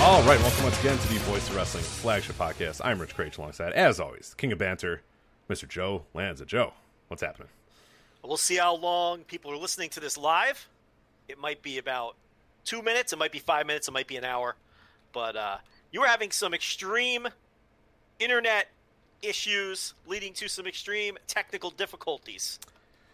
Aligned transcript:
All 0.00 0.22
right, 0.22 0.40
welcome 0.40 0.64
once 0.64 0.80
again 0.80 0.96
to 0.96 1.08
the 1.08 1.18
Voice 1.20 1.46
of 1.50 1.56
Wrestling 1.56 1.84
flagship 1.84 2.38
podcast. 2.38 2.80
I'm 2.82 2.98
Rich 2.98 3.14
Kraetsch 3.14 3.36
alongside, 3.36 3.74
as 3.74 4.00
always, 4.00 4.30
the 4.30 4.36
King 4.36 4.50
of 4.50 4.58
Banter, 4.58 5.02
Mr. 5.50 5.68
Joe 5.68 6.04
Lanza. 6.14 6.46
Joe, 6.46 6.72
what's 7.08 7.22
happening? 7.22 7.48
We'll 8.24 8.38
see 8.38 8.56
how 8.56 8.76
long 8.76 9.24
people 9.24 9.52
are 9.52 9.58
listening 9.58 9.90
to 9.90 10.00
this 10.00 10.16
live. 10.16 10.68
It 11.28 11.38
might 11.38 11.60
be 11.60 11.76
about 11.76 12.16
two 12.64 12.80
minutes. 12.80 13.12
It 13.12 13.18
might 13.18 13.30
be 13.30 13.40
five 13.40 13.66
minutes. 13.66 13.88
It 13.88 13.90
might 13.92 14.06
be 14.06 14.16
an 14.16 14.24
hour. 14.24 14.56
But 15.12 15.36
uh, 15.36 15.58
you 15.92 16.00
were 16.00 16.06
having 16.06 16.30
some 16.30 16.54
extreme 16.54 17.28
internet 18.18 18.68
issues 19.20 19.92
leading 20.06 20.32
to 20.32 20.48
some 20.48 20.66
extreme 20.66 21.18
technical 21.26 21.70
difficulties. 21.70 22.58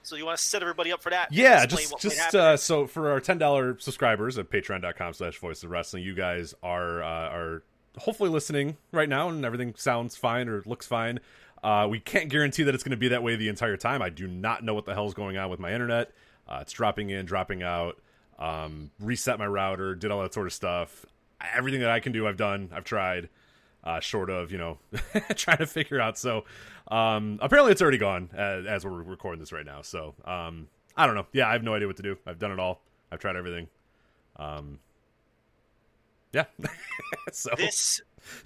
So 0.06 0.14
you 0.14 0.24
want 0.24 0.38
to 0.38 0.44
set 0.44 0.62
everybody 0.62 0.92
up 0.92 1.02
for 1.02 1.10
that? 1.10 1.32
Yeah, 1.32 1.66
just 1.66 1.98
just 1.98 2.32
uh, 2.32 2.56
so 2.56 2.86
for 2.86 3.10
our 3.10 3.18
ten 3.18 3.38
dollar 3.38 3.76
subscribers 3.80 4.38
at 4.38 4.48
patreon.com 4.50 5.14
slash 5.14 5.36
voice 5.38 5.64
of 5.64 5.70
wrestling, 5.70 6.04
you 6.04 6.14
guys 6.14 6.54
are 6.62 7.02
uh, 7.02 7.28
are 7.30 7.62
hopefully 7.98 8.30
listening 8.30 8.76
right 8.92 9.08
now 9.08 9.28
and 9.28 9.44
everything 9.44 9.74
sounds 9.76 10.16
fine 10.16 10.48
or 10.48 10.62
looks 10.64 10.86
fine. 10.86 11.18
Uh, 11.64 11.88
we 11.90 11.98
can't 11.98 12.28
guarantee 12.28 12.62
that 12.62 12.72
it's 12.72 12.84
going 12.84 12.92
to 12.92 12.96
be 12.96 13.08
that 13.08 13.24
way 13.24 13.34
the 13.34 13.48
entire 13.48 13.76
time. 13.76 14.00
I 14.00 14.10
do 14.10 14.28
not 14.28 14.62
know 14.62 14.74
what 14.74 14.84
the 14.84 14.94
hell's 14.94 15.14
going 15.14 15.38
on 15.38 15.50
with 15.50 15.58
my 15.58 15.72
internet. 15.72 16.12
Uh, 16.46 16.58
it's 16.60 16.72
dropping 16.72 17.10
in, 17.10 17.26
dropping 17.26 17.64
out. 17.64 18.00
Um, 18.38 18.92
reset 19.00 19.41
my 19.41 19.46
router, 19.46 19.96
did 19.96 20.12
all 20.12 20.22
that 20.22 20.34
sort 20.34 20.46
of 20.46 20.52
stuff. 20.52 21.04
Everything 21.54 21.80
that 21.80 21.91
I 21.91 21.98
can 21.98 22.12
do, 22.12 22.28
I've 22.28 22.36
done. 22.36 22.70
I've 22.72 22.84
tried. 22.84 23.28
Uh, 23.82 24.00
short 24.00 24.30
of 24.30 24.50
you 24.50 24.58
know 24.58 24.78
trying 25.36 25.58
to 25.58 25.66
figure 25.66 26.00
out. 26.00 26.18
So 26.18 26.44
um, 26.88 27.38
apparently 27.42 27.72
it's 27.72 27.82
already 27.82 27.98
gone 27.98 28.30
as, 28.34 28.66
as 28.66 28.84
we're 28.84 28.90
recording 29.02 29.40
this 29.40 29.52
right 29.52 29.66
now. 29.66 29.82
So 29.82 30.14
um, 30.24 30.68
I 30.96 31.06
don't 31.06 31.14
know. 31.14 31.26
Yeah, 31.32 31.48
I 31.48 31.52
have 31.52 31.62
no 31.62 31.74
idea 31.74 31.86
what 31.88 31.96
to 31.96 32.02
do. 32.02 32.16
I've 32.26 32.38
done 32.38 32.52
it 32.52 32.58
all. 32.60 32.82
I've 33.10 33.18
tried 33.20 33.36
everything. 33.36 33.68
Um, 34.36 34.78
yeah. 36.32 36.44
so 37.32 37.50
this 37.56 38.00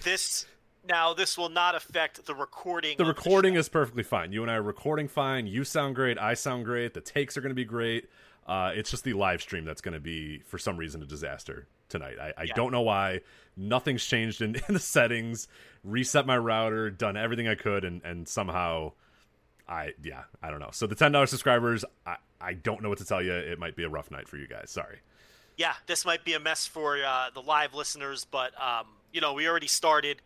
this 0.05 0.47
now 0.89 1.13
this 1.15 1.37
will 1.37 1.49
not 1.49 1.75
affect 1.75 2.25
the 2.27 2.35
recording. 2.35 2.97
the 2.97 3.05
recording 3.05 3.55
show. 3.55 3.61
is 3.61 3.69
perfectly 3.69 4.03
fine. 4.03 4.33
You 4.33 4.43
and 4.43 4.51
I 4.51 4.55
are 4.55 4.63
recording 4.63 5.09
fine. 5.09 5.47
You 5.47 5.65
sound 5.65 5.95
great. 5.95 6.19
I 6.19 6.35
sound 6.35 6.65
great. 6.65 6.95
The 6.95 7.01
takes 7.01 7.37
are 7.37 7.41
going 7.41 7.51
to 7.51 7.55
be 7.55 7.65
great. 7.65 8.09
Uh, 8.47 8.73
it's 8.75 8.91
just 8.91 9.05
the 9.05 9.13
live 9.13 9.41
stream 9.43 9.65
that's 9.65 9.81
going 9.81 9.95
to 9.95 10.01
be, 10.01 10.41
for 10.41 10.59
some 10.59 10.77
reason, 10.77 11.03
a 11.03 11.07
disaster 11.07 11.69
tonight. 11.89 12.17
I, 12.21 12.33
I 12.37 12.43
Yeah. 12.45 12.55
don't 12.55 12.73
know 12.73 12.81
why. 12.81 13.21
Nothing's 13.57 14.05
changed 14.05 14.41
in, 14.43 14.57
in 14.69 14.75
the 14.75 14.81
settings. 14.81 15.47
Reset 15.85 16.27
my 16.27 16.37
router. 16.37 16.91
Done 16.91 17.17
everything 17.17 17.49
I 17.49 17.55
could, 17.55 17.85
and 17.85 18.03
and 18.05 18.29
somehow, 18.29 18.93
I 19.69 19.93
yeah, 20.03 20.23
I 20.43 20.51
don't 20.51 20.61
know. 20.61 20.71
So 20.73 20.87
the 20.87 20.95
ten 20.95 21.13
dollars 21.13 21.31
subscribers, 21.31 21.85
I 22.07 22.17
I 22.41 22.53
don't 22.55 22.83
know 22.83 22.89
what 22.89 22.99
to 22.99 23.05
tell 23.05 23.23
you. 23.23 23.33
It 23.33 23.59
might 23.59 23.77
be 23.77 23.85
a 23.85 23.89
rough 23.89 24.11
night 24.11 24.29
for 24.29 24.37
you 24.37 24.47
guys. 24.47 24.71
Sorry. 24.71 24.99
yeah, 25.57 25.75
this 25.87 26.05
might 26.05 26.25
be 26.25 26.35
a 26.35 26.41
mess 26.41 26.67
for 26.67 26.99
uh, 27.05 27.31
the 27.35 27.41
live 27.43 27.75
listeners, 27.75 28.27
but 28.31 28.53
um, 28.61 28.87
you 29.13 29.21
know 29.21 29.33
we 29.35 29.49
already 29.49 29.67
started 29.67 30.21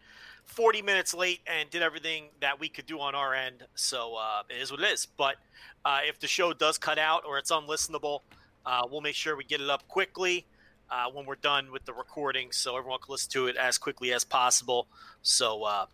40 0.44 0.82
minutes 0.82 1.14
late 1.14 1.40
and 1.46 1.70
did 1.70 1.82
everything 1.82 2.26
that 2.40 2.58
we 2.60 2.68
could 2.68 2.86
do 2.86 3.00
on 3.00 3.14
our 3.14 3.34
end, 3.34 3.64
so 3.74 4.16
uh, 4.16 4.42
it 4.50 4.60
is 4.60 4.70
what 4.70 4.80
it 4.80 4.92
is. 4.92 5.06
But 5.06 5.36
uh, 5.84 6.00
if 6.06 6.18
the 6.20 6.26
show 6.26 6.52
does 6.52 6.78
cut 6.78 6.98
out 6.98 7.24
or 7.26 7.38
it's 7.38 7.50
unlistenable, 7.50 8.20
uh, 8.66 8.82
we'll 8.90 9.00
make 9.00 9.14
sure 9.14 9.36
we 9.36 9.44
get 9.44 9.60
it 9.60 9.70
up 9.70 9.86
quickly 9.88 10.46
uh, 10.90 11.10
when 11.12 11.26
we're 11.26 11.34
done 11.36 11.70
with 11.72 11.84
the 11.84 11.92
recording, 11.92 12.52
so 12.52 12.76
everyone 12.76 12.98
can 13.00 13.12
listen 13.12 13.30
to 13.32 13.46
it 13.46 13.56
as 13.56 13.78
quickly 13.78 14.12
as 14.12 14.24
possible. 14.24 14.86
So 15.22 15.64
uh, 15.64 15.86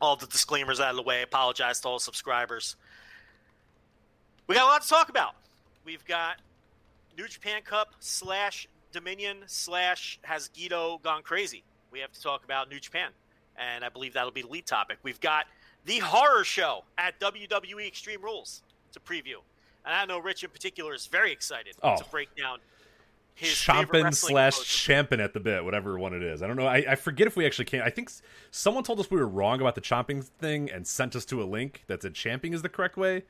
all 0.00 0.16
the 0.16 0.26
disclaimers 0.26 0.80
out 0.80 0.90
of 0.90 0.96
the 0.96 1.02
way. 1.02 1.22
Apologize 1.22 1.80
to 1.80 1.88
all 1.88 1.98
subscribers. 1.98 2.76
We 4.46 4.54
got 4.54 4.64
a 4.64 4.66
lot 4.66 4.82
to 4.82 4.88
talk 4.88 5.08
about. 5.08 5.34
We've 5.84 6.04
got 6.04 6.36
New 7.18 7.26
Japan 7.28 7.62
Cup 7.62 7.94
slash 8.00 8.68
Dominion 8.92 9.38
slash 9.46 10.18
has 10.22 10.48
Gedo 10.56 11.02
gone 11.02 11.22
crazy? 11.22 11.62
We 11.90 12.00
have 12.00 12.12
to 12.12 12.22
talk 12.22 12.44
about 12.44 12.70
New 12.70 12.78
Japan, 12.80 13.10
and 13.56 13.84
I 13.84 13.88
believe 13.88 14.14
that'll 14.14 14.30
be 14.30 14.42
the 14.42 14.48
lead 14.48 14.66
topic. 14.66 14.98
We've 15.02 15.20
got 15.20 15.46
the 15.84 15.98
horror 15.98 16.44
show 16.44 16.84
at 16.98 17.18
WWE 17.20 17.86
Extreme 17.86 18.22
Rules 18.22 18.62
to 18.92 19.00
preview, 19.00 19.36
and 19.84 19.94
I 19.94 20.04
know 20.04 20.18
Rich 20.18 20.44
in 20.44 20.50
particular 20.50 20.94
is 20.94 21.06
very 21.06 21.32
excited 21.32 21.74
Oh. 21.82 21.96
to 21.96 22.04
break 22.10 22.34
down 22.36 22.58
chomping 23.40 24.14
slash 24.14 24.62
champing 24.64 25.20
at 25.20 25.34
the 25.34 25.40
bit, 25.40 25.64
whatever 25.64 25.98
one 25.98 26.14
it 26.14 26.22
is. 26.22 26.42
I 26.42 26.46
don't 26.46 26.56
know. 26.56 26.66
I, 26.66 26.84
I 26.88 26.94
forget 26.94 27.26
if 27.26 27.36
we 27.36 27.46
actually 27.46 27.66
can. 27.66 27.82
I 27.82 27.90
think 27.90 28.08
s- 28.08 28.22
someone 28.50 28.84
told 28.84 29.00
us 29.00 29.10
we 29.10 29.18
were 29.18 29.28
wrong 29.28 29.60
about 29.60 29.74
the 29.74 29.80
chomping 29.80 30.24
thing 30.24 30.70
and 30.70 30.86
sent 30.86 31.14
us 31.14 31.24
to 31.26 31.42
a 31.42 31.44
link 31.44 31.84
that 31.86 32.02
said 32.02 32.14
champing 32.14 32.52
is 32.52 32.62
the 32.62 32.68
correct 32.68 32.96
way. 32.96 33.24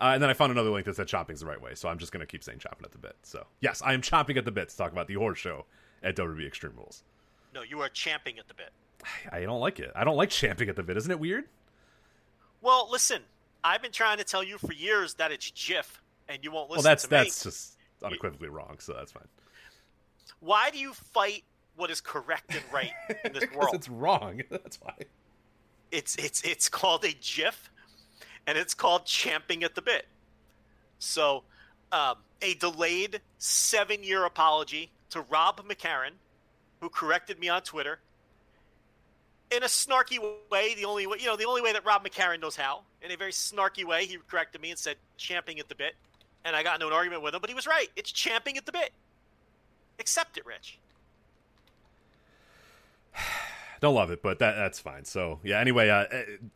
Uh, 0.00 0.12
and 0.14 0.22
then 0.22 0.30
I 0.30 0.32
found 0.32 0.52
another 0.52 0.70
link 0.70 0.86
that 0.86 0.96
said 0.96 1.08
chomping 1.08 1.32
is 1.32 1.40
the 1.40 1.46
right 1.46 1.60
way. 1.60 1.74
So 1.74 1.88
I'm 1.88 1.98
just 1.98 2.12
going 2.12 2.20
to 2.20 2.26
keep 2.26 2.44
saying 2.44 2.58
chomping 2.58 2.84
at 2.84 2.92
the 2.92 2.98
bit. 2.98 3.16
So 3.22 3.46
yes, 3.60 3.82
I 3.84 3.94
am 3.94 4.02
chomping 4.02 4.36
at 4.36 4.44
the 4.44 4.52
bit 4.52 4.68
to 4.68 4.76
talk 4.76 4.92
about 4.92 5.08
the 5.08 5.14
horse 5.14 5.38
show 5.38 5.66
at 6.02 6.16
WWE 6.16 6.46
Extreme 6.46 6.74
Rules. 6.76 7.02
No, 7.54 7.62
you 7.62 7.80
are 7.80 7.88
champing 7.88 8.38
at 8.38 8.46
the 8.48 8.54
bit. 8.54 8.70
I 9.32 9.40
don't 9.40 9.60
like 9.60 9.80
it. 9.80 9.90
I 9.96 10.04
don't 10.04 10.16
like 10.16 10.30
champing 10.30 10.68
at 10.68 10.76
the 10.76 10.82
bit. 10.82 10.96
Isn't 10.96 11.10
it 11.10 11.18
weird? 11.18 11.44
Well, 12.60 12.88
listen, 12.90 13.22
I've 13.64 13.82
been 13.82 13.92
trying 13.92 14.18
to 14.18 14.24
tell 14.24 14.42
you 14.42 14.58
for 14.58 14.72
years 14.72 15.14
that 15.14 15.32
it's 15.32 15.50
GIF, 15.50 16.02
and 16.28 16.42
you 16.42 16.50
won't 16.50 16.70
listen 16.70 16.84
well, 16.84 16.90
that's 16.90 17.04
to 17.04 17.10
me. 17.10 17.16
that's 17.16 17.42
just 17.42 17.76
unequivocally 18.02 18.48
wrong. 18.48 18.76
So 18.80 18.94
that's 18.94 19.12
fine. 19.12 19.28
Why 20.40 20.70
do 20.70 20.78
you 20.78 20.92
fight 20.92 21.44
what 21.76 21.90
is 21.90 22.00
correct 22.00 22.54
and 22.54 22.62
right 22.72 22.92
in 23.24 23.32
this 23.34 23.50
world? 23.54 23.74
it's 23.74 23.88
wrong. 23.88 24.42
That's 24.50 24.80
why. 24.80 24.94
It's 25.90 26.16
it's 26.16 26.42
it's 26.42 26.68
called 26.68 27.04
a 27.04 27.12
GIF, 27.12 27.70
and 28.46 28.58
it's 28.58 28.74
called 28.74 29.06
champing 29.06 29.64
at 29.64 29.74
the 29.74 29.82
bit. 29.82 30.06
So, 30.98 31.44
um, 31.92 32.16
a 32.42 32.54
delayed 32.54 33.20
seven-year 33.38 34.24
apology 34.24 34.90
to 35.10 35.22
Rob 35.22 35.60
McCarran, 35.66 36.10
who 36.80 36.88
corrected 36.88 37.38
me 37.38 37.48
on 37.48 37.62
Twitter 37.62 38.00
in 39.50 39.62
a 39.62 39.66
snarky 39.66 40.18
way. 40.50 40.74
The 40.74 40.84
only 40.84 41.06
way, 41.06 41.18
you 41.20 41.26
know, 41.26 41.36
the 41.36 41.46
only 41.46 41.62
way 41.62 41.72
that 41.72 41.84
Rob 41.84 42.04
McCarran 42.04 42.40
knows 42.40 42.56
how. 42.56 42.82
In 43.02 43.10
a 43.10 43.16
very 43.16 43.32
snarky 43.32 43.84
way, 43.84 44.06
he 44.06 44.18
corrected 44.28 44.60
me 44.60 44.70
and 44.70 44.78
said 44.78 44.96
champing 45.16 45.58
at 45.58 45.68
the 45.68 45.74
bit, 45.74 45.94
and 46.44 46.54
I 46.54 46.62
got 46.62 46.74
into 46.74 46.86
an 46.86 46.92
argument 46.92 47.22
with 47.22 47.34
him. 47.34 47.40
But 47.40 47.50
he 47.50 47.54
was 47.54 47.66
right. 47.66 47.88
It's 47.96 48.10
champing 48.10 48.56
at 48.56 48.66
the 48.66 48.72
bit. 48.72 48.90
Accept 49.98 50.36
it, 50.36 50.46
Rich. 50.46 50.78
don't 53.80 53.94
love 53.94 54.10
it, 54.10 54.22
but 54.22 54.38
that 54.38 54.56
that's 54.56 54.78
fine. 54.78 55.04
So 55.04 55.40
yeah. 55.42 55.60
Anyway, 55.60 55.88
uh, 55.88 56.04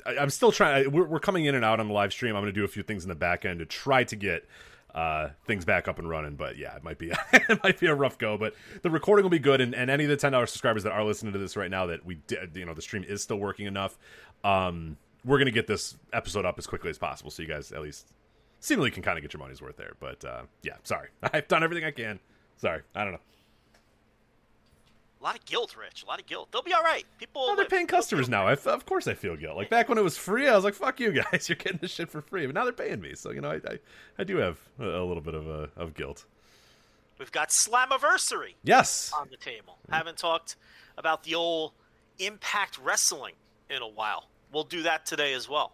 I, 0.07 0.19
I'm 0.19 0.31
still 0.31 0.53
trying. 0.53 0.91
We're, 0.91 1.05
we're 1.05 1.21
coming 1.21 1.45
in 1.45 1.55
and 1.55 1.65
out 1.65 1.81
on 1.81 1.89
the 1.89 1.95
live 1.95 2.13
stream. 2.13 2.37
I'm 2.37 2.43
going 2.43 2.53
to 2.53 2.61
do 2.61 2.65
a 2.65 2.69
few 2.69 2.83
things 2.83 3.05
in 3.05 3.09
the 3.09 3.15
back 3.15 3.45
end 3.45 3.61
to 3.61 3.67
try 3.67 4.05
to 4.05 4.17
get 4.17 4.47
uh, 4.95 5.29
things 5.47 5.65
back 5.65 5.89
up 5.89 5.99
and 5.99 6.09
running. 6.09 6.37
But 6.37 6.57
yeah, 6.59 6.77
it 6.77 6.85
might 6.85 6.99
be 6.99 7.13
it 7.33 7.63
might 7.63 7.79
be 7.79 7.87
a 7.87 7.95
rough 7.95 8.19
go. 8.19 8.37
But 8.37 8.55
the 8.83 8.91
recording 8.91 9.25
will 9.25 9.31
be 9.31 9.39
good, 9.39 9.61
and, 9.61 9.75
and 9.75 9.91
any 9.91 10.05
of 10.05 10.11
the 10.11 10.17
ten 10.17 10.33
dollars 10.33 10.51
subscribers 10.51 10.83
that 10.85 10.93
are 10.93 11.05
listening 11.05 11.33
to 11.33 11.39
this 11.39 11.57
right 11.57 11.71
now 11.71 11.87
that 11.87 12.05
we 12.05 12.17
did, 12.27 12.57
you 12.57 12.65
know, 12.65 12.75
the 12.75 12.83
stream 12.83 13.05
is 13.05 13.23
still 13.23 13.39
working 13.39 13.67
enough. 13.67 13.99
Um, 14.45 14.97
we're 15.25 15.39
going 15.39 15.47
to 15.47 15.53
get 15.53 15.69
this 15.69 15.97
episode 16.13 16.45
up 16.45 16.59
as 16.59 16.67
quickly 16.67 16.91
as 16.91 16.99
possible, 16.99 17.31
so 17.31 17.43
you 17.43 17.49
guys 17.49 17.71
at 17.73 17.81
least 17.81 18.09
seemingly 18.59 18.91
can 18.91 19.03
kind 19.03 19.17
of 19.17 19.23
get 19.23 19.33
your 19.33 19.39
money's 19.39 19.63
worth 19.63 19.77
there. 19.77 19.95
But 20.01 20.25
uh, 20.25 20.43
yeah, 20.63 20.75
sorry, 20.83 21.09
I've 21.23 21.49
done 21.49 21.63
everything 21.63 21.85
I 21.85 21.93
can. 21.93 22.19
Sorry, 22.57 22.83
I 22.95 23.05
don't 23.05 23.13
know. 23.15 23.21
A 25.21 25.23
lot 25.23 25.39
of 25.39 25.45
guilt, 25.45 25.77
Rich. 25.77 26.03
A 26.03 26.07
lot 26.07 26.21
of 26.21 26.27
guilt. 26.27 26.49
They'll 26.51 26.63
be 26.63 26.73
all 26.73 26.83
right. 26.83 27.05
People. 27.19 27.43
Well, 27.47 27.55
they're 27.55 27.65
paying 27.67 27.87
customers 27.87 28.29
now. 28.29 28.49
I, 28.49 28.55
of 28.55 28.87
course, 28.87 29.07
I 29.07 29.15
feel 29.15 29.37
guilt. 29.37 29.57
Like 29.57 29.71
back 29.71 29.89
when 29.89 29.97
it 29.97 30.03
was 30.03 30.17
free, 30.17 30.49
I 30.49 30.55
was 30.57 30.65
like, 30.65 30.75
"Fuck 30.75 30.99
you 30.99 31.13
guys, 31.13 31.49
you're 31.49 31.57
getting 31.57 31.79
this 31.81 31.93
shit 31.93 32.11
for 32.11 32.21
free." 32.21 32.45
But 32.47 32.57
now 32.57 32.65
they're 32.65 32.73
paying 32.73 33.01
me, 33.01 33.15
so 33.15 33.31
you 33.31 33.41
know, 33.41 33.51
I 33.53 33.55
I, 33.57 33.79
I 34.19 34.25
do 34.25 34.39
have 34.39 34.59
a, 34.81 34.85
a 34.85 35.05
little 35.05 35.21
bit 35.23 35.35
of 35.35 35.47
a, 35.47 35.71
of 35.77 35.95
guilt. 35.95 36.25
We've 37.19 37.31
got 37.31 37.51
Slammiversary 37.51 38.55
Yes, 38.65 39.13
on 39.17 39.29
the 39.31 39.37
table. 39.37 39.79
Haven't 39.91 40.17
talked 40.19 40.57
about 40.99 41.23
the 41.23 41.37
old 41.37 41.73
Impact 42.19 42.79
Wrestling 42.83 43.35
in 43.71 43.81
a 43.81 43.87
while. 43.89 44.29
we'll 44.53 44.65
do 44.65 44.83
that 44.83 45.07
today 45.07 45.35
as 45.35 45.49
well, 45.49 45.73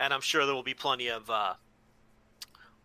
and 0.00 0.14
I'm 0.14 0.22
sure 0.22 0.46
there 0.46 0.54
will 0.54 0.62
be 0.62 0.72
plenty 0.74 1.08
of 1.08 1.28
uh, 1.28 1.54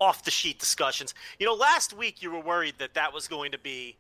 off 0.02 0.24
the 0.24 0.32
sheet 0.32 0.60
discussions. 0.60 1.14
You 1.40 1.46
know, 1.46 1.54
last 1.54 1.94
week 1.94 2.22
you 2.22 2.32
were 2.32 2.42
worried 2.42 2.76
that 2.80 2.96
that 2.96 3.14
was 3.14 3.28
going 3.28 3.52
to 3.52 3.60
be 3.60 3.96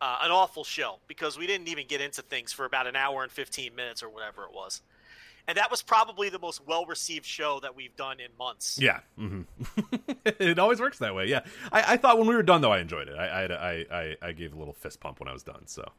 uh, 0.00 0.18
an 0.22 0.32
awful 0.32 0.64
show 0.64 0.98
because 1.06 1.38
we 1.38 1.46
didn't 1.46 1.68
even 1.68 1.86
get 1.86 2.00
into 2.00 2.20
things 2.22 2.52
for 2.52 2.64
about 2.64 2.88
an 2.88 2.96
hour 2.96 3.22
and 3.22 3.30
15 3.30 3.74
minutes 3.74 4.02
or 4.02 4.08
whatever 4.08 4.42
it 4.42 4.52
was. 4.52 4.82
And 5.46 5.56
that 5.56 5.70
was 5.70 5.80
probably 5.80 6.28
the 6.28 6.38
most 6.38 6.66
well 6.66 6.84
received 6.84 7.24
show 7.24 7.58
that 7.60 7.74
we've 7.74 7.96
done 7.96 8.20
in 8.20 8.28
months. 8.38 8.78
Yeah, 8.78 9.00
hmm 9.16 9.42
it 10.26 10.58
always 10.58 10.78
works 10.78 10.98
that 10.98 11.14
way. 11.14 11.26
Yeah, 11.26 11.40
I, 11.72 11.94
I, 11.94 11.96
thought 11.96 12.18
when 12.18 12.26
we 12.26 12.34
were 12.34 12.42
done 12.42 12.60
though, 12.60 12.72
I 12.72 12.80
enjoyed 12.80 13.08
it. 13.08 13.16
I, 13.16 13.44
I, 13.44 13.86
I, 13.90 14.16
I 14.20 14.32
gave 14.32 14.52
a 14.52 14.58
little 14.58 14.74
fist 14.74 15.00
pump 15.00 15.20
when 15.20 15.28
I 15.28 15.32
was 15.32 15.42
done. 15.42 15.66
So 15.66 15.90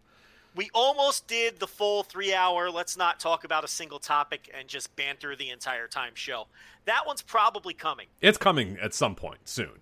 we 0.56 0.70
almost 0.74 1.28
did 1.28 1.60
the 1.60 1.68
full 1.68 2.04
three 2.04 2.34
hour. 2.34 2.70
Let's 2.70 2.98
not 2.98 3.20
talk 3.20 3.44
about 3.44 3.64
a 3.64 3.68
single 3.68 4.00
topic 4.00 4.50
and 4.58 4.68
just 4.68 4.96
banter 4.96 5.36
the 5.36 5.50
entire 5.50 5.88
time 5.88 6.12
show. 6.16 6.48
That 6.86 7.06
one's 7.06 7.22
probably 7.22 7.74
coming. 7.74 8.08
It's 8.22 8.38
coming 8.38 8.78
at 8.82 8.94
some 8.94 9.16
point 9.16 9.40
soon, 9.46 9.80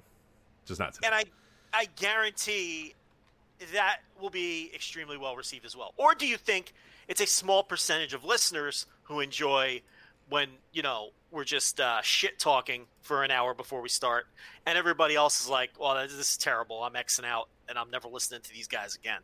just 0.66 0.80
not 0.80 0.94
today. 0.94 1.08
And 1.08 1.16
I, 1.16 1.24
I 1.74 1.88
guarantee 1.96 2.96
that 3.74 4.00
will 4.20 4.30
be 4.30 4.72
extremely 4.74 5.18
well 5.18 5.36
received 5.36 5.66
as 5.66 5.76
well. 5.76 5.94
Or 5.98 6.14
do 6.14 6.28
you 6.28 6.38
think 6.38 6.74
it's 7.08 7.22
a 7.22 7.28
small 7.28 7.64
percentage 7.64 8.14
of 8.14 8.24
listeners 8.24 8.86
who 9.04 9.20
enjoy 9.20 9.82
when 10.30 10.50
you 10.74 10.82
know 10.82 11.10
we're 11.32 11.44
just 11.44 11.80
uh, 11.80 12.02
shit 12.02 12.40
talking 12.40 12.86
for 13.02 13.24
an 13.24 13.32
hour 13.32 13.54
before 13.54 13.82
we 13.82 13.90
start, 13.90 14.28
and 14.66 14.78
everybody 14.78 15.16
else 15.16 15.42
is 15.42 15.50
like, 15.50 15.72
"Well, 15.80 15.96
this 15.96 16.14
is 16.14 16.38
terrible. 16.38 16.84
I'm 16.84 16.94
xing 16.94 17.26
out, 17.26 17.50
and 17.68 17.78
I'm 17.78 17.90
never 17.90 18.08
listening 18.08 18.42
to 18.42 18.54
these 18.54 18.68
guys 18.68 18.96
again." 18.96 19.22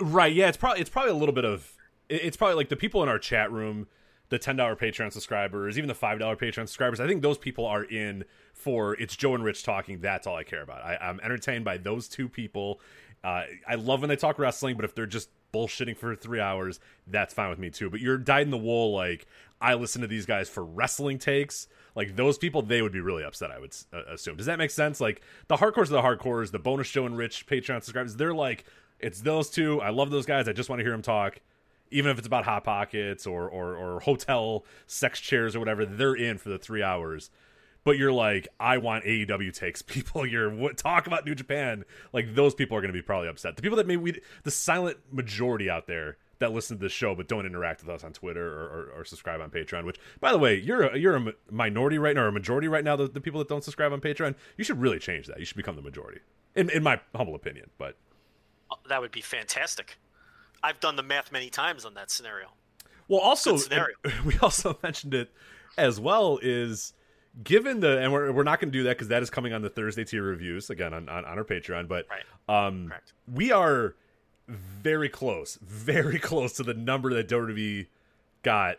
Right? 0.00 0.32
Yeah. 0.32 0.48
It's 0.48 0.56
probably 0.56 0.80
it's 0.80 0.90
probably 0.90 1.12
a 1.12 1.16
little 1.16 1.34
bit 1.34 1.44
of 1.44 1.72
it's 2.08 2.36
probably 2.36 2.56
like 2.56 2.68
the 2.68 2.76
people 2.76 3.02
in 3.02 3.08
our 3.08 3.18
chat 3.18 3.52
room, 3.52 3.86
the 4.28 4.38
ten 4.38 4.56
dollar 4.56 4.76
Patreon 4.76 5.12
subscribers, 5.12 5.78
even 5.78 5.88
the 5.88 5.94
five 5.94 6.18
dollar 6.18 6.36
Patreon 6.36 6.66
subscribers. 6.66 7.00
I 7.00 7.06
think 7.06 7.22
those 7.22 7.38
people 7.38 7.66
are 7.66 7.84
in 7.84 8.24
for 8.52 8.94
it's 8.94 9.16
Joe 9.16 9.34
and 9.34 9.44
Rich 9.44 9.62
talking. 9.62 10.00
That's 10.00 10.26
all 10.26 10.36
I 10.36 10.44
care 10.44 10.62
about. 10.62 10.82
I, 10.82 10.96
I'm 11.00 11.20
entertained 11.20 11.64
by 11.64 11.78
those 11.78 12.08
two 12.08 12.28
people. 12.28 12.80
Uh, 13.22 13.42
I 13.68 13.74
love 13.74 14.00
when 14.00 14.08
they 14.08 14.16
talk 14.16 14.38
wrestling, 14.38 14.76
but 14.76 14.84
if 14.84 14.94
they're 14.94 15.06
just 15.06 15.28
bullshitting 15.52 15.96
for 15.96 16.14
three 16.14 16.40
hours, 16.40 16.80
that's 17.06 17.34
fine 17.34 17.50
with 17.50 17.58
me 17.58 17.70
too. 17.70 17.90
But 17.90 18.00
you're 18.00 18.16
dyed 18.16 18.42
in 18.42 18.50
the 18.50 18.58
wool. 18.58 18.92
Like 18.94 19.26
I 19.60 19.74
listen 19.74 20.00
to 20.00 20.08
these 20.08 20.26
guys 20.26 20.48
for 20.48 20.64
wrestling 20.64 21.18
takes. 21.18 21.68
Like 21.94 22.16
those 22.16 22.38
people, 22.38 22.62
they 22.62 22.82
would 22.82 22.92
be 22.92 23.00
really 23.00 23.24
upset. 23.24 23.50
I 23.50 23.58
would 23.58 23.76
uh, 23.92 24.02
assume. 24.12 24.36
Does 24.36 24.46
that 24.46 24.58
make 24.58 24.70
sense? 24.70 25.00
Like 25.00 25.22
the 25.48 25.56
hardcores 25.56 25.82
of 25.82 25.88
the 25.90 26.02
hardcores, 26.02 26.50
the 26.50 26.58
bonus 26.58 26.86
show 26.86 27.04
and 27.04 27.16
rich 27.16 27.46
Patreon 27.46 27.82
subscribers, 27.82 28.16
they're 28.16 28.34
like, 28.34 28.64
it's 29.02 29.20
those 29.20 29.50
two. 29.50 29.80
I 29.80 29.90
love 29.90 30.10
those 30.10 30.26
guys. 30.26 30.48
I 30.48 30.52
just 30.52 30.68
want 30.68 30.80
to 30.80 30.84
hear 30.84 30.92
them 30.92 31.02
talk. 31.02 31.40
Even 31.92 32.12
if 32.12 32.18
it's 32.18 32.26
about 32.26 32.44
hot 32.44 32.62
pockets 32.62 33.26
or, 33.26 33.48
or 33.48 33.76
or 33.76 34.00
hotel 34.00 34.64
sex 34.86 35.20
chairs 35.20 35.56
or 35.56 35.58
whatever, 35.58 35.84
they're 35.84 36.14
in 36.14 36.38
for 36.38 36.48
the 36.48 36.58
three 36.58 36.82
hours 36.82 37.30
but 37.84 37.96
you're 37.96 38.12
like, 38.12 38.48
I 38.58 38.78
want 38.78 39.04
AEW 39.04 39.54
takes. 39.54 39.82
People, 39.90 40.26
you're 40.26 40.50
what, 40.54 40.76
talk 40.76 41.06
about 41.06 41.24
New 41.24 41.34
Japan. 41.34 41.84
Like 42.12 42.34
those 42.34 42.54
people 42.54 42.76
are 42.76 42.80
going 42.80 42.92
to 42.92 42.98
be 42.98 43.02
probably 43.02 43.28
upset. 43.28 43.56
The 43.56 43.62
people 43.62 43.76
that 43.76 43.86
maybe 43.86 44.02
we, 44.02 44.20
the 44.44 44.50
silent 44.50 44.98
majority 45.10 45.70
out 45.70 45.86
there 45.86 46.16
that 46.38 46.52
listen 46.52 46.78
to 46.78 46.82
this 46.82 46.92
show 46.92 47.14
but 47.14 47.28
don't 47.28 47.44
interact 47.44 47.82
with 47.82 47.94
us 47.94 48.02
on 48.02 48.12
Twitter 48.12 48.46
or, 48.46 48.64
or, 48.64 49.00
or 49.00 49.04
subscribe 49.04 49.40
on 49.40 49.50
Patreon. 49.50 49.84
Which, 49.84 49.98
by 50.20 50.32
the 50.32 50.38
way, 50.38 50.58
you're 50.58 50.84
a, 50.84 50.98
you're 50.98 51.16
a 51.16 51.32
minority 51.50 51.98
right 51.98 52.14
now 52.14 52.22
or 52.22 52.28
a 52.28 52.32
majority 52.32 52.68
right 52.68 52.84
now. 52.84 52.96
The, 52.96 53.08
the 53.08 53.20
people 53.20 53.38
that 53.40 53.48
don't 53.48 53.64
subscribe 53.64 53.92
on 53.92 54.00
Patreon, 54.00 54.34
you 54.56 54.64
should 54.64 54.80
really 54.80 54.98
change 54.98 55.26
that. 55.26 55.38
You 55.38 55.44
should 55.44 55.56
become 55.56 55.76
the 55.76 55.82
majority, 55.82 56.20
in 56.54 56.70
in 56.70 56.82
my 56.82 57.00
humble 57.14 57.34
opinion. 57.34 57.70
But 57.78 57.96
that 58.88 59.00
would 59.00 59.12
be 59.12 59.20
fantastic. 59.20 59.98
I've 60.62 60.80
done 60.80 60.96
the 60.96 61.02
math 61.02 61.32
many 61.32 61.50
times 61.50 61.84
on 61.84 61.94
that 61.94 62.10
scenario. 62.10 62.48
Well, 63.08 63.20
also, 63.20 63.58
we 64.24 64.38
also 64.38 64.78
mentioned 64.82 65.14
it 65.14 65.32
as 65.76 65.98
well. 65.98 66.38
Is 66.42 66.92
given 67.42 67.80
the 67.80 67.98
and 67.98 68.12
we're, 68.12 68.32
we're 68.32 68.42
not 68.42 68.60
going 68.60 68.72
to 68.72 68.78
do 68.78 68.84
that 68.84 68.90
because 68.90 69.08
that 69.08 69.22
is 69.22 69.30
coming 69.30 69.52
on 69.52 69.62
the 69.62 69.70
thursday 69.70 70.04
tier 70.04 70.22
reviews 70.22 70.68
again 70.68 70.92
on, 70.92 71.08
on, 71.08 71.24
on 71.24 71.38
our 71.38 71.44
patreon 71.44 71.86
but 71.86 72.06
right. 72.10 72.66
um 72.66 72.88
Correct. 72.88 73.12
we 73.32 73.52
are 73.52 73.94
very 74.48 75.08
close 75.08 75.58
very 75.62 76.18
close 76.18 76.52
to 76.54 76.62
the 76.62 76.74
number 76.74 77.12
that 77.14 77.28
wwe 77.28 77.86
got 78.42 78.78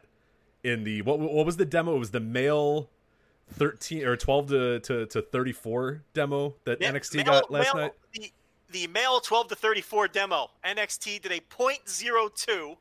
in 0.63 0.83
the 0.83 1.01
what 1.03 1.19
what 1.19 1.45
was 1.45 1.57
the 1.57 1.65
demo 1.65 1.95
it 1.95 1.99
was 1.99 2.11
the 2.11 2.19
male 2.19 2.89
13 3.53 4.05
or 4.05 4.17
12 4.17 4.47
to 4.49 4.79
to, 4.81 5.05
to 5.05 5.21
34 5.21 6.03
demo 6.13 6.53
that 6.65 6.81
yeah, 6.81 6.91
nxt 6.91 7.15
male, 7.15 7.25
got 7.25 7.51
last 7.51 7.73
male, 7.73 7.83
night 7.83 7.93
the, 8.13 8.31
the 8.71 8.87
male 8.87 9.19
12 9.19 9.49
to 9.49 9.55
34 9.55 10.07
demo 10.07 10.49
nxt 10.65 11.21
did 11.21 11.31
a 11.31 11.39
0.02 11.39 12.77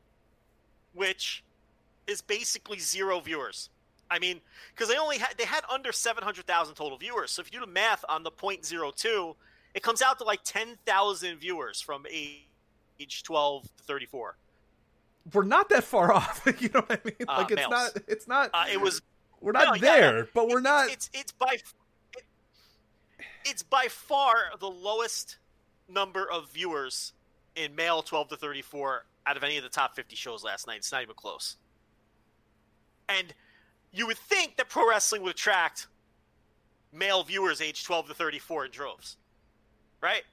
which 0.93 1.43
is 2.07 2.21
basically 2.21 2.79
zero 2.79 3.19
viewers 3.19 3.69
I 4.11 4.19
mean, 4.19 4.41
because 4.75 4.89
they 4.89 4.97
only 4.97 5.17
had 5.17 5.37
they 5.37 5.45
had 5.45 5.63
under 5.73 5.93
seven 5.93 6.21
hundred 6.21 6.45
thousand 6.45 6.75
total 6.75 6.97
viewers. 6.97 7.31
So 7.31 7.41
if 7.41 7.51
you 7.51 7.59
do 7.59 7.65
the 7.65 7.71
math 7.71 8.03
on 8.09 8.23
the 8.23 8.29
point 8.29 8.65
zero 8.65 8.91
two, 8.93 9.37
it 9.73 9.81
comes 9.81 10.01
out 10.01 10.17
to 10.19 10.25
like 10.25 10.41
ten 10.43 10.77
thousand 10.85 11.39
viewers 11.39 11.79
from 11.79 12.05
age 12.11 13.23
twelve 13.23 13.63
to 13.77 13.83
thirty 13.85 14.05
four. 14.05 14.35
We're 15.33 15.45
not 15.45 15.69
that 15.69 15.85
far 15.85 16.11
off. 16.13 16.45
you 16.59 16.69
know 16.73 16.81
what 16.81 16.91
I 16.91 17.05
mean? 17.05 17.15
Uh, 17.27 17.37
like 17.37 17.51
uh, 17.51 17.55
it's 17.55 17.55
males. 17.55 17.71
not. 17.71 18.03
It's 18.07 18.27
not. 18.27 18.49
Uh, 18.53 18.65
it 18.71 18.81
was. 18.81 19.01
We're 19.39 19.53
not 19.53 19.73
no, 19.73 19.81
there, 19.81 20.19
yeah, 20.19 20.23
but 20.35 20.49
we're 20.49 20.61
not. 20.61 20.91
It's 20.91 21.09
it's 21.15 21.31
by. 21.31 21.57
It, 22.15 22.23
it's 23.43 23.63
by 23.63 23.87
far 23.89 24.35
the 24.59 24.69
lowest 24.69 25.37
number 25.93 26.29
of 26.29 26.49
viewers 26.51 27.13
in 27.55 27.75
male 27.75 28.01
12 28.01 28.29
to 28.29 28.37
34 28.37 29.05
out 29.25 29.37
of 29.37 29.43
any 29.43 29.57
of 29.57 29.63
the 29.63 29.69
top 29.69 29.95
50 29.95 30.15
shows 30.15 30.43
last 30.43 30.67
night. 30.67 30.77
It's 30.77 30.91
not 30.91 31.01
even 31.01 31.15
close. 31.15 31.57
And 33.09 33.33
you 33.91 34.07
would 34.07 34.17
think 34.17 34.57
that 34.57 34.69
pro 34.69 34.89
wrestling 34.89 35.21
would 35.23 35.35
attract 35.35 35.87
male 36.93 37.23
viewers 37.23 37.61
age 37.61 37.83
12 37.83 38.09
to 38.09 38.13
34 38.13 38.65
in 38.65 38.71
droves, 38.71 39.17
right? 40.01 40.23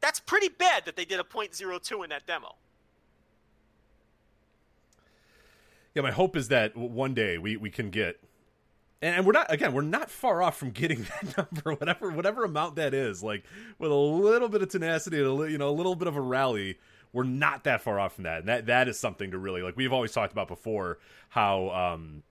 That's 0.00 0.20
pretty 0.20 0.48
bad 0.48 0.84
that 0.84 0.96
they 0.96 1.04
did 1.04 1.20
a 1.20 1.24
.02 1.24 2.04
in 2.04 2.10
that 2.10 2.26
demo. 2.26 2.56
Yeah, 5.94 6.02
my 6.02 6.10
hope 6.10 6.36
is 6.36 6.48
that 6.48 6.76
one 6.76 7.14
day 7.14 7.38
we, 7.38 7.56
we 7.56 7.70
can 7.70 7.90
get, 7.90 8.18
and 9.02 9.26
we're 9.26 9.32
not 9.32 9.52
again, 9.52 9.72
we're 9.72 9.82
not 9.82 10.10
far 10.10 10.42
off 10.42 10.56
from 10.56 10.70
getting 10.70 11.02
that 11.36 11.36
number, 11.36 11.74
whatever 11.74 12.10
whatever 12.10 12.44
amount 12.44 12.76
that 12.76 12.94
is. 12.94 13.22
Like 13.22 13.44
with 13.78 13.90
a 13.90 13.94
little 13.94 14.48
bit 14.48 14.62
of 14.62 14.68
tenacity, 14.68 15.18
and 15.22 15.40
a, 15.40 15.50
you 15.50 15.58
know, 15.58 15.68
a 15.68 15.72
little 15.72 15.96
bit 15.96 16.08
of 16.08 16.16
a 16.16 16.20
rally, 16.20 16.78
we're 17.12 17.24
not 17.24 17.64
that 17.64 17.82
far 17.82 17.98
off 17.98 18.14
from 18.14 18.24
that. 18.24 18.40
And 18.40 18.48
that 18.48 18.66
that 18.66 18.88
is 18.88 18.98
something 18.98 19.32
to 19.32 19.38
really 19.38 19.60
like. 19.62 19.76
We've 19.76 19.92
always 19.92 20.12
talked 20.12 20.32
about 20.32 20.48
before 20.48 20.98
how 21.30 21.70
um, 21.70 22.22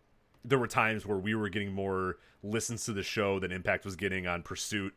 there 0.45 0.57
were 0.57 0.67
times 0.67 1.05
where 1.05 1.17
we 1.17 1.35
were 1.35 1.49
getting 1.49 1.73
more 1.73 2.17
listens 2.41 2.85
to 2.85 2.93
the 2.93 3.03
show 3.03 3.39
than 3.39 3.51
Impact 3.51 3.85
was 3.85 3.95
getting 3.95 4.25
on 4.25 4.41
Pursuit. 4.41 4.93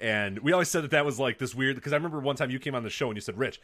And 0.00 0.40
we 0.40 0.52
always 0.52 0.68
said 0.68 0.82
that 0.82 0.90
that 0.90 1.04
was 1.04 1.20
like 1.20 1.38
this 1.38 1.54
weird 1.54 1.76
because 1.76 1.92
I 1.92 1.96
remember 1.96 2.18
one 2.18 2.36
time 2.36 2.50
you 2.50 2.58
came 2.58 2.74
on 2.74 2.82
the 2.82 2.90
show 2.90 3.08
and 3.08 3.16
you 3.16 3.20
said, 3.20 3.38
Rich, 3.38 3.60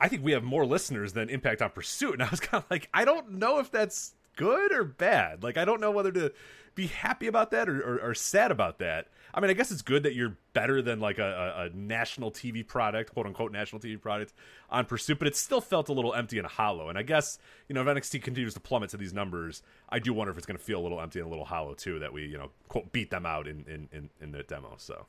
I 0.00 0.08
think 0.08 0.24
we 0.24 0.32
have 0.32 0.42
more 0.42 0.66
listeners 0.66 1.12
than 1.12 1.28
Impact 1.28 1.62
on 1.62 1.70
Pursuit. 1.70 2.14
And 2.14 2.22
I 2.22 2.30
was 2.30 2.40
kind 2.40 2.64
of 2.64 2.70
like, 2.70 2.88
I 2.92 3.04
don't 3.04 3.32
know 3.32 3.58
if 3.58 3.70
that's 3.70 4.14
good 4.36 4.72
or 4.72 4.84
bad. 4.84 5.42
Like, 5.42 5.56
I 5.56 5.64
don't 5.64 5.80
know 5.80 5.90
whether 5.90 6.12
to 6.12 6.32
be 6.74 6.86
happy 6.86 7.26
about 7.26 7.50
that 7.50 7.68
or, 7.68 7.80
or, 7.80 8.10
or 8.10 8.14
sad 8.14 8.50
about 8.50 8.78
that. 8.78 9.08
I 9.34 9.40
mean, 9.40 9.50
I 9.50 9.54
guess 9.54 9.70
it's 9.70 9.82
good 9.82 10.02
that 10.02 10.14
you're 10.14 10.36
better 10.52 10.82
than 10.82 11.00
like 11.00 11.18
a, 11.18 11.54
a, 11.56 11.64
a, 11.64 11.68
national 11.70 12.30
TV 12.30 12.66
product, 12.66 13.14
quote 13.14 13.26
unquote 13.26 13.52
national 13.52 13.80
TV 13.80 14.00
product 14.00 14.34
on 14.70 14.84
Pursuit, 14.84 15.18
but 15.18 15.26
it 15.26 15.36
still 15.36 15.60
felt 15.60 15.88
a 15.88 15.92
little 15.92 16.14
empty 16.14 16.38
and 16.38 16.46
hollow. 16.46 16.88
And 16.88 16.98
I 16.98 17.02
guess, 17.02 17.38
you 17.68 17.74
know, 17.74 17.82
if 17.82 17.86
NXT 17.86 18.22
continues 18.22 18.54
to 18.54 18.60
plummet 18.60 18.90
to 18.90 18.96
these 18.96 19.12
numbers, 19.12 19.62
I 19.88 19.98
do 19.98 20.12
wonder 20.12 20.30
if 20.30 20.36
it's 20.36 20.46
going 20.46 20.58
to 20.58 20.62
feel 20.62 20.80
a 20.80 20.82
little 20.82 21.00
empty 21.00 21.18
and 21.18 21.26
a 21.26 21.30
little 21.30 21.46
hollow 21.46 21.74
too, 21.74 21.98
that 22.00 22.12
we, 22.12 22.26
you 22.26 22.36
know, 22.36 22.50
quote, 22.68 22.92
beat 22.92 23.10
them 23.10 23.24
out 23.24 23.46
in, 23.46 23.64
in, 23.68 23.88
in, 23.92 24.10
in 24.20 24.32
the 24.32 24.42
demo. 24.42 24.74
So, 24.76 25.06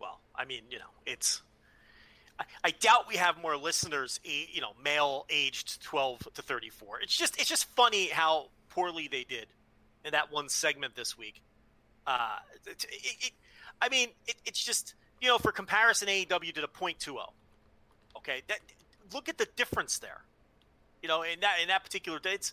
well, 0.00 0.20
I 0.36 0.44
mean, 0.44 0.62
you 0.70 0.78
know, 0.78 0.90
it's, 1.04 1.42
I, 2.64 2.70
doubt 2.70 3.06
we 3.08 3.16
have 3.16 3.40
more 3.40 3.56
listeners, 3.56 4.18
you 4.24 4.60
know, 4.60 4.72
male 4.82 5.26
aged 5.28 5.82
12 5.82 6.28
to 6.34 6.42
34. 6.42 7.00
It's 7.02 7.16
just, 7.16 7.38
it's 7.38 7.48
just 7.48 7.66
funny 7.76 8.08
how 8.08 8.48
poorly 8.70 9.08
they 9.08 9.24
did 9.24 9.46
in 10.04 10.12
that 10.12 10.32
one 10.32 10.48
segment 10.48 10.94
this 10.96 11.18
week. 11.18 11.42
Uh, 12.06 12.38
it, 12.66 12.86
it, 12.90 13.32
I 13.82 13.88
mean, 13.88 14.08
it, 14.26 14.36
it's 14.46 14.64
just 14.64 14.94
you 15.20 15.28
know, 15.28 15.38
for 15.38 15.52
comparison, 15.52 16.08
AEW 16.08 16.52
did 16.52 16.64
a 16.64 16.68
.20. 16.68 17.18
Okay, 18.16 18.42
that 18.48 18.58
look 19.12 19.28
at 19.28 19.38
the 19.38 19.46
difference 19.56 19.98
there. 19.98 20.22
You 21.02 21.08
know, 21.08 21.22
in 21.22 21.40
that 21.40 21.56
in 21.62 21.68
that 21.68 21.84
particular 21.84 22.18
dates, 22.18 22.52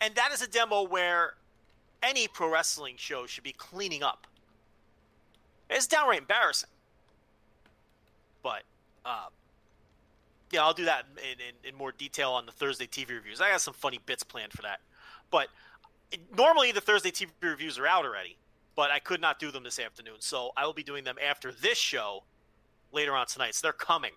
and 0.00 0.14
that 0.14 0.30
is 0.32 0.42
a 0.42 0.46
demo 0.46 0.82
where 0.82 1.34
any 2.02 2.28
pro 2.28 2.50
wrestling 2.50 2.94
show 2.98 3.26
should 3.26 3.44
be 3.44 3.52
cleaning 3.52 4.02
up. 4.02 4.26
It's 5.68 5.86
downright 5.86 6.20
embarrassing. 6.20 6.68
But 8.42 8.62
uh, 9.04 9.26
yeah, 10.50 10.62
I'll 10.62 10.74
do 10.74 10.84
that 10.84 11.06
in, 11.16 11.40
in, 11.40 11.70
in, 11.70 11.74
more 11.74 11.92
detail 11.92 12.32
on 12.32 12.46
the 12.46 12.52
Thursday 12.52 12.86
TV 12.86 13.10
reviews. 13.10 13.40
I 13.40 13.50
got 13.50 13.60
some 13.60 13.74
funny 13.74 13.98
bits 14.04 14.22
planned 14.22 14.52
for 14.52 14.62
that. 14.62 14.80
But 15.30 15.48
normally 16.36 16.72
the 16.72 16.80
Thursday 16.80 17.10
TV 17.10 17.28
reviews 17.40 17.78
are 17.78 17.86
out 17.86 18.04
already 18.04 18.36
but 18.74 18.90
I 18.90 18.98
could 18.98 19.20
not 19.20 19.38
do 19.38 19.50
them 19.50 19.64
this 19.64 19.78
afternoon. 19.78 20.16
So 20.20 20.50
I 20.56 20.66
will 20.66 20.72
be 20.72 20.82
doing 20.82 21.04
them 21.04 21.16
after 21.24 21.52
this 21.52 21.78
show 21.78 22.24
later 22.92 23.14
on 23.14 23.26
tonight. 23.26 23.54
So 23.54 23.66
they're 23.66 23.72
coming. 23.72 24.12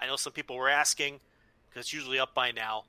I 0.00 0.06
know 0.06 0.16
some 0.16 0.32
people 0.32 0.56
were 0.56 0.68
asking 0.68 1.20
because 1.68 1.86
it's 1.86 1.92
usually 1.92 2.18
up 2.18 2.34
by 2.34 2.52
now, 2.52 2.84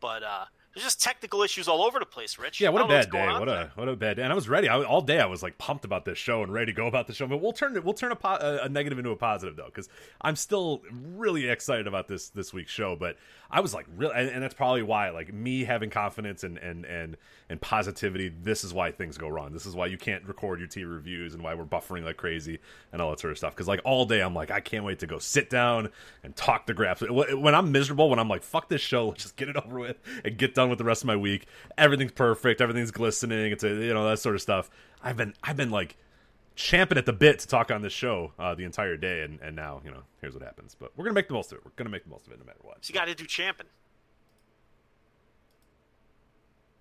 but 0.00 0.22
uh, 0.22 0.44
there's 0.74 0.84
just 0.84 1.00
technical 1.00 1.42
issues 1.42 1.68
all 1.68 1.82
over 1.82 1.98
the 1.98 2.06
place, 2.06 2.38
Rich. 2.38 2.60
Yeah, 2.60 2.70
what 2.70 2.80
a 2.80 2.82
don't 2.82 2.88
know 2.88 2.96
what's 2.96 3.06
bad 3.06 3.26
day. 3.26 3.38
What 3.38 3.48
a 3.48 3.72
what 3.76 3.88
a 3.88 3.96
bad 3.96 4.16
day. 4.16 4.22
And 4.22 4.32
I 4.32 4.34
was 4.34 4.48
ready. 4.48 4.68
I, 4.68 4.82
all 4.82 5.02
day 5.02 5.20
I 5.20 5.26
was 5.26 5.42
like 5.42 5.56
pumped 5.56 5.84
about 5.84 6.04
this 6.04 6.18
show 6.18 6.42
and 6.42 6.52
ready 6.52 6.72
to 6.72 6.76
go 6.76 6.86
about 6.86 7.06
the 7.06 7.12
show. 7.14 7.26
But 7.28 7.40
we'll 7.40 7.52
turn 7.52 7.76
it. 7.76 7.84
We'll 7.84 7.94
turn 7.94 8.10
a, 8.10 8.16
po- 8.16 8.38
a, 8.40 8.64
a 8.64 8.68
negative 8.68 8.98
into 8.98 9.10
a 9.10 9.16
positive 9.16 9.56
though, 9.56 9.66
because 9.66 9.88
I'm 10.20 10.36
still 10.36 10.82
really 10.90 11.48
excited 11.48 11.86
about 11.86 12.08
this 12.08 12.28
this 12.30 12.52
week's 12.52 12.72
show. 12.72 12.96
But 12.96 13.16
I 13.50 13.60
was 13.60 13.72
like 13.72 13.86
really, 13.96 14.14
and, 14.16 14.28
and 14.28 14.42
that's 14.42 14.54
probably 14.54 14.82
why 14.82 15.10
like 15.10 15.32
me 15.32 15.62
having 15.62 15.90
confidence 15.90 16.42
and 16.42 16.58
and 16.58 16.84
and 16.84 17.16
and 17.48 17.60
positivity. 17.60 18.28
This 18.42 18.64
is 18.64 18.74
why 18.74 18.90
things 18.90 19.16
go 19.16 19.28
wrong. 19.28 19.52
This 19.52 19.66
is 19.66 19.76
why 19.76 19.86
you 19.86 19.96
can't 19.96 20.24
record 20.24 20.58
your 20.58 20.68
T 20.68 20.84
reviews 20.84 21.34
and 21.34 21.42
why 21.42 21.54
we're 21.54 21.64
buffering 21.64 22.04
like 22.04 22.16
crazy 22.16 22.58
and 22.92 23.00
all 23.00 23.10
that 23.10 23.20
sort 23.20 23.30
of 23.30 23.38
stuff. 23.38 23.54
Because 23.54 23.68
like 23.68 23.80
all 23.84 24.06
day 24.06 24.22
I'm 24.22 24.34
like 24.34 24.50
I 24.50 24.58
can't 24.58 24.84
wait 24.84 24.98
to 25.00 25.06
go 25.06 25.18
sit 25.18 25.50
down 25.50 25.90
and 26.24 26.34
talk 26.34 26.66
the 26.66 26.74
graphs. 26.74 27.02
When 27.08 27.54
I'm 27.54 27.70
miserable, 27.70 28.10
when 28.10 28.18
I'm 28.18 28.28
like 28.28 28.42
fuck 28.42 28.68
this 28.68 28.80
show, 28.80 29.08
let's 29.08 29.22
just 29.22 29.36
get 29.36 29.48
it 29.48 29.56
over 29.56 29.78
with 29.78 29.98
and 30.24 30.36
get 30.36 30.54
done 30.54 30.63
with 30.68 30.78
the 30.78 30.84
rest 30.84 31.02
of 31.02 31.06
my 31.06 31.16
week. 31.16 31.46
Everything's 31.78 32.12
perfect. 32.12 32.60
Everything's 32.60 32.90
glistening. 32.90 33.52
It's 33.52 33.64
a 33.64 33.68
you 33.68 33.92
know 33.94 34.08
that 34.08 34.18
sort 34.18 34.34
of 34.34 34.42
stuff. 34.42 34.70
I've 35.02 35.16
been 35.16 35.34
I've 35.42 35.56
been 35.56 35.70
like 35.70 35.96
champing 36.56 36.96
at 36.98 37.04
the 37.06 37.12
bit 37.12 37.40
to 37.40 37.48
talk 37.48 37.70
on 37.70 37.82
this 37.82 37.92
show 37.92 38.32
uh, 38.38 38.54
the 38.54 38.64
entire 38.64 38.96
day, 38.96 39.22
and, 39.22 39.40
and 39.40 39.56
now 39.56 39.80
you 39.84 39.90
know 39.90 40.02
here's 40.20 40.34
what 40.34 40.42
happens. 40.42 40.74
But 40.78 40.92
we're 40.96 41.04
gonna 41.04 41.14
make 41.14 41.28
the 41.28 41.34
most 41.34 41.52
of 41.52 41.58
it. 41.58 41.64
We're 41.64 41.72
gonna 41.76 41.90
make 41.90 42.04
the 42.04 42.10
most 42.10 42.26
of 42.26 42.32
it 42.32 42.38
no 42.38 42.44
matter 42.44 42.60
what. 42.62 42.84
So 42.84 42.92
you 42.92 42.98
got 42.98 43.06
to 43.06 43.14
do 43.14 43.24
champing. 43.24 43.66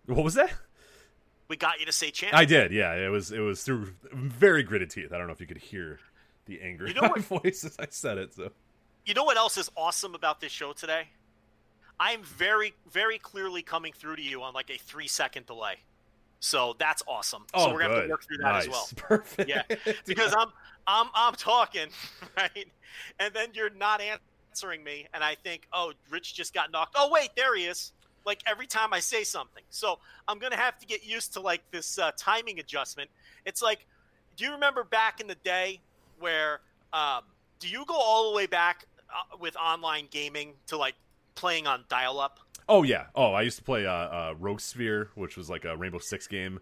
What 0.05 0.23
was 0.23 0.33
that? 0.33 0.51
We 1.47 1.55
got 1.57 1.79
you 1.79 1.85
to 1.85 1.91
say 1.91 2.11
champ. 2.11 2.33
I 2.35 2.45
did. 2.45 2.71
Yeah, 2.71 2.93
it 2.93 3.09
was 3.09 3.31
it 3.31 3.39
was 3.39 3.63
through 3.63 3.93
very 4.11 4.63
gritted 4.63 4.89
teeth. 4.89 5.11
I 5.13 5.17
don't 5.17 5.27
know 5.27 5.33
if 5.33 5.41
you 5.41 5.47
could 5.47 5.57
hear 5.57 5.99
the 6.45 6.61
anger 6.61 6.85
You 6.87 6.93
in 6.93 7.01
my 7.01 7.07
what- 7.07 7.21
voice 7.43 7.63
as 7.63 7.75
I 7.79 7.87
said 7.89 8.17
it. 8.17 8.33
So 8.33 8.51
You 9.05 9.13
know 9.13 9.23
what 9.23 9.37
else 9.37 9.57
is 9.57 9.69
awesome 9.77 10.15
about 10.15 10.39
this 10.41 10.51
show 10.51 10.73
today? 10.73 11.09
I'm 12.03 12.21
very, 12.23 12.73
very 12.91 13.17
clearly 13.17 13.61
coming 13.61 13.93
through 13.93 14.17
to 14.17 14.21
you 14.21 14.43
on 14.43 14.53
like 14.53 14.69
a 14.69 14.77
three 14.77 15.07
second 15.07 15.45
delay. 15.45 15.77
So 16.41 16.75
that's 16.77 17.01
awesome. 17.07 17.45
oh, 17.53 17.67
so 17.67 17.73
we're 17.73 17.79
gonna 17.79 17.93
have 17.93 18.03
to 18.03 18.09
work 18.09 18.25
through 18.25 18.37
that 18.39 18.51
nice. 18.51 18.63
as 18.63 18.69
well. 18.69 18.87
Perfect. 18.97 19.49
Yeah, 19.49 19.61
because 20.05 20.35
I'm 20.37 20.49
I'm 20.85 21.07
I'm 21.15 21.33
talking, 21.35 21.87
right? 22.37 22.67
And 23.19 23.33
then 23.33 23.49
you're 23.53 23.69
not 23.69 24.01
answering 24.01 24.83
me, 24.83 25.07
and 25.13 25.23
I 25.23 25.35
think, 25.35 25.65
oh, 25.71 25.93
Rich 26.09 26.33
just 26.33 26.53
got 26.53 26.73
knocked. 26.73 26.95
Oh 26.97 27.09
wait, 27.09 27.29
there 27.37 27.55
he 27.55 27.63
is. 27.63 27.93
Like 28.25 28.41
every 28.45 28.67
time 28.67 28.91
I 28.91 28.99
say 28.99 29.23
something, 29.23 29.63
so 29.69 29.99
I'm 30.27 30.39
gonna 30.39 30.57
have 30.57 30.77
to 30.79 30.85
get 30.85 31.05
used 31.05 31.31
to 31.35 31.39
like 31.39 31.61
this 31.71 31.97
uh, 31.97 32.11
timing 32.17 32.59
adjustment. 32.59 33.09
It's 33.45 33.61
like, 33.61 33.87
do 34.35 34.43
you 34.43 34.51
remember 34.51 34.83
back 34.83 35.21
in 35.21 35.27
the 35.27 35.35
day 35.35 35.79
where? 36.19 36.59
Um, 36.91 37.21
do 37.59 37.69
you 37.69 37.85
go 37.85 37.95
all 37.95 38.29
the 38.29 38.35
way 38.35 38.45
back 38.45 38.87
uh, 39.09 39.37
with 39.39 39.55
online 39.55 40.07
gaming 40.11 40.51
to 40.67 40.75
like 40.75 40.95
playing 41.35 41.67
on 41.67 41.85
dial-up? 41.89 42.39
Oh 42.69 42.83
yeah. 42.83 43.05
Oh, 43.15 43.33
I 43.33 43.41
used 43.41 43.57
to 43.57 43.63
play 43.63 43.85
uh, 43.85 43.91
uh, 43.91 44.35
Rogue 44.39 44.59
Spear, 44.61 45.09
which 45.15 45.35
was 45.37 45.49
like 45.49 45.65
a 45.65 45.75
Rainbow 45.75 45.99
Six 45.99 46.27
game 46.27 46.59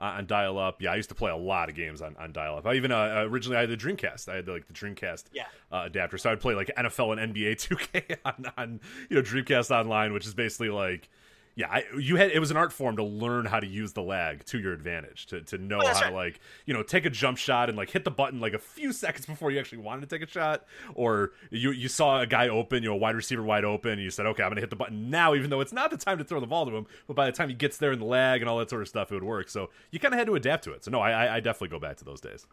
uh, 0.00 0.04
on 0.16 0.26
dial 0.26 0.58
up. 0.58 0.80
Yeah, 0.80 0.92
I 0.92 0.96
used 0.96 1.10
to 1.10 1.14
play 1.14 1.30
a 1.30 1.36
lot 1.36 1.68
of 1.68 1.74
games 1.74 2.00
on, 2.00 2.16
on 2.16 2.32
dial 2.32 2.56
up. 2.56 2.66
I 2.66 2.74
even 2.74 2.90
uh, 2.90 3.24
originally 3.28 3.58
I 3.58 3.60
had 3.60 3.70
the 3.70 3.76
Dreamcast. 3.76 4.28
I 4.28 4.36
had 4.36 4.48
like 4.48 4.66
the 4.66 4.72
Dreamcast 4.72 5.24
Yeah. 5.32 5.44
uh, 5.70 5.82
adapter, 5.86 6.16
so 6.18 6.30
I'd 6.32 6.40
play 6.40 6.54
like 6.54 6.70
NFL 6.76 7.18
and 7.20 7.34
NBA 7.34 7.52
2K 7.68 8.16
on, 8.24 8.52
on 8.56 8.80
you 9.10 9.16
know 9.16 9.22
Dreamcast 9.22 9.70
Online, 9.70 10.12
which 10.12 10.26
is 10.26 10.34
basically 10.34 10.70
like. 10.70 11.08
Yeah, 11.54 11.66
I, 11.70 11.84
you 11.98 12.16
had 12.16 12.30
it 12.30 12.38
was 12.40 12.50
an 12.50 12.56
art 12.56 12.72
form 12.72 12.96
to 12.96 13.04
learn 13.04 13.44
how 13.44 13.60
to 13.60 13.66
use 13.66 13.92
the 13.92 14.00
lag 14.00 14.42
to 14.46 14.58
your 14.58 14.72
advantage, 14.72 15.26
to, 15.26 15.42
to 15.42 15.58
know 15.58 15.80
Oh, 15.82 15.86
how 15.86 15.92
right. 16.00 16.08
to 16.08 16.14
like 16.14 16.40
you 16.64 16.72
know 16.72 16.82
take 16.82 17.04
a 17.04 17.10
jump 17.10 17.36
shot 17.36 17.68
and 17.68 17.76
like 17.76 17.90
hit 17.90 18.04
the 18.04 18.10
button 18.10 18.40
like 18.40 18.54
a 18.54 18.58
few 18.58 18.90
seconds 18.90 19.26
before 19.26 19.50
you 19.50 19.58
actually 19.60 19.78
wanted 19.82 20.08
to 20.08 20.18
take 20.18 20.26
a 20.26 20.30
shot, 20.30 20.64
or 20.94 21.32
you 21.50 21.70
you 21.70 21.88
saw 21.88 22.20
a 22.22 22.26
guy 22.26 22.48
open, 22.48 22.82
you 22.82 22.88
know, 22.88 22.96
wide 22.96 23.14
receiver 23.16 23.42
wide 23.42 23.66
open, 23.66 23.92
and 23.92 24.02
you 24.02 24.08
said, 24.10 24.24
okay, 24.24 24.42
I'm 24.42 24.48
gonna 24.48 24.62
hit 24.62 24.70
the 24.70 24.76
button 24.76 25.10
now, 25.10 25.34
even 25.34 25.50
though 25.50 25.60
it's 25.60 25.74
not 25.74 25.90
the 25.90 25.98
time 25.98 26.16
to 26.16 26.24
throw 26.24 26.40
the 26.40 26.46
ball 26.46 26.64
to 26.64 26.74
him, 26.74 26.86
but 27.06 27.16
by 27.16 27.26
the 27.26 27.32
time 27.32 27.50
he 27.50 27.54
gets 27.54 27.76
there 27.76 27.92
in 27.92 27.98
the 27.98 28.06
lag 28.06 28.40
and 28.40 28.48
all 28.48 28.56
that 28.58 28.70
sort 28.70 28.80
of 28.80 28.88
stuff, 28.88 29.12
it 29.12 29.14
would 29.14 29.22
work. 29.24 29.50
So 29.50 29.68
you 29.90 29.98
kind 29.98 30.14
of 30.14 30.18
had 30.18 30.28
to 30.28 30.34
adapt 30.34 30.64
to 30.64 30.72
it. 30.72 30.84
So 30.84 30.90
no, 30.90 31.00
I 31.00 31.10
I- 31.26 31.36
I 31.36 31.40
definitely 31.40 31.68
go 31.68 31.78
back 31.78 31.98
to 31.98 32.04
those 32.04 32.20
days. 32.22 32.46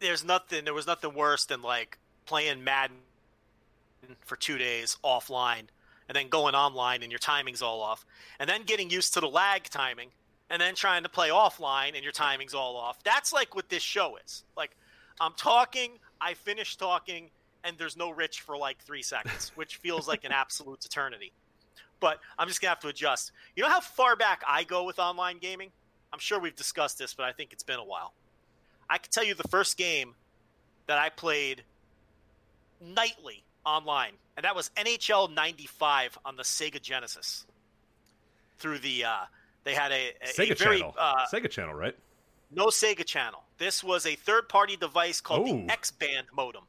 there's 0.00 0.22
nothing 0.24 0.64
there 0.64 0.74
was 0.74 0.86
nothing 0.86 1.14
worse 1.14 1.46
than 1.46 1.62
like 1.62 1.98
playing 2.26 2.62
Madden 2.62 2.96
for 4.20 4.36
two 4.36 4.58
days 4.58 4.98
offline 5.02 5.64
and 6.08 6.16
then 6.16 6.28
going 6.28 6.54
online 6.54 7.02
and 7.02 7.10
your 7.10 7.18
timing's 7.18 7.62
all 7.62 7.80
off 7.80 8.04
and 8.38 8.48
then 8.48 8.62
getting 8.64 8.90
used 8.90 9.14
to 9.14 9.20
the 9.20 9.28
lag 9.28 9.64
timing 9.64 10.10
and 10.50 10.60
then 10.60 10.74
trying 10.74 11.02
to 11.02 11.08
play 11.08 11.30
offline 11.30 11.94
and 11.94 12.02
your 12.02 12.12
timing's 12.12 12.54
all 12.54 12.76
off. 12.76 13.02
That's 13.02 13.32
like 13.32 13.54
what 13.54 13.68
this 13.68 13.82
show 13.82 14.16
is. 14.24 14.44
Like 14.56 14.76
I'm 15.20 15.32
talking, 15.36 15.92
I 16.20 16.34
finish 16.34 16.76
talking, 16.76 17.30
and 17.62 17.78
there's 17.78 17.96
no 17.96 18.10
Rich 18.10 18.40
for 18.42 18.56
like 18.56 18.78
three 18.82 19.02
seconds, 19.02 19.52
which 19.54 19.76
feels 19.76 20.06
like 20.06 20.24
an 20.24 20.32
absolute 20.32 20.84
eternity. 20.84 21.32
But 22.00 22.18
I'm 22.38 22.48
just 22.48 22.60
gonna 22.60 22.70
have 22.70 22.80
to 22.80 22.88
adjust. 22.88 23.32
You 23.56 23.62
know 23.62 23.70
how 23.70 23.80
far 23.80 24.16
back 24.16 24.42
I 24.46 24.64
go 24.64 24.84
with 24.84 24.98
online 24.98 25.38
gaming? 25.38 25.70
I'm 26.12 26.18
sure 26.18 26.38
we've 26.38 26.54
discussed 26.54 26.98
this, 26.98 27.14
but 27.14 27.24
I 27.24 27.32
think 27.32 27.52
it's 27.52 27.62
been 27.62 27.78
a 27.78 27.84
while. 27.84 28.12
I 28.88 28.98
can 28.98 29.10
tell 29.10 29.24
you 29.24 29.34
the 29.34 29.48
first 29.48 29.76
game 29.78 30.14
that 30.86 30.98
I 30.98 31.08
played 31.08 31.64
nightly 32.80 33.43
online, 33.64 34.12
and 34.36 34.44
that 34.44 34.54
was 34.54 34.70
NHL 34.76 35.32
'95 35.34 36.18
on 36.24 36.36
the 36.36 36.42
Sega 36.42 36.80
Genesis. 36.80 37.46
Through 38.58 38.78
the, 38.78 39.04
uh, 39.04 39.16
they 39.64 39.74
had 39.74 39.90
a, 39.92 40.12
a, 40.22 40.26
Sega 40.28 40.52
a 40.52 40.54
very 40.54 40.78
Channel, 40.78 40.94
uh, 40.98 41.26
Sega 41.32 41.50
Channel, 41.50 41.74
right? 41.74 41.96
no 42.50 42.66
Sega 42.66 43.04
Channel. 43.04 43.42
This 43.58 43.82
was 43.84 44.06
a 44.06 44.14
third-party 44.14 44.76
device 44.76 45.20
called 45.20 45.48
Ooh. 45.48 45.66
the 45.66 45.72
X-Band 45.72 46.26
modem. 46.34 46.62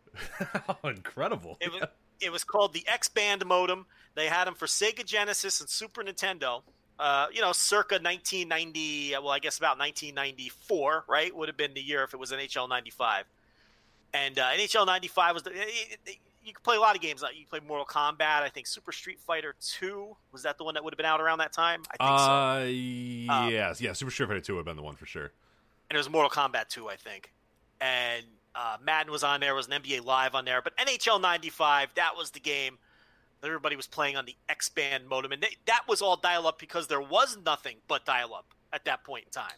oh, 0.69 0.77
incredible! 0.89 1.57
It 1.61 1.71
was 1.71 1.83
it 2.21 2.31
was 2.31 2.43
called 2.43 2.73
the 2.73 2.83
X 2.87 3.07
Band 3.07 3.45
modem. 3.45 3.85
They 4.15 4.27
had 4.27 4.45
them 4.45 4.55
for 4.55 4.65
Sega 4.65 5.05
Genesis 5.05 5.59
and 5.61 5.69
Super 5.69 6.03
Nintendo. 6.03 6.61
Uh, 6.97 7.27
you 7.33 7.41
know, 7.41 7.51
circa 7.51 7.95
1990. 7.95 9.11
Well, 9.21 9.29
I 9.29 9.39
guess 9.39 9.57
about 9.57 9.77
1994, 9.77 11.05
right? 11.09 11.35
Would 11.35 11.49
have 11.49 11.57
been 11.57 11.73
the 11.73 11.81
year 11.81 12.03
if 12.03 12.13
it 12.13 12.17
was 12.17 12.31
NHL 12.31 12.69
95. 12.69 13.25
And 14.13 14.39
uh, 14.39 14.45
NHL 14.51 14.85
95 14.85 15.33
was 15.33 15.43
the. 15.43 15.51
It- 15.51 15.99
it- 16.05 16.17
you 16.45 16.53
could 16.53 16.63
play 16.63 16.75
a 16.75 16.79
lot 16.79 16.95
of 16.95 17.01
games. 17.01 17.21
Like 17.21 17.35
you 17.35 17.45
could 17.45 17.49
play 17.61 17.67
Mortal 17.67 17.85
Kombat. 17.85 18.41
I 18.43 18.49
think 18.49 18.67
Super 18.67 18.91
Street 18.91 19.19
Fighter 19.19 19.55
2 19.59 20.15
was 20.31 20.43
that 20.43 20.57
the 20.57 20.63
one 20.63 20.73
that 20.75 20.83
would 20.83 20.93
have 20.93 20.97
been 20.97 21.05
out 21.05 21.19
around 21.21 21.39
that 21.39 21.51
time. 21.53 21.81
I 21.91 21.97
think 21.97 23.29
so. 23.29 23.33
Uh, 23.33 23.47
yes, 23.47 23.81
yeah. 23.81 23.93
Super 23.93 24.11
Street 24.11 24.27
Fighter 24.27 24.41
Two 24.41 24.53
would 24.53 24.59
have 24.59 24.65
been 24.65 24.75
the 24.77 24.83
one 24.83 24.95
for 24.95 25.05
sure. 25.05 25.31
and 25.89 25.95
it 25.95 25.97
was 25.97 26.09
Mortal 26.09 26.29
Kombat 26.29 26.69
2, 26.69 26.87
I 26.89 26.95
think. 26.95 27.31
And 27.81 28.25
uh, 28.55 28.77
Madden 28.83 29.11
was 29.11 29.23
on 29.23 29.39
there, 29.41 29.53
was 29.55 29.67
an 29.67 29.81
NBA 29.81 30.05
Live 30.05 30.33
on 30.35 30.45
there, 30.45 30.61
but 30.61 30.75
NHL 30.77 31.19
95, 31.21 31.89
that 31.95 32.15
was 32.15 32.31
the 32.31 32.39
game 32.39 32.77
that 33.41 33.47
everybody 33.47 33.75
was 33.75 33.85
playing 33.87 34.15
on 34.15 34.25
the 34.25 34.35
X 34.47 34.69
Band 34.69 35.07
modem, 35.07 35.31
and 35.33 35.43
they, 35.43 35.57
that 35.65 35.81
was 35.87 36.01
all 36.01 36.15
dial 36.15 36.47
up 36.47 36.57
because 36.57 36.87
there 36.87 37.01
was 37.01 37.37
nothing 37.45 37.75
but 37.87 38.05
dial 38.05 38.33
up 38.33 38.45
at 38.71 38.85
that 38.85 39.03
point 39.03 39.25
in 39.25 39.31
time. 39.31 39.57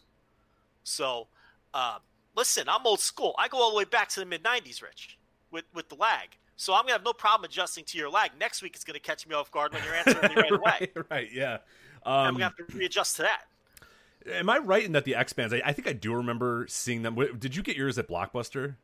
So, 0.82 1.28
uh, 1.72 1.98
listen, 2.34 2.68
I'm 2.68 2.84
old 2.86 3.00
school. 3.00 3.34
I 3.38 3.46
go 3.48 3.58
all 3.58 3.70
the 3.70 3.76
way 3.76 3.84
back 3.84 4.08
to 4.10 4.20
the 4.20 4.26
mid 4.26 4.42
90s, 4.42 4.82
Rich, 4.82 5.16
with 5.50 5.64
with 5.72 5.88
the 5.88 5.94
lag. 5.94 6.36
So 6.58 6.74
I'm 6.74 6.82
gonna 6.82 6.92
have 6.92 7.04
no 7.04 7.12
problem 7.12 7.44
adjusting 7.48 7.84
to 7.84 7.98
your 7.98 8.10
lag. 8.10 8.32
Next 8.38 8.62
week 8.62 8.74
it's 8.74 8.84
gonna 8.84 8.98
catch 8.98 9.26
me 9.28 9.34
off 9.34 9.50
guard 9.52 9.72
when 9.72 9.82
you're 9.84 9.94
answering 9.94 10.26
me 10.26 10.34
right 10.34 10.52
away. 10.52 10.90
right, 10.96 11.06
right, 11.10 11.28
yeah. 11.32 11.58
I'm 12.04 12.12
Um, 12.30 12.34
gonna 12.34 12.44
have 12.44 12.56
to 12.56 12.64
readjust 12.76 13.16
to 13.16 13.22
that. 13.22 13.42
am 14.26 14.50
I 14.50 14.58
right 14.58 14.84
in 14.84 14.92
that 14.92 15.04
the 15.04 15.14
X 15.14 15.32
bands? 15.32 15.54
I, 15.54 15.62
I 15.64 15.72
think 15.72 15.86
I 15.86 15.92
do 15.92 16.14
remember 16.14 16.66
seeing 16.68 17.02
them. 17.02 17.14
Did 17.38 17.54
you 17.54 17.62
get 17.62 17.76
yours 17.76 17.96
at 17.98 18.08
Blockbuster? 18.08 18.74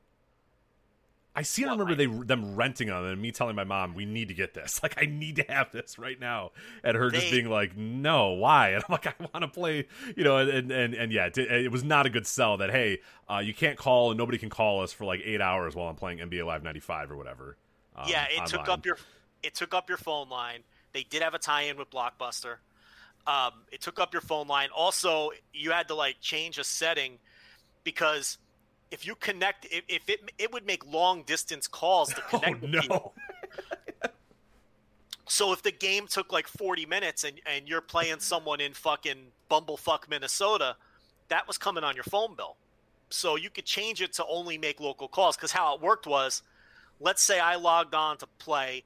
I 1.36 1.42
see. 1.42 1.64
Well, 1.64 1.72
remember 1.76 1.96
they 1.96 2.06
them 2.06 2.54
renting 2.54 2.86
them 2.86 3.04
and 3.04 3.20
me 3.20 3.32
telling 3.32 3.56
my 3.56 3.64
mom 3.64 3.94
we 3.94 4.04
need 4.04 4.28
to 4.28 4.34
get 4.34 4.54
this. 4.54 4.80
Like 4.84 4.94
I 5.02 5.06
need 5.06 5.34
to 5.36 5.42
have 5.48 5.72
this 5.72 5.98
right 5.98 6.18
now, 6.20 6.52
and 6.84 6.96
her 6.96 7.10
just 7.10 7.28
being 7.30 7.48
like, 7.50 7.76
"No, 7.76 8.30
why?" 8.30 8.68
And 8.74 8.84
I'm 8.88 8.92
like, 8.92 9.06
"I 9.08 9.14
want 9.18 9.42
to 9.42 9.48
play," 9.48 9.88
you 10.16 10.22
know. 10.22 10.36
And 10.36 10.70
and 10.70 10.94
and 10.94 11.12
yeah, 11.12 11.26
it, 11.26 11.36
it 11.38 11.72
was 11.72 11.82
not 11.82 12.06
a 12.06 12.10
good 12.10 12.26
sell. 12.26 12.56
That 12.58 12.70
hey, 12.70 13.00
uh, 13.28 13.38
you 13.38 13.52
can't 13.52 13.76
call 13.76 14.10
and 14.12 14.18
nobody 14.18 14.38
can 14.38 14.48
call 14.50 14.82
us 14.82 14.92
for 14.92 15.04
like 15.04 15.22
eight 15.24 15.40
hours 15.40 15.74
while 15.74 15.88
I'm 15.88 15.96
playing 15.96 16.18
NBA 16.18 16.46
Live 16.46 16.62
'95 16.62 17.10
or 17.10 17.16
whatever. 17.16 17.56
Um, 17.96 18.04
yeah, 18.08 18.26
it 18.30 18.46
took 18.46 18.68
up 18.68 18.84
your 18.86 18.98
it 19.42 19.54
took 19.54 19.74
up 19.74 19.88
your 19.88 19.98
phone 19.98 20.28
line. 20.28 20.60
They 20.92 21.02
did 21.04 21.22
have 21.22 21.34
a 21.34 21.38
tie-in 21.38 21.76
with 21.76 21.90
Blockbuster. 21.90 22.56
Um, 23.26 23.52
it 23.72 23.80
took 23.80 23.98
up 23.98 24.12
your 24.12 24.22
phone 24.22 24.46
line. 24.48 24.68
Also, 24.74 25.30
you 25.52 25.70
had 25.70 25.88
to 25.88 25.94
like 25.94 26.16
change 26.20 26.58
a 26.58 26.64
setting 26.64 27.18
because 27.82 28.38
if 28.90 29.06
you 29.06 29.14
connect, 29.14 29.66
if, 29.70 29.82
if 29.88 30.08
it 30.08 30.30
it 30.38 30.52
would 30.52 30.66
make 30.66 30.84
long 30.90 31.22
distance 31.22 31.66
calls 31.66 32.12
to 32.14 32.22
Oh 32.32 32.38
connect. 32.38 32.60
people. 32.62 33.14
no! 33.16 34.10
So 35.26 35.52
if 35.52 35.62
the 35.62 35.72
game 35.72 36.06
took 36.06 36.32
like 36.32 36.46
40 36.46 36.86
minutes 36.86 37.24
and, 37.24 37.40
and 37.46 37.66
you're 37.66 37.80
playing 37.80 38.20
someone 38.20 38.60
in 38.60 38.72
fucking 38.74 39.32
Bumblefuck, 39.50 40.08
Minnesota, 40.08 40.76
that 41.28 41.46
was 41.48 41.56
coming 41.56 41.82
on 41.82 41.94
your 41.94 42.04
phone 42.04 42.34
bill. 42.36 42.56
So 43.08 43.36
you 43.36 43.48
could 43.50 43.64
change 43.64 44.02
it 44.02 44.12
to 44.14 44.26
only 44.26 44.58
make 44.58 44.80
local 44.80 45.08
calls. 45.08 45.36
Because 45.36 45.50
how 45.50 45.74
it 45.74 45.80
worked 45.80 46.06
was, 46.06 46.42
let's 47.00 47.22
say 47.22 47.38
I 47.38 47.56
logged 47.56 47.94
on 47.94 48.18
to 48.18 48.26
play 48.38 48.84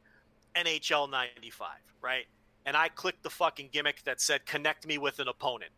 NHL 0.57 1.11
95, 1.11 1.69
right? 2.03 2.27
And 2.67 2.77
I 2.77 2.88
clicked 2.88 3.23
the 3.23 3.31
fucking 3.31 3.71
gimmick 3.73 4.03
that 4.05 4.21
said 4.21 4.47
connect 4.47 4.87
me 4.87 4.99
with 4.99 5.19
an 5.19 5.29
opponent. 5.29 5.71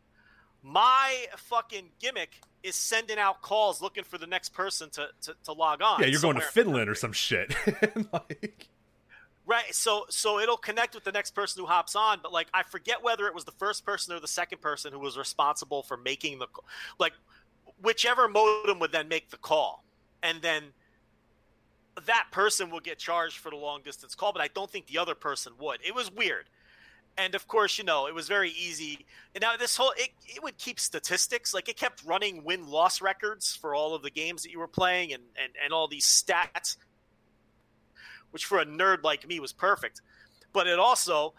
My 0.63 1.27
fucking 1.37 1.91
gimmick 2.01 2.41
is 2.63 2.77
sending 2.77 3.19
out 3.19 3.41
calls 3.41 3.81
looking 3.81 4.05
for 4.05 4.19
the 4.19 4.27
next 4.27 4.51
person 4.51 4.91
to, 4.91 5.09
to, 5.23 5.35
to 5.45 5.53
log 5.53 5.81
on. 5.83 6.01
Yeah, 6.01 6.07
you're 6.07 6.21
going 6.21 6.37
to. 6.37 6.43
Finland 6.43 6.91
or 6.91 6.95
some 6.95 7.13
shit. 7.13 7.55
like, 8.13 8.69
Right. 9.51 9.75
So 9.75 10.05
so 10.09 10.39
it'll 10.39 10.57
connect 10.57 10.95
with 10.95 11.03
the 11.03 11.11
next 11.11 11.33
person 11.33 11.61
who 11.61 11.67
hops 11.67 11.97
on, 11.97 12.21
but 12.23 12.33
like 12.33 12.47
I 12.55 12.63
forget 12.63 13.03
whether 13.03 13.27
it 13.27 13.35
was 13.35 13.45
the 13.45 13.53
first 13.53 13.85
person 13.85 14.15
or 14.15 14.21
the 14.21 14.29
second 14.29 14.61
person 14.61 14.93
who 14.93 15.01
was 15.01 15.19
responsible 15.19 15.83
for 15.83 15.97
making 15.97 16.39
the 16.39 16.47
like 17.01 17.15
whichever 17.83 18.29
modem 18.29 18.79
would 18.79 18.93
then 18.93 19.09
make 19.09 19.31
the 19.31 19.37
call. 19.37 19.83
And 20.23 20.41
then 20.41 20.67
that 22.07 22.27
person 22.31 22.71
will 22.71 22.81
get 22.81 22.99
charged 22.99 23.39
for 23.39 23.51
the 23.51 23.57
long 23.57 23.83
distance 23.83 24.15
call, 24.15 24.33
but 24.33 24.43
I 24.43 24.49
don't 24.49 24.71
think 24.71 24.87
the 24.87 24.99
other 24.99 25.15
person 25.15 25.53
would. 25.59 25.81
It 25.87 25.95
was 25.95 26.11
weird. 26.11 26.47
And 27.19 27.35
of 27.35 27.49
course, 27.49 27.77
you 27.77 27.85
know, 27.85 28.07
it 28.07 28.15
was 28.15 28.29
very 28.29 28.51
easy. 28.51 29.05
And 29.35 29.43
now 29.43 29.57
this 29.57 29.77
whole 29.77 29.93
it, 29.97 30.11
it 30.27 30.43
would 30.43 30.57
keep 30.57 30.79
statistics, 30.79 31.53
like 31.53 31.69
it 31.69 31.77
kept 31.77 32.05
running 32.05 32.45
win 32.45 32.69
loss 32.69 33.03
records 33.03 33.55
for 33.57 33.75
all 33.75 33.95
of 33.95 34.03
the 34.03 34.11
games 34.11 34.43
that 34.45 34.53
you 34.53 34.59
were 34.59 34.69
playing 34.69 35.13
and, 35.13 35.25
and, 35.43 35.53
and 35.63 35.73
all 35.73 35.89
these 35.89 36.07
stats 36.07 36.77
which 38.31 38.45
for 38.45 38.59
a 38.59 38.67
nerd 38.67 39.03
like 39.03 39.27
me 39.27 39.41
was 39.41 39.53
perfect. 39.53 40.03
But 40.53 40.67
it 40.67 40.79
also 40.79 41.35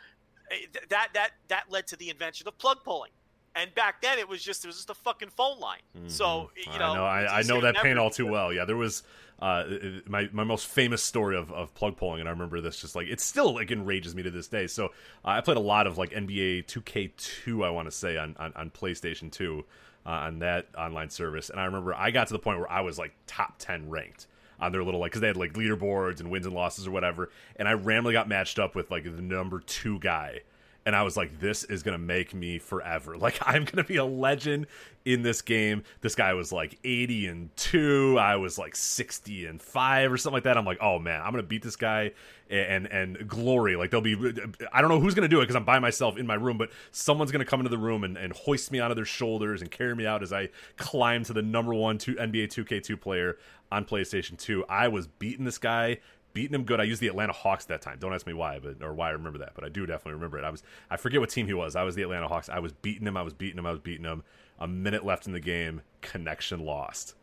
eh, 0.51 0.55
that 0.89 1.09
that 1.13 1.31
that 1.47 1.65
led 1.69 1.87
to 1.87 1.95
the 1.95 2.09
invention 2.09 2.47
of 2.47 2.57
plug 2.57 2.83
pulling. 2.83 3.11
And 3.53 3.73
back 3.75 4.01
then, 4.01 4.17
it 4.17 4.29
was 4.29 4.41
just 4.41 4.63
it 4.63 4.67
was 4.67 4.77
just 4.77 4.89
a 4.89 4.95
fucking 4.95 5.29
phone 5.29 5.59
line. 5.59 5.81
Mm-hmm. 5.97 6.07
So 6.07 6.51
you 6.55 6.79
know, 6.79 6.91
I 6.91 6.95
know, 6.95 7.05
I, 7.05 7.39
I 7.39 7.41
know 7.43 7.61
that 7.61 7.75
pain 7.75 7.97
all 7.97 8.09
too 8.09 8.27
well. 8.27 8.53
Yeah, 8.53 8.65
there 8.65 8.77
was 8.77 9.03
uh, 9.41 9.63
my 10.05 10.29
my 10.31 10.43
most 10.43 10.67
famous 10.67 11.01
story 11.01 11.35
of, 11.35 11.51
of 11.51 11.73
plug 11.73 11.97
pulling, 11.97 12.19
and 12.19 12.29
I 12.29 12.31
remember 12.31 12.61
this 12.61 12.79
just 12.79 12.95
like 12.95 13.07
it 13.07 13.19
still 13.19 13.55
like 13.55 13.71
enrages 13.71 14.13
me 14.13 14.23
to 14.23 14.31
this 14.31 14.47
day. 14.47 14.67
So 14.67 14.87
uh, 15.25 15.29
I 15.29 15.41
played 15.41 15.57
a 15.57 15.61
lot 15.61 15.87
of 15.87 15.97
like 15.97 16.11
NBA 16.11 16.65
2K2, 16.65 17.65
I 17.65 17.71
want 17.71 17.87
to 17.87 17.91
say 17.91 18.17
on, 18.17 18.35
on, 18.39 18.53
on 18.55 18.69
PlayStation 18.69 19.31
2 19.31 19.65
uh, 20.05 20.09
on 20.09 20.39
that 20.39 20.67
online 20.77 21.09
service, 21.09 21.49
and 21.49 21.59
I 21.59 21.65
remember 21.65 21.95
I 21.95 22.11
got 22.11 22.27
to 22.27 22.33
the 22.33 22.39
point 22.39 22.59
where 22.59 22.71
I 22.71 22.81
was 22.81 22.99
like 22.99 23.13
top 23.25 23.55
10 23.57 23.89
ranked 23.89 24.27
on 24.59 24.71
their 24.71 24.83
little 24.83 24.99
like 24.99 25.11
because 25.11 25.21
they 25.21 25.27
had 25.27 25.37
like 25.37 25.53
leaderboards 25.53 26.19
and 26.19 26.29
wins 26.29 26.45
and 26.45 26.53
losses 26.53 26.87
or 26.87 26.91
whatever. 26.91 27.31
And 27.55 27.67
I 27.67 27.73
randomly 27.73 28.13
got 28.13 28.29
matched 28.29 28.59
up 28.59 28.75
with 28.75 28.91
like 28.91 29.03
the 29.03 29.21
number 29.21 29.59
two 29.59 29.97
guy, 29.99 30.41
and 30.85 30.95
I 30.95 31.03
was 31.03 31.15
like, 31.15 31.39
this 31.39 31.63
is 31.63 31.83
gonna 31.83 31.97
make 31.97 32.33
me 32.33 32.59
forever. 32.59 33.17
Like 33.21 33.37
I'm 33.45 33.65
gonna 33.65 33.83
be 33.83 33.97
a 33.97 34.05
legend 34.05 34.65
in 35.05 35.21
this 35.21 35.43
game. 35.43 35.83
This 36.01 36.15
guy 36.15 36.33
was 36.33 36.51
like 36.51 36.79
80 36.83 37.27
and 37.27 37.55
two. 37.55 38.17
I 38.19 38.35
was 38.37 38.57
like 38.57 38.75
60 38.75 39.45
and 39.45 39.61
five 39.61 40.11
or 40.11 40.17
something 40.17 40.37
like 40.37 40.43
that. 40.45 40.57
I'm 40.57 40.65
like, 40.65 40.79
oh 40.81 40.97
man, 40.97 41.21
I'm 41.21 41.31
gonna 41.31 41.43
beat 41.43 41.61
this 41.61 41.75
guy 41.75 42.13
and 42.49 42.87
and 42.87 43.27
glory. 43.27 43.75
Like 43.75 43.91
they'll 43.91 44.01
be, 44.01 44.15
I 44.73 44.81
don't 44.81 44.89
know 44.89 44.99
who's 44.99 45.13
gonna 45.13 45.27
do 45.27 45.39
it 45.39 45.43
because 45.43 45.55
I'm 45.55 45.65
by 45.65 45.77
myself 45.77 46.17
in 46.17 46.25
my 46.25 46.33
room, 46.33 46.57
but 46.57 46.71
someone's 46.91 47.31
gonna 47.31 47.45
come 47.45 47.59
into 47.59 47.69
the 47.69 47.77
room 47.77 48.03
and, 48.03 48.17
and 48.17 48.33
hoist 48.33 48.71
me 48.71 48.79
onto 48.79 48.95
their 48.95 49.05
shoulders 49.05 49.61
and 49.61 49.69
carry 49.69 49.95
me 49.95 50.07
out 50.07 50.23
as 50.23 50.33
I 50.33 50.49
climb 50.77 51.23
to 51.25 51.33
the 51.33 51.43
number 51.43 51.75
one 51.75 51.99
two 51.99 52.15
NBA 52.15 52.47
2K2 52.47 52.99
player 52.99 53.37
on 53.71 53.85
PlayStation 53.85 54.37
2. 54.37 54.65
I 54.67 54.87
was 54.87 55.05
beating 55.05 55.45
this 55.45 55.59
guy 55.59 55.99
beating 56.33 56.55
him 56.55 56.63
good. 56.63 56.79
I 56.79 56.83
used 56.83 57.01
the 57.01 57.07
Atlanta 57.07 57.33
Hawks 57.33 57.65
that 57.65 57.81
time. 57.81 57.97
Don't 57.99 58.13
ask 58.13 58.25
me 58.25 58.33
why, 58.33 58.59
but 58.59 58.81
or 58.81 58.93
why 58.93 59.09
I 59.09 59.11
remember 59.11 59.39
that, 59.39 59.53
but 59.55 59.63
I 59.63 59.69
do 59.69 59.85
definitely 59.85 60.13
remember 60.13 60.37
it. 60.37 60.43
I 60.43 60.49
was 60.49 60.63
I 60.89 60.97
forget 60.97 61.19
what 61.19 61.29
team 61.29 61.47
he 61.47 61.53
was. 61.53 61.75
I 61.75 61.83
was 61.83 61.95
the 61.95 62.01
Atlanta 62.03 62.27
Hawks. 62.27 62.49
I 62.49 62.59
was 62.59 62.73
beating 62.73 63.07
him. 63.07 63.17
I 63.17 63.21
was 63.21 63.33
beating 63.33 63.57
him. 63.57 63.65
I 63.65 63.71
was 63.71 63.79
beating 63.79 64.05
him. 64.05 64.23
A 64.59 64.67
minute 64.67 65.05
left 65.05 65.25
in 65.25 65.33
the 65.33 65.39
game, 65.39 65.81
connection 66.01 66.63
lost, 66.63 67.15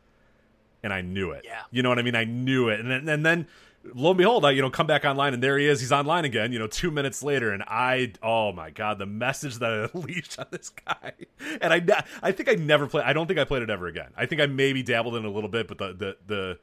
and 0.83 0.93
I 0.93 1.03
knew 1.03 1.31
it. 1.31 1.43
Yeah, 1.45 1.63
you 1.71 1.83
know 1.83 1.89
what 1.89 1.99
I 1.99 2.03
mean. 2.03 2.17
I 2.17 2.25
knew 2.25 2.69
it, 2.69 2.81
and 2.81 2.91
then, 2.91 3.09
and 3.09 3.25
then 3.25 3.47
lo 3.95 4.11
and 4.11 4.19
behold, 4.19 4.45
I 4.45 4.51
you 4.53 4.63
know 4.63 4.71
come 4.71 4.87
back 4.87 5.05
online 5.05 5.35
and 5.35 5.43
there 5.43 5.59
he 5.59 5.67
is. 5.67 5.81
He's 5.81 5.93
online 5.93 6.25
again. 6.25 6.53
You 6.53 6.59
know, 6.59 6.67
two 6.67 6.91
minutes 6.91 7.23
later, 7.23 7.53
and 7.53 7.63
I 7.63 8.13
oh 8.23 8.53
my 8.53 8.71
god, 8.71 8.99
the 8.99 9.07
message 9.07 9.57
that 9.59 9.71
I 9.71 9.89
unleashed 9.99 10.39
on 10.39 10.47
this 10.51 10.71
guy. 10.71 11.13
And 11.61 11.73
I 11.73 12.05
I 12.23 12.33
think 12.33 12.49
I 12.49 12.55
never 12.55 12.87
played. 12.87 13.05
I 13.05 13.13
don't 13.13 13.27
think 13.27 13.39
I 13.39 13.45
played 13.45 13.63
it 13.63 13.71
ever 13.71 13.87
again. 13.87 14.11
I 14.17 14.27
think 14.27 14.41
I 14.41 14.47
maybe 14.47 14.83
dabbled 14.83 15.17
in 15.17 15.25
a 15.25 15.31
little 15.31 15.51
bit, 15.51 15.69
but 15.69 15.79
the 15.79 15.93
the 15.93 16.17
the 16.27 16.59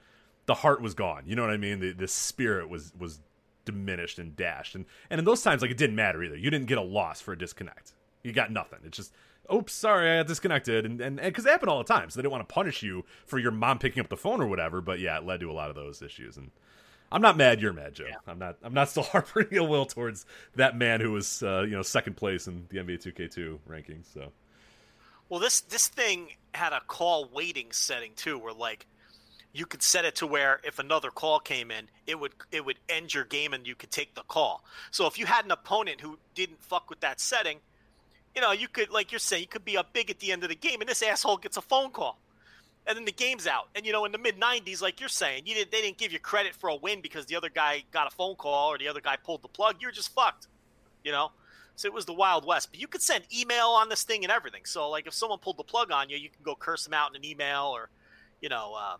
the 0.45 0.53
heart 0.53 0.81
was 0.81 0.93
gone. 0.93 1.23
You 1.25 1.35
know 1.35 1.41
what 1.41 1.51
I 1.51 1.57
mean? 1.57 1.79
The 1.79 1.91
the 1.93 2.07
spirit 2.07 2.69
was 2.69 2.93
was 2.97 3.19
diminished 3.65 4.19
and 4.19 4.35
dashed. 4.35 4.75
And 4.75 4.85
and 5.09 5.19
in 5.19 5.25
those 5.25 5.41
times, 5.41 5.61
like 5.61 5.71
it 5.71 5.77
didn't 5.77 5.95
matter 5.95 6.23
either. 6.23 6.37
You 6.37 6.49
didn't 6.49 6.67
get 6.67 6.77
a 6.77 6.83
loss 6.83 7.21
for 7.21 7.33
a 7.33 7.37
disconnect. 7.37 7.93
You 8.23 8.33
got 8.33 8.51
nothing. 8.51 8.79
It's 8.83 8.97
just 8.97 9.13
oops, 9.53 9.73
sorry, 9.73 10.11
I 10.11 10.17
got 10.17 10.27
disconnected, 10.27 10.85
and 10.85 11.01
and 11.01 11.17
because 11.17 11.45
it 11.45 11.49
happened 11.49 11.69
all 11.69 11.77
the 11.77 11.93
time, 11.93 12.09
so 12.09 12.17
they 12.17 12.21
didn't 12.21 12.31
want 12.31 12.47
to 12.47 12.53
punish 12.53 12.83
you 12.83 13.05
for 13.25 13.39
your 13.39 13.51
mom 13.51 13.79
picking 13.79 14.01
up 14.01 14.09
the 14.09 14.17
phone 14.17 14.41
or 14.41 14.47
whatever. 14.47 14.81
But 14.81 14.99
yeah, 14.99 15.17
it 15.17 15.25
led 15.25 15.39
to 15.41 15.51
a 15.51 15.53
lot 15.53 15.69
of 15.69 15.75
those 15.75 16.01
issues. 16.01 16.37
And 16.37 16.51
I'm 17.11 17.21
not 17.21 17.37
mad. 17.37 17.61
You're 17.61 17.73
mad, 17.73 17.93
Joe. 17.93 18.05
Yeah. 18.09 18.15
I'm 18.27 18.39
not. 18.39 18.57
I'm 18.63 18.73
not 18.73 18.89
still 18.89 19.03
harboring 19.03 19.47
ill 19.51 19.67
will 19.67 19.85
towards 19.85 20.25
that 20.55 20.77
man 20.77 21.01
who 21.01 21.11
was 21.11 21.43
uh, 21.43 21.61
you 21.61 21.75
know 21.75 21.81
second 21.81 22.17
place 22.17 22.47
in 22.47 22.65
the 22.69 22.77
NBA 22.77 23.03
2K2 23.03 23.59
rankings. 23.69 24.13
So. 24.13 24.31
Well, 25.29 25.39
this 25.39 25.61
this 25.61 25.87
thing 25.87 26.29
had 26.53 26.73
a 26.73 26.81
call 26.81 27.29
waiting 27.33 27.71
setting 27.71 28.11
too, 28.15 28.37
where 28.37 28.53
like 28.53 28.87
you 29.55 29.65
could 29.65 29.81
set 29.81 30.03
it 30.03 30.15
to 30.15 30.27
where 30.27 30.59
if 30.65 30.79
another 30.79 31.09
call 31.09 31.39
came 31.39 31.71
in, 31.71 31.87
it 32.05 32.19
would 32.19 32.33
it 32.51 32.65
would 32.65 32.77
end 32.89 33.13
your 33.13 33.23
game 33.23 33.53
and 33.53 33.65
you 33.65 33.73
could 33.73 33.89
take 33.89 34.13
the 34.13 34.21
call. 34.23 34.65
So 34.91 35.07
if 35.07 35.17
you 35.17 35.25
had 35.25 35.45
an 35.45 35.51
opponent 35.51 36.01
who 36.01 36.19
didn't 36.35 36.61
fuck 36.61 36.89
with 36.89 36.99
that 36.99 37.21
setting, 37.21 37.59
you 38.35 38.41
know, 38.41 38.51
you 38.51 38.67
could 38.67 38.89
like 38.89 39.13
you're 39.13 39.19
saying, 39.19 39.43
you 39.43 39.47
could 39.47 39.63
be 39.63 39.77
up 39.77 39.93
big 39.93 40.09
at 40.09 40.19
the 40.19 40.33
end 40.33 40.43
of 40.43 40.49
the 40.49 40.55
game 40.55 40.81
and 40.81 40.89
this 40.89 41.01
asshole 41.01 41.37
gets 41.37 41.55
a 41.55 41.61
phone 41.61 41.91
call. 41.91 42.19
And 42.85 42.97
then 42.97 43.05
the 43.05 43.13
game's 43.13 43.47
out. 43.47 43.69
And 43.75 43.85
you 43.85 43.93
know, 43.93 44.03
in 44.03 44.11
the 44.11 44.17
mid 44.17 44.37
'90s, 44.37 44.81
like 44.81 44.99
you're 44.99 45.09
saying, 45.09 45.43
you 45.45 45.55
didn't, 45.55 45.71
they 45.71 45.81
didn't 45.81 45.97
give 45.97 46.11
you 46.11 46.19
credit 46.19 46.53
for 46.53 46.69
a 46.69 46.75
win 46.75 47.01
because 47.01 47.25
the 47.25 47.37
other 47.37 47.49
guy 47.49 47.83
got 47.91 48.11
a 48.11 48.15
phone 48.15 48.35
call 48.35 48.73
or 48.73 48.77
the 48.77 48.89
other 48.89 49.01
guy 49.01 49.15
pulled 49.15 49.41
the 49.41 49.47
plug. 49.47 49.77
You're 49.79 49.91
just 49.91 50.13
fucked. 50.13 50.47
You 51.03 51.11
know, 51.11 51.31
so 51.75 51.87
it 51.87 51.93
was 51.93 52.05
the 52.05 52.13
Wild 52.13 52.45
West. 52.45 52.71
But 52.71 52.81
you 52.81 52.87
could 52.87 53.01
send 53.01 53.23
email 53.33 53.67
on 53.67 53.87
this 53.87 54.03
thing 54.03 54.25
and 54.25 54.31
everything. 54.31 54.65
So 54.65 54.89
like 54.89 55.07
if 55.07 55.13
someone 55.13 55.39
pulled 55.39 55.57
the 55.57 55.63
plug 55.63 55.91
on 55.91 56.09
you, 56.09 56.17
you 56.17 56.29
can 56.29 56.43
go 56.43 56.55
curse 56.55 56.83
them 56.83 56.93
out 56.93 57.11
in 57.11 57.15
an 57.15 57.25
email 57.25 57.71
or, 57.73 57.89
you 58.41 58.49
know, 58.49 58.75
uh, 58.77 58.97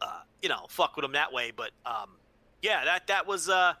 uh, 0.00 0.20
you 0.42 0.48
know, 0.48 0.66
fuck 0.68 0.96
with 0.96 1.04
them 1.04 1.12
that 1.12 1.32
way. 1.32 1.52
But 1.54 1.70
um, 1.86 2.10
yeah, 2.62 2.84
that 2.84 3.06
that 3.08 3.26
was 3.26 3.48
uh, 3.48 3.74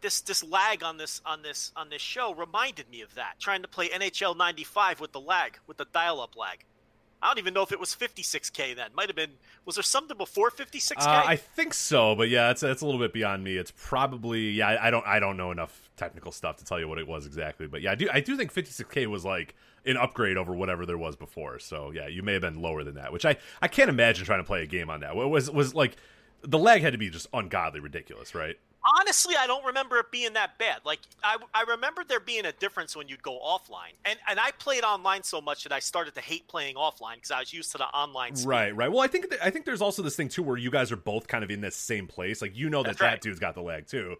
this 0.00 0.20
this 0.20 0.42
lag 0.44 0.82
on 0.82 0.96
this 0.96 1.20
on 1.24 1.42
this 1.42 1.72
on 1.76 1.88
this 1.88 2.02
show 2.02 2.34
reminded 2.34 2.88
me 2.90 3.02
of 3.02 3.14
that. 3.14 3.34
Trying 3.40 3.62
to 3.62 3.68
play 3.68 3.88
NHL 3.88 4.36
'95 4.36 5.00
with 5.00 5.12
the 5.12 5.20
lag, 5.20 5.58
with 5.66 5.76
the 5.76 5.86
dial-up 5.92 6.36
lag. 6.36 6.64
I 7.26 7.30
don't 7.30 7.38
even 7.38 7.54
know 7.54 7.62
if 7.62 7.72
it 7.72 7.80
was 7.80 7.88
56k 7.88 8.76
then. 8.76 8.90
Might 8.94 9.08
have 9.08 9.16
been. 9.16 9.32
Was 9.64 9.74
there 9.74 9.82
something 9.82 10.16
before 10.16 10.48
56k? 10.48 10.98
Uh, 10.98 11.24
I 11.26 11.34
think 11.34 11.74
so, 11.74 12.14
but 12.14 12.28
yeah, 12.28 12.52
it's 12.52 12.62
it's 12.62 12.82
a 12.82 12.86
little 12.86 13.00
bit 13.00 13.12
beyond 13.12 13.42
me. 13.42 13.56
It's 13.56 13.72
probably 13.72 14.50
yeah. 14.50 14.68
I, 14.68 14.86
I 14.86 14.90
don't 14.92 15.04
I 15.04 15.18
don't 15.18 15.36
know 15.36 15.50
enough 15.50 15.90
technical 15.96 16.30
stuff 16.30 16.56
to 16.58 16.64
tell 16.64 16.78
you 16.78 16.86
what 16.86 16.98
it 16.98 17.08
was 17.08 17.26
exactly, 17.26 17.66
but 17.66 17.82
yeah, 17.82 17.90
I 17.90 17.94
do 17.96 18.08
I 18.12 18.20
do 18.20 18.36
think 18.36 18.54
56k 18.54 19.08
was 19.08 19.24
like 19.24 19.56
an 19.84 19.96
upgrade 19.96 20.36
over 20.36 20.54
whatever 20.54 20.86
there 20.86 20.98
was 20.98 21.16
before. 21.16 21.58
So 21.58 21.90
yeah, 21.90 22.06
you 22.06 22.22
may 22.22 22.34
have 22.34 22.42
been 22.42 22.62
lower 22.62 22.84
than 22.84 22.94
that, 22.94 23.12
which 23.12 23.24
I 23.24 23.36
I 23.60 23.66
can't 23.66 23.90
imagine 23.90 24.24
trying 24.24 24.40
to 24.40 24.46
play 24.46 24.62
a 24.62 24.66
game 24.66 24.88
on 24.88 25.00
that. 25.00 25.16
It 25.16 25.28
was 25.28 25.50
was 25.50 25.74
like 25.74 25.96
the 26.42 26.58
lag 26.58 26.82
had 26.82 26.92
to 26.92 26.98
be 26.98 27.10
just 27.10 27.26
ungodly 27.32 27.80
ridiculous, 27.80 28.36
right? 28.36 28.56
Honestly, 28.98 29.34
I 29.38 29.46
don't 29.46 29.64
remember 29.64 29.98
it 29.98 30.10
being 30.10 30.34
that 30.34 30.58
bad. 30.58 30.80
Like 30.84 31.00
I, 31.22 31.36
I 31.54 31.62
remember 31.62 32.04
there 32.06 32.20
being 32.20 32.46
a 32.46 32.52
difference 32.52 32.96
when 32.96 33.08
you'd 33.08 33.22
go 33.22 33.38
offline, 33.44 33.94
and 34.04 34.18
and 34.28 34.38
I 34.38 34.50
played 34.52 34.84
online 34.84 35.22
so 35.22 35.40
much 35.40 35.62
that 35.64 35.72
I 35.72 35.78
started 35.78 36.14
to 36.14 36.20
hate 36.20 36.46
playing 36.48 36.76
offline 36.76 37.16
because 37.16 37.30
I 37.30 37.40
was 37.40 37.52
used 37.52 37.72
to 37.72 37.78
the 37.78 37.84
online. 37.86 38.36
Speed. 38.36 38.48
Right, 38.48 38.76
right. 38.76 38.90
Well, 38.90 39.00
I 39.00 39.06
think 39.06 39.30
th- 39.30 39.40
I 39.42 39.50
think 39.50 39.64
there's 39.64 39.82
also 39.82 40.02
this 40.02 40.16
thing 40.16 40.28
too 40.28 40.42
where 40.42 40.56
you 40.56 40.70
guys 40.70 40.92
are 40.92 40.96
both 40.96 41.26
kind 41.28 41.44
of 41.44 41.50
in 41.50 41.60
this 41.60 41.76
same 41.76 42.06
place. 42.06 42.42
Like 42.42 42.56
you 42.56 42.70
know 42.70 42.82
that 42.82 42.90
That's 42.90 42.98
that 43.00 43.06
right. 43.06 43.20
dude's 43.20 43.38
got 43.38 43.54
the 43.54 43.62
lag 43.62 43.86
too, 43.86 44.16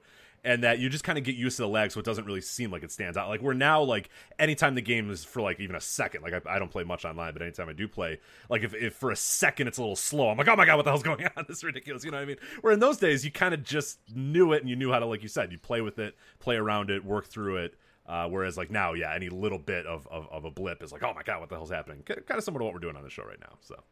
and 0.46 0.62
that 0.62 0.78
you 0.78 0.88
just 0.88 1.02
kind 1.02 1.18
of 1.18 1.24
get 1.24 1.35
used 1.35 1.56
to 1.56 1.64
the 1.64 1.68
lag, 1.68 1.90
so 1.90 1.98
it 1.98 2.06
doesn't 2.06 2.24
really 2.24 2.40
seem 2.40 2.70
like 2.70 2.85
it 2.85 2.92
stands 2.92 3.16
out. 3.16 3.28
Like 3.28 3.42
we're 3.42 3.52
now 3.52 3.82
like 3.82 4.11
anytime 4.38 4.76
the 4.76 4.80
game 4.80 5.11
is 5.11 5.24
for 5.24 5.42
like 5.42 5.59
even 5.59 5.74
a 5.74 5.80
second, 5.80 6.22
like 6.22 6.32
I, 6.32 6.40
I, 6.54 6.61
don't 6.61 6.70
play 6.70 6.85
much 6.85 7.04
online, 7.04 7.32
but 7.32 7.42
anytime 7.42 7.68
I 7.68 7.72
do 7.72 7.88
play, 7.88 8.20
like 8.48 8.62
if, 8.62 8.72
if 8.72 8.94
for 8.94 9.11
a 9.11 9.16
second 9.16 9.66
it's 9.66 9.78
a 9.78 9.80
little 9.80 9.96
slow, 9.96 10.30
I'm 10.30 10.38
like, 10.38 10.46
oh 10.46 10.54
my 10.54 10.64
god, 10.64 10.76
what 10.76 10.85
the 10.85 10.92
hell's 10.92 11.02
going 11.02 11.26
on? 11.37 11.44
This 11.48 11.59
is 11.59 11.64
ridiculous. 11.64 12.04
You 12.04 12.12
know 12.12 12.18
what 12.18 12.22
I 12.22 12.26
mean? 12.26 12.37
Where 12.61 12.72
in 12.72 12.78
those 12.78 12.96
days 12.96 13.24
you 13.24 13.32
kind 13.32 13.54
of 13.54 13.64
just 13.64 13.98
knew 14.14 14.52
it 14.52 14.62
and 14.62 14.70
you 14.70 14.76
knew 14.76 14.92
how 14.92 15.00
to, 15.00 15.06
like 15.06 15.24
you 15.24 15.28
said, 15.28 15.50
you 15.50 15.59
play 15.59 15.80
with 15.80 15.98
it, 15.98 16.14
play 16.38 16.54
around 16.54 16.90
it, 16.90 17.04
work 17.04 17.26
through 17.26 17.56
it. 17.56 17.74
Uh, 18.06 18.28
whereas 18.28 18.56
like 18.56 18.70
now, 18.70 18.92
yeah, 18.92 19.12
any 19.12 19.28
little 19.28 19.59
bit 19.59 19.85
of, 19.85 20.06
of, 20.06 20.28
of 20.30 20.44
a 20.44 20.50
blip 20.50 20.80
is 20.80 20.92
like, 20.92 21.02
oh 21.02 21.12
my 21.12 21.24
god, 21.24 21.40
what 21.40 21.48
the 21.48 21.56
hell's 21.56 21.70
happening? 21.70 22.04
Kind 22.04 22.22
of 22.30 22.44
similar 22.44 22.61
to 22.61 22.64
what 22.66 22.72
we're 22.72 22.78
doing 22.78 22.94
on 22.94 23.02
the 23.02 23.11
show 23.11 23.24
right 23.24 23.40
now. 23.40 23.59
So. 23.62 23.82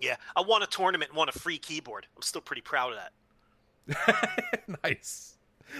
Yeah, 0.00 0.16
I 0.34 0.40
won 0.40 0.64
a 0.64 0.66
tournament 0.66 1.12
and 1.12 1.16
won 1.16 1.28
a 1.28 1.32
free 1.32 1.58
keyboard. 1.58 2.08
I'm 2.16 2.22
still 2.22 2.40
pretty 2.40 2.62
proud 2.62 2.90
of 2.90 2.98
that. 2.98 3.12
nice. 4.84 5.36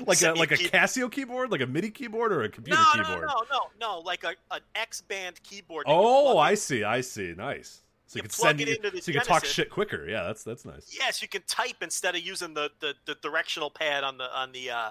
Like 0.06 0.22
a 0.22 0.32
like 0.32 0.52
a 0.52 0.56
Casio 0.56 1.10
keyboard, 1.10 1.50
like 1.50 1.60
a 1.60 1.66
MIDI 1.66 1.90
keyboard, 1.90 2.32
or 2.32 2.42
a 2.42 2.48
computer 2.48 2.80
no, 2.80 3.02
keyboard. 3.02 3.20
No, 3.22 3.26
no, 3.26 3.42
no, 3.50 3.60
no, 3.78 3.98
like 4.00 4.24
a 4.24 4.34
an 4.50 4.60
X 4.74 5.02
band 5.02 5.42
keyboard. 5.42 5.84
Oh, 5.86 6.38
I 6.38 6.54
see, 6.54 6.82
I 6.82 7.02
see. 7.02 7.34
Nice. 7.36 7.82
So 8.06 8.16
you, 8.16 8.18
you 8.18 8.22
can 8.22 8.30
send 8.30 8.60
it 8.60 8.68
into 8.68 8.90
the 8.90 9.00
so 9.00 9.10
you 9.10 9.18
can 9.18 9.26
talk 9.26 9.44
shit 9.44 9.70
quicker. 9.70 10.06
Yeah, 10.06 10.24
that's 10.24 10.44
that's 10.44 10.64
nice. 10.64 10.96
Yes, 10.98 11.22
you 11.22 11.28
can 11.28 11.42
type 11.46 11.76
instead 11.82 12.14
of 12.14 12.22
using 12.22 12.54
the, 12.54 12.70
the, 12.80 12.94
the 13.06 13.16
directional 13.22 13.70
pad 13.70 14.04
on 14.04 14.18
the 14.18 14.24
on 14.34 14.52
the 14.52 14.70
uh, 14.70 14.90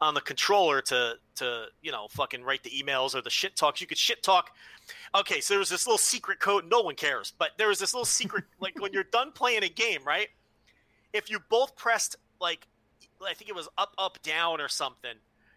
on 0.00 0.14
the 0.14 0.20
controller 0.20 0.80
to 0.82 1.14
to 1.36 1.66
you 1.82 1.92
know 1.92 2.08
fucking 2.10 2.42
write 2.42 2.62
the 2.62 2.70
emails 2.70 3.14
or 3.14 3.22
the 3.22 3.30
shit 3.30 3.56
talks. 3.56 3.80
You 3.80 3.86
could 3.86 3.98
shit 3.98 4.22
talk. 4.22 4.50
Okay, 5.14 5.40
so 5.40 5.54
there 5.54 5.58
was 5.58 5.68
this 5.68 5.86
little 5.86 5.98
secret 5.98 6.40
code. 6.40 6.64
No 6.68 6.80
one 6.80 6.94
cares, 6.94 7.32
but 7.38 7.50
there 7.58 7.68
was 7.68 7.78
this 7.78 7.94
little 7.94 8.04
secret 8.04 8.44
like 8.58 8.78
when 8.80 8.92
you're 8.92 9.04
done 9.04 9.32
playing 9.32 9.62
a 9.62 9.68
game, 9.68 10.02
right? 10.04 10.28
If 11.12 11.30
you 11.30 11.40
both 11.48 11.76
pressed 11.76 12.16
like 12.40 12.66
I 13.26 13.34
think 13.34 13.48
it 13.50 13.54
was 13.54 13.68
up 13.78 13.94
up 13.98 14.22
down 14.22 14.60
or 14.60 14.68
something, 14.68 15.14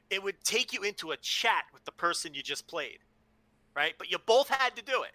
it 0.10 0.22
would 0.22 0.44
take 0.44 0.74
you 0.74 0.84
into 0.84 1.12
a 1.12 1.18
chat 1.18 1.66
with 1.74 1.86
the 1.86 1.92
person 1.92 2.34
you 2.34 2.44
just 2.44 2.68
played. 2.68 3.00
Right? 3.76 3.94
But 3.98 4.12
you 4.12 4.18
both 4.20 4.50
had 4.50 4.76
to 4.76 4.84
do 4.84 5.04
it. 5.04 5.14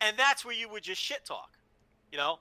And 0.00 0.16
that's 0.16 0.44
where 0.44 0.54
you 0.54 0.68
would 0.68 0.82
just 0.82 1.00
shit 1.00 1.24
talk. 1.24 1.58
You 2.12 2.18
know? 2.18 2.38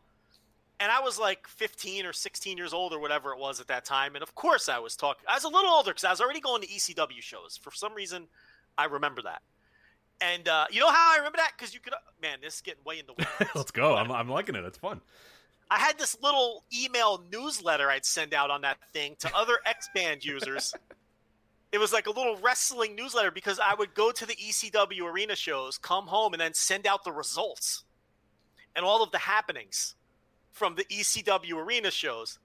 And 0.80 0.92
I 0.92 1.00
was 1.00 1.18
like 1.18 1.48
15 1.48 2.06
or 2.06 2.14
16 2.14 2.58
years 2.58 2.74
old 2.74 2.94
or 2.94 3.00
whatever 3.00 3.32
it 3.32 3.40
was 3.40 3.60
at 3.60 3.68
that 3.68 3.86
time. 3.86 4.16
And 4.16 4.24
of 4.24 4.36
course, 4.36 4.68
I 4.68 4.80
was 4.80 4.96
talking. 4.96 5.24
I 5.30 5.36
was 5.36 5.44
a 5.44 5.50
little 5.50 5.72
older 5.72 5.92
because 5.92 6.04
I 6.04 6.10
was 6.10 6.20
already 6.20 6.42
going 6.42 6.62
to 6.62 6.68
ECW 6.68 7.22
shows. 7.22 7.58
For 7.62 7.72
some 7.72 7.94
reason, 7.94 8.28
I 8.78 8.86
remember 8.86 9.22
that. 9.22 9.42
And 10.22 10.48
uh, 10.48 10.66
you 10.72 10.80
know 10.80 10.92
how 10.92 11.14
I 11.14 11.18
remember 11.18 11.38
that? 11.38 11.54
Because 11.58 11.74
you 11.74 11.80
could, 11.80 11.94
man, 12.22 12.40
this 12.42 12.56
is 12.56 12.62
getting 12.62 12.84
way 12.86 13.00
into 13.00 13.14
the. 13.18 13.48
Let's 13.56 13.72
go. 13.72 13.96
I'm, 13.96 14.12
I'm 14.12 14.30
liking 14.30 14.56
it. 14.56 14.64
It's 14.66 14.78
fun. 14.78 15.02
I 15.74 15.80
had 15.80 15.98
this 15.98 16.16
little 16.22 16.64
email 16.72 17.24
newsletter 17.32 17.90
I'd 17.90 18.06
send 18.06 18.36
out 18.36 18.52
on 18.52 18.62
that 18.62 18.78
thing 18.94 19.16
to 19.20 19.36
other 19.36 19.58
X 19.66 19.90
Band 19.96 20.24
users. 20.24 20.72
It 21.72 21.80
was 21.80 21.92
like 21.92 22.06
a 22.06 22.12
little 22.12 22.38
wrestling 22.38 22.96
newsletter 22.96 23.32
because 23.32 23.60
I 23.60 23.74
would 23.74 23.96
go 23.96 24.12
to 24.12 24.26
the 24.28 24.36
ECW 24.36 25.12
arena 25.12 25.36
shows, 25.36 25.80
come 25.80 26.06
home, 26.06 26.34
and 26.34 26.42
then 26.42 26.54
send 26.54 26.86
out 26.86 27.04
the 27.04 27.12
results 27.12 27.86
and 28.76 28.86
all 28.86 29.02
of 29.02 29.10
the 29.10 29.18
happenings 29.18 29.96
from 30.52 30.76
the 30.76 30.86
ECW 30.86 31.56
arena 31.56 31.90
shows. 31.90 32.38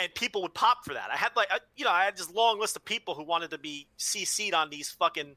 And 0.00 0.12
people 0.16 0.42
would 0.42 0.52
pop 0.52 0.84
for 0.84 0.94
that. 0.94 1.08
I 1.12 1.16
had 1.16 1.30
like, 1.36 1.48
uh, 1.54 1.60
you 1.76 1.84
know, 1.84 1.92
I 1.92 2.04
had 2.04 2.16
this 2.16 2.32
long 2.32 2.58
list 2.58 2.74
of 2.74 2.84
people 2.84 3.14
who 3.14 3.22
wanted 3.22 3.50
to 3.52 3.58
be 3.58 3.86
CC'd 3.96 4.54
on 4.54 4.70
these 4.70 4.90
fucking, 4.90 5.36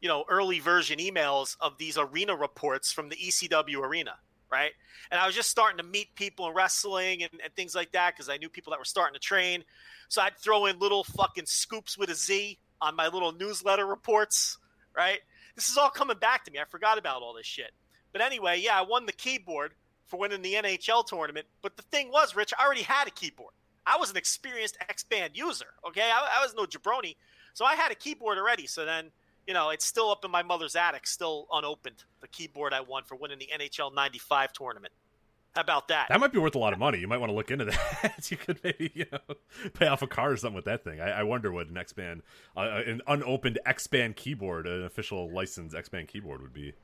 you 0.00 0.08
know, 0.08 0.24
early 0.30 0.60
version 0.60 1.00
emails 1.00 1.58
of 1.60 1.76
these 1.76 1.98
arena 1.98 2.34
reports 2.34 2.92
from 2.92 3.10
the 3.10 3.16
ECW 3.16 3.80
arena 3.80 4.14
right? 4.56 4.72
And 5.10 5.20
I 5.20 5.26
was 5.26 5.34
just 5.34 5.50
starting 5.50 5.78
to 5.78 5.84
meet 5.84 6.14
people 6.14 6.48
in 6.48 6.54
wrestling 6.54 7.22
and, 7.22 7.30
and 7.44 7.54
things 7.54 7.74
like 7.74 7.92
that 7.92 8.14
because 8.14 8.28
I 8.28 8.38
knew 8.38 8.48
people 8.48 8.70
that 8.70 8.78
were 8.78 8.84
starting 8.84 9.14
to 9.14 9.20
train. 9.20 9.62
So 10.08 10.22
I'd 10.22 10.36
throw 10.38 10.66
in 10.66 10.78
little 10.78 11.04
fucking 11.04 11.46
scoops 11.46 11.98
with 11.98 12.10
a 12.10 12.14
Z 12.14 12.58
on 12.80 12.96
my 12.96 13.08
little 13.08 13.32
newsletter 13.32 13.86
reports, 13.86 14.58
right? 14.96 15.20
This 15.54 15.68
is 15.68 15.76
all 15.76 15.90
coming 15.90 16.18
back 16.18 16.44
to 16.44 16.50
me. 16.50 16.58
I 16.58 16.64
forgot 16.64 16.98
about 16.98 17.22
all 17.22 17.34
this 17.34 17.46
shit. 17.46 17.72
But 18.12 18.22
anyway, 18.22 18.60
yeah, 18.62 18.78
I 18.78 18.82
won 18.82 19.04
the 19.04 19.12
keyboard 19.12 19.72
for 20.06 20.18
winning 20.18 20.42
the 20.42 20.54
NHL 20.54 21.06
tournament. 21.06 21.46
But 21.60 21.76
the 21.76 21.82
thing 21.82 22.10
was, 22.10 22.34
Rich, 22.34 22.52
I 22.58 22.64
already 22.64 22.82
had 22.82 23.06
a 23.06 23.10
keyboard. 23.10 23.52
I 23.86 23.98
was 23.98 24.10
an 24.10 24.16
experienced 24.16 24.76
X 24.88 25.04
Band 25.04 25.36
user, 25.36 25.66
okay? 25.86 26.10
I, 26.12 26.38
I 26.38 26.42
was 26.42 26.54
no 26.54 26.64
jabroni. 26.64 27.16
So 27.54 27.64
I 27.64 27.74
had 27.74 27.92
a 27.92 27.94
keyboard 27.94 28.38
already. 28.38 28.66
So 28.66 28.84
then 28.84 29.10
you 29.46 29.54
know, 29.54 29.70
it's 29.70 29.84
still 29.84 30.10
up 30.10 30.24
in 30.24 30.30
my 30.30 30.42
mother's 30.42 30.76
attic, 30.76 31.06
still 31.06 31.46
unopened. 31.52 32.04
The 32.20 32.28
keyboard 32.28 32.72
I 32.72 32.80
won 32.80 33.04
for 33.04 33.16
winning 33.16 33.38
the 33.38 33.48
NHL 33.54 33.94
'95 33.94 34.52
tournament. 34.52 34.92
How 35.54 35.62
about 35.62 35.88
that? 35.88 36.08
That 36.10 36.20
might 36.20 36.32
be 36.32 36.38
worth 36.38 36.54
a 36.54 36.58
lot 36.58 36.74
of 36.74 36.78
money. 36.78 36.98
You 36.98 37.08
might 37.08 37.16
want 37.16 37.30
to 37.30 37.34
look 37.34 37.50
into 37.50 37.64
that. 38.02 38.30
you 38.30 38.36
could 38.36 38.60
maybe 38.62 38.90
you 38.94 39.06
know 39.10 39.36
pay 39.72 39.86
off 39.86 40.02
a 40.02 40.06
car 40.06 40.32
or 40.32 40.36
something 40.36 40.54
with 40.56 40.66
that 40.66 40.84
thing. 40.84 41.00
I, 41.00 41.20
I 41.20 41.22
wonder 41.22 41.50
what 41.50 41.68
an 41.68 41.76
X 41.78 41.92
Band, 41.92 42.22
uh, 42.56 42.60
uh, 42.60 42.82
an 42.86 43.00
unopened 43.06 43.58
X 43.64 43.86
Band 43.86 44.16
keyboard, 44.16 44.66
an 44.66 44.84
official 44.84 45.30
licensed 45.30 45.74
X 45.74 45.88
Band 45.88 46.08
keyboard 46.08 46.42
would 46.42 46.52
be. 46.52 46.74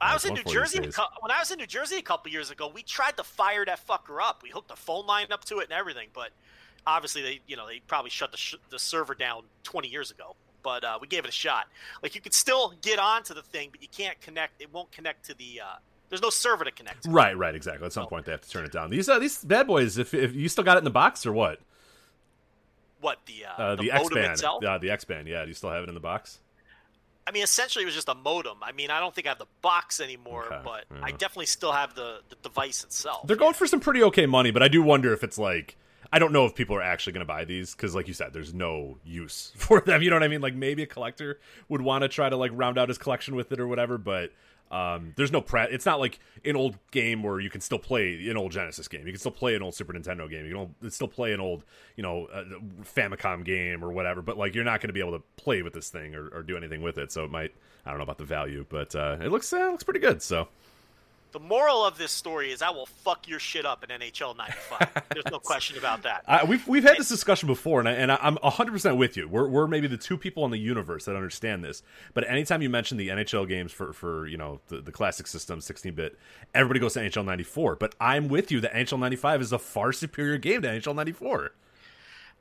I 0.00 0.12
was 0.12 0.24
in 0.24 0.34
New 0.34 0.44
Jersey 0.44 0.80
when 0.80 1.30
I 1.30 1.38
was 1.38 1.50
in 1.50 1.58
New 1.58 1.66
Jersey 1.66 1.96
a 1.96 2.02
couple 2.02 2.30
years 2.30 2.50
ago. 2.50 2.70
We 2.72 2.82
tried 2.82 3.16
to 3.16 3.24
fire 3.24 3.64
that 3.64 3.86
fucker 3.86 4.18
up. 4.22 4.42
We 4.42 4.50
hooked 4.50 4.68
the 4.68 4.76
phone 4.76 5.06
line 5.06 5.30
up 5.30 5.44
to 5.46 5.58
it 5.58 5.64
and 5.64 5.72
everything, 5.72 6.08
but 6.12 6.30
obviously 6.86 7.22
they, 7.22 7.40
you 7.46 7.56
know, 7.56 7.66
they 7.66 7.80
probably 7.86 8.10
shut 8.10 8.30
the, 8.30 8.36
sh- 8.36 8.56
the 8.70 8.78
server 8.78 9.14
down 9.14 9.44
20 9.62 9.88
years 9.88 10.10
ago 10.10 10.34
but 10.64 10.82
uh, 10.82 10.98
we 11.00 11.06
gave 11.06 11.24
it 11.24 11.28
a 11.28 11.32
shot. 11.32 11.66
Like 12.02 12.16
you 12.16 12.20
could 12.20 12.34
still 12.34 12.74
get 12.82 12.98
onto 12.98 13.34
the 13.34 13.42
thing, 13.42 13.68
but 13.70 13.80
you 13.82 13.88
can't 13.88 14.20
connect. 14.20 14.60
It 14.60 14.72
won't 14.72 14.90
connect 14.90 15.26
to 15.26 15.34
the. 15.34 15.60
Uh, 15.64 15.76
there's 16.08 16.22
no 16.22 16.30
server 16.30 16.64
to 16.64 16.72
connect. 16.72 17.04
To. 17.04 17.10
Right, 17.10 17.36
right, 17.36 17.54
exactly. 17.54 17.86
At 17.86 17.92
some 17.92 18.06
point, 18.06 18.26
they 18.26 18.32
have 18.32 18.40
to 18.40 18.50
turn 18.50 18.64
it 18.64 18.72
down. 18.72 18.90
These 18.90 19.08
uh, 19.08 19.20
these 19.20 19.44
bad 19.44 19.66
boys. 19.66 19.98
If, 19.98 20.14
if 20.14 20.34
you 20.34 20.48
still 20.48 20.64
got 20.64 20.76
it 20.76 20.78
in 20.78 20.84
the 20.84 20.90
box 20.90 21.24
or 21.26 21.32
what? 21.32 21.60
What 23.00 23.18
the 23.26 23.44
uh, 23.44 23.62
uh 23.62 23.76
the, 23.76 23.82
the 23.82 23.92
X 23.92 24.08
band? 24.08 24.44
Uh, 24.44 24.78
the 24.78 24.90
X 24.90 25.04
band. 25.04 25.28
Yeah, 25.28 25.42
do 25.42 25.48
you 25.48 25.54
still 25.54 25.70
have 25.70 25.84
it 25.84 25.88
in 25.88 25.94
the 25.94 26.00
box? 26.00 26.40
I 27.26 27.30
mean, 27.30 27.42
essentially, 27.42 27.84
it 27.84 27.86
was 27.86 27.94
just 27.94 28.08
a 28.08 28.14
modem. 28.14 28.58
I 28.62 28.72
mean, 28.72 28.90
I 28.90 29.00
don't 29.00 29.14
think 29.14 29.26
I 29.26 29.30
have 29.30 29.38
the 29.38 29.46
box 29.62 30.00
anymore, 30.00 30.46
okay, 30.46 30.60
but 30.62 30.84
yeah. 30.90 31.00
I 31.02 31.10
definitely 31.10 31.46
still 31.46 31.72
have 31.72 31.94
the, 31.94 32.18
the 32.28 32.36
device 32.42 32.84
itself. 32.84 33.26
They're 33.26 33.36
going 33.36 33.54
for 33.54 33.66
some 33.66 33.80
pretty 33.80 34.02
okay 34.04 34.26
money, 34.26 34.50
but 34.50 34.62
I 34.62 34.68
do 34.68 34.82
wonder 34.82 35.12
if 35.14 35.24
it's 35.24 35.38
like 35.38 35.78
I 36.14 36.20
don't 36.20 36.32
know 36.32 36.46
if 36.46 36.54
people 36.54 36.76
are 36.76 36.82
actually 36.82 37.14
going 37.14 37.26
to 37.26 37.32
buy 37.32 37.44
these 37.44 37.74
because, 37.74 37.92
like 37.92 38.06
you 38.06 38.14
said, 38.14 38.32
there's 38.32 38.54
no 38.54 38.98
use 39.04 39.52
for 39.56 39.80
them. 39.80 40.00
You 40.00 40.10
know 40.10 40.16
what 40.16 40.22
I 40.22 40.28
mean? 40.28 40.40
Like 40.40 40.54
maybe 40.54 40.84
a 40.84 40.86
collector 40.86 41.40
would 41.68 41.80
want 41.80 42.02
to 42.02 42.08
try 42.08 42.28
to 42.28 42.36
like 42.36 42.52
round 42.54 42.78
out 42.78 42.88
his 42.88 42.98
collection 42.98 43.34
with 43.34 43.50
it 43.50 43.58
or 43.58 43.66
whatever, 43.66 43.98
but 43.98 44.30
um, 44.70 45.12
there's 45.16 45.32
no 45.32 45.40
pre. 45.40 45.62
It's 45.62 45.84
not 45.84 45.98
like 45.98 46.20
an 46.44 46.54
old 46.54 46.78
game 46.92 47.24
where 47.24 47.40
you 47.40 47.50
can 47.50 47.60
still 47.60 47.80
play 47.80 48.28
an 48.28 48.36
old 48.36 48.52
Genesis 48.52 48.86
game. 48.86 49.04
You 49.08 49.12
can 49.12 49.18
still 49.18 49.32
play 49.32 49.56
an 49.56 49.62
old 49.62 49.74
Super 49.74 49.92
Nintendo 49.92 50.30
game. 50.30 50.46
You 50.46 50.70
can 50.80 50.90
still 50.92 51.08
play 51.08 51.32
an 51.32 51.40
old, 51.40 51.64
you 51.96 52.04
know, 52.04 52.26
uh, 52.26 52.44
Famicom 52.84 53.44
game 53.44 53.84
or 53.84 53.90
whatever. 53.90 54.22
But 54.22 54.38
like, 54.38 54.54
you're 54.54 54.62
not 54.62 54.80
going 54.80 54.90
to 54.90 54.94
be 54.94 55.00
able 55.00 55.18
to 55.18 55.24
play 55.34 55.62
with 55.62 55.72
this 55.72 55.90
thing 55.90 56.14
or, 56.14 56.28
or, 56.28 56.44
do 56.44 56.56
anything 56.56 56.80
with 56.80 56.96
it. 56.96 57.10
So 57.10 57.24
it 57.24 57.32
might. 57.32 57.52
I 57.84 57.90
don't 57.90 57.98
know 57.98 58.04
about 58.04 58.18
the 58.18 58.24
value, 58.24 58.64
but 58.68 58.94
uh, 58.94 59.16
it 59.20 59.32
looks 59.32 59.52
uh, 59.52 59.68
looks 59.72 59.82
pretty 59.82 59.98
good. 59.98 60.22
So 60.22 60.46
the 61.34 61.40
moral 61.40 61.84
of 61.84 61.98
this 61.98 62.12
story 62.12 62.52
is 62.52 62.62
I 62.62 62.70
will 62.70 62.86
fuck 62.86 63.26
your 63.26 63.40
shit 63.40 63.66
up 63.66 63.82
in 63.82 63.90
NHL 63.90 64.36
95. 64.36 65.02
There's 65.12 65.24
no 65.32 65.38
question 65.40 65.76
about 65.76 66.04
that. 66.04 66.22
Uh, 66.28 66.46
we've, 66.48 66.66
we've 66.68 66.84
had 66.84 66.96
this 66.96 67.08
discussion 67.08 67.48
before, 67.48 67.80
and, 67.80 67.88
I, 67.88 67.92
and 67.92 68.12
I'm 68.12 68.36
100% 68.36 68.96
with 68.96 69.16
you. 69.16 69.26
We're, 69.26 69.48
we're 69.48 69.66
maybe 69.66 69.88
the 69.88 69.96
two 69.96 70.16
people 70.16 70.44
in 70.44 70.52
the 70.52 70.58
universe 70.58 71.06
that 71.06 71.16
understand 71.16 71.64
this. 71.64 71.82
But 72.14 72.30
anytime 72.30 72.62
you 72.62 72.70
mention 72.70 72.98
the 72.98 73.08
NHL 73.08 73.48
games 73.48 73.72
for, 73.72 73.92
for 73.92 74.28
you 74.28 74.36
know 74.36 74.60
the, 74.68 74.80
the 74.80 74.92
classic 74.92 75.26
system, 75.26 75.58
16-bit, 75.58 76.16
everybody 76.54 76.78
goes 76.78 76.94
to 76.94 77.00
NHL 77.00 77.24
94. 77.24 77.76
But 77.76 77.96
I'm 78.00 78.28
with 78.28 78.52
you 78.52 78.60
that 78.60 78.72
NHL 78.72 79.00
95 79.00 79.40
is 79.40 79.52
a 79.52 79.58
far 79.58 79.92
superior 79.92 80.38
game 80.38 80.62
to 80.62 80.68
NHL 80.68 80.94
94. 80.94 81.50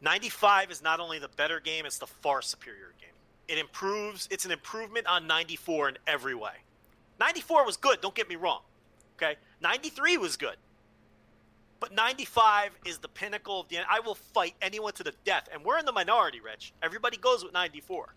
95 0.02 0.70
is 0.70 0.84
not 0.84 1.00
only 1.00 1.18
the 1.18 1.30
better 1.30 1.60
game, 1.60 1.88
it's 1.88 1.98
the 1.98 2.06
far 2.06 2.44
superior 2.44 2.94
game. 3.02 3.10
It 3.48 3.58
improves. 3.58 4.28
It's 4.30 4.46
an 4.46 4.52
improvement 4.52 5.08
on 5.08 5.26
94 5.26 5.90
in 5.90 5.98
every 6.06 6.36
way. 6.36 6.54
94 7.20 7.66
was 7.66 7.78
good, 7.78 8.00
don't 8.00 8.14
get 8.14 8.30
me 8.30 8.36
wrong. 8.36 8.62
Okay, 9.24 9.38
93 9.62 10.18
was 10.18 10.36
good, 10.36 10.58
but 11.80 11.94
95 11.94 12.72
is 12.86 12.98
the 12.98 13.08
pinnacle 13.08 13.62
of 13.62 13.70
the. 13.70 13.78
End. 13.78 13.86
I 13.90 14.02
will 14.02 14.16
fight 14.16 14.54
anyone 14.62 14.92
to 14.94 15.04
the 15.04 15.14
death, 15.24 15.48
and 15.54 15.64
we're 15.64 15.80
in 15.80 15.86
the 15.86 15.94
minority, 15.94 16.42
Rich. 16.42 16.74
Everybody 16.82 17.16
goes 17.16 17.44
with 17.44 17.54
94, 17.54 18.14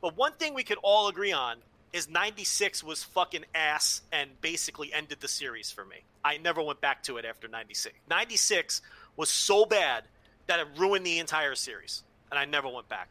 but 0.00 0.16
one 0.16 0.32
thing 0.32 0.54
we 0.54 0.64
could 0.64 0.78
all 0.82 1.08
agree 1.08 1.32
on 1.32 1.58
is 1.92 2.08
96 2.08 2.82
was 2.82 3.04
fucking 3.04 3.44
ass 3.54 4.02
and 4.12 4.30
basically 4.40 4.92
ended 4.92 5.18
the 5.20 5.28
series 5.28 5.70
for 5.70 5.84
me. 5.84 5.96
I 6.24 6.38
never 6.38 6.62
went 6.62 6.80
back 6.80 7.02
to 7.04 7.16
it 7.16 7.24
after 7.24 7.48
96. 7.48 7.94
96 8.08 8.82
was 9.16 9.28
so 9.28 9.64
bad 9.64 10.04
that 10.46 10.60
it 10.60 10.66
ruined 10.76 11.06
the 11.06 11.18
entire 11.18 11.54
series, 11.54 12.02
and 12.30 12.38
I 12.38 12.44
never 12.44 12.68
went 12.68 12.88
back. 12.88 13.08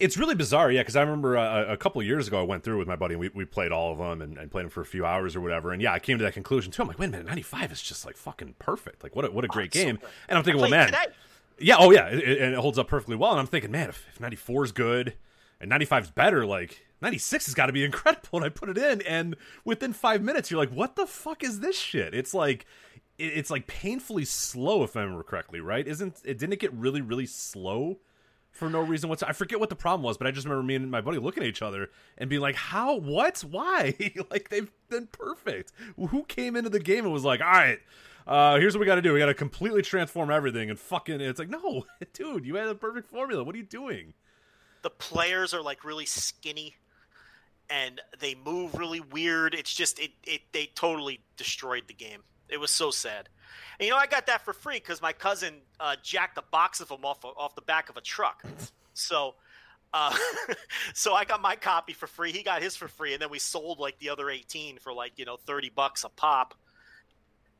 It's 0.00 0.16
really 0.16 0.34
bizarre, 0.34 0.72
yeah, 0.72 0.80
because 0.80 0.96
I 0.96 1.02
remember 1.02 1.36
uh, 1.36 1.66
a 1.66 1.76
couple 1.76 2.02
years 2.02 2.26
ago 2.26 2.40
I 2.40 2.42
went 2.42 2.64
through 2.64 2.78
with 2.78 2.88
my 2.88 2.96
buddy 2.96 3.14
and 3.14 3.20
we, 3.20 3.28
we 3.28 3.44
played 3.44 3.70
all 3.70 3.92
of 3.92 3.98
them 3.98 4.22
and, 4.22 4.38
and, 4.38 4.50
played 4.50 4.64
them 4.64 4.70
for 4.70 4.80
a 4.80 4.86
few 4.86 5.04
hours 5.04 5.36
or 5.36 5.42
whatever. 5.42 5.72
And 5.72 5.82
yeah, 5.82 5.92
I 5.92 5.98
came 5.98 6.16
to 6.18 6.24
that 6.24 6.32
conclusion 6.32 6.72
too. 6.72 6.82
I'm 6.82 6.88
like, 6.88 6.98
wait 6.98 7.08
a 7.08 7.10
minute, 7.10 7.26
95 7.26 7.70
is 7.70 7.82
just 7.82 8.06
like 8.06 8.16
fucking 8.16 8.54
perfect. 8.58 9.02
Like, 9.02 9.14
what 9.14 9.26
a, 9.26 9.30
what 9.30 9.44
a 9.44 9.48
great 9.48 9.70
oh, 9.76 9.78
game. 9.78 9.98
So 10.00 10.08
and 10.28 10.38
I'm 10.38 10.44
thinking, 10.44 10.60
well, 10.60 10.70
man. 10.70 10.86
Today. 10.86 11.06
Yeah, 11.58 11.76
oh 11.78 11.90
yeah, 11.90 12.06
it, 12.06 12.40
and 12.40 12.54
it 12.54 12.58
holds 12.58 12.78
up 12.78 12.88
perfectly 12.88 13.16
well. 13.16 13.32
And 13.32 13.40
I'm 13.40 13.46
thinking, 13.46 13.70
man, 13.70 13.90
if, 13.90 14.06
if 14.10 14.18
94 14.18 14.64
is 14.64 14.72
good 14.72 15.14
and 15.60 15.68
95 15.68 16.04
is 16.04 16.10
better, 16.10 16.46
like 16.46 16.82
96 17.02 17.44
has 17.46 17.54
got 17.54 17.66
to 17.66 17.72
be 17.72 17.84
incredible. 17.84 18.38
And 18.38 18.44
I 18.44 18.48
put 18.48 18.70
it 18.70 18.78
in, 18.78 19.02
and 19.02 19.36
within 19.66 19.92
five 19.92 20.22
minutes, 20.22 20.50
you're 20.50 20.58
like, 20.58 20.72
what 20.72 20.96
the 20.96 21.06
fuck 21.06 21.44
is 21.44 21.60
this 21.60 21.78
shit? 21.78 22.14
It's 22.14 22.32
like, 22.32 22.64
it's 23.18 23.50
like 23.50 23.66
painfully 23.66 24.24
slow, 24.24 24.82
if 24.82 24.96
I 24.96 25.02
remember 25.02 25.22
correctly, 25.22 25.60
right? 25.60 25.86
Isn't 25.86 26.20
it? 26.24 26.38
Didn't 26.38 26.54
it 26.54 26.58
get 26.58 26.72
really, 26.72 27.02
really 27.02 27.26
slow 27.26 27.98
for 28.50 28.68
no 28.68 28.80
reason 28.80 29.08
whatsoever. 29.08 29.30
I 29.30 29.32
forget 29.32 29.60
what 29.60 29.68
the 29.68 29.76
problem 29.76 30.02
was, 30.02 30.18
but 30.18 30.26
I 30.26 30.30
just 30.30 30.46
remember 30.46 30.64
me 30.64 30.74
and 30.74 30.90
my 30.90 31.00
buddy 31.00 31.18
looking 31.18 31.42
at 31.42 31.48
each 31.48 31.62
other 31.62 31.90
and 32.18 32.28
being 32.28 32.42
like, 32.42 32.56
"How? 32.56 32.96
What? 32.96 33.40
Why? 33.40 33.94
like 34.30 34.48
they've 34.48 34.70
been 34.88 35.06
perfect. 35.06 35.72
Who 35.96 36.24
came 36.24 36.56
into 36.56 36.70
the 36.70 36.80
game 36.80 37.04
and 37.04 37.12
was 37.12 37.24
like, 37.24 37.40
all 37.40 37.46
right." 37.46 37.78
Uh, 38.26 38.58
here's 38.58 38.74
what 38.74 38.80
we 38.80 38.86
got 38.86 38.96
to 38.96 39.02
do. 39.02 39.12
We 39.12 39.18
got 39.18 39.26
to 39.26 39.34
completely 39.34 39.82
transform 39.82 40.30
everything 40.30 40.70
and 40.70 40.78
fucking. 40.78 41.20
It's 41.20 41.38
like, 41.38 41.48
no, 41.48 41.86
dude, 42.12 42.44
you 42.44 42.56
had 42.56 42.68
a 42.68 42.74
perfect 42.74 43.08
formula. 43.08 43.42
What 43.42 43.54
are 43.54 43.58
you 43.58 43.64
doing? 43.64 44.14
The 44.82 44.90
players 44.90 45.52
are 45.52 45.62
like 45.62 45.84
really 45.84 46.06
skinny, 46.06 46.76
and 47.68 48.00
they 48.18 48.34
move 48.34 48.74
really 48.74 49.00
weird. 49.00 49.54
It's 49.54 49.72
just 49.72 49.98
it, 49.98 50.12
it 50.24 50.42
they 50.52 50.66
totally 50.74 51.20
destroyed 51.36 51.84
the 51.88 51.94
game. 51.94 52.22
It 52.48 52.58
was 52.58 52.70
so 52.70 52.90
sad. 52.90 53.28
And 53.78 53.86
you 53.86 53.92
know, 53.92 53.98
I 53.98 54.06
got 54.06 54.26
that 54.26 54.44
for 54.44 54.52
free 54.52 54.76
because 54.76 55.00
my 55.00 55.12
cousin 55.12 55.54
uh, 55.78 55.96
jacked 56.02 56.38
a 56.38 56.42
box 56.50 56.80
of 56.80 56.88
them 56.88 57.04
off 57.04 57.24
off 57.24 57.54
the 57.54 57.62
back 57.62 57.88
of 57.88 57.96
a 57.96 58.00
truck. 58.00 58.44
So, 58.94 59.34
uh, 59.92 60.16
so 60.94 61.14
I 61.14 61.24
got 61.24 61.40
my 61.40 61.56
copy 61.56 61.92
for 61.92 62.06
free. 62.06 62.32
He 62.32 62.42
got 62.42 62.62
his 62.62 62.76
for 62.76 62.88
free, 62.88 63.12
and 63.12 63.22
then 63.22 63.30
we 63.30 63.38
sold 63.38 63.78
like 63.78 63.98
the 63.98 64.10
other 64.10 64.30
eighteen 64.30 64.78
for 64.78 64.92
like 64.92 65.12
you 65.16 65.24
know 65.24 65.36
thirty 65.36 65.70
bucks 65.70 66.04
a 66.04 66.08
pop, 66.08 66.54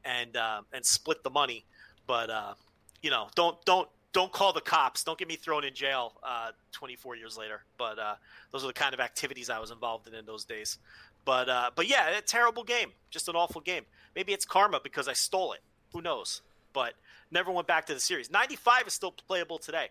and 0.05 0.37
uh, 0.37 0.63
and 0.73 0.85
split 0.85 1.23
the 1.23 1.31
money. 1.31 1.65
But 2.07 2.31
uh, 2.31 2.55
you 3.03 3.11
know, 3.11 3.29
don't 3.35 3.63
don't 3.65 3.89
don't 4.13 4.33
call 4.33 4.53
the 4.53 4.61
cops. 4.61 5.05
Don't 5.05 5.19
get 5.19 5.29
me 5.29 5.37
thrown 5.37 5.65
in 5.65 5.75
jail 5.75 6.15
uh, 6.23 6.51
24 6.73 7.17
years 7.17 7.39
later. 7.39 7.63
But 7.79 7.99
uh, 7.99 8.15
those 8.51 8.65
are 8.65 8.67
the 8.67 8.73
kind 8.73 8.95
of 8.95 9.01
activities 9.01 9.51
I 9.51 9.59
was 9.59 9.71
involved 9.71 10.09
in 10.09 10.15
in 10.15 10.27
those 10.27 10.45
days. 10.45 10.79
But 11.25 11.49
uh, 11.49 11.71
but 11.75 11.87
yeah, 11.87 12.17
a 12.17 12.23
terrible 12.23 12.65
game, 12.65 12.93
just 13.11 13.29
an 13.29 13.37
awful 13.37 13.61
game. 13.61 13.85
Maybe 14.17 14.33
it's 14.33 14.45
karma 14.45 14.81
because 14.83 15.07
I 15.07 15.13
stole 15.13 15.53
it. 15.53 15.61
Who 15.93 16.01
knows? 16.03 16.43
But 16.73 16.95
never 17.31 17.51
went 17.51 17.67
back 17.67 17.87
to 17.87 17.95
the 17.95 18.01
series. 18.01 18.31
95 18.31 18.87
is 18.87 18.93
still 18.95 19.13
playable 19.13 19.59
today. 19.59 19.89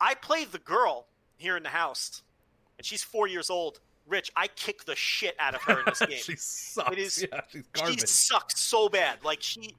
I 0.00 0.14
played 0.14 0.52
the 0.52 0.58
girl 0.58 1.06
here 1.36 1.56
in 1.56 1.62
the 1.62 1.68
house, 1.68 2.22
and 2.76 2.86
she's 2.86 3.02
four 3.02 3.26
years 3.26 3.50
old. 3.50 3.80
Rich, 4.06 4.30
I 4.36 4.48
kick 4.48 4.84
the 4.84 4.96
shit 4.96 5.36
out 5.38 5.54
of 5.54 5.60
her 5.62 5.80
in 5.80 5.84
this 5.86 5.98
game. 6.08 6.18
she 6.18 6.36
sucks. 6.36 6.92
It 6.92 6.98
is. 6.98 7.26
Yeah, 7.30 7.40
she's 7.50 7.64
She 8.00 8.06
sucks 8.06 8.60
so 8.60 8.88
bad. 8.88 9.22
Like 9.24 9.42
she, 9.42 9.74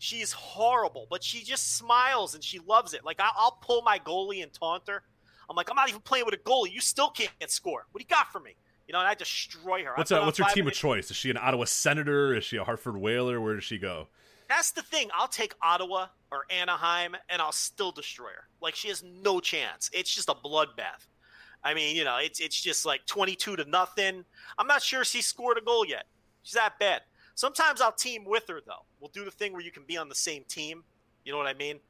She's 0.00 0.30
horrible, 0.32 1.06
but 1.10 1.24
she 1.24 1.42
just 1.42 1.76
smiles 1.76 2.34
and 2.36 2.42
she 2.44 2.60
loves 2.60 2.94
it. 2.94 3.04
Like 3.04 3.18
I- 3.20 3.32
I'll 3.36 3.58
pull 3.60 3.82
my 3.82 3.98
goalie 3.98 4.42
and 4.44 4.52
taunt 4.52 4.84
her. 4.88 5.02
I'm 5.50 5.56
like, 5.56 5.68
I'm 5.70 5.76
not 5.76 5.88
even 5.88 6.00
playing 6.02 6.24
with 6.24 6.34
a 6.34 6.38
goalie. 6.38 6.72
You 6.72 6.80
still 6.80 7.10
can't 7.10 7.30
score. 7.50 7.84
What 7.90 7.98
do 7.98 8.04
you 8.08 8.14
got 8.14 8.30
for 8.30 8.38
me? 8.38 8.52
You 8.86 8.92
know, 8.92 9.00
and 9.00 9.08
I 9.08 9.14
destroy 9.14 9.82
her. 9.84 9.92
What's 9.96 10.12
uh, 10.12 10.22
what's 10.22 10.38
her 10.38 10.44
team 10.54 10.66
of 10.68 10.72
choice? 10.72 11.10
Is 11.10 11.16
she 11.16 11.30
an 11.30 11.36
Ottawa 11.36 11.64
Senator? 11.64 12.34
Is 12.34 12.44
she 12.44 12.56
a 12.58 12.64
Hartford 12.64 12.96
Whaler? 12.96 13.40
Where 13.40 13.54
does 13.54 13.64
she 13.64 13.78
go? 13.78 14.06
That's 14.48 14.70
the 14.70 14.82
thing. 14.82 15.08
I'll 15.14 15.28
take 15.28 15.54
Ottawa 15.62 16.06
or 16.32 16.44
Anaheim, 16.50 17.14
and 17.28 17.40
I'll 17.42 17.52
still 17.52 17.92
destroy 17.92 18.28
her. 18.28 18.48
Like 18.60 18.74
she 18.74 18.88
has 18.88 19.02
no 19.02 19.40
chance. 19.40 19.90
It's 19.92 20.14
just 20.14 20.28
a 20.28 20.34
bloodbath. 20.34 21.06
I 21.62 21.74
mean, 21.74 21.96
you 21.96 22.04
know, 22.04 22.18
it's 22.18 22.40
it's 22.40 22.60
just 22.60 22.86
like 22.86 23.04
twenty-two 23.06 23.56
to 23.56 23.64
nothing. 23.64 24.24
I'm 24.58 24.66
not 24.66 24.82
sure 24.82 25.04
she 25.04 25.22
scored 25.22 25.58
a 25.58 25.60
goal 25.60 25.84
yet. 25.84 26.04
She's 26.42 26.54
that 26.54 26.78
bad. 26.78 27.02
Sometimes 27.34 27.80
I'll 27.80 27.92
team 27.92 28.24
with 28.24 28.44
her 28.48 28.60
though. 28.66 28.84
We'll 29.00 29.10
do 29.10 29.24
the 29.24 29.30
thing 29.30 29.52
where 29.52 29.62
you 29.62 29.70
can 29.70 29.84
be 29.86 29.96
on 29.96 30.08
the 30.08 30.14
same 30.14 30.44
team. 30.48 30.82
You 31.24 31.32
know 31.32 31.38
what 31.38 31.46
I 31.46 31.54
mean? 31.54 31.80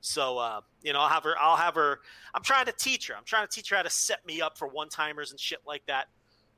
So 0.00 0.38
uh, 0.38 0.60
you 0.82 0.92
know, 0.92 1.00
I'll 1.00 1.08
have 1.08 1.24
her. 1.24 1.34
I'll 1.40 1.56
have 1.56 1.74
her. 1.74 2.00
I'm 2.34 2.42
trying 2.42 2.66
to 2.66 2.72
teach 2.72 3.08
her. 3.08 3.14
I'm 3.14 3.24
trying 3.24 3.46
to 3.46 3.52
teach 3.52 3.70
her 3.70 3.76
how 3.76 3.82
to 3.82 3.90
set 3.90 4.24
me 4.26 4.40
up 4.40 4.56
for 4.56 4.68
one 4.68 4.88
timers 4.88 5.32
and 5.32 5.40
shit 5.40 5.58
like 5.66 5.84
that. 5.86 6.06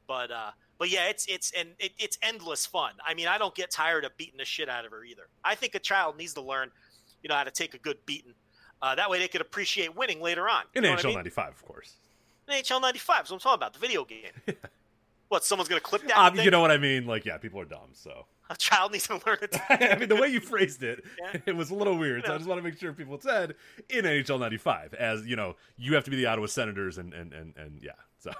But 0.06 0.30
uh, 0.30 0.50
but 0.78 0.90
yeah, 0.90 1.08
it's 1.08 1.26
it's 1.26 1.52
and 1.56 1.70
it, 1.78 1.92
it's 1.98 2.18
endless 2.22 2.64
fun. 2.64 2.92
I 3.06 3.14
mean, 3.14 3.26
I 3.26 3.36
don't 3.38 3.54
get 3.54 3.70
tired 3.70 4.04
of 4.04 4.16
beating 4.16 4.38
the 4.38 4.44
shit 4.44 4.68
out 4.68 4.84
of 4.84 4.92
her 4.92 5.04
either. 5.04 5.28
I 5.44 5.54
think 5.54 5.74
a 5.74 5.78
child 5.80 6.16
needs 6.16 6.34
to 6.34 6.40
learn, 6.40 6.70
you 7.22 7.28
know, 7.28 7.34
how 7.34 7.44
to 7.44 7.50
take 7.50 7.74
a 7.74 7.78
good 7.78 7.98
beating. 8.06 8.34
Uh, 8.80 8.94
that 8.94 9.10
way, 9.10 9.18
they 9.18 9.28
could 9.28 9.40
appreciate 9.40 9.96
winning 9.96 10.20
later 10.20 10.48
on. 10.48 10.62
In 10.74 10.84
what 10.84 10.92
I 10.92 11.02
NHL 11.02 11.04
mean? 11.06 11.14
'95, 11.16 11.48
of 11.48 11.64
course. 11.64 11.94
In 12.46 12.54
NHL 12.54 12.80
'95. 12.80 13.24
Is 13.24 13.30
what 13.30 13.36
I'm 13.36 13.40
talking 13.40 13.54
about. 13.56 13.72
The 13.72 13.80
video 13.80 14.04
game. 14.04 14.30
what? 15.28 15.44
Someone's 15.44 15.68
gonna 15.68 15.80
clip 15.80 16.06
that? 16.06 16.16
Um, 16.16 16.36
you 16.38 16.50
know 16.50 16.60
what 16.60 16.70
I 16.70 16.78
mean? 16.78 17.06
Like, 17.06 17.24
yeah, 17.24 17.38
people 17.38 17.60
are 17.60 17.64
dumb. 17.64 17.88
So, 17.92 18.26
a 18.48 18.56
child 18.56 18.92
needs 18.92 19.08
to 19.08 19.14
learn 19.26 19.38
it. 19.42 19.56
I 19.68 19.96
mean, 19.98 20.08
the 20.08 20.14
way 20.16 20.28
you 20.28 20.38
phrased 20.38 20.84
it, 20.84 21.04
Yeah. 21.20 21.40
it 21.44 21.56
was 21.56 21.70
a 21.70 21.74
little 21.74 21.98
weird. 21.98 22.24
So 22.24 22.34
I 22.34 22.36
just 22.36 22.48
want 22.48 22.60
to 22.60 22.62
make 22.62 22.78
sure 22.78 22.92
people 22.92 23.18
said 23.20 23.56
in 23.90 24.04
NHL 24.04 24.38
'95, 24.38 24.94
as 24.94 25.26
you 25.26 25.34
know, 25.34 25.56
you 25.76 25.94
have 25.96 26.04
to 26.04 26.10
be 26.10 26.16
the 26.16 26.26
Ottawa 26.26 26.46
Senators, 26.46 26.98
and 26.98 27.12
and 27.12 27.32
and, 27.32 27.54
and 27.56 27.80
yeah. 27.82 27.92
So 28.24 28.32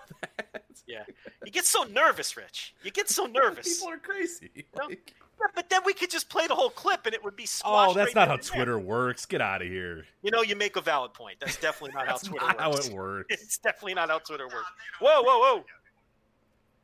yeah, 0.87 1.03
you 1.45 1.53
get 1.53 1.65
so 1.67 1.83
nervous, 1.85 2.37
Rich. 2.37 2.75
You 2.83 2.91
get 2.91 3.09
so 3.11 3.27
nervous. 3.41 3.79
people 3.79 3.93
are 3.93 3.99
crazy. 3.99 4.51
know? 4.77 4.87
Like, 4.87 5.13
Yeah, 5.39 5.47
but 5.55 5.69
then 5.69 5.83
we 5.85 5.93
could 5.93 6.11
just 6.11 6.29
play 6.31 6.47
the 6.47 6.55
whole 6.55 6.71
clip 6.71 7.05
and 7.05 7.15
it 7.15 7.23
would 7.23 7.37
be 7.37 7.47
oh, 7.65 7.93
that's 7.95 8.09
right 8.09 8.15
not 8.15 8.29
how 8.29 8.35
and 8.35 8.43
there. 8.43 8.55
Twitter 8.57 8.79
works. 8.79 9.27
Get 9.27 9.41
out 9.41 9.61
of 9.61 9.69
here. 9.69 10.07
You 10.23 10.31
know, 10.31 10.43
you 10.43 10.57
make 10.57 10.77
a 10.77 10.81
valid 10.81 11.13
point. 11.15 11.39
That's 11.41 11.57
definitely 11.61 11.95
not 11.95 12.07
That's 12.07 12.27
how 12.27 12.31
Twitter 12.33 12.47
not 12.47 12.61
how 12.61 12.73
it 12.73 12.91
works. 12.93 13.27
It's 13.31 13.59
definitely 13.59 13.95
not 13.95 14.09
how 14.09 14.19
Twitter 14.19 14.47
works. 14.47 14.71
Whoa, 15.01 15.23
whoa, 15.23 15.39
whoa! 15.39 15.65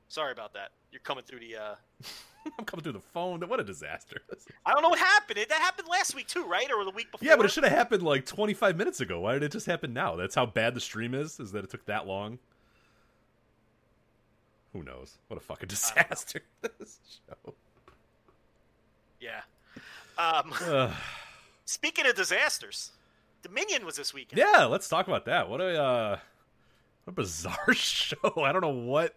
Sorry 0.08 0.32
about 0.32 0.52
that. 0.54 0.70
You're 0.92 1.00
coming 1.00 1.24
through 1.24 1.40
the. 1.40 1.56
uh 1.56 1.74
I'm 2.58 2.64
coming 2.66 2.82
through 2.82 2.92
the 2.92 3.00
phone. 3.00 3.40
What 3.48 3.58
a 3.58 3.64
disaster. 3.64 4.20
I 4.66 4.72
don't 4.74 4.82
know 4.82 4.90
what 4.90 4.98
happened. 4.98 5.38
It, 5.38 5.48
that 5.48 5.60
happened 5.60 5.88
last 5.88 6.14
week 6.14 6.26
too, 6.28 6.44
right? 6.44 6.70
Or 6.70 6.84
the 6.84 6.90
week 6.90 7.10
before? 7.10 7.26
Yeah, 7.26 7.36
but 7.36 7.46
it 7.46 7.50
should 7.50 7.64
have 7.64 7.72
happened 7.72 8.02
like 8.02 8.26
25 8.26 8.76
minutes 8.76 9.00
ago. 9.00 9.20
Why 9.20 9.32
did 9.32 9.44
it 9.44 9.52
just 9.52 9.64
happen 9.66 9.94
now? 9.94 10.14
That's 10.16 10.34
how 10.34 10.44
bad 10.44 10.74
the 10.74 10.80
stream 10.80 11.14
is. 11.14 11.40
Is 11.40 11.52
that 11.52 11.64
it 11.64 11.70
took 11.70 11.86
that 11.86 12.06
long? 12.06 12.38
Who 14.74 14.82
knows? 14.82 15.16
What 15.28 15.36
a 15.38 15.40
fucking 15.40 15.68
disaster 15.68 16.42
this 16.60 16.98
show. 17.26 17.54
Yeah. 19.20 19.40
Um, 20.18 20.52
speaking 21.64 22.06
of 22.06 22.16
disasters, 22.16 22.90
Dominion 23.42 23.86
was 23.86 23.96
this 23.96 24.12
weekend. 24.12 24.38
yeah, 24.38 24.64
let's 24.64 24.88
talk 24.88 25.06
about 25.06 25.26
that. 25.26 25.48
What 25.48 25.60
a 25.60 25.80
uh, 25.80 26.18
what 27.04 27.12
a 27.12 27.14
bizarre 27.14 27.72
show. 27.74 28.32
I 28.36 28.52
don't 28.52 28.62
know 28.62 28.68
what 28.70 29.14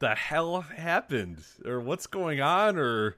the 0.00 0.14
hell 0.14 0.62
happened 0.62 1.38
or 1.64 1.80
what's 1.80 2.06
going 2.08 2.40
on 2.40 2.76
or 2.76 3.16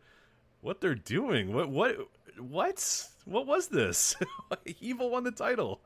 what 0.60 0.80
they're 0.82 0.94
doing. 0.94 1.54
What 1.54 1.70
what 1.70 1.96
what 2.38 3.06
what 3.24 3.46
was 3.46 3.68
this? 3.68 4.14
Evil 4.80 5.08
won 5.10 5.24
the 5.24 5.32
title. 5.32 5.80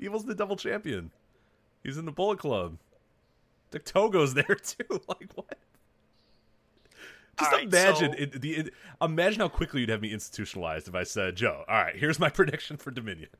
Evil's 0.00 0.24
the 0.24 0.34
double 0.34 0.56
champion. 0.56 1.12
He's 1.84 1.96
in 1.96 2.06
the 2.06 2.12
Bullet 2.12 2.40
Club. 2.40 2.78
Dick 3.70 3.84
Togo's 3.84 4.34
there 4.34 4.44
too. 4.44 4.84
Like 5.08 5.30
what? 5.34 5.58
Just 7.38 7.52
right, 7.52 7.64
imagine 7.64 8.12
so- 8.12 8.18
it, 8.18 8.40
the 8.40 8.56
it, 8.56 8.74
imagine 9.00 9.40
how 9.40 9.48
quickly 9.48 9.80
you'd 9.80 9.90
have 9.90 10.02
me 10.02 10.12
institutionalized 10.12 10.88
if 10.88 10.94
I 10.94 11.04
said, 11.04 11.36
"Joe, 11.36 11.64
all 11.68 11.74
right, 11.82 11.94
here's 11.96 12.18
my 12.18 12.28
prediction 12.30 12.76
for 12.76 12.90
Dominion." 12.90 13.30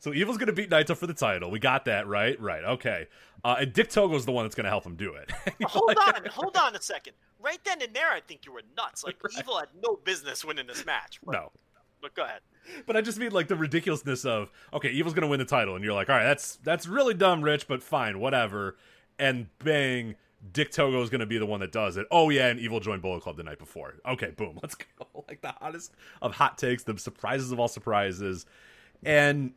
So 0.00 0.12
Evil's 0.12 0.36
going 0.36 0.48
to 0.48 0.52
beat 0.52 0.68
Naito 0.68 0.94
for 0.94 1.06
the 1.06 1.14
title. 1.14 1.50
We 1.50 1.58
got 1.58 1.86
that 1.86 2.06
right, 2.06 2.38
right? 2.38 2.62
Okay. 2.62 3.06
Uh, 3.42 3.56
and 3.60 3.72
Dick 3.72 3.88
Togo's 3.88 4.26
the 4.26 4.32
one 4.32 4.44
that's 4.44 4.54
going 4.54 4.64
to 4.64 4.70
help 4.70 4.84
him 4.84 4.96
do 4.96 5.14
it. 5.14 5.30
Hold 5.62 5.96
on, 5.96 6.26
hold 6.30 6.56
on 6.58 6.76
a 6.76 6.82
second. 6.82 7.14
Right 7.40 7.58
then 7.64 7.80
and 7.80 7.94
there, 7.94 8.10
I 8.10 8.20
think 8.20 8.44
you 8.44 8.52
were 8.52 8.60
nuts. 8.76 9.02
Like 9.04 9.16
Evil 9.38 9.58
had 9.58 9.68
no 9.82 9.98
business 10.04 10.44
winning 10.44 10.66
this 10.66 10.84
match. 10.84 11.20
But, 11.24 11.32
no, 11.32 11.52
but 12.02 12.14
go 12.14 12.24
ahead. 12.24 12.40
but 12.86 12.96
I 12.98 13.00
just 13.00 13.18
mean 13.18 13.32
like 13.32 13.48
the 13.48 13.56
ridiculousness 13.56 14.26
of 14.26 14.50
okay, 14.74 14.90
Evil's 14.90 15.14
going 15.14 15.22
to 15.22 15.28
win 15.28 15.38
the 15.38 15.46
title, 15.46 15.74
and 15.74 15.82
you're 15.82 15.94
like, 15.94 16.10
all 16.10 16.16
right, 16.16 16.24
that's 16.24 16.56
that's 16.56 16.86
really 16.86 17.14
dumb, 17.14 17.40
Rich, 17.40 17.66
but 17.66 17.82
fine, 17.82 18.18
whatever. 18.18 18.76
And 19.18 19.46
bang, 19.58 20.16
Dick 20.52 20.70
Togo 20.70 21.02
is 21.02 21.10
going 21.10 21.20
to 21.20 21.26
be 21.26 21.38
the 21.38 21.46
one 21.46 21.60
that 21.60 21.72
does 21.72 21.96
it. 21.96 22.06
Oh 22.10 22.30
yeah, 22.30 22.48
and 22.48 22.60
Evil 22.60 22.80
joined 22.80 23.02
Bullet 23.02 23.22
Club 23.22 23.36
the 23.36 23.42
night 23.42 23.58
before. 23.58 23.94
Okay, 24.06 24.30
boom, 24.30 24.58
let's 24.62 24.74
go. 24.74 25.24
Like 25.28 25.40
the 25.40 25.52
hottest 25.52 25.92
of 26.20 26.34
hot 26.34 26.58
takes, 26.58 26.82
the 26.82 26.98
surprises 26.98 27.52
of 27.52 27.58
all 27.58 27.68
surprises, 27.68 28.46
and 29.04 29.52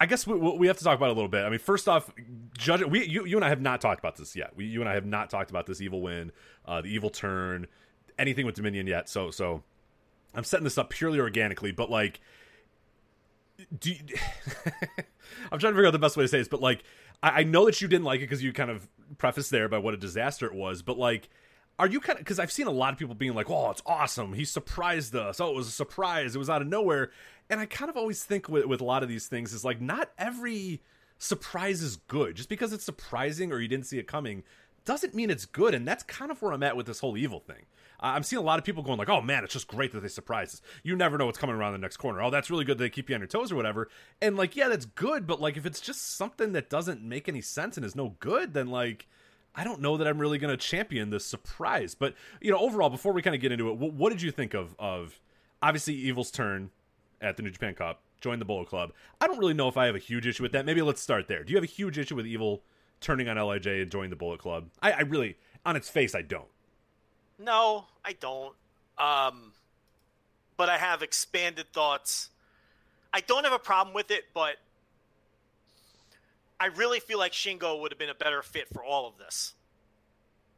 I 0.00 0.06
guess 0.06 0.26
we, 0.26 0.36
we 0.36 0.66
have 0.66 0.78
to 0.78 0.84
talk 0.84 0.96
about 0.96 1.08
a 1.08 1.12
little 1.12 1.28
bit. 1.28 1.44
I 1.44 1.48
mean, 1.48 1.58
first 1.58 1.88
off, 1.88 2.10
judge 2.56 2.84
we 2.84 3.04
you 3.06 3.24
you 3.24 3.36
and 3.36 3.44
I 3.44 3.48
have 3.48 3.60
not 3.60 3.80
talked 3.80 3.98
about 4.00 4.16
this 4.16 4.36
yet. 4.36 4.56
We 4.56 4.66
you 4.66 4.80
and 4.80 4.88
I 4.88 4.94
have 4.94 5.06
not 5.06 5.30
talked 5.30 5.50
about 5.50 5.66
this 5.66 5.80
evil 5.80 6.00
win, 6.00 6.32
uh, 6.66 6.82
the 6.82 6.88
evil 6.88 7.10
turn, 7.10 7.66
anything 8.18 8.46
with 8.46 8.54
Dominion 8.54 8.86
yet. 8.86 9.08
So 9.08 9.30
so 9.30 9.62
I'm 10.34 10.44
setting 10.44 10.64
this 10.64 10.78
up 10.78 10.90
purely 10.90 11.18
organically, 11.18 11.72
but 11.72 11.90
like, 11.90 12.20
do 13.78 13.90
you, 13.90 13.98
I'm 15.50 15.58
trying 15.58 15.72
to 15.72 15.76
figure 15.76 15.86
out 15.86 15.92
the 15.92 15.98
best 15.98 16.16
way 16.16 16.24
to 16.24 16.28
say 16.28 16.38
this, 16.38 16.48
but 16.48 16.60
like, 16.60 16.84
I, 17.22 17.40
I 17.40 17.42
know 17.44 17.66
that 17.66 17.80
you 17.80 17.88
didn't 17.88 18.04
like 18.04 18.20
it 18.20 18.24
because 18.24 18.42
you 18.42 18.52
kind 18.52 18.70
of 18.70 18.88
prefaced 19.18 19.50
there 19.50 19.68
by 19.68 19.78
what 19.78 19.94
a 19.94 19.98
disaster 19.98 20.46
it 20.46 20.54
was, 20.54 20.82
but 20.82 20.98
like. 20.98 21.28
Are 21.80 21.86
you 21.86 22.00
kind 22.00 22.18
of 22.18 22.24
because 22.24 22.40
I've 22.40 22.50
seen 22.50 22.66
a 22.66 22.72
lot 22.72 22.92
of 22.92 22.98
people 22.98 23.14
being 23.14 23.34
like, 23.34 23.48
"Oh, 23.48 23.70
it's 23.70 23.82
awesome! 23.86 24.32
He 24.32 24.44
surprised 24.44 25.14
us! 25.14 25.38
Oh, 25.40 25.50
it 25.50 25.54
was 25.54 25.68
a 25.68 25.70
surprise! 25.70 26.34
It 26.34 26.38
was 26.40 26.50
out 26.50 26.60
of 26.60 26.66
nowhere!" 26.66 27.12
And 27.48 27.60
I 27.60 27.66
kind 27.66 27.88
of 27.88 27.96
always 27.96 28.24
think 28.24 28.48
with 28.48 28.66
with 28.66 28.80
a 28.80 28.84
lot 28.84 29.04
of 29.04 29.08
these 29.08 29.26
things 29.26 29.52
is 29.52 29.64
like, 29.64 29.80
not 29.80 30.10
every 30.18 30.82
surprise 31.18 31.82
is 31.82 31.96
good. 31.96 32.36
Just 32.36 32.48
because 32.48 32.72
it's 32.72 32.84
surprising 32.84 33.52
or 33.52 33.60
you 33.60 33.68
didn't 33.68 33.86
see 33.86 33.98
it 33.98 34.06
coming 34.06 34.44
doesn't 34.84 35.14
mean 35.14 35.30
it's 35.30 35.46
good. 35.46 35.74
And 35.74 35.86
that's 35.86 36.02
kind 36.04 36.30
of 36.30 36.40
where 36.40 36.52
I'm 36.52 36.62
at 36.62 36.76
with 36.76 36.86
this 36.86 37.00
whole 37.00 37.16
evil 37.16 37.40
thing. 37.40 37.66
I'm 38.00 38.22
seeing 38.22 38.38
a 38.38 38.44
lot 38.44 38.58
of 38.58 38.64
people 38.64 38.82
going 38.82 38.98
like, 38.98 39.08
"Oh 39.08 39.20
man, 39.20 39.44
it's 39.44 39.52
just 39.52 39.68
great 39.68 39.92
that 39.92 40.00
they 40.00 40.08
surprise 40.08 40.54
us." 40.54 40.62
You 40.82 40.96
never 40.96 41.18
know 41.18 41.26
what's 41.26 41.38
coming 41.38 41.56
around 41.56 41.72
the 41.72 41.78
next 41.78 41.96
corner. 41.96 42.22
Oh, 42.22 42.30
that's 42.30 42.50
really 42.50 42.64
good. 42.64 42.78
That 42.78 42.84
they 42.84 42.90
keep 42.90 43.08
you 43.08 43.14
on 43.14 43.20
your 43.20 43.28
toes 43.28 43.50
or 43.50 43.56
whatever. 43.56 43.88
And 44.22 44.36
like, 44.36 44.56
yeah, 44.56 44.68
that's 44.68 44.86
good. 44.86 45.26
But 45.26 45.40
like, 45.40 45.56
if 45.56 45.66
it's 45.66 45.80
just 45.80 46.16
something 46.16 46.52
that 46.52 46.70
doesn't 46.70 47.02
make 47.02 47.28
any 47.28 47.40
sense 47.40 47.76
and 47.76 47.84
is 47.84 47.96
no 47.96 48.16
good, 48.20 48.54
then 48.54 48.68
like. 48.68 49.06
I 49.54 49.64
don't 49.64 49.80
know 49.80 49.96
that 49.96 50.06
I'm 50.06 50.20
really 50.20 50.38
going 50.38 50.56
to 50.56 50.56
champion 50.56 51.10
this 51.10 51.24
surprise, 51.24 51.96
but 51.96 52.14
you 52.40 52.52
know, 52.52 52.58
overall, 52.58 52.90
before 52.90 53.12
we 53.12 53.22
kind 53.22 53.34
of 53.34 53.42
get 53.42 53.50
into 53.50 53.68
it, 53.70 53.76
what, 53.76 53.92
what 53.92 54.10
did 54.10 54.22
you 54.22 54.30
think 54.30 54.54
of 54.54 54.76
of 54.78 55.18
obviously 55.60 55.94
Evil's 55.94 56.30
turn 56.30 56.70
at 57.20 57.36
the 57.36 57.42
New 57.42 57.50
Japan 57.50 57.74
Cup, 57.74 58.02
join 58.20 58.38
the 58.38 58.44
Bullet 58.44 58.68
Club? 58.68 58.92
I 59.20 59.26
don't 59.26 59.38
really 59.38 59.54
know 59.54 59.66
if 59.66 59.76
I 59.76 59.86
have 59.86 59.96
a 59.96 60.00
huge 60.00 60.28
issue 60.28 60.44
with 60.44 60.52
that. 60.52 60.64
Maybe 60.64 60.80
let's 60.82 61.02
start 61.02 61.26
there. 61.26 61.42
Do 61.42 61.50
you 61.52 61.56
have 61.56 61.64
a 61.64 61.66
huge 61.66 61.98
issue 61.98 62.14
with 62.14 62.26
Evil 62.26 62.62
turning 63.00 63.28
on 63.28 63.36
Lij 63.36 63.66
and 63.66 63.90
joining 63.90 64.10
the 64.10 64.16
Bullet 64.16 64.38
Club? 64.38 64.68
I, 64.80 64.92
I 64.92 65.00
really, 65.00 65.38
on 65.66 65.74
its 65.74 65.88
face, 65.88 66.14
I 66.14 66.22
don't. 66.22 66.46
No, 67.38 67.86
I 68.04 68.12
don't. 68.12 68.54
Um, 68.98 69.52
but 70.56 70.68
I 70.68 70.78
have 70.78 71.02
expanded 71.02 71.72
thoughts. 71.72 72.30
I 73.12 73.20
don't 73.20 73.44
have 73.44 73.52
a 73.52 73.58
problem 73.58 73.94
with 73.94 74.10
it, 74.10 74.24
but 74.34 74.56
I 76.60 76.66
really 76.66 77.00
feel 77.00 77.18
like 77.18 77.32
Shingo 77.32 77.80
would 77.80 77.92
have 77.92 77.98
been 77.98 78.10
a 78.10 78.14
better 78.14 78.42
fit 78.42 78.68
for 78.72 78.82
all 78.82 79.06
of 79.06 79.16
this. 79.18 79.54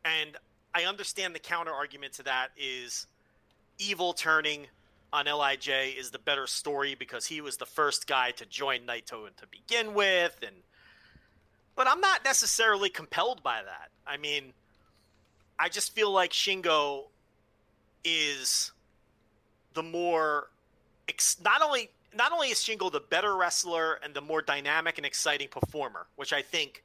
And 0.04 0.36
I 0.74 0.84
understand 0.84 1.34
the 1.34 1.40
counter 1.40 1.72
argument 1.72 2.14
to 2.14 2.22
that 2.24 2.48
is 2.56 3.06
evil 3.78 4.14
turning 4.14 4.66
on 5.12 5.26
Lij 5.26 5.68
is 5.68 6.10
the 6.10 6.18
better 6.18 6.46
story 6.46 6.94
because 6.94 7.26
he 7.26 7.40
was 7.40 7.56
the 7.56 7.66
first 7.66 8.06
guy 8.06 8.30
to 8.32 8.46
join 8.46 8.80
Naito 8.80 9.28
to 9.36 9.46
begin 9.50 9.94
with 9.94 10.38
and 10.42 10.56
but 11.76 11.88
I'm 11.88 12.00
not 12.00 12.24
necessarily 12.24 12.90
compelled 12.90 13.42
by 13.42 13.62
that. 13.62 13.88
I 14.06 14.18
mean, 14.18 14.52
I 15.60 15.68
just 15.68 15.94
feel 15.94 16.10
like 16.10 16.32
Shingo 16.32 17.04
is 18.02 18.72
the 19.74 19.82
more 19.82 20.48
ex- 21.06 21.36
not 21.44 21.60
only 21.60 21.90
not 22.14 22.32
only 22.32 22.48
is 22.48 22.58
Shingo 22.58 22.90
the 22.90 23.00
better 23.00 23.36
wrestler 23.36 24.00
and 24.02 24.14
the 24.14 24.22
more 24.22 24.40
dynamic 24.40 24.96
and 24.96 25.06
exciting 25.06 25.48
performer, 25.48 26.06
which 26.16 26.32
I 26.32 26.40
think 26.40 26.82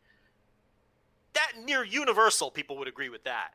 that 1.33 1.53
near 1.63 1.85
universal 1.85 2.51
people 2.51 2.77
would 2.77 2.89
agree 2.89 3.07
with 3.07 3.23
that. 3.23 3.53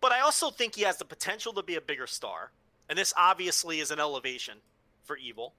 But 0.00 0.10
I 0.10 0.20
also 0.20 0.50
think 0.50 0.74
he 0.74 0.82
has 0.82 0.96
the 0.96 1.04
potential 1.04 1.52
to 1.52 1.62
be 1.62 1.76
a 1.76 1.80
bigger 1.80 2.08
star, 2.08 2.50
and 2.88 2.98
this 2.98 3.14
obviously 3.16 3.78
is 3.78 3.92
an 3.92 4.00
elevation 4.00 4.56
for 5.04 5.16
Evil. 5.16 5.54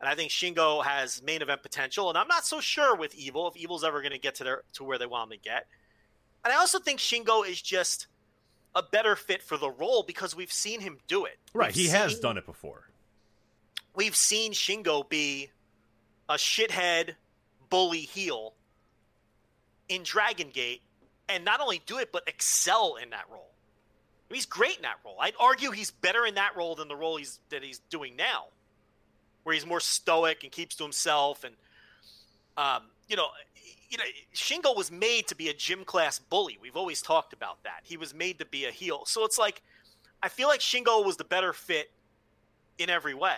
And 0.00 0.08
I 0.08 0.16
think 0.16 0.32
Shingo 0.32 0.84
has 0.84 1.22
main 1.22 1.40
event 1.40 1.62
potential, 1.62 2.08
and 2.08 2.18
I'm 2.18 2.26
not 2.26 2.44
so 2.44 2.58
sure 2.58 2.96
with 2.96 3.14
Evil 3.14 3.46
if 3.46 3.56
Evil's 3.56 3.84
ever 3.84 4.00
going 4.00 4.12
to 4.12 4.18
get 4.18 4.34
to 4.36 4.44
their 4.44 4.62
to 4.72 4.82
where 4.82 4.98
they 4.98 5.06
want 5.06 5.30
him 5.30 5.38
to 5.38 5.44
get. 5.44 5.66
And 6.44 6.52
I 6.52 6.56
also 6.56 6.78
think 6.78 6.98
Shingo 7.00 7.46
is 7.48 7.60
just 7.62 8.06
a 8.74 8.82
better 8.82 9.14
fit 9.16 9.42
for 9.42 9.56
the 9.56 9.70
role 9.70 10.02
because 10.02 10.34
we've 10.34 10.52
seen 10.52 10.80
him 10.80 10.98
do 11.06 11.24
it. 11.24 11.38
Right, 11.52 11.68
We've 11.74 11.84
he 11.86 11.88
has 11.88 12.18
done 12.18 12.36
it 12.38 12.46
before. 12.46 12.88
we've 13.94 14.16
seen 14.16 14.52
Shingo 14.52 15.08
be 15.08 15.50
a 16.28 16.34
shithead 16.34 17.14
bully 17.68 18.00
heel 18.00 18.54
in 19.88 20.02
Dragon 20.02 20.48
Gate 20.50 20.82
and 21.28 21.44
not 21.44 21.60
only 21.60 21.82
do 21.86 21.98
it 21.98 22.10
but 22.12 22.22
excel 22.26 22.96
in 22.96 23.10
that 23.10 23.24
role. 23.30 23.50
I 24.28 24.32
mean, 24.32 24.36
he's 24.38 24.46
great 24.46 24.76
in 24.76 24.82
that 24.82 24.96
role. 25.04 25.16
I'd 25.20 25.34
argue 25.38 25.70
he's 25.70 25.90
better 25.90 26.24
in 26.24 26.36
that 26.36 26.56
role 26.56 26.74
than 26.74 26.88
the 26.88 26.96
role 26.96 27.18
he's 27.18 27.38
that 27.50 27.62
he's 27.62 27.80
doing 27.90 28.16
now, 28.16 28.46
where 29.42 29.52
he's 29.54 29.66
more 29.66 29.80
stoic 29.80 30.42
and 30.42 30.50
keeps 30.50 30.74
to 30.76 30.84
himself 30.84 31.44
and 31.44 31.54
um, 32.56 32.82
you 33.08 33.16
know, 33.16 33.28
you 33.92 33.98
know, 33.98 34.04
Shingo 34.34 34.74
was 34.74 34.90
made 34.90 35.26
to 35.28 35.34
be 35.36 35.50
a 35.50 35.54
gym 35.54 35.84
class 35.84 36.18
bully. 36.18 36.58
We've 36.60 36.76
always 36.76 37.02
talked 37.02 37.34
about 37.34 37.62
that. 37.64 37.80
He 37.82 37.98
was 37.98 38.14
made 38.14 38.38
to 38.38 38.46
be 38.46 38.64
a 38.64 38.70
heel. 38.70 39.02
So 39.04 39.24
it's 39.26 39.38
like 39.38 39.60
I 40.22 40.30
feel 40.30 40.48
like 40.48 40.60
Shingo 40.60 41.04
was 41.04 41.18
the 41.18 41.24
better 41.24 41.52
fit 41.52 41.90
in 42.78 42.88
every 42.88 43.12
way. 43.12 43.36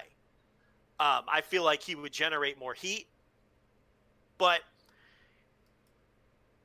Um, 1.00 1.24
I 1.26 1.40
feel 1.44 1.64
like 1.64 1.82
he 1.82 1.96
would 1.96 2.12
generate 2.12 2.56
more 2.56 2.72
heat. 2.72 3.08
But 4.38 4.60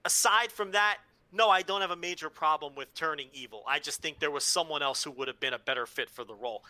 aside 0.06 0.52
from 0.52 0.72
that, 0.72 0.98
no, 1.32 1.50
I 1.50 1.64
don't 1.64 1.82
have 1.82 1.92
a 1.92 1.96
major 1.96 2.30
problem 2.30 2.76
with 2.76 2.94
turning 2.94 3.30
evil. 3.34 3.64
I 3.68 3.80
just 3.80 4.02
think 4.04 4.20
there 4.20 4.32
was 4.32 4.44
someone 4.44 4.84
else 4.84 5.04
who 5.04 5.12
would 5.12 5.28
have 5.28 5.40
been 5.40 5.54
a 5.54 5.60
better 5.60 5.88
fit 5.88 6.12
for 6.12 6.24
the 6.24 6.36
role. 6.36 6.64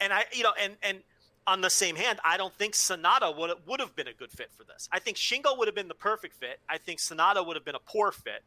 And 0.00 0.12
I, 0.12 0.24
you 0.32 0.44
know, 0.44 0.52
and 0.60 0.76
and 0.84 0.98
on 1.46 1.60
the 1.60 1.70
same 1.70 1.96
hand, 1.96 2.20
I 2.24 2.36
don't 2.36 2.54
think 2.54 2.74
Sanada 2.74 3.36
would 3.36 3.50
would 3.66 3.80
have 3.80 3.96
been 3.96 4.08
a 4.08 4.12
good 4.12 4.30
fit 4.30 4.50
for 4.56 4.64
this. 4.64 4.88
I 4.92 4.98
think 4.98 5.16
Shingo 5.16 5.56
would 5.58 5.68
have 5.68 5.74
been 5.74 5.88
the 5.88 5.94
perfect 5.94 6.34
fit. 6.34 6.60
I 6.68 6.78
think 6.78 6.98
Sanada 6.98 7.44
would 7.46 7.56
have 7.56 7.64
been 7.64 7.74
a 7.74 7.80
poor 7.80 8.12
fit. 8.12 8.42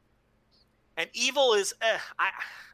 And 0.95 1.09
evil 1.13 1.53
is, 1.53 1.73
eh, 1.81 1.97
I, 2.19 2.29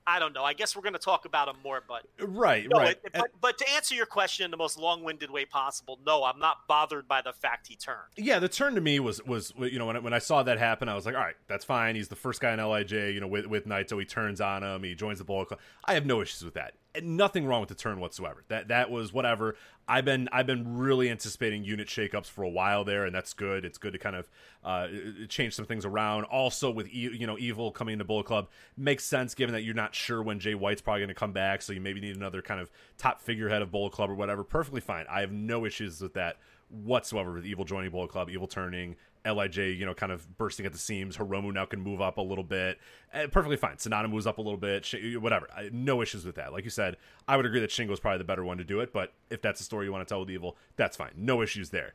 I 0.10 0.20
don't 0.20 0.34
know. 0.34 0.44
I 0.44 0.54
guess 0.54 0.76
we're 0.76 0.82
going 0.82 0.94
to 0.94 1.00
talk 1.00 1.26
about 1.26 1.48
him 1.48 1.58
more, 1.64 1.84
but 1.88 2.04
right, 2.20 2.68
no, 2.68 2.80
right. 2.80 2.98
It, 3.04 3.12
but, 3.14 3.30
but 3.40 3.58
to 3.60 3.70
answer 3.76 3.94
your 3.94 4.08
question 4.08 4.44
in 4.44 4.52
the 4.52 4.58
most 4.58 4.80
long-winded 4.80 5.30
way 5.30 5.46
possible, 5.46 6.00
no, 6.06 6.24
I'm 6.24 6.40
not 6.40 6.68
bothered 6.68 7.08
by 7.08 7.22
the 7.22 7.32
fact 7.32 7.68
he 7.68 7.76
turned. 7.76 8.00
Yeah, 8.18 8.40
the 8.40 8.50
turn 8.50 8.76
to 8.76 8.82
me 8.82 9.00
was 9.00 9.24
was 9.24 9.54
you 9.58 9.78
know 9.78 9.86
when 9.86 9.96
I, 9.98 10.00
when 10.00 10.14
I 10.14 10.20
saw 10.20 10.42
that 10.44 10.58
happen, 10.58 10.90
I 10.90 10.96
was 10.96 11.06
like, 11.06 11.16
all 11.16 11.22
right, 11.22 11.36
that's 11.48 11.64
fine. 11.64 11.96
He's 11.96 12.08
the 12.08 12.16
first 12.16 12.42
guy 12.42 12.54
in 12.54 12.60
Lij, 12.60 12.92
you 12.92 13.20
know, 13.20 13.28
with 13.28 13.46
with 13.46 13.68
Naito. 13.68 14.00
He 14.00 14.06
turns 14.06 14.42
on 14.42 14.64
him. 14.64 14.84
He 14.84 14.96
joins 14.96 15.20
the 15.20 15.26
Bullet 15.26 15.50
Club. 15.50 15.60
I 15.86 15.94
have 15.94 16.06
no 16.06 16.22
issues 16.22 16.44
with 16.44 16.56
that. 16.56 16.74
And 16.96 17.18
nothing 17.18 17.46
wrong 17.46 17.60
with 17.60 17.70
the 17.70 17.76
turn 17.76 18.00
whatsoever. 18.00 18.44
That 18.48 18.70
that 18.70 18.90
was 18.90 19.14
whatever. 19.14 19.56
I've 19.88 20.06
been 20.06 20.28
I've 20.32 20.48
been 20.48 20.78
really 20.78 21.10
anticipating 21.10 21.64
unit 21.64 21.88
shakeups 21.88 22.26
for 22.26 22.44
a 22.44 22.50
while 22.50 22.84
there, 22.84 23.06
and 23.06 23.14
that's 23.14 23.34
good. 23.34 23.64
It's 23.64 23.78
good 23.78 23.94
to 23.94 24.00
kind 24.00 24.16
of 24.16 24.30
uh, 24.64 24.88
change 25.28 25.54
some 25.54 25.66
things 25.66 25.86
around. 25.86 26.26
Also, 26.26 26.72
with 26.72 26.88
e- 26.88 27.12
you 27.14 27.28
know 27.28 27.38
Evil 27.38 27.72
coming 27.72 27.94
into 27.94 28.06
Bullet 28.06 28.26
Club 28.26 28.48
makes 28.76 29.04
sense 29.04 29.36
given 29.36 29.54
that 29.54 29.62
you're 29.62 29.76
not 29.76 29.94
sure 30.00 30.24
when 30.24 30.40
Jay 30.40 30.56
White's 30.56 30.82
probably 30.82 31.02
going 31.02 31.10
to 31.10 31.14
come 31.14 31.32
back, 31.34 31.62
so 31.62 31.74
you 31.74 31.82
maybe 31.82 32.02
need 32.02 32.16
another 32.16 32.42
kind 32.42 32.60
of 32.60 32.72
top 32.98 33.22
figurehead 33.22 33.62
of 33.62 33.72
Bullet 33.72 33.92
Club 33.92 34.10
or 34.10 34.16
whatever. 34.16 34.44
Perfectly 34.44 34.82
fine. 34.82 35.06
I 35.10 35.22
have 35.22 35.32
no 35.32 35.66
issues 35.66 36.02
with 36.02 36.14
that 36.14 36.38
whatsoever 36.70 37.34
with 37.34 37.46
Evil 37.46 37.66
joining 37.66 37.92
Bullet 37.92 38.10
Club, 38.10 38.30
Evil 38.30 38.48
turning, 38.48 38.96
Lij, 39.26 39.58
you 39.58 39.86
know, 39.86 39.94
kind 39.94 40.12
of 40.12 40.38
bursting 40.38 40.66
at 40.66 40.72
the 40.72 40.78
seams. 40.78 41.18
Hiromu 41.18 41.54
now 41.54 41.66
can 41.66 41.82
move 41.82 42.02
up 42.02 42.18
a 42.18 42.22
little 42.22 42.44
bit. 42.44 42.80
Uh, 43.14 43.28
perfectly 43.28 43.58
fine. 43.58 43.76
Sanada 43.76 44.10
moves 44.10 44.26
up 44.26 44.38
a 44.38 44.42
little 44.42 44.58
bit. 44.58 44.86
Sh- 44.86 45.16
whatever. 45.20 45.48
I, 45.56 45.70
no 45.72 46.02
issues 46.02 46.26
with 46.26 46.36
that. 46.36 46.54
Like 46.54 46.64
you 46.64 46.70
said, 46.70 46.98
I 47.28 47.38
would 47.38 47.46
agree 47.46 47.60
that 47.60 47.70
Shingo 47.70 47.92
is 47.92 48.00
probably 48.00 48.20
the 48.20 48.24
better 48.24 48.44
one 48.44 48.58
to 48.58 48.64
do 48.64 48.80
it. 48.80 48.94
But 48.94 49.14
if 49.30 49.42
that's 49.42 49.60
the 49.60 49.66
story 49.66 49.86
you 49.86 49.92
want 49.92 50.08
to 50.08 50.12
tell 50.12 50.22
with 50.22 50.30
Evil, 50.30 50.58
that's 50.76 50.98
fine. 50.98 51.12
No 51.16 51.42
issues 51.42 51.70
there. 51.70 51.94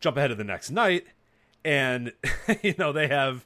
Jump 0.00 0.16
ahead 0.16 0.30
to 0.30 0.36
the 0.36 0.44
next 0.44 0.70
night, 0.70 1.06
and 1.64 2.12
you 2.62 2.74
know 2.78 2.92
they 2.92 3.08
have 3.08 3.44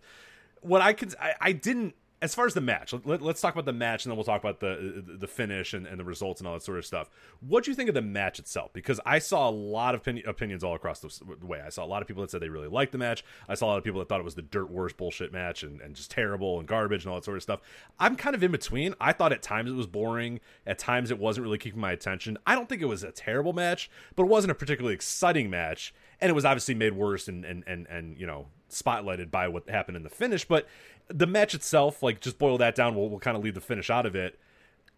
what 0.60 0.82
I 0.82 0.92
could. 0.92 1.14
I, 1.20 1.34
I 1.40 1.52
didn't 1.52 1.94
as 2.22 2.36
far 2.36 2.46
as 2.46 2.54
the 2.54 2.60
match, 2.60 2.94
let, 3.04 3.20
us 3.20 3.40
talk 3.40 3.52
about 3.52 3.64
the 3.64 3.72
match, 3.72 4.04
and 4.04 4.10
then 4.10 4.16
we'll 4.16 4.24
talk 4.24 4.40
about 4.40 4.60
the 4.60 5.04
the 5.18 5.26
finish 5.26 5.74
and, 5.74 5.86
and 5.86 5.98
the 5.98 6.04
results 6.04 6.40
and 6.40 6.46
all 6.46 6.54
that 6.54 6.62
sort 6.62 6.78
of 6.78 6.86
stuff. 6.86 7.10
What 7.40 7.64
do 7.64 7.70
you 7.72 7.74
think 7.74 7.88
of 7.88 7.94
the 7.94 8.02
match 8.02 8.38
itself? 8.38 8.72
Because 8.72 9.00
I 9.04 9.18
saw 9.18 9.48
a 9.48 9.50
lot 9.50 9.96
of 9.96 10.02
opinion, 10.02 10.28
opinions 10.28 10.62
all 10.62 10.74
across 10.74 11.00
the 11.00 11.10
way. 11.44 11.60
I 11.60 11.68
saw 11.68 11.84
a 11.84 11.86
lot 11.86 12.00
of 12.00 12.06
people 12.06 12.22
that 12.22 12.30
said 12.30 12.40
they 12.40 12.48
really 12.48 12.68
liked 12.68 12.92
the 12.92 12.98
match. 12.98 13.24
I 13.48 13.54
saw 13.54 13.66
a 13.66 13.68
lot 13.68 13.78
of 13.78 13.84
people 13.84 13.98
that 13.98 14.08
thought 14.08 14.20
it 14.20 14.24
was 14.24 14.36
the 14.36 14.42
dirt 14.42 14.70
worst 14.70 14.96
bullshit 14.96 15.32
match 15.32 15.64
and, 15.64 15.80
and 15.80 15.96
just 15.96 16.12
terrible 16.12 16.60
and 16.60 16.68
garbage 16.68 17.04
and 17.04 17.10
all 17.10 17.18
that 17.18 17.24
sort 17.24 17.36
of 17.36 17.42
stuff. 17.42 17.60
I'm 17.98 18.14
kind 18.14 18.36
of 18.36 18.42
in 18.44 18.52
between. 18.52 18.94
I 19.00 19.12
thought 19.12 19.32
at 19.32 19.42
times 19.42 19.70
it 19.70 19.74
was 19.74 19.88
boring. 19.88 20.38
At 20.64 20.78
times 20.78 21.10
it 21.10 21.18
wasn't 21.18 21.44
really 21.44 21.58
keeping 21.58 21.80
my 21.80 21.90
attention. 21.90 22.38
I 22.46 22.54
don't 22.54 22.68
think 22.68 22.82
it 22.82 22.86
was 22.86 23.02
a 23.02 23.10
terrible 23.10 23.52
match, 23.52 23.90
but 24.14 24.22
it 24.22 24.28
wasn't 24.28 24.52
a 24.52 24.54
particularly 24.54 24.94
exciting 24.94 25.50
match. 25.50 25.92
And 26.20 26.30
it 26.30 26.34
was 26.34 26.44
obviously 26.44 26.76
made 26.76 26.92
worse 26.92 27.26
and 27.26 27.44
and 27.44 27.64
and, 27.66 27.88
and 27.88 28.16
you 28.16 28.28
know 28.28 28.46
spotlighted 28.72 29.30
by 29.30 29.48
what 29.48 29.68
happened 29.68 29.96
in 29.96 30.02
the 30.02 30.10
finish. 30.10 30.46
But 30.46 30.66
the 31.08 31.26
match 31.26 31.54
itself, 31.54 32.02
like 32.02 32.20
just 32.20 32.38
boil 32.38 32.58
that 32.58 32.74
down, 32.74 32.94
we'll, 32.94 33.08
we'll 33.08 33.18
kind 33.18 33.36
of 33.36 33.42
leave 33.42 33.54
the 33.54 33.60
finish 33.60 33.90
out 33.90 34.06
of 34.06 34.14
it. 34.14 34.38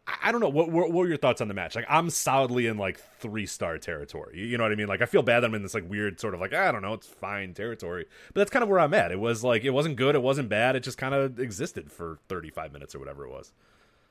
I, 0.07 0.15
I 0.25 0.33
don't 0.33 0.41
know. 0.41 0.49
What, 0.49 0.71
what, 0.71 0.91
what 0.91 0.93
were 0.93 1.09
your 1.09 1.17
thoughts 1.17 1.41
on 1.41 1.49
the 1.49 1.55
match? 1.55 1.75
Like, 1.75 1.87
I'm 1.89 2.11
solidly 2.11 2.67
in 2.67 2.77
like 2.77 3.01
three 3.19 3.47
star 3.47 3.79
territory. 3.79 4.39
You, 4.39 4.47
you 4.47 4.59
know 4.59 4.65
what 4.65 4.73
I 4.73 4.77
mean? 4.77 4.89
Like, 4.89 5.03
I 5.03 5.07
feel 5.07 5.23
bad 5.23 5.41
that 5.41 5.49
I'm 5.49 5.55
in 5.55 5.63
this 5.63 5.75
like 5.75 5.89
weird 5.89 6.21
sort 6.21 6.35
of 6.35 6.41
like 6.41 6.53
ah, 6.55 6.69
I 6.69 6.73
don't 6.73 6.83
know, 6.83 6.95
it's 6.95 7.07
fine 7.07 7.55
territory. 7.55 8.07
But 8.33 8.41
that's 8.41 8.51
kind 8.51 8.63
of 8.63 8.69
where 8.69 8.81
I'm 8.81 8.95
at. 8.95 9.13
It 9.13 9.21
was 9.21 9.45
like 9.45 9.65
it 9.65 9.71
wasn't 9.71 9.97
good, 9.97 10.15
it 10.15 10.23
wasn't 10.23 10.49
bad. 10.49 10.77
It 10.77 10.81
just 10.81 10.99
kind 10.99 11.15
of 11.15 11.39
existed 11.39 11.91
for 11.91 12.19
35 12.29 12.73
minutes 12.73 12.95
or 12.95 12.99
whatever 12.99 13.25
it 13.25 13.31
was. 13.31 13.53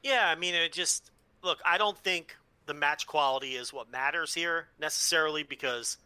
Yeah, 0.04 0.28
I 0.28 0.36
mean, 0.36 0.54
it 0.54 0.74
just 0.74 1.12
look. 1.44 1.60
I 1.66 1.78
don't 1.78 1.98
think 1.98 2.36
the 2.66 2.74
match 2.74 3.08
quality 3.08 3.56
is 3.56 3.74
what 3.74 3.92
matters 3.92 4.34
here 4.34 4.68
necessarily 4.80 5.44
because 5.44 5.98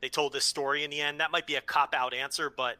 they 0.00 0.08
told 0.08 0.32
this 0.32 0.44
story 0.44 0.84
in 0.84 0.90
the 0.90 1.00
end. 1.00 1.20
That 1.20 1.30
might 1.30 1.46
be 1.46 1.56
a 1.56 1.60
cop 1.60 1.94
out 1.94 2.14
answer, 2.14 2.50
but 2.50 2.76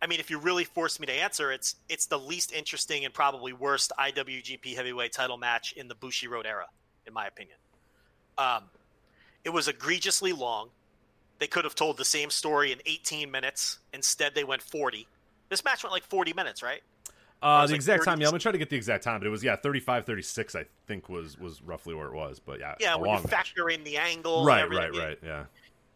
I 0.00 0.06
mean, 0.06 0.20
if 0.20 0.30
you 0.30 0.38
really 0.38 0.64
force 0.64 1.00
me 1.00 1.06
to 1.06 1.12
answer, 1.12 1.52
it's 1.52 1.76
it's 1.88 2.06
the 2.06 2.18
least 2.18 2.52
interesting 2.52 3.04
and 3.04 3.14
probably 3.14 3.52
worst 3.52 3.92
IWGP 3.98 4.74
Heavyweight 4.74 5.12
Title 5.12 5.36
match 5.36 5.72
in 5.72 5.88
the 5.88 5.94
Bushiroad 5.94 6.46
era, 6.46 6.66
in 7.06 7.14
my 7.14 7.26
opinion. 7.26 7.56
Um, 8.36 8.64
it 9.44 9.50
was 9.50 9.68
egregiously 9.68 10.32
long. 10.32 10.68
They 11.38 11.46
could 11.46 11.64
have 11.64 11.74
told 11.74 11.96
the 11.96 12.04
same 12.04 12.30
story 12.30 12.72
in 12.72 12.78
18 12.86 13.30
minutes. 13.30 13.78
Instead, 13.92 14.34
they 14.34 14.44
went 14.44 14.62
40. 14.62 15.06
This 15.48 15.64
match 15.64 15.82
went 15.84 15.92
like 15.92 16.04
40 16.04 16.32
minutes, 16.32 16.62
right? 16.62 16.82
Uh, 17.42 17.66
the 17.66 17.72
like 17.72 17.76
exact 17.76 18.00
30... 18.00 18.04
time, 18.04 18.20
yeah. 18.20 18.26
I'm 18.26 18.32
gonna 18.32 18.40
try 18.40 18.52
to 18.52 18.58
get 18.58 18.70
the 18.70 18.76
exact 18.76 19.04
time, 19.04 19.20
but 19.20 19.26
it 19.26 19.30
was 19.30 19.44
yeah, 19.44 19.56
35, 19.56 20.04
36, 20.06 20.54
I 20.54 20.64
think 20.86 21.08
was 21.08 21.38
was 21.38 21.62
roughly 21.62 21.94
where 21.94 22.08
it 22.08 22.14
was. 22.14 22.38
But 22.38 22.60
yeah, 22.60 22.74
yeah, 22.80 22.96
when 22.96 23.10
you 23.10 23.18
factor 23.28 23.66
match. 23.66 23.74
in 23.74 23.84
the 23.84 23.96
angle, 23.96 24.44
right, 24.44 24.68
right, 24.68 24.94
right, 24.94 25.18
yeah. 25.22 25.44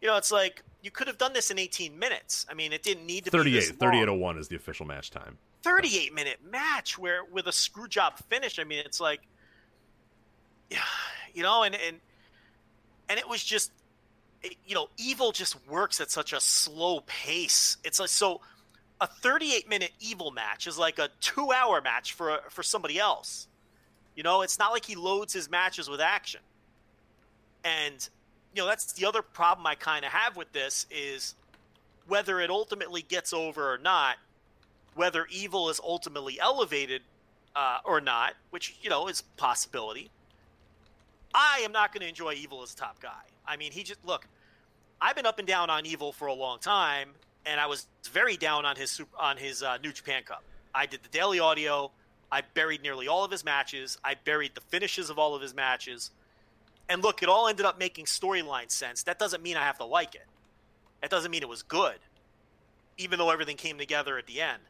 You 0.01 0.07
know, 0.07 0.17
it's 0.17 0.31
like 0.31 0.63
you 0.81 0.91
could 0.91 1.07
have 1.07 1.17
done 1.17 1.33
this 1.33 1.51
in 1.51 1.59
18 1.59 1.97
minutes. 1.97 2.45
I 2.49 2.55
mean, 2.55 2.73
it 2.73 2.83
didn't 2.83 3.05
need 3.05 3.25
to 3.25 3.31
38, 3.31 3.53
be 3.53 3.59
3801 3.59 4.37
is 4.39 4.47
the 4.47 4.55
official 4.55 4.85
match 4.85 5.11
time. 5.11 5.37
38 5.63 6.13
minute 6.13 6.39
match 6.49 6.97
where 6.97 7.23
with 7.23 7.45
a 7.47 7.51
screw 7.51 7.87
job 7.87 8.17
finish. 8.29 8.57
I 8.57 8.63
mean, 8.63 8.79
it's 8.79 8.99
like, 8.99 9.21
yeah, 10.69 10.79
you 11.33 11.43
know, 11.43 11.63
and 11.63 11.75
and 11.75 11.97
and 13.09 13.19
it 13.19 13.29
was 13.29 13.43
just, 13.43 13.71
you 14.65 14.73
know, 14.73 14.87
evil 14.97 15.31
just 15.31 15.55
works 15.67 16.01
at 16.01 16.09
such 16.09 16.33
a 16.33 16.39
slow 16.39 17.01
pace. 17.01 17.77
It's 17.83 17.99
like 17.99 18.09
so. 18.09 18.41
A 18.99 19.07
38 19.07 19.67
minute 19.67 19.89
evil 19.99 20.29
match 20.29 20.67
is 20.67 20.77
like 20.77 20.99
a 20.99 21.09
two 21.21 21.51
hour 21.51 21.81
match 21.81 22.13
for 22.13 22.39
for 22.49 22.61
somebody 22.61 22.99
else. 22.99 23.47
You 24.15 24.21
know, 24.21 24.43
it's 24.43 24.59
not 24.59 24.71
like 24.71 24.85
he 24.85 24.93
loads 24.95 25.33
his 25.33 25.49
matches 25.49 25.89
with 25.89 25.99
action. 25.99 26.41
And 27.63 28.07
you 28.53 28.61
know, 28.61 28.67
that's 28.67 28.93
the 28.93 29.05
other 29.05 29.21
problem 29.21 29.65
I 29.65 29.75
kind 29.75 30.05
of 30.05 30.11
have 30.11 30.35
with 30.35 30.51
this 30.51 30.85
is 30.91 31.35
whether 32.07 32.39
it 32.39 32.49
ultimately 32.49 33.01
gets 33.01 33.33
over 33.33 33.73
or 33.73 33.77
not, 33.77 34.17
whether 34.95 35.25
evil 35.29 35.69
is 35.69 35.79
ultimately 35.83 36.39
elevated 36.39 37.01
uh, 37.55 37.79
or 37.85 38.01
not, 38.01 38.33
which 38.49 38.75
you 38.81 38.89
know 38.89 39.07
is 39.07 39.21
possibility. 39.37 40.09
I 41.33 41.61
am 41.63 41.71
not 41.71 41.93
going 41.93 42.01
to 42.01 42.09
enjoy 42.09 42.33
evil 42.33 42.61
as 42.61 42.73
a 42.73 42.75
top 42.75 42.99
guy. 43.01 43.23
I 43.45 43.57
mean, 43.57 43.71
he 43.71 43.83
just 43.83 44.03
look. 44.05 44.27
I've 44.99 45.15
been 45.15 45.25
up 45.25 45.39
and 45.39 45.47
down 45.47 45.69
on 45.69 45.85
evil 45.85 46.11
for 46.11 46.27
a 46.27 46.33
long 46.33 46.59
time, 46.59 47.09
and 47.45 47.59
I 47.59 47.67
was 47.67 47.87
very 48.11 48.37
down 48.37 48.65
on 48.65 48.75
his 48.75 49.01
on 49.19 49.37
his 49.37 49.63
uh, 49.63 49.77
New 49.83 49.91
Japan 49.91 50.23
Cup. 50.23 50.43
I 50.75 50.85
did 50.85 51.03
the 51.03 51.09
daily 51.09 51.39
audio. 51.39 51.91
I 52.31 52.41
buried 52.53 52.81
nearly 52.81 53.07
all 53.07 53.25
of 53.25 53.31
his 53.31 53.43
matches. 53.43 53.97
I 54.03 54.15
buried 54.15 54.55
the 54.55 54.61
finishes 54.61 55.09
of 55.09 55.19
all 55.19 55.35
of 55.35 55.41
his 55.41 55.53
matches. 55.53 56.11
And 56.91 57.01
look, 57.01 57.23
it 57.23 57.29
all 57.29 57.47
ended 57.47 57.65
up 57.65 57.79
making 57.79 58.03
storyline 58.03 58.69
sense. 58.69 59.03
That 59.03 59.17
doesn't 59.17 59.41
mean 59.41 59.55
I 59.55 59.63
have 59.63 59.77
to 59.77 59.85
like 59.85 60.13
it. 60.13 60.27
That 60.99 61.09
doesn't 61.09 61.31
mean 61.31 61.41
it 61.41 61.47
was 61.47 61.63
good, 61.63 61.95
even 62.97 63.17
though 63.17 63.29
everything 63.29 63.55
came 63.55 63.77
together 63.77 64.17
at 64.17 64.27
the 64.27 64.41
end. 64.41 64.61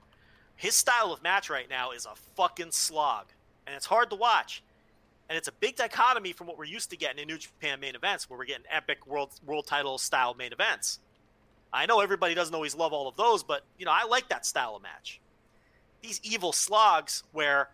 His 0.55 0.75
style 0.75 1.11
of 1.11 1.23
match 1.23 1.49
right 1.49 1.67
now 1.67 1.89
is 1.89 2.05
a 2.05 2.13
fucking 2.35 2.73
slog, 2.73 3.25
and 3.65 3.75
it's 3.75 3.87
hard 3.87 4.11
to 4.11 4.15
watch. 4.15 4.61
And 5.29 5.37
it's 5.37 5.47
a 5.47 5.51
big 5.51 5.77
dichotomy 5.77 6.31
from 6.31 6.45
what 6.45 6.59
we're 6.59 6.65
used 6.65 6.91
to 6.91 6.95
getting 6.95 7.19
in 7.19 7.27
New 7.27 7.39
Japan 7.39 7.79
main 7.79 7.95
events, 7.95 8.29
where 8.29 8.37
we're 8.37 8.45
getting 8.45 8.65
epic 8.69 9.07
world 9.07 9.31
world 9.43 9.65
title 9.65 9.97
style 9.97 10.35
main 10.35 10.53
events. 10.53 10.99
I 11.73 11.87
know 11.87 12.01
everybody 12.01 12.35
doesn't 12.35 12.53
always 12.53 12.75
love 12.75 12.93
all 12.93 13.07
of 13.07 13.15
those, 13.15 13.41
but 13.41 13.63
you 13.79 13.85
know 13.87 13.93
I 13.93 14.05
like 14.05 14.29
that 14.29 14.45
style 14.45 14.75
of 14.75 14.83
match. 14.83 15.19
These 16.03 16.21
evil 16.23 16.51
slogs 16.51 17.23
where, 17.31 17.69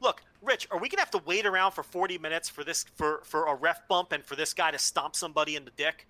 look, 0.00 0.22
Rich, 0.42 0.68
are 0.70 0.78
we 0.78 0.88
gonna 0.88 1.02
have 1.02 1.10
to 1.10 1.22
wait 1.24 1.44
around 1.46 1.72
for 1.72 1.82
40 1.82 2.18
minutes 2.18 2.48
for 2.48 2.64
this 2.64 2.84
for 2.94 3.20
for 3.24 3.46
a 3.46 3.54
ref 3.54 3.86
bump 3.88 4.12
and 4.12 4.24
for 4.24 4.36
this 4.36 4.54
guy 4.54 4.70
to 4.70 4.78
stomp 4.78 5.14
somebody 5.14 5.56
in 5.56 5.64
the 5.64 5.70
dick? 5.76 6.06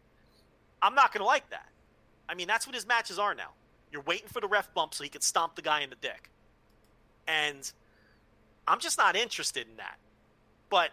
I'm 0.80 0.94
not 0.94 1.12
gonna 1.12 1.24
like 1.24 1.50
that. 1.50 1.68
I 2.28 2.34
mean, 2.34 2.46
that's 2.46 2.66
what 2.66 2.74
his 2.74 2.86
matches 2.86 3.18
are 3.18 3.34
now. 3.34 3.50
You're 3.90 4.02
waiting 4.02 4.28
for 4.28 4.40
the 4.40 4.46
ref 4.46 4.72
bump 4.72 4.94
so 4.94 5.02
he 5.02 5.10
can 5.10 5.20
stomp 5.20 5.56
the 5.56 5.62
guy 5.62 5.80
in 5.80 5.90
the 5.90 5.96
dick, 6.00 6.30
and 7.26 7.70
I'm 8.68 8.78
just 8.78 8.98
not 8.98 9.16
interested 9.16 9.66
in 9.68 9.76
that. 9.78 9.98
But 10.68 10.90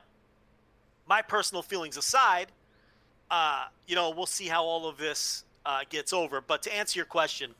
my 1.07 1.21
personal 1.21 1.61
feelings 1.61 1.95
aside, 1.95 2.47
uh, 3.29 3.65
you 3.85 3.95
know, 3.95 4.09
we'll 4.09 4.25
see 4.25 4.47
how 4.47 4.63
all 4.63 4.87
of 4.87 4.97
this 4.97 5.43
uh, 5.63 5.81
gets 5.89 6.11
over. 6.11 6.41
But 6.41 6.63
to 6.63 6.75
answer 6.75 6.97
your 6.97 7.05
question, 7.05 7.53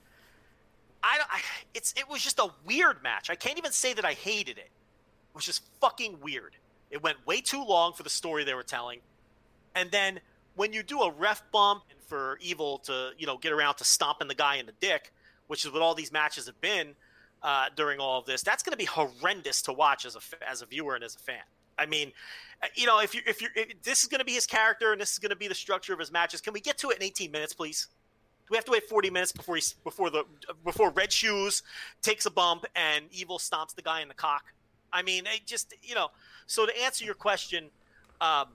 I, 1.03 1.17
don't 1.17 1.29
I 1.31 1.41
it's 1.73 1.93
it 1.95 2.09
was 2.09 2.23
just 2.23 2.39
a 2.39 2.49
weird 2.65 3.03
match. 3.03 3.29
I 3.29 3.35
can't 3.35 3.57
even 3.57 3.71
say 3.71 3.93
that 3.93 4.05
I 4.05 4.13
hated 4.13 4.57
it. 4.57 4.69
Was 5.37 5.45
just 5.45 5.61
fucking 5.79 6.19
weird. 6.21 6.55
It 6.89 7.03
went 7.03 7.25
way 7.27 7.41
too 7.41 7.63
long 7.63 7.93
for 7.93 8.01
the 8.01 8.09
story 8.09 8.43
they 8.43 8.55
were 8.55 8.63
telling, 8.63 9.01
and 9.75 9.91
then 9.91 10.19
when 10.55 10.73
you 10.73 10.81
do 10.81 11.01
a 11.01 11.11
ref 11.11 11.43
bump 11.51 11.83
and 11.91 12.01
for 12.01 12.39
Evil 12.41 12.79
to 12.79 13.11
you 13.17 13.27
know 13.27 13.37
get 13.37 13.51
around 13.53 13.75
to 13.75 13.83
stomping 13.83 14.27
the 14.27 14.35
guy 14.35 14.55
in 14.55 14.65
the 14.65 14.73
dick, 14.81 15.13
which 15.45 15.63
is 15.63 15.71
what 15.71 15.81
all 15.81 15.93
these 15.93 16.11
matches 16.11 16.47
have 16.47 16.59
been 16.59 16.95
uh, 17.43 17.65
during 17.75 17.99
all 17.99 18.19
of 18.19 18.25
this, 18.25 18.41
that's 18.41 18.63
going 18.63 18.71
to 18.71 18.77
be 18.77 18.85
horrendous 18.85 19.61
to 19.63 19.73
watch 19.73 20.05
as 20.05 20.15
a 20.15 20.49
as 20.49 20.61
a 20.61 20.65
viewer 20.65 20.95
and 20.95 21.03
as 21.03 21.15
a 21.15 21.19
fan. 21.19 21.43
I 21.77 21.85
mean, 21.85 22.11
you 22.75 22.87
know, 22.87 22.99
if 22.99 23.13
you 23.13 23.21
if 23.27 23.41
you 23.41 23.49
this 23.83 24.01
is 24.01 24.09
going 24.09 24.19
to 24.19 24.25
be 24.25 24.33
his 24.33 24.47
character 24.47 24.91
and 24.91 24.99
this 24.99 25.13
is 25.13 25.19
going 25.19 25.29
to 25.29 25.35
be 25.35 25.47
the 25.47 25.55
structure 25.55 25.93
of 25.93 25.99
his 25.99 26.11
matches, 26.11 26.41
can 26.41 26.53
we 26.53 26.59
get 26.59 26.77
to 26.79 26.89
it 26.89 26.97
in 26.97 27.03
18 27.03 27.31
minutes, 27.31 27.53
please? 27.53 27.87
Do 28.47 28.51
we 28.51 28.57
have 28.57 28.65
to 28.65 28.71
wait 28.71 28.87
40 28.87 29.09
minutes 29.09 29.31
before 29.31 29.57
he 29.57 29.61
before 29.83 30.09
the 30.09 30.23
before 30.63 30.89
Red 30.89 31.11
Shoes 31.11 31.63
takes 32.01 32.25
a 32.25 32.31
bump 32.31 32.65
and 32.75 33.05
Evil 33.11 33.37
stomps 33.37 33.75
the 33.75 33.81
guy 33.81 34.01
in 34.01 34.07
the 34.07 34.13
cock? 34.13 34.53
I 34.91 35.01
mean, 35.01 35.25
it 35.25 35.45
just 35.45 35.73
you 35.83 35.95
know. 35.95 36.09
So 36.45 36.65
to 36.65 36.83
answer 36.83 37.03
your 37.03 37.13
question, 37.13 37.65
um, 38.21 38.47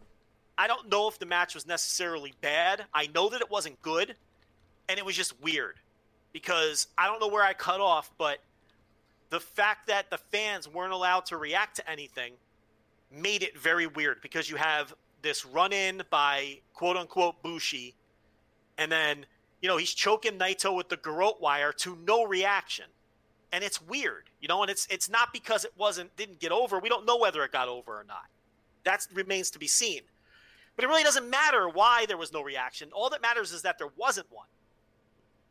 I 0.57 0.67
don't 0.67 0.91
know 0.91 1.09
if 1.09 1.19
the 1.19 1.27
match 1.27 1.55
was 1.55 1.67
necessarily 1.67 2.33
bad. 2.41 2.85
I 2.95 3.09
know 3.15 3.29
that 3.29 3.41
it 3.41 3.51
wasn't 3.51 3.81
good, 3.83 4.15
and 4.89 4.99
it 4.99 5.05
was 5.05 5.17
just 5.17 5.41
weird 5.43 5.77
because 6.33 6.87
I 6.97 7.07
don't 7.07 7.21
know 7.21 7.29
where 7.29 7.45
I 7.45 7.53
cut 7.53 7.81
off, 7.81 8.11
but 8.19 8.39
the 9.31 9.41
fact 9.41 9.87
that 9.89 10.11
the 10.11 10.19
fans 10.19 10.69
weren't 10.69 10.93
allowed 10.93 11.27
to 11.27 11.37
react 11.37 11.77
to 11.77 11.91
anything 11.91 12.35
made 13.11 13.43
it 13.43 13.59
very 13.59 13.87
weird 13.87 14.21
because 14.23 14.49
you 14.49 14.57
have 14.57 14.95
this 15.23 15.45
run 15.47 15.73
in 15.73 16.03
by 16.11 16.59
quote 16.75 16.97
unquote 16.97 17.43
Bushi, 17.43 17.95
and 18.79 18.91
then 18.91 19.25
you 19.61 19.69
know 19.69 19.77
he's 19.77 19.95
choking 19.95 20.39
Naito 20.39 20.75
with 20.77 20.89
the 20.89 20.97
garrote 20.97 21.41
wire 21.41 21.73
to 21.73 21.97
no 22.07 22.25
reaction, 22.25 22.87
and 23.53 23.63
it's 23.63 23.81
weird, 23.81 24.31
you 24.41 24.49
know, 24.49 24.63
and 24.63 24.71
it's 24.71 24.87
it's 24.91 25.09
not 25.09 25.33
because 25.33 25.65
it 25.65 25.73
wasn't 25.77 26.17
didn't 26.17 26.41
get 26.41 26.53
over. 26.53 26.79
We 26.79 26.89
don't 26.89 27.07
know 27.07 27.19
whether 27.19 27.45
it 27.45 27.53
got 27.53 27.69
over 27.69 27.93
or 27.93 28.05
not. 28.07 28.27
That 28.85 29.07
remains 29.13 29.51
to 29.51 29.59
be 29.59 29.67
seen. 29.67 30.03
But 30.75 30.87
it 30.87 30.89
really 30.89 31.03
doesn't 31.03 31.29
matter 31.29 31.69
why 31.69 32.07
there 32.07 32.17
was 32.17 32.33
no 32.33 32.43
reaction. 32.43 32.89
All 32.93 33.11
that 33.11 33.21
matters 33.21 33.53
is 33.53 33.63
that 33.63 33.77
there 33.79 33.91
wasn't 33.97 34.27
one, 34.31 34.47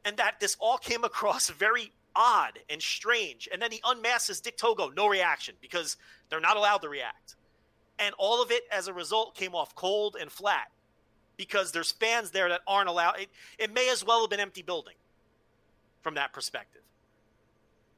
and 0.03 0.17
that 0.17 0.39
this 0.39 0.57
all 0.59 0.77
came 0.77 1.03
across 1.03 1.49
very 1.51 1.91
odd 2.15 2.59
and 2.69 2.81
strange. 2.81 3.47
And 3.53 3.61
then 3.61 3.71
he 3.71 3.79
unmasks 3.85 4.41
Dick 4.41 4.57
Togo, 4.57 4.89
no 4.89 5.07
reaction 5.07 5.55
because 5.61 5.97
they're 6.29 6.41
not 6.41 6.57
allowed 6.57 6.79
to 6.79 6.89
react 6.89 7.35
and 8.01 8.15
all 8.17 8.41
of 8.41 8.51
it 8.51 8.63
as 8.71 8.87
a 8.87 8.93
result 8.93 9.35
came 9.35 9.53
off 9.53 9.75
cold 9.75 10.17
and 10.19 10.31
flat 10.31 10.71
because 11.37 11.71
there's 11.71 11.91
fans 11.91 12.31
there 12.31 12.49
that 12.49 12.61
aren't 12.67 12.89
allowed. 12.89 13.19
It, 13.19 13.29
it 13.59 13.73
may 13.73 13.89
as 13.89 14.03
well 14.03 14.21
have 14.21 14.29
been 14.29 14.39
empty 14.39 14.63
building 14.63 14.95
from 16.01 16.15
that 16.15 16.33
perspective. 16.33 16.81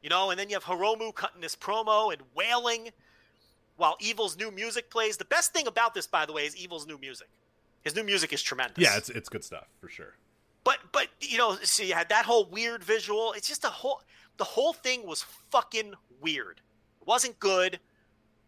You 0.03 0.09
know, 0.09 0.29
and 0.29 0.39
then 0.39 0.49
you 0.49 0.55
have 0.55 0.65
Hiromu 0.65 1.15
cutting 1.15 1.41
this 1.41 1.55
promo 1.55 2.11
and 2.11 2.21
wailing 2.35 2.89
while 3.77 3.95
Evil's 3.99 4.37
new 4.37 4.51
music 4.51 4.91
plays. 4.91 5.17
The 5.17 5.25
best 5.25 5.53
thing 5.53 5.65
about 5.65 5.93
this, 5.93 6.05
by 6.05 6.25
the 6.25 6.33
way, 6.33 6.45
is 6.45 6.55
Evil's 6.55 6.85
new 6.85 6.97
music. 6.97 7.29
His 7.83 7.95
new 7.95 8.03
music 8.03 8.31
is 8.33 8.41
tremendous. 8.43 8.77
Yeah, 8.83 8.97
it's 8.97 9.09
it's 9.09 9.29
good 9.29 9.43
stuff 9.43 9.65
for 9.79 9.87
sure. 9.89 10.15
But 10.63 10.77
but 10.91 11.07
you 11.21 11.37
know, 11.37 11.57
see, 11.63 11.87
you 11.87 11.93
had 11.93 12.09
that 12.09 12.25
whole 12.25 12.45
weird 12.45 12.83
visual. 12.83 13.33
It's 13.33 13.47
just 13.47 13.63
a 13.63 13.69
whole 13.69 14.01
the 14.37 14.43
whole 14.43 14.73
thing 14.73 15.07
was 15.07 15.23
fucking 15.51 15.93
weird. 16.21 16.61
It 17.01 17.07
wasn't 17.07 17.39
good. 17.39 17.79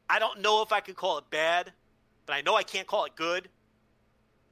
I 0.09 0.19
don't 0.19 0.41
know 0.41 0.61
if 0.61 0.71
I 0.71 0.81
can 0.81 0.93
call 0.93 1.17
it 1.17 1.29
bad, 1.29 1.71
but 2.25 2.33
I 2.33 2.41
know 2.41 2.55
I 2.55 2.63
can't 2.63 2.87
call 2.87 3.05
it 3.05 3.15
good. 3.15 3.49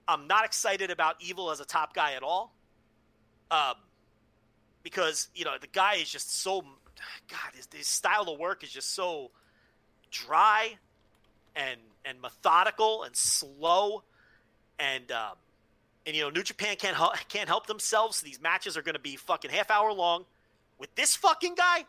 I'm 0.07 0.27
not 0.27 0.45
excited 0.45 0.89
about 0.89 1.15
Evil 1.19 1.51
as 1.51 1.59
a 1.59 1.65
top 1.65 1.93
guy 1.93 2.13
at 2.13 2.23
all. 2.23 2.53
Um, 3.51 3.75
because, 4.81 5.29
you 5.33 5.45
know, 5.45 5.55
the 5.59 5.67
guy 5.67 5.95
is 5.95 6.09
just 6.09 6.41
so, 6.41 6.63
God, 7.29 7.55
his, 7.55 7.67
his 7.73 7.87
style 7.87 8.29
of 8.29 8.39
work 8.39 8.63
is 8.63 8.71
just 8.71 8.93
so 8.93 9.31
dry 10.11 10.77
and 11.55 11.79
and 12.05 12.21
methodical 12.21 13.03
and 13.03 13.15
slow. 13.15 14.03
And, 14.79 15.11
um, 15.11 15.35
and 16.05 16.15
you 16.15 16.23
know, 16.23 16.29
New 16.29 16.43
Japan 16.43 16.75
can't, 16.77 16.97
can't 17.29 17.47
help 17.47 17.67
themselves. 17.67 18.21
These 18.21 18.41
matches 18.41 18.77
are 18.77 18.81
going 18.81 18.95
to 18.95 19.01
be 19.01 19.15
fucking 19.15 19.51
half 19.51 19.71
hour 19.71 19.93
long. 19.93 20.25
With 20.77 20.93
this 20.95 21.15
fucking 21.15 21.55
guy, 21.55 21.85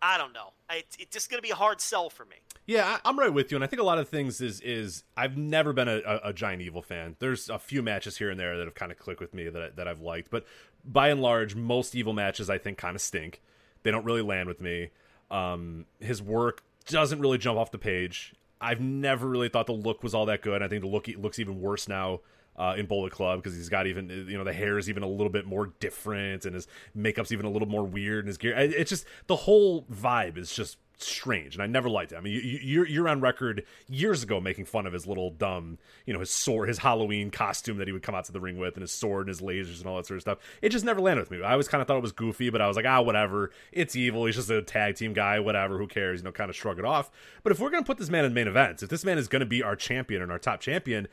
I 0.00 0.16
don't 0.16 0.32
know. 0.32 0.52
It's, 0.70 0.96
it's 0.98 1.12
just 1.12 1.30
going 1.30 1.38
to 1.38 1.46
be 1.46 1.50
a 1.50 1.56
hard 1.56 1.80
sell 1.80 2.08
for 2.08 2.24
me. 2.24 2.36
Yeah, 2.66 2.98
I, 3.02 3.08
am 3.08 3.18
right 3.18 3.32
with 3.32 3.50
you, 3.50 3.56
and 3.56 3.64
I 3.64 3.66
think 3.66 3.80
a 3.80 3.84
lot 3.84 3.96
of 3.96 4.10
things 4.10 4.42
is 4.42 4.60
is 4.60 5.02
I've 5.16 5.38
never 5.38 5.72
been 5.72 5.88
a, 5.88 6.02
a, 6.04 6.20
a, 6.24 6.32
giant 6.34 6.60
evil 6.60 6.82
fan. 6.82 7.16
There's 7.18 7.48
a 7.48 7.58
few 7.58 7.82
matches 7.82 8.18
here 8.18 8.28
and 8.28 8.38
there 8.38 8.58
that 8.58 8.66
have 8.66 8.74
kind 8.74 8.92
of 8.92 8.98
clicked 8.98 9.22
with 9.22 9.32
me 9.32 9.48
that 9.48 9.76
that 9.76 9.88
I've 9.88 10.02
liked, 10.02 10.30
but 10.30 10.44
by 10.84 11.08
and 11.08 11.22
large, 11.22 11.54
most 11.54 11.94
evil 11.94 12.12
matches 12.12 12.50
I 12.50 12.58
think 12.58 12.76
kind 12.76 12.94
of 12.94 13.00
stink. 13.00 13.40
They 13.82 13.90
don't 13.90 14.04
really 14.04 14.22
land 14.22 14.48
with 14.48 14.60
me. 14.60 14.90
Um, 15.30 15.86
his 16.00 16.22
work 16.22 16.62
doesn't 16.86 17.20
really 17.20 17.38
jump 17.38 17.58
off 17.58 17.70
the 17.70 17.78
page. 17.78 18.34
I've 18.60 18.80
never 18.80 19.26
really 19.28 19.48
thought 19.48 19.66
the 19.66 19.72
look 19.72 20.02
was 20.02 20.14
all 20.14 20.26
that 20.26 20.42
good. 20.42 20.62
I 20.62 20.68
think 20.68 20.82
the 20.82 20.88
look 20.88 21.06
looks 21.08 21.38
even 21.38 21.60
worse 21.60 21.88
now 21.88 22.20
uh, 22.56 22.74
in 22.76 22.86
Bullet 22.86 23.12
Club 23.12 23.40
because 23.40 23.56
he's 23.56 23.68
got 23.68 23.86
even 23.86 24.08
you 24.28 24.36
know 24.36 24.44
the 24.44 24.52
hair 24.52 24.78
is 24.78 24.88
even 24.88 25.02
a 25.02 25.08
little 25.08 25.30
bit 25.30 25.46
more 25.46 25.72
different 25.78 26.44
and 26.44 26.54
his 26.54 26.66
makeup's 26.94 27.30
even 27.30 27.46
a 27.46 27.50
little 27.50 27.68
more 27.68 27.84
weird 27.84 28.20
and 28.20 28.28
his 28.28 28.36
gear. 28.36 28.54
It's 28.56 28.90
just 28.90 29.06
the 29.28 29.36
whole 29.36 29.82
vibe 29.84 30.36
is 30.36 30.52
just 30.52 30.78
strange, 31.02 31.54
and 31.54 31.62
I 31.62 31.66
never 31.66 31.88
liked 31.88 32.12
it. 32.12 32.16
I 32.16 32.20
mean, 32.20 32.34
you, 32.34 32.40
you're 32.40 32.86
you're 32.86 33.08
on 33.08 33.20
record 33.20 33.64
years 33.88 34.22
ago 34.22 34.40
making 34.40 34.64
fun 34.64 34.86
of 34.86 34.92
his 34.92 35.06
little 35.06 35.30
dumb, 35.30 35.78
you 36.06 36.12
know, 36.12 36.20
his 36.20 36.30
sword, 36.30 36.68
his 36.68 36.78
Halloween 36.78 37.30
costume 37.30 37.78
that 37.78 37.88
he 37.88 37.92
would 37.92 38.02
come 38.02 38.14
out 38.14 38.24
to 38.24 38.32
the 38.32 38.40
ring 38.40 38.58
with, 38.58 38.74
and 38.74 38.82
his 38.82 38.92
sword 38.92 39.26
and 39.26 39.28
his 39.28 39.40
lasers 39.40 39.78
and 39.78 39.86
all 39.86 39.96
that 39.96 40.06
sort 40.06 40.16
of 40.16 40.22
stuff. 40.22 40.38
It 40.62 40.70
just 40.70 40.84
never 40.84 41.00
landed 41.00 41.20
with 41.20 41.30
me. 41.30 41.42
I 41.42 41.52
always 41.52 41.68
kind 41.68 41.80
of 41.80 41.88
thought 41.88 41.96
it 41.96 42.02
was 42.02 42.12
goofy, 42.12 42.50
but 42.50 42.60
I 42.60 42.66
was 42.66 42.76
like, 42.76 42.86
ah, 42.86 43.00
whatever. 43.00 43.50
It's 43.72 43.96
evil. 43.96 44.26
He's 44.26 44.36
just 44.36 44.50
a 44.50 44.62
tag 44.62 44.96
team 44.96 45.12
guy. 45.12 45.40
Whatever. 45.40 45.78
Who 45.78 45.86
cares? 45.86 46.20
You 46.20 46.24
know, 46.24 46.32
kind 46.32 46.50
of 46.50 46.56
shrug 46.56 46.78
it 46.78 46.84
off. 46.84 47.10
But 47.42 47.52
if 47.52 47.60
we're 47.60 47.70
gonna 47.70 47.84
put 47.84 47.98
this 47.98 48.10
man 48.10 48.24
in 48.24 48.34
main 48.34 48.48
events, 48.48 48.82
if 48.82 48.90
this 48.90 49.04
man 49.04 49.18
is 49.18 49.28
gonna 49.28 49.46
be 49.46 49.62
our 49.62 49.76
champion 49.76 50.22
and 50.22 50.32
our 50.32 50.38
top 50.38 50.60
champion, 50.60 51.08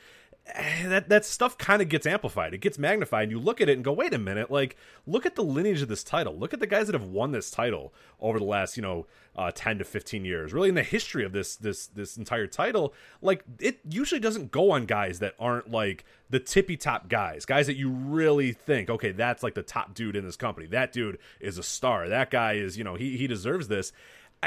that 0.86 1.10
that 1.10 1.26
stuff 1.26 1.58
kind 1.58 1.82
of 1.82 1.90
gets 1.90 2.06
amplified. 2.06 2.54
It 2.54 2.60
gets 2.60 2.78
magnified. 2.78 3.24
And 3.24 3.32
you 3.32 3.40
look 3.40 3.62
at 3.62 3.70
it 3.70 3.74
and 3.74 3.84
go, 3.84 3.92
wait 3.92 4.14
a 4.14 4.20
minute, 4.20 4.52
like 4.52 4.78
look 5.08 5.26
at 5.26 5.36
the 5.36 5.44
lineage 5.44 5.82
of 5.82 5.88
this 5.88 6.04
title. 6.04 6.38
Look 6.38 6.54
at 6.54 6.60
the 6.60 6.68
guys 6.68 6.86
that 6.88 6.94
have 6.94 7.06
won 7.06 7.32
this 7.32 7.50
title 7.50 7.94
over 8.20 8.38
the 8.38 8.46
last, 8.46 8.78
you 8.78 8.84
know, 8.84 9.08
uh, 9.36 9.52
ten 9.54 9.80
to 9.80 9.84
fifteen 9.84 10.24
years. 10.24 10.54
Really, 10.54 10.70
in 10.70 10.76
the 10.76 10.84
history 10.84 11.26
of 11.26 11.32
this 11.32 11.56
this 11.56 11.88
this 11.88 12.16
entire 12.16 12.46
title, 12.46 12.94
like 13.22 13.44
it 13.60 13.80
usually 13.90 14.22
doesn't 14.22 14.52
go 14.52 14.72
on 14.72 14.86
guys 14.86 15.18
that 15.20 15.34
aren't 15.40 15.72
like 15.72 16.06
the 16.30 16.40
tippy 16.40 16.78
top 16.78 17.10
guys, 17.10 17.46
guys 17.46 17.66
that 17.66 17.76
you 17.76 17.90
really 17.90 18.52
think, 18.52 18.90
okay, 18.90 19.12
that's 19.12 19.42
like 19.42 19.56
the 19.56 19.64
top 19.64 19.96
dude 19.96 20.16
in 20.16 20.26
this 20.26 20.38
company. 20.38 20.68
That 20.68 20.92
dude 20.92 21.18
is 21.40 21.58
a 21.58 21.64
star. 21.64 22.08
That 22.08 22.30
guy 22.30 22.54
is, 22.54 22.78
you 22.78 22.84
know, 22.84 22.96
he 22.96 23.18
he 23.18 23.26
deserves 23.26 23.68
this. 23.68 23.92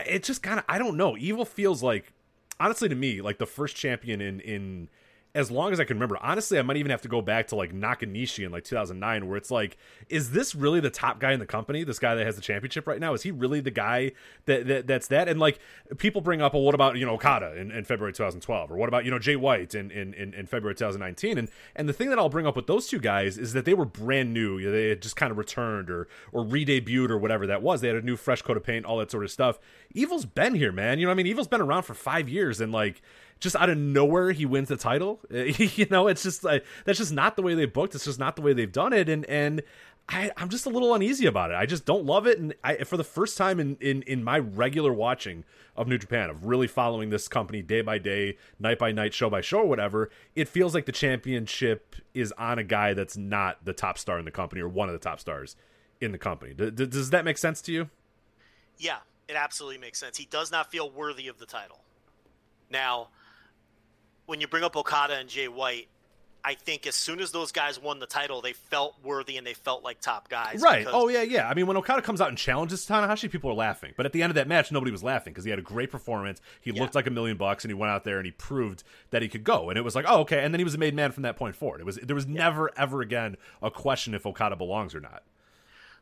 It 0.06 0.22
just 0.22 0.44
kind 0.44 0.60
of, 0.60 0.64
I 0.68 0.78
don't 0.78 0.96
know. 0.96 1.16
Evil 1.16 1.44
feels 1.44 1.82
like, 1.82 2.12
honestly, 2.60 2.88
to 2.88 2.94
me, 2.94 3.20
like 3.20 3.38
the 3.38 3.46
first 3.46 3.74
champion 3.74 4.20
in 4.20 4.38
in 4.40 4.88
as 5.34 5.50
long 5.50 5.72
as 5.72 5.78
I 5.78 5.84
can 5.84 5.96
remember. 5.96 6.18
Honestly, 6.20 6.58
I 6.58 6.62
might 6.62 6.78
even 6.78 6.90
have 6.90 7.02
to 7.02 7.08
go 7.08 7.20
back 7.20 7.48
to 7.48 7.56
like 7.56 7.74
Nakanishi 7.74 8.46
in 8.46 8.50
like 8.50 8.64
2009, 8.64 9.28
where 9.28 9.36
it's 9.36 9.50
like, 9.50 9.76
is 10.08 10.30
this 10.30 10.54
really 10.54 10.80
the 10.80 10.90
top 10.90 11.20
guy 11.20 11.32
in 11.32 11.38
the 11.38 11.46
company? 11.46 11.84
This 11.84 11.98
guy 11.98 12.14
that 12.14 12.24
has 12.24 12.36
the 12.36 12.42
championship 12.42 12.86
right 12.86 12.98
now, 12.98 13.12
is 13.12 13.22
he 13.22 13.30
really 13.30 13.60
the 13.60 13.70
guy 13.70 14.12
that, 14.46 14.66
that 14.66 14.86
that's 14.86 15.08
that? 15.08 15.28
And 15.28 15.38
like 15.38 15.58
people 15.98 16.22
bring 16.22 16.40
up, 16.40 16.54
well, 16.54 16.62
what 16.62 16.74
about 16.74 16.96
you 16.96 17.04
know 17.04 17.14
Okada 17.14 17.56
in, 17.56 17.70
in 17.70 17.84
February 17.84 18.12
2012, 18.12 18.72
or 18.72 18.76
what 18.76 18.88
about 18.88 19.04
you 19.04 19.10
know 19.10 19.18
Jay 19.18 19.36
White 19.36 19.74
in, 19.74 19.90
in 19.90 20.14
in, 20.14 20.46
February 20.46 20.74
2019? 20.74 21.36
And 21.36 21.48
and 21.76 21.88
the 21.88 21.92
thing 21.92 22.08
that 22.08 22.18
I'll 22.18 22.30
bring 22.30 22.46
up 22.46 22.56
with 22.56 22.66
those 22.66 22.88
two 22.88 22.98
guys 22.98 23.36
is 23.36 23.52
that 23.52 23.66
they 23.66 23.74
were 23.74 23.84
brand 23.84 24.32
new. 24.32 24.70
They 24.70 24.88
had 24.88 25.02
just 25.02 25.16
kind 25.16 25.30
of 25.30 25.36
returned 25.36 25.90
or 25.90 26.08
or 26.32 26.42
re-debuted 26.42 27.10
or 27.10 27.18
whatever 27.18 27.46
that 27.46 27.62
was. 27.62 27.82
They 27.82 27.88
had 27.88 27.96
a 27.96 28.02
new 28.02 28.16
fresh 28.16 28.40
coat 28.40 28.56
of 28.56 28.64
paint, 28.64 28.86
all 28.86 28.96
that 28.98 29.10
sort 29.10 29.24
of 29.24 29.30
stuff. 29.30 29.58
Evil's 29.92 30.24
been 30.24 30.54
here, 30.54 30.72
man. 30.72 30.98
You 30.98 31.06
know, 31.06 31.12
I 31.12 31.14
mean, 31.14 31.26
Evil's 31.26 31.48
been 31.48 31.60
around 31.60 31.82
for 31.82 31.94
five 31.94 32.28
years, 32.28 32.60
and 32.62 32.72
like 32.72 33.02
just 33.40 33.56
out 33.56 33.70
of 33.70 33.78
nowhere 33.78 34.32
he 34.32 34.46
wins 34.46 34.68
the 34.68 34.76
title. 34.76 35.20
you 35.30 35.86
know, 35.90 36.08
it's 36.08 36.22
just 36.22 36.44
like 36.44 36.64
that's 36.84 36.98
just 36.98 37.12
not 37.12 37.36
the 37.36 37.42
way 37.42 37.54
they 37.54 37.66
booked. 37.66 37.94
It's 37.94 38.04
just 38.04 38.18
not 38.18 38.36
the 38.36 38.42
way 38.42 38.52
they've 38.52 38.70
done 38.70 38.92
it, 38.92 39.08
and 39.08 39.24
and 39.26 39.62
I, 40.08 40.30
am 40.38 40.48
just 40.48 40.64
a 40.64 40.70
little 40.70 40.94
uneasy 40.94 41.26
about 41.26 41.50
it. 41.50 41.54
I 41.54 41.66
just 41.66 41.84
don't 41.84 42.04
love 42.06 42.26
it, 42.26 42.38
and 42.38 42.54
I, 42.64 42.84
for 42.84 42.96
the 42.96 43.04
first 43.04 43.36
time 43.36 43.60
in, 43.60 43.76
in 43.80 44.02
in 44.02 44.24
my 44.24 44.38
regular 44.38 44.92
watching 44.92 45.44
of 45.76 45.86
New 45.86 45.98
Japan, 45.98 46.30
of 46.30 46.44
really 46.44 46.66
following 46.66 47.10
this 47.10 47.28
company 47.28 47.60
day 47.60 47.82
by 47.82 47.98
day, 47.98 48.38
night 48.58 48.78
by 48.78 48.90
night, 48.90 49.12
show 49.12 49.28
by 49.28 49.42
show, 49.42 49.64
whatever, 49.64 50.10
it 50.34 50.48
feels 50.48 50.74
like 50.74 50.86
the 50.86 50.92
championship 50.92 51.94
is 52.14 52.32
on 52.38 52.58
a 52.58 52.64
guy 52.64 52.94
that's 52.94 53.16
not 53.16 53.64
the 53.64 53.74
top 53.74 53.98
star 53.98 54.18
in 54.18 54.24
the 54.24 54.30
company 54.30 54.62
or 54.62 54.68
one 54.68 54.88
of 54.88 54.94
the 54.94 54.98
top 54.98 55.20
stars 55.20 55.56
in 56.00 56.12
the 56.12 56.18
company. 56.18 56.54
D- 56.54 56.70
d- 56.70 56.86
does 56.86 57.10
that 57.10 57.24
make 57.24 57.36
sense 57.36 57.60
to 57.62 57.72
you? 57.72 57.90
Yeah, 58.78 58.98
it 59.28 59.36
absolutely 59.36 59.78
makes 59.78 59.98
sense. 59.98 60.16
He 60.16 60.26
does 60.26 60.50
not 60.50 60.70
feel 60.70 60.90
worthy 60.90 61.28
of 61.28 61.38
the 61.38 61.46
title. 61.46 61.80
Now, 62.70 63.08
when 64.28 64.40
you 64.40 64.46
bring 64.46 64.62
up 64.62 64.76
Okada 64.76 65.14
and 65.14 65.28
Jay 65.28 65.48
White, 65.48 65.88
I 66.44 66.54
think 66.54 66.86
as 66.86 66.94
soon 66.94 67.18
as 67.20 67.32
those 67.32 67.50
guys 67.50 67.80
won 67.82 67.98
the 67.98 68.06
title, 68.06 68.40
they 68.40 68.52
felt 68.52 68.94
worthy 69.02 69.36
and 69.38 69.46
they 69.46 69.54
felt 69.54 69.82
like 69.82 70.00
top 70.00 70.28
guys. 70.28 70.60
Right. 70.62 70.86
Oh 70.88 71.08
yeah, 71.08 71.22
yeah. 71.22 71.48
I 71.48 71.54
mean, 71.54 71.66
when 71.66 71.76
Okada 71.76 72.00
comes 72.00 72.20
out 72.20 72.28
and 72.28 72.38
challenges 72.38 72.86
Tanahashi, 72.86 73.28
people 73.30 73.50
are 73.50 73.54
laughing. 73.54 73.92
But 73.96 74.06
at 74.06 74.12
the 74.12 74.22
end 74.22 74.30
of 74.30 74.36
that 74.36 74.46
match, 74.46 74.70
nobody 74.70 74.92
was 74.92 75.02
laughing 75.02 75.32
because 75.32 75.44
he 75.44 75.50
had 75.50 75.58
a 75.58 75.62
great 75.62 75.90
performance. 75.90 76.40
He 76.60 76.70
Yeah. 76.70 76.82
looked 76.82 76.94
like 76.94 77.06
a 77.06 77.10
million 77.10 77.36
bucks, 77.36 77.64
and 77.64 77.70
he 77.70 77.74
went 77.74 77.90
out 77.90 78.04
there 78.04 78.18
and 78.18 78.24
he 78.26 78.30
proved 78.32 78.84
that 79.10 79.20
he 79.20 79.28
could 79.28 79.42
go. 79.44 79.68
And 79.68 79.76
it 79.76 79.82
was 79.82 79.96
like, 79.96 80.04
oh, 80.08 80.20
okay. 80.20 80.44
And 80.44 80.54
then 80.54 80.60
he 80.60 80.64
was 80.64 80.74
a 80.74 80.78
made 80.78 80.94
man 80.94 81.10
from 81.10 81.24
that 81.24 81.36
point 81.36 81.56
forward. 81.56 81.80
It 81.80 81.84
was 81.84 81.96
there 81.96 82.14
was 82.16 82.26
never 82.26 82.70
ever 82.78 83.02
again 83.02 83.36
a 83.60 83.70
question 83.70 84.14
if 84.14 84.24
Okada 84.24 84.54
belongs 84.56 84.94
or 84.94 85.00
not. 85.00 85.24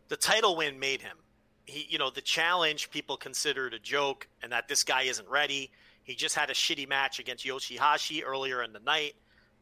the 0.09 0.17
title 0.17 0.55
win 0.57 0.79
made 0.79 1.01
him. 1.01 1.17
He, 1.65 1.87
you 1.89 1.99
know, 1.99 2.11
the 2.11 2.21
challenge 2.21 2.91
people 2.91 3.17
considered 3.17 3.75
a 3.75 3.79
joke 3.81 4.29
and 4.43 4.53
that 4.53 4.69
this 4.69 4.85
guy 4.85 5.03
isn't 5.03 5.29
ready. 5.29 5.73
He 6.07 6.15
just 6.15 6.35
had 6.35 6.51
a 6.51 6.55
shitty 6.55 6.89
match 6.89 7.19
against 7.19 7.45
Yoshihashi 7.45 8.23
earlier 8.25 8.63
in 8.63 8.73
the 8.73 8.79
night. 8.79 9.15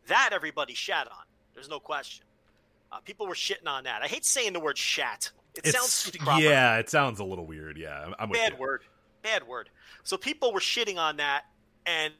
That 0.08 0.30
everybody 0.32 0.74
shat 0.74 1.06
on. 1.08 1.24
There's 1.54 1.68
no 1.68 1.80
question. 1.80 2.24
Uh, 2.92 2.98
people 3.00 3.26
were 3.26 3.34
shitting 3.34 3.66
on 3.66 3.84
that. 3.84 4.02
I 4.02 4.06
hate 4.06 4.24
saying 4.24 4.52
the 4.52 4.60
word 4.60 4.78
shat. 4.78 5.30
It 5.54 5.66
sounds 5.66 6.10
proper. 6.18 6.42
yeah, 6.42 6.76
it 6.76 6.90
sounds 6.90 7.18
a 7.18 7.24
little 7.24 7.46
weird. 7.46 7.78
Yeah, 7.78 8.04
I'm, 8.06 8.14
I'm 8.18 8.30
bad 8.30 8.58
word. 8.58 8.82
Bad 9.22 9.46
word. 9.46 9.70
So 10.02 10.16
people 10.16 10.52
were 10.52 10.60
shitting 10.60 10.98
on 10.98 11.16
that, 11.16 11.44
and 11.86 12.12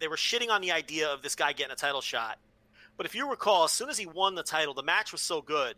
they 0.00 0.08
were 0.08 0.16
shitting 0.16 0.50
on 0.50 0.62
the 0.62 0.72
idea 0.72 1.08
of 1.08 1.22
this 1.22 1.36
guy 1.36 1.52
getting 1.52 1.72
a 1.72 1.76
title 1.76 2.00
shot. 2.00 2.38
But 2.96 3.06
if 3.06 3.14
you 3.14 3.30
recall, 3.30 3.64
as 3.64 3.70
soon 3.70 3.88
as 3.88 3.96
he 3.96 4.06
won 4.06 4.34
the 4.34 4.42
title, 4.42 4.74
the 4.74 4.82
match 4.82 5.12
was 5.12 5.20
so 5.20 5.40
good 5.40 5.76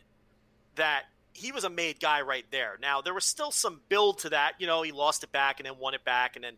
that 0.77 1.03
he 1.35 1.53
was 1.53 1.65
a 1.65 1.71
made 1.71 2.01
guy 2.01 2.23
right 2.23 2.45
there. 2.51 2.79
Now 2.81 3.01
there 3.01 3.15
was 3.15 3.25
still 3.25 3.51
some 3.51 3.81
build 3.89 4.19
to 4.21 4.31
that. 4.31 4.55
You 4.59 4.67
know, 4.67 4.83
he 4.83 4.93
lost 4.93 5.23
it 5.25 5.33
back 5.33 5.61
and 5.61 5.67
then 5.67 5.79
won 5.79 5.95
it 5.95 6.05
back, 6.05 6.37
and 6.37 6.45
then, 6.45 6.55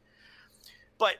but 0.98 1.16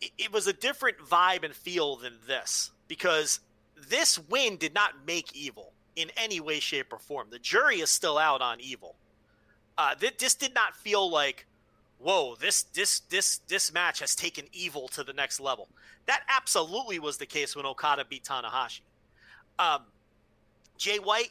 it, 0.00 0.10
it 0.18 0.32
was 0.32 0.46
a 0.46 0.52
different 0.52 0.98
vibe 0.98 1.44
and 1.44 1.54
feel 1.54 1.96
than 1.96 2.14
this 2.26 2.70
because 2.88 3.40
this 3.88 4.18
win 4.18 4.56
did 4.56 4.74
not 4.74 5.06
make 5.06 5.34
evil 5.34 5.72
in 5.96 6.10
any 6.16 6.40
way, 6.40 6.60
shape, 6.60 6.92
or 6.92 6.98
form. 6.98 7.28
The 7.30 7.38
jury 7.38 7.80
is 7.80 7.90
still 7.90 8.18
out 8.18 8.40
on 8.40 8.60
evil. 8.60 8.96
Uh, 9.76 9.94
th- 9.94 10.18
this 10.18 10.34
did 10.34 10.54
not 10.54 10.76
feel 10.76 11.10
like, 11.10 11.46
whoa, 11.98 12.36
this 12.36 12.64
this 12.74 13.00
this 13.10 13.38
this 13.48 13.72
match 13.72 14.00
has 14.00 14.14
taken 14.14 14.44
evil 14.52 14.88
to 14.88 15.04
the 15.04 15.12
next 15.12 15.40
level. 15.40 15.68
That 16.06 16.22
absolutely 16.28 16.98
was 16.98 17.16
the 17.16 17.26
case 17.26 17.56
when 17.56 17.66
Okada 17.66 18.04
beat 18.04 18.24
Tanahashi. 18.24 18.80
Um, 19.58 19.82
Jay 20.76 20.98
White, 20.98 21.30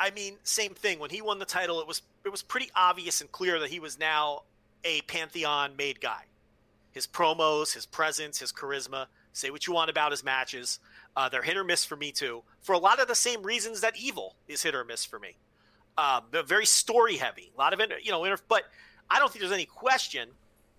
I 0.00 0.10
mean, 0.10 0.36
same 0.44 0.74
thing. 0.74 0.98
When 0.98 1.10
he 1.10 1.20
won 1.22 1.38
the 1.38 1.44
title, 1.44 1.80
it 1.80 1.86
was 1.86 2.02
it 2.24 2.30
was 2.30 2.42
pretty 2.42 2.70
obvious 2.74 3.20
and 3.20 3.30
clear 3.30 3.58
that 3.60 3.70
he 3.70 3.80
was 3.80 3.98
now 3.98 4.42
a 4.84 5.00
pantheon 5.02 5.76
made 5.76 6.00
guy. 6.00 6.24
His 6.94 7.06
promos, 7.06 7.74
his 7.74 7.86
presence, 7.86 8.38
his 8.38 8.52
charisma. 8.52 9.06
Say 9.32 9.50
what 9.50 9.66
you 9.66 9.72
want 9.72 9.90
about 9.90 10.12
his 10.12 10.22
matches. 10.24 10.78
Uh, 11.16 11.28
they're 11.28 11.42
hit 11.42 11.56
or 11.56 11.64
miss 11.64 11.84
for 11.84 11.96
me 11.96 12.12
too, 12.12 12.42
for 12.60 12.72
a 12.72 12.78
lot 12.78 13.00
of 13.00 13.08
the 13.08 13.16
same 13.16 13.42
reasons 13.42 13.80
that 13.80 13.96
Evil 13.96 14.36
is 14.48 14.62
hit 14.62 14.74
or 14.74 14.84
miss 14.84 15.04
for 15.04 15.18
me. 15.18 15.36
Um, 15.98 16.22
they're 16.30 16.42
very 16.44 16.66
story 16.66 17.16
heavy, 17.16 17.52
a 17.54 17.58
lot 17.58 17.72
of 17.72 17.80
inter, 17.80 17.96
you 18.02 18.10
know, 18.10 18.24
inter, 18.24 18.38
but 18.48 18.62
I 19.10 19.18
don't 19.18 19.30
think 19.30 19.40
there's 19.40 19.52
any 19.52 19.66
question 19.66 20.28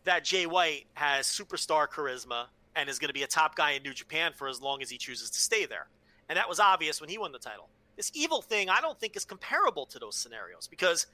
that 0.06 0.24
Jay 0.24 0.46
White 0.46 0.86
has 0.94 1.26
superstar 1.28 1.88
charisma 1.88 2.46
and 2.76 2.90
is 2.90 3.00
going 3.00 3.10
to 3.10 3.14
be 3.14 3.24
a 3.24 3.28
top 3.28 3.56
guy 3.56 3.72
in 3.72 3.84
New 3.84 3.94
Japan 3.94 4.32
for 4.36 4.48
as 4.48 4.62
long 4.62 4.82
as 4.82 4.90
he 4.90 4.98
chooses 4.98 5.30
to 5.32 5.40
stay 5.40 5.66
there. 5.66 5.88
And 6.30 6.38
that 6.38 6.50
was 6.50 6.60
obvious 6.60 7.00
when 7.00 7.10
he 7.10 7.18
won 7.18 7.32
the 7.32 7.40
title. 7.40 7.70
This 7.96 8.12
evil 8.14 8.42
thing, 8.42 8.70
I 8.70 8.82
don't 8.82 9.00
think 9.00 9.16
is 9.16 9.26
comparable 9.26 9.86
to 9.88 10.00
those 10.00 10.16
scenarios 10.16 10.68
because 10.68 11.08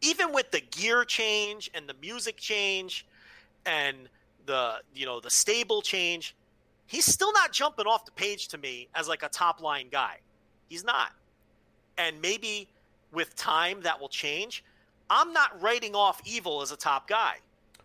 even 0.00 0.32
with 0.32 0.50
the 0.50 0.60
gear 0.60 1.04
change 1.04 1.70
and 1.74 1.88
the 1.88 1.94
music 2.00 2.36
change 2.36 3.06
and 3.68 4.08
the 4.46 4.76
you 4.94 5.06
know 5.06 5.20
the 5.20 5.30
stable 5.30 5.82
change, 5.82 6.34
he's 6.86 7.04
still 7.04 7.32
not 7.32 7.52
jumping 7.52 7.86
off 7.86 8.04
the 8.04 8.12
page 8.12 8.48
to 8.48 8.58
me 8.58 8.88
as 8.94 9.08
like 9.08 9.22
a 9.22 9.28
top 9.28 9.60
line 9.60 9.88
guy. 9.90 10.16
He's 10.68 10.84
not. 10.84 11.12
And 11.96 12.20
maybe 12.20 12.68
with 13.12 13.34
time 13.36 13.82
that 13.82 14.00
will 14.00 14.08
change. 14.08 14.64
I'm 15.10 15.32
not 15.32 15.60
writing 15.62 15.94
off 15.94 16.20
evil 16.24 16.60
as 16.62 16.72
a 16.72 16.76
top 16.76 17.08
guy. 17.08 17.36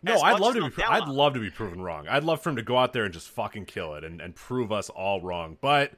No, 0.02 0.20
I'd 0.20 0.40
love 0.40 0.56
to 0.56 0.70
be. 0.70 0.76
down 0.76 0.92
I'd 0.92 1.08
love 1.08 1.34
to 1.36 1.40
be 1.40 1.50
proven 1.50 1.82
wrong. 1.82 2.08
I'd 2.10 2.26
love 2.26 2.42
for 2.42 2.50
him 2.50 2.58
to 2.58 2.62
go 2.62 2.78
out 2.78 2.92
there 2.92 3.06
and 3.06 3.14
just 3.14 3.30
fucking 3.30 3.66
kill 3.66 3.96
it 3.96 4.04
and, 4.04 4.20
and 4.20 4.36
prove 4.36 4.72
us 4.72 4.90
all 4.90 5.22
wrong. 5.22 5.58
But 5.62 5.94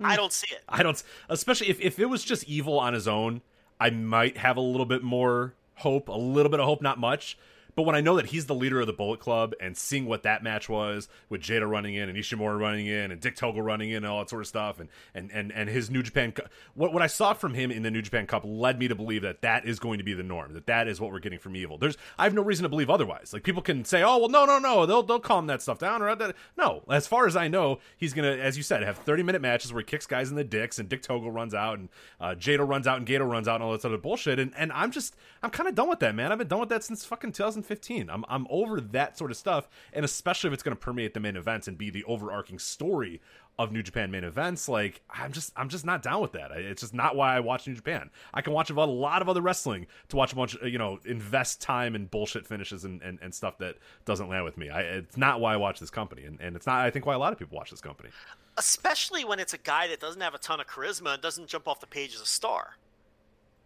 I 0.00 0.14
mm, 0.14 0.16
don't 0.16 0.32
see 0.32 0.54
it. 0.54 0.62
I 0.68 0.82
don't, 0.82 1.00
especially 1.28 1.68
if, 1.68 1.78
if 1.80 1.98
it 1.98 2.06
was 2.06 2.24
just 2.24 2.44
evil 2.44 2.78
on 2.78 2.94
his 2.94 3.06
own, 3.06 3.42
I 3.78 3.90
might 3.90 4.38
have 4.38 4.56
a 4.56 4.62
little 4.62 4.86
bit 4.86 5.02
more 5.02 5.52
hope, 5.74 6.08
a 6.08 6.12
little 6.12 6.50
bit 6.50 6.60
of 6.60 6.66
hope, 6.66 6.80
not 6.80 6.98
much. 6.98 7.36
But 7.74 7.82
when 7.82 7.94
I 7.94 8.00
know 8.00 8.16
that 8.16 8.26
he's 8.26 8.46
the 8.46 8.54
leader 8.54 8.80
of 8.80 8.86
the 8.86 8.92
Bullet 8.92 9.20
Club 9.20 9.54
and 9.60 9.76
seeing 9.76 10.06
what 10.06 10.22
that 10.24 10.42
match 10.42 10.68
was 10.68 11.08
with 11.28 11.40
Jado 11.40 11.68
running 11.68 11.94
in 11.94 12.08
and 12.08 12.18
Ishimori 12.18 12.58
running 12.58 12.86
in 12.86 13.10
and 13.10 13.20
Dick 13.20 13.36
Togo 13.36 13.60
running 13.60 13.90
in 13.90 13.96
and 13.98 14.06
all 14.06 14.18
that 14.18 14.30
sort 14.30 14.42
of 14.42 14.48
stuff 14.48 14.80
and 14.80 14.88
and 15.14 15.30
and, 15.32 15.52
and 15.52 15.68
his 15.68 15.90
New 15.90 16.02
Japan 16.02 16.32
Cu- 16.32 16.42
what 16.74 16.92
what 16.92 17.02
I 17.02 17.06
saw 17.06 17.32
from 17.32 17.54
him 17.54 17.70
in 17.70 17.82
the 17.82 17.90
New 17.90 18.02
Japan 18.02 18.26
Cup 18.26 18.42
led 18.44 18.78
me 18.78 18.88
to 18.88 18.94
believe 18.94 19.22
that 19.22 19.42
that 19.42 19.66
is 19.66 19.78
going 19.78 19.98
to 19.98 20.04
be 20.04 20.14
the 20.14 20.22
norm 20.22 20.52
that 20.54 20.66
that 20.66 20.88
is 20.88 21.00
what 21.00 21.12
we're 21.12 21.20
getting 21.20 21.38
from 21.38 21.56
Evil. 21.56 21.78
There's 21.78 21.96
I 22.18 22.24
have 22.24 22.34
no 22.34 22.42
reason 22.42 22.64
to 22.64 22.68
believe 22.68 22.90
otherwise. 22.90 23.32
Like 23.32 23.42
people 23.42 23.62
can 23.62 23.84
say, 23.84 24.02
"Oh, 24.02 24.18
well 24.18 24.28
no, 24.28 24.44
no, 24.44 24.58
no, 24.58 24.86
they'll 24.86 25.02
they'll 25.02 25.20
calm 25.20 25.46
that 25.46 25.62
stuff 25.62 25.78
down." 25.78 26.02
Or 26.02 26.14
that. 26.14 26.34
no, 26.56 26.82
as 26.90 27.06
far 27.06 27.26
as 27.26 27.36
I 27.36 27.48
know, 27.48 27.78
he's 27.96 28.12
going 28.12 28.30
to 28.30 28.42
as 28.42 28.56
you 28.56 28.62
said 28.62 28.82
have 28.82 28.98
30 28.98 29.22
minute 29.22 29.42
matches 29.42 29.72
where 29.72 29.80
he 29.80 29.86
kicks 29.86 30.06
guys 30.06 30.30
in 30.30 30.36
the 30.36 30.44
dicks 30.44 30.78
and 30.78 30.88
Dick 30.88 31.02
Togo 31.02 31.28
runs 31.28 31.54
out 31.54 31.78
and 31.78 31.88
uh, 32.20 32.34
Jado 32.34 32.68
runs 32.68 32.86
out 32.86 32.98
and 32.98 33.06
Gedo 33.06 33.28
runs 33.28 33.48
out 33.48 33.56
and 33.56 33.64
all 33.64 33.72
that 33.72 33.82
sort 33.82 33.94
of 33.94 34.02
bullshit 34.02 34.38
and 34.38 34.52
and 34.56 34.72
I'm 34.72 34.90
just 34.90 35.16
I'm 35.42 35.50
kind 35.50 35.68
of 35.68 35.74
done 35.74 35.88
with 35.88 36.00
that, 36.00 36.14
man. 36.14 36.32
I've 36.32 36.38
been 36.38 36.48
done 36.48 36.60
with 36.60 36.68
that 36.70 36.84
since 36.84 37.04
fucking 37.04 37.32
2015. 37.62 38.10
I'm 38.10 38.24
I'm 38.28 38.46
over 38.50 38.80
that 38.80 39.16
sort 39.16 39.30
of 39.30 39.36
stuff, 39.36 39.68
and 39.92 40.04
especially 40.04 40.48
if 40.48 40.54
it's 40.54 40.62
going 40.62 40.76
to 40.76 40.80
permeate 40.80 41.14
the 41.14 41.20
main 41.20 41.36
events 41.36 41.68
and 41.68 41.78
be 41.78 41.90
the 41.90 42.04
overarching 42.04 42.58
story 42.58 43.20
of 43.58 43.70
New 43.70 43.82
Japan 43.82 44.10
main 44.10 44.24
events. 44.24 44.68
Like 44.68 45.02
I'm 45.10 45.32
just 45.32 45.52
I'm 45.56 45.68
just 45.68 45.84
not 45.84 46.02
down 46.02 46.22
with 46.22 46.32
that. 46.32 46.50
It's 46.52 46.80
just 46.82 46.94
not 46.94 47.16
why 47.16 47.36
I 47.36 47.40
watch 47.40 47.66
New 47.66 47.74
Japan. 47.74 48.10
I 48.32 48.40
can 48.40 48.52
watch 48.52 48.70
a 48.70 48.74
lot 48.74 49.22
of 49.22 49.28
other 49.28 49.40
wrestling 49.40 49.86
to 50.08 50.16
watch 50.16 50.32
a 50.32 50.36
bunch, 50.36 50.54
of, 50.54 50.68
you 50.68 50.78
know, 50.78 50.98
invest 51.04 51.60
time 51.60 51.94
in 51.94 52.06
bullshit 52.06 52.46
finishes 52.46 52.84
and, 52.84 53.02
and, 53.02 53.18
and 53.20 53.34
stuff 53.34 53.58
that 53.58 53.76
doesn't 54.04 54.28
land 54.28 54.44
with 54.44 54.56
me. 54.56 54.70
I, 54.70 54.80
it's 54.80 55.16
not 55.16 55.40
why 55.40 55.54
I 55.54 55.56
watch 55.56 55.80
this 55.80 55.90
company, 55.90 56.24
and, 56.24 56.40
and 56.40 56.56
it's 56.56 56.66
not 56.66 56.80
I 56.80 56.90
think 56.90 57.06
why 57.06 57.14
a 57.14 57.18
lot 57.18 57.32
of 57.32 57.38
people 57.38 57.56
watch 57.56 57.70
this 57.70 57.80
company. 57.80 58.10
especially 58.56 59.24
when 59.24 59.38
it's 59.38 59.54
a 59.54 59.58
guy 59.58 59.88
that 59.88 60.00
doesn't 60.00 60.20
have 60.20 60.34
a 60.34 60.38
ton 60.38 60.60
of 60.60 60.66
charisma 60.66 61.14
and 61.14 61.22
doesn't 61.22 61.46
jump 61.48 61.68
off 61.68 61.80
the 61.80 61.86
page 61.86 62.14
as 62.14 62.20
a 62.20 62.26
star. 62.26 62.76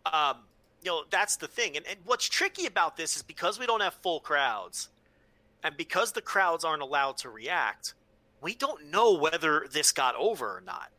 Um, 0.05 0.37
you 0.83 0.91
know, 0.91 1.05
that's 1.11 1.37
the 1.37 1.49
thing. 1.49 1.77
And, 1.77 1.87
and 1.87 1.99
what's 2.05 2.29
tricky 2.29 2.67
about 2.67 2.97
this 2.97 3.17
is 3.17 3.23
because 3.23 3.59
we 3.59 3.67
don't 3.67 3.83
have 3.83 3.95
full 3.95 4.21
crowds 4.21 4.89
and 5.63 5.77
because 5.77 6.13
the 6.13 6.23
crowds 6.23 6.65
aren't 6.65 6.83
allowed 6.83 7.17
to 7.19 7.31
react, 7.31 7.95
we 8.41 8.55
don't 8.55 8.91
know 8.91 9.15
whether 9.15 9.67
this 9.71 9.93
got 9.93 10.15
over 10.15 10.47
or 10.47 10.63
not. 10.65 10.91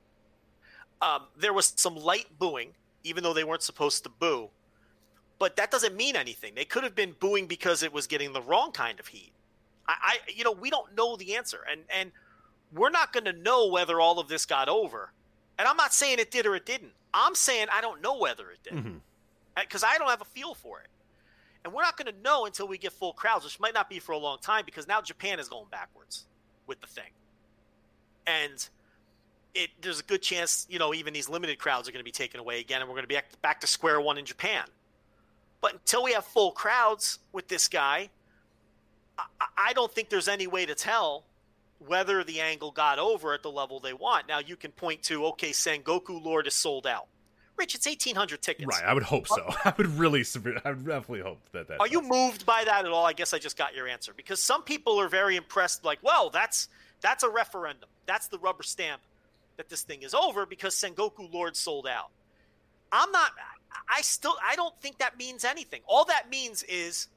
Um, 1.01 1.27
there 1.37 1.53
was 1.53 1.73
some 1.75 1.95
light 1.95 2.25
booing, 2.37 2.73
even 3.03 3.23
though 3.23 3.33
they 3.33 3.43
weren't 3.43 3.61
supposed 3.61 4.03
to 4.03 4.09
boo, 4.09 4.49
but 5.39 5.55
that 5.55 5.71
doesn't 5.71 5.95
mean 5.95 6.15
anything. 6.15 6.53
They 6.55 6.65
could 6.65 6.83
have 6.83 6.95
been 6.95 7.13
booing 7.19 7.45
because 7.45 7.83
it 7.83 7.93
was 7.93 8.07
getting 8.07 8.33
the 8.33 8.41
wrong 8.41 8.71
kind 8.71 8.99
of 8.99 9.07
heat. 9.07 9.31
I, 9.87 9.93
I 10.01 10.17
you 10.35 10.43
know, 10.43 10.51
we 10.51 10.69
don't 10.69 10.95
know 10.95 11.15
the 11.15 11.35
answer, 11.35 11.59
and 11.71 11.81
and 11.95 12.11
we're 12.73 12.89
not 12.89 13.13
going 13.13 13.25
to 13.25 13.33
know 13.33 13.67
whether 13.67 14.01
all 14.01 14.19
of 14.19 14.27
this 14.27 14.45
got 14.45 14.67
over. 14.67 15.13
And 15.59 15.67
I'm 15.67 15.77
not 15.77 15.93
saying 15.93 16.19
it 16.19 16.31
did 16.31 16.45
or 16.45 16.55
it 16.55 16.65
didn't. 16.65 16.91
I'm 17.13 17.35
saying 17.35 17.67
I 17.71 17.79
don't 17.81 18.01
know 18.01 18.17
whether 18.17 18.49
it 18.49 18.59
did 18.63 18.73
because 19.61 19.83
I 19.83 19.97
don't 19.97 20.09
have 20.09 20.21
a 20.21 20.25
feel 20.25 20.53
for 20.53 20.79
it. 20.81 20.87
And 21.63 21.73
we're 21.73 21.81
not 21.81 21.97
going 21.97 22.13
to 22.13 22.21
know 22.21 22.45
until 22.45 22.67
we 22.67 22.77
get 22.77 22.93
full 22.93 23.13
crowds, 23.13 23.43
which 23.43 23.59
might 23.59 23.73
not 23.73 23.89
be 23.89 23.99
for 23.99 24.13
a 24.13 24.17
long 24.17 24.37
time 24.39 24.63
because 24.65 24.87
now 24.87 25.01
Japan 25.01 25.39
is 25.39 25.49
going 25.49 25.65
backwards 25.69 26.25
with 26.65 26.79
the 26.79 26.87
thing. 26.87 27.11
And 28.25 28.69
it 29.53 29.69
there's 29.81 29.99
a 29.99 30.03
good 30.03 30.21
chance, 30.21 30.67
you 30.69 30.79
know, 30.79 30.93
even 30.93 31.13
these 31.13 31.29
limited 31.29 31.59
crowds 31.59 31.89
are 31.89 31.91
going 31.91 31.99
to 31.99 32.05
be 32.05 32.11
taken 32.11 32.39
away 32.39 32.59
again 32.59 32.81
and 32.81 32.89
we're 32.89 32.95
going 32.95 33.03
to 33.03 33.07
be 33.07 33.19
back- 33.41 33.59
to 33.61 33.67
square 33.67 33.99
one 33.99 34.17
in 34.17 34.25
Japan. 34.25 34.63
But 35.59 35.73
until 35.73 36.03
we 36.03 36.13
have 36.13 36.25
full 36.25 36.51
crowds 36.51 37.19
with 37.31 37.47
this 37.47 37.67
guy, 37.67 38.09
I, 39.17 39.23
I 39.57 39.73
don't 39.73 39.91
think 39.91 40.09
there's 40.09 40.27
any 40.27 40.47
way 40.47 40.65
to 40.65 40.75
tell 40.75 41.23
whether 41.79 42.23
the 42.23 42.39
angle 42.39 42.71
got 42.71 42.99
over 42.99 43.33
at 43.33 43.43
the 43.43 43.51
level 43.51 43.79
they 43.79 43.93
want. 43.93 44.27
Now 44.27 44.39
you 44.39 44.55
can 44.55 44.71
point 44.71 45.03
to 45.03 45.25
okay, 45.27 45.49
Sengoku 45.49 46.23
Lord 46.23 46.47
is 46.47 46.53
sold 46.53 46.85
out. 46.85 47.07
Rich, 47.57 47.75
it's 47.75 47.87
eighteen 47.87 48.15
hundred 48.15 48.41
tickets. 48.41 48.67
Right, 48.67 48.83
I 48.83 48.93
would 48.93 49.03
hope 49.03 49.27
so. 49.27 49.43
I 49.65 49.73
would 49.77 49.87
really, 49.97 50.23
I 50.63 50.69
would 50.69 50.85
definitely 50.85 51.21
hope 51.21 51.39
that 51.53 51.67
that. 51.67 51.79
Are 51.79 51.87
you 51.87 52.01
moved 52.01 52.45
by 52.45 52.63
that 52.63 52.85
at 52.85 52.91
all? 52.91 53.05
I 53.05 53.13
guess 53.13 53.33
I 53.33 53.39
just 53.39 53.57
got 53.57 53.75
your 53.75 53.87
answer 53.87 54.13
because 54.15 54.41
some 54.41 54.61
people 54.63 54.99
are 54.99 55.09
very 55.09 55.35
impressed. 55.35 55.83
Like, 55.83 55.99
well, 56.03 56.29
that's 56.29 56.69
that's 57.01 57.23
a 57.23 57.29
referendum. 57.29 57.89
That's 58.05 58.27
the 58.27 58.37
rubber 58.37 58.63
stamp 58.63 59.01
that 59.57 59.69
this 59.69 59.81
thing 59.81 60.03
is 60.03 60.13
over 60.13 60.45
because 60.45 60.75
Sengoku 60.75 61.31
Lord 61.33 61.55
sold 61.55 61.87
out. 61.87 62.09
I'm 62.91 63.11
not. 63.11 63.31
I 63.89 64.01
still. 64.01 64.35
I 64.47 64.55
don't 64.55 64.79
think 64.79 64.99
that 64.99 65.17
means 65.17 65.43
anything. 65.43 65.81
All 65.87 66.05
that 66.05 66.29
means 66.29 66.63
is 66.63 67.07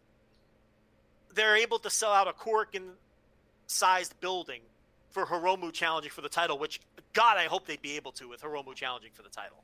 they're 1.34 1.57
able 1.57 1.78
to 1.80 1.91
sell 1.91 2.12
out 2.12 2.28
a 2.28 2.32
Korakuen-sized 2.32 4.18
building 4.20 4.62
for 5.11 5.26
Hiromu 5.26 5.72
challenging 5.72 6.11
for 6.11 6.22
the 6.22 6.28
title. 6.28 6.59
Which, 6.59 6.80
God, 7.12 7.36
I 7.36 7.45
hope 7.45 7.66
they'd 7.66 7.82
be 7.82 7.97
able 7.97 8.12
to 8.12 8.28
with 8.28 8.41
Hiromu 8.41 8.74
challenging 8.74 9.11
for 9.14 9.22
the 9.22 9.28
title. 9.28 9.62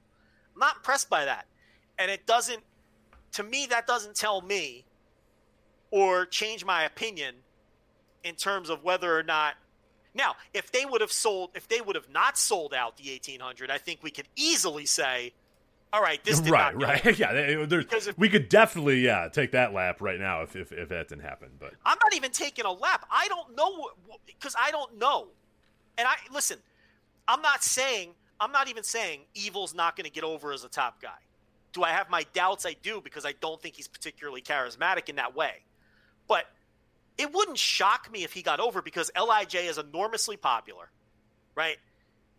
I'm 0.56 0.60
not 0.60 0.76
impressed 0.76 1.10
by 1.10 1.26
that, 1.26 1.46
and 1.98 2.10
it 2.10 2.26
doesn't. 2.26 2.62
To 3.32 3.42
me, 3.42 3.66
that 3.66 3.86
doesn't 3.86 4.16
tell 4.16 4.40
me 4.40 4.84
or 5.90 6.24
change 6.26 6.64
my 6.64 6.84
opinion 6.84 7.34
in 8.24 8.34
terms 8.34 8.70
of 8.70 8.82
whether 8.82 9.16
or 9.18 9.22
not. 9.22 9.54
Now, 10.14 10.34
if 10.54 10.72
they 10.72 10.86
would 10.86 11.02
have 11.02 11.12
sold, 11.12 11.50
if 11.54 11.68
they 11.68 11.82
would 11.82 11.94
have 11.94 12.08
not 12.08 12.38
sold 12.38 12.72
out 12.72 12.96
the 12.96 13.10
1800, 13.10 13.70
I 13.70 13.76
think 13.76 14.02
we 14.02 14.10
could 14.10 14.26
easily 14.34 14.86
say, 14.86 15.34
all 15.92 16.00
right, 16.00 16.24
this 16.24 16.40
did 16.40 16.50
right, 16.50 16.74
not 16.74 16.82
right, 17.04 17.04
yeah. 17.18 17.32
there's- 17.66 18.06
if- 18.06 18.16
we 18.18 18.30
could 18.30 18.48
definitely, 18.48 19.00
yeah, 19.00 19.28
take 19.30 19.52
that 19.52 19.74
lap 19.74 20.00
right 20.00 20.18
now 20.18 20.40
if 20.42 20.56
if, 20.56 20.72
if 20.72 20.88
that 20.88 21.08
didn't 21.08 21.22
happen. 21.24 21.50
But 21.60 21.74
I'm 21.84 21.98
not 22.02 22.14
even 22.14 22.30
taking 22.30 22.64
a 22.64 22.72
lap. 22.72 23.06
I 23.10 23.28
don't 23.28 23.54
know 23.54 23.90
because 24.26 24.56
I 24.58 24.70
don't 24.70 24.96
know. 24.98 25.28
And 25.98 26.08
I 26.08 26.14
listen. 26.32 26.58
I'm 27.28 27.42
not 27.42 27.62
saying. 27.62 28.14
I'm 28.40 28.52
not 28.52 28.68
even 28.68 28.82
saying 28.82 29.20
Evil's 29.34 29.74
not 29.74 29.96
going 29.96 30.04
to 30.04 30.10
get 30.10 30.24
over 30.24 30.52
as 30.52 30.64
a 30.64 30.68
top 30.68 31.00
guy. 31.00 31.18
Do 31.72 31.82
I 31.82 31.90
have 31.90 32.10
my 32.10 32.24
doubts? 32.32 32.64
I 32.66 32.74
do 32.82 33.00
because 33.00 33.26
I 33.26 33.32
don't 33.40 33.60
think 33.60 33.76
he's 33.76 33.88
particularly 33.88 34.42
charismatic 34.42 35.08
in 35.08 35.16
that 35.16 35.34
way. 35.34 35.62
But 36.28 36.44
it 37.18 37.32
wouldn't 37.32 37.58
shock 37.58 38.10
me 38.10 38.24
if 38.24 38.32
he 38.32 38.42
got 38.42 38.60
over 38.60 38.82
because 38.82 39.10
Lij 39.14 39.54
is 39.54 39.78
enormously 39.78 40.36
popular, 40.36 40.90
right? 41.54 41.76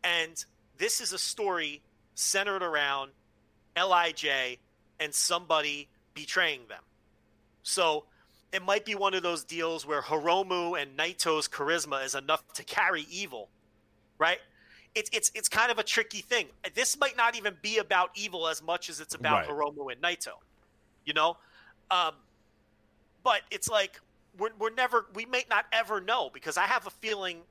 And 0.04 0.44
this 0.78 1.02
is 1.02 1.14
a 1.14 1.18
story 1.18 1.82
centered 2.16 2.64
around 2.64 3.12
Lij 3.76 4.58
and 5.00 5.14
somebody 5.14 5.88
betraying 6.14 6.62
them. 6.68 6.82
So 7.64 8.06
it 8.52 8.64
might 8.64 8.86
be 8.86 8.96
one 8.96 9.14
of 9.14 9.24
those 9.24 9.44
deals 9.44 9.86
where 9.86 10.02
Hiromu 10.02 10.82
and 10.82 10.98
Naito's 10.98 11.48
charisma 11.48 12.06
is 12.06 12.16
enough 12.16 12.44
to 12.54 12.64
carry 12.64 13.06
evil, 13.12 13.50
right? 14.18 14.40
It's 14.98 15.12
it's 15.14 15.32
it's 15.36 15.48
kind 15.48 15.72
of 15.72 15.78
a 15.78 15.84
tricky 15.84 16.22
thing. 16.22 16.48
This 16.74 17.00
might 17.00 17.16
not 17.16 17.38
even 17.38 17.54
be 17.62 17.78
about 17.78 18.10
evil 18.16 18.48
as 18.48 18.64
much 18.64 18.90
as 18.90 19.00
it's 19.00 19.14
about 19.14 19.48
Right. 19.48 19.56
Hiromu 19.56 19.92
and 19.92 20.02
Naito, 20.02 20.34
you 21.06 21.14
know. 21.14 21.38
Um, 21.92 22.14
but 23.24 23.42
it's 23.52 23.70
like 23.70 24.02
we're 24.40 24.50
we're 24.58 24.74
never 24.74 25.06
we 25.14 25.26
may 25.26 25.46
not 25.52 25.66
ever 25.72 26.02
know 26.02 26.32
because 26.34 26.58
I 26.58 26.64
have 26.64 26.88
a 26.88 26.90
feeling 26.90 27.42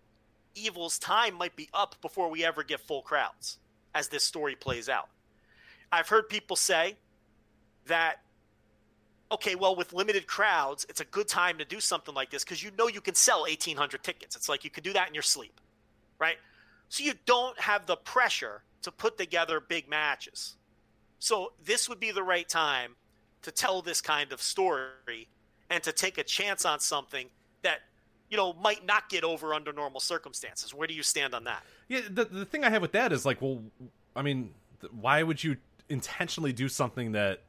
evil's 0.57 0.99
time 0.99 1.34
might 1.34 1.55
be 1.55 1.68
up 1.72 1.94
before 2.03 2.28
we 2.28 2.44
ever 2.44 2.64
get 2.64 2.80
full 2.80 3.03
crowds 3.03 3.59
as 3.94 4.09
this 4.09 4.24
story 4.24 4.57
plays 4.57 4.88
out. 4.88 5.09
I've 5.92 6.09
heard 6.09 6.28
people 6.28 6.57
say 6.57 6.97
that 7.86 8.22
okay, 9.30 9.55
well, 9.55 9.76
with 9.76 9.92
limited 9.92 10.26
crowds, 10.26 10.84
it's 10.88 11.01
a 11.01 11.05
good 11.05 11.28
time 11.28 11.59
to 11.59 11.64
do 11.64 11.78
something 11.78 12.14
like 12.14 12.30
this 12.30 12.42
because 12.42 12.62
you 12.62 12.70
know 12.76 12.88
you 12.88 13.01
can 13.01 13.14
sell 13.14 13.42
1,800 13.42 14.03
tickets. 14.03 14.34
It's 14.34 14.49
like 14.49 14.64
you 14.64 14.70
can 14.70 14.82
do 14.82 14.92
that 14.94 15.07
in 15.09 15.14
your 15.14 15.22
sleep, 15.22 15.61
right? 16.18 16.38
So 16.89 17.05
you 17.05 17.14
don't 17.24 17.59
have 17.61 17.87
the 17.87 17.97
pressure 17.97 18.62
to 18.82 18.93
put 18.93 19.18
together 19.18 19.61
big 19.61 19.89
matches. 19.89 20.57
So 21.18 21.53
this 21.64 21.89
would 21.89 21.99
be 21.99 22.12
the 22.12 22.22
right 22.22 22.49
time 22.49 22.97
to 23.43 23.51
tell 23.51 23.82
this 23.82 24.01
kind 24.01 24.32
of 24.32 24.41
story 24.41 25.28
and 25.70 25.82
to 25.82 25.93
take 25.93 26.18
a 26.18 26.24
chance 26.24 26.64
on 26.64 26.80
something 26.80 27.28
that, 27.62 27.78
you 28.30 28.37
know, 28.37 28.53
might 28.53 28.84
not 28.87 29.09
get 29.09 29.24
over 29.24 29.55
under 29.55 29.72
normal 29.72 30.01
circumstances. 30.01 30.74
Where 30.74 30.87
do 30.87 30.95
you 30.95 31.03
stand 31.03 31.34
on 31.34 31.45
that? 31.45 31.62
yeah, 31.89 32.01
the 32.09 32.24
the 32.24 32.45
thing 32.45 32.64
I 32.64 32.70
have 32.70 32.82
with 32.82 32.93
that 32.93 33.12
is 33.12 33.24
like, 33.24 33.41
well, 33.41 33.62
I 34.14 34.22
mean, 34.22 34.53
why 34.91 35.22
would 35.22 35.43
you 35.43 35.57
intentionally 35.89 36.53
do 36.53 36.68
something 36.68 37.12
that 37.12 37.43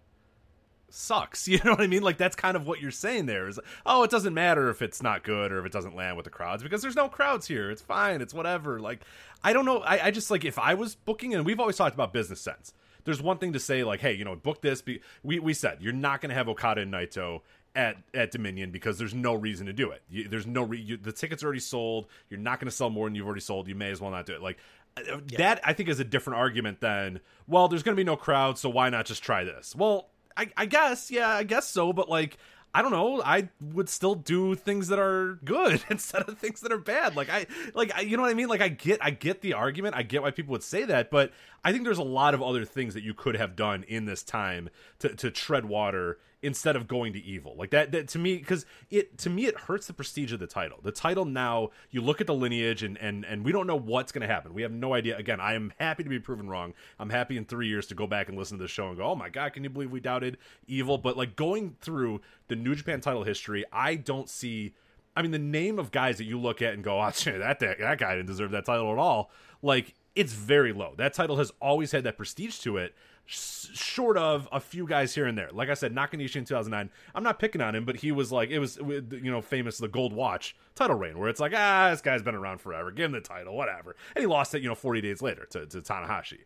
sucks? 0.90 1.48
You 1.58 1.60
know 1.64 1.72
what 1.72 1.82
I 1.82 1.88
mean? 1.88 2.04
Like 2.04 2.18
that's 2.18 2.36
kind 2.36 2.56
of 2.56 2.68
what 2.68 2.82
you're 2.82 2.92
saying 2.92 3.26
there 3.26 3.48
is, 3.48 3.60
oh, 3.86 4.04
it 4.04 4.12
doesn't 4.12 4.34
matter 4.34 4.70
if 4.70 4.82
it's 4.82 5.02
not 5.02 5.24
good 5.24 5.52
or 5.52 5.60
if 5.60 5.66
it 5.66 5.72
doesn't 5.72 5.96
land 5.96 6.18
with 6.18 6.26
the 6.26 6.30
crowds 6.30 6.64
because 6.64 6.82
there's 6.82 6.96
no 6.96 7.10
crowds 7.10 7.48
here. 7.48 7.72
It's 7.72 7.82
fine. 7.82 8.22
It's 8.22 8.34
whatever. 8.34 8.80
Like 8.80 9.02
I 9.44 9.54
don't 9.54 9.66
know. 9.66 9.80
I, 9.80 10.08
I 10.08 10.12
just 10.12 10.32
like 10.32 10.46
if 10.46 10.60
I 10.60 10.74
was 10.74 10.96
booking, 10.96 11.34
and 11.34 11.46
we've 11.46 11.60
always 11.60 11.78
talked 11.78 11.96
about 11.96 12.14
business 12.14 12.42
sense. 12.42 12.74
There's 13.04 13.22
one 13.22 13.38
thing 13.38 13.54
to 13.54 13.60
say 13.60 13.86
like, 13.86 14.02
hey, 14.02 14.14
you 14.14 14.26
know, 14.26 14.36
book 14.36 14.62
this. 14.62 14.82
Be- 14.82 15.00
we 15.24 15.40
we 15.40 15.54
said 15.54 15.78
you're 15.82 15.94
not 15.94 16.22
going 16.22 16.30
to 16.30 16.36
have 16.36 16.50
Okada 16.50 16.82
and 16.82 16.94
Naito 16.94 17.42
at 17.76 17.98
at 18.14 18.32
Dominion 18.32 18.72
because 18.72 18.98
there's 18.98 19.14
no 19.14 19.34
reason 19.34 19.68
to 19.68 19.74
do 19.74 19.92
it. 19.92 20.02
You, 20.10 20.28
there's 20.28 20.48
no 20.48 20.64
re- 20.64 20.82
you, 20.82 20.98
the 20.98 21.14
tickets 21.14 21.44
are 21.44 21.46
already 21.46 21.62
sold. 21.62 22.08
You're 22.30 22.40
not 22.40 22.60
going 22.60 22.70
to 22.70 22.76
sell 22.76 22.90
more 22.90 23.08
than 23.08 23.16
you've 23.16 23.26
already 23.26 23.42
sold. 23.42 23.68
You 23.68 23.76
may 23.76 23.92
as 23.92 24.02
well 24.02 24.12
not 24.12 24.26
do 24.26 24.34
it. 24.34 24.42
Like 24.42 24.58
uh, 24.98 25.20
that, 25.38 25.62
I 25.64 25.74
think 25.74 25.88
is 25.90 26.00
a 26.00 26.04
different 26.04 26.40
argument 26.40 26.82
than 26.82 27.22
well, 27.48 27.68
there's 27.68 27.84
going 27.84 27.96
to 27.96 28.00
be 28.00 28.04
no 28.06 28.18
crowd, 28.18 28.58
so 28.58 28.70
why 28.70 28.90
not 28.90 29.06
just 29.06 29.24
try 29.24 29.44
this? 29.44 29.76
Well, 29.76 30.10
I, 30.38 30.52
I 30.56 30.66
guess, 30.66 31.12
yeah, 31.12 31.30
I 31.30 31.44
guess 31.44 31.68
so. 31.68 31.92
But 31.92 32.10
like, 32.10 32.38
I 32.74 32.82
don't 32.82 32.92
know. 32.92 33.22
I 33.24 33.50
would 33.60 33.90
still 33.90 34.14
do 34.16 34.54
things 34.54 34.90
that 34.90 35.00
are 35.00 35.40
good 35.44 35.84
instead 35.90 36.30
of 36.30 36.38
things 36.38 36.62
that 36.62 36.72
are 36.72 36.78
bad. 36.78 37.16
Like 37.16 37.30
I, 37.30 37.48
like 37.74 37.92
I, 37.96 38.02
you 38.02 38.18
know 38.18 38.24
what 38.24 38.32
I 38.32 38.36
mean. 38.36 38.50
Like 38.50 38.62
I 38.62 38.70
get, 38.70 39.00
I 39.02 39.12
get 39.12 39.42
the 39.42 39.54
argument. 39.54 39.96
I 39.96 40.04
get 40.04 40.22
why 40.22 40.32
people 40.32 40.52
would 40.52 40.64
say 40.64 40.86
that. 40.86 41.10
But 41.10 41.32
I 41.64 41.72
think 41.72 41.84
there's 41.84 41.98
a 41.98 42.04
lot 42.04 42.34
of 42.34 42.42
other 42.42 42.66
things 42.66 42.94
that 42.94 43.04
you 43.04 43.14
could 43.14 43.36
have 43.36 43.56
done 43.56 43.84
in 43.84 44.06
this 44.06 44.24
time 44.24 44.70
to 45.00 45.10
to 45.16 45.32
tread 45.32 45.66
water 45.66 46.20
instead 46.42 46.76
of 46.76 46.88
going 46.88 47.14
to 47.14 47.20
evil. 47.20 47.56
Like 47.58 47.72
that, 47.72 47.92
that 47.92 48.08
to 48.10 48.20
me 48.20 48.38
because 48.38 48.66
it 48.90 49.18
to 49.20 49.30
me 49.30 49.46
it 49.46 49.58
hurts 49.58 49.88
the 49.88 49.94
prestige 49.94 50.32
of 50.32 50.40
the 50.40 50.48
title. 50.48 50.80
The 50.84 50.92
title 50.92 51.26
now 51.26 51.70
you 51.90 52.02
look 52.02 52.22
at 52.22 52.28
the 52.28 52.34
lineage 52.34 52.84
and 52.84 52.98
and 52.98 53.26
and 53.26 53.44
we 53.44 53.52
don't 53.52 53.68
know 53.68 53.76
what's 53.76 54.12
going 54.12 54.28
to 54.28 54.34
happen. 54.34 54.54
We 54.54 54.62
have 54.62 54.72
no 54.72 54.94
idea. 54.94 55.18
Again 55.18 55.40
i 55.40 55.54
am 55.54 55.74
happy 55.80 56.04
to 56.04 56.10
be 56.10 56.20
proven 56.20 56.50
wrong. 56.50 56.74
I'm 57.00 57.10
happy 57.10 57.38
in 57.38 57.46
three 57.46 57.68
years 57.68 57.88
to 57.88 57.96
go 57.96 58.08
back 58.08 58.30
and 58.30 58.38
listen 58.38 58.58
to 58.58 58.64
the 58.64 58.68
show 58.68 58.88
and 58.88 58.98
go 58.98 59.06
oh 59.06 59.16
my 59.16 59.30
god 59.30 59.54
can 59.54 59.64
you 59.64 59.70
believe 59.70 59.92
we 59.92 60.00
doubted 60.00 60.38
evil? 60.68 60.98
But 60.98 61.18
like 61.18 61.36
going 61.36 61.76
through 61.82 62.22
the 62.48 62.56
new 62.56 62.76
japan 62.76 63.02
title 63.02 63.24
history 63.24 63.66
i 63.74 63.96
don't 63.96 64.30
see 64.30 64.74
I 65.18 65.24
mean, 65.24 65.32
the 65.32 65.40
name 65.40 65.80
of 65.80 65.90
guys 65.90 66.20
that 66.20 66.26
you 66.26 66.40
look 66.40 66.62
at 66.62 66.76
and 66.76 66.84
go, 66.84 67.02
"Oh, 67.02 67.10
that, 67.26 67.60
that 67.60 67.98
guy 67.98 68.16
didn't 68.16 68.28
deserve 68.28 68.52
that 68.52 68.66
title 68.66 68.92
at 68.92 69.00
all." 69.00 69.32
Like, 69.64 69.96
it's 70.18 70.34
very 70.34 70.74
low. 70.74 70.94
That 70.98 71.14
title 71.14 71.38
has 71.38 71.52
always 71.62 71.92
had 71.92 72.04
that 72.06 72.18
prestige 72.18 72.60
to 72.60 72.78
it, 72.78 72.94
s- 73.30 73.70
short 73.74 74.18
of 74.18 74.48
a 74.52 74.60
few 74.60 74.88
guys 74.88 75.14
here 75.16 75.26
and 75.26 75.38
there. 75.38 75.50
Like 75.52 75.70
I 75.70 75.74
said, 75.74 75.94
Nakanishi 75.94 76.38
in 76.38 76.46
2009. 76.46 76.90
I'm 77.16 77.24
not 77.24 77.40
picking 77.40 77.62
on 77.62 77.76
him, 77.76 77.86
but 77.86 77.98
he 77.98 78.12
was 78.12 78.32
like, 78.32 78.50
it 78.50 78.60
was 78.60 78.78
you 78.78 79.32
know 79.32 79.42
famous 79.42 79.78
the 79.78 79.88
Gold 79.88 80.14
Watch 80.14 80.56
title 80.76 80.96
reign, 80.98 81.18
where 81.18 81.30
it's 81.30 81.40
like, 81.40 81.54
ah, 81.56 81.90
this 81.92 82.02
guy's 82.02 82.22
been 82.24 82.36
around 82.36 82.60
forever. 82.62 82.92
Give 82.92 83.06
him 83.06 83.12
the 83.14 83.22
title, 83.22 83.56
whatever. 83.56 83.96
And 84.16 84.22
he 84.22 84.28
lost 84.28 84.54
it, 84.56 84.62
you 84.62 84.68
know, 84.70 84.76
40 84.76 85.02
days 85.02 85.22
later 85.22 85.46
to, 85.52 85.66
to 85.68 85.82
Tanahashi 85.82 86.40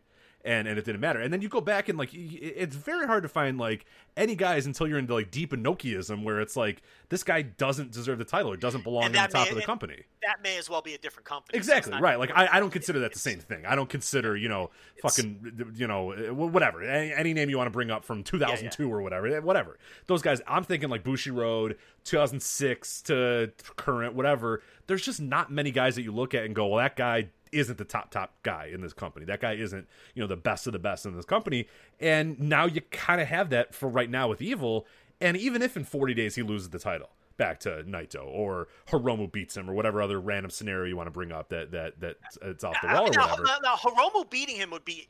and 0.44 0.66
and 0.66 0.78
it 0.78 0.84
didn't 0.84 1.00
matter. 1.00 1.20
And 1.20 1.32
then 1.32 1.42
you 1.42 1.48
go 1.48 1.60
back 1.60 1.88
and 1.88 1.98
like 1.98 2.10
it's 2.12 2.74
very 2.74 3.06
hard 3.06 3.22
to 3.22 3.28
find 3.28 3.58
like 3.58 3.84
any 4.16 4.34
guys 4.34 4.66
until 4.66 4.86
you're 4.86 4.98
into 4.98 5.14
like 5.14 5.30
deep 5.30 5.52
Inokiism 5.52 6.22
where 6.24 6.40
it's 6.40 6.56
like 6.56 6.82
this 7.08 7.22
guy 7.22 7.42
doesn't 7.42 7.92
deserve 7.92 8.18
the 8.18 8.24
title 8.24 8.50
or 8.52 8.56
doesn't 8.56 8.84
belong 8.84 9.04
in 9.04 9.12
the 9.12 9.18
top 9.18 9.32
may- 9.32 9.50
of 9.50 9.54
the 9.54 9.62
company. 9.62 10.04
That 10.26 10.42
may 10.42 10.58
as 10.58 10.68
well 10.68 10.82
be 10.82 10.94
a 10.94 10.98
different 10.98 11.26
company. 11.26 11.56
Exactly 11.56 11.98
right. 12.00 12.18
Like 12.18 12.30
I, 12.34 12.48
I 12.52 12.60
don't 12.60 12.70
consider 12.70 13.00
that 13.00 13.12
the 13.12 13.18
same 13.18 13.38
thing. 13.38 13.66
I 13.66 13.74
don't 13.74 13.88
consider 13.88 14.36
you 14.36 14.48
know 14.48 14.70
fucking 15.00 15.72
you 15.74 15.86
know 15.86 16.12
uh, 16.12 16.34
whatever 16.34 16.82
any, 16.82 17.12
any 17.12 17.34
name 17.34 17.50
you 17.50 17.56
want 17.56 17.66
to 17.66 17.72
bring 17.72 17.90
up 17.90 18.04
from 18.04 18.22
2002 18.22 18.92
or 18.92 19.02
whatever 19.02 19.26
eh, 19.28 19.38
whatever. 19.38 19.78
Those 20.06 20.22
guys. 20.22 20.40
I'm 20.46 20.64
thinking 20.64 20.88
like 20.88 21.04
Bushiroad 21.04 21.76
2006 22.04 23.02
to 23.02 23.52
current 23.76 24.14
whatever. 24.14 24.62
There's 24.86 25.02
just 25.02 25.20
not 25.20 25.50
many 25.50 25.70
guys 25.70 25.94
that 25.94 26.02
you 26.02 26.12
look 26.12 26.34
at 26.34 26.44
and 26.44 26.54
go, 26.54 26.66
well 26.66 26.78
that 26.78 26.96
guy 26.96 27.28
isn't 27.52 27.78
the 27.78 27.84
top 27.84 28.10
top 28.10 28.34
guy 28.42 28.70
in 28.72 28.80
this 28.80 28.92
company. 28.92 29.26
That 29.26 29.40
guy 29.40 29.52
isn't 29.54 29.86
you 30.14 30.22
know 30.22 30.26
the 30.26 30.36
best 30.36 30.66
of 30.66 30.72
the 30.72 30.78
best 30.78 31.06
in 31.06 31.14
this 31.14 31.24
company. 31.24 31.68
And 32.00 32.38
now 32.40 32.66
you 32.66 32.80
kind 32.90 33.20
of 33.20 33.28
have 33.28 33.50
that 33.50 33.74
for 33.74 33.88
right 33.88 34.10
now 34.10 34.28
with 34.28 34.42
Evil. 34.42 34.86
And 35.20 35.36
even 35.36 35.62
if 35.62 35.76
in 35.76 35.84
40 35.84 36.14
days 36.14 36.34
he 36.34 36.42
loses 36.42 36.70
the 36.70 36.78
title 36.80 37.10
back 37.36 37.60
to 37.60 37.82
Naito 37.84 38.26
or 38.26 38.68
Hiromu 38.88 39.30
beats 39.30 39.56
him 39.56 39.68
or 39.70 39.74
whatever 39.74 40.02
other 40.02 40.20
random 40.20 40.50
scenario 40.50 40.86
you 40.88 40.96
want 40.96 41.06
to 41.06 41.12
bring 41.12 41.32
up 41.32 41.48
that 41.50 41.70
that 41.72 42.00
that 42.00 42.16
it's 42.42 42.64
off 42.64 42.76
the 42.82 42.88
I 42.88 42.94
wall 42.94 43.04
mean, 43.04 43.18
or 43.18 43.22
whatever. 43.22 43.44
now, 43.44 43.58
now, 43.62 43.76
Hiromu 43.76 44.28
beating 44.28 44.56
him 44.56 44.70
would 44.70 44.84
be 44.84 45.08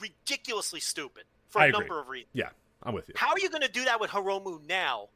ridiculously 0.00 0.80
stupid 0.80 1.24
for 1.48 1.60
I 1.60 1.66
a 1.66 1.68
agree. 1.68 1.80
number 1.80 2.00
of 2.00 2.08
reasons. 2.08 2.30
Yeah, 2.32 2.50
I'm 2.82 2.94
with 2.94 3.08
you. 3.08 3.14
How 3.16 3.30
are 3.30 3.38
you 3.38 3.50
going 3.50 3.62
to 3.62 3.70
do 3.70 3.84
that 3.84 4.00
with 4.00 4.10
Hiromu 4.10 4.66
now 4.68 5.08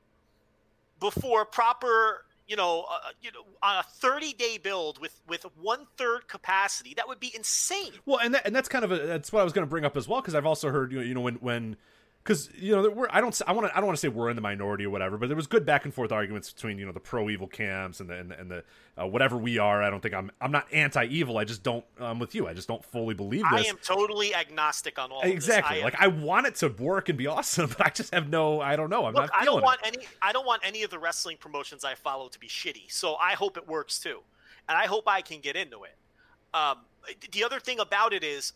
before 1.00 1.44
proper, 1.44 2.24
you 2.46 2.56
know, 2.56 2.86
uh, 2.90 3.10
you 3.20 3.30
know, 3.32 3.44
on 3.62 3.78
a 3.78 3.82
30 3.82 4.32
day 4.34 4.58
build 4.58 4.98
with 4.98 5.20
with 5.28 5.44
one 5.60 5.86
third 5.96 6.28
capacity? 6.28 6.94
That 6.94 7.08
would 7.08 7.20
be 7.20 7.32
insane. 7.34 7.92
Well, 8.06 8.20
and 8.20 8.34
that, 8.34 8.46
and 8.46 8.54
that's 8.54 8.68
kind 8.68 8.84
of 8.84 8.92
a, 8.92 8.98
that's 8.98 9.32
what 9.32 9.40
I 9.40 9.44
was 9.44 9.52
going 9.52 9.66
to 9.66 9.70
bring 9.70 9.84
up 9.84 9.96
as 9.96 10.08
well 10.08 10.20
because 10.20 10.34
I've 10.34 10.46
also 10.46 10.70
heard 10.70 10.92
you 10.92 10.98
know, 10.98 11.04
you 11.04 11.14
know 11.14 11.20
when 11.20 11.34
when 11.36 11.76
because 12.22 12.50
you 12.54 12.74
know 12.74 12.88
we're 12.90 13.08
I 13.10 13.20
don't 13.20 13.40
I 13.46 13.52
want 13.52 13.66
to 13.68 13.72
I 13.76 13.78
don't 13.80 13.86
want 13.86 13.96
to 13.96 14.00
say 14.00 14.08
we're 14.08 14.30
in 14.30 14.36
the 14.36 14.42
minority 14.42 14.84
or 14.84 14.90
whatever, 14.90 15.18
but 15.18 15.28
there 15.28 15.36
was 15.36 15.46
good 15.46 15.66
back 15.66 15.84
and 15.84 15.92
forth 15.92 16.12
arguments 16.12 16.52
between 16.52 16.78
you 16.78 16.86
know 16.86 16.92
the 16.92 17.00
pro 17.00 17.28
evil 17.28 17.46
camps 17.48 18.00
and 18.00 18.08
the 18.08 18.14
and 18.14 18.30
the, 18.30 18.38
and 18.38 18.50
the 18.50 18.64
uh, 19.00 19.06
whatever 19.06 19.36
we 19.36 19.58
are. 19.58 19.82
I 19.82 19.90
don't 19.90 20.00
think 20.00 20.14
I'm 20.14 20.30
I'm 20.40 20.52
not 20.52 20.66
anti 20.72 21.04
evil. 21.06 21.38
I 21.38 21.44
just 21.44 21.62
don't 21.62 21.84
I'm 21.98 22.18
with 22.18 22.34
you. 22.34 22.46
I 22.46 22.54
just 22.54 22.68
don't 22.68 22.84
fully 22.84 23.14
believe 23.14 23.44
this. 23.52 23.66
I 23.66 23.68
am 23.68 23.76
totally 23.82 24.34
agnostic 24.34 24.98
on 24.98 25.10
all 25.10 25.18
of 25.18 25.24
this. 25.24 25.32
exactly. 25.32 25.76
I 25.76 25.78
am- 25.80 25.84
like 25.84 26.00
I 26.00 26.06
want 26.06 26.46
it 26.46 26.54
to 26.56 26.68
work 26.68 27.08
and 27.08 27.18
be 27.18 27.26
awesome, 27.26 27.68
but 27.76 27.86
I 27.86 27.90
just 27.90 28.14
have 28.14 28.28
no 28.28 28.60
I 28.60 28.76
don't 28.76 28.90
know. 28.90 29.06
I'm 29.06 29.14
Look, 29.14 29.22
not 29.24 29.30
I 29.36 29.44
don't 29.44 29.62
want 29.62 29.80
it. 29.84 29.96
any. 29.96 30.06
I 30.20 30.32
don't 30.32 30.46
want 30.46 30.62
any 30.64 30.84
of 30.84 30.90
the 30.90 30.98
wrestling 30.98 31.38
promotions 31.38 31.84
I 31.84 31.94
follow 31.96 32.28
to 32.28 32.38
be 32.38 32.46
shitty. 32.48 32.90
So 32.92 33.16
I 33.16 33.32
hope 33.32 33.56
it 33.56 33.66
works 33.66 33.98
too, 33.98 34.20
and 34.68 34.78
I 34.78 34.86
hope 34.86 35.04
I 35.08 35.22
can 35.22 35.40
get 35.40 35.56
into 35.56 35.82
it. 35.84 35.96
Um, 36.54 36.78
the 37.32 37.42
other 37.42 37.58
thing 37.58 37.80
about 37.80 38.12
it 38.12 38.22
is, 38.22 38.52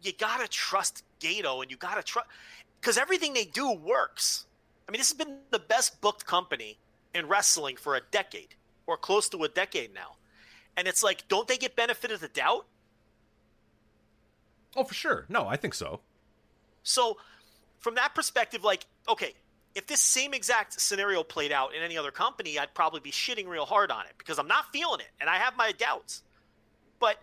you 0.00 0.12
gotta 0.12 0.46
trust 0.46 1.02
Gedo, 1.18 1.62
and 1.62 1.70
you 1.70 1.76
gotta 1.76 2.02
trust 2.02 2.28
because 2.82 2.98
everything 2.98 3.32
they 3.32 3.44
do 3.44 3.70
works. 3.70 4.44
I 4.88 4.92
mean, 4.92 4.98
this 4.98 5.10
has 5.10 5.16
been 5.16 5.38
the 5.50 5.60
best 5.60 6.00
booked 6.00 6.26
company 6.26 6.78
in 7.14 7.28
wrestling 7.28 7.76
for 7.76 7.94
a 7.94 8.00
decade 8.10 8.56
or 8.86 8.96
close 8.96 9.28
to 9.30 9.44
a 9.44 9.48
decade 9.48 9.94
now, 9.94 10.16
and 10.76 10.88
it's 10.88 11.02
like, 11.02 11.28
don't 11.28 11.46
they 11.46 11.56
get 11.56 11.76
benefit 11.76 12.10
of 12.10 12.20
the 12.20 12.28
doubt? 12.28 12.66
Oh, 14.76 14.84
for 14.84 14.94
sure. 14.94 15.26
No, 15.28 15.46
I 15.46 15.56
think 15.56 15.74
so. 15.74 16.00
So, 16.82 17.18
from 17.78 17.94
that 17.94 18.14
perspective, 18.14 18.64
like, 18.64 18.86
okay, 19.08 19.34
if 19.74 19.86
this 19.86 20.00
same 20.00 20.34
exact 20.34 20.80
scenario 20.80 21.22
played 21.22 21.52
out 21.52 21.74
in 21.74 21.82
any 21.82 21.96
other 21.96 22.10
company, 22.10 22.58
I'd 22.58 22.74
probably 22.74 23.00
be 23.00 23.12
shitting 23.12 23.46
real 23.46 23.66
hard 23.66 23.90
on 23.90 24.06
it 24.06 24.12
because 24.18 24.38
I'm 24.38 24.48
not 24.48 24.72
feeling 24.72 25.00
it 25.00 25.08
and 25.20 25.30
I 25.30 25.36
have 25.36 25.56
my 25.56 25.72
doubts. 25.72 26.22
But 26.98 27.16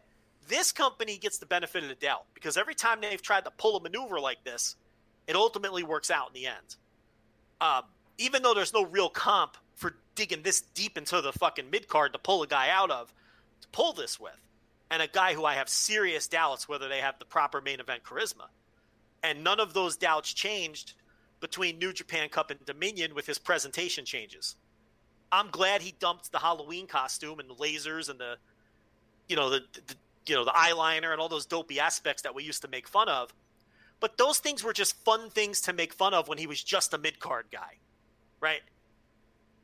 this 0.48 0.72
company 0.72 1.18
gets 1.18 1.38
the 1.38 1.46
benefit 1.46 1.84
of 1.84 1.90
the 1.90 1.96
doubt 1.96 2.26
because 2.34 2.58
every 2.58 2.76
time 2.76 3.02
they've 3.02 3.22
tried 3.22 3.46
to 3.46 3.52
pull 3.52 3.78
a 3.78 3.82
maneuver 3.82 4.20
like 4.20 4.44
this, 4.44 4.76
it 5.30 5.36
ultimately 5.36 5.84
works 5.84 6.10
out 6.10 6.28
in 6.28 6.34
the 6.34 6.48
end. 6.48 6.76
Um, 7.62 7.84
even 8.18 8.42
though 8.42 8.56
there's 8.56 8.74
no 8.74 8.84
real 8.84 9.10
comp 9.10 9.58
for 9.76 9.96
digging 10.16 10.42
this 10.42 10.62
deep 10.62 10.98
into 10.98 11.22
the 11.22 11.32
fucking 11.32 11.70
mid 11.70 11.88
card 11.88 12.14
to 12.14 12.20
pull 12.20 12.42
a 12.42 12.48
guy 12.48 12.70
out 12.70 12.90
of, 12.90 13.14
to 13.62 13.68
pull 13.70 13.94
this 13.94 14.20
with, 14.20 14.40
and 14.90 15.04
a 15.04 15.08
guy 15.08 15.34
who 15.34 15.46
I 15.46 15.54
have 15.54 15.70
serious 15.70 16.28
doubts 16.28 16.68
whether 16.68 16.90
they 16.90 16.98
have 16.98 17.20
the 17.20 17.26
proper 17.26 17.62
main 17.62 17.80
event 17.80 18.04
charisma. 18.04 18.48
And 19.22 19.44
none 19.44 19.60
of 19.60 19.74
those 19.74 19.98
doubts 19.98 20.34
changed 20.34 20.94
between 21.42 21.78
New 21.78 21.94
Japan 21.94 22.30
Cup 22.30 22.50
and 22.50 22.66
Dominion 22.66 23.14
with 23.14 23.28
his 23.28 23.38
presentation 23.38 24.06
changes. 24.06 24.56
I'm 25.32 25.50
glad 25.52 25.82
he 25.84 25.94
dumped 26.00 26.32
the 26.32 26.40
Halloween 26.40 26.88
costume 26.88 27.40
and 27.40 27.48
the 27.48 27.56
lasers 27.56 28.10
and 28.10 28.20
the, 28.20 28.38
you 29.28 29.36
know, 29.36 29.52
the, 29.52 29.60
the 29.88 29.96
you 30.26 30.36
know 30.36 30.46
the 30.46 30.52
eyeliner 30.52 31.12
and 31.12 31.20
all 31.20 31.30
those 31.30 31.46
dopey 31.46 31.80
aspects 31.80 32.22
that 32.24 32.36
we 32.36 32.44
used 32.44 32.62
to 32.62 32.68
make 32.68 32.88
fun 32.88 33.10
of. 33.10 33.34
But 34.00 34.18
those 34.18 34.40
things 34.40 34.64
were 34.64 34.74
just 34.74 35.04
fun 35.04 35.30
things 35.30 35.62
to 35.62 35.74
make 35.74 35.94
fun 35.94 36.14
of 36.14 36.28
when 36.28 36.38
he 36.38 36.48
was 36.48 36.64
just 36.64 36.94
a 36.94 36.98
mid 36.98 37.20
card 37.20 37.48
guy, 37.52 37.78
right? 38.40 38.62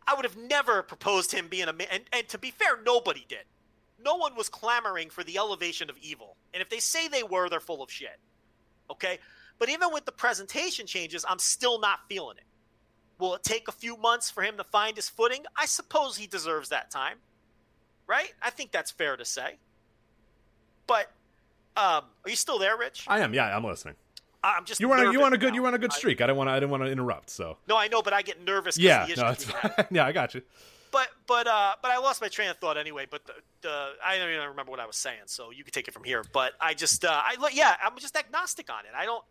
I 0.08 0.14
would 0.14 0.26
have 0.26 0.38
never 0.38 0.84
proposed 0.84 1.32
him 1.32 1.48
being 1.48 1.68
a 1.68 1.74
and, 1.92 2.04
and 2.12 2.28
to 2.30 2.38
be 2.38 2.52
fair, 2.52 2.80
nobody 2.86 3.26
did. 3.28 3.46
No 4.04 4.16
one 4.16 4.36
was 4.36 4.50
clamoring 4.50 5.10
for 5.10 5.24
the 5.24 5.38
elevation 5.38 5.90
of 5.90 5.98
evil. 6.00 6.36
And 6.54 6.62
if 6.62 6.70
they 6.70 6.80
say 6.80 7.08
they 7.08 7.24
were, 7.24 7.50
they're 7.50 7.60
full 7.60 7.82
of 7.82 7.90
shit. 7.90 8.20
Okay? 8.92 9.20
But 9.58 9.70
even 9.70 9.92
with 9.92 10.06
the 10.06 10.12
presentation 10.12 10.86
changes, 10.86 11.26
I'm 11.28 11.40
still 11.40 11.80
not 11.80 12.00
feeling 12.08 12.38
it. 12.38 12.44
Will 13.18 13.34
it 13.36 13.44
take 13.44 13.68
a 13.68 13.72
few 13.72 13.96
months 13.98 14.30
for 14.30 14.44
him 14.44 14.58
to 14.58 14.64
find 14.64 14.96
his 14.96 15.10
footing? 15.10 15.46
I 15.56 15.66
suppose 15.66 16.18
he 16.18 16.28
deserves 16.28 16.70
that 16.70 16.92
time. 16.92 17.18
Right? 18.06 18.34
I 18.42 18.50
think 18.50 18.72
that's 18.72 18.92
fair 18.92 19.16
to 19.18 19.26
say. 19.26 19.56
But 20.86 21.10
um, 21.78 22.04
are 22.24 22.30
you 22.30 22.36
still 22.36 22.60
there, 22.60 22.78
Rich? 22.78 23.06
I 23.08 23.22
am. 23.22 23.34
Yeah, 23.34 23.56
I'm 23.56 23.64
listening. 23.64 23.96
I'm 24.58 24.66
just 24.66 24.80
You 24.80 24.88
want 24.88 25.12
you 25.12 25.20
want 25.20 25.34
a 25.34 25.38
good 25.38 25.50
now. 25.50 25.56
you 25.56 25.64
want 25.64 25.76
a 25.76 25.80
good 25.80 25.94
streak. 25.94 26.22
I, 26.22 26.28
don't 26.28 26.38
want 26.38 26.50
to 26.50 26.52
I 26.52 26.60
didn't 26.60 26.72
want 26.72 26.84
to 26.84 26.92
interrupt. 26.92 27.30
So 27.30 27.58
no, 27.68 27.78
I 27.78 27.88
know, 27.88 28.02
but 28.02 28.14
I 28.14 28.22
get 28.22 28.44
nervous. 28.44 28.78
yeah, 28.78 29.06
the 29.06 29.16
no, 29.16 29.28
that's 29.30 29.44
fine. 29.46 29.72
yeah, 29.92 30.06
I 30.06 30.12
got 30.12 30.36
you. 30.36 30.42
But 30.92 31.10
but 31.28 31.48
uh, 31.48 31.76
but 31.82 31.92
I 31.92 31.98
lost 31.98 32.22
my 32.22 32.28
train 32.28 32.50
of 32.50 32.58
thought 32.58 32.78
anyway. 32.78 33.06
But 33.10 33.26
the, 33.26 33.34
the 33.62 33.90
I 34.06 34.18
don't 34.18 34.30
even 34.30 34.48
remember 34.48 34.72
what 34.72 34.80
I 34.80 34.86
was 34.86 34.96
saying, 34.96 35.24
so 35.26 35.52
you 35.52 35.64
can 35.64 35.74
take 35.74 35.88
it 35.88 35.94
from 35.94 36.04
here. 36.04 36.24
But 36.32 36.54
I 36.62 36.74
just 36.74 37.04
uh, 37.04 37.10
I 37.12 37.36
yeah, 37.54 37.76
I'm 37.84 37.98
just 37.98 38.16
agnostic 38.16 38.70
on 38.70 38.86
it. 38.86 38.92
I 38.96 39.06
don't. 39.06 39.24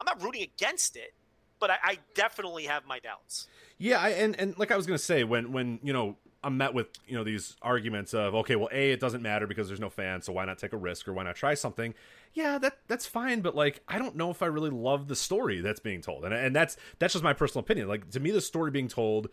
I'm 0.00 0.04
not 0.04 0.22
rooting 0.22 0.42
against 0.42 0.96
it, 0.96 1.12
but 1.58 1.70
I, 1.70 1.76
I 1.82 1.98
definitely 2.14 2.64
have 2.64 2.86
my 2.86 3.00
doubts. 3.00 3.48
Yeah, 3.78 4.00
I, 4.00 4.10
and 4.10 4.38
and 4.38 4.56
like 4.58 4.70
I 4.70 4.76
was 4.76 4.86
gonna 4.86 4.98
say, 4.98 5.24
when 5.24 5.52
when 5.52 5.80
you 5.82 5.92
know 5.92 6.16
I'm 6.42 6.56
met 6.56 6.72
with 6.72 6.86
you 7.06 7.16
know 7.16 7.24
these 7.24 7.56
arguments 7.62 8.14
of 8.14 8.34
okay, 8.36 8.56
well, 8.56 8.68
a 8.70 8.92
it 8.92 9.00
doesn't 9.00 9.22
matter 9.22 9.46
because 9.46 9.68
there's 9.68 9.80
no 9.80 9.90
fans, 9.90 10.26
so 10.26 10.32
why 10.32 10.44
not 10.44 10.58
take 10.58 10.72
a 10.72 10.76
risk 10.76 11.08
or 11.08 11.12
why 11.12 11.24
not 11.24 11.36
try 11.36 11.54
something? 11.54 11.94
Yeah, 12.38 12.58
that 12.58 12.78
that's 12.86 13.04
fine, 13.04 13.40
but 13.40 13.56
like 13.56 13.80
I 13.88 13.98
don't 13.98 14.14
know 14.14 14.30
if 14.30 14.42
I 14.44 14.46
really 14.46 14.70
love 14.70 15.08
the 15.08 15.16
story 15.16 15.60
that's 15.60 15.80
being 15.80 16.00
told, 16.00 16.24
and 16.24 16.32
and 16.32 16.54
that's 16.54 16.76
that's 17.00 17.14
just 17.14 17.24
my 17.24 17.32
personal 17.32 17.64
opinion. 17.64 17.88
Like 17.88 18.08
to 18.10 18.20
me, 18.20 18.30
the 18.30 18.40
story 18.40 18.70
being 18.70 18.86
told, 18.86 19.26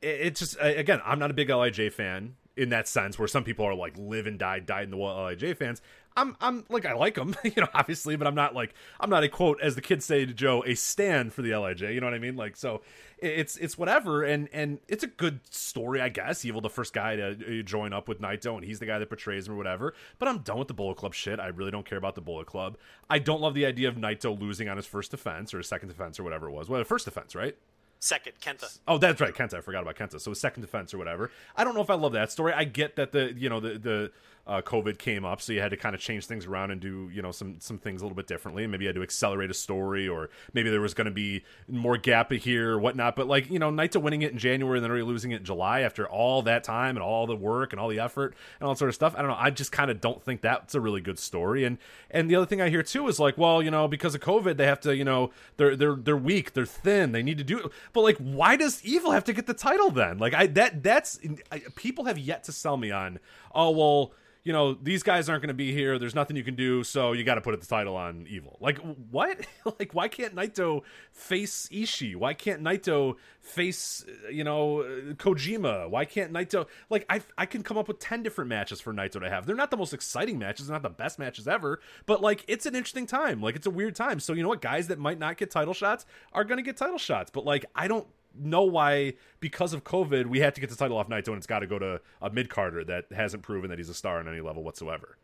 it, 0.00 0.20
it 0.20 0.36
just 0.36 0.56
again, 0.58 1.02
I'm 1.04 1.18
not 1.18 1.30
a 1.30 1.34
big 1.34 1.50
Lij 1.50 1.92
fan 1.92 2.36
in 2.56 2.70
that 2.70 2.88
sense, 2.88 3.18
where 3.18 3.28
some 3.28 3.44
people 3.44 3.66
are 3.66 3.74
like 3.74 3.92
live 3.98 4.26
and 4.26 4.38
die, 4.38 4.60
died 4.60 4.84
in 4.84 4.90
the 4.90 4.96
wall 4.96 5.24
Lij 5.24 5.54
fans. 5.54 5.82
I'm 6.16 6.36
I'm 6.40 6.64
like 6.68 6.86
I 6.86 6.94
like 6.94 7.16
him, 7.16 7.36
you 7.44 7.52
know, 7.56 7.68
obviously, 7.74 8.16
but 8.16 8.26
I'm 8.26 8.34
not 8.34 8.54
like 8.54 8.74
I'm 8.98 9.10
not 9.10 9.22
a 9.22 9.28
quote 9.28 9.60
as 9.60 9.74
the 9.74 9.82
kids 9.82 10.04
say 10.04 10.24
to 10.24 10.32
Joe, 10.32 10.64
a 10.66 10.74
stand 10.74 11.32
for 11.32 11.42
the 11.42 11.54
Lij. 11.54 11.82
You 11.82 12.00
know 12.00 12.06
what 12.06 12.14
I 12.14 12.18
mean? 12.18 12.36
Like 12.36 12.56
so, 12.56 12.82
it's 13.18 13.56
it's 13.56 13.76
whatever, 13.76 14.22
and 14.22 14.48
and 14.52 14.78
it's 14.88 15.04
a 15.04 15.08
good 15.08 15.40
story, 15.50 16.00
I 16.00 16.08
guess. 16.08 16.44
Evil, 16.44 16.60
the 16.60 16.70
first 16.70 16.92
guy 16.92 17.16
to 17.16 17.60
uh, 17.60 17.62
join 17.62 17.92
up 17.92 18.08
with 18.08 18.20
Naito, 18.20 18.54
and 18.54 18.64
he's 18.64 18.78
the 18.78 18.86
guy 18.86 18.98
that 18.98 19.08
portrays 19.08 19.46
him 19.46 19.54
or 19.54 19.56
whatever. 19.56 19.94
But 20.18 20.28
I'm 20.28 20.38
done 20.38 20.58
with 20.58 20.68
the 20.68 20.74
Bullet 20.74 20.96
Club 20.96 21.14
shit. 21.14 21.38
I 21.38 21.48
really 21.48 21.70
don't 21.70 21.86
care 21.86 21.98
about 21.98 22.14
the 22.14 22.20
Bullet 22.20 22.46
Club. 22.46 22.78
I 23.10 23.18
don't 23.18 23.40
love 23.40 23.54
the 23.54 23.66
idea 23.66 23.88
of 23.88 23.96
Naito 23.96 24.38
losing 24.38 24.68
on 24.68 24.76
his 24.76 24.86
first 24.86 25.10
defense 25.10 25.52
or 25.52 25.58
his 25.58 25.68
second 25.68 25.88
defense 25.88 26.18
or 26.18 26.24
whatever 26.24 26.48
it 26.48 26.52
was. 26.52 26.68
Well, 26.68 26.82
first 26.84 27.04
defense, 27.04 27.34
right? 27.34 27.56
Second, 27.98 28.34
Kenta. 28.40 28.78
Oh, 28.86 28.98
that's 28.98 29.20
right, 29.20 29.34
Kenta. 29.34 29.54
I 29.54 29.60
forgot 29.62 29.82
about 29.82 29.96
Kenta. 29.96 30.20
So 30.20 30.30
his 30.30 30.40
second 30.40 30.60
defense 30.60 30.92
or 30.92 30.98
whatever. 30.98 31.30
I 31.56 31.64
don't 31.64 31.74
know 31.74 31.80
if 31.80 31.90
I 31.90 31.94
love 31.94 32.12
that 32.12 32.30
story. 32.30 32.52
I 32.52 32.64
get 32.64 32.96
that 32.96 33.12
the 33.12 33.32
you 33.36 33.48
know 33.48 33.60
the 33.60 33.78
the 33.78 34.12
uh, 34.46 34.62
COVID 34.62 34.98
came 34.98 35.24
up, 35.24 35.40
so 35.40 35.52
you 35.52 35.60
had 35.60 35.72
to 35.72 35.76
kind 35.76 35.94
of 35.94 36.00
change 36.00 36.26
things 36.26 36.46
around 36.46 36.70
and 36.70 36.80
do 36.80 37.10
you 37.12 37.20
know 37.20 37.32
some 37.32 37.56
some 37.58 37.78
things 37.78 38.00
a 38.00 38.04
little 38.04 38.16
bit 38.16 38.28
differently. 38.28 38.66
Maybe 38.66 38.84
you 38.84 38.88
had 38.88 38.96
to 38.96 39.02
accelerate 39.02 39.50
a 39.50 39.54
story, 39.54 40.06
or 40.06 40.30
maybe 40.52 40.70
there 40.70 40.80
was 40.80 40.94
going 40.94 41.06
to 41.06 41.10
be 41.10 41.44
more 41.68 41.96
gap 41.96 42.30
here 42.30 42.72
or 42.72 42.78
whatnot. 42.78 43.16
But 43.16 43.26
like 43.26 43.50
you 43.50 43.58
know, 43.58 43.70
Naito 43.70 44.00
winning 44.00 44.22
it 44.22 44.30
in 44.30 44.38
January 44.38 44.78
and 44.78 44.84
then 44.84 44.90
already 44.90 45.04
losing 45.04 45.32
it 45.32 45.38
in 45.38 45.44
July 45.44 45.80
after 45.80 46.08
all 46.08 46.42
that 46.42 46.62
time 46.62 46.96
and 46.96 47.02
all 47.02 47.26
the 47.26 47.34
work 47.34 47.72
and 47.72 47.80
all 47.80 47.88
the 47.88 47.98
effort 47.98 48.36
and 48.60 48.66
all 48.66 48.74
that 48.74 48.78
sort 48.78 48.88
of 48.88 48.94
stuff. 48.94 49.14
I 49.16 49.22
don't 49.22 49.30
know. 49.30 49.36
I 49.38 49.50
just 49.50 49.72
kind 49.72 49.90
of 49.90 50.00
don't 50.00 50.22
think 50.22 50.42
that's 50.42 50.76
a 50.76 50.80
really 50.80 51.00
good 51.00 51.18
story. 51.18 51.64
And 51.64 51.78
and 52.10 52.30
the 52.30 52.36
other 52.36 52.46
thing 52.46 52.60
I 52.60 52.68
hear 52.68 52.84
too 52.84 53.08
is 53.08 53.18
like, 53.18 53.36
well, 53.36 53.60
you 53.60 53.70
know, 53.72 53.88
because 53.88 54.14
of 54.14 54.20
COVID, 54.20 54.56
they 54.56 54.66
have 54.66 54.80
to 54.80 54.94
you 54.94 55.04
know 55.04 55.30
they're 55.56 55.74
they're 55.74 55.96
they're 55.96 56.16
weak, 56.16 56.52
they're 56.52 56.66
thin, 56.66 57.10
they 57.10 57.22
need 57.22 57.38
to 57.38 57.44
do. 57.44 57.58
It. 57.58 57.72
But 57.92 58.02
like, 58.02 58.18
why 58.18 58.54
does 58.54 58.84
Evil 58.84 59.10
have 59.10 59.24
to 59.24 59.32
get 59.32 59.46
the 59.46 59.54
title 59.54 59.90
then? 59.90 60.18
Like, 60.18 60.34
I 60.34 60.46
that 60.48 60.84
that's 60.84 61.18
I, 61.50 61.62
people 61.74 62.04
have 62.04 62.18
yet 62.18 62.44
to 62.44 62.52
sell 62.52 62.76
me 62.76 62.92
on. 62.92 63.18
Oh 63.56 63.70
well 63.70 64.12
you 64.46 64.52
know, 64.52 64.74
these 64.74 65.02
guys 65.02 65.28
aren't 65.28 65.42
going 65.42 65.48
to 65.48 65.54
be 65.54 65.72
here. 65.72 65.98
There's 65.98 66.14
nothing 66.14 66.36
you 66.36 66.44
can 66.44 66.54
do, 66.54 66.84
so 66.84 67.10
you 67.10 67.24
got 67.24 67.34
to 67.34 67.40
put 67.40 67.60
the 67.60 67.66
title 67.66 67.96
on 67.96 68.28
Evil. 68.30 68.56
Like, 68.60 68.78
what? 69.10 69.44
like, 69.80 69.92
why 69.92 70.06
can't 70.06 70.36
Naito 70.36 70.82
face 71.10 71.68
Ishii 71.72 72.14
Why 72.14 72.32
can't 72.32 72.62
Naito 72.62 73.16
face, 73.40 74.06
you 74.30 74.44
know, 74.44 74.82
uh, 74.82 75.14
Kojima? 75.14 75.90
Why 75.90 76.04
can't 76.04 76.32
Naito? 76.32 76.68
Like, 76.88 77.06
I 77.10 77.22
I 77.36 77.44
can 77.44 77.64
come 77.64 77.76
up 77.76 77.88
with 77.88 77.98
ten 77.98 78.22
different 78.22 78.48
matches 78.48 78.80
for 78.80 78.94
Naito 78.94 79.18
to 79.20 79.28
have. 79.28 79.46
They're 79.46 79.56
not 79.56 79.72
the 79.72 79.76
most 79.76 79.92
exciting 79.92 80.38
matches, 80.38 80.70
not 80.70 80.82
the 80.82 80.90
best 80.90 81.18
matches 81.18 81.48
ever, 81.48 81.80
but 82.06 82.20
like, 82.20 82.44
it's 82.46 82.66
an 82.66 82.76
interesting 82.76 83.06
time. 83.06 83.42
Like, 83.42 83.56
it's 83.56 83.66
a 83.66 83.70
weird 83.70 83.96
time. 83.96 84.20
So 84.20 84.32
you 84.32 84.44
know 84.44 84.48
what? 84.48 84.60
Guys 84.60 84.86
that 84.86 85.00
might 85.00 85.18
not 85.18 85.38
get 85.38 85.50
title 85.50 85.74
shots 85.74 86.06
are 86.32 86.44
going 86.44 86.58
to 86.58 86.62
get 86.62 86.76
title 86.76 86.98
shots. 86.98 87.32
But 87.32 87.44
like, 87.44 87.66
I 87.74 87.88
don't 87.88 88.06
know 88.38 88.62
why 88.62 89.14
because 89.40 89.72
of 89.72 89.84
COVID 89.84 90.26
we 90.26 90.40
had 90.40 90.54
to 90.54 90.60
get 90.60 90.70
the 90.70 90.76
title 90.76 90.96
off 90.96 91.08
Naito 91.08 91.28
and 91.28 91.38
it's 91.38 91.46
got 91.46 91.60
to 91.60 91.66
go 91.66 91.78
to 91.78 92.00
a 92.20 92.30
mid 92.30 92.48
carder 92.48 92.84
that 92.84 93.06
hasn't 93.12 93.42
proven 93.42 93.70
that 93.70 93.78
he's 93.78 93.88
a 93.88 93.94
star 93.94 94.18
on 94.18 94.28
any 94.28 94.40
level 94.40 94.62
whatsoever. 94.62 95.16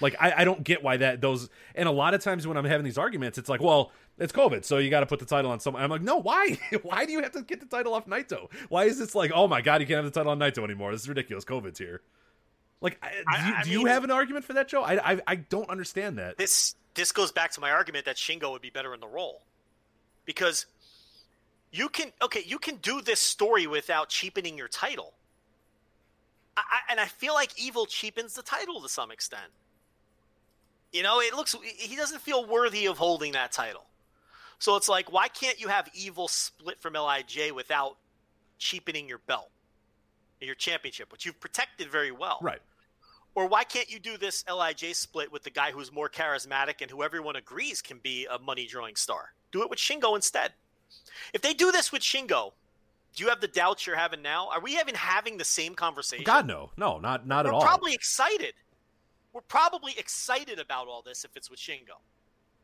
Like 0.00 0.16
I, 0.20 0.32
I 0.38 0.44
don't 0.44 0.62
get 0.62 0.82
why 0.82 0.96
that 0.98 1.20
those 1.20 1.48
and 1.74 1.88
a 1.88 1.92
lot 1.92 2.14
of 2.14 2.22
times 2.22 2.46
when 2.46 2.56
I'm 2.56 2.64
having 2.64 2.84
these 2.84 2.98
arguments, 2.98 3.38
it's 3.38 3.48
like, 3.48 3.60
well, 3.60 3.92
it's 4.18 4.32
COVID, 4.32 4.64
so 4.64 4.78
you 4.78 4.90
got 4.90 5.00
to 5.00 5.06
put 5.06 5.18
the 5.18 5.26
title 5.26 5.50
on 5.50 5.60
someone. 5.60 5.82
I'm 5.82 5.90
like, 5.90 6.02
no, 6.02 6.16
why? 6.16 6.58
why 6.82 7.04
do 7.04 7.12
you 7.12 7.22
have 7.22 7.32
to 7.32 7.42
get 7.42 7.60
the 7.60 7.66
title 7.66 7.94
off 7.94 8.06
Naito? 8.06 8.50
Why 8.68 8.84
is 8.84 8.98
this 8.98 9.14
like, 9.14 9.32
oh 9.34 9.48
my 9.48 9.60
god, 9.60 9.80
you 9.80 9.86
can't 9.86 10.02
have 10.02 10.04
the 10.04 10.10
title 10.10 10.32
on 10.32 10.38
Naito 10.38 10.62
anymore? 10.64 10.92
This 10.92 11.02
is 11.02 11.08
ridiculous. 11.08 11.44
COVID's 11.44 11.78
here. 11.78 12.02
Like, 12.80 12.98
I, 13.02 13.10
do, 13.10 13.48
you, 13.48 13.54
I 13.54 13.62
do 13.62 13.70
you 13.70 13.84
have 13.86 14.04
an 14.04 14.12
argument 14.12 14.44
for 14.44 14.52
that, 14.52 14.68
Joe? 14.68 14.82
I, 14.82 15.14
I 15.14 15.20
I 15.26 15.34
don't 15.34 15.68
understand 15.68 16.18
that. 16.18 16.38
This 16.38 16.76
this 16.94 17.10
goes 17.10 17.32
back 17.32 17.52
to 17.52 17.60
my 17.60 17.70
argument 17.70 18.04
that 18.04 18.16
Shingo 18.16 18.52
would 18.52 18.62
be 18.62 18.70
better 18.70 18.94
in 18.94 19.00
the 19.00 19.08
role 19.08 19.42
because 20.24 20.66
you 21.70 21.88
can 21.88 22.12
okay 22.22 22.42
you 22.46 22.58
can 22.58 22.76
do 22.76 23.00
this 23.00 23.20
story 23.20 23.66
without 23.66 24.08
cheapening 24.08 24.56
your 24.56 24.68
title. 24.68 25.14
I, 26.56 26.60
I, 26.60 26.92
and 26.92 27.00
I 27.00 27.06
feel 27.06 27.34
like 27.34 27.58
Evil 27.58 27.86
cheapens 27.86 28.34
the 28.34 28.42
title 28.42 28.80
to 28.82 28.88
some 28.88 29.10
extent. 29.10 29.50
You 30.92 31.02
know, 31.02 31.20
it 31.20 31.34
looks 31.34 31.54
he 31.62 31.96
doesn't 31.96 32.20
feel 32.20 32.46
worthy 32.46 32.86
of 32.86 32.98
holding 32.98 33.32
that 33.32 33.52
title. 33.52 33.84
So 34.58 34.74
it's 34.76 34.88
like, 34.88 35.12
why 35.12 35.28
can't 35.28 35.60
you 35.60 35.68
have 35.68 35.88
Evil 35.94 36.26
split 36.26 36.80
from 36.80 36.94
Lij 36.94 37.52
without 37.54 37.96
cheapening 38.58 39.08
your 39.08 39.18
belt, 39.18 39.50
your 40.40 40.56
championship, 40.56 41.12
which 41.12 41.24
you've 41.24 41.38
protected 41.38 41.90
very 41.90 42.10
well? 42.10 42.38
Right. 42.42 42.60
Or 43.34 43.46
why 43.46 43.62
can't 43.62 43.88
you 43.88 44.00
do 44.00 44.16
this 44.16 44.44
Lij 44.48 44.94
split 44.94 45.30
with 45.30 45.44
the 45.44 45.50
guy 45.50 45.70
who's 45.70 45.92
more 45.92 46.08
charismatic 46.08 46.80
and 46.80 46.90
who 46.90 47.04
everyone 47.04 47.36
agrees 47.36 47.80
can 47.80 47.98
be 47.98 48.26
a 48.26 48.38
money 48.38 48.66
drawing 48.66 48.96
star? 48.96 49.32
Do 49.52 49.62
it 49.62 49.70
with 49.70 49.78
Shingo 49.78 50.16
instead. 50.16 50.54
If 51.32 51.42
they 51.42 51.54
do 51.54 51.72
this 51.72 51.92
with 51.92 52.02
Shingo, 52.02 52.52
do 53.14 53.24
you 53.24 53.28
have 53.28 53.40
the 53.40 53.48
doubts 53.48 53.86
you're 53.86 53.96
having 53.96 54.22
now? 54.22 54.48
Are 54.48 54.60
we 54.60 54.78
even 54.78 54.94
having 54.94 55.38
the 55.38 55.44
same 55.44 55.74
conversation? 55.74 56.24
God 56.24 56.46
no, 56.46 56.70
no, 56.76 56.98
not 56.98 57.26
not 57.26 57.44
We're 57.44 57.50
at 57.50 57.54
all. 57.54 57.62
probably 57.62 57.94
excited. 57.94 58.54
We're 59.32 59.40
probably 59.42 59.94
excited 59.98 60.58
about 60.58 60.88
all 60.88 61.02
this 61.02 61.24
if 61.24 61.36
it's 61.36 61.50
with 61.50 61.58
Shingo. 61.58 62.00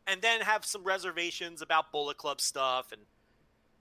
And 0.06 0.20
then 0.20 0.40
have 0.42 0.64
some 0.64 0.84
reservations 0.84 1.62
about 1.62 1.90
Bullet 1.92 2.18
Club 2.18 2.40
stuff 2.40 2.92
and 2.92 3.00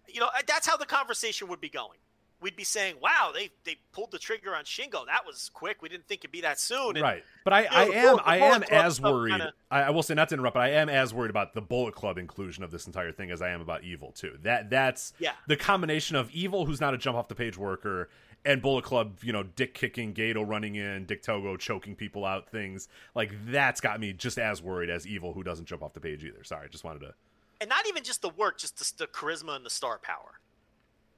you 0.08 0.20
know, 0.20 0.30
that's 0.48 0.68
how 0.68 0.78
the 0.78 0.86
conversation 0.86 1.48
would 1.48 1.62
be 1.62 1.70
going. 1.70 1.98
We'd 2.44 2.56
be 2.56 2.64
saying, 2.64 2.98
"Wow, 3.02 3.32
they 3.34 3.52
they 3.64 3.78
pulled 3.94 4.12
the 4.12 4.20
trigger 4.20 4.56
on 4.56 4.66
Shingo. 4.66 5.06
That 5.06 5.26
was 5.26 5.50
quick. 5.54 5.82
We 5.82 5.90
didn't 5.90 6.08
think 6.08 6.22
it'd 6.22 6.32
be 6.32 6.42
that 6.42 6.60
soon." 6.60 6.98
And 6.98 7.02
right 7.02 7.24
but 7.44 7.54
i, 7.54 7.62
know, 7.64 7.68
I 7.72 7.84
am 7.86 8.16
Bullet- 8.16 8.24
i 8.26 8.38
am 8.38 8.64
as 8.64 9.02
worried 9.02 9.32
kinda- 9.32 9.54
I, 9.70 9.82
I 9.84 9.90
will 9.90 10.04
say 10.04 10.14
not 10.14 10.30
to 10.30 10.36
interrupt 10.36 10.54
but 10.54 10.62
i 10.62 10.70
am 10.70 10.90
as 10.90 11.14
worried 11.14 11.30
about 11.30 11.54
the 11.54 11.62
bullet 11.62 11.96
club 11.96 12.18
inclusion 12.18 12.64
of 12.64 12.72
this 12.72 12.86
entire 12.86 13.12
thing 13.12 13.32
as 13.32 13.42
i 13.42 13.50
am 13.50 13.62
about 13.62 13.84
evil 13.84 14.12
too 14.12 14.38
that 14.44 14.70
that's 14.70 15.14
Yeah. 15.20 15.34
the 15.48 15.58
combination 15.58 16.16
of 16.16 16.30
evil 16.32 16.66
who's 16.66 16.80
not 16.82 16.94
a 16.94 16.98
jump 16.98 17.18
off 17.18 17.28
the 17.28 17.36
page 17.36 17.58
worker 17.58 18.10
and 18.46 18.62
bullet 18.62 18.84
club 18.86 19.18
you 19.24 19.34
know 19.34 19.44
dick 19.44 19.74
kicking 19.74 20.14
Gedo 20.14 20.48
running 20.48 20.76
in 20.76 21.06
dick 21.06 21.22
togo 21.22 21.58
choking 21.58 21.96
people 21.96 22.26
out 22.26 22.50
things 22.50 22.88
like 23.16 23.34
that's 23.48 23.82
got 23.82 24.00
me 24.00 24.14
just 24.14 24.38
as 24.38 24.62
worried 24.62 24.90
as 24.90 25.06
evil 25.08 25.34
who 25.34 25.44
doesn't 25.44 25.66
jump 25.66 25.84
off 25.84 25.94
the 25.94 26.00
page 26.00 26.24
either 26.24 26.44
sorry 26.44 26.66
I 26.66 26.68
just 26.70 26.84
wanted 26.84 27.00
to 27.00 27.14
and 27.62 27.70
not 27.70 27.88
even 27.88 28.04
just 28.04 28.22
the 28.22 28.28
work, 28.28 28.58
just 28.58 28.78
the, 28.98 29.06
the 29.06 29.08
charisma 29.10 29.56
and 29.56 29.66
the 29.66 29.70
star 29.70 29.98
power. 29.98 30.40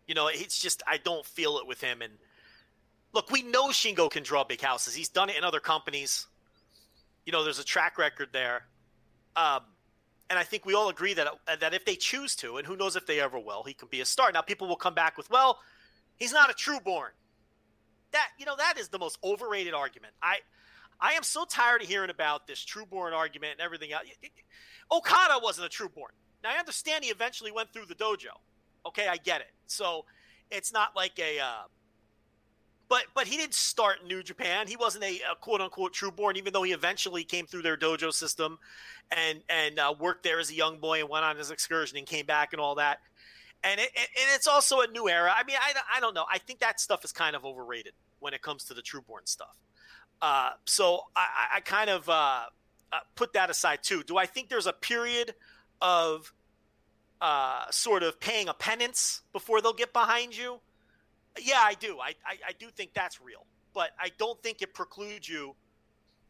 You 0.07 0.15
know, 0.15 0.27
it's 0.27 0.59
just 0.61 0.83
I 0.87 0.97
don't 0.97 1.25
feel 1.25 1.57
it 1.57 1.67
with 1.67 1.81
him. 1.81 2.01
And 2.01 2.13
look, 3.13 3.31
we 3.31 3.41
know 3.41 3.69
Shingo 3.69 4.09
can 4.09 4.23
draw 4.23 4.43
big 4.43 4.61
houses. 4.61 4.93
He's 4.93 5.09
done 5.09 5.29
it 5.29 5.37
in 5.37 5.43
other 5.43 5.59
companies. 5.59 6.27
You 7.25 7.31
know, 7.31 7.43
there's 7.43 7.59
a 7.59 7.65
track 7.65 7.97
record 7.97 8.29
there. 8.31 8.63
Um, 9.35 9.61
and 10.29 10.39
I 10.39 10.43
think 10.43 10.65
we 10.65 10.73
all 10.73 10.89
agree 10.89 11.13
that 11.13 11.27
that 11.59 11.73
if 11.73 11.85
they 11.85 11.95
choose 11.95 12.35
to, 12.37 12.57
and 12.57 12.65
who 12.65 12.75
knows 12.75 12.95
if 12.95 13.05
they 13.05 13.19
ever 13.19 13.39
will, 13.39 13.63
he 13.63 13.73
can 13.73 13.87
be 13.89 14.01
a 14.01 14.05
star. 14.05 14.31
Now, 14.31 14.41
people 14.41 14.67
will 14.67 14.75
come 14.75 14.95
back 14.95 15.17
with, 15.17 15.29
"Well, 15.29 15.59
he's 16.17 16.33
not 16.33 16.49
a 16.49 16.53
true 16.53 16.79
born." 16.79 17.11
That 18.11 18.29
you 18.37 18.45
know, 18.45 18.55
that 18.55 18.77
is 18.77 18.89
the 18.89 18.99
most 18.99 19.17
overrated 19.23 19.73
argument. 19.73 20.13
I 20.21 20.39
I 20.99 21.13
am 21.13 21.23
so 21.23 21.45
tired 21.45 21.81
of 21.81 21.87
hearing 21.87 22.09
about 22.09 22.47
this 22.47 22.63
true 22.63 22.85
born 22.85 23.13
argument 23.13 23.53
and 23.53 23.61
everything 23.61 23.91
else. 23.91 24.05
Okada 24.91 25.39
wasn't 25.41 25.65
a 25.67 25.69
true 25.69 25.89
born. 25.89 26.11
Now 26.43 26.51
I 26.55 26.59
understand 26.59 27.03
he 27.03 27.11
eventually 27.11 27.51
went 27.51 27.71
through 27.73 27.85
the 27.85 27.95
dojo. 27.95 28.29
Okay, 28.85 29.07
I 29.07 29.17
get 29.17 29.41
it. 29.41 29.51
So 29.67 30.05
it's 30.51 30.71
not 30.71 30.95
like 30.95 31.17
a 31.19 31.39
uh, 31.39 31.63
but 32.87 33.03
but 33.13 33.27
he 33.27 33.37
didn't 33.37 33.53
start 33.53 34.05
New 34.05 34.21
Japan. 34.21 34.67
He 34.67 34.75
wasn't 34.75 35.03
a, 35.03 35.19
a 35.31 35.35
quote 35.39 35.61
unquote 35.61 35.93
true 35.93 36.11
born, 36.11 36.37
even 36.37 36.53
though 36.53 36.63
he 36.63 36.71
eventually 36.71 37.23
came 37.23 37.45
through 37.45 37.63
their 37.63 37.77
dojo 37.77 38.13
system 38.13 38.59
and 39.11 39.41
and 39.49 39.79
uh, 39.79 39.93
worked 39.99 40.23
there 40.23 40.39
as 40.39 40.49
a 40.51 40.55
young 40.55 40.79
boy 40.79 40.99
and 40.99 41.09
went 41.09 41.25
on 41.25 41.37
his 41.37 41.51
excursion 41.51 41.97
and 41.97 42.07
came 42.07 42.25
back 42.25 42.53
and 42.53 42.61
all 42.61 42.75
that. 42.75 42.99
And 43.63 43.79
it, 43.79 43.89
and 43.95 44.27
it's 44.35 44.47
also 44.47 44.81
a 44.81 44.87
new 44.87 45.09
era. 45.09 45.33
I 45.35 45.43
mean, 45.43 45.55
I, 45.59 45.73
I 45.97 45.99
don't 45.99 46.13
know. 46.13 46.25
I 46.31 46.37
think 46.37 46.59
that 46.59 46.79
stuff 46.79 47.03
is 47.03 47.11
kind 47.11 47.35
of 47.35 47.45
overrated 47.45 47.93
when 48.19 48.33
it 48.33 48.43
comes 48.43 48.65
to 48.65 48.75
the 48.75 48.81
Trueborn 48.81 49.25
stuff. 49.27 49.57
Uh, 50.21 50.51
so 50.65 51.01
I, 51.15 51.25
I, 51.55 51.59
kind 51.61 51.89
of 51.89 52.07
uh, 52.07 52.43
uh, 52.93 52.99
put 53.15 53.33
that 53.33 53.49
aside 53.49 53.79
too. 53.81 54.03
Do 54.03 54.17
I 54.17 54.27
think 54.27 54.49
there's 54.49 54.67
a 54.67 54.73
period 54.73 55.33
of 55.81 56.31
uh, 57.21 57.69
sort 57.71 58.03
of 58.03 58.19
paying 58.19 58.47
a 58.47 58.53
penance 58.53 59.21
before 59.33 59.61
they'll 59.61 59.73
get 59.73 59.93
behind 59.93 60.35
you? 60.35 60.59
Yeah, 61.39 61.61
I 61.61 61.73
do. 61.73 61.99
I, 61.99 62.09
I, 62.25 62.37
I 62.49 62.51
do 62.57 62.67
think 62.69 62.93
that's 62.93 63.21
real, 63.21 63.45
but 63.73 63.91
I 63.99 64.09
don't 64.17 64.41
think 64.41 64.61
it 64.61 64.73
precludes 64.73 65.27
you 65.27 65.55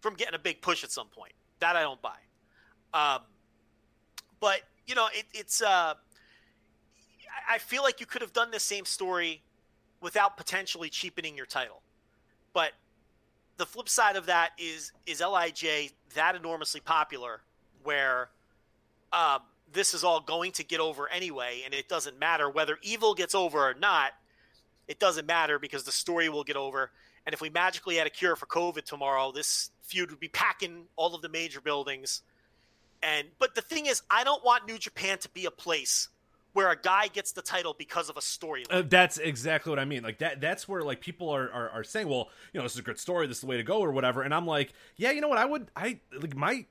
from 0.02 0.16
getting 0.16 0.36
a 0.36 0.40
big 0.40 0.62
push 0.62 0.84
at 0.84 0.92
some 0.92 1.08
point. 1.08 1.34
That 1.60 1.76
I 1.76 1.82
don't 1.82 2.02
buy. 2.02 2.18
Um, 2.94 3.22
but 4.40 4.62
you 4.88 4.96
know, 4.96 5.08
it, 5.14 5.26
it's. 5.34 5.62
Uh, 5.62 5.94
I 7.50 7.58
feel 7.60 7.84
like 7.84 8.00
you 8.00 8.06
could 8.06 8.22
have 8.22 8.34
done 8.34 8.52
the 8.52 8.60
same 8.60 8.86
story 8.86 9.42
without 10.02 10.38
potentially 10.38 10.90
cheapening 10.90 11.36
your 11.36 11.46
title. 11.46 11.82
But 12.54 12.72
the 13.58 13.66
flip 13.66 13.90
side 13.90 14.16
of 14.16 14.26
that 14.28 14.52
is 14.58 14.92
is 15.06 15.22
Lij 15.22 15.92
that 16.16 16.36
enormously 16.36 16.82
popular 16.82 17.42
where 17.84 18.30
um, 19.14 19.40
this 19.72 19.94
is 19.94 20.04
all 20.04 20.20
going 20.20 20.52
to 20.54 20.64
get 20.64 20.80
over 20.80 21.10
anyway, 21.10 21.62
and 21.66 21.74
it 21.74 21.90
doesn't 21.90 22.20
matter 22.20 22.50
whether 22.50 22.78
evil 22.82 23.14
gets 23.14 23.36
over 23.36 23.60
or 23.60 23.74
not 23.74 24.14
it 24.88 25.00
doesn't 25.00 25.26
matter 25.26 25.60
because 25.60 25.84
the 25.84 25.92
story 25.92 26.30
will 26.30 26.44
get 26.44 26.56
over. 26.56 26.92
And 27.26 27.34
if 27.34 27.42
we 27.42 27.50
magically 27.50 27.96
had 27.96 28.06
a 28.06 28.12
cure 28.12 28.36
for 28.36 28.46
COVID 28.46 28.84
tomorrow, 28.84 29.32
this 29.32 29.72
feud 29.82 30.12
would 30.12 30.20
be 30.20 30.28
packing 30.28 30.86
all 30.96 31.16
of 31.16 31.22
the 31.22 31.30
major 31.30 31.62
buildings. 31.62 32.22
And 33.02 33.28
but 33.40 33.56
the 33.56 33.62
thing 33.62 33.88
is, 33.88 34.04
I 34.10 34.24
don't 34.24 34.44
want 34.44 34.68
New 34.68 34.78
Japan 34.78 35.18
to 35.20 35.30
be 35.30 35.46
a 35.46 35.52
place 35.52 36.10
where 36.54 36.72
a 36.72 36.80
guy 36.80 37.08
gets 37.08 37.34
the 37.34 37.42
title 37.42 37.76
because 37.78 38.10
of 38.10 38.16
a 38.16 38.22
storyline. 38.22 38.72
Uh, 38.72 38.84
that's 38.88 39.18
exactly 39.18 39.70
what 39.70 39.80
I 39.80 39.86
mean. 39.86 40.04
Like 40.04 40.20
that 40.20 40.40
that's 40.40 40.68
where 40.68 40.82
like 40.82 41.02
people 41.02 41.30
are, 41.30 41.52
are 41.52 41.70
are 41.70 41.84
saying, 41.84 42.08
well, 42.08 42.30
you 42.54 42.60
know, 42.60 42.64
this 42.64 42.74
is 42.74 42.80
a 42.80 42.84
good 42.84 43.00
story, 43.00 43.28
this 43.28 43.38
is 43.38 43.42
the 43.42 43.48
way 43.48 43.58
to 43.58 43.64
go 43.64 43.80
or 43.80 43.92
whatever. 43.92 44.22
And 44.22 44.34
I'm 44.34 44.48
like, 44.48 44.74
yeah, 44.96 45.12
you 45.12 45.22
know 45.22 45.28
what? 45.28 45.40
I 45.40 45.46
would 45.46 45.70
I 45.76 46.00
like 46.18 46.36
my 46.36 46.66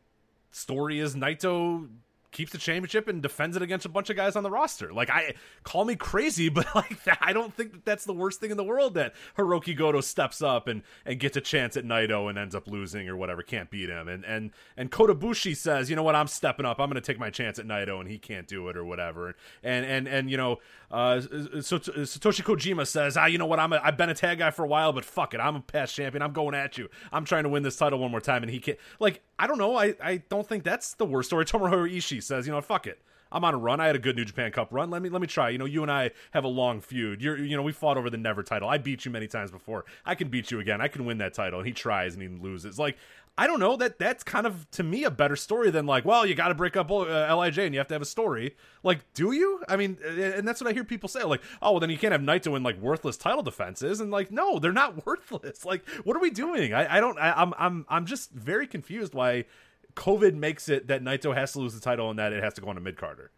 story 0.53 1.01
is 1.01 1.17
Naito 1.17 1.89
keeps 2.35 2.53
the 2.53 2.59
championship 2.59 3.09
and 3.09 3.23
defends 3.23 3.57
it 3.57 3.63
against 3.63 3.87
a 3.87 3.89
bunch 3.89 4.11
of 4.11 4.17
guys 4.17 4.37
on 4.37 4.43
the 4.43 4.51
roster. 4.51 4.93
Like 4.93 5.09
I 5.09 5.35
call 5.63 5.87
me 5.87 5.97
crazy, 5.97 6.49
but 6.51 6.67
like 6.75 6.99
I 7.21 7.33
don't 7.33 7.55
think 7.55 7.73
that 7.73 7.85
that's 7.87 8.05
the 8.05 8.13
worst 8.13 8.41
thing 8.41 8.51
in 8.51 8.59
the 8.59 8.65
world 8.65 8.95
that 8.95 9.15
Hiroki 9.39 9.75
Goto 9.75 10.03
steps 10.03 10.43
up 10.43 10.69
and 10.69 10.83
and 11.07 11.19
gets 11.19 11.37
a 11.37 11.41
chance 11.41 11.77
at 11.79 11.85
Naito 11.85 12.29
and 12.29 12.37
ends 12.37 12.55
up 12.55 12.69
losing 12.69 13.09
or 13.09 13.17
whatever, 13.17 13.43
can't 13.43 13.71
beat 13.71 13.89
him. 13.89 14.09
And 14.09 14.25
and 14.25 14.51
and 14.77 14.91
Kota 14.91 15.15
Ibushi 15.15 15.57
says, 15.57 15.89
you 15.89 15.97
know 15.97 16.03
what, 16.03 16.15
I'm 16.15 16.27
stepping 16.27 16.67
up. 16.67 16.79
I'm 16.81 16.91
going 16.91 17.01
to 17.01 17.07
take 17.07 17.19
my 17.19 17.31
chance 17.31 17.59
at 17.59 17.67
Naito 17.67 18.01
and 18.01 18.11
he 18.11 18.19
can't 18.19 18.47
do 18.47 18.69
it 18.69 18.77
or 18.77 18.85
whatever. 18.85 19.35
And 19.63 19.87
and 19.87 20.09
and 20.09 20.31
you 20.31 20.37
know, 20.37 20.59
uh, 20.91 21.21
Satoshi 21.21 22.43
Kojima 22.43 22.87
says, 22.87 23.17
ah, 23.17 23.27
you 23.27 23.39
know 23.39 23.47
what, 23.47 23.61
I'm 23.61 23.73
a, 23.73 23.81
I've 23.83 23.97
been 23.97 24.11
a 24.11 24.15
tag 24.15 24.39
guy 24.39 24.51
for 24.51 24.65
a 24.65 24.69
while, 24.69 24.93
but 24.93 25.05
fuck 25.05 25.35
it, 25.35 25.41
I'm 25.41 25.57
a 25.57 25.61
past 25.61 25.95
champion. 25.95 26.23
I'm 26.23 26.33
going 26.33 26.55
at 26.55 26.77
you. 26.77 26.89
I'm 27.13 27.25
trying 27.25 27.45
to 27.45 27.49
win 27.49 27.63
this 27.63 27.77
title 27.77 28.01
one 28.01 28.11
more 28.11 28.21
time, 28.21 28.43
and 28.43 28.51
he 28.51 28.61
can't. 28.61 28.79
Like 28.99 29.23
I 29.39 29.47
don't 29.47 29.59
know. 29.59 29.77
I 29.77 29.95
I 30.03 30.17
don't 30.29 30.47
think 30.47 30.65
that's 30.65 30.95
the 30.95 31.05
worst 31.05 31.29
story. 31.29 31.45
Tomohiro 31.47 31.91
Ishii 31.91 32.23
says, 32.23 32.47
you 32.47 32.53
know, 32.53 32.61
fuck 32.61 32.87
it. 32.87 32.99
I'm 33.35 33.45
on 33.45 33.53
a 33.53 33.59
run. 33.59 33.81
I 33.81 33.87
had 33.87 33.97
a 33.97 33.99
good 33.99 34.15
New 34.15 34.25
Japan 34.25 34.53
Cup 34.53 34.69
run. 34.71 34.91
Let 34.91 35.03
me 35.03 35.09
let 35.09 35.21
me 35.21 35.27
try. 35.27 35.49
You 35.51 35.59
know, 35.59 35.65
you 35.65 35.83
and 35.83 35.91
I 35.91 36.13
have 36.33 36.45
a 36.45 36.49
long 36.49 36.81
feud. 36.81 37.21
You're 37.21 37.37
you 37.37 37.57
know, 37.57 37.63
we 37.63 37.73
fought 37.73 37.97
over 37.97 38.09
the 38.09 38.17
never 38.17 38.45
title. 38.45 38.69
I 38.69 38.79
beat 38.79 39.05
you 39.05 39.11
many 39.11 39.27
times 39.27 39.51
before. 39.51 39.85
I 40.07 40.15
can 40.15 40.29
beat 40.29 40.53
you 40.53 40.61
again. 40.61 40.81
I 40.81 40.87
can 40.87 41.05
win 41.05 41.19
that 41.19 41.35
title. 41.35 41.59
And 41.59 41.67
he 41.67 41.75
tries 41.75 42.15
and 42.15 42.23
he 42.23 42.29
loses. 42.29 42.79
Like 42.79 42.97
I 43.37 43.49
don't 43.49 43.59
know 43.59 43.77
that 43.77 43.99
that's 43.99 44.23
kind 44.23 44.47
of 44.47 44.71
to 44.73 44.85
me 44.85 45.03
a 45.03 45.11
better 45.11 45.35
story 45.35 45.71
than 45.71 45.87
like, 45.87 46.05
well, 46.05 46.25
you 46.25 46.37
got 46.37 46.49
to 46.49 46.55
break 46.55 46.77
up 46.77 46.89
uh, 46.91 47.37
Lij 47.37 47.59
and 47.59 47.75
you 47.75 47.81
have 47.81 47.89
to 47.89 47.95
have 47.95 48.03
a 48.03 48.07
story. 48.07 48.55
Like, 48.85 49.13
do 49.13 49.33
you? 49.33 49.61
I 49.69 49.77
mean, 49.77 49.99
and 50.05 50.47
that's 50.47 50.61
what 50.61 50.71
I 50.71 50.73
hear 50.73 50.85
people 50.85 51.09
say. 51.09 51.25
Like, 51.25 51.43
oh, 51.61 51.73
well, 51.73 51.81
then 51.81 51.91
you 51.91 51.99
can't 51.99 52.13
have 52.13 52.21
Naito 52.21 52.53
win 52.53 52.63
like 52.63 52.81
worthless 52.81 53.17
title 53.17 53.43
defenses. 53.43 54.01
And 54.01 54.13
like, 54.13 54.31
no, 54.31 54.61
they're 54.61 54.73
not 54.73 55.05
worthless. 55.07 55.65
Like, 55.65 55.89
what 56.05 56.17
are 56.17 56.21
we 56.21 56.31
doing? 56.31 56.73
I, 56.75 56.99
I 56.99 57.01
don't. 57.01 57.19
I, 57.19 57.33
I'm 57.33 57.55
I'm 57.59 57.87
I'm 57.89 58.07
just 58.07 58.31
very 58.31 58.69
confused 58.69 59.15
why 59.15 59.47
COVID 59.97 60.35
makes 60.35 60.69
it 60.69 60.87
that 60.87 61.03
Naito 61.03 61.35
has 61.35 61.53
to 61.55 61.59
lose 61.59 61.75
the 61.75 61.81
title 61.81 62.11
and 62.11 62.19
that 62.21 62.33
it 62.33 62.43
has 62.43 62.55
to 62.55 62.61
go 62.61 62.69
on 62.69 62.77
a 62.77 62.81
mid 62.81 62.97
carder. 62.97 63.33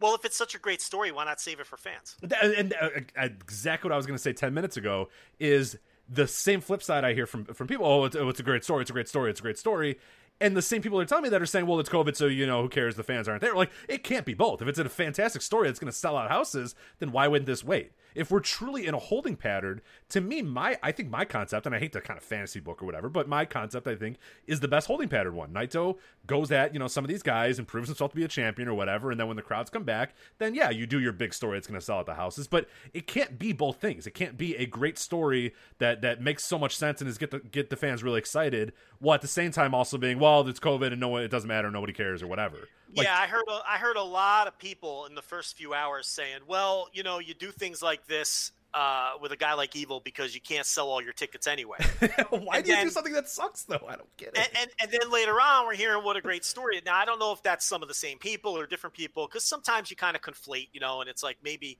Well, 0.00 0.14
if 0.14 0.24
it's 0.24 0.36
such 0.36 0.54
a 0.54 0.58
great 0.58 0.80
story, 0.80 1.10
why 1.10 1.24
not 1.24 1.40
save 1.40 1.58
it 1.58 1.66
for 1.66 1.76
fans? 1.76 2.16
And, 2.40 2.72
uh, 2.80 2.90
exactly 3.16 3.88
what 3.88 3.94
I 3.94 3.96
was 3.96 4.06
going 4.06 4.16
to 4.16 4.22
say 4.22 4.32
ten 4.32 4.54
minutes 4.54 4.76
ago 4.76 5.08
is 5.40 5.76
the 6.08 6.26
same 6.26 6.60
flip 6.60 6.82
side 6.82 7.04
I 7.04 7.14
hear 7.14 7.26
from 7.26 7.44
from 7.44 7.66
people. 7.66 7.86
Oh, 7.86 8.04
it's, 8.04 8.16
oh, 8.16 8.28
it's 8.28 8.40
a 8.40 8.44
great 8.44 8.64
story. 8.64 8.82
It's 8.82 8.90
a 8.90 8.94
great 8.94 9.08
story. 9.08 9.30
It's 9.30 9.40
a 9.40 9.42
great 9.42 9.58
story 9.58 9.98
and 10.40 10.56
the 10.56 10.62
same 10.62 10.82
people 10.82 11.00
are 11.00 11.04
telling 11.04 11.24
me 11.24 11.30
that 11.30 11.42
are 11.42 11.46
saying, 11.46 11.66
well, 11.66 11.80
it's 11.80 11.88
COVID, 11.88 12.16
so 12.16 12.26
you 12.26 12.46
know 12.46 12.62
who 12.62 12.68
cares? 12.68 12.96
The 12.96 13.02
fans 13.02 13.28
aren't 13.28 13.40
there. 13.40 13.54
Like 13.54 13.70
it 13.88 14.04
can't 14.04 14.24
be 14.24 14.34
both. 14.34 14.62
If 14.62 14.68
it's 14.68 14.78
a 14.78 14.88
fantastic 14.88 15.42
story 15.42 15.68
that's 15.68 15.78
going 15.78 15.90
to 15.90 15.96
sell 15.98 16.16
out 16.16 16.30
houses, 16.30 16.74
then 16.98 17.12
why 17.12 17.28
wouldn't 17.28 17.46
this 17.46 17.64
wait? 17.64 17.92
If 18.18 18.30
we're 18.30 18.40
truly 18.40 18.86
in 18.86 18.94
a 18.94 18.98
holding 18.98 19.36
pattern, 19.36 19.80
to 20.10 20.20
me, 20.20 20.42
my 20.42 20.78
I 20.82 20.92
think 20.92 21.08
my 21.08 21.24
concept, 21.24 21.66
and 21.66 21.74
I 21.74 21.78
hate 21.78 21.92
the 21.92 22.00
kind 22.00 22.18
of 22.18 22.24
fantasy 22.24 22.60
book 22.60 22.82
or 22.82 22.86
whatever, 22.86 23.08
but 23.08 23.28
my 23.28 23.44
concept 23.44 23.86
I 23.86 23.94
think 23.94 24.16
is 24.46 24.60
the 24.60 24.68
best 24.68 24.88
holding 24.88 25.08
pattern 25.08 25.34
one. 25.36 25.50
Naito 25.52 25.98
goes 26.26 26.50
at 26.50 26.72
you 26.72 26.78
know 26.78 26.88
some 26.88 27.04
of 27.04 27.08
these 27.08 27.22
guys 27.22 27.58
and 27.58 27.68
proves 27.68 27.88
himself 27.88 28.10
to 28.10 28.16
be 28.16 28.24
a 28.24 28.28
champion 28.28 28.68
or 28.68 28.74
whatever, 28.74 29.10
and 29.10 29.20
then 29.20 29.28
when 29.28 29.36
the 29.36 29.42
crowds 29.42 29.70
come 29.70 29.84
back, 29.84 30.14
then 30.38 30.54
yeah, 30.54 30.68
you 30.70 30.86
do 30.86 30.98
your 30.98 31.12
big 31.12 31.32
story 31.32 31.56
that's 31.56 31.68
going 31.68 31.78
to 31.78 31.84
sell 31.84 31.98
out 31.98 32.06
the 32.06 32.14
houses. 32.14 32.48
But 32.48 32.68
it 32.92 33.06
can't 33.06 33.38
be 33.38 33.52
both 33.52 33.80
things. 33.80 34.06
It 34.06 34.14
can't 34.14 34.36
be 34.36 34.56
a 34.56 34.66
great 34.66 34.98
story 34.98 35.54
that 35.78 36.02
that 36.02 36.20
makes 36.20 36.44
so 36.44 36.58
much 36.58 36.76
sense 36.76 37.00
and 37.00 37.08
is 37.08 37.18
get 37.18 37.30
the 37.30 37.38
get 37.38 37.70
the 37.70 37.76
fans 37.76 38.02
really 38.02 38.18
excited, 38.18 38.72
while 39.00 39.14
at 39.14 39.22
the 39.22 39.28
same 39.28 39.50
time 39.50 39.74
also 39.74 39.98
being 39.98 40.18
well, 40.18 40.46
it's 40.48 40.60
COVID 40.60 40.92
and 40.92 41.00
no 41.00 41.08
one, 41.08 41.22
it 41.22 41.30
doesn't 41.30 41.48
matter, 41.48 41.70
nobody 41.70 41.92
cares 41.92 42.22
or 42.22 42.26
whatever. 42.26 42.68
Like, 42.94 43.06
yeah, 43.06 43.16
I 43.18 43.26
heard 43.26 43.44
a, 43.48 43.60
I 43.68 43.76
heard 43.76 43.96
a 43.96 44.02
lot 44.02 44.46
of 44.46 44.58
people 44.58 45.06
in 45.06 45.14
the 45.14 45.22
first 45.22 45.56
few 45.56 45.74
hours 45.74 46.06
saying, 46.06 46.40
well, 46.46 46.88
you 46.92 47.02
know, 47.02 47.18
you 47.18 47.34
do 47.34 47.50
things 47.50 47.82
like 47.82 48.06
this 48.06 48.52
uh, 48.74 49.12
with 49.20 49.32
a 49.32 49.36
guy 49.36 49.54
like 49.54 49.74
Evil 49.76 50.00
because 50.00 50.34
you 50.34 50.40
can't 50.40 50.66
sell 50.66 50.88
all 50.88 51.02
your 51.02 51.12
tickets 51.12 51.46
anyway. 51.46 51.78
Why 52.30 52.56
and 52.56 52.64
do 52.64 52.70
then, 52.70 52.78
you 52.78 52.84
do 52.84 52.90
something 52.90 53.12
that 53.12 53.28
sucks 53.28 53.64
though? 53.64 53.80
I 53.86 53.96
don't 53.96 54.16
get 54.16 54.28
it. 54.28 54.38
And, 54.38 54.48
and, 54.60 54.70
and 54.82 54.90
then 54.90 55.10
later 55.10 55.40
on, 55.40 55.66
we're 55.66 55.74
hearing 55.74 56.02
what 56.04 56.16
a 56.16 56.20
great 56.20 56.44
story. 56.44 56.80
Now 56.84 56.96
I 56.96 57.04
don't 57.04 57.18
know 57.18 57.32
if 57.32 57.42
that's 57.42 57.64
some 57.64 57.82
of 57.82 57.88
the 57.88 57.94
same 57.94 58.18
people 58.18 58.56
or 58.56 58.66
different 58.66 58.94
people 58.94 59.26
because 59.26 59.44
sometimes 59.44 59.90
you 59.90 59.96
kind 59.96 60.16
of 60.16 60.22
conflate, 60.22 60.68
you 60.72 60.80
know, 60.80 61.00
and 61.00 61.08
it's 61.08 61.22
like 61.22 61.38
maybe 61.42 61.78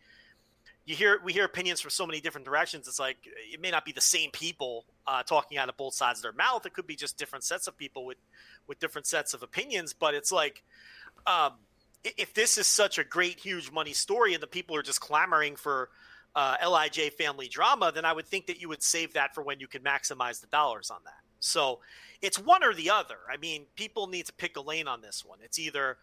you 0.89 0.97
hear 0.97 1.21
we 1.23 1.35
hear 1.35 1.45
opinions 1.45 1.83
from 1.83 1.91
so 1.91 2.07
many 2.07 2.19
different 2.19 2.47
directions. 2.47 2.89
It's 2.89 2.99
like 2.99 3.19
it 3.53 3.61
may 3.61 3.71
not 3.71 3.85
be 3.85 3.93
the 3.93 4.01
same 4.01 4.31
people 4.31 4.87
uh, 5.07 5.23
talking 5.23 5.59
out 5.59 5.69
of 5.69 5.77
both 5.77 5.93
sides 5.93 6.21
of 6.21 6.23
their 6.23 6.33
mouth. 6.33 6.65
It 6.65 6.73
could 6.73 6.87
be 6.87 6.97
just 6.97 7.19
different 7.19 7.45
sets 7.45 7.67
of 7.67 7.77
people 7.77 8.07
with 8.07 8.17
with 8.67 8.81
different 8.81 9.07
sets 9.07 9.35
of 9.35 9.43
opinions. 9.43 9.93
But 9.93 10.15
it's 10.15 10.33
like 10.33 10.65
um, 11.27 11.53
if 12.05 12.33
this 12.33 12.57
is 12.57 12.67
such 12.67 12.97
a 12.97 13.05
great, 13.05 13.39
huge 13.39 13.71
money 13.71 13.93
story, 13.93 14.33
and 14.33 14.43
the 14.43 14.47
people 14.47 14.75
are 14.77 14.83
just 14.83 14.99
clamoring 14.99 15.57
for 15.57 15.91
uh, 16.35 16.57
Lij 16.67 17.13
family 17.19 17.49
drama, 17.49 17.93
then 17.95 18.07
I 18.07 18.15
would 18.15 18.27
think 18.27 18.47
that 18.47 18.59
you 18.59 18.71
would 18.71 18.83
save 18.83 19.13
that 19.13 19.35
for 19.35 19.43
when 19.43 19.61
you 19.61 19.69
can 19.69 19.83
maximize 19.83 20.41
the 20.41 20.47
dollars 20.47 20.91
on 20.91 21.01
that. 21.05 21.21
So 21.41 21.81
it's 22.23 22.39
one 22.39 22.65
or 22.65 22.73
the 22.73 22.89
other. 22.89 23.19
I 23.31 23.37
mean, 23.37 23.67
people 23.77 24.07
need 24.07 24.25
to 24.25 24.33
pick 24.33 24.57
a 24.57 24.63
lane 24.63 24.89
on 24.89 25.03
this 25.03 25.23
one. 25.23 25.41
It's 25.43 25.59
either 25.59 25.99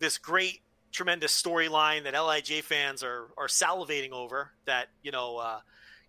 this 0.00 0.18
great 0.18 0.60
tremendous 0.92 1.40
storyline 1.40 2.04
that 2.04 2.14
Lij 2.14 2.62
fans 2.62 3.02
are 3.02 3.28
are 3.36 3.48
salivating 3.48 4.12
over 4.12 4.50
that 4.66 4.88
you 5.02 5.12
know 5.12 5.36
uh, 5.36 5.60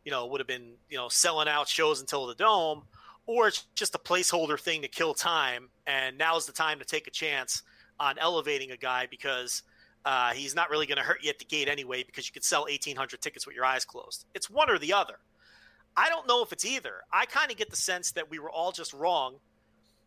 you 0.04 0.12
know 0.12 0.28
would 0.28 0.40
have 0.40 0.48
been 0.48 0.74
you 0.90 0.98
know 0.98 1.10
selling 1.10 1.48
out 1.48 1.68
shows 1.68 2.02
until 2.02 2.28
the 2.28 2.36
dome, 2.36 2.84
or 3.26 3.48
it's 3.48 3.66
just 3.76 3.96
a 3.96 4.00
placeholder 4.00 4.60
thing 4.60 4.82
to 4.82 4.88
kill 4.88 5.14
time, 5.14 5.70
and 5.86 6.18
now's 6.18 6.46
the 6.46 6.54
time 6.54 6.80
to 6.80 6.86
take 6.86 7.08
a 7.08 7.12
chance 7.12 7.64
on 8.00 8.18
elevating 8.18 8.72
a 8.72 8.78
guy 8.78 9.08
because 9.10 9.64
uh, 10.06 10.32
he's 10.32 10.56
not 10.56 10.70
really 10.70 10.86
going 10.86 10.98
to 10.98 11.04
hurt 11.04 11.24
you 11.24 11.30
at 11.30 11.40
the 11.40 11.46
gate 11.46 11.68
anyway 11.68 12.04
because 12.04 12.26
you 12.26 12.32
could 12.32 12.44
sell 12.44 12.62
1,800 12.62 13.22
tickets 13.22 13.46
with 13.46 13.56
your 13.56 13.66
eyes 13.66 13.84
closed. 13.84 14.26
It's 14.34 14.50
one 14.50 14.70
or 14.70 14.80
the 14.80 14.94
other. 14.94 15.16
I 15.98 16.08
don't 16.08 16.28
know 16.28 16.42
if 16.42 16.54
it's 16.54 16.64
either. 16.64 17.02
I 17.12 17.26
kind 17.26 17.52
of 17.52 17.58
get 17.58 17.70
the 17.70 17.76
sense 17.76 18.12
that 18.12 18.30
we 18.30 18.40
were 18.40 18.50
all 18.50 18.72
just 18.72 18.94
wrong 18.94 19.36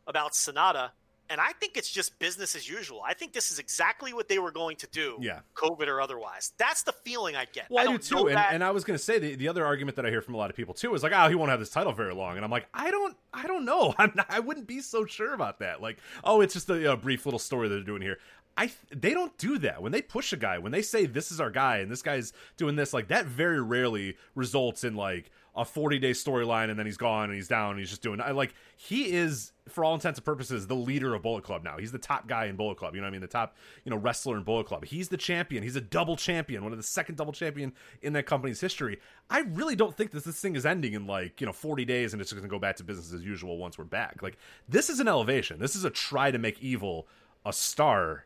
about 0.07 0.33
Sanada 0.33 0.91
And 1.31 1.41
I 1.41 1.53
think 1.53 1.77
it's 1.77 1.91
just 1.91 2.19
business 2.19 2.55
as 2.55 2.69
usual. 2.69 3.01
I 3.07 3.15
think 3.15 3.33
this 3.33 3.51
is 3.51 3.59
exactly 3.59 4.13
what 4.13 4.29
they 4.29 4.39
were 4.39 4.51
going 4.51 4.77
to 4.77 4.87
do, 4.89 5.17
Yeah. 5.21 5.41
COVID 5.55 5.89
or 5.89 6.01
otherwise. 6.01 6.53
That's 6.59 6.83
the 6.83 6.93
feeling 6.93 7.37
I 7.37 7.47
get. 7.53 7.71
Well, 7.71 7.83
I, 7.83 7.87
do 7.87 7.93
don't 7.93 8.03
too, 8.03 8.29
and, 8.29 8.39
and 8.39 8.65
I 8.65 8.71
was 8.71 8.85
going 8.85 8.99
to 8.99 9.03
say 9.03 9.19
the, 9.19 9.35
the 9.37 9.49
other 9.49 9.65
argument 9.65 9.97
that 9.97 10.05
I 10.05 10.11
hear 10.11 10.21
from 10.21 10.35
a 10.35 10.37
lot 10.37 10.51
of 10.51 10.57
people 10.57 10.75
too 10.75 10.95
is 10.95 11.03
like, 11.03 11.13
oh, 11.15 11.29
he 11.29 11.35
won't 11.35 11.51
have 11.51 11.61
this 11.61 11.71
title 11.71 11.93
very 11.93 12.15
long, 12.15 12.37
and 12.37 12.45
I'm 12.45 12.51
like, 12.51 12.67
I 12.75 12.91
don't, 12.91 13.17
I 13.33 13.47
don't 13.47 13.65
know, 13.65 13.95
I'm 13.99 14.13
not, 14.15 14.27
I 14.29 14.41
wouldn't 14.41 14.67
be 14.67 14.81
so 14.81 15.07
sure 15.07 15.33
about 15.33 15.61
that. 15.61 15.81
Like, 15.81 15.99
oh, 16.23 16.41
it's 16.41 16.55
just 16.55 16.69
a, 16.69 16.93
a 16.93 16.97
brief 16.97 17.25
little 17.25 17.39
story 17.39 17.69
they're 17.69 17.81
doing 17.81 18.03
here. 18.03 18.19
I 18.57 18.71
they 18.95 19.15
don't 19.15 19.37
do 19.39 19.57
that 19.61 19.83
when 19.83 19.93
they 19.93 20.03
push 20.03 20.35
a 20.35 20.37
guy 20.37 20.59
when 20.59 20.73
they 20.73 20.83
say 20.83 21.07
this 21.07 21.33
is 21.33 21.41
our 21.41 21.51
guy 21.51 21.79
and 21.79 21.91
this 21.91 22.03
guy's 22.03 22.35
doing 22.59 22.77
this 22.77 22.93
like 22.93 23.09
that 23.09 23.25
very 23.25 23.63
rarely 23.63 24.19
results 24.35 24.85
in 24.85 24.95
like 24.95 25.31
a 25.55 25.65
40 25.65 25.99
day 25.99 26.13
storyline 26.13 26.71
and 26.71 26.79
then 26.79 26.87
he's 26.87 26.97
gone 26.97 27.25
and 27.25 27.35
he's 27.35 27.49
down 27.49 27.73
and 27.73 27.79
he's 27.79 27.91
just 27.91 28.03
doing 28.03 28.21
I 28.21 28.31
like 28.31 28.55
he 28.77 29.13
is 29.13 29.53
for 29.69 29.85
all 29.85 29.95
intents 29.95 30.19
and 30.19 30.25
purposes 30.25 30.67
the 30.67 30.75
leader 30.75 31.15
of 31.15 31.23
Bullet 31.23 31.45
Club 31.45 31.63
now. 31.63 31.77
He's 31.77 31.93
the 31.93 31.99
top 31.99 32.27
guy 32.27 32.47
in 32.47 32.57
Bullet 32.57 32.79
Club 32.79 32.95
you 32.95 33.01
know 33.01 33.07
what 33.07 33.11
I 33.11 33.13
mean? 33.13 33.21
The 33.21 33.27
top 33.27 33.55
you 33.85 33.91
know 33.91 33.97
wrestler 33.97 34.37
in 34.39 34.45
Bullet 34.45 34.67
Club. 34.67 34.85
He's 34.85 35.09
the 35.09 35.17
champion. 35.17 35.63
He's 35.63 35.77
a 35.77 35.81
double 35.81 36.17
champion 36.17 36.63
one 36.63 36.73
of 36.73 36.79
the 36.79 36.85
second 36.85 37.17
double 37.17 37.33
champion 37.33 37.73
in 38.01 38.15
that 38.15 38.25
company's 38.25 38.61
history. 38.61 38.99
I 39.29 39.41
really 39.41 39.77
don't 39.77 39.97
think 39.97 40.13
that 40.13 40.25
this 40.25 40.41
thing 40.41 40.57
is 40.57 40.65
ending 40.65 40.95
in 40.95 41.07
like 41.07 41.41
you 41.41 41.47
know 41.47 41.53
40 41.53 41.85
days 41.85 42.13
and 42.13 42.23
it's 42.23 42.31
just 42.31 42.41
gonna 42.41 42.49
go 42.49 42.59
back 42.59 42.77
to 42.77 42.85
business 42.85 43.13
as 43.13 43.23
usual 43.23 43.59
once 43.59 43.77
we're 43.77 43.85
back. 43.85 44.23
Like 44.23 44.39
this 44.69 44.89
is 44.89 45.01
an 45.01 45.09
elevation. 45.09 45.59
This 45.59 45.77
is 45.77 45.85
a 45.85 45.91
try 45.91 46.31
to 46.31 46.39
make 46.39 46.63
evil 46.63 47.07
a 47.45 47.53
star 47.53 48.25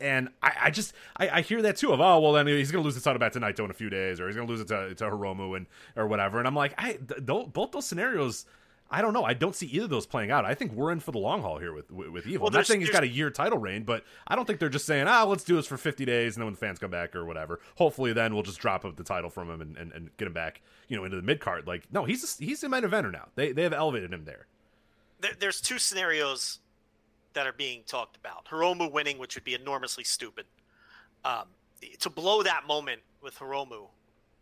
and 0.00 0.28
I, 0.42 0.52
I 0.64 0.70
just 0.70 0.92
I, 1.16 1.28
I 1.28 1.40
hear 1.40 1.62
that 1.62 1.76
too 1.76 1.92
of 1.92 2.00
oh 2.00 2.20
well 2.20 2.32
then 2.32 2.46
he's 2.46 2.70
gonna 2.70 2.84
lose 2.84 2.94
the 2.94 3.00
title 3.00 3.18
back 3.18 3.32
to 3.32 3.40
Naito 3.40 3.64
in 3.64 3.70
a 3.70 3.74
few 3.74 3.90
days 3.90 4.20
or 4.20 4.26
he's 4.26 4.36
gonna 4.36 4.48
lose 4.48 4.60
it 4.60 4.68
to, 4.68 4.94
to 4.94 5.04
Hiromu 5.04 5.56
and 5.56 5.66
or 5.96 6.06
whatever. 6.06 6.38
And 6.38 6.46
I'm 6.46 6.54
like 6.54 6.74
I 6.78 6.92
th- 6.92 7.26
th- 7.26 7.52
both 7.52 7.72
those 7.72 7.86
scenarios 7.86 8.46
I 8.90 9.02
don't 9.02 9.12
know. 9.12 9.22
I 9.22 9.34
don't 9.34 9.54
see 9.54 9.66
either 9.66 9.84
of 9.84 9.90
those 9.90 10.06
playing 10.06 10.30
out. 10.30 10.46
I 10.46 10.54
think 10.54 10.72
we're 10.72 10.90
in 10.92 11.00
for 11.00 11.12
the 11.12 11.18
long 11.18 11.42
haul 11.42 11.58
here 11.58 11.74
with 11.74 11.90
with, 11.90 12.08
with 12.08 12.26
Evil. 12.26 12.44
Well, 12.44 12.48
I'm 12.48 12.54
not 12.54 12.66
saying 12.66 12.80
he's 12.80 12.90
got 12.90 13.02
a 13.02 13.08
year 13.08 13.30
title 13.30 13.58
reign 13.58 13.82
but 13.84 14.04
I 14.26 14.34
don't 14.34 14.46
think 14.46 14.60
they're 14.60 14.68
just 14.68 14.86
saying 14.86 15.06
ah 15.08 15.24
let's 15.24 15.44
do 15.44 15.56
this 15.56 15.66
for 15.66 15.76
50 15.76 16.04
days 16.04 16.36
and 16.36 16.42
then 16.42 16.46
when 16.46 16.54
the 16.54 16.60
fans 16.60 16.78
come 16.78 16.90
back 16.90 17.14
or 17.14 17.24
whatever. 17.24 17.60
Hopefully 17.76 18.12
then 18.12 18.34
we'll 18.34 18.44
just 18.44 18.60
drop 18.60 18.82
the 18.96 19.04
title 19.04 19.30
from 19.30 19.50
him 19.50 19.60
and, 19.60 19.76
and, 19.76 19.92
and 19.92 20.16
get 20.16 20.26
him 20.26 20.32
back 20.32 20.62
you 20.88 20.96
know 20.96 21.04
into 21.04 21.16
the 21.16 21.22
mid 21.22 21.40
card. 21.40 21.66
Like 21.66 21.92
no 21.92 22.04
he's 22.04 22.24
a, 22.24 22.44
he's 22.44 22.62
a 22.62 22.68
main 22.68 22.82
eventer 22.82 23.12
now. 23.12 23.28
They 23.34 23.52
they 23.52 23.64
have 23.64 23.72
elevated 23.72 24.12
him 24.12 24.24
there. 24.24 24.46
There, 25.20 25.32
there's 25.38 25.60
two 25.60 25.78
scenarios 25.78 26.60
that 27.38 27.46
are 27.46 27.52
being 27.52 27.84
talked 27.86 28.16
about. 28.16 28.46
Hiromu 28.46 28.90
winning, 28.90 29.16
which 29.16 29.36
would 29.36 29.44
be 29.44 29.54
enormously 29.54 30.02
stupid. 30.02 30.44
Um, 31.24 31.44
to 32.00 32.10
blow 32.10 32.42
that 32.42 32.66
moment 32.66 33.00
with 33.22 33.36
Hiromu 33.36 33.86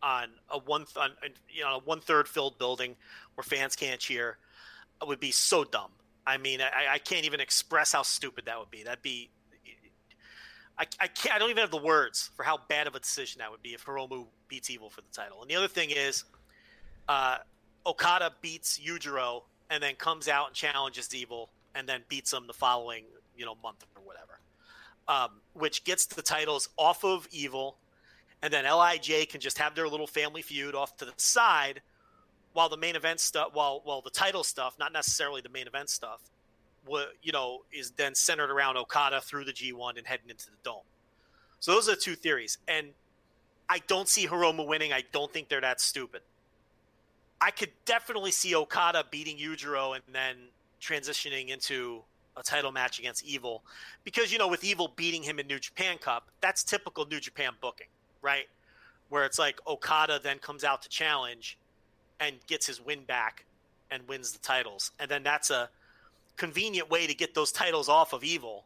on 0.01 0.29
a 0.49 0.57
one 0.57 0.85
th- 0.85 0.97
on, 0.97 1.11
you 1.47 1.61
know 1.61 1.75
a 1.75 1.79
one 1.79 1.99
third 1.99 2.27
filled 2.27 2.57
building 2.57 2.95
where 3.35 3.43
fans 3.43 3.75
can't 3.75 3.99
cheer 3.99 4.39
would 5.05 5.19
be 5.19 5.29
so 5.29 5.63
dumb. 5.63 5.91
I 6.25 6.37
mean, 6.37 6.59
I, 6.59 6.95
I 6.95 6.97
can't 6.97 7.23
even 7.25 7.39
express 7.39 7.93
how 7.93 8.01
stupid 8.01 8.45
that 8.45 8.57
would 8.57 8.71
be. 8.71 8.81
That'd 8.81 9.03
be 9.03 9.29
I, 10.79 10.85
I 10.99 11.07
can't. 11.07 11.35
I 11.35 11.37
don't 11.37 11.51
even 11.51 11.61
have 11.61 11.69
the 11.69 11.77
words 11.77 12.31
for 12.35 12.41
how 12.41 12.59
bad 12.67 12.87
of 12.87 12.95
a 12.95 12.99
decision 12.99 13.39
that 13.39 13.51
would 13.51 13.61
be 13.61 13.75
if 13.75 13.85
Hiromu 13.85 14.25
beats 14.47 14.71
Evil 14.71 14.89
for 14.89 15.01
the 15.01 15.11
title. 15.13 15.43
And 15.43 15.51
the 15.51 15.55
other 15.55 15.67
thing 15.67 15.91
is, 15.91 16.23
uh, 17.07 17.37
Okada 17.85 18.33
beats 18.41 18.79
Yujiro 18.79 19.43
and 19.69 19.83
then 19.83 19.93
comes 19.95 20.27
out 20.27 20.47
and 20.47 20.55
challenges 20.55 21.13
Evil 21.13 21.51
and 21.77 21.87
then 21.87 22.01
beats 22.09 22.31
them 22.31 22.47
the 22.47 22.53
following 22.53 23.03
you 23.37 23.45
know 23.45 23.55
month 23.63 23.85
or 23.95 24.01
whatever, 24.03 24.39
um, 25.07 25.39
which 25.53 25.83
gets 25.83 26.05
the 26.05 26.21
titles 26.21 26.69
off 26.77 27.03
of 27.05 27.27
Evil, 27.31 27.77
and 28.41 28.51
then 28.51 28.65
Lij 28.65 29.27
can 29.29 29.39
just 29.39 29.57
have 29.59 29.75
their 29.75 29.87
little 29.87 30.07
family 30.07 30.41
feud 30.41 30.75
off 30.75 30.97
to 30.97 31.05
the 31.05 31.13
side, 31.17 31.81
while 32.53 32.69
the 32.69 32.77
main 32.77 32.95
event 32.95 33.19
stuff, 33.19 33.49
while 33.53 33.81
while 33.83 34.01
the 34.01 34.09
title 34.09 34.43
stuff, 34.43 34.75
not 34.79 34.91
necessarily 34.91 35.41
the 35.41 35.49
main 35.49 35.67
event 35.67 35.89
stuff, 35.89 36.19
wa- 36.85 37.05
you 37.21 37.31
know, 37.31 37.61
is 37.71 37.91
then 37.91 38.15
centered 38.15 38.51
around 38.51 38.77
Okada 38.77 39.21
through 39.21 39.45
the 39.45 39.53
G1 39.53 39.97
and 39.97 40.07
heading 40.07 40.29
into 40.29 40.47
the 40.47 40.57
Dome. 40.63 40.81
So 41.59 41.71
those 41.71 41.87
are 41.87 41.95
the 41.95 42.01
two 42.01 42.15
theories, 42.15 42.57
and 42.67 42.87
I 43.69 43.79
don't 43.87 44.07
see 44.07 44.27
Hiromu 44.27 44.67
winning. 44.67 44.93
I 44.93 45.03
don't 45.11 45.31
think 45.31 45.49
they're 45.49 45.61
that 45.61 45.81
stupid. 45.81 46.21
I 47.39 47.51
could 47.51 47.71
definitely 47.85 48.31
see 48.31 48.55
Okada 48.55 49.05
beating 49.11 49.37
Yujiro 49.37 49.95
and 49.95 50.03
then 50.11 50.35
transitioning 50.81 51.49
into 51.49 52.03
a 52.35 52.43
title 52.43 52.71
match 52.71 52.99
against 52.99 53.25
Evil, 53.25 53.63
because 54.03 54.31
you 54.31 54.37
know, 54.37 54.47
with 54.47 54.63
Evil 54.63 54.93
beating 54.95 55.23
him 55.23 55.39
in 55.39 55.47
New 55.47 55.59
Japan 55.59 55.97
Cup, 55.97 56.29
that's 56.39 56.63
typical 56.63 57.05
New 57.05 57.19
Japan 57.19 57.51
booking, 57.61 57.87
right? 58.21 58.45
Where 59.09 59.25
it's 59.25 59.39
like 59.39 59.59
Okada 59.65 60.19
then 60.21 60.37
comes 60.39 60.63
out 60.63 60.81
to 60.83 60.89
challenge 60.89 61.57
and 62.19 62.35
gets 62.47 62.67
his 62.67 62.79
win 62.79 63.03
back 63.05 63.45
and 63.89 64.07
wins 64.07 64.31
the 64.31 64.39
titles, 64.39 64.91
and 64.99 65.09
then 65.09 65.23
that's 65.23 65.49
a 65.49 65.69
convenient 66.35 66.89
way 66.91 67.07
to 67.07 67.15
get 67.15 67.33
those 67.33 67.51
titles 67.51 67.89
off 67.89 68.13
of 68.13 68.23
Evil, 68.23 68.65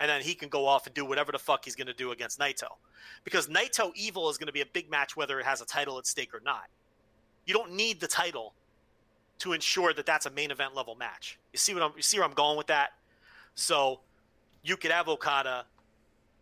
and 0.00 0.10
then 0.10 0.20
he 0.20 0.34
can 0.34 0.48
go 0.48 0.66
off 0.66 0.86
and 0.86 0.94
do 0.94 1.04
whatever 1.04 1.30
the 1.30 1.38
fuck 1.38 1.64
he's 1.64 1.76
going 1.76 1.86
to 1.86 1.94
do 1.94 2.10
against 2.10 2.40
Naito, 2.40 2.66
because 3.22 3.46
Naito 3.46 3.92
Evil 3.94 4.28
is 4.28 4.38
going 4.38 4.48
to 4.48 4.52
be 4.52 4.62
a 4.62 4.66
big 4.66 4.90
match 4.90 5.16
whether 5.16 5.38
it 5.38 5.46
has 5.46 5.60
a 5.60 5.66
title 5.66 5.98
at 5.98 6.06
stake 6.06 6.34
or 6.34 6.40
not. 6.44 6.64
You 7.46 7.54
don't 7.54 7.72
need 7.72 8.00
the 8.00 8.08
title 8.08 8.54
to 9.40 9.52
ensure 9.52 9.92
that 9.92 10.06
that's 10.06 10.26
a 10.26 10.30
main 10.30 10.50
event 10.50 10.74
level 10.74 10.94
match. 10.94 11.38
You 11.52 11.58
see 11.58 11.74
what 11.74 11.82
I'm 11.82 11.92
you 11.96 12.02
see 12.02 12.18
where 12.18 12.26
I'm 12.26 12.34
going 12.34 12.56
with 12.56 12.68
that? 12.68 12.92
So 13.54 14.00
you 14.62 14.76
could 14.76 14.90
have 14.90 15.08
Okada 15.08 15.64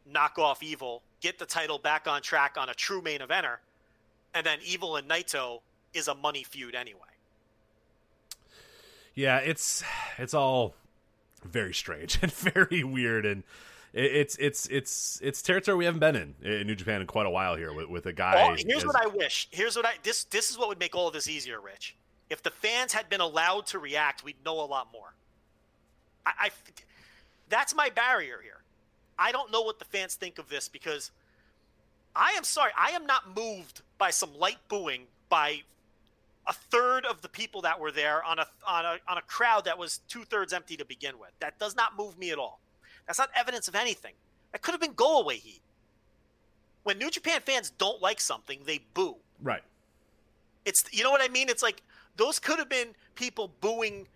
knock 0.07 0.39
off 0.39 0.63
Evil, 0.63 1.03
get 1.21 1.39
the 1.39 1.47
title 1.47 1.79
back 1.79 2.07
on 2.07 2.23
track 2.23 2.57
on 2.59 2.69
a 2.69 2.75
true 2.75 3.01
main 3.03 3.21
eventer, 3.21 3.57
and 4.35 4.45
then 4.45 4.59
Evil 4.65 4.97
and 4.97 5.09
Naito 5.09 5.61
is 5.95 6.09
a 6.09 6.15
money 6.15 6.43
feud 6.43 6.75
anyway. 6.75 7.01
yeah 9.15 9.39
it's 9.39 9.83
it's 10.19 10.33
all 10.35 10.75
very 11.45 11.75
strange 11.75 12.19
and 12.23 12.33
very 12.33 12.83
weird 12.83 13.27
and 13.27 13.43
it's 13.93 14.37
it's 14.37 14.67
it's 14.69 15.21
it's 15.23 15.43
territory 15.43 15.77
we 15.77 15.85
haven't 15.85 16.01
been 16.01 16.17
in 16.17 16.35
in 16.43 16.67
New 16.67 16.75
Japan 16.75 17.03
in 17.03 17.07
quite 17.07 17.27
a 17.27 17.31
while 17.31 17.57
here 17.57 17.75
with, 17.75 17.89
with 17.91 18.07
a 18.07 18.13
guy. 18.15 18.33
Oh, 18.37 18.51
all- 18.51 18.57
here's 18.57 18.77
as- 18.79 18.87
what 18.87 18.97
I 18.97 19.07
wish. 19.07 19.49
Here's 19.51 19.77
what 19.77 19.85
I 19.85 19.93
this 20.03 20.25
this 20.25 20.49
is 20.51 20.57
what 20.57 20.69
would 20.69 20.79
make 20.79 20.95
all 20.95 21.09
of 21.09 21.13
this 21.13 21.29
easier, 21.29 21.61
Rich. 21.61 21.95
If 22.33 22.43
the 22.43 22.51
fans 22.51 22.95
had 22.95 23.11
been 23.11 23.21
allowed 23.21 23.67
to 23.67 23.79
react, 23.79 24.25
we'd 24.25 24.43
know 24.43 24.61
a 24.61 24.65
lot 24.65 24.89
more. 24.91 25.15
I, 26.25 26.33
I 26.41 26.51
that's 27.51 27.75
my 27.75 27.91
barrier 27.91 28.41
here. 28.43 28.63
I 29.19 29.33
don't 29.33 29.53
know 29.53 29.61
what 29.61 29.79
the 29.79 29.85
fans 29.85 30.15
think 30.15 30.39
of 30.39 30.49
this 30.49 30.69
because 30.69 31.11
I 32.17 32.31
am 32.31 32.45
sorry, 32.45 32.73
I 32.77 32.91
am 32.93 33.05
not 33.05 33.37
moved 33.37 33.83
by 33.99 34.11
some 34.11 34.31
light 34.39 34.57
booing 34.69 35.03
by 35.29 35.61
a 36.47 36.55
third 36.55 37.05
of 37.05 37.21
the 37.21 37.29
people 37.29 37.61
that 37.63 37.79
were 37.79 37.93
there 37.93 38.25
on 38.25 38.39
a 38.39 38.47
on 38.67 38.87
a 38.87 38.97
on 39.07 39.19
a 39.19 39.23
crowd 39.23 39.67
that 39.67 39.77
was 39.77 40.01
two 40.09 40.25
thirds 40.25 40.55
empty 40.55 40.77
to 40.79 40.87
begin 40.87 41.19
with. 41.19 41.31
That 41.41 41.59
does 41.59 41.77
not 41.77 41.99
move 41.99 42.19
me 42.19 42.31
at 42.31 42.39
all. 42.39 42.61
That's 43.07 43.19
not 43.19 43.29
evidence 43.37 43.69
of 43.69 43.75
anything. 43.75 44.15
That 44.53 44.63
could 44.63 44.73
have 44.73 44.81
been 44.81 44.95
go 44.95 45.21
away 45.21 45.37
heat. 45.37 45.61
When 46.83 46.97
New 46.97 47.11
Japan 47.11 47.43
fans 47.45 47.71
don't 47.71 48.01
like 48.01 48.21
something, 48.21 48.61
they 48.65 48.81
boo. 48.95 49.17
right. 49.43 49.63
It's 50.65 50.85
you 50.93 51.05
know 51.05 51.11
what 51.11 51.21
I 51.23 51.29
mean? 51.29 51.49
It's 51.49 51.63
like 51.63 51.83
those 52.17 52.39
could 52.39 52.59
have 52.59 52.69
been 52.69 52.89
people 53.15 53.51
booing 53.61 54.07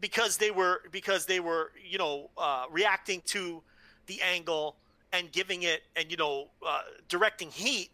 because 0.00 0.36
they 0.36 0.50
were 0.50 0.82
because 0.90 1.24
they 1.26 1.40
were 1.40 1.72
you 1.82 1.96
know 1.96 2.28
uh, 2.36 2.64
reacting 2.70 3.22
to 3.26 3.62
the 4.06 4.20
angle 4.20 4.76
and 5.12 5.30
giving 5.32 5.62
it 5.62 5.82
and 5.96 6.10
you 6.10 6.16
know 6.16 6.48
uh, 6.66 6.82
directing 7.08 7.50
heat, 7.50 7.90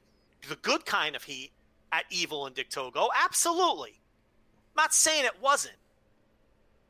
the 0.48 0.56
good 0.56 0.84
kind 0.84 1.14
of 1.14 1.22
heat 1.22 1.50
at 1.92 2.04
Evil 2.10 2.46
and 2.46 2.54
Dick 2.56 2.70
Togo. 2.70 3.08
Absolutely, 3.22 3.90
I'm 3.90 4.82
not 4.82 4.94
saying 4.94 5.24
it 5.24 5.40
wasn't, 5.40 5.76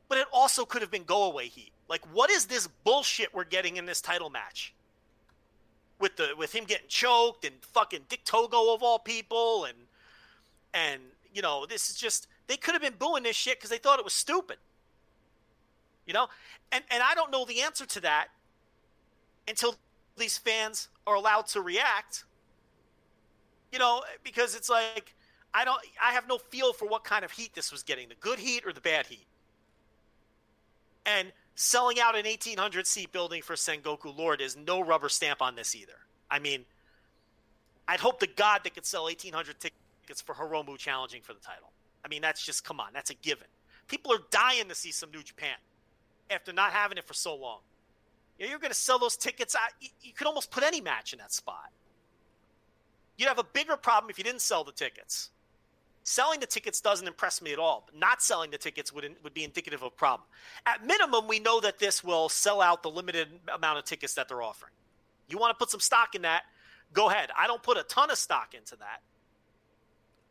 but 0.07 0.17
it 0.17 0.27
also 0.33 0.65
could 0.65 0.81
have 0.81 0.89
been 0.89 1.03
go 1.03 1.23
away 1.23 1.47
heat. 1.47 1.71
Like, 1.87 2.01
what 2.13 2.29
is 2.29 2.45
this 2.45 2.67
bullshit 2.83 3.33
we're 3.33 3.43
getting 3.43 3.77
in 3.77 3.85
this 3.85 4.01
title 4.01 4.29
match? 4.29 4.73
With 5.99 6.15
the 6.15 6.29
with 6.37 6.53
him 6.53 6.63
getting 6.63 6.87
choked 6.87 7.43
and 7.43 7.55
fucking 7.61 8.05
Dick 8.07 8.23
Togo 8.23 8.73
of 8.73 8.81
all 8.83 8.99
people 8.99 9.65
and 9.65 9.77
and 10.73 11.01
you 11.33 11.41
know 11.41 11.65
this 11.65 11.89
is 11.89 11.95
just 11.95 12.27
they 12.47 12.57
could 12.57 12.73
have 12.73 12.81
been 12.81 12.95
booing 12.97 13.23
this 13.23 13.35
shit 13.35 13.57
because 13.57 13.69
they 13.69 13.77
thought 13.77 13.99
it 13.99 14.05
was 14.05 14.13
stupid. 14.13 14.57
You 16.05 16.13
know? 16.13 16.27
And 16.71 16.83
and 16.91 17.03
i 17.03 17.15
don't 17.15 17.31
know 17.31 17.45
the 17.45 17.61
answer 17.61 17.85
to 17.85 17.99
that 18.01 18.27
until 19.47 19.75
these 20.17 20.37
fans 20.37 20.89
are 21.07 21.15
allowed 21.15 21.47
to 21.47 21.61
react 21.61 22.25
you 23.71 23.79
know 23.79 24.03
because 24.23 24.55
it's 24.55 24.69
like 24.69 25.15
i 25.53 25.63
don't 25.65 25.79
i 26.03 26.11
have 26.11 26.27
no 26.27 26.37
feel 26.37 26.73
for 26.73 26.87
what 26.87 27.03
kind 27.03 27.23
of 27.25 27.31
heat 27.31 27.53
this 27.53 27.71
was 27.71 27.83
getting 27.83 28.09
the 28.09 28.15
good 28.15 28.39
heat 28.39 28.65
or 28.65 28.73
the 28.73 28.81
bad 28.81 29.07
heat. 29.07 29.25
And 31.05 31.31
selling 31.55 31.99
out 31.99 32.15
an 32.15 32.25
1800 32.25 32.85
seat 32.85 33.11
building 33.11 33.41
for 33.41 33.55
sengoku 33.55 34.15
lord 34.15 34.41
is 34.41 34.55
no 34.55 34.81
rubber 34.81 35.09
stamp 35.09 35.41
on 35.41 35.55
this 35.55 35.75
either. 35.75 35.99
I 36.29 36.39
mean 36.39 36.65
i'd 37.87 37.99
hope 37.99 38.19
to 38.19 38.27
god 38.27 38.61
they 38.63 38.69
could 38.69 38.85
sell 38.85 39.03
1800 39.03 39.59
tickets 39.59 39.79
for 40.21 40.35
hiromu 40.35 40.77
challenging 40.77 41.21
for 41.21 41.33
the 41.33 41.39
title 41.39 41.71
i 42.03 42.07
mean 42.07 42.21
that's 42.21 42.45
just 42.45 42.63
come 42.63 42.79
on 42.79 42.87
that's 42.93 43.09
a 43.09 43.15
given 43.15 43.47
people 43.87 44.11
are 44.13 44.19
dying 44.31 44.67
to 44.67 44.75
see 44.75 44.91
some 44.91 45.11
new 45.11 45.23
japan 45.23 45.55
after 46.29 46.53
not 46.53 46.71
having 46.71 46.97
it 46.97 47.05
for 47.05 47.13
so 47.13 47.35
long 47.35 47.59
you 48.37 48.45
know, 48.45 48.51
you're 48.51 48.59
going 48.59 48.71
to 48.71 48.77
sell 48.77 48.99
those 48.99 49.17
tickets 49.17 49.55
you, 49.81 49.89
you 50.01 50.13
could 50.13 50.27
almost 50.27 50.51
put 50.51 50.63
any 50.63 50.81
match 50.81 51.13
in 51.13 51.19
that 51.19 51.31
spot 51.31 51.71
you'd 53.17 53.27
have 53.27 53.39
a 53.39 53.43
bigger 53.43 53.77
problem 53.77 54.09
if 54.09 54.17
you 54.17 54.23
didn't 54.23 54.41
sell 54.41 54.63
the 54.63 54.71
tickets 54.71 55.29
Selling 56.09 56.39
the 56.39 56.47
tickets 56.47 56.81
doesn't 56.81 57.07
impress 57.07 57.39
me 57.39 57.53
at 57.53 57.59
all. 57.59 57.83
But 57.85 57.99
not 57.99 58.23
selling 58.23 58.49
the 58.49 58.57
tickets 58.57 58.91
would 58.91 59.15
would 59.23 59.35
be 59.35 59.43
indicative 59.43 59.83
of 59.83 59.87
a 59.87 59.95
problem. 59.95 60.27
At 60.65 60.83
minimum, 60.83 61.27
we 61.27 61.39
know 61.39 61.59
that 61.59 61.77
this 61.77 62.03
will 62.03 62.29
sell 62.29 62.61
out 62.61 62.81
the 62.81 62.89
limited 62.89 63.27
amount 63.53 63.77
of 63.77 63.85
tickets 63.85 64.15
that 64.15 64.27
they're 64.27 64.41
offering. 64.41 64.73
You 65.27 65.37
want 65.37 65.51
to 65.51 65.59
put 65.59 65.69
some 65.69 65.79
stock 65.79 66.15
in 66.15 66.23
that? 66.23 66.43
Go 66.93 67.09
ahead. 67.11 67.29
I 67.37 67.45
don't 67.45 67.61
put 67.61 67.77
a 67.77 67.83
ton 67.83 68.09
of 68.09 68.17
stock 68.17 68.55
into 68.55 68.75
that. 68.77 69.01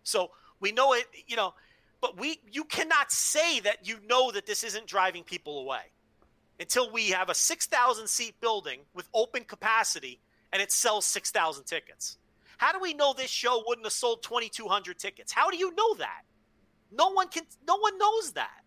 So 0.08 0.30
we 0.60 0.72
know 0.72 0.94
it, 0.94 1.06
you 1.26 1.36
know, 1.36 1.54
but 2.00 2.18
we 2.18 2.40
you 2.50 2.64
cannot 2.64 3.12
say 3.12 3.60
that 3.60 3.86
you 3.86 3.98
know 4.08 4.30
that 4.30 4.46
this 4.46 4.64
isn't 4.64 4.86
driving 4.86 5.22
people 5.22 5.60
away 5.60 5.82
until 6.60 6.90
we 6.90 7.10
have 7.10 7.28
a 7.28 7.34
6,000 7.34 8.06
seat 8.08 8.34
building 8.40 8.80
with 8.94 9.08
open 9.14 9.44
capacity 9.44 10.20
and 10.52 10.60
it 10.60 10.72
sells 10.72 11.04
6,000 11.04 11.64
tickets. 11.64 12.18
How 12.56 12.72
do 12.72 12.80
we 12.80 12.94
know 12.94 13.12
this 13.12 13.30
show 13.30 13.62
wouldn't 13.66 13.86
have 13.86 13.92
sold 13.92 14.22
2,200 14.22 14.98
tickets? 14.98 15.32
How 15.32 15.50
do 15.50 15.56
you 15.56 15.74
know 15.76 15.94
that? 15.94 16.22
No 16.90 17.10
one 17.10 17.28
can. 17.28 17.44
No 17.66 17.76
one 17.76 17.98
knows 17.98 18.32
that. 18.32 18.64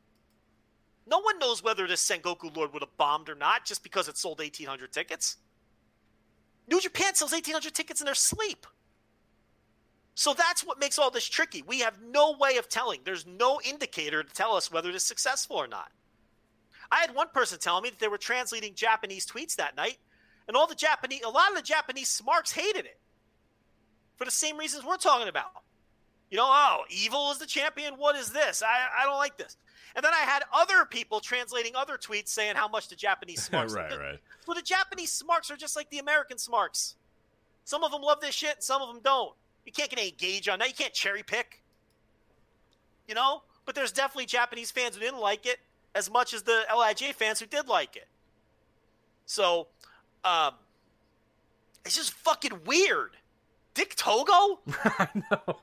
No 1.08 1.20
one 1.20 1.40
knows 1.40 1.64
whether 1.64 1.88
this 1.88 2.08
Sengoku 2.08 2.56
Lord 2.56 2.72
would 2.72 2.84
have 2.84 2.96
bombed 2.96 3.28
or 3.30 3.36
not 3.36 3.66
just 3.66 3.84
because 3.84 4.08
it 4.08 4.18
sold 4.18 4.40
1,800 4.40 4.94
tickets. 4.94 5.38
New 6.70 6.80
Japan 6.80 7.16
sells 7.16 7.32
1,800 7.32 7.74
tickets 7.74 8.00
in 8.00 8.06
their 8.06 8.16
sleep. 8.16 8.68
So 10.16 10.34
that's 10.34 10.66
what 10.66 10.80
makes 10.80 11.00
all 11.00 11.10
this 11.10 11.28
tricky. 11.28 11.62
We 11.62 11.80
have 11.80 12.02
no 12.02 12.36
way 12.38 12.58
of 12.58 12.68
telling. 12.68 13.00
There's 13.04 13.26
no 13.26 13.60
indicator 13.64 14.24
to 14.24 14.34
tell 14.34 14.56
us 14.56 14.72
whether 14.72 14.90
it 14.90 14.96
is 14.96 15.04
successful 15.04 15.56
or 15.58 15.68
not. 15.68 15.92
I 16.92 17.00
had 17.00 17.16
one 17.16 17.30
person 17.30 17.60
tell 17.60 17.80
me 17.80 17.90
that 17.90 18.00
they 18.00 18.10
were 18.10 18.18
translating 18.18 18.74
Japanese 18.76 19.26
tweets 19.26 19.56
that 19.56 19.78
night, 19.78 19.98
and 20.48 20.58
all 20.58 20.68
the 20.68 20.76
Japanese, 20.76 21.22
a 21.24 21.30
lot 21.30 21.50
of 21.50 21.56
the 21.56 21.62
Japanese 21.62 22.10
smarks 22.10 22.52
hated 22.52 22.86
it 22.86 23.00
for 24.18 24.26
the 24.26 24.32
same 24.32 24.58
reasons 24.58 24.84
we're 24.84 24.98
talking 24.98 25.30
about. 25.30 25.64
You 26.30 26.38
know, 26.38 26.48
oh, 26.48 26.84
evil 26.90 27.32
is 27.32 27.40
the 27.40 27.46
champion. 27.46 27.96
What 27.96 28.16
is 28.16 28.32
this? 28.32 28.62
I, 28.62 29.02
I 29.02 29.06
don't 29.06 29.18
like 29.18 29.38
this. 29.38 29.58
And 29.96 30.04
then 30.04 30.14
I 30.14 30.20
had 30.20 30.44
other 30.54 30.86
people 30.86 31.20
translating 31.20 31.76
other 31.76 31.98
tweets 31.98 32.30
saying 32.30 32.56
how 32.56 32.68
much 32.68 32.88
the 32.88 32.96
Japanese 32.96 33.44
smarks. 33.48 33.74
right, 33.74 33.98
right. 33.98 34.20
So 34.46 34.54
the 34.54 34.62
Japanese 34.62 35.12
smarks 35.12 35.52
are 35.52 35.58
just 35.58 35.76
like 35.76 35.90
the 35.90 36.00
American 36.00 36.38
smarks. 36.38 36.96
Some 37.64 37.84
of 37.84 37.92
them 37.92 38.02
love 38.02 38.22
this 38.22 38.36
shit, 38.36 38.64
some 38.64 38.82
of 38.82 38.94
them 38.94 39.02
don't. 39.04 39.34
You 39.66 39.72
can't 39.72 39.90
get 39.90 40.00
any 40.00 40.12
gauge 40.12 40.48
on 40.50 40.60
that. 40.60 40.68
You 40.68 40.74
can't 40.74 40.94
cherry 40.94 41.24
pick. 41.24 41.62
You 43.08 43.16
know? 43.16 43.44
But 43.66 43.76
there's 43.76 43.92
definitely 43.92 44.26
Japanese 44.26 44.72
fans 44.72 44.96
who 44.96 45.02
didn't 45.02 45.20
like 45.20 45.46
it 45.46 45.60
as 45.94 46.10
much 46.10 46.34
as 46.34 46.44
the 46.44 46.62
LIJ 46.76 47.14
fans 47.14 47.40
who 47.40 47.46
did 47.46 47.68
like 47.68 47.96
it. 47.96 48.08
So, 49.26 49.68
um, 50.24 50.54
it's 51.86 51.96
just 51.96 52.14
fucking 52.14 52.62
weird. 52.66 53.12
Dick 53.74 53.96
Togo? 53.96 54.60
I 54.84 55.08
know. 55.16 55.60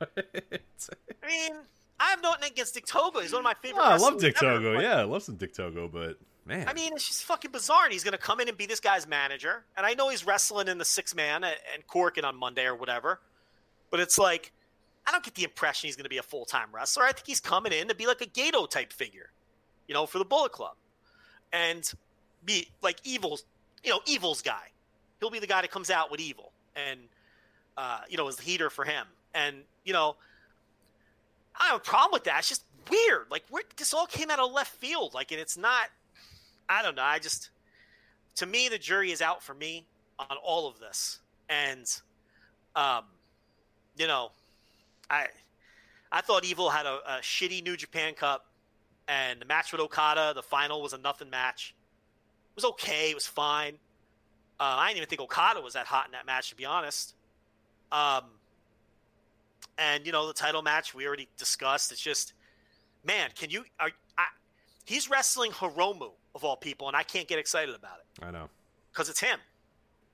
I 1.23 1.27
mean, 1.27 1.53
I 2.01 2.11
have 2.11 2.23
nothing 2.23 2.51
against 2.51 2.75
Dick 2.75 2.87
Togo. 2.87 3.21
He's 3.21 3.33
one 3.33 3.41
of 3.41 3.45
my 3.45 3.55
favorite. 3.61 3.83
Oh, 3.83 3.87
I 3.91 3.97
love 3.97 4.19
Dick 4.21 4.37
ever, 4.43 4.55
Togo. 4.57 4.75
but- 4.77 4.83
Yeah, 4.83 4.97
I 4.99 5.03
love 5.03 5.23
some 5.23 5.37
Dick 5.37 5.53
Togo, 5.55 5.89
but 5.89 6.19
man, 6.47 6.67
I 6.69 6.73
mean, 6.73 6.93
it's 6.95 7.07
just 7.07 7.25
fucking 7.25 7.51
bizarre. 7.51 7.85
And 7.85 7.93
he's 7.93 8.05
going 8.05 8.13
to 8.13 8.19
come 8.19 8.41
in 8.41 8.49
and 8.49 8.57
be 8.57 8.67
this 8.67 8.81
guy's 8.81 9.07
manager. 9.07 9.65
And 9.77 9.85
I 9.85 9.95
know 9.95 10.09
he's 10.09 10.25
wrestling 10.25 10.69
in 10.69 10.79
the 10.79 10.85
six 10.85 11.15
man 11.15 11.45
and 11.45 11.87
Korakuen 11.89 12.25
on 12.25 12.37
Monday 12.37 12.65
or 12.65 12.75
whatever. 12.77 13.21
But 13.91 14.01
it's 14.01 14.19
like, 14.19 14.53
I 15.07 15.13
don't 15.13 15.25
get 15.25 15.35
the 15.35 15.45
impression 15.45 15.89
he's 15.89 15.97
going 15.97 16.05
to 16.05 16.11
be 16.11 16.19
a 16.19 16.23
full 16.23 16.45
time 16.45 16.69
wrestler. 16.73 17.05
I 17.05 17.13
think 17.13 17.27
he's 17.27 17.41
coming 17.41 17.73
in 17.73 17.89
to 17.89 17.95
be 17.95 18.07
like 18.07 18.21
a 18.21 18.27
Gedo 18.27 18.69
type 18.69 18.93
figure, 18.93 19.31
you 19.87 19.95
know, 19.95 20.07
for 20.07 20.19
the 20.19 20.25
Bullet 20.25 20.53
Club. 20.53 20.75
And 21.53 21.91
be 22.45 22.69
like 22.83 22.99
Evil's, 23.05 23.45
you 23.83 23.91
know, 23.91 24.01
Evil's 24.07 24.43
guy. 24.43 24.69
He'll 25.21 25.31
be 25.31 25.39
the 25.39 25.47
guy 25.47 25.63
that 25.63 25.71
comes 25.71 25.91
out 25.91 26.11
with 26.11 26.21
Evil 26.21 26.53
and, 26.77 27.01
uh, 27.77 28.01
you 28.09 28.17
know, 28.17 28.29
is 28.29 28.37
the 28.37 28.43
heater 28.43 28.71
for 28.71 28.85
him. 28.85 29.07
And, 29.35 29.57
you 29.85 29.93
know, 29.93 30.17
I 31.59 31.69
have 31.69 31.77
a 31.77 31.81
problem 31.81 32.13
with 32.13 32.25
that. 32.25 32.41
It's 32.41 32.49
just 32.49 32.65
weird. 32.91 33.27
Like, 33.31 33.45
where 33.51 33.63
this 33.77 33.95
all 33.95 34.07
came 34.07 34.31
out 34.31 34.39
of 34.39 34.53
left 34.53 34.77
field. 34.77 35.15
Like, 35.15 35.33
and 35.33 35.41
it's 35.41 35.57
not. 35.57 35.87
I 36.69 36.83
don't 36.83 36.95
know. 36.95 37.03
I 37.03 37.19
just, 37.19 37.51
to 38.37 38.47
me, 38.47 38.69
the 38.69 38.79
jury 38.79 39.11
is 39.11 39.23
out 39.23 39.43
for 39.43 39.55
me 39.55 39.87
on 40.19 40.37
all 40.45 40.69
of 40.69 40.79
this, 40.79 41.21
and, 41.49 41.87
um, 42.77 43.05
you 43.99 44.07
know, 44.07 44.31
I, 45.11 45.27
I 46.11 46.21
thought 46.21 46.45
Evil 46.45 46.71
had 46.71 46.87
a, 46.87 46.99
a 47.07 47.19
shitty 47.21 47.63
New 47.63 47.77
Japan 47.77 48.15
Cup, 48.15 48.47
and 49.09 49.41
the 49.41 49.45
match 49.45 49.73
with 49.73 49.81
Okada, 49.81 50.33
the 50.35 50.43
final 50.43 50.83
was 50.83 50.93
a 50.93 50.99
nothing 50.99 51.31
match. 51.31 51.75
It 52.51 52.57
was 52.57 52.65
okay. 52.73 53.11
It 53.11 53.15
was 53.15 53.27
fine. 53.27 53.75
Uh, 54.61 54.77
I 54.79 54.89
didn't 54.89 54.99
even 54.99 55.09
think 55.09 55.21
Okada 55.21 55.61
was 55.61 55.75
that 55.75 55.87
hot 55.87 56.07
in 56.07 56.13
that 56.13 56.27
match, 56.27 56.51
to 56.51 56.57
be 56.57 56.65
honest. 56.65 57.15
Um, 57.93 58.25
and 59.79 60.05
you 60.05 60.13
know 60.13 60.27
the 60.27 60.33
title 60.35 60.63
match 60.63 60.95
we 60.95 61.07
already 61.07 61.29
discussed. 61.39 61.93
It's 61.93 62.01
just, 62.01 62.35
man, 63.05 63.31
can 63.35 63.51
you? 63.51 63.65
Are, 63.79 63.91
I, 64.19 64.25
he's 64.85 65.09
wrestling 65.09 65.53
Hiromu 65.53 66.11
of 66.35 66.45
all 66.45 66.57
people, 66.57 66.89
and 66.89 66.97
I 66.97 67.03
can't 67.03 67.29
get 67.29 67.39
excited 67.39 67.75
about 67.75 67.99
it 68.01 68.25
I 68.25 68.31
know. 68.31 68.49
because 68.93 69.09
it's 69.09 69.21
him. 69.21 69.39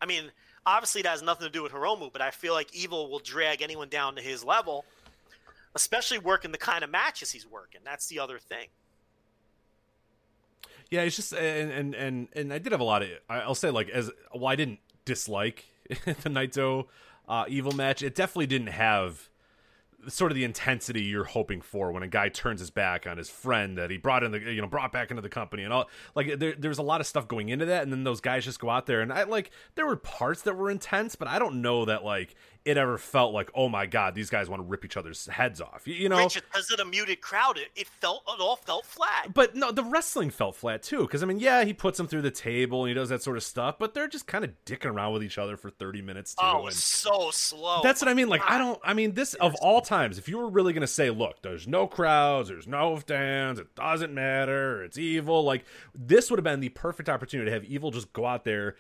I 0.01 0.07
mean, 0.07 0.31
obviously 0.67 1.03
that 1.03 1.11
has 1.11 1.23
nothing 1.23 1.47
to 1.47 1.53
do 1.53 1.63
with 1.63 1.73
Hiromu, 1.73 2.13
but 2.13 2.23
I 2.23 2.31
feel 2.31 2.55
like 2.55 2.75
Evil 2.75 3.11
will 3.11 3.19
drag 3.19 3.63
anyone 3.63 3.89
down 3.89 4.17
to 4.17 4.23
his 4.23 4.45
level, 4.45 4.85
especially 5.75 6.19
working 6.19 6.53
the 6.53 6.59
kind 6.59 6.85
of 6.85 6.91
matches 6.91 7.31
he's 7.31 7.47
working. 7.47 7.81
That's 7.85 8.07
the 8.07 8.19
other 8.19 8.39
thing. 8.39 8.69
Yeah, 10.91 11.03
it's 11.03 11.17
just 11.17 11.33
and 11.33 11.71
and 11.71 11.95
and, 11.95 12.29
and 12.35 12.53
I 12.53 12.59
did 12.59 12.73
have 12.73 12.81
a 12.81 12.85
lot 12.85 13.03
of. 13.03 13.09
I'll 13.29 13.55
say 13.55 13.71
like 13.71 13.89
as 13.89 14.11
well, 14.35 14.47
I 14.47 14.57
didn't 14.57 14.79
dislike 15.05 15.65
the 15.89 16.31
Naito 16.31 16.87
uh, 17.29 17.45
evil 17.49 17.73
match. 17.73 18.03
It 18.03 18.15
definitely 18.15 18.47
didn't 18.47 18.69
have 18.69 19.29
sort 20.09 20.31
of 20.31 20.37
the 20.37 20.45
intensity 20.45 21.03
you're 21.03 21.25
hoping 21.25 21.61
for 21.61 21.93
when 21.93 22.03
a 22.03 22.09
guy 22.09 22.29
turns 22.29 22.61
his 22.61 22.71
back 22.71 23.07
on 23.07 23.17
his 23.17 23.29
friend 23.29 23.79
that 23.79 23.91
he 23.91 23.97
brought 23.97 24.23
in 24.23 24.33
the 24.33 24.39
you 24.39 24.61
know 24.61 24.67
brought 24.67 24.93
back 24.93 25.11
into 25.11 25.23
the 25.23 25.29
company 25.29 25.63
and 25.63 25.73
all 25.73 25.89
like 26.15 26.39
there, 26.39 26.55
there's 26.59 26.79
a 26.79 26.83
lot 26.83 27.01
of 27.01 27.07
stuff 27.07 27.29
going 27.29 27.49
into 27.49 27.67
that 27.67 27.83
and 27.83 27.93
then 27.93 28.05
those 28.05 28.21
guys 28.21 28.45
just 28.45 28.59
go 28.59 28.71
out 28.71 28.87
there 28.87 29.01
and 29.01 29.13
I 29.13 29.25
like 29.25 29.51
there 29.75 29.87
were 29.87 29.97
parts 29.97 30.43
that 30.43 30.57
were 30.57 30.71
intense 30.71 31.15
but 31.15 31.29
I 31.29 31.39
don't 31.39 31.63
know 31.63 31.85
that 31.85 32.05
like 32.05 32.35
it 32.65 32.77
ever 32.77 32.99
felt 32.99 33.33
like 33.33 33.51
oh 33.55 33.69
my 33.69 33.87
god 33.87 34.15
these 34.15 34.31
guys 34.31 34.49
want 34.49 34.61
to 34.61 34.67
rip 34.67 34.85
each 34.85 34.97
other's 34.97 35.27
heads 35.27 35.61
off 35.61 35.83
you, 35.87 35.95
you 35.95 36.09
know 36.09 36.29
because 36.55 36.71
of 36.71 36.79
the 36.79 36.85
muted 36.85 37.21
crowd, 37.21 37.59
it, 37.59 37.71
it 37.75 37.87
felt 37.87 38.23
it 38.29 38.41
all 38.41 38.57
felt 38.57 38.87
flat. 38.87 39.33
but 39.35 39.55
no, 39.55 39.73
the 39.73 39.83
wrestling 39.83 40.31
felt 40.31 40.57
flat 40.57 40.83
too. 40.83 41.03
Because 41.03 41.23
I 41.23 41.27
mean, 41.27 41.39
yeah, 41.39 41.65
he 41.65 41.73
puts 41.73 41.99
them 41.99 42.07
through 42.07 42.23
the 42.23 42.31
table 42.31 42.83
and 42.85 42.89
he 42.89 42.95
does 42.95 43.09
that 43.09 43.23
sort 43.23 43.37
of 43.37 43.43
stuff, 43.43 43.77
but 43.79 43.95
they're 43.95 44.09
just 44.09 44.27
kind 44.27 44.45
of 44.45 44.53
dicking 44.65 44.87
around 44.87 45.13
with 45.13 45.23
each 45.23 45.39
other 45.39 45.57
for 45.57 45.71
thirty 45.71 46.03
minutes 46.03 46.35
too. 46.35 46.45
Oh, 46.45 46.61
and 46.61 46.69
it's 46.69 46.83
so 46.83 47.31
slow. 47.33 47.81
that's 47.83 48.01
what 48.01 48.09
I 48.09 48.15
mean. 48.15 48.29
Like, 48.29 48.43
I 48.43 48.57
ah. 48.57 48.59
don't. 48.59 48.81
I 48.85 48.95
mean, 48.95 49.13
this 49.13 49.35
of 49.35 49.55
all 49.57 49.81
times, 49.81 50.19
if 50.19 50.29
you 50.29 50.39
were 50.39 50.49
really 50.49 50.73
gonna 50.73 50.87
say, 50.87 51.11
look, 51.11 51.43
there's 51.43 51.67
no 51.67 51.87
crowds, 51.87 52.49
there's 52.49 52.67
no 52.67 52.97
fans, 52.97 53.59
it 53.59 53.75
doesn't 53.75 54.15
matter, 54.15 54.83
it's 54.85 54.99
evil. 54.99 55.45
Like, 55.45 55.65
this 55.95 56.31
would 56.31 56.39
have 56.39 56.45
been 56.45 56.61
the 56.61 56.71
perfect 56.71 57.09
opportunity 57.09 57.51
to 57.51 57.55
have 57.55 57.65
evil 57.65 57.91
just 57.91 58.13
go 58.13 58.27
out 58.27 58.45
there. 58.45 58.77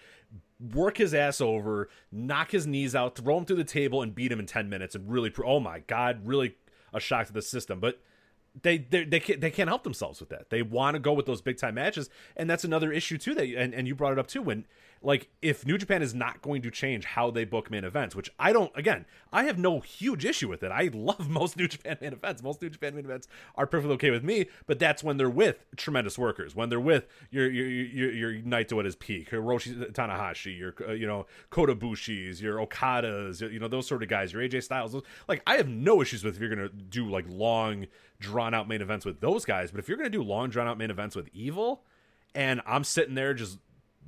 Work 0.60 0.98
his 0.98 1.12
ass 1.14 1.40
over, 1.40 1.88
knock 2.12 2.52
his 2.52 2.66
knees 2.66 2.94
out, 2.94 3.16
throw 3.16 3.36
him 3.38 3.44
through 3.44 3.56
the 3.56 3.64
table, 3.64 4.02
and 4.02 4.14
beat 4.14 4.30
him 4.30 4.38
in 4.40 4.46
ten 4.46 4.68
minutes, 4.68 4.94
and 4.94 5.10
really, 5.10 5.32
oh 5.44 5.60
my 5.60 5.80
god, 5.80 6.20
really 6.24 6.56
a 6.92 7.00
shock 7.00 7.26
to 7.26 7.32
the 7.32 7.42
system. 7.42 7.80
But 7.80 8.00
they 8.62 8.78
they 8.78 9.04
they 9.04 9.20
can't, 9.20 9.40
they 9.40 9.50
can't 9.50 9.68
help 9.68 9.82
themselves 9.82 10.20
with 10.20 10.28
that. 10.28 10.50
They 10.50 10.62
want 10.62 10.94
to 10.94 11.00
go 11.00 11.12
with 11.12 11.26
those 11.26 11.42
big 11.42 11.58
time 11.58 11.74
matches, 11.74 12.08
and 12.36 12.48
that's 12.48 12.64
another 12.64 12.92
issue 12.92 13.18
too. 13.18 13.34
That 13.34 13.48
and, 13.48 13.74
and 13.74 13.88
you 13.88 13.94
brought 13.94 14.12
it 14.12 14.18
up 14.18 14.28
too. 14.28 14.42
When 14.42 14.64
like 15.04 15.28
if 15.42 15.66
New 15.66 15.76
Japan 15.76 16.02
is 16.02 16.14
not 16.14 16.40
going 16.40 16.62
to 16.62 16.70
change 16.70 17.04
how 17.04 17.30
they 17.30 17.44
book 17.44 17.70
main 17.70 17.84
events, 17.84 18.16
which 18.16 18.30
I 18.38 18.52
don't. 18.52 18.72
Again, 18.74 19.04
I 19.32 19.44
have 19.44 19.58
no 19.58 19.80
huge 19.80 20.24
issue 20.24 20.48
with 20.48 20.62
it. 20.62 20.72
I 20.72 20.90
love 20.92 21.28
most 21.30 21.56
New 21.56 21.68
Japan 21.68 21.98
main 22.00 22.14
events. 22.14 22.42
Most 22.42 22.62
New 22.62 22.70
Japan 22.70 22.94
main 22.94 23.04
events 23.04 23.28
are 23.54 23.66
perfectly 23.66 23.94
okay 23.94 24.10
with 24.10 24.24
me. 24.24 24.46
But 24.66 24.78
that's 24.78 25.04
when 25.04 25.18
they're 25.18 25.30
with 25.30 25.64
tremendous 25.76 26.18
workers. 26.18 26.56
When 26.56 26.70
they're 26.70 26.80
with 26.80 27.06
your 27.30 27.50
your 27.50 27.66
your, 27.68 28.12
your 28.12 28.42
Naito 28.42 28.78
at 28.78 28.86
his 28.86 28.96
peak, 28.96 29.30
Hiroshi 29.30 29.92
Tanahashi, 29.92 30.58
your 30.58 30.74
uh, 30.88 30.92
you 30.92 31.06
know 31.06 31.26
Kota 31.50 31.74
Ibushi's, 31.74 32.40
your 32.40 32.64
Okadas, 32.66 33.40
you 33.52 33.60
know 33.60 33.68
those 33.68 33.86
sort 33.86 34.02
of 34.02 34.08
guys, 34.08 34.32
your 34.32 34.42
AJ 34.42 34.62
Styles. 34.62 34.92
Those, 34.92 35.02
like 35.28 35.42
I 35.46 35.56
have 35.56 35.68
no 35.68 36.00
issues 36.00 36.24
with 36.24 36.36
if 36.36 36.40
you're 36.40 36.54
gonna 36.54 36.70
do 36.70 37.08
like 37.10 37.26
long 37.28 37.86
drawn 38.20 38.54
out 38.54 38.68
main 38.68 38.80
events 38.80 39.04
with 39.04 39.20
those 39.20 39.44
guys. 39.44 39.70
But 39.70 39.80
if 39.80 39.88
you're 39.88 39.98
gonna 39.98 40.08
do 40.08 40.22
long 40.22 40.48
drawn 40.48 40.66
out 40.66 40.78
main 40.78 40.90
events 40.90 41.14
with 41.14 41.28
Evil, 41.34 41.84
and 42.34 42.60
I'm 42.66 42.84
sitting 42.84 43.14
there 43.14 43.34
just 43.34 43.58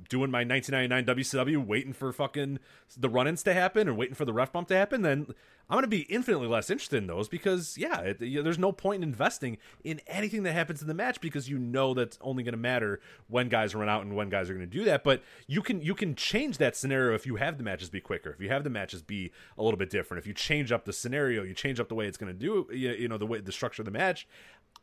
doing 0.09 0.31
my 0.31 0.43
1999 0.43 1.15
WCW, 1.15 1.65
waiting 1.65 1.93
for 1.93 2.11
fucking 2.11 2.59
the 2.95 3.09
run-ins 3.09 3.43
to 3.43 3.53
happen 3.53 3.87
and 3.87 3.97
waiting 3.97 4.15
for 4.15 4.25
the 4.25 4.33
ref 4.33 4.51
bump 4.51 4.67
to 4.69 4.75
happen, 4.75 5.01
then 5.01 5.27
I'm 5.69 5.75
going 5.75 5.83
to 5.83 5.89
be 5.89 6.01
infinitely 6.03 6.47
less 6.47 6.69
interested 6.69 6.97
in 6.97 7.07
those 7.07 7.27
because 7.27 7.77
yeah, 7.77 7.99
it, 7.99 8.21
you 8.21 8.37
know, 8.37 8.43
there's 8.43 8.57
no 8.57 8.71
point 8.71 9.03
in 9.03 9.09
investing 9.09 9.57
in 9.83 9.99
anything 10.07 10.43
that 10.43 10.53
happens 10.53 10.81
in 10.81 10.87
the 10.87 10.93
match 10.93 11.19
because 11.19 11.49
you 11.49 11.57
know 11.57 11.93
that's 11.93 12.17
only 12.21 12.43
going 12.43 12.53
to 12.53 12.57
matter 12.57 13.01
when 13.27 13.49
guys 13.49 13.75
run 13.75 13.89
out 13.89 14.03
and 14.03 14.15
when 14.15 14.29
guys 14.29 14.49
are 14.49 14.53
going 14.53 14.69
to 14.69 14.77
do 14.77 14.85
that. 14.85 15.03
But 15.03 15.23
you 15.45 15.61
can 15.61 15.81
you 15.81 15.93
can 15.93 16.15
change 16.15 16.57
that 16.59 16.77
scenario 16.77 17.15
if 17.15 17.25
you 17.25 17.35
have 17.35 17.57
the 17.57 17.63
matches 17.63 17.89
be 17.89 17.99
quicker, 17.99 18.29
if 18.29 18.39
you 18.39 18.47
have 18.49 18.63
the 18.63 18.69
matches 18.69 19.01
be 19.01 19.31
a 19.57 19.63
little 19.63 19.77
bit 19.77 19.89
different, 19.89 20.19
if 20.19 20.27
you 20.27 20.33
change 20.33 20.71
up 20.71 20.85
the 20.85 20.93
scenario, 20.93 21.43
you 21.43 21.53
change 21.53 21.81
up 21.81 21.89
the 21.89 21.95
way 21.95 22.07
it's 22.07 22.17
going 22.17 22.31
to 22.31 22.39
do, 22.39 22.67
you 22.71 22.91
you 22.91 23.07
know, 23.09 23.17
the 23.17 23.25
way 23.25 23.41
the 23.41 23.51
structure 23.51 23.81
of 23.81 23.85
the 23.85 23.91
match. 23.91 24.25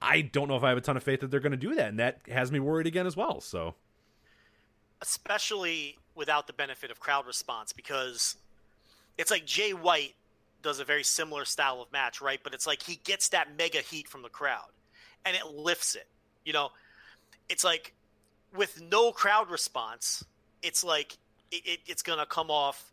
I 0.03 0.21
don't 0.21 0.49
know 0.49 0.57
if 0.57 0.63
I 0.63 0.69
have 0.69 0.79
a 0.79 0.83
ton 0.83 0.99
of 0.99 1.03
faith 1.03 1.21
that 1.21 1.31
they're 1.31 1.41
going 1.41 1.53
to 1.53 1.57
do 1.57 1.75
that, 1.77 1.89
and 1.89 1.99
that 1.99 2.21
has 2.29 2.53
me 2.53 2.61
worried 2.61 2.87
again 2.87 3.07
as 3.07 3.17
well. 3.17 3.41
So. 3.41 3.75
Especially 5.05 5.99
without 6.15 6.47
the 6.47 6.53
benefit 6.55 6.91
of 6.91 6.99
crowd 6.99 7.27
response 7.27 7.75
because 7.75 8.37
it's 9.19 9.31
like 9.31 9.45
Jay 9.45 9.73
White 9.73 10.15
does 10.63 10.81
a 10.81 10.85
very 10.85 11.05
similar 11.05 11.45
style 11.45 11.83
of 11.83 11.93
match, 11.93 12.23
right? 12.23 12.41
But 12.43 12.55
it's 12.55 12.67
like 12.67 12.83
he 12.83 12.97
gets 13.05 13.29
that 13.29 13.49
mega 13.59 13.79
heat 13.81 14.09
from 14.09 14.23
the 14.23 14.31
crowd, 14.31 14.71
and 15.27 15.37
it 15.37 15.47
lifts 15.47 15.95
it. 15.95 16.07
You 16.47 16.55
know, 16.55 16.71
it's 17.51 17.65
like 17.65 17.93
with 18.57 18.81
no 18.81 19.13
crowd 19.13 19.51
response, 19.51 20.25
it's 20.63 20.83
like 20.83 21.19
it, 21.51 21.61
it, 21.67 21.81
it's 21.87 22.03
gonna 22.03 22.25
come 22.25 22.51
off 22.51 22.91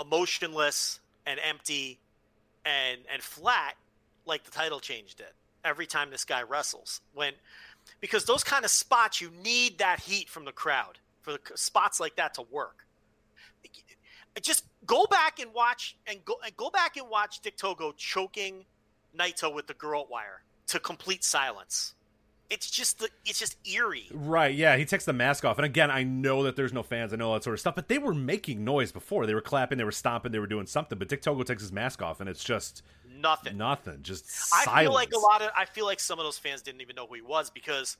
emotionless 0.00 1.00
and 1.26 1.38
empty 1.46 1.98
and 2.64 3.00
and 3.12 3.22
flat, 3.22 3.74
like 4.24 4.44
the 4.44 4.50
title 4.50 4.80
change 4.80 5.16
did 5.16 5.26
every 5.66 5.86
time 5.86 6.08
this 6.08 6.24
guy 6.24 6.40
wrestles. 6.40 7.02
When 7.12 7.34
because 8.00 8.24
those 8.24 8.42
kind 8.42 8.64
of 8.64 8.70
spots, 8.70 9.20
you 9.20 9.30
need 9.44 9.76
that 9.80 10.00
heat 10.00 10.30
from 10.30 10.46
the 10.46 10.52
crowd 10.52 10.98
for 11.22 11.32
the 11.32 11.40
spots 11.54 12.00
like 12.00 12.16
that 12.16 12.34
to 12.34 12.42
work. 12.42 12.86
Just 14.40 14.64
go 14.86 15.06
back 15.06 15.38
and 15.40 15.52
watch 15.52 15.96
and 16.06 16.24
go 16.24 16.36
and 16.44 16.56
go 16.56 16.70
back 16.70 16.96
and 16.96 17.08
watch 17.08 17.40
Dick 17.40 17.56
Togo 17.56 17.92
choking 17.96 18.64
Naito 19.16 19.52
with 19.52 19.66
the 19.66 19.74
girl 19.74 20.06
wire 20.08 20.42
to 20.68 20.78
complete 20.78 21.24
silence. 21.24 21.94
It's 22.48 22.70
just 22.70 22.98
the 22.98 23.08
it's 23.24 23.38
just 23.38 23.56
eerie. 23.68 24.08
Right, 24.12 24.54
yeah, 24.54 24.76
he 24.76 24.84
takes 24.84 25.04
the 25.04 25.12
mask 25.12 25.44
off. 25.44 25.58
And 25.58 25.64
again, 25.64 25.90
I 25.90 26.02
know 26.02 26.44
that 26.44 26.56
there's 26.56 26.72
no 26.72 26.82
fans, 26.82 27.12
I 27.12 27.16
know 27.16 27.28
all 27.28 27.34
that 27.34 27.44
sort 27.44 27.54
of 27.54 27.60
stuff, 27.60 27.74
but 27.74 27.88
they 27.88 27.98
were 27.98 28.14
making 28.14 28.64
noise 28.64 28.90
before. 28.92 29.26
They 29.26 29.34
were 29.34 29.40
clapping, 29.40 29.78
they 29.78 29.84
were 29.84 29.92
stomping, 29.92 30.32
they 30.32 30.38
were 30.38 30.48
doing 30.48 30.66
something. 30.66 30.98
But 30.98 31.08
Dick 31.08 31.22
Togo 31.22 31.42
takes 31.42 31.62
his 31.62 31.72
mask 31.72 32.02
off 32.02 32.20
and 32.20 32.28
it's 32.28 32.42
just 32.42 32.82
nothing. 33.20 33.56
Nothing. 33.56 33.98
Just 34.02 34.24
I 34.54 34.64
silence. 34.64 34.86
feel 34.86 34.94
like 34.94 35.12
a 35.12 35.18
lot 35.18 35.42
of 35.42 35.50
I 35.56 35.64
feel 35.64 35.86
like 35.86 36.00
some 36.00 36.18
of 36.18 36.24
those 36.24 36.38
fans 36.38 36.62
didn't 36.62 36.80
even 36.80 36.96
know 36.96 37.06
who 37.06 37.14
he 37.14 37.22
was 37.22 37.50
because 37.50 37.96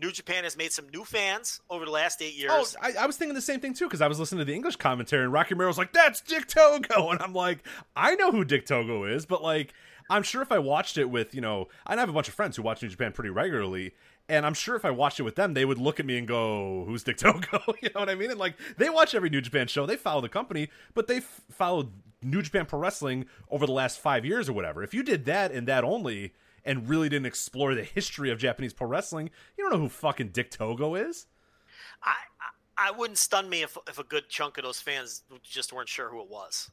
New 0.00 0.10
Japan 0.10 0.44
has 0.44 0.56
made 0.56 0.72
some 0.72 0.88
new 0.88 1.04
fans 1.04 1.60
over 1.68 1.84
the 1.84 1.90
last 1.90 2.22
eight 2.22 2.34
oh, 2.36 2.40
years. 2.40 2.76
Oh, 2.76 2.80
I, 2.82 3.04
I 3.04 3.06
was 3.06 3.16
thinking 3.16 3.34
the 3.34 3.40
same 3.42 3.60
thing 3.60 3.74
too 3.74 3.86
because 3.86 4.00
I 4.00 4.08
was 4.08 4.18
listening 4.18 4.40
to 4.40 4.44
the 4.44 4.54
English 4.54 4.76
commentary 4.76 5.24
and 5.24 5.32
Rocky 5.32 5.54
Romero's 5.54 5.78
like, 5.78 5.92
"That's 5.92 6.20
Dick 6.20 6.46
Togo," 6.46 7.10
and 7.10 7.20
I'm 7.20 7.34
like, 7.34 7.66
I 7.94 8.14
know 8.14 8.30
who 8.30 8.44
Dick 8.44 8.66
Togo 8.66 9.04
is, 9.04 9.26
but 9.26 9.42
like, 9.42 9.74
I'm 10.08 10.22
sure 10.22 10.42
if 10.42 10.50
I 10.50 10.58
watched 10.58 10.96
it 10.96 11.10
with 11.10 11.34
you 11.34 11.40
know, 11.40 11.68
I 11.86 11.96
have 11.96 12.08
a 12.08 12.12
bunch 12.12 12.28
of 12.28 12.34
friends 12.34 12.56
who 12.56 12.62
watch 12.62 12.82
New 12.82 12.88
Japan 12.88 13.12
pretty 13.12 13.30
regularly, 13.30 13.94
and 14.28 14.46
I'm 14.46 14.54
sure 14.54 14.74
if 14.74 14.84
I 14.84 14.90
watched 14.90 15.20
it 15.20 15.24
with 15.24 15.36
them, 15.36 15.54
they 15.54 15.64
would 15.64 15.78
look 15.78 16.00
at 16.00 16.06
me 16.06 16.16
and 16.16 16.26
go, 16.26 16.84
"Who's 16.86 17.04
Dick 17.04 17.18
Togo?" 17.18 17.60
you 17.82 17.90
know 17.94 18.00
what 18.00 18.08
I 18.08 18.14
mean? 18.14 18.30
And 18.30 18.40
like, 18.40 18.56
they 18.78 18.88
watch 18.88 19.14
every 19.14 19.28
New 19.28 19.40
Japan 19.40 19.66
show, 19.66 19.84
they 19.86 19.96
follow 19.96 20.20
the 20.22 20.28
company, 20.28 20.70
but 20.94 21.08
they 21.08 21.18
f- 21.18 21.42
followed 21.50 21.92
New 22.22 22.40
Japan 22.40 22.66
Pro 22.66 22.78
Wrestling 22.78 23.26
over 23.50 23.66
the 23.66 23.72
last 23.72 23.98
five 23.98 24.24
years 24.24 24.48
or 24.48 24.52
whatever. 24.52 24.82
If 24.82 24.94
you 24.94 25.02
did 25.02 25.26
that 25.26 25.52
and 25.52 25.68
that 25.68 25.84
only 25.84 26.32
and 26.70 26.88
really 26.88 27.08
didn't 27.08 27.26
explore 27.26 27.74
the 27.74 27.82
history 27.82 28.30
of 28.30 28.38
Japanese 28.38 28.72
pro 28.72 28.86
wrestling, 28.86 29.28
you 29.58 29.64
don't 29.64 29.72
know 29.72 29.80
who 29.80 29.88
fucking 29.88 30.28
Dick 30.28 30.52
Togo 30.52 30.94
is. 30.94 31.26
I, 32.00 32.14
I, 32.78 32.92
wouldn't 32.92 33.18
stun 33.18 33.50
me 33.50 33.62
if 33.62 33.76
if 33.88 33.98
a 33.98 34.04
good 34.04 34.28
chunk 34.28 34.56
of 34.56 34.62
those 34.62 34.80
fans 34.80 35.24
just 35.42 35.72
weren't 35.72 35.88
sure 35.88 36.08
who 36.08 36.20
it 36.22 36.30
was. 36.30 36.70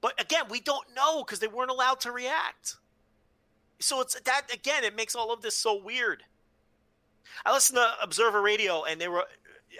But 0.00 0.18
again, 0.18 0.44
we 0.48 0.60
don't 0.60 0.86
know 0.96 1.22
because 1.22 1.40
they 1.40 1.46
weren't 1.46 1.70
allowed 1.70 2.00
to 2.00 2.10
react. 2.10 2.76
So 3.80 4.00
it's 4.00 4.18
that 4.18 4.52
again. 4.52 4.82
It 4.82 4.96
makes 4.96 5.14
all 5.14 5.30
of 5.30 5.42
this 5.42 5.54
so 5.54 5.78
weird. 5.78 6.24
I 7.44 7.52
listened 7.52 7.76
to 7.76 8.02
Observer 8.02 8.40
Radio, 8.40 8.84
and 8.84 8.98
they 8.98 9.08
were 9.08 9.26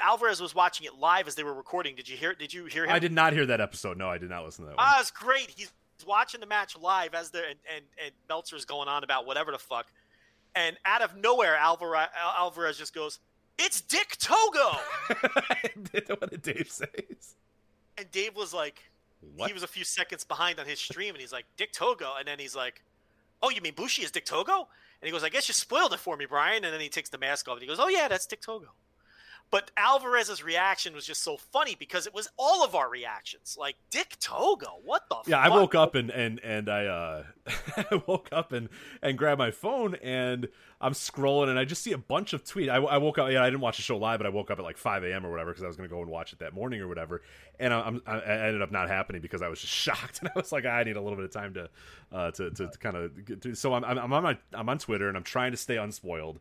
Alvarez 0.03 0.43
was 0.43 0.55
watching 0.55 0.87
it 0.87 0.95
live 0.95 1.27
as 1.27 1.37
they 1.37 1.43
were 1.43 1.55
recording. 1.55 1.97
Did 1.97 2.07
you 2.09 2.19
hear? 2.19 2.35
Did 2.35 2.53
you 2.53 2.67
hear 2.67 2.85
him? 2.85 2.91
I 2.91 2.99
did 2.99 3.13
not 3.13 3.33
hear 3.33 3.47
that 3.47 3.63
episode. 3.63 3.97
No, 3.97 4.11
I 4.11 4.19
did 4.19 4.29
not 4.29 4.45
listen 4.45 4.65
to 4.65 4.71
that. 4.71 4.77
One. 4.77 4.87
Ah, 4.87 5.01
it's 5.01 5.11
great. 5.11 5.55
He's 5.57 5.73
watching 6.07 6.41
the 6.41 6.47
match 6.47 6.77
live 6.77 7.15
as 7.15 7.31
they're 7.31 7.49
and, 7.49 7.59
and, 7.75 7.85
and 8.03 8.13
Meltzer's 8.29 8.65
going 8.65 8.89
on 8.89 9.05
about 9.05 9.27
whatever 9.27 9.53
the 9.53 9.59
fuck. 9.59 9.87
And 10.55 10.77
out 10.85 11.03
of 11.03 11.17
nowhere, 11.17 11.57
Alvarez, 11.57 12.09
Alvarez 12.17 12.79
just 12.79 12.95
goes, 12.95 13.19
It's 13.59 13.81
Dick 13.81 14.17
Togo. 14.19 14.79
what 16.19 16.31
did 16.31 16.43
Dave 16.43 16.69
say? 16.71 16.87
And 17.97 18.11
Dave 18.11 18.35
was 18.35 18.55
like, 18.55 18.83
What? 19.37 19.49
he 19.49 19.55
was 19.55 19.63
a 19.63 19.69
few 19.69 19.85
seconds 19.85 20.25
behind 20.25 20.59
on 20.59 20.67
his 20.67 20.79
stream, 20.81 21.15
and 21.15 21.21
he's 21.21 21.33
like, 21.33 21.45
Dick 21.57 21.73
Togo. 21.73 22.15
And 22.19 22.27
then 22.27 22.39
he's 22.39 22.57
like, 22.57 22.83
Oh, 23.43 23.51
you 23.51 23.61
mean 23.61 23.75
Bushi 23.75 24.03
is 24.03 24.11
Dick 24.11 24.25
Togo? 24.25 24.69
And 25.01 25.07
he 25.07 25.13
goes, 25.13 25.23
I 25.23 25.29
guess 25.29 25.47
you 25.49 25.55
spoiled 25.55 25.93
it 25.93 26.01
for 26.01 26.17
me, 26.17 26.27
Brian. 26.27 26.65
And 26.65 26.73
then 26.73 26.81
he 26.81 26.89
takes 26.89 27.09
the 27.09 27.19
mask 27.19 27.49
off 27.49 27.55
and 27.55 27.63
he 27.63 27.69
goes, 27.69 27.79
Oh, 27.79 27.89
yeah, 27.89 28.09
that's 28.09 28.27
Dick 28.27 28.41
Togo. 28.41 28.69
But 29.51 29.71
Alvarez's 29.77 30.43
reaction 30.43 30.95
was 30.95 31.07
just 31.07 31.23
so 31.23 31.39
funny 31.39 31.75
because 31.75 32.07
it 32.07 32.13
was 32.13 32.29
all 32.37 32.63
of 32.63 32.75
our 32.75 32.91
reactions. 32.91 33.57
Like 33.59 33.77
Dick 33.91 34.17
Togo, 34.21 34.79
what 34.85 35.09
the? 35.09 35.17
Yeah, 35.27 35.43
fuck? 35.43 35.53
I 35.53 35.57
woke 35.57 35.75
up 35.75 35.95
and 35.95 36.11
and 36.11 36.39
and 36.41 36.69
I 36.69 36.87
uh 36.87 37.23
I 37.77 38.03
woke 38.07 38.29
up 38.31 38.53
and 38.53 38.69
and 39.03 39.17
grabbed 39.17 39.39
my 39.39 39.51
phone 39.51 39.95
and 39.97 40.49
I'm 40.81 40.93
scrolling 40.93 41.49
and 41.49 41.59
I 41.59 41.65
just 41.65 41.83
see 41.83 41.93
a 41.93 41.99
bunch 41.99 42.35
of 42.35 42.45
tweets. 42.45 42.69
I, 42.69 42.77
I 42.77 42.99
woke 42.99 43.19
up. 43.19 43.31
Yeah, 43.31 43.43
I 43.43 43.47
didn't 43.47 43.63
watch 43.63 43.79
the 43.79 43.83
show 43.83 43.97
live, 43.97 44.19
but 44.19 44.27
I 44.27 44.31
woke 44.31 44.51
up 44.51 44.59
at 44.59 44.65
like 44.65 44.77
5 44.77 45.03
a.m. 45.05 45.27
or 45.27 45.31
whatever 45.31 45.51
because 45.51 45.65
I 45.65 45.67
was 45.67 45.77
going 45.77 45.89
to 45.89 45.95
go 45.95 46.03
and 46.03 46.11
watch 46.11 46.33
it 46.33 46.39
that 46.41 46.53
morning 46.53 46.81
or 46.81 46.87
whatever. 46.87 47.23
And 47.59 47.73
I, 47.73 47.81
I'm, 47.81 48.03
I 48.07 48.21
ended 48.21 48.63
up 48.63 48.71
not 48.71 48.89
happening 48.89 49.21
because 49.23 49.43
I 49.43 49.49
was 49.49 49.61
just 49.61 49.73
shocked 49.73 50.21
and 50.21 50.29
I 50.29 50.39
was 50.39 50.53
like, 50.53 50.67
I 50.67 50.85
need 50.85 50.97
a 50.97 51.01
little 51.01 51.17
bit 51.17 51.25
of 51.25 51.33
time 51.33 51.55
to 51.55 51.71
uh 52.13 52.31
to 52.33 52.51
to, 52.51 52.69
to 52.69 52.79
kind 52.79 52.97
of. 52.97 53.57
So 53.59 53.73
I'm 53.73 53.85
I'm 53.85 54.13
on 54.13 54.23
my 54.23 54.37
I'm 54.53 54.69
on 54.69 54.79
Twitter 54.79 55.09
and 55.09 55.17
I'm 55.17 55.25
trying 55.25 55.53
to 55.53 55.57
stay 55.57 55.79
unspoiled 55.79 56.39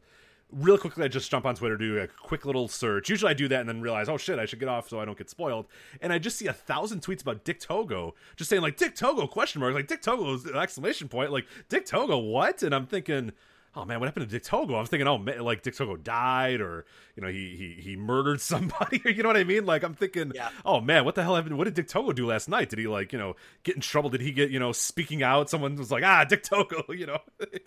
real 0.52 0.78
quickly 0.78 1.04
i 1.04 1.08
just 1.08 1.30
jump 1.30 1.46
on 1.46 1.56
twitter 1.56 1.76
do 1.76 2.00
a 2.00 2.08
quick 2.08 2.46
little 2.46 2.68
search. 2.68 3.10
Usually 3.10 3.30
i 3.30 3.34
do 3.34 3.48
that 3.50 3.60
and 3.60 3.70
then 3.70 3.82
realize 3.82 4.08
oh 4.08 4.18
shit 4.18 4.40
i 4.40 4.46
should 4.46 4.60
get 4.60 4.70
off 4.70 4.90
so 4.90 5.00
i 5.00 5.06
don't 5.06 5.18
get 5.18 5.30
spoiled. 5.30 5.68
And 6.02 6.14
i 6.14 6.20
just 6.20 6.38
see 6.38 6.48
a 6.48 6.54
thousand 6.54 7.02
tweets 7.02 7.22
about 7.22 7.44
dick 7.44 7.60
togo 7.60 8.16
just 8.36 8.50
saying 8.50 8.62
like 8.62 8.78
dick 8.78 8.96
togo 8.96 9.28
question 9.28 9.62
mark 9.62 9.74
like 9.74 9.88
dick 9.88 10.02
togo 10.02 10.34
is 10.34 10.46
exclamation 10.46 11.10
point 11.10 11.32
like 11.32 11.46
dick 11.70 11.86
togo 11.86 12.18
what? 12.18 12.64
And 12.64 12.74
i'm 12.74 12.86
thinking 12.88 13.34
oh 13.78 13.86
man, 13.86 14.00
what 14.00 14.08
happened 14.08 14.28
to 14.28 14.32
Dick 14.32 14.44
Togo? 14.44 14.76
I'm 14.76 14.86
thinking, 14.88 15.08
oh, 15.08 15.18
man, 15.18 15.40
like 15.42 15.62
Dick 15.62 15.76
Togo 15.76 15.96
died, 15.96 16.60
or 16.62 16.86
you 17.16 17.22
know, 17.22 17.30
he 17.30 17.56
he 17.56 17.82
he 17.82 17.96
murdered 17.96 18.42
somebody, 18.52 19.02
or 19.06 19.12
you 19.12 19.22
know 19.24 19.30
what 19.30 19.38
I 19.38 19.44
mean? 19.44 19.66
Like 19.66 19.84
I'm 19.84 19.94
thinking, 19.94 20.32
Yeah. 20.34 20.50
oh 20.66 20.82
man, 20.82 21.06
what 21.06 21.16
the 21.16 21.24
hell 21.24 21.36
happened? 21.36 21.58
What 21.58 21.66
did 21.66 21.76
Dick 21.76 21.88
Togo 21.88 22.12
do 22.12 22.26
last 22.26 22.50
night? 22.50 22.70
Did 22.70 22.80
he 22.80 22.88
like 22.88 23.14
you 23.14 23.20
know 23.20 23.36
get 23.64 23.76
in 23.76 23.82
trouble? 23.82 24.10
Did 24.10 24.22
he 24.22 24.32
get 24.32 24.50
you 24.50 24.60
know 24.60 24.72
speaking 24.72 25.22
out? 25.24 25.50
Someone 25.50 25.76
was 25.76 25.92
like, 25.92 26.04
ah, 26.04 26.24
Dick 26.26 26.44
Togo, 26.44 26.84
you 26.92 27.06
know? 27.06 27.20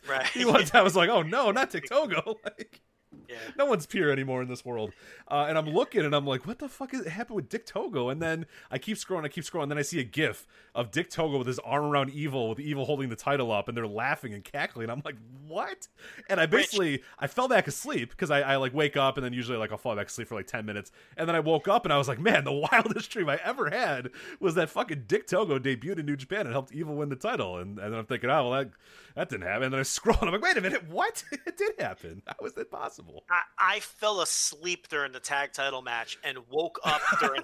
Right. 0.09 0.27
he 0.35 0.45
one 0.45 0.65
time 0.65 0.85
was 0.85 0.97
like, 0.97 1.09
oh 1.09 1.23
no, 1.23 1.51
not 1.53 1.71
Dick 1.71 1.89
Togo, 1.89 2.37
like. 2.45 2.81
Yeah. 3.29 3.37
No 3.57 3.67
one's 3.67 3.87
pure 3.87 4.11
anymore 4.11 4.43
in 4.43 4.49
this 4.49 4.65
world. 4.65 4.93
Uh, 5.29 5.47
and 5.49 5.59
I'm 5.59 5.67
looking 5.67 6.05
and 6.05 6.15
I'm 6.15 6.27
like, 6.27 6.47
what 6.47 6.59
the 6.59 6.69
fuck 6.69 6.95
is 6.95 7.07
happened 7.07 7.37
with 7.37 7.49
Dick 7.49 7.67
Togo? 7.67 8.09
And 8.09 8.23
then 8.23 8.47
I 8.71 8.79
keep 8.79 8.97
scrolling, 8.97 9.25
I 9.25 9.29
keep 9.29 9.45
scrolling, 9.45 9.65
and 9.65 9.71
then 9.73 9.79
I 9.79 9.83
see 9.83 9.99
a 9.99 10.05
gif 10.05 10.47
of 10.75 10.91
Dick 10.91 11.11
Togo 11.11 11.39
with 11.39 11.47
his 11.47 11.59
arm 11.61 11.85
around 11.85 12.11
Evil, 12.11 12.51
with 12.51 12.61
Evil 12.61 12.85
holding 12.85 13.09
the 13.09 13.17
title 13.17 13.51
up, 13.51 13.69
and 13.69 13.77
they're 13.77 13.87
laughing 13.87 14.33
and 14.33 14.45
cackling. 14.45 14.91
I'm 14.91 15.03
like, 15.05 15.17
what? 15.47 15.89
And 16.29 16.41
I 16.41 16.47
basically 16.47 17.03
I 17.19 17.27
fell 17.27 17.49
back 17.49 17.67
asleep 17.67 18.11
because 18.11 18.31
I, 18.31 18.41
I 18.41 18.57
like 18.57 18.75
wake 18.75 18.97
up 18.97 19.17
and 19.17 19.25
then 19.25 19.33
usually 19.33 19.59
like 19.59 19.73
I'll 19.73 19.79
fall 19.79 19.97
back 19.97 20.07
asleep 20.07 20.29
for 20.29 20.37
like 20.37 20.47
ten 20.47 20.65
minutes, 20.65 20.93
and 21.17 21.29
then 21.29 21.35
I 21.35 21.41
woke 21.41 21.69
up 21.69 21.85
and 21.85 21.93
I 21.93 21.99
was 21.99 22.09
like, 22.09 22.21
man, 22.21 22.45
the 22.45 22.53
wildest 22.73 23.11
dream 23.11 23.29
I 23.29 23.41
ever 23.45 23.71
had 23.71 24.11
was 24.39 24.55
that 24.55 24.71
fucking 24.71 25.05
Dick 25.09 25.27
Togo 25.27 25.59
debuted 25.59 25.99
in 25.99 26.07
New 26.07 26.17
Japan 26.17 26.43
and 26.43 26.53
helped 26.53 26.73
Evil 26.73 26.95
win 26.95 27.09
the 27.09 27.17
title. 27.17 27.59
And, 27.59 27.79
and 27.79 27.93
then 27.93 27.99
I'm 27.99 28.07
thinking, 28.07 28.31
oh 28.31 28.51
well, 28.51 28.53
that 28.53 28.71
that 29.17 29.29
didn't 29.29 29.47
happen. 29.47 29.65
And 29.65 29.73
then 29.73 29.81
I 29.81 29.85
scroll 29.85 30.17
and 30.21 30.29
I'm 30.29 30.33
like, 30.33 30.43
wait 30.43 30.57
a 30.57 30.61
minute, 30.61 30.89
what? 30.89 31.25
it 31.33 31.57
did 31.57 31.73
happen. 31.79 32.23
How 32.27 32.47
is 32.47 32.53
that 32.55 32.71
possible? 32.71 33.00
I, 33.31 33.77
I 33.77 33.81
fell 33.81 34.21
asleep 34.21 34.89
during 34.89 35.13
the 35.13 35.21
tag 35.21 35.53
title 35.53 35.83
match 35.83 36.19
and 36.25 36.39
woke 36.51 36.79
up 36.85 37.01
during 37.21 37.43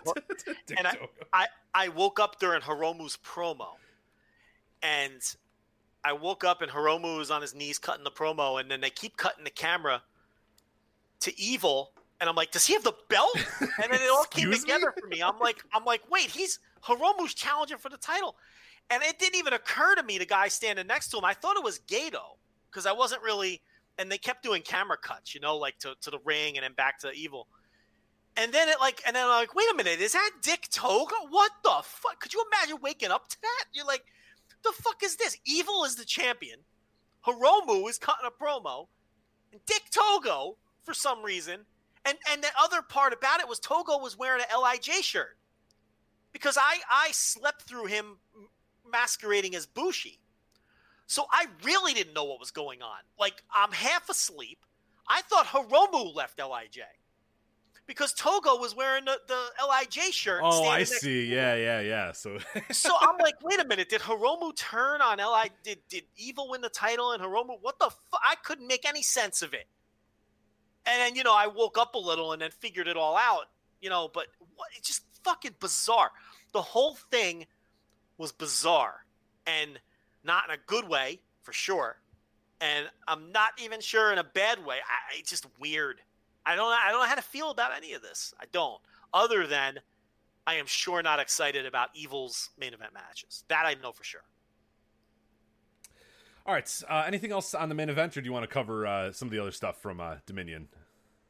and 0.76 0.86
I, 0.86 0.96
I 1.32 1.46
I 1.74 1.88
woke 1.88 2.20
up 2.20 2.38
during 2.38 2.62
Hiromu's 2.62 3.18
promo, 3.24 3.68
and 4.82 5.20
I 6.04 6.12
woke 6.12 6.44
up 6.44 6.62
and 6.62 6.70
Hiromu 6.70 7.18
was 7.18 7.30
on 7.30 7.42
his 7.42 7.54
knees 7.54 7.78
cutting 7.78 8.04
the 8.04 8.10
promo, 8.10 8.60
and 8.60 8.70
then 8.70 8.80
they 8.80 8.90
keep 8.90 9.16
cutting 9.16 9.44
the 9.44 9.50
camera 9.50 10.02
to 11.20 11.40
Evil, 11.40 11.92
and 12.20 12.28
I'm 12.30 12.36
like, 12.36 12.50
does 12.50 12.66
he 12.66 12.74
have 12.74 12.84
the 12.84 12.94
belt? 13.08 13.36
And 13.60 13.92
then 13.92 14.00
it 14.00 14.10
all 14.10 14.24
came 14.24 14.48
Excuse 14.48 14.64
me? 14.66 14.72
together 14.72 14.94
for 14.98 15.06
me. 15.06 15.22
I'm 15.22 15.38
like, 15.38 15.62
I'm 15.74 15.84
like, 15.84 16.02
wait, 16.10 16.30
he's 16.30 16.60
Hiromu's 16.84 17.34
challenging 17.34 17.78
for 17.78 17.88
the 17.88 17.96
title, 17.98 18.36
and 18.90 19.02
it 19.02 19.18
didn't 19.18 19.36
even 19.36 19.52
occur 19.52 19.94
to 19.96 20.02
me 20.02 20.18
the 20.18 20.26
guy 20.26 20.48
standing 20.48 20.86
next 20.86 21.08
to 21.08 21.18
him. 21.18 21.24
I 21.24 21.34
thought 21.34 21.56
it 21.56 21.64
was 21.64 21.78
Gedo 21.80 22.36
because 22.70 22.86
I 22.86 22.92
wasn't 22.92 23.22
really, 23.22 23.60
and 23.98 24.10
they 24.10 24.18
kept 24.18 24.42
doing 24.42 24.62
camera 24.62 24.96
cuts, 24.96 25.34
you 25.34 25.40
know, 25.40 25.56
like 25.56 25.78
to 25.80 25.94
to 26.02 26.10
the 26.10 26.18
ring 26.24 26.56
and 26.56 26.64
then 26.64 26.72
back 26.74 26.98
to 27.00 27.10
Evil. 27.12 27.48
And 28.38 28.52
then 28.52 28.68
it 28.68 28.76
like, 28.80 29.00
and 29.06 29.16
then 29.16 29.24
I'm 29.24 29.30
like, 29.30 29.54
wait 29.54 29.66
a 29.72 29.74
minute, 29.74 29.98
is 29.98 30.12
that 30.12 30.30
Dick 30.42 30.68
Togo? 30.70 31.14
What 31.30 31.52
the 31.62 31.80
fuck? 31.82 32.20
Could 32.20 32.34
you 32.34 32.44
imagine 32.52 32.76
waking 32.82 33.10
up 33.10 33.28
to 33.30 33.36
that? 33.40 33.64
You're 33.72 33.86
like, 33.86 34.04
the 34.62 34.72
fuck 34.72 35.02
is 35.02 35.16
this? 35.16 35.38
Evil 35.46 35.84
is 35.84 35.96
the 35.96 36.04
champion. 36.04 36.58
Hiromu 37.26 37.88
is 37.88 37.96
cutting 37.98 38.28
a 38.28 38.44
promo. 38.44 38.88
And 39.52 39.60
Dick 39.64 39.84
Togo, 39.90 40.58
for 40.84 40.92
some 40.92 41.22
reason, 41.22 41.60
and 42.04 42.18
and 42.30 42.42
the 42.42 42.48
other 42.60 42.82
part 42.82 43.12
about 43.12 43.40
it 43.40 43.48
was 43.48 43.58
Togo 43.58 43.98
was 43.98 44.18
wearing 44.18 44.42
an 44.42 44.60
Lij 44.60 45.02
shirt 45.02 45.36
because 46.32 46.58
I 46.58 46.78
I 46.90 47.10
slept 47.12 47.62
through 47.62 47.86
him 47.86 48.18
masquerading 48.90 49.56
as 49.56 49.66
Bushi, 49.66 50.20
so 51.06 51.26
I 51.30 51.46
really 51.64 51.94
didn't 51.94 52.14
know 52.14 52.24
what 52.24 52.40
was 52.40 52.50
going 52.50 52.82
on. 52.82 52.98
Like 53.18 53.42
I'm 53.54 53.72
half 53.72 54.08
asleep. 54.08 54.58
I 55.08 55.22
thought 55.22 55.46
Hiromu 55.46 56.14
left 56.14 56.38
Lij 56.40 56.78
because 57.86 58.12
Togo 58.12 58.56
was 58.56 58.74
wearing 58.74 59.04
the, 59.04 59.18
the 59.28 59.40
Lij 59.68 60.12
shirt. 60.12 60.40
Oh, 60.42 60.64
I 60.68 60.82
see. 60.82 61.32
Yeah, 61.32 61.54
yeah, 61.54 61.80
yeah. 61.80 62.12
So 62.12 62.38
so 62.72 62.94
I'm 63.00 63.16
like, 63.18 63.34
wait 63.42 63.60
a 63.60 63.66
minute, 63.66 63.88
did 63.88 64.00
Hiromu 64.00 64.54
turn 64.56 65.00
on 65.00 65.18
Li? 65.18 65.50
Did 65.62 65.78
did 65.88 66.04
Evil 66.16 66.48
win 66.50 66.60
the 66.60 66.68
title 66.68 67.12
and 67.12 67.22
Hiromu? 67.22 67.58
What 67.60 67.78
the? 67.78 67.90
Fu- 67.90 68.18
I 68.24 68.34
couldn't 68.42 68.66
make 68.66 68.84
any 68.88 69.02
sense 69.02 69.42
of 69.42 69.54
it. 69.54 69.66
And 70.86 71.00
then 71.00 71.16
you 71.16 71.22
know, 71.24 71.34
I 71.34 71.46
woke 71.46 71.78
up 71.78 71.94
a 71.94 71.98
little 71.98 72.32
and 72.32 72.42
then 72.42 72.50
figured 72.50 72.88
it 72.88 72.96
all 72.96 73.16
out. 73.16 73.44
You 73.80 73.90
know, 73.90 74.10
but 74.12 74.26
what? 74.56 74.68
It's 74.76 74.88
just 74.88 75.02
fucking 75.22 75.54
bizarre. 75.60 76.10
The 76.52 76.62
whole 76.62 76.96
thing 77.10 77.46
was 78.18 78.32
bizarre. 78.32 79.04
and 79.46 79.78
not 80.26 80.44
in 80.48 80.54
a 80.54 80.58
good 80.66 80.88
way 80.88 81.20
for 81.42 81.52
sure. 81.52 81.96
And 82.60 82.86
I'm 83.06 83.32
not 83.32 83.52
even 83.62 83.80
sure 83.80 84.12
in 84.12 84.18
a 84.18 84.24
bad 84.24 84.64
way. 84.64 84.76
I, 84.76 85.18
it's 85.18 85.30
just 85.30 85.46
weird. 85.58 86.00
I 86.44 86.54
don't 86.56 86.68
I 86.68 86.90
don't 86.90 87.00
know 87.00 87.06
how 87.06 87.14
to 87.14 87.22
feel 87.22 87.50
about 87.50 87.72
any 87.76 87.92
of 87.92 88.02
this. 88.02 88.34
I 88.40 88.44
don't. 88.52 88.80
Other 89.12 89.46
than 89.46 89.80
I 90.46 90.54
am 90.54 90.66
sure 90.66 91.02
not 91.02 91.18
excited 91.18 91.66
about 91.66 91.90
Evil's 91.94 92.50
main 92.58 92.72
event 92.72 92.94
matches. 92.94 93.44
That 93.48 93.64
I 93.66 93.74
know 93.82 93.92
for 93.92 94.04
sure. 94.04 94.22
All 96.46 96.54
right. 96.54 96.82
Uh, 96.88 97.02
anything 97.06 97.32
else 97.32 97.54
on 97.54 97.68
the 97.68 97.74
main 97.74 97.88
event, 97.88 98.16
or 98.16 98.20
do 98.20 98.26
you 98.26 98.32
want 98.32 98.44
to 98.44 98.48
cover 98.48 98.86
uh, 98.86 99.12
some 99.12 99.26
of 99.26 99.32
the 99.32 99.40
other 99.40 99.50
stuff 99.50 99.82
from 99.82 100.00
uh, 100.00 100.16
Dominion? 100.26 100.68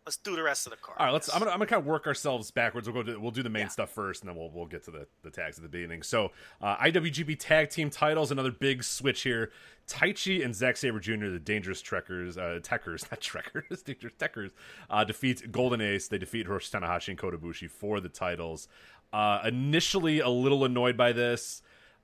Let's 0.06 0.18
do 0.18 0.36
the 0.36 0.42
rest 0.44 0.66
of 0.66 0.70
the 0.70 0.76
card. 0.76 0.98
All 1.00 1.06
right, 1.06 1.12
let's. 1.12 1.28
I'm 1.34 1.40
gonna, 1.40 1.50
I'm 1.50 1.58
gonna 1.58 1.66
kind 1.66 1.80
of 1.80 1.86
work 1.86 2.06
ourselves 2.06 2.52
backwards. 2.52 2.88
We'll 2.88 3.02
go. 3.02 3.12
To, 3.12 3.18
we'll 3.20 3.32
do 3.32 3.42
the 3.42 3.50
main 3.50 3.62
Yeah. 3.62 3.68
stuff 3.70 3.90
first, 3.90 4.22
and 4.22 4.28
then 4.30 4.36
we'll 4.36 4.50
we'll 4.50 4.66
get 4.66 4.84
to 4.84 4.92
the 4.92 5.08
the 5.22 5.30
tags 5.30 5.58
at 5.58 5.62
the 5.64 5.68
beginning. 5.68 6.04
So, 6.04 6.30
uh, 6.62 6.76
IWGP 6.76 7.36
Tag 7.40 7.70
Team 7.70 7.90
Titles, 7.90 8.30
another 8.30 8.52
big 8.52 8.84
switch 8.84 9.22
here. 9.22 9.50
Taichi 9.88 10.44
and 10.44 10.54
Zack 10.54 10.76
Saber 10.76 11.00
Jr., 11.00 11.26
the 11.28 11.40
Dangerous 11.40 11.82
Trekkers, 11.82 12.38
uh, 12.38 12.60
Tekkers, 12.62 13.02
not 13.10 13.20
Trekkers, 13.20 13.82
Dangerous 13.84 14.14
Tekkers, 14.14 14.50
uh, 14.90 15.02
defeat 15.02 15.50
Golden 15.50 15.80
Ace. 15.80 16.06
They 16.06 16.18
defeat 16.18 16.46
Hiroshi 16.46 16.70
Tanahashi 16.70 17.08
and 17.08 17.18
Kota 17.18 17.36
Ibushi 17.36 17.68
for 17.68 17.98
the 18.00 18.08
titles. 18.08 18.68
Uh, 19.12 19.40
initially, 19.44 20.20
a 20.20 20.28
little 20.28 20.64
annoyed 20.64 20.96
by 20.96 21.10
this. 21.12 21.62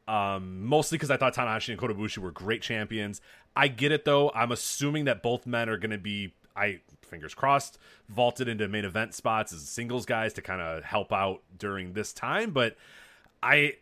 Um, 0.08 0.64
mostly 0.66 0.98
because 0.98 1.12
I 1.12 1.16
thought 1.18 1.34
Tanahashi 1.36 1.68
and 1.68 1.78
Kota 1.78 1.94
Ibushi 1.94 2.18
were 2.18 2.32
great 2.32 2.62
champions. 2.62 3.20
I 3.54 3.68
get 3.68 3.92
it 3.92 4.04
though. 4.04 4.32
I'm 4.34 4.50
assuming 4.50 5.04
that 5.04 5.22
both 5.22 5.46
men 5.46 5.68
are 5.68 5.76
going 5.78 5.92
to 5.92 5.98
be, 5.98 6.34
I 6.56 6.80
fingers 7.02 7.34
crossed, 7.34 7.78
vaulted 8.08 8.48
into 8.48 8.66
main 8.68 8.84
event 8.84 9.14
spots 9.14 9.52
as 9.52 9.68
singles 9.68 10.06
guys 10.06 10.32
to 10.34 10.42
kind 10.42 10.60
of 10.60 10.82
help 10.82 11.12
out 11.12 11.42
during 11.58 11.92
this 11.92 12.12
time. 12.12 12.50
But 12.50 12.76
I, 13.42 13.76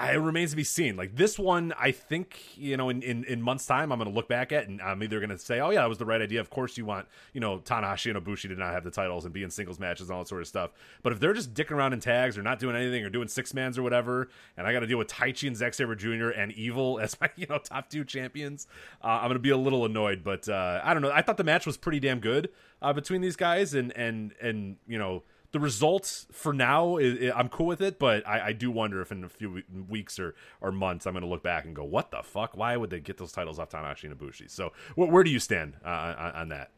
I 0.00 0.12
it 0.14 0.16
remains 0.16 0.50
to 0.50 0.56
be 0.56 0.64
seen. 0.64 0.96
Like 0.96 1.14
this 1.14 1.38
one, 1.38 1.74
I 1.78 1.90
think 1.90 2.40
you 2.56 2.76
know, 2.78 2.88
in 2.88 3.02
in, 3.02 3.24
in 3.24 3.42
months' 3.42 3.66
time, 3.66 3.92
I'm 3.92 3.98
going 3.98 4.08
to 4.08 4.14
look 4.14 4.28
back 4.28 4.50
at, 4.50 4.66
and 4.66 4.80
I'm 4.80 5.02
either 5.02 5.20
going 5.20 5.28
to 5.28 5.38
say, 5.38 5.60
"Oh 5.60 5.68
yeah, 5.68 5.82
that 5.82 5.88
was 5.90 5.98
the 5.98 6.06
right 6.06 6.22
idea." 6.22 6.40
Of 6.40 6.48
course, 6.48 6.78
you 6.78 6.86
want 6.86 7.06
you 7.34 7.40
know 7.40 7.58
Tanahashi 7.58 8.14
and 8.14 8.24
Ibushi 8.24 8.48
to 8.48 8.54
not 8.54 8.72
have 8.72 8.82
the 8.82 8.90
titles 8.90 9.26
and 9.26 9.34
be 9.34 9.42
in 9.42 9.50
singles 9.50 9.78
matches 9.78 10.08
and 10.08 10.16
all 10.16 10.22
that 10.22 10.28
sort 10.28 10.40
of 10.40 10.48
stuff. 10.48 10.70
But 11.02 11.12
if 11.12 11.20
they're 11.20 11.34
just 11.34 11.52
dicking 11.52 11.72
around 11.72 11.92
in 11.92 12.00
tags 12.00 12.38
or 12.38 12.42
not 12.42 12.58
doing 12.58 12.76
anything 12.76 13.04
or 13.04 13.10
doing 13.10 13.28
six 13.28 13.52
mans 13.52 13.76
or 13.76 13.82
whatever, 13.82 14.28
and 14.56 14.66
I 14.66 14.72
got 14.72 14.80
to 14.80 14.86
deal 14.86 14.98
with 14.98 15.08
Taichi 15.08 15.46
and 15.46 15.56
Zack 15.56 15.74
Saber 15.74 15.94
Jr. 15.94 16.30
and 16.30 16.50
Evil 16.52 16.98
as 16.98 17.20
my 17.20 17.28
you 17.36 17.46
know 17.46 17.58
top 17.58 17.90
two 17.90 18.04
champions, 18.04 18.66
uh, 19.04 19.08
I'm 19.08 19.24
going 19.24 19.34
to 19.34 19.38
be 19.38 19.50
a 19.50 19.58
little 19.58 19.84
annoyed. 19.84 20.24
But 20.24 20.48
uh, 20.48 20.80
I 20.82 20.94
don't 20.94 21.02
know. 21.02 21.12
I 21.12 21.20
thought 21.20 21.36
the 21.36 21.44
match 21.44 21.66
was 21.66 21.76
pretty 21.76 22.00
damn 22.00 22.20
good 22.20 22.48
uh, 22.80 22.94
between 22.94 23.20
these 23.20 23.36
guys, 23.36 23.74
and 23.74 23.94
and 23.94 24.32
and 24.40 24.76
you 24.86 24.98
know 24.98 25.24
the 25.52 25.60
results 25.60 26.26
for 26.30 26.52
now 26.52 26.96
is, 26.96 27.32
I'm 27.34 27.48
cool 27.48 27.66
with 27.66 27.80
it, 27.80 27.98
but 27.98 28.26
I, 28.26 28.48
I 28.48 28.52
do 28.52 28.70
wonder 28.70 29.00
if 29.02 29.10
in 29.10 29.24
a 29.24 29.28
few 29.28 29.62
weeks 29.88 30.18
or, 30.18 30.34
or 30.60 30.70
months 30.70 31.06
I'm 31.06 31.12
going 31.12 31.24
to 31.24 31.28
look 31.28 31.42
back 31.42 31.64
and 31.64 31.74
go, 31.74 31.84
"What 31.84 32.10
the 32.10 32.22
fuck? 32.22 32.56
Why 32.56 32.76
would 32.76 32.90
they 32.90 33.00
get 33.00 33.16
those 33.18 33.32
titles 33.32 33.58
off 33.58 33.70
Tanahashi 33.70 34.04
and 34.04 34.18
Ibushi?" 34.18 34.48
So, 34.50 34.72
wh- 34.94 35.10
where 35.10 35.24
do 35.24 35.30
you 35.30 35.40
stand 35.40 35.74
uh, 35.84 35.88
on, 35.88 36.32
on 36.32 36.48
that? 36.50 36.70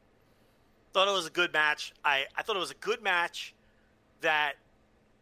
thought 0.95 1.09
it 1.09 1.13
was 1.13 1.27
a 1.27 1.31
good 1.31 1.53
match. 1.55 1.95
I, 2.05 2.27
I 2.37 2.43
thought 2.43 2.55
it 2.57 2.59
was 2.61 2.71
a 2.71 2.75
good 2.77 3.03
match 3.03 3.55
that 4.21 4.55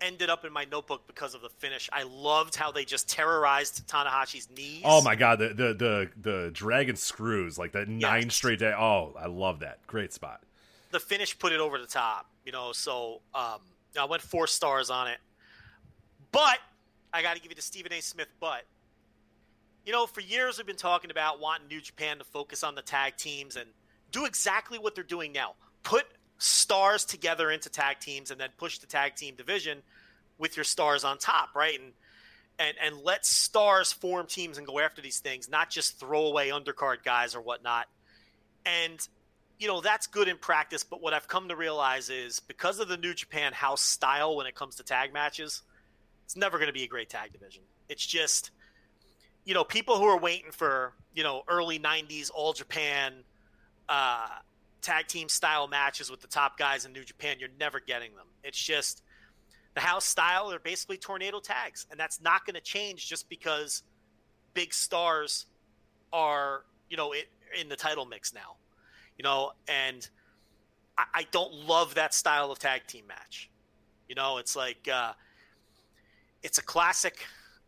ended 0.01 0.29
up 0.31 0.45
in 0.45 0.53
my 0.53 0.65
notebook 0.65 1.07
because 1.07 1.35
of 1.35 1.43
the 1.43 1.49
finish. 1.49 1.89
I 1.93 2.03
loved 2.05 2.57
how 2.57 2.73
they 2.73 2.85
just 2.85 3.09
terrorized 3.09 3.87
Tanahashi's 3.87 4.49
knees. 4.57 4.83
Oh 4.85 5.03
my 5.03 5.15
god, 5.15 5.39
the 5.39 5.49
the 5.49 5.75
the, 5.75 6.11
the 6.21 6.51
dragon 6.53 6.97
screws 6.97 7.59
like 7.59 7.73
that 7.73 7.89
nine 7.89 8.25
Yes. 8.25 8.35
straight 8.35 8.59
day. 8.59 8.73
Oh, 8.77 9.15
I 9.19 9.27
love 9.27 9.61
that. 9.61 9.87
Great 9.87 10.13
spot. 10.13 10.41
The 10.91 11.01
finish 11.01 11.39
put 11.39 11.53
it 11.53 11.61
over 11.61 11.79
the 11.79 11.87
top, 11.87 12.27
you 12.45 12.53
know. 12.53 12.73
So 12.73 13.21
um, 13.35 13.61
I 13.99 14.05
went 14.05 14.23
four 14.23 14.47
stars 14.47 14.91
on 14.91 15.09
it, 15.09 15.19
but 16.33 16.59
I 17.13 17.23
got 17.23 17.37
to 17.37 17.41
give 17.41 17.51
you 17.51 17.57
the 17.57 17.63
Stephen 17.63 17.93
A. 17.93 18.01
Smith. 18.01 18.29
But 18.41 18.65
you 19.85 19.93
know, 19.93 20.07
for 20.07 20.21
years 20.21 20.59
we've 20.59 20.67
been 20.67 20.77
talking 20.77 21.11
about 21.11 21.41
wanting 21.41 21.69
New 21.69 21.81
Japan 21.81 22.19
to 22.19 22.25
focus 22.25 22.63
on 22.63 22.75
the 22.75 22.83
tag 22.83 23.17
teams 23.17 23.57
and 23.57 23.67
do 24.13 24.25
exactly 24.25 24.79
what 24.79 24.95
they're 24.95 25.05
doing 25.05 25.33
now. 25.33 25.55
Put 25.83 26.05
stars 26.39 27.05
together 27.05 27.51
into 27.51 27.69
tag 27.69 28.01
teams 28.01 28.31
and 28.31 28.41
then 28.41 28.51
push 28.57 28.79
the 28.79 28.87
tag 28.87 29.15
team 29.15 29.35
division 29.37 29.83
with 30.39 30.57
your 30.57 30.65
stars 30.65 31.05
on 31.05 31.19
top, 31.19 31.55
right? 31.55 31.79
And 31.79 31.93
and 32.59 32.77
and 32.83 33.05
let 33.05 33.25
stars 33.25 33.93
form 33.93 34.27
teams 34.27 34.59
and 34.59 34.67
go 34.67 34.79
after 34.79 35.01
these 35.01 35.21
things, 35.21 35.49
not 35.49 35.71
just 35.71 35.99
throw 35.99 36.27
away 36.27 36.51
undercard 36.51 37.03
guys 37.05 37.35
or 37.35 37.41
whatnot. 37.41 37.87
And 38.67 39.07
you 39.61 39.69
know 39.69 39.83
that's 39.83 40.07
good 40.07 40.27
in 40.27 40.39
practice, 40.39 40.83
but 40.83 41.03
what 41.03 41.13
I've 41.13 41.29
come 41.29 41.49
to 41.49 41.57
realize 41.57 42.09
is 42.09 42.41
because 42.41 42.81
of 42.81 42.89
the 42.89 42.97
New 42.97 43.13
Japan 43.13 43.53
house 43.53 43.83
style 43.83 44.35
when 44.35 44.47
it 44.47 44.55
comes 44.55 44.77
to 44.77 44.83
tag 44.83 45.13
matches, 45.13 45.63
it's 46.25 46.35
never 46.35 46.57
going 46.57 46.69
to 46.69 46.73
be 46.73 46.85
a 46.85 46.89
great 46.89 47.11
tag 47.11 47.33
division. 47.33 47.63
It's 47.89 48.05
just 48.05 48.51
you 49.45 49.53
know 49.53 49.63
people 49.63 49.99
who 49.99 50.05
are 50.05 50.19
waiting 50.19 50.51
for 50.51 50.95
you 51.15 51.23
know 51.23 51.43
early 51.47 51.79
'90s 51.79 52.31
All 52.35 52.55
Japan 52.55 53.13
uh, 53.87 54.29
tag 54.81 55.09
team 55.09 55.29
style 55.29 55.69
matches 55.69 56.11
with 56.11 56.23
the 56.23 56.29
top 56.29 56.57
guys 56.57 56.87
in 56.87 56.95
New 56.95 57.05
Japan. 57.05 57.37
You're 57.39 57.51
never 57.61 57.81
getting 57.81 58.15
them. 58.17 58.27
It's 58.43 58.59
just 58.59 59.03
the 59.75 59.81
house 59.83 60.07
style. 60.07 60.49
They're 60.49 60.59
basically 60.59 60.97
tornado 60.97 61.39
tags, 61.39 61.87
and 61.91 62.01
that's 62.01 62.19
not 62.23 62.47
going 62.47 62.55
to 62.55 62.63
change 62.63 63.07
just 63.07 63.29
because 63.29 63.83
big 64.55 64.73
stars 64.73 65.45
are 66.15 66.65
you 66.89 66.97
know 66.97 67.13
it, 67.13 67.29
in 67.61 67.69
the 67.69 67.77
title 67.77 68.07
mix 68.07 68.33
now. 68.33 68.57
You 69.21 69.25
know, 69.25 69.53
and 69.69 70.09
I, 70.97 71.05
I 71.13 71.27
don't 71.31 71.53
love 71.53 71.97
that 71.97 72.15
style 72.15 72.51
of 72.51 72.59
tag 72.59 72.87
team 72.87 73.07
match. 73.07 73.51
You 74.09 74.15
know, 74.15 74.39
it's 74.39 74.57
like 74.57 74.89
uh, 74.91 75.13
it's 76.43 76.57
a 76.57 76.63
classic 76.63 77.19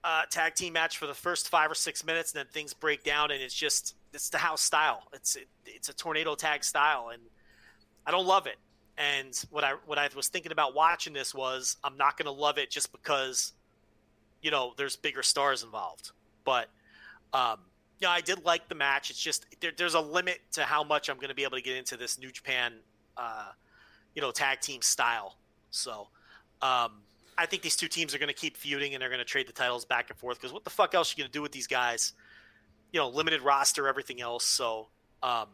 uh, 0.03 0.23
tag 0.31 0.55
team 0.55 0.73
match 0.73 0.97
for 0.97 1.07
the 1.07 1.12
first 1.12 1.51
five 1.51 1.70
or 1.70 1.74
six 1.74 2.07
minutes, 2.07 2.33
and 2.33 2.39
then 2.39 2.47
things 2.51 2.73
break 2.73 3.05
down, 3.05 3.31
and 3.31 3.43
it's 3.43 3.53
just 3.53 3.97
it's 4.15 4.31
the 4.31 4.39
house 4.39 4.62
style. 4.62 5.03
It's 5.12 5.37
it, 5.37 5.47
it's 5.66 5.91
a 5.91 5.93
tornado 5.93 6.37
tag 6.37 6.65
style, 6.65 7.11
and 7.12 7.20
I 8.07 8.12
don't 8.12 8.27
love 8.27 8.47
it. 8.47 8.57
And 8.97 9.39
what 9.51 9.62
I 9.62 9.74
what 9.85 9.99
I 9.99 10.09
was 10.16 10.29
thinking 10.29 10.53
about 10.53 10.74
watching 10.74 11.12
this 11.12 11.35
was 11.35 11.77
I'm 11.85 11.99
not 11.99 12.16
going 12.16 12.35
to 12.35 12.41
love 12.41 12.57
it 12.57 12.70
just 12.70 12.93
because 12.93 13.53
you 14.41 14.51
know 14.51 14.73
there's 14.79 14.97
bigger 14.97 15.23
stars 15.23 15.62
involved, 15.62 16.12
but 16.45 16.70
um, 17.35 17.59
yeah, 18.03 18.11
I 18.11 18.20
did 18.20 18.45
like 18.45 18.69
the 18.69 18.74
match. 18.74 19.11
It's 19.11 19.19
just 19.20 19.47
there, 19.61 19.70
there's 19.77 19.95
a 19.95 20.01
limit 20.01 20.41
to 20.53 20.65
how 20.65 20.83
much 20.83 21.09
I'm 21.09 21.16
going 21.16 21.29
to 21.29 21.35
be 21.35 21.45
able 21.45 21.57
to 21.57 21.62
get 21.62 21.77
into 21.77 21.97
this 21.97 22.19
New 22.19 22.33
Japan, 22.33 22.74
uh, 23.16 23.51
you 24.15 24.20
know, 24.20 24.33
tag 24.33 24.61
team 24.61 24.83
style. 24.83 25.37
So, 25.70 26.09
um, 26.61 27.03
I 27.39 27.47
think 27.47 27.62
these 27.62 27.77
two 27.77 27.89
teams 27.89 28.15
are 28.15 28.19
going 28.19 28.29
to 28.29 28.35
keep 28.35 28.57
feuding 28.57 28.95
and 28.95 29.01
they're 29.01 29.09
going 29.09 29.20
to 29.20 29.24
trade 29.24 29.49
the 29.49 29.53
titles 29.53 29.85
back 29.85 30.11
and 30.11 30.19
forth 30.19 30.39
because 30.39 30.53
what 30.53 30.65
the 30.65 30.70
fuck 30.70 30.95
else 30.95 31.12
are 31.12 31.15
you 31.16 31.23
going 31.23 31.31
to 31.31 31.33
do 31.33 31.43
with 31.43 31.53
these 31.53 31.66
guys? 31.66 32.12
You 32.93 33.01
know, 33.01 33.09
limited 33.09 33.41
roster, 33.41 33.87
everything 33.87 34.20
else. 34.20 34.45
So, 34.45 34.89
um, 35.23 35.47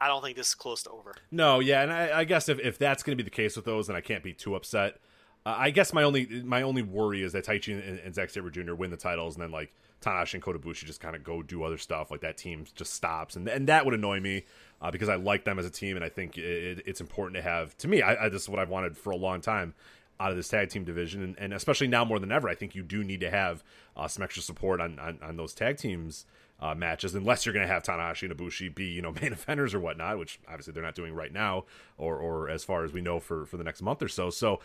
I 0.00 0.06
don't 0.08 0.22
think 0.22 0.36
this 0.36 0.48
is 0.48 0.54
close 0.54 0.84
to 0.84 0.90
over. 0.90 1.16
No, 1.30 1.58
yeah, 1.58 1.82
and 1.82 1.92
I, 1.92 2.20
I 2.20 2.24
guess 2.24 2.48
if, 2.48 2.60
if 2.60 2.78
that's 2.78 3.02
going 3.02 3.16
to 3.16 3.22
be 3.22 3.28
the 3.28 3.34
case 3.34 3.56
with 3.56 3.64
those, 3.64 3.88
then 3.88 3.96
I 3.96 4.00
can't 4.00 4.22
be 4.22 4.32
too 4.32 4.54
upset. 4.54 4.98
Uh, 5.44 5.54
I 5.58 5.70
guess 5.70 5.92
my 5.92 6.02
only 6.02 6.26
my 6.44 6.62
only 6.62 6.82
worry 6.82 7.22
is 7.22 7.32
that 7.32 7.46
Taichi 7.46 7.72
and, 7.72 7.98
and 7.98 8.14
Zack 8.14 8.30
Saber 8.30 8.50
Jr. 8.50 8.74
win 8.74 8.90
the 8.90 8.96
titles, 8.96 9.34
and 9.34 9.42
then 9.42 9.50
like 9.50 9.72
Tanahashi 10.06 10.34
and 10.34 10.42
Kota 10.42 10.58
Ibushi 10.58 10.84
just 10.84 11.00
kind 11.00 11.16
of 11.16 11.24
go 11.24 11.42
do 11.42 11.64
other 11.64 11.78
stuff. 11.78 12.10
Like 12.10 12.20
that 12.20 12.36
team 12.36 12.64
just 12.74 12.94
stops, 12.94 13.36
and 13.36 13.48
and 13.48 13.66
that 13.68 13.84
would 13.84 13.94
annoy 13.94 14.20
me 14.20 14.44
uh, 14.80 14.90
because 14.90 15.08
I 15.08 15.16
like 15.16 15.44
them 15.44 15.58
as 15.58 15.66
a 15.66 15.70
team, 15.70 15.96
and 15.96 16.04
I 16.04 16.08
think 16.08 16.38
it, 16.38 16.82
it's 16.86 17.00
important 17.00 17.36
to 17.36 17.42
have. 17.42 17.76
To 17.78 17.88
me, 17.88 18.02
I, 18.02 18.26
I 18.26 18.28
this 18.28 18.42
is 18.42 18.48
what 18.48 18.58
I've 18.58 18.68
wanted 18.68 18.96
for 18.96 19.10
a 19.10 19.16
long 19.16 19.40
time 19.40 19.74
out 20.18 20.30
of 20.30 20.36
this 20.36 20.48
tag 20.48 20.70
team 20.70 20.84
division, 20.84 21.22
and, 21.22 21.38
and 21.38 21.52
especially 21.52 21.88
now 21.88 22.04
more 22.04 22.18
than 22.18 22.32
ever, 22.32 22.48
I 22.48 22.54
think 22.54 22.74
you 22.74 22.82
do 22.82 23.04
need 23.04 23.20
to 23.20 23.30
have 23.30 23.62
uh, 23.96 24.08
some 24.08 24.22
extra 24.22 24.42
support 24.42 24.80
on, 24.80 24.98
on 24.98 25.18
on 25.22 25.36
those 25.36 25.54
tag 25.54 25.76
teams 25.78 26.24
uh, 26.60 26.74
matches, 26.74 27.14
unless 27.14 27.44
you're 27.44 27.52
going 27.52 27.66
to 27.66 27.72
have 27.72 27.82
Tanahashi 27.82 28.30
and 28.30 28.36
Ibushi 28.36 28.74
be 28.74 28.86
you 28.86 29.02
know 29.02 29.12
main 29.20 29.32
offenders 29.32 29.74
or 29.74 29.80
whatnot, 29.80 30.18
which 30.18 30.38
obviously 30.48 30.72
they're 30.72 30.82
not 30.82 30.94
doing 30.94 31.14
right 31.14 31.32
now, 31.32 31.64
or 31.98 32.16
or 32.16 32.48
as 32.48 32.64
far 32.64 32.84
as 32.84 32.92
we 32.92 33.00
know 33.00 33.18
for 33.18 33.44
for 33.46 33.56
the 33.56 33.64
next 33.64 33.82
month 33.82 34.02
or 34.02 34.08
so. 34.08 34.30
So. 34.30 34.60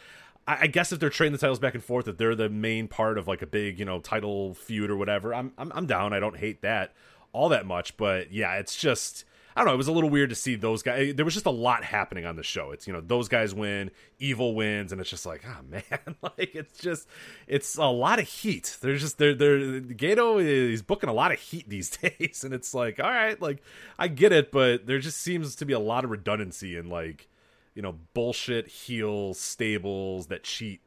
I 0.48 0.68
guess 0.68 0.92
if 0.92 1.00
they're 1.00 1.10
trading 1.10 1.34
the 1.34 1.38
titles 1.38 1.60
back 1.60 1.76
and 1.76 1.84
forth, 1.84 2.08
if 2.08 2.18
they're 2.18 2.36
the 2.36 2.50
main 2.50 2.88
part 2.88 3.18
of 3.18 3.28
like 3.28 3.42
a 3.42 3.48
big, 3.48 3.80
you 3.80 3.86
know, 3.86 4.00
title 4.00 4.54
feud 4.54 4.90
or 4.90 4.98
whatever, 4.98 5.34
I'm 5.34 5.54
I'm, 5.58 5.72
I'm 5.74 5.86
down. 5.86 6.14
I 6.14 6.20
don't 6.20 6.38
hate 6.38 6.62
that 6.62 6.94
all 7.34 7.50
that 7.50 7.66
much, 7.66 7.96
but 7.98 8.32
yeah, 8.32 8.56
it's 8.56 8.76
just 8.76 9.26
I 9.56 9.62
don't 9.62 9.68
know. 9.68 9.74
It 9.74 9.78
was 9.78 9.88
a 9.88 9.92
little 9.92 10.10
weird 10.10 10.30
to 10.30 10.36
see 10.36 10.56
those 10.56 10.82
guys. 10.82 11.14
There 11.16 11.26
was 11.26 11.34
just 11.34 11.46
a 11.46 11.52
lot 11.52 11.84
happening 11.84 12.26
on 12.26 12.38
the 12.38 12.44
show. 12.44 12.72
It's 12.72 12.88
you 12.88 12.94
know 12.94 13.02
those 13.02 13.28
guys 13.28 13.54
win, 13.54 13.92
Evil 14.20 14.56
wins, 14.56 14.92
and 14.92 15.02
it's 15.02 15.10
just 15.10 15.26
like 15.26 15.44
oh 15.46 15.62
man, 15.70 16.16
like 16.22 16.56
it's 16.56 16.80
just 16.80 17.08
it's 17.48 17.76
a 17.78 17.86
lot 17.86 18.20
of 18.20 18.28
heat. 18.28 18.78
There's 18.82 19.02
just 19.02 19.18
they're 19.18 19.36
they're 19.36 19.82
Gedo 19.82 20.42
is 20.42 20.82
booking 20.82 21.10
a 21.10 21.14
lot 21.14 21.32
of 21.32 21.40
heat 21.40 21.68
these 21.68 21.90
days, 21.98 22.44
and 22.44 22.54
it's 22.54 22.74
like 22.74 23.00
all 23.00 23.12
right, 23.12 23.42
like 23.42 23.62
I 24.00 24.08
get 24.08 24.32
it, 24.32 24.52
but 24.52 24.86
there 24.88 25.00
just 25.00 25.18
seems 25.20 25.56
to 25.56 25.66
be 25.66 25.74
a 25.74 25.80
lot 25.80 26.04
of 26.04 26.12
redundancy 26.12 26.78
in 26.78 26.90
like 26.90 27.28
you 27.76 27.82
know 27.82 27.96
bullshit 28.14 28.68
heel 28.68 29.34
stables 29.34 30.28
that 30.28 30.44
cheat 30.44 30.82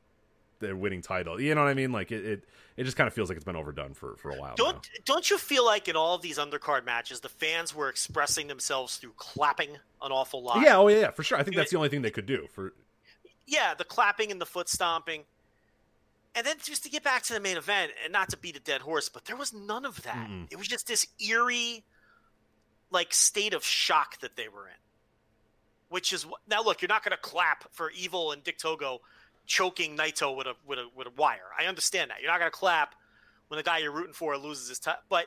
their 0.60 0.76
winning 0.76 1.02
title. 1.02 1.40
You 1.40 1.54
know 1.54 1.62
what 1.62 1.70
I 1.70 1.74
mean? 1.74 1.92
Like 1.92 2.12
it 2.12 2.24
it, 2.24 2.44
it 2.76 2.84
just 2.84 2.96
kind 2.96 3.06
of 3.06 3.14
feels 3.14 3.28
like 3.28 3.36
it's 3.36 3.44
been 3.44 3.56
overdone 3.56 3.94
for 3.94 4.16
for 4.16 4.30
a 4.30 4.36
while. 4.36 4.54
Don't 4.56 4.76
now. 4.76 5.00
don't 5.04 5.30
you 5.30 5.38
feel 5.38 5.64
like 5.64 5.88
in 5.88 5.96
all 5.96 6.14
of 6.14 6.22
these 6.22 6.38
undercard 6.38 6.84
matches, 6.84 7.20
the 7.20 7.28
fans 7.28 7.74
were 7.74 7.88
expressing 7.88 8.46
themselves 8.46 8.96
through 8.96 9.14
clapping 9.16 9.70
an 10.02 10.12
awful 10.12 10.42
lot? 10.42 10.62
Yeah, 10.62 10.78
oh 10.78 10.88
yeah, 10.88 11.10
for 11.10 11.22
sure. 11.22 11.38
I 11.38 11.42
think 11.42 11.56
that's 11.56 11.70
the 11.70 11.76
only 11.76 11.88
thing 11.88 12.02
they 12.02 12.10
could 12.10 12.26
do 12.26 12.46
for 12.52 12.72
yeah, 13.46 13.74
the 13.74 13.84
clapping 13.84 14.30
and 14.30 14.40
the 14.40 14.46
foot 14.46 14.68
stomping. 14.68 15.24
And 16.36 16.44
then 16.44 16.56
just 16.60 16.82
to 16.82 16.90
get 16.90 17.04
back 17.04 17.22
to 17.24 17.32
the 17.32 17.40
main 17.40 17.56
event, 17.56 17.92
and 18.02 18.12
not 18.12 18.30
to 18.30 18.36
beat 18.36 18.56
a 18.56 18.60
dead 18.60 18.80
horse, 18.80 19.08
but 19.08 19.24
there 19.24 19.36
was 19.36 19.52
none 19.52 19.84
of 19.84 20.02
that. 20.02 20.28
Mm-mm. 20.28 20.48
It 20.50 20.58
was 20.58 20.66
just 20.66 20.88
this 20.88 21.06
eerie, 21.24 21.84
like 22.90 23.14
state 23.14 23.54
of 23.54 23.64
shock 23.64 24.18
that 24.20 24.34
they 24.36 24.48
were 24.48 24.66
in. 24.66 24.74
Which 25.94 26.12
is 26.12 26.26
now 26.50 26.60
look, 26.60 26.82
you're 26.82 26.88
not 26.88 27.04
going 27.04 27.12
to 27.12 27.22
clap 27.22 27.72
for 27.72 27.92
Evil 27.92 28.32
and 28.32 28.42
Dick 28.42 28.58
Togo 28.58 29.00
choking 29.46 29.96
Naito 29.96 30.36
with 30.36 30.48
a 30.48 30.54
with 30.66 30.80
a 30.80 30.88
with 30.92 31.06
a 31.06 31.12
wire. 31.16 31.52
I 31.56 31.66
understand 31.66 32.10
that. 32.10 32.20
You're 32.20 32.32
not 32.32 32.40
going 32.40 32.50
to 32.50 32.58
clap 32.58 32.96
when 33.46 33.58
the 33.58 33.62
guy 33.62 33.78
you're 33.78 33.92
rooting 33.92 34.12
for 34.12 34.36
loses 34.36 34.68
his 34.68 34.80
time, 34.80 34.96
but 35.08 35.26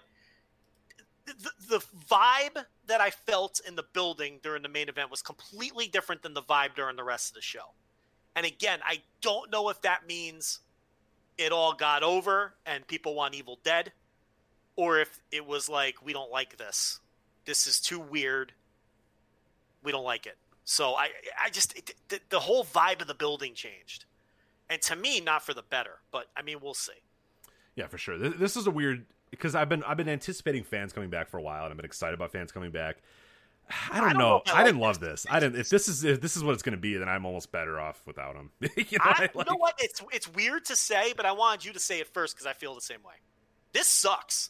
the, 1.26 1.52
the 1.70 1.86
vibe 2.10 2.66
that 2.86 3.00
I 3.00 3.12
felt 3.12 3.62
in 3.66 3.78
the 3.78 3.86
building 3.94 4.42
during 4.44 4.62
the 4.62 4.68
main 4.68 4.90
event 4.90 5.10
was 5.10 5.22
completely 5.22 5.88
different 5.88 6.22
than 6.22 6.34
the 6.34 6.42
vibe 6.42 6.76
during 6.76 6.98
the 6.98 7.04
rest 7.06 7.30
of 7.30 7.36
the 7.36 7.42
show. 7.42 7.72
And 8.36 8.46
again, 8.46 8.80
I 8.84 9.04
don't 9.22 9.50
know 9.50 9.70
if 9.70 9.82
that 9.84 10.06
means 10.06 10.60
it 11.38 11.54
all 11.54 11.72
got 11.72 12.04
over 12.04 12.56
and 12.66 12.86
people 12.86 13.16
want 13.16 13.36
Evil 13.36 13.58
dead, 13.64 13.94
or 14.76 15.00
if 15.00 15.18
it 15.32 15.46
was 15.46 15.70
like, 15.70 16.04
we 16.04 16.12
don't 16.12 16.30
like 16.30 16.58
this. 16.58 17.00
This 17.46 17.68
is 17.68 17.80
too 17.80 18.02
weird. 18.02 18.52
We 19.82 19.94
don't 19.94 20.04
like 20.04 20.26
it. 20.26 20.36
So 20.70 20.96
I, 20.96 21.08
I 21.42 21.50
just, 21.50 21.78
it, 21.78 21.96
the, 22.10 22.20
the 22.28 22.42
whole 22.42 22.66
vibe 22.66 23.00
of 23.00 23.08
the 23.08 23.14
building 23.14 23.54
changed. 23.54 24.04
And 24.70 24.82
to 24.82 24.98
me, 24.98 25.22
not 25.22 25.42
for 25.42 25.54
the 25.54 25.62
better, 25.62 26.00
but 26.12 26.28
I 26.36 26.42
mean, 26.42 26.58
we'll 26.62 26.74
see. 26.74 26.92
Yeah, 27.76 27.88
for 27.88 27.98
sure. 27.98 28.18
This, 28.18 28.34
this 28.38 28.58
is 28.58 28.68
a 28.68 28.72
weird 28.72 29.06
because 29.32 29.56
I've 29.56 29.70
been 29.70 29.82
I've 29.84 29.96
been 29.96 30.10
anticipating 30.10 30.64
fans 30.64 30.92
coming 30.92 31.10
back 31.10 31.30
for 31.30 31.38
a 31.38 31.42
while, 31.42 31.64
and 31.64 31.72
I've 31.72 31.78
been 31.78 31.86
excited 31.86 32.16
about 32.16 32.34
fans 32.34 32.52
coming 32.52 32.72
back. 32.72 32.98
I 33.92 34.02
don't, 34.02 34.10
don't 34.10 34.18
know. 34.18 34.42
know 34.46 34.54
I 34.54 34.62
I, 34.62 34.64
didn't 34.66 34.82
like 34.82 34.88
love 34.88 35.00
this. 35.00 35.26
I 35.30 35.40
didn't. 35.40 35.58
If 35.58 35.70
this 35.70 35.88
is 35.88 36.04
if 36.04 36.20
this 36.20 36.36
is 36.36 36.44
what 36.44 36.52
it's 36.52 36.64
going 36.64 36.76
to 36.76 36.82
be, 36.82 36.98
then 36.98 37.08
I'm 37.08 37.26
almost 37.26 37.50
better 37.50 37.80
off 37.80 38.02
without 38.06 38.36
him. 38.36 38.50
you 38.60 38.68
know, 38.98 39.06
I, 39.06 39.30
I, 39.34 39.38
you 39.38 39.46
know 39.50 39.56
what? 39.56 39.76
It's 39.80 40.02
it's 40.12 40.28
weird 40.34 40.66
to 40.66 40.76
say, 40.76 41.14
but 41.16 41.26
I 41.26 41.32
wanted 41.32 41.64
you 41.64 41.72
to 41.72 41.80
say 41.80 42.02
it 42.02 42.14
first 42.14 42.36
because 42.36 42.46
I 42.46 42.52
feel 42.52 42.76
the 42.76 42.82
same 42.82 43.04
way. 43.06 43.16
This 43.72 43.88
sucks 43.88 44.50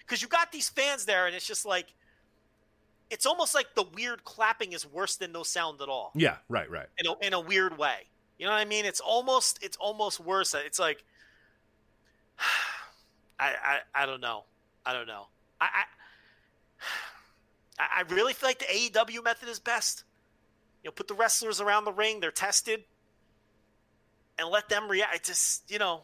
because 0.00 0.22
you 0.22 0.26
got 0.28 0.50
these 0.50 0.68
fans 0.68 1.04
there, 1.04 1.26
and 1.26 1.36
it's 1.36 1.46
just 1.46 1.64
like 1.64 1.86
it's 3.10 3.26
almost 3.26 3.54
like 3.54 3.74
the 3.74 3.84
weird 3.94 4.24
clapping 4.24 4.72
is 4.72 4.84
worse 4.86 5.16
than 5.16 5.32
no 5.32 5.42
sound 5.42 5.80
at 5.80 5.88
all 5.88 6.10
Yeah, 6.14 6.36
right, 6.48 6.68
right. 6.70 6.86
in 6.98 7.06
a, 7.06 7.14
in 7.26 7.32
a 7.34 7.40
weird 7.40 7.78
way. 7.78 8.06
You 8.38 8.46
know 8.46 8.52
what 8.52 8.58
I 8.58 8.64
mean? 8.64 8.84
It's 8.84 9.00
almost 9.00 9.58
it's 9.62 9.76
almost 9.78 10.20
worse. 10.20 10.54
It's 10.54 10.78
like 10.78 11.04
I 13.38 13.54
I, 13.64 13.78
I 14.02 14.06
don't 14.06 14.20
know. 14.20 14.44
I 14.84 14.92
don't 14.92 15.06
know. 15.06 15.28
I, 15.60 15.68
I 17.78 17.78
I 17.98 18.02
really 18.14 18.32
feel 18.32 18.48
like 18.48 18.58
the 18.58 18.64
AEW 18.66 19.22
method 19.24 19.48
is 19.48 19.58
best. 19.58 20.04
You 20.82 20.88
know, 20.88 20.92
put 20.92 21.08
the 21.08 21.14
wrestlers 21.14 21.60
around 21.60 21.84
the 21.84 21.92
ring, 21.92 22.20
they're 22.20 22.30
tested, 22.30 22.84
and 24.38 24.48
let 24.48 24.68
them 24.68 24.88
react. 24.88 25.26
Just 25.26 25.70
you 25.70 25.78
know, 25.78 26.02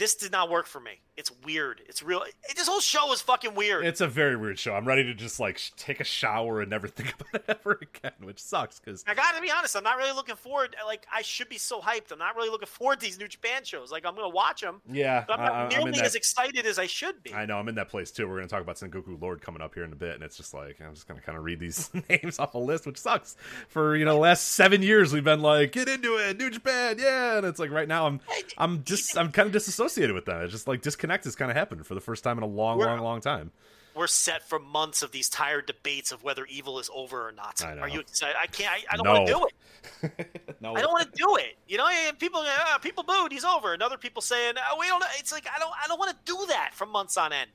this 0.00 0.14
did 0.14 0.32
not 0.32 0.48
work 0.48 0.66
for 0.66 0.80
me. 0.80 0.92
It's 1.18 1.30
weird. 1.44 1.82
It's 1.86 2.02
real. 2.02 2.22
It, 2.22 2.34
this 2.56 2.66
whole 2.66 2.80
show 2.80 3.12
is 3.12 3.20
fucking 3.20 3.54
weird. 3.54 3.84
It's 3.84 4.00
a 4.00 4.06
very 4.08 4.36
weird 4.36 4.58
show. 4.58 4.72
I'm 4.74 4.88
ready 4.88 5.04
to 5.04 5.12
just 5.12 5.38
like 5.38 5.58
sh- 5.58 5.70
take 5.76 6.00
a 6.00 6.04
shower 6.04 6.62
and 6.62 6.70
never 6.70 6.88
think 6.96 7.12
about 7.20 7.34
it 7.34 7.44
ever 7.60 7.78
again, 7.82 8.12
which 8.22 8.40
sucks 8.40 8.80
because 8.80 9.04
I 9.06 9.12
gotta 9.12 9.42
be 9.42 9.50
honest. 9.50 9.76
I'm 9.76 9.82
not 9.84 9.98
really 9.98 10.12
looking 10.14 10.36
forward. 10.36 10.74
Like 10.86 11.06
I 11.14 11.20
should 11.20 11.50
be 11.50 11.58
so 11.58 11.78
hyped. 11.78 12.10
I'm 12.12 12.18
not 12.18 12.34
really 12.36 12.48
looking 12.48 12.66
forward 12.68 13.00
to 13.00 13.06
these 13.06 13.18
New 13.18 13.28
Japan 13.28 13.62
shows. 13.64 13.92
Like 13.92 14.06
I'm 14.06 14.14
gonna 14.14 14.30
watch 14.30 14.62
them, 14.62 14.80
yeah, 14.90 15.24
but 15.28 15.38
I'm 15.38 15.44
not 15.44 15.52
I- 15.74 15.76
nearly 15.76 15.90
that. 15.92 16.04
as 16.04 16.14
excited 16.14 16.64
as 16.64 16.78
I 16.78 16.86
should 16.86 17.22
be. 17.22 17.34
I 17.34 17.44
know 17.44 17.58
I'm 17.58 17.68
in 17.68 17.74
that 17.74 17.90
place 17.90 18.10
too. 18.10 18.26
We're 18.26 18.36
gonna 18.36 18.48
talk 18.48 18.62
about 18.62 18.76
Sengoku 18.76 19.20
Lord 19.20 19.42
coming 19.42 19.60
up 19.60 19.74
here 19.74 19.84
in 19.84 19.92
a 19.92 19.96
bit, 19.96 20.14
and 20.14 20.24
it's 20.24 20.38
just 20.38 20.54
like 20.54 20.80
I'm 20.80 20.94
just 20.94 21.06
gonna 21.06 21.20
kind 21.20 21.36
of 21.36 21.44
read 21.44 21.60
these 21.60 21.90
names 22.08 22.38
off 22.38 22.54
a 22.54 22.58
list, 22.58 22.86
which 22.86 22.96
sucks. 22.96 23.36
For 23.68 23.94
you 23.96 24.06
know, 24.06 24.14
the 24.14 24.20
last 24.20 24.48
seven 24.52 24.82
years 24.82 25.12
we've 25.12 25.22
been 25.22 25.42
like, 25.42 25.72
get 25.72 25.86
into 25.86 26.16
it, 26.16 26.38
New 26.38 26.48
Japan, 26.48 26.96
yeah, 26.98 27.36
and 27.36 27.44
it's 27.46 27.58
like 27.58 27.70
right 27.70 27.88
now 27.88 28.06
I'm 28.06 28.20
I'm 28.56 28.84
just 28.84 29.18
I'm 29.18 29.32
kind 29.32 29.44
of 29.46 29.52
disassociated 29.52 29.89
with 29.98 30.24
that. 30.26 30.42
It's 30.44 30.52
just 30.52 30.68
like 30.68 30.82
disconnect 30.82 31.24
has 31.24 31.36
kind 31.36 31.50
of 31.50 31.56
happened 31.56 31.86
for 31.86 31.94
the 31.94 32.00
first 32.00 32.24
time 32.24 32.36
in 32.38 32.42
a 32.44 32.46
long, 32.46 32.78
We're- 32.78 32.90
long, 32.90 33.00
long 33.00 33.20
time. 33.20 33.52
We're 33.92 34.06
set 34.06 34.48
for 34.48 34.60
months 34.60 35.02
of 35.02 35.10
these 35.10 35.28
tired 35.28 35.66
debates 35.66 36.12
of 36.12 36.22
whether 36.22 36.46
evil 36.46 36.78
is 36.78 36.88
over 36.94 37.26
or 37.26 37.32
not. 37.32 37.60
Are 37.64 37.88
you 37.88 37.98
excited? 37.98 38.36
I 38.40 38.46
can't. 38.46 38.70
I, 38.72 38.84
I 38.92 38.96
don't 38.96 39.04
No. 39.04 39.12
want 39.14 39.26
to 39.26 39.32
do 39.34 39.46
it. 40.22 40.56
no, 40.60 40.76
I 40.76 40.80
don't 40.80 40.92
want 40.92 41.12
to 41.12 41.18
do 41.18 41.36
it. 41.36 41.56
You 41.66 41.76
know, 41.78 41.88
and 41.88 42.16
people 42.16 42.40
uh, 42.40 42.78
people 42.78 43.02
booed. 43.02 43.32
He's 43.32 43.44
over, 43.44 43.72
and 43.74 43.82
other 43.82 43.98
people 43.98 44.22
saying, 44.22 44.54
oh, 44.70 44.76
"We 44.78 44.86
don't." 44.86 45.00
know. 45.00 45.06
It's 45.18 45.32
like 45.32 45.48
I 45.54 45.58
don't. 45.58 45.72
I 45.84 45.88
don't 45.88 45.98
want 45.98 46.12
to 46.12 46.16
do 46.32 46.38
that 46.50 46.70
for 46.72 46.86
months 46.86 47.16
on 47.16 47.32
end. 47.32 47.50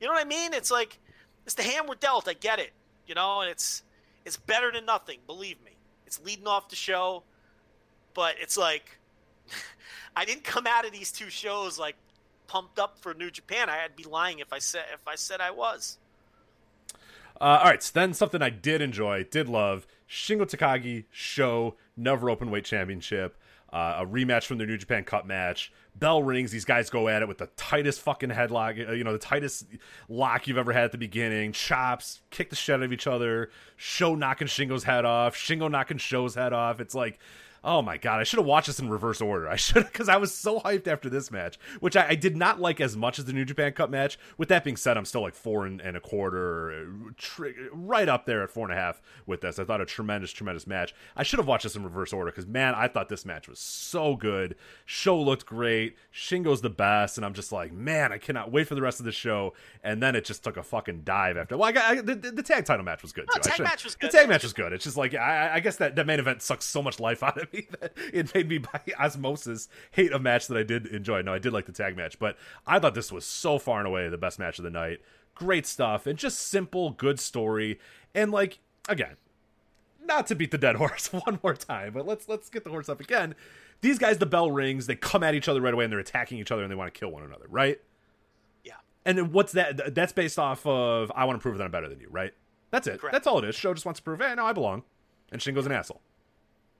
You 0.00 0.06
know 0.06 0.14
what 0.14 0.24
I 0.24 0.28
mean? 0.28 0.54
It's 0.54 0.70
like 0.70 0.98
it's 1.44 1.54
the 1.54 1.62
hand 1.62 1.86
we're 1.86 1.96
dealt. 1.96 2.26
I 2.28 2.32
get 2.32 2.58
it. 2.58 2.72
You 3.06 3.14
know, 3.14 3.42
and 3.42 3.50
it's 3.50 3.82
it's 4.24 4.38
better 4.38 4.72
than 4.72 4.86
nothing. 4.86 5.18
Believe 5.26 5.62
me, 5.62 5.72
it's 6.06 6.18
leading 6.24 6.46
off 6.46 6.70
the 6.70 6.76
show, 6.76 7.24
but 8.14 8.36
it's 8.40 8.56
like 8.56 8.98
I 10.16 10.24
didn't 10.24 10.44
come 10.44 10.66
out 10.66 10.86
of 10.86 10.92
these 10.92 11.12
two 11.12 11.28
shows 11.28 11.78
like 11.78 11.94
pumped 12.46 12.78
up 12.78 12.98
for 12.98 13.12
New 13.12 13.30
Japan. 13.30 13.68
I'd 13.68 13.94
be 13.94 14.04
lying 14.04 14.38
if 14.38 14.52
I 14.52 14.58
said 14.58 14.84
if 14.94 15.06
I 15.06 15.14
said 15.14 15.40
I 15.40 15.50
was. 15.50 15.98
Uh, 17.38 17.60
all 17.62 17.64
right, 17.64 17.82
so 17.82 17.90
then 17.92 18.14
something 18.14 18.40
I 18.40 18.48
did 18.48 18.80
enjoy, 18.80 19.24
did 19.24 19.46
love 19.46 19.86
Shingo 20.08 20.42
Takagi 20.42 21.04
Sho 21.10 21.74
never 21.94 22.30
open 22.30 22.50
weight 22.50 22.64
championship, 22.64 23.36
uh, 23.70 23.96
a 23.98 24.06
rematch 24.06 24.44
from 24.44 24.56
their 24.56 24.66
New 24.66 24.78
Japan 24.78 25.04
Cup 25.04 25.26
match. 25.26 25.70
Bell 25.94 26.22
rings, 26.22 26.50
these 26.50 26.64
guys 26.64 26.88
go 26.88 27.08
at 27.08 27.20
it 27.20 27.28
with 27.28 27.36
the 27.36 27.48
tightest 27.58 28.00
fucking 28.00 28.30
headlock, 28.30 28.88
uh, 28.88 28.92
you 28.92 29.04
know, 29.04 29.12
the 29.12 29.18
tightest 29.18 29.66
lock 30.08 30.48
you've 30.48 30.56
ever 30.56 30.72
had 30.72 30.84
at 30.84 30.92
the 30.92 30.98
beginning. 30.98 31.52
Chops, 31.52 32.22
kick 32.30 32.48
the 32.48 32.56
shit 32.56 32.76
out 32.76 32.82
of 32.82 32.92
each 32.92 33.06
other. 33.06 33.50
Sho 33.76 34.14
knocking 34.14 34.48
Shingo's 34.48 34.84
head 34.84 35.04
off, 35.04 35.36
Shingo 35.36 35.70
knocking 35.70 35.98
Sho's 35.98 36.34
head 36.34 36.54
off. 36.54 36.80
It's 36.80 36.94
like. 36.94 37.18
Oh 37.68 37.82
my 37.82 37.96
god! 37.96 38.20
I 38.20 38.22
should 38.22 38.38
have 38.38 38.46
watched 38.46 38.68
this 38.68 38.78
in 38.78 38.88
reverse 38.88 39.20
order. 39.20 39.48
I 39.48 39.56
should 39.56 39.78
have, 39.82 39.92
because 39.92 40.08
I 40.08 40.18
was 40.18 40.32
so 40.32 40.60
hyped 40.60 40.86
after 40.86 41.10
this 41.10 41.32
match, 41.32 41.58
which 41.80 41.96
I, 41.96 42.10
I 42.10 42.14
did 42.14 42.36
not 42.36 42.60
like 42.60 42.80
as 42.80 42.96
much 42.96 43.18
as 43.18 43.24
the 43.24 43.32
New 43.32 43.44
Japan 43.44 43.72
Cup 43.72 43.90
match. 43.90 44.20
With 44.38 44.48
that 44.50 44.62
being 44.62 44.76
said, 44.76 44.96
I'm 44.96 45.04
still 45.04 45.22
like 45.22 45.34
four 45.34 45.66
and, 45.66 45.80
and 45.80 45.96
a 45.96 46.00
quarter, 46.00 46.70
uh, 46.70 47.10
tr- 47.16 47.48
right 47.72 48.08
up 48.08 48.24
there 48.24 48.44
at 48.44 48.50
four 48.50 48.70
and 48.70 48.72
a 48.72 48.80
half 48.80 49.02
with 49.26 49.40
this. 49.40 49.58
I 49.58 49.64
thought 49.64 49.80
a 49.80 49.84
tremendous, 49.84 50.30
tremendous 50.30 50.64
match. 50.64 50.94
I 51.16 51.24
should 51.24 51.40
have 51.40 51.48
watched 51.48 51.64
this 51.64 51.74
in 51.74 51.82
reverse 51.82 52.12
order 52.12 52.30
because 52.30 52.46
man, 52.46 52.76
I 52.76 52.86
thought 52.86 53.08
this 53.08 53.26
match 53.26 53.48
was 53.48 53.58
so 53.58 54.14
good. 54.14 54.54
Sho 54.84 55.20
looked 55.20 55.44
great. 55.44 55.96
Shingo's 56.14 56.60
the 56.60 56.70
best, 56.70 57.18
and 57.18 57.26
I'm 57.26 57.34
just 57.34 57.50
like, 57.50 57.72
man, 57.72 58.12
I 58.12 58.18
cannot 58.18 58.52
wait 58.52 58.68
for 58.68 58.76
the 58.76 58.82
rest 58.82 59.00
of 59.00 59.06
the 59.06 59.12
show. 59.12 59.54
And 59.82 60.00
then 60.00 60.14
it 60.14 60.24
just 60.24 60.44
took 60.44 60.56
a 60.56 60.62
fucking 60.62 61.02
dive 61.02 61.36
after. 61.36 61.56
Well, 61.56 61.68
I 61.68 61.72
got 61.72 61.90
I, 61.90 62.00
the, 62.00 62.14
the 62.14 62.44
tag 62.44 62.64
title 62.64 62.84
match 62.84 63.02
was 63.02 63.12
good 63.12 63.26
No, 63.26 63.40
too. 63.40 63.50
I 63.50 63.56
tag 63.56 63.64
match 63.64 63.82
was 63.82 63.96
good. 63.96 64.12
The 64.12 64.16
tag 64.16 64.28
match 64.28 64.44
was 64.44 64.52
good. 64.52 64.72
It's 64.72 64.84
just 64.84 64.96
like 64.96 65.14
I, 65.16 65.54
I 65.54 65.60
guess 65.60 65.78
that 65.78 65.96
that 65.96 66.06
main 66.06 66.20
event 66.20 66.42
sucks 66.42 66.64
so 66.64 66.80
much 66.80 67.00
life 67.00 67.22
out 67.24 67.42
of 67.42 67.52
me 67.52 67.55
that 67.80 67.92
it 68.12 68.34
made 68.34 68.48
me 68.48 68.58
by 68.58 68.80
osmosis 68.98 69.68
hate 69.92 70.12
a 70.12 70.18
match 70.18 70.46
that 70.48 70.56
I 70.56 70.62
did 70.62 70.86
enjoy. 70.86 71.22
No, 71.22 71.34
I 71.34 71.38
did 71.38 71.52
like 71.52 71.66
the 71.66 71.72
tag 71.72 71.96
match, 71.96 72.18
but 72.18 72.36
I 72.66 72.78
thought 72.78 72.94
this 72.94 73.12
was 73.12 73.24
so 73.24 73.58
far 73.58 73.78
and 73.78 73.86
away 73.86 74.08
the 74.08 74.18
best 74.18 74.38
match 74.38 74.58
of 74.58 74.64
the 74.64 74.70
night. 74.70 75.00
Great 75.34 75.66
stuff 75.66 76.06
and 76.06 76.18
just 76.18 76.38
simple, 76.38 76.90
good 76.90 77.20
story. 77.20 77.78
And 78.14 78.30
like 78.30 78.58
again, 78.88 79.16
not 80.04 80.26
to 80.28 80.34
beat 80.34 80.50
the 80.50 80.58
dead 80.58 80.76
horse 80.76 81.12
one 81.12 81.38
more 81.42 81.54
time, 81.54 81.92
but 81.92 82.06
let's 82.06 82.28
let's 82.28 82.48
get 82.48 82.64
the 82.64 82.70
horse 82.70 82.88
up 82.88 83.00
again. 83.00 83.34
These 83.82 83.98
guys, 83.98 84.18
the 84.18 84.26
bell 84.26 84.50
rings, 84.50 84.86
they 84.86 84.96
come 84.96 85.22
at 85.22 85.34
each 85.34 85.48
other 85.48 85.60
right 85.60 85.74
away 85.74 85.84
and 85.84 85.92
they're 85.92 86.00
attacking 86.00 86.38
each 86.38 86.50
other 86.50 86.62
and 86.62 86.70
they 86.70 86.76
want 86.76 86.92
to 86.92 86.98
kill 86.98 87.10
one 87.10 87.22
another, 87.22 87.44
right? 87.48 87.78
Yeah. 88.64 88.72
And 89.04 89.18
then 89.18 89.32
what's 89.32 89.52
that? 89.52 89.94
That's 89.94 90.12
based 90.12 90.38
off 90.38 90.64
of 90.66 91.12
I 91.14 91.26
want 91.26 91.38
to 91.38 91.42
prove 91.42 91.58
that 91.58 91.64
I'm 91.64 91.70
better 91.70 91.88
than 91.88 92.00
you, 92.00 92.08
right? 92.10 92.32
That's 92.70 92.86
it. 92.86 93.00
Correct. 93.00 93.12
That's 93.12 93.26
all 93.26 93.38
it 93.38 93.44
is. 93.44 93.54
Sho 93.54 93.74
just 93.74 93.86
wants 93.86 94.00
to 94.00 94.04
prove, 94.04 94.20
hey, 94.20 94.34
no, 94.34 94.44
I 94.44 94.52
belong. 94.52 94.82
And 95.30 95.40
Shingo's 95.40 95.66
an 95.66 95.72
asshole. 95.72 96.00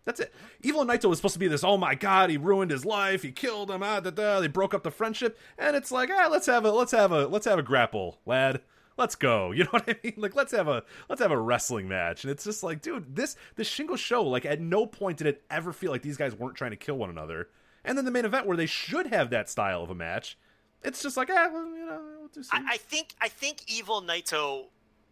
That's 0.07 0.21
it. 0.21 0.33
Evil 0.63 0.87
Naito 0.87 1.09
was 1.09 1.19
supposed 1.19 1.35
to 1.35 1.41
be 1.41 1.49
this, 1.49 1.65
oh 1.65 1.77
my 1.77 1.97
god, 1.97 2.31
he 2.31 2.37
ruined 2.37 2.71
his 2.71 2.87
life, 2.87 3.23
he 3.23 3.33
killed 3.33 3.71
him, 3.71 3.83
ah, 3.83 4.01
da, 4.01 4.11
da, 4.11 4.41
they 4.41 4.47
broke 4.47 4.73
up 4.73 4.85
the 4.85 4.91
friendship, 4.91 5.39
and 5.59 5.77
it's 5.77 5.91
like, 5.91 6.11
ah, 6.11 6.29
let's 6.31 6.47
have 6.47 6.65
a 6.65 6.71
let's 6.71 6.93
have 6.93 7.11
a 7.13 7.27
let's 7.27 7.45
have 7.45 7.59
a 7.59 7.63
grapple, 7.63 8.21
lad. 8.25 8.63
Let's 8.97 9.17
go. 9.17 9.51
You 9.57 9.65
know 9.65 9.71
what 9.71 9.89
I 9.89 9.97
mean? 10.03 10.15
Like 10.17 10.37
let's 10.37 10.53
have 10.53 10.69
a 10.69 10.85
let's 11.09 11.21
have 11.21 11.33
a 11.33 11.39
wrestling 11.39 11.89
match. 11.89 12.25
And 12.25 12.31
it's 12.31 12.45
just 12.45 12.63
like, 12.63 12.81
dude, 12.81 13.17
this 13.17 13.37
this 13.57 13.69
Shingo 13.69 13.99
Sho, 13.99 14.23
like 14.23 14.47
at 14.47 14.61
no 14.61 14.87
point 14.87 15.19
did 15.19 15.27
it 15.27 15.43
ever 15.51 15.73
feel 15.73 15.91
like 15.91 16.03
these 16.03 16.17
guys 16.17 16.35
weren't 16.35 16.57
trying 16.57 16.71
to 16.71 16.77
kill 16.77 16.97
one 16.97 17.11
another. 17.11 17.49
And 17.85 17.99
then 17.99 18.05
the 18.05 18.11
main 18.11 18.25
event 18.25 18.47
where 18.47 18.57
they 18.57 18.67
should 18.67 19.09
have 19.09 19.31
that 19.31 19.51
style 19.51 19.83
of 19.83 19.91
a 19.91 19.95
match, 19.95 20.39
it's 20.83 21.03
just 21.03 21.17
like, 21.17 21.31
ah, 21.31 21.49
well, 21.53 21.67
you 21.67 21.87
know, 21.87 22.01
we'll. 22.21 22.45
I, 22.53 22.75
I 22.75 22.77
think 22.77 23.15
I 23.21 23.29
think 23.29 23.63
Evil 23.67 24.03
Naito 24.03 24.67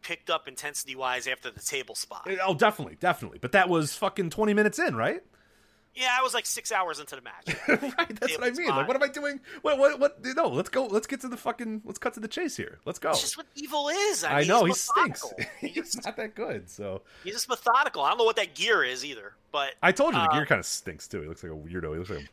picked 0.05 0.31
up 0.31 0.47
intensity 0.47 0.95
wise 0.95 1.27
after 1.27 1.51
the 1.51 1.61
table 1.61 1.97
spot. 1.97 2.29
Oh, 2.47 2.55
definitely, 2.55 2.97
definitely. 3.01 3.39
But 3.41 3.53
that 3.53 3.69
was 3.69 3.95
fucking 3.97 4.31
twenty 4.31 4.55
minutes 4.55 4.79
in, 4.79 4.95
right? 4.95 5.21
Yeah, 5.97 6.09
I 6.19 6.23
was 6.25 6.35
like 6.35 6.45
six 6.45 6.73
hours 6.73 6.99
into 6.99 7.15
the 7.15 7.23
match. 7.23 7.57
right. 7.69 8.19
That's 8.21 8.37
what 8.37 8.43
I 8.43 8.51
mean. 8.51 8.67
fine. 8.69 8.77
Like, 8.79 8.89
what 8.89 8.97
am 8.97 9.03
I 9.05 9.09
doing? 9.09 9.39
What? 9.63 9.79
What? 9.79 10.01
What? 10.01 10.19
No, 10.37 10.49
let's 10.49 10.69
go. 10.69 10.87
Let's 10.87 11.07
get 11.07 11.21
to 11.21 11.29
the 11.29 11.37
fucking. 11.37 11.83
Let's 11.85 11.99
cut 12.01 12.15
to 12.15 12.21
the 12.21 12.27
chase 12.27 12.57
here. 12.57 12.79
Let's 12.85 12.99
go. 12.99 13.11
It's 13.11 13.21
just 13.21 13.37
what 13.37 13.47
Evil 13.55 13.89
is. 13.89 14.25
I, 14.25 14.31
I 14.33 14.39
mean, 14.41 14.49
know 14.49 14.65
he 14.65 14.73
stinks. 14.73 15.25
He's, 15.61 15.75
He's 15.75 16.05
not 16.05 16.17
that 16.17 16.35
good. 16.35 16.69
So 16.69 17.03
he's 17.23 17.35
just 17.35 17.49
methodical. 17.49 18.03
I 18.03 18.09
don't 18.09 18.19
know 18.19 18.25
what 18.25 18.37
that 18.37 18.55
gear 18.55 18.83
is 18.83 19.05
either, 19.05 19.35
but 19.53 19.75
I 19.83 19.93
told 19.93 20.15
you 20.15 20.21
the 20.21 20.29
Uh, 20.31 20.33
gear 20.35 20.47
kind 20.47 20.59
of 20.59 20.67
stinks 20.67 21.07
too. 21.07 21.23
He 21.23 21.29
looks 21.29 21.45
like 21.45 21.53
a 21.53 21.55
weirdo. 21.55 21.93
He 21.93 21.99
looks 21.99 22.11
like 22.11 22.25
a 22.25 22.29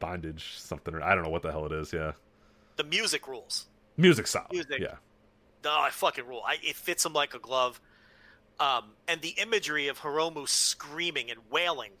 bondage 0.00 0.54
something. 0.58 0.94
Or 0.94 1.02
I 1.02 1.14
don't 1.14 1.24
know 1.24 1.30
what 1.30 1.40
the 1.42 1.50
hell 1.50 1.64
it 1.64 1.72
is. 1.72 1.92
Yeah, 1.94 2.12
the 2.76 2.84
music 2.84 3.26
rules. 3.26 3.68
music 3.96 4.26
solid. 4.26 4.52
Music. 4.52 4.80
Yeah, 4.80 4.96
Oh, 5.64 5.80
I 5.80 5.90
fucking 5.90 6.26
rule. 6.26 6.42
I, 6.46 6.56
it 6.62 6.76
fits 6.76 7.04
him 7.04 7.12
like 7.12 7.34
a 7.34 7.38
glove. 7.38 7.80
Um, 8.60 8.84
and 9.06 9.20
the 9.20 9.34
imagery 9.38 9.88
of 9.88 10.00
Hiromu 10.00 10.48
screaming 10.48 11.30
and 11.30 11.40
wailing 11.50 11.92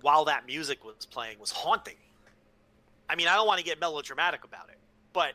while 0.00 0.26
that 0.26 0.46
music 0.46 0.84
was 0.84 1.06
playing 1.06 1.38
was 1.38 1.50
haunting. 1.50 1.96
I 3.08 3.16
mean, 3.16 3.28
I 3.28 3.34
don't 3.34 3.46
want 3.46 3.58
to 3.58 3.64
get 3.64 3.80
melodramatic 3.80 4.44
about 4.44 4.68
it, 4.70 4.78
but 5.12 5.32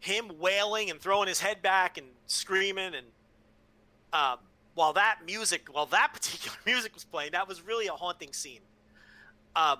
him 0.00 0.32
wailing 0.38 0.90
and 0.90 1.00
throwing 1.00 1.28
his 1.28 1.40
head 1.40 1.60
back 1.60 1.98
and 1.98 2.06
screaming 2.26 2.94
and 2.94 3.06
um, 4.12 4.38
while 4.74 4.92
that 4.94 5.18
music, 5.26 5.68
while 5.70 5.86
that 5.86 6.10
particular 6.14 6.56
music 6.64 6.94
was 6.94 7.04
playing, 7.04 7.32
that 7.32 7.48
was 7.48 7.62
really 7.62 7.88
a 7.88 7.92
haunting 7.92 8.32
scene. 8.32 8.60
Um, 9.56 9.78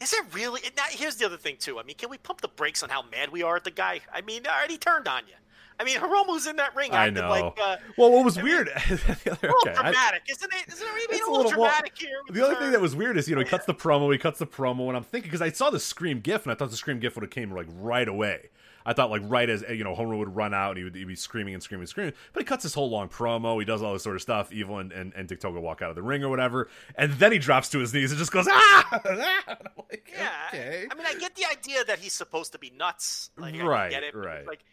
is 0.00 0.12
it 0.12 0.24
really? 0.32 0.60
Now, 0.76 0.84
here's 0.90 1.16
the 1.16 1.26
other 1.26 1.36
thing 1.36 1.56
too. 1.58 1.78
I 1.78 1.82
mean, 1.82 1.96
can 1.96 2.10
we 2.10 2.18
pump 2.18 2.40
the 2.40 2.48
brakes 2.48 2.82
on 2.82 2.90
how 2.90 3.02
mad 3.02 3.30
we 3.30 3.42
are 3.42 3.56
at 3.56 3.64
the 3.64 3.70
guy? 3.70 4.00
I 4.12 4.20
mean, 4.20 4.46
already 4.46 4.78
turned 4.78 5.08
on 5.08 5.22
you. 5.26 5.34
I 5.78 5.82
mean, 5.82 5.98
Hiromu's 5.98 6.46
in 6.46 6.56
that 6.56 6.74
ring. 6.76 6.92
I 6.92 7.10
know. 7.10 7.28
Like, 7.28 7.58
uh, 7.60 7.76
well, 7.98 8.12
what 8.12 8.24
was 8.24 8.38
I 8.38 8.42
mean, 8.42 8.52
weird? 8.52 8.68
a 8.68 8.80
little 8.90 9.56
okay, 9.62 9.70
I- 9.70 9.82
dramatic, 9.82 10.22
isn't 10.30 10.52
it? 10.52 10.72
Isn't 10.72 10.86
it 10.86 11.22
a 11.22 11.30
little, 11.30 11.42
well, 11.42 11.48
dramatic 11.48 11.98
here? 11.98 12.10
with 12.26 12.36
The 12.36 12.44
only 12.44 12.56
thing 12.56 12.70
that 12.70 12.80
was 12.80 12.94
weird 12.94 13.16
is 13.16 13.28
you 13.28 13.34
know 13.34 13.42
he 13.42 13.48
cuts 13.48 13.66
the 13.66 13.74
promo, 13.74 14.12
he 14.12 14.18
cuts 14.18 14.38
the 14.38 14.46
promo, 14.46 14.86
and 14.88 14.96
I'm 14.96 15.02
thinking 15.02 15.30
because 15.30 15.42
I 15.42 15.50
saw 15.50 15.70
the 15.70 15.80
Scream 15.80 16.20
GIF 16.20 16.44
and 16.44 16.52
I 16.52 16.54
thought 16.54 16.70
the 16.70 16.76
Scream 16.76 17.00
GIF 17.00 17.16
would 17.16 17.22
have 17.22 17.30
came 17.30 17.50
like 17.52 17.66
right 17.70 18.06
away. 18.06 18.50
I 18.86 18.92
thought 18.92 19.10
like 19.10 19.22
right 19.24 19.48
as 19.48 19.64
you 19.70 19.84
know 19.84 19.94
Hiromu 19.94 20.18
would 20.18 20.36
run 20.36 20.52
out 20.52 20.70
and 20.70 20.78
he 20.78 20.84
would 20.84 20.94
he'd 20.94 21.06
be 21.06 21.14
screaming 21.14 21.54
and 21.54 21.62
screaming 21.62 21.82
and 21.82 21.88
screaming, 21.88 22.12
but 22.32 22.40
he 22.40 22.44
cuts 22.44 22.62
this 22.62 22.74
whole 22.74 22.90
long 22.90 23.08
promo. 23.08 23.58
He 23.58 23.64
does 23.64 23.82
all 23.82 23.92
this 23.92 24.02
sort 24.02 24.16
of 24.16 24.22
stuff. 24.22 24.52
Evil 24.52 24.78
and 24.78 24.92
and, 24.92 25.12
and 25.14 25.28
TikTok 25.28 25.54
walk 25.54 25.82
out 25.82 25.90
of 25.90 25.96
the 25.96 26.02
ring 26.02 26.22
or 26.22 26.28
whatever, 26.28 26.68
and 26.96 27.12
then 27.14 27.32
he 27.32 27.38
drops 27.38 27.68
to 27.70 27.78
his 27.78 27.94
knees 27.94 28.10
and 28.10 28.18
just 28.18 28.32
goes 28.32 28.46
ah. 28.48 29.00
Like, 29.90 30.12
Yeah, 30.12 30.28
okay. 30.48 30.86
I 30.90 30.94
mean, 30.94 31.06
I 31.06 31.14
get 31.14 31.34
the 31.36 31.44
idea 31.50 31.84
that 31.84 31.98
he's 31.98 32.12
supposed 32.12 32.52
to 32.52 32.58
be 32.58 32.72
nuts. 32.76 33.30
Like, 33.36 33.54
I 33.54 33.64
Right, 33.64 33.90
get 33.90 34.02
it, 34.02 34.14
right. 34.14 34.46
Like, 34.46 34.64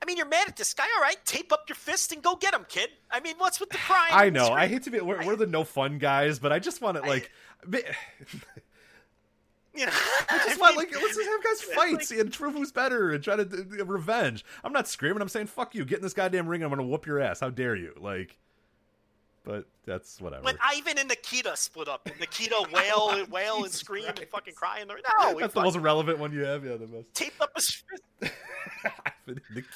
I 0.00 0.06
mean, 0.06 0.16
you're 0.16 0.26
mad 0.28 0.48
at 0.48 0.56
this 0.56 0.74
guy. 0.74 0.84
All 0.96 1.02
right, 1.02 1.16
tape 1.24 1.52
up 1.52 1.64
your 1.68 1.76
fist 1.76 2.12
and 2.12 2.22
go 2.22 2.36
get 2.36 2.54
him, 2.54 2.64
kid. 2.68 2.88
I 3.10 3.20
mean, 3.20 3.34
what's 3.38 3.58
with 3.60 3.70
the 3.70 3.78
crying? 3.78 4.12
I 4.12 4.30
know. 4.30 4.50
I 4.50 4.66
hate 4.66 4.84
to 4.84 4.90
be. 4.90 5.00
We're, 5.00 5.26
we're 5.26 5.36
the 5.36 5.46
no 5.46 5.64
fun 5.64 5.98
guys, 5.98 6.38
but 6.38 6.52
I 6.52 6.58
just 6.58 6.80
want 6.80 6.96
it 6.96 7.04
like. 7.04 7.30
You 7.70 7.82
know, 9.74 9.92
I 10.30 10.38
just 10.38 10.48
I 10.56 10.60
want 10.60 10.76
mean, 10.76 10.86
like 10.86 10.94
let's 10.94 11.16
just 11.16 11.28
have 11.28 11.44
guys 11.44 11.62
fight 11.62 12.10
like- 12.10 12.20
and 12.20 12.32
prove 12.32 12.54
who's 12.54 12.72
better 12.72 13.12
and 13.12 13.22
try 13.22 13.36
to 13.36 13.42
uh, 13.80 13.84
revenge. 13.84 14.44
I'm 14.64 14.72
not 14.72 14.88
screaming. 14.88 15.22
I'm 15.22 15.28
saying 15.28 15.46
fuck 15.46 15.74
you. 15.74 15.84
Get 15.84 15.98
in 15.98 16.02
this 16.02 16.14
goddamn 16.14 16.48
ring. 16.48 16.62
and 16.62 16.72
I'm 16.72 16.76
gonna 16.76 16.88
whoop 16.88 17.06
your 17.06 17.20
ass. 17.20 17.40
How 17.40 17.50
dare 17.50 17.76
you? 17.76 17.94
Like, 17.98 18.38
but 19.44 19.66
that's 19.86 20.20
whatever. 20.20 20.42
When 20.44 20.58
Ivan 20.62 20.98
and 20.98 21.08
Nikita 21.08 21.56
split 21.56 21.88
up, 21.88 22.06
and 22.06 22.18
Nikita 22.20 22.66
wail 22.72 23.10
and 23.10 23.30
wail 23.30 23.64
and 23.64 23.72
scream 23.72 24.04
and 24.06 24.14
Christ. 24.16 24.30
fucking 24.30 24.54
cry 24.54 24.80
in 24.80 24.88
the 24.88 24.94
no, 25.18 25.38
that's 25.38 25.54
the 25.54 25.62
most 25.62 25.76
relevant 25.76 26.18
one 26.18 26.32
you 26.32 26.44
have. 26.44 26.64
Yeah, 26.64 26.76
the 26.76 26.86
best. 26.86 27.14
taped 27.14 27.40
up 27.40 27.50
his 27.56 27.70
fist. 27.70 28.02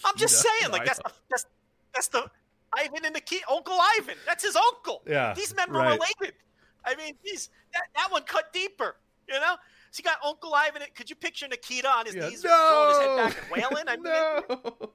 I'm 0.05 0.17
just 0.17 0.41
saying, 0.41 0.73
like 0.73 0.85
that's 0.85 0.99
the, 0.99 1.11
that's 1.31 1.47
that's 1.95 2.09
the 2.09 2.31
Ivan 2.77 3.05
and 3.05 3.15
Nikita, 3.15 3.45
Uncle 3.51 3.79
Ivan. 3.99 4.17
That's 4.27 4.45
his 4.45 4.57
uncle. 4.57 5.03
Yeah, 5.07 5.35
these 5.35 5.55
men 5.55 5.73
were 5.73 5.79
right. 5.79 5.99
related. 5.99 6.35
I 6.85 6.95
mean, 6.97 7.15
he's 7.23 7.49
that, 7.73 7.85
that 7.95 8.11
one 8.11 8.23
cut 8.23 8.53
deeper. 8.53 8.97
You 9.29 9.41
know, 9.41 9.57
so 9.93 10.01
you 10.01 10.05
got 10.05 10.17
Uncle 10.25 10.53
Ivan. 10.55 10.83
Could 10.97 11.09
you 11.11 11.17
picture 11.17 11.47
Nikita 11.47 11.89
on 11.89 12.07
his 12.07 12.15
Yeah. 12.17 12.29
knees, 12.29 12.41
throwing 12.41 12.89
his 12.89 12.99
head 12.99 13.15
back 13.17 13.37
and 13.41 13.51
wailing? 13.51 13.85
I 13.87 13.97
mean, 13.99 14.03
no. 14.03 14.93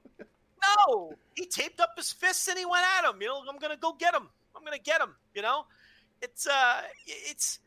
no, 0.88 1.16
he 1.36 1.46
taped 1.46 1.80
up 1.80 1.90
his 1.96 2.12
fists 2.12 2.48
and 2.48 2.58
he 2.58 2.66
went 2.66 2.84
at 2.98 3.08
him. 3.08 3.20
You 3.22 3.28
know, 3.28 3.42
I'm 3.48 3.58
gonna 3.58 3.76
go 3.76 3.92
get 3.92 4.12
him. 4.14 4.28
I'm 4.56 4.64
gonna 4.64 4.78
get 4.78 5.00
him. 5.00 5.14
You 5.34 5.42
know, 5.42 5.64
it's 6.20 6.46
uh, 6.48 6.82
it's 7.06 7.60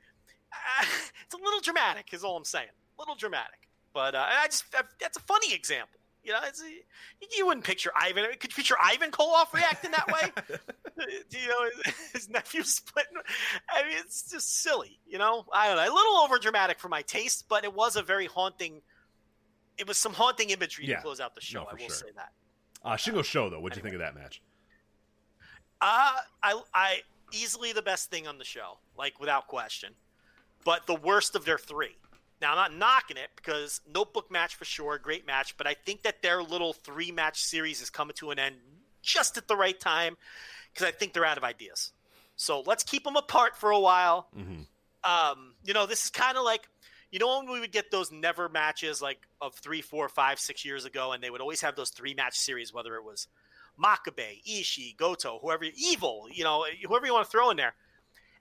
uh, 0.51 0.85
it's 1.25 1.33
a 1.33 1.37
little 1.37 1.61
dramatic, 1.61 2.13
is 2.13 2.23
all 2.25 2.35
I'm 2.35 2.43
saying. 2.43 2.67
A 2.97 3.01
little 3.01 3.15
dramatic, 3.15 3.69
but 3.93 4.13
uh, 4.13 4.25
I 4.27 4.47
just 4.47 4.65
that's 4.99 5.15
a 5.17 5.21
funny 5.21 5.53
example. 5.53 6.00
You 6.23 6.33
know, 6.33 6.39
it's, 6.43 6.63
you 7.35 7.47
wouldn't 7.47 7.65
picture 7.65 7.91
Ivan. 7.99 8.25
Could 8.39 8.51
you 8.51 8.55
picture 8.55 8.75
Ivan 8.81 9.09
Koloff 9.09 9.51
reacting 9.53 9.91
that 9.91 10.07
way? 10.07 10.31
Do 11.29 11.39
you 11.39 11.47
know, 11.47 11.69
his, 11.83 11.95
his 12.13 12.29
nephew 12.29 12.63
splitting. 12.63 13.17
I 13.69 13.83
mean, 13.83 13.97
it's 13.99 14.29
just 14.29 14.61
silly. 14.61 14.99
You 15.07 15.17
know, 15.17 15.45
I 15.51 15.67
don't 15.67 15.77
know. 15.77 15.83
A 15.83 15.93
little 15.93 16.17
over 16.17 16.37
dramatic 16.37 16.79
for 16.79 16.89
my 16.89 17.01
taste, 17.01 17.45
but 17.49 17.63
it 17.63 17.73
was 17.73 17.95
a 17.95 18.03
very 18.03 18.27
haunting. 18.27 18.81
It 19.77 19.87
was 19.87 19.97
some 19.97 20.13
haunting 20.13 20.51
imagery 20.51 20.85
Yeah. 20.87 20.97
to 20.97 21.01
close 21.01 21.19
out 21.19 21.33
the 21.33 21.41
show. 21.41 21.61
No, 21.63 21.69
I 21.69 21.73
will 21.73 21.79
sure. 21.79 21.89
say 21.89 22.07
that. 22.15 22.31
Uh, 22.83 22.93
Shingo 22.95 23.23
Sho 23.23 23.49
though. 23.49 23.59
What'd 23.59 23.75
you 23.77 23.81
think 23.81 23.95
of 23.95 24.01
that 24.01 24.13
match? 24.13 24.41
Uh, 25.81 26.13
I, 26.43 26.61
I 26.73 26.99
easily 27.31 27.73
the 27.73 27.81
best 27.81 28.11
thing 28.11 28.27
on 28.27 28.37
the 28.37 28.45
show, 28.45 28.77
like 28.95 29.19
without 29.19 29.47
question. 29.47 29.93
But 30.63 30.85
the 30.85 30.95
worst 30.95 31.35
of 31.35 31.45
their 31.45 31.57
three. 31.57 31.95
Now 32.41 32.51
I'm 32.51 32.57
not 32.57 32.75
knocking 32.75 33.17
it 33.17 33.29
because 33.35 33.81
notebook 33.93 34.31
match 34.31 34.55
for 34.55 34.65
sure, 34.65 34.97
great 34.97 35.25
match. 35.27 35.55
But 35.57 35.67
I 35.67 35.75
think 35.75 36.03
that 36.03 36.21
their 36.21 36.41
little 36.41 36.73
three 36.73 37.11
match 37.11 37.41
series 37.43 37.81
is 37.81 37.89
coming 37.89 38.15
to 38.17 38.31
an 38.31 38.39
end 38.39 38.55
just 39.01 39.37
at 39.37 39.47
the 39.47 39.55
right 39.55 39.79
time 39.79 40.17
because 40.73 40.87
I 40.87 40.91
think 40.91 41.13
they're 41.13 41.25
out 41.25 41.37
of 41.37 41.43
ideas. 41.43 41.91
So 42.35 42.61
let's 42.65 42.83
keep 42.83 43.03
them 43.03 43.15
apart 43.15 43.55
for 43.55 43.71
a 43.71 43.79
while. 43.79 44.27
Mhm. 44.35 44.65
Um, 45.03 45.55
you 45.63 45.73
know, 45.73 45.85
this 45.85 46.05
is 46.05 46.09
kind 46.09 46.37
of 46.37 46.43
like, 46.43 46.67
you 47.11 47.19
know, 47.19 47.39
when 47.39 47.51
we 47.51 47.59
would 47.59 47.71
get 47.71 47.91
those 47.91 48.11
never 48.11 48.49
matches 48.49 49.01
like 49.01 49.27
of 49.41 49.55
three, 49.55 49.81
four, 49.81 50.07
five, 50.09 50.39
six 50.39 50.63
years 50.63 50.85
ago, 50.85 51.11
and 51.11 51.23
they 51.23 51.29
would 51.29 51.41
always 51.41 51.61
have 51.61 51.75
those 51.75 51.89
three 51.89 52.13
match 52.13 52.35
series, 52.35 52.73
whether 52.73 52.95
it 52.95 53.03
was 53.03 53.27
Makabe, 53.79 54.43
Ishii, 54.43 54.95
Goto, 54.97 55.39
whoever, 55.39 55.65
Evil, 55.75 56.27
you 56.31 56.43
know, 56.43 56.65
whoever 56.87 57.05
you 57.05 57.13
want 57.13 57.25
to 57.25 57.31
throw 57.31 57.49
in 57.49 57.57
there. 57.57 57.73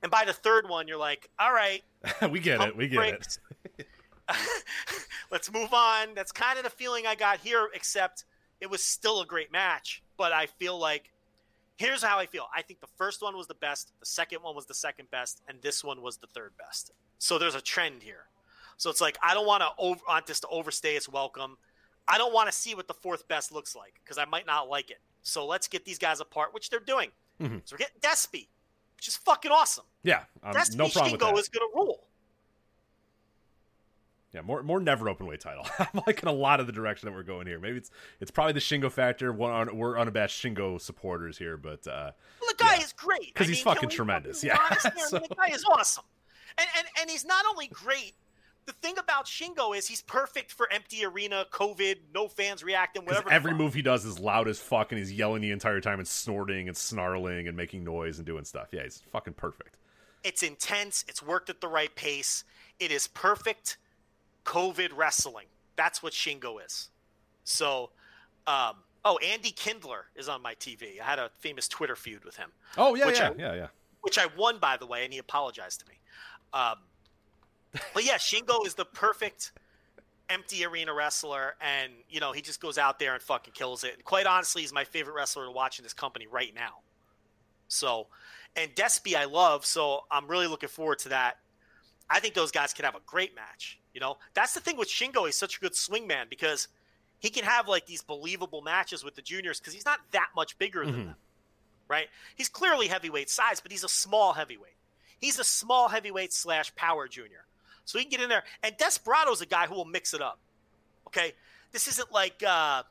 And 0.02 0.10
by 0.10 0.24
the 0.24 0.32
third 0.32 0.68
one, 0.68 0.88
you're 0.88 0.96
like, 0.96 1.28
all 1.38 1.52
right, 1.52 1.82
we 2.30 2.40
get 2.40 2.60
it. 2.60 2.76
We 2.76 2.88
get 2.88 2.98
it. 3.14 3.38
Let's 5.30 5.52
move 5.52 5.72
on. 5.72 6.14
That's 6.14 6.32
kind 6.32 6.58
of 6.58 6.64
the 6.64 6.70
feeling 6.70 7.06
I 7.06 7.14
got 7.14 7.38
here, 7.38 7.68
except 7.74 8.24
it 8.60 8.68
was 8.70 8.82
still 8.82 9.20
a 9.20 9.26
great 9.26 9.52
match. 9.52 10.02
But 10.16 10.32
I 10.32 10.46
feel 10.46 10.78
like 10.78 11.10
here's 11.76 12.02
how 12.02 12.18
I 12.18 12.26
feel. 12.26 12.46
I 12.54 12.62
think 12.62 12.80
the 12.80 12.88
first 12.98 13.22
one 13.22 13.36
was 13.36 13.46
the 13.46 13.54
best, 13.54 13.92
the 14.00 14.06
second 14.06 14.42
one 14.42 14.54
was 14.54 14.66
the 14.66 14.74
second 14.74 15.10
best, 15.10 15.40
and 15.48 15.60
this 15.62 15.82
one 15.84 16.02
was 16.02 16.18
the 16.18 16.26
third 16.26 16.52
best. 16.58 16.92
So 17.18 17.38
there's 17.38 17.54
a 17.54 17.60
trend 17.60 18.02
here. 18.02 18.26
So 18.76 18.90
it's 18.90 19.00
like 19.00 19.18
I 19.22 19.34
don't 19.34 19.46
want 19.46 19.62
to 19.62 19.68
over, 19.78 20.00
want 20.08 20.26
this 20.26 20.40
to 20.40 20.48
overstay 20.48 20.96
its 20.96 21.08
welcome. 21.08 21.56
I 22.08 22.18
don't 22.18 22.32
want 22.34 22.48
to 22.48 22.52
see 22.52 22.74
what 22.74 22.88
the 22.88 22.94
fourth 22.94 23.28
best 23.28 23.52
looks 23.52 23.76
like 23.76 24.00
because 24.02 24.18
I 24.18 24.24
might 24.24 24.46
not 24.46 24.68
like 24.68 24.90
it. 24.90 24.98
So 25.22 25.46
let's 25.46 25.68
get 25.68 25.84
these 25.84 25.98
guys 25.98 26.20
apart, 26.20 26.52
which 26.54 26.70
they're 26.70 26.80
doing. 26.80 27.10
Mhm. 27.40 27.60
So 27.64 27.74
we're 27.74 27.78
getting 27.78 28.00
Despy, 28.00 28.48
which 28.96 29.06
is 29.06 29.16
fucking 29.16 29.50
awesome. 29.52 29.84
Yeah, 30.02 30.24
um, 30.42 30.54
Despy 30.54 30.76
no 30.76 30.88
problem 30.88 31.12
with 31.12 31.20
Shingo 31.20 31.34
that. 31.34 31.38
is 31.38 31.48
gonna 31.48 31.66
rule. 31.74 32.06
Yeah, 34.32 34.42
more 34.42 34.62
more 34.62 34.80
never 34.80 35.08
open 35.08 35.26
weight 35.26 35.40
title. 35.40 35.66
I'm 35.78 36.02
liking 36.06 36.28
a 36.28 36.32
lot 36.32 36.60
of 36.60 36.66
the 36.66 36.72
direction 36.72 37.06
that 37.08 37.12
we're 37.12 37.24
going 37.24 37.46
here. 37.46 37.58
Maybe 37.58 37.78
it's 37.78 37.90
it's 38.20 38.30
probably 38.30 38.52
the 38.52 38.60
Shingo 38.60 38.90
factor. 38.90 39.32
We're, 39.32 39.52
un, 39.52 39.76
we're 39.76 39.98
unabashed 39.98 40.40
Shingo 40.42 40.80
supporters 40.80 41.36
here, 41.36 41.56
but 41.56 41.86
uh, 41.86 42.12
Well, 42.40 42.50
the 42.50 42.54
guy 42.62 42.76
Yeah. 42.76 42.84
is 42.84 42.92
great 42.92 43.34
because 43.34 43.48
he's 43.48 43.64
mean, 43.64 43.74
fucking 43.74 43.88
tremendous, 43.88 44.44
yeah. 44.44 44.56
honest? 44.64 44.86
I 44.86 44.90
mean, 44.94 45.06
So- 45.08 45.18
the 45.18 45.34
guy 45.34 45.52
is 45.52 45.64
awesome, 45.64 46.04
and, 46.58 46.66
and 46.78 46.86
and 47.00 47.10
he's 47.10 47.24
not 47.24 47.44
only 47.50 47.66
great. 47.68 48.14
The 48.66 48.72
thing 48.74 48.98
about 48.98 49.24
Shingo 49.26 49.76
is 49.76 49.88
he's 49.88 50.02
perfect 50.02 50.52
for 50.52 50.70
empty 50.72 51.04
arena, 51.04 51.44
COVID, 51.50 51.96
no 52.14 52.28
fans 52.28 52.62
reacting, 52.62 53.04
whatever. 53.04 53.32
every 53.32 53.52
move 53.54 53.74
he 53.74 53.82
does 53.82 54.04
is 54.04 54.20
loud 54.20 54.46
as 54.46 54.60
fuck, 54.60 54.92
and 54.92 54.98
he's 55.00 55.12
yelling 55.12 55.40
the 55.42 55.50
entire 55.50 55.80
time 55.80 55.98
and 55.98 56.06
snorting 56.06 56.68
and 56.68 56.76
snarling 56.76 57.48
and 57.48 57.56
making 57.56 57.82
noise 57.82 58.18
and 58.18 58.26
doing 58.26 58.44
stuff. 58.44 58.68
Yeah, 58.70 58.84
he's 58.84 59.02
fucking 59.10 59.32
perfect. 59.32 59.76
It's 60.22 60.42
intense. 60.44 61.04
It's 61.08 61.20
worked 61.22 61.50
at 61.50 61.60
the 61.60 61.66
right 61.68 61.92
pace. 61.96 62.44
It 62.78 62.92
is 62.92 63.08
perfect 63.08 63.78
COVID 64.44 64.90
wrestling. 64.94 65.46
That's 65.76 66.02
what 66.02 66.12
Shingo 66.12 66.64
is. 66.64 66.88
So, 67.44 67.90
um, 68.46 68.74
oh, 69.04 69.18
Andy 69.18 69.50
Kindler 69.50 70.06
is 70.14 70.28
on 70.28 70.42
my 70.42 70.54
TV. 70.54 71.00
I 71.00 71.04
had 71.04 71.18
a 71.18 71.30
famous 71.38 71.68
Twitter 71.68 71.96
feud 71.96 72.24
with 72.24 72.36
him. 72.36 72.50
Oh 72.76 72.94
yeah, 72.94 73.06
Which 73.06 73.18
yeah, 73.18 73.30
I- 73.30 73.34
yeah, 73.38 73.54
yeah. 73.54 73.66
which 74.02 74.18
I 74.18 74.26
won 74.36 74.58
by 74.58 74.76
the 74.76 74.86
way, 74.86 75.04
and 75.04 75.12
he 75.12 75.18
apologized 75.18 75.80
to 75.80 75.86
me. 75.88 75.94
Um, 76.52 76.76
but 77.94 78.04
yeah, 78.04 78.16
Shingo 78.16 78.66
is 78.66 78.74
the 78.74 78.84
perfect 78.84 79.52
empty 80.28 80.64
arena 80.64 80.92
wrestler, 80.94 81.54
and 81.60 81.92
you 82.08 82.20
know 82.20 82.32
he 82.32 82.40
just 82.42 82.60
goes 82.60 82.78
out 82.78 82.98
there 82.98 83.14
and 83.14 83.22
fucking 83.22 83.52
kills 83.54 83.84
it. 83.84 83.94
And 83.94 84.04
quite 84.04 84.26
honestly, 84.26 84.62
he's 84.62 84.72
my 84.72 84.84
favorite 84.84 85.14
wrestler 85.14 85.46
to 85.46 85.50
watch 85.52 85.78
in 85.78 85.82
this 85.82 85.92
company 85.94 86.26
right 86.26 86.54
now. 86.54 86.78
So, 87.68 88.08
and 88.56 88.74
Despy 88.74 89.14
I 89.14 89.24
love, 89.26 89.64
so 89.64 90.04
I'm 90.10 90.26
really 90.26 90.48
looking 90.48 90.68
forward 90.68 90.98
to 91.00 91.10
that. 91.10 91.38
I 92.10 92.18
think 92.20 92.34
those 92.34 92.50
guys 92.50 92.72
could 92.72 92.84
have 92.84 92.96
a 92.96 93.00
great 93.06 93.34
match. 93.36 93.78
You 93.94 94.00
know, 94.00 94.18
that's 94.34 94.52
the 94.54 94.60
thing 94.60 94.76
with 94.76 94.88
Shingo. 94.88 95.26
He's 95.26 95.36
such 95.36 95.56
a 95.56 95.60
good 95.60 95.72
swingman 95.72 96.28
because 96.28 96.68
he 97.20 97.30
can 97.30 97.44
have 97.44 97.68
like 97.68 97.86
these 97.86 98.02
believable 98.02 98.62
matches 98.62 99.04
with 99.04 99.14
the 99.14 99.22
juniors 99.22 99.60
because 99.60 99.72
he's 99.74 99.84
not 99.84 100.00
that 100.12 100.28
much 100.34 100.58
bigger 100.58 100.84
than 100.84 100.94
Mhm. 100.94 101.04
them 101.06 101.16
right? 101.88 102.08
He's 102.36 102.48
clearly 102.48 102.86
heavyweight 102.86 103.28
size, 103.28 103.58
but 103.60 103.72
he's 103.72 103.82
a 103.82 103.88
small 103.88 104.32
heavyweight. 104.34 104.76
He's 105.18 105.40
a 105.40 105.44
small 105.44 105.88
heavyweight 105.88 106.32
slash 106.32 106.72
power 106.76 107.08
junior. 107.08 107.46
So 107.84 107.98
he 107.98 108.04
can 108.04 108.10
get 108.12 108.20
in 108.20 108.28
there. 108.28 108.44
And 108.62 108.76
Desperado's 108.76 109.40
a 109.40 109.46
guy 109.46 109.66
who 109.66 109.74
will 109.74 109.84
mix 109.84 110.14
it 110.14 110.22
up. 110.22 110.38
Okay? 111.08 111.32
This 111.72 111.88
isn't 111.88 112.12
like 112.12 112.44
uh 112.44 112.84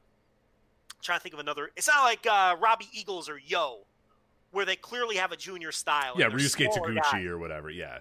trying 1.01 1.17
to 1.19 1.23
think 1.23 1.33
of 1.33 1.39
another 1.39 1.71
it's 1.77 1.87
not 1.87 2.03
like 2.03 2.27
uh 2.27 2.57
Robbie 2.59 2.89
Eagles 2.91 3.29
or 3.29 3.37
YOH, 3.37 3.85
where 4.51 4.65
they 4.65 4.75
clearly 4.75 5.15
have 5.15 5.31
a 5.31 5.37
junior 5.37 5.71
style. 5.71 6.15
Yeah, 6.17 6.27
Ryusuke 6.27 6.67
Taguchi 6.67 7.25
or 7.25 7.37
whatever. 7.37 7.69
Yeah, 7.69 7.99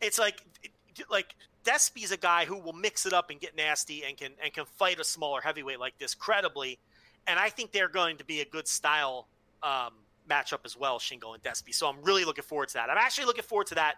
It's 0.00 0.18
like 0.18 0.42
like 1.10 1.34
Despy's 1.64 2.12
a 2.12 2.16
guy 2.16 2.44
who 2.44 2.58
will 2.58 2.72
mix 2.72 3.06
it 3.06 3.12
up 3.12 3.30
and 3.30 3.40
get 3.40 3.56
nasty 3.56 4.04
and 4.04 4.16
can 4.16 4.32
and 4.42 4.52
can 4.52 4.64
fight 4.64 5.00
a 5.00 5.04
smaller 5.04 5.40
heavyweight 5.40 5.78
like 5.78 5.98
this 5.98 6.14
credibly. 6.14 6.78
And 7.26 7.38
I 7.38 7.50
think 7.50 7.72
they're 7.72 7.88
going 7.88 8.16
to 8.16 8.24
be 8.24 8.40
a 8.40 8.44
good 8.44 8.66
style 8.66 9.28
um, 9.62 9.92
matchup 10.28 10.60
as 10.64 10.76
well, 10.76 10.98
Shingo 10.98 11.34
and 11.34 11.42
Despy. 11.42 11.74
So 11.74 11.86
I'm 11.86 12.02
really 12.02 12.24
looking 12.24 12.44
forward 12.44 12.68
to 12.68 12.74
that. 12.74 12.88
I'm 12.88 12.98
actually 12.98 13.26
looking 13.26 13.44
forward 13.44 13.66
to 13.68 13.74
that 13.74 13.96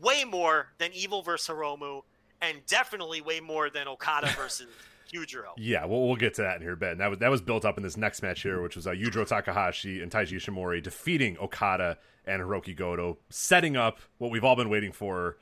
way 0.00 0.24
more 0.24 0.68
than 0.78 0.92
Evil 0.94 1.22
versus 1.22 1.54
Hiromu 1.54 2.02
and 2.40 2.64
definitely 2.66 3.20
way 3.20 3.40
more 3.40 3.68
than 3.68 3.86
Okada 3.86 4.28
versus 4.36 4.66
Yujiro. 5.12 5.52
Yeah, 5.56 5.84
we'll, 5.84 6.06
we'll 6.06 6.16
get 6.16 6.34
to 6.34 6.42
that 6.42 6.56
in 6.56 6.62
here. 6.62 6.78
And 6.80 7.00
that 7.00 7.08
was 7.08 7.18
that 7.18 7.30
was 7.30 7.40
built 7.40 7.64
up 7.64 7.76
in 7.76 7.82
this 7.82 7.96
next 7.96 8.22
match 8.22 8.42
here, 8.42 8.62
which 8.62 8.76
was 8.76 8.86
uh, 8.86 8.92
Yujiro 8.92 9.26
Takahashi 9.26 10.02
and 10.02 10.10
Taiji 10.10 10.36
Ishimori 10.36 10.82
defeating 10.82 11.38
Okada 11.38 11.98
and 12.26 12.42
Hirooki 12.42 12.76
Goto, 12.76 13.18
setting 13.28 13.76
up 13.76 13.98
what 14.18 14.30
we've 14.30 14.44
all 14.44 14.56
been 14.56 14.70
waiting 14.70 14.92
for: 14.92 15.36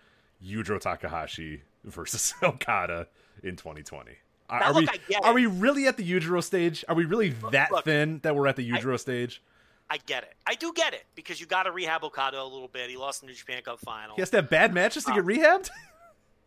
Yujiro 0.44 0.80
Takahashi 0.80 1.62
versus 1.84 2.34
Okada 2.42 3.08
in 3.42 3.56
2020. 3.56 4.12
Are, 4.50 4.60
Now, 4.60 4.66
are 4.66 4.72
look, 4.72 4.90
we 5.08 5.14
are 5.16 5.34
we 5.34 5.46
really 5.46 5.86
at 5.86 5.96
the 5.96 6.10
Yujiro 6.10 6.42
stage? 6.42 6.84
Are 6.88 6.94
we 6.94 7.04
really 7.04 7.30
that 7.52 7.70
look, 7.70 7.84
thin 7.84 8.20
that 8.22 8.34
we're 8.34 8.46
at 8.46 8.56
the 8.56 8.68
Yujiro 8.68 8.98
stage? 8.98 9.42
I 9.90 9.98
get 9.98 10.22
it. 10.22 10.34
I 10.46 10.54
do 10.54 10.72
get 10.74 10.92
it 10.94 11.04
because 11.14 11.40
you 11.40 11.46
got 11.46 11.62
to 11.62 11.72
rehab 11.72 12.04
Okada 12.04 12.40
a 12.40 12.44
little 12.44 12.68
bit. 12.68 12.90
He 12.90 12.96
lost 12.96 13.22
in 13.22 13.26
the 13.26 13.32
New 13.32 13.38
Japan 13.38 13.62
Cup 13.62 13.80
final. 13.80 14.16
He 14.16 14.22
has 14.22 14.30
to 14.30 14.36
have 14.36 14.50
bad 14.50 14.74
matches 14.74 15.04
to 15.04 15.14
get 15.14 15.24
rehabbed. 15.24 15.68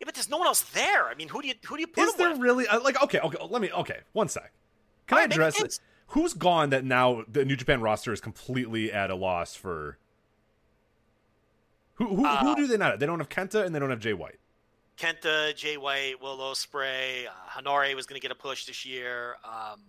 Yeah, 0.02 0.06
but 0.06 0.16
there's 0.16 0.28
no 0.28 0.38
one 0.38 0.48
else 0.48 0.62
there. 0.62 1.06
I 1.06 1.14
mean, 1.14 1.28
who 1.28 1.40
do 1.40 1.46
you 1.46 1.54
who 1.64 1.76
do 1.76 1.80
you 1.80 1.86
put 1.86 2.02
Is 2.02 2.14
there 2.14 2.30
with? 2.32 2.40
really 2.40 2.66
uh, 2.66 2.80
like 2.80 3.00
okay, 3.04 3.20
okay? 3.20 3.38
Let 3.48 3.62
me 3.62 3.70
okay. 3.70 4.00
One 4.12 4.28
sec. 4.28 4.50
Can 5.06 5.18
I 5.18 5.22
address 5.22 5.60
it 5.60 5.66
it? 5.66 5.68
is. 5.68 5.80
Who's 6.08 6.34
gone 6.34 6.70
that 6.70 6.84
now 6.84 7.22
the 7.30 7.44
New 7.44 7.54
Japan 7.54 7.80
roster 7.80 8.12
is 8.12 8.20
completely 8.20 8.92
at 8.92 9.12
a 9.12 9.14
loss 9.14 9.54
for? 9.54 9.98
Who 11.94 12.16
who, 12.16 12.26
Uh, 12.26 12.38
who 12.38 12.56
do 12.56 12.66
they 12.66 12.76
not? 12.76 12.90
Have? 12.90 12.98
They 12.98 13.06
don't 13.06 13.20
have 13.20 13.28
Kenta 13.28 13.64
and 13.64 13.72
they 13.72 13.78
don't 13.78 13.90
have 13.90 14.00
Jay 14.00 14.12
White. 14.12 14.40
Kenta, 14.98 15.54
Jay 15.54 15.76
White, 15.76 16.20
Will 16.20 16.36
Ospreay, 16.38 17.28
uh, 17.28 17.30
Hanare 17.56 17.94
was 17.94 18.06
going 18.06 18.20
to 18.20 18.22
get 18.22 18.32
a 18.32 18.34
push 18.34 18.64
this 18.64 18.84
year. 18.84 19.36
Um, 19.44 19.82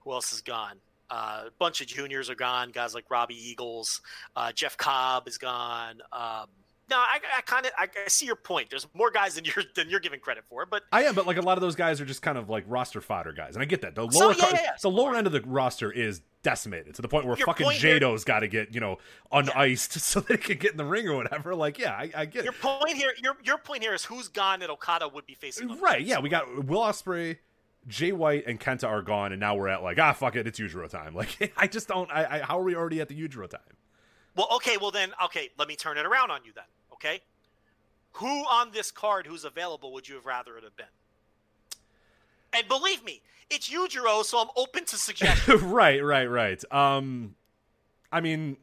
who 0.00 0.12
else 0.12 0.30
is 0.34 0.42
gone? 0.42 0.76
Uh, 1.10 1.44
a 1.46 1.50
bunch 1.58 1.80
of 1.80 1.86
juniors 1.86 2.28
are 2.28 2.34
gone. 2.34 2.70
Guys 2.70 2.94
like 2.94 3.10
Robbie 3.10 3.34
Eagles, 3.50 4.02
uh, 4.36 4.52
Jeff 4.52 4.76
Cobb 4.76 5.26
is 5.26 5.38
gone. 5.38 6.02
Um, 6.12 6.48
no, 6.92 6.98
I, 6.98 7.20
I 7.38 7.40
kind 7.40 7.64
of 7.64 7.72
I, 7.78 7.84
I 7.84 8.08
see 8.08 8.26
your 8.26 8.36
point. 8.36 8.68
There's 8.68 8.86
more 8.92 9.10
guys 9.10 9.34
than 9.34 9.44
you're 9.46 9.64
than 9.74 9.88
you're 9.88 10.00
giving 10.00 10.20
credit 10.20 10.44
for, 10.48 10.66
but 10.66 10.82
I 10.92 11.04
am, 11.04 11.14
but 11.14 11.26
like 11.26 11.38
a 11.38 11.40
lot 11.40 11.56
of 11.56 11.62
those 11.62 11.74
guys 11.74 12.00
are 12.00 12.04
just 12.04 12.20
kind 12.20 12.36
of 12.36 12.50
like 12.50 12.64
roster 12.66 13.00
fodder 13.00 13.32
guys, 13.32 13.54
and 13.54 13.62
I 13.62 13.64
get 13.64 13.80
that. 13.80 13.94
The 13.94 14.10
So, 14.10 14.26
lower, 14.26 14.34
yeah, 14.34 14.48
yeah, 14.50 14.60
yeah. 14.62 14.70
the 14.80 14.90
lower 14.90 15.16
end 15.16 15.26
of 15.26 15.32
the 15.32 15.40
roster 15.40 15.90
is 15.90 16.20
decimated 16.42 16.94
to 16.96 17.02
the 17.02 17.08
point 17.08 17.24
where 17.24 17.36
Your 17.36 17.46
fucking 17.46 17.64
point 17.64 17.78
Jado's 17.78 18.24
got 18.24 18.40
to 18.40 18.48
get 18.48 18.74
you 18.74 18.80
know 18.80 18.98
uniced 19.32 19.92
so 20.00 20.20
they 20.20 20.36
can 20.36 20.58
get 20.58 20.72
in 20.72 20.76
the 20.76 20.84
ring 20.84 21.08
or 21.08 21.16
whatever. 21.16 21.54
Like, 21.54 21.78
yeah, 21.78 21.92
I, 21.92 22.10
I 22.14 22.24
get 22.26 22.44
your 22.44 22.52
it. 22.52 22.60
point 22.60 22.96
here 22.96 23.12
your 23.22 23.36
your 23.42 23.56
point 23.58 23.82
here 23.82 23.94
is 23.94 24.04
who's 24.04 24.28
gone 24.28 24.60
that 24.60 24.68
Okada 24.68 25.08
would 25.08 25.24
be 25.26 25.34
facing. 25.34 25.80
Right? 25.80 26.02
Yeah, 26.02 26.20
we 26.20 26.28
got 26.28 26.66
Will 26.66 26.80
Ospreay, 26.80 27.38
Jay 27.88 28.12
White, 28.12 28.44
and 28.46 28.60
Kenta 28.60 28.86
are 28.86 29.00
gone, 29.02 29.32
and 29.32 29.40
now 29.40 29.56
we're 29.56 29.68
at 29.68 29.82
like 29.82 29.98
ah 29.98 30.12
fuck 30.12 30.36
it, 30.36 30.46
it's 30.46 30.60
Yujiro 30.60 30.90
time. 30.90 31.14
Like, 31.14 31.52
I 31.56 31.66
just 31.66 31.88
don't. 31.88 32.10
I, 32.10 32.26
I 32.26 32.38
how 32.40 32.58
are 32.60 32.64
we 32.64 32.74
already 32.74 33.00
at 33.00 33.08
the 33.08 33.18
Yujiro 33.18 33.48
time? 33.48 33.60
Well, 34.34 34.48
okay, 34.56 34.76
well 34.78 34.90
then, 34.90 35.12
okay, 35.26 35.50
let 35.58 35.68
me 35.68 35.76
turn 35.76 35.98
it 35.98 36.06
around 36.06 36.30
on 36.30 36.40
you 36.44 36.52
then. 36.54 36.64
Okay, 37.04 37.20
who 38.12 38.26
on 38.44 38.70
this 38.72 38.90
card 38.92 39.26
who's 39.26 39.44
available 39.44 39.92
would 39.92 40.08
you 40.08 40.14
have 40.14 40.26
rather 40.26 40.56
it 40.56 40.62
have 40.64 40.76
been? 40.76 40.86
And 42.52 42.68
believe 42.68 43.02
me, 43.02 43.22
it's 43.50 43.68
Yujiro, 43.68 44.24
so 44.24 44.38
I'm 44.38 44.48
open 44.56 44.84
to 44.84 44.96
suggestions. 44.96 45.62
right, 45.62 46.04
right, 46.04 46.26
right. 46.26 46.62
Um, 46.72 47.34
I 48.12 48.20
mean, 48.20 48.56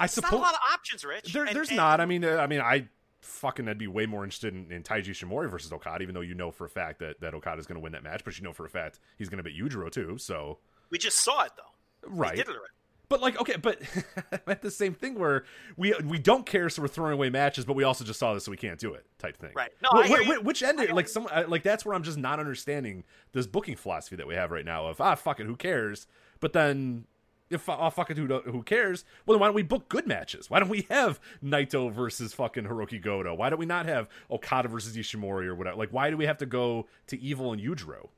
I 0.00 0.06
suppose. 0.06 0.30
There's 0.30 0.40
not 0.40 0.46
a 0.48 0.52
lot 0.52 0.54
of 0.54 0.60
options, 0.72 1.04
Rich. 1.04 1.32
there, 1.32 1.44
And- 1.44 1.54
there's 1.56 1.68
and- 1.68 1.76
not. 1.76 2.00
I 2.00 2.06
mean, 2.06 2.24
uh, 2.24 2.36
I 2.36 2.46
mean, 2.46 2.60
I 2.60 2.88
fucking 3.20 3.68
I'd 3.68 3.76
be 3.78 3.88
way 3.88 4.06
more 4.06 4.22
interested 4.24 4.54
in, 4.54 4.70
in 4.70 4.82
Taiji 4.82 5.08
Ishimori 5.08 5.50
versus 5.50 5.72
Okada, 5.72 6.02
even 6.02 6.14
though 6.14 6.20
you 6.22 6.34
know 6.34 6.50
for 6.52 6.64
a 6.64 6.70
fact 6.70 7.00
that 7.00 7.20
that 7.20 7.34
Okada's 7.34 7.66
going 7.66 7.76
to 7.76 7.82
win 7.82 7.92
that 7.92 8.04
match, 8.04 8.24
but 8.24 8.38
you 8.38 8.44
know 8.44 8.52
for 8.52 8.64
a 8.64 8.70
fact 8.70 9.00
he's 9.18 9.28
going 9.28 9.38
to 9.38 9.42
beat 9.44 9.60
Yujiro 9.60 9.90
too. 9.90 10.16
So 10.18 10.58
we 10.90 10.96
just 10.98 11.18
saw 11.18 11.42
it 11.42 11.52
though. 11.56 12.08
right, 12.08 12.30
We 12.30 12.36
did 12.36 12.48
it 12.48 12.56
already. 12.56 12.72
But 13.08 13.20
like, 13.20 13.40
okay, 13.40 13.56
but 13.56 13.80
at 14.46 14.62
the 14.62 14.70
same 14.70 14.92
thing 14.94 15.16
where 15.18 15.44
we 15.76 15.94
we 16.04 16.18
don't 16.18 16.44
care, 16.44 16.68
so 16.68 16.82
we're 16.82 16.88
throwing 16.88 17.12
away 17.12 17.30
matches, 17.30 17.64
but 17.64 17.76
we 17.76 17.84
also 17.84 18.04
just 18.04 18.18
saw 18.18 18.34
this, 18.34 18.44
so 18.44 18.50
we 18.50 18.56
can't 18.56 18.80
do 18.80 18.94
it, 18.94 19.06
type 19.18 19.36
thing. 19.36 19.52
Right. 19.54 19.70
No, 19.82 20.02
Wh- 20.02 20.24
wh- 20.40 20.44
which 20.44 20.62
end? 20.62 20.80
Like 20.92 21.06
some, 21.08 21.28
like 21.48 21.62
that's 21.62 21.84
where 21.84 21.94
I'm 21.94 22.02
just 22.02 22.18
not 22.18 22.40
understanding 22.40 23.04
this 23.32 23.46
booking 23.46 23.76
philosophy 23.76 24.16
that 24.16 24.26
we 24.26 24.34
have 24.34 24.50
right 24.50 24.64
now 24.64 24.86
of 24.88 25.00
ah 25.00 25.14
fuck 25.14 25.38
it, 25.40 25.46
who 25.46 25.54
cares? 25.56 26.06
But 26.40 26.52
then 26.52 27.04
if 27.48 27.68
oh 27.68 27.90
fuck 27.90 28.10
it, 28.10 28.16
who 28.18 28.26
who 28.40 28.64
cares? 28.64 29.04
Well, 29.24 29.36
then 29.36 29.40
why 29.40 29.46
don't 29.46 29.54
we 29.54 29.62
book 29.62 29.88
good 29.88 30.08
matches? 30.08 30.50
Why 30.50 30.58
don't 30.58 30.68
we 30.68 30.84
have 30.90 31.20
Naito 31.44 31.92
versus 31.92 32.32
fucking 32.34 32.64
Hirooki 32.64 33.00
Goto? 33.00 33.34
Why 33.36 33.50
don't 33.50 33.60
we 33.60 33.66
not 33.66 33.86
have 33.86 34.08
Okada 34.32 34.66
versus 34.66 34.96
Ishimori 34.96 35.46
or 35.46 35.54
whatever? 35.54 35.76
Like, 35.76 35.92
why 35.92 36.10
do 36.10 36.16
we 36.16 36.26
have 36.26 36.38
to 36.38 36.46
go 36.46 36.88
to 37.06 37.20
Evil 37.20 37.52
and 37.52 37.62
Yujiro? 37.62 38.08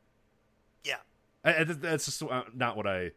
Yeah. 0.83 0.95
I, 1.45 1.57
I- 1.57 1.65
that's 1.65 2.07
just 2.07 2.23
uh, 2.23 2.45
not 2.55 2.75
what 2.75 2.87
I. 2.87 3.11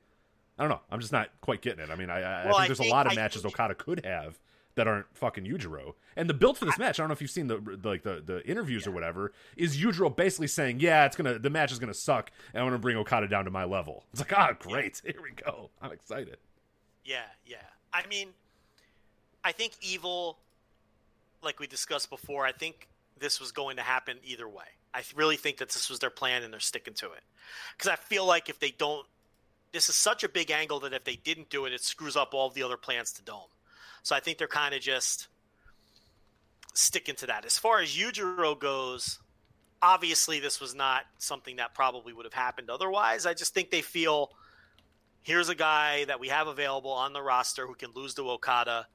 I 0.60 0.64
don't 0.64 0.69
know. 0.69 0.82
I'm 0.91 0.99
just 0.99 1.11
not 1.11 1.30
quite 1.41 1.61
getting 1.61 1.80
it. 1.84 1.90
I 1.90 1.95
mean, 1.95 2.10
I, 2.10 2.19
I, 2.22 2.45
Well, 2.45 2.56
I 2.56 2.60
think 2.60 2.60
I 2.64 2.68
there's 2.68 2.78
think- 2.80 2.91
a 2.91 2.94
lot 2.94 3.06
of 3.07 3.14
I 3.14 3.15
matches 3.15 3.41
think- 3.41 3.53
Okada 3.56 3.76
could 3.76 4.06
have 4.06 4.40
that 4.76 4.88
aren't 4.88 5.06
fucking 5.18 5.44
Yujiro. 5.45 5.95
And 6.15 6.30
the 6.30 6.34
build 6.34 6.57
for 6.57 6.64
this 6.65 6.78
match, 6.78 6.98
I 6.99 7.03
don't 7.03 7.10
know 7.10 7.14
if 7.14 7.22
you've 7.22 7.30
seen 7.32 7.48
the 7.48 7.57
the- 7.60 7.90
like 7.90 8.03
the, 8.03 8.22
the 8.26 8.48
interviews 8.48 8.86
or 8.88 8.91
whatever, 8.91 9.34
is 9.57 9.78
Yujiro 9.78 10.15
basically 10.15 10.48
saying, 10.48 10.80
"Yeah, 10.80 11.06
it's 11.06 11.15
gonna 11.18 11.40
the 11.40 11.49
match 11.49 11.72
is 11.72 11.80
gonna 11.80 11.94
suck, 11.94 12.32
and 12.53 12.61
I'm 12.61 12.68
gonna 12.68 12.80
bring 12.80 12.95
Okada 12.98 13.28
down 13.28 13.45
to 13.45 13.52
my 13.52 13.64
level." 13.65 14.06
It's 14.11 14.22
like, 14.22 14.32
ah, 14.34 14.53
great, 14.57 15.02
here 15.06 15.22
we 15.22 15.32
go. 15.32 15.72
I'm 15.82 15.91
excited. 15.91 16.38
Yeah, 17.03 17.23
yeah. 17.45 17.57
I 17.91 18.06
mean, 18.07 18.30
I 19.44 19.52
think 19.52 19.73
evil, 19.82 20.38
like 21.41 21.60
we 21.60 21.68
discussed 21.68 22.10
before, 22.10 22.45
I 22.45 22.52
think 22.52 22.88
this 23.19 23.40
was 23.41 23.52
going 23.52 23.76
to 23.78 23.84
happen 23.84 24.18
either 24.23 24.48
way. 24.48 24.65
I 24.94 25.03
really 25.15 25.38
think 25.38 25.57
that 25.57 25.69
this 25.69 25.90
was 25.90 25.99
their 25.99 26.10
plan 26.10 26.44
and 26.44 26.53
they're 26.53 26.60
sticking 26.60 26.94
to 26.95 27.07
it. 27.14 27.23
Because 27.78 27.90
I 27.91 27.95
feel 27.95 28.26
like 28.26 28.49
if 28.49 28.60
they 28.60 28.72
don't, 28.72 29.06
this 29.72 29.89
is 29.89 29.95
such 29.95 30.23
a 30.23 30.30
big 30.30 30.52
angle 30.52 30.80
that 30.81 30.93
if 30.93 31.03
they 31.03 31.15
didn't 31.15 31.49
do 31.49 31.65
it, 31.65 31.73
it 31.73 31.81
screws 31.81 32.15
up 32.15 32.34
all 32.34 32.49
the 32.49 32.64
other 32.64 32.77
plans 32.77 33.14
to 33.14 33.23
Dome. 33.23 33.49
So 34.03 34.15
I 34.15 34.19
think 34.19 34.38
they're 34.38 34.48
kind 34.48 34.73
of 34.73 34.81
just 34.81 35.27
sticking 36.73 37.15
to 37.15 37.27
that. 37.27 37.45
As 37.45 37.57
far 37.57 37.80
as 37.80 37.95
Yujiro 37.95 38.60
goes, 38.60 39.19
obviously 39.81 40.39
this 40.39 40.60
was 40.60 40.76
not 40.76 41.03
something 41.18 41.57
that 41.57 41.73
probably 41.73 42.14
would 42.14 42.26
have 42.26 42.34
happened 42.34 42.69
otherwise. 42.69 43.26
I 43.26 43.34
just 43.34 43.53
think 43.53 43.72
they 43.72 43.81
feel 43.81 44.31
here's 45.22 45.49
a 45.49 45.56
guy 45.56 46.06
that 46.06 46.19
we 46.19 46.30
have 46.30 46.48
available 46.48 46.91
on 46.91 47.14
the 47.14 47.22
roster 47.22 47.68
who 47.68 47.76
can 47.76 47.91
lose 47.93 48.14
to 48.15 48.30
Okada 48.30 48.88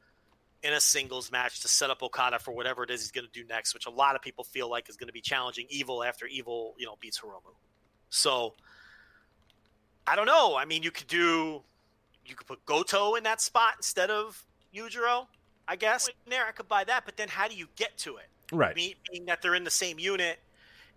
in 0.63 0.73
a 0.73 0.81
singles 0.81 1.31
match 1.31 1.61
to 1.61 1.69
set 1.69 1.91
up 1.91 2.03
Okada 2.03 2.39
for 2.39 2.53
whatever 2.53 2.83
it 2.83 2.91
is 2.91 3.03
he's 3.03 3.13
going 3.13 3.27
to 3.27 3.33
do 3.33 3.47
next, 3.47 3.75
which 3.75 3.87
a 3.87 3.91
lot 3.91 4.17
of 4.17 4.23
people 4.23 4.43
feel 4.43 4.69
like 4.69 4.89
is 4.89 4.97
going 4.97 5.09
to 5.09 5.13
be 5.13 5.21
challenging 5.21 5.67
Evil 5.69 6.03
after 6.03 6.27
Evil, 6.27 6.75
you 6.79 6.87
know, 6.87 6.97
beats 7.01 7.21
Hiromu. 7.21 7.55
So 8.11 8.55
I 10.07 10.17
don't 10.17 10.27
know. 10.27 10.57
I 10.57 10.65
mean, 10.65 10.83
you 10.83 10.91
could 10.91 11.09
do 11.09 11.63
you 12.29 12.35
could 12.35 12.47
put 12.47 12.65
Goto 12.67 13.15
in 13.15 13.25
that 13.25 13.41
spot 13.41 13.75
instead 13.77 14.11
of 14.11 14.45
Yujiro, 14.75 15.27
I 15.69 15.77
guess. 15.77 16.09
There, 16.27 16.47
I 16.47 16.53
could 16.53 16.69
buy 16.69 16.85
that, 16.85 17.05
but 17.05 17.17
then 17.17 17.29
how 17.29 17.49
do 17.49 17.55
you 17.55 17.67
get 17.77 17.97
to 17.99 18.17
it? 18.17 18.27
Right. 18.53 18.75
Being, 18.75 18.95
being 19.11 19.27
that 19.27 19.43
they're 19.43 19.55
in 19.55 19.65
the 19.65 19.71
same 19.71 19.99
unit. 19.99 20.39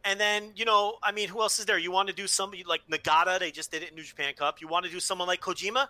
And 0.05 0.19
then, 0.19 0.51
you 0.55 0.65
know, 0.65 0.97
I 1.03 1.11
mean, 1.11 1.27
who 1.29 1.41
else 1.41 1.59
is 1.59 1.65
there? 1.65 1.77
You 1.77 1.91
want 1.91 2.07
to 2.07 2.15
do 2.15 2.25
somebody 2.25 2.63
like 2.63 2.81
Nagata, 2.89 3.39
they 3.39 3.51
just 3.51 3.71
did 3.71 3.83
it 3.83 3.89
in 3.89 3.95
New 3.95 4.03
Japan 4.03 4.33
Cup. 4.33 4.61
You 4.61 4.67
want 4.67 4.85
to 4.85 4.91
do 4.91 4.99
someone 4.99 5.27
like 5.27 5.41
Kojima? 5.41 5.83
I 5.83 5.87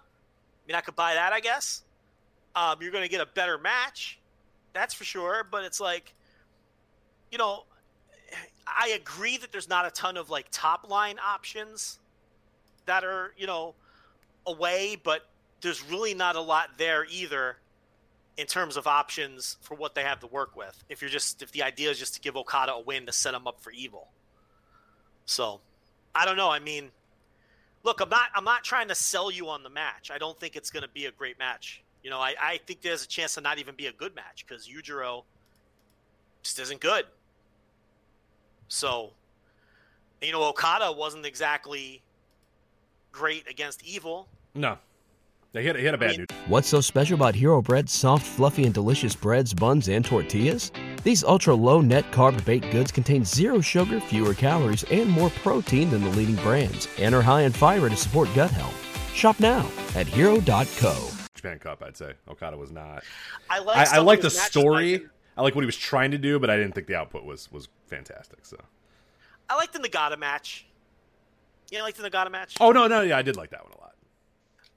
mean, 0.67 0.75
I 0.75 0.81
could 0.81 0.95
buy 0.95 1.13
that, 1.13 1.31
I 1.31 1.39
guess. 1.39 1.83
Um, 2.55 2.77
you're 2.81 2.91
going 2.91 3.03
to 3.03 3.09
get 3.09 3.21
a 3.21 3.27
better 3.27 3.57
match, 3.57 4.19
that's 4.73 4.93
for 4.93 5.03
sure. 5.03 5.47
But 5.49 5.63
it's 5.63 5.79
like, 5.79 6.13
you 7.31 7.37
know, 7.37 7.65
I 8.67 8.89
agree 8.89 9.37
that 9.37 9.51
there's 9.51 9.69
not 9.69 9.85
a 9.85 9.91
ton 9.91 10.17
of 10.17 10.29
like 10.29 10.47
top 10.51 10.89
line 10.89 11.17
options 11.19 11.99
that 12.89 13.03
are, 13.03 13.33
you 13.37 13.45
know, 13.45 13.75
away, 14.47 14.97
but 15.01 15.27
there's 15.61 15.83
really 15.83 16.15
not 16.15 16.35
a 16.35 16.41
lot 16.41 16.71
there 16.77 17.05
either 17.09 17.57
in 18.35 18.47
terms 18.47 18.77
of 18.77 18.87
options 18.87 19.57
for 19.61 19.75
what 19.75 19.93
they 19.93 20.01
have 20.01 20.19
to 20.21 20.27
work 20.27 20.55
with. 20.55 20.83
If 20.89 20.99
you're 21.01 21.09
just 21.11 21.43
if 21.43 21.51
the 21.51 21.61
idea 21.61 21.91
is 21.91 21.99
just 21.99 22.15
to 22.15 22.19
give 22.19 22.35
Okada 22.35 22.73
a 22.73 22.81
win 22.81 23.05
to 23.05 23.11
set 23.11 23.35
him 23.35 23.45
up 23.45 23.61
for 23.61 23.71
evil. 23.71 24.07
So, 25.25 25.61
I 26.15 26.25
don't 26.25 26.35
know. 26.35 26.49
I 26.49 26.57
mean, 26.57 26.89
look, 27.83 28.01
I'm 28.01 28.09
not 28.09 28.29
I'm 28.33 28.43
not 28.43 28.63
trying 28.63 28.87
to 28.87 28.95
sell 28.95 29.29
you 29.29 29.49
on 29.49 29.61
the 29.61 29.69
match. 29.69 30.09
I 30.11 30.17
don't 30.17 30.39
think 30.39 30.55
it's 30.55 30.71
going 30.71 30.83
to 30.83 30.89
be 30.89 31.05
a 31.05 31.11
great 31.11 31.37
match. 31.37 31.83
You 32.03 32.09
know, 32.09 32.19
I, 32.19 32.33
I 32.41 32.59
think 32.65 32.81
there's 32.81 33.03
a 33.03 33.07
chance 33.07 33.35
to 33.35 33.41
not 33.41 33.59
even 33.59 33.75
be 33.75 33.85
a 33.85 33.91
good 33.91 34.15
match 34.15 34.45
because 34.47 34.67
Yujiro 34.67 35.25
just 36.41 36.57
isn't 36.59 36.79
good. 36.81 37.05
So, 38.67 39.11
you 40.21 40.31
know, 40.31 40.43
Okada 40.43 40.91
wasn't 40.91 41.25
exactly 41.25 42.01
great 43.11 43.47
against 43.49 43.83
Evil. 43.83 44.27
No. 44.55 44.77
Yeah, 45.53 45.61
he 45.61 45.67
had, 45.67 45.75
he 45.77 45.85
had 45.85 45.95
a 45.95 45.97
bad 45.97 46.11
mean- 46.11 46.19
news. 46.19 46.27
What's 46.47 46.67
so 46.67 46.79
special 46.79 47.15
about 47.15 47.33
Hero 47.33 47.61
Bread's 47.61 47.91
soft, 47.91 48.25
fluffy, 48.25 48.65
and 48.65 48.73
delicious 48.73 49.15
breads, 49.15 49.53
buns, 49.53 49.89
and 49.89 50.05
tortillas? 50.05 50.71
These 51.03 51.23
ultra 51.23 51.55
low 51.55 51.81
net 51.81 52.11
carb 52.11 52.43
baked 52.45 52.71
goods 52.71 52.91
contain 52.91 53.25
zero 53.25 53.59
sugar, 53.59 53.99
fewer 53.99 54.33
calories, 54.35 54.83
and 54.85 55.09
more 55.09 55.29
protein 55.41 55.89
than 55.89 56.03
the 56.03 56.09
leading 56.11 56.35
brands, 56.37 56.87
and 56.99 57.15
are 57.15 57.21
high 57.21 57.41
in 57.41 57.51
fiber 57.51 57.89
to 57.89 57.95
support 57.95 58.29
gut 58.35 58.51
health. 58.51 58.75
Shop 59.15 59.39
now 59.39 59.67
at 59.95 60.05
hero.co. 60.07 61.09
Japan 61.33 61.57
Cup, 61.57 61.81
I'd 61.81 61.97
say 61.97 62.13
Okada 62.29 62.57
was 62.57 62.71
not. 62.71 63.03
I 63.49 63.59
like 63.59 63.91
I, 63.91 63.95
I 63.95 63.99
like 63.99 64.21
the 64.21 64.29
story. 64.29 64.97
but 64.97 65.07
I 65.37 65.41
like 65.41 65.55
what 65.55 65.61
he 65.61 65.65
was 65.65 65.77
trying 65.77 66.11
to 66.11 66.17
do, 66.17 66.37
but 66.37 66.49
I 66.49 66.57
didn't 66.57 66.75
think 66.75 66.85
the 66.87 66.95
output 66.95 67.23
was 67.23 67.51
was 67.51 67.69
fantastic. 67.87 68.45
So. 68.45 68.57
I 69.49 69.55
liked 69.55 69.73
the 69.73 69.79
Nagata 69.79 70.17
match. 70.19 70.67
You 71.71 71.77
know, 71.77 71.83
like 71.83 71.95
the 71.95 72.09
Nagata 72.09 72.31
match. 72.31 72.55
Oh 72.59 72.71
no, 72.71 72.87
no, 72.87 73.01
yeah, 73.01 73.17
I 73.17 73.21
did 73.21 73.35
like 73.35 73.51
that 73.51 73.63
one 73.63 73.73
a 73.73 73.81
lot. 73.81 73.95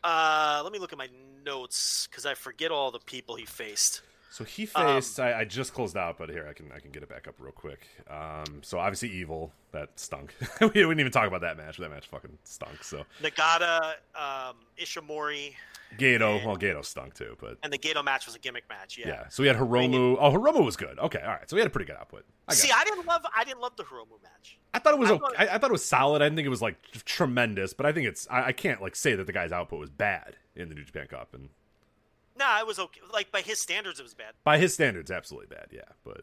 Uh, 0.05 0.63
let 0.63 0.73
me 0.73 0.79
look 0.79 0.93
at 0.93 0.99
my 0.99 1.09
notes 1.45 2.07
because 2.11 2.27
I 2.27 2.35
forget 2.35 2.71
all 2.71 2.91
the 2.91 2.99
people 2.99 3.37
he 3.37 3.45
faced. 3.45 4.03
So 4.33 4.45
he 4.45 4.65
faced. 4.65 5.21
I, 5.21 5.41
I 5.41 5.45
just 5.45 5.75
closed 5.75 5.95
out, 5.95 6.17
but 6.17 6.31
here 6.31 6.47
I 6.49 6.55
can 6.55 6.73
I 6.75 6.81
can 6.81 6.91
get 6.91 7.03
it 7.03 7.09
back 7.11 7.29
up 7.29 7.35
real 7.39 7.53
quick. 7.53 7.87
Um, 8.09 8.63
so 8.63 8.79
obviously 8.79 9.11
evil 9.11 9.53
that 9.73 9.91
stunk. 10.01 10.35
we 10.63 10.69
didn't 10.71 11.01
even 11.01 11.13
talk 11.13 11.27
about 11.29 11.43
that 11.43 11.59
match. 11.59 11.77
That 11.77 11.91
match 11.91 12.07
fucking 12.07 12.39
stunk. 12.45 12.83
So 12.83 13.05
Nagata, 13.23 13.93
um, 14.15 14.57
Ishimori, 14.81 15.53
Gedo, 15.99 16.37
And- 16.39 16.47
well 16.47 16.57
Gedo 16.57 16.83
stunk 16.83 17.13
too, 17.13 17.37
but 17.43 17.59
and 17.63 17.71
the 17.71 17.77
Gedo 17.77 18.03
match 18.03 18.25
was 18.25 18.35
a 18.35 18.39
gimmick 18.39 18.65
match. 18.71 18.97
Yeah. 18.97 19.09
yeah. 19.09 19.29
So 19.29 19.43
we 19.43 19.49
had 19.49 19.57
Hiromu. 19.59 20.17
Oh, 20.19 20.33
Hiromu 20.33 20.65
was 20.65 20.77
good. 20.77 20.99
Okay, 20.99 21.21
all 21.21 21.29
right. 21.33 21.51
So 21.51 21.55
we 21.55 21.61
had 21.61 21.67
a 21.67 21.71
pretty 21.71 21.87
good 21.87 21.97
output. 21.97 22.25
I, 22.49 22.55
See, 22.55 22.69
it. 22.69 22.75
I 22.75 22.85
didn't 22.85 23.05
love 23.07 23.21
I 23.37 23.45
didn't 23.45 23.61
love 23.61 23.77
the 23.77 23.85
Hiromu 23.85 24.23
match. 24.23 24.59
I 24.73 24.79
thought 24.79 24.95
it 24.95 24.99
was 24.99 25.11
I 25.11 25.13
okay. 25.13 25.21
thought- 25.21 25.41
I, 25.41 25.55
I 25.57 25.59
thought 25.59 25.69
it 25.69 25.73
was 25.73 25.85
solid. 25.85 26.23
I 26.23 26.25
didn't 26.25 26.37
think 26.37 26.47
it 26.47 26.49
was 26.49 26.63
like 26.63 26.77
tremendous, 27.05 27.75
but 27.75 27.85
I 27.85 27.93
think 27.93 28.07
it's. 28.09 28.27
I, 28.31 28.45
I 28.47 28.53
can't 28.53 28.81
like 28.81 28.97
say 28.97 29.15
that 29.15 29.27
the 29.27 29.33
guy's 29.35 29.53
output 29.53 29.79
was 29.79 29.91
bad 29.91 30.37
in 30.57 30.71
the 30.71 30.75
New 30.75 30.85
Japan 30.85 31.07
Cup, 31.09 31.35
and 31.35 31.51
Nah, 32.39 32.59
it 32.61 32.67
was 32.67 32.79
okay. 32.79 33.01
Like 33.13 33.31
by 33.31 33.41
his 33.43 33.61
standards, 33.61 34.01
it 34.01 34.03
was 34.05 34.15
bad. 34.15 34.33
by 34.45 34.59
his 34.59 34.75
standards, 34.75 35.11
absolutely 35.11 35.55
bad. 35.55 35.67
Yeah, 35.71 35.83
but 36.05 36.23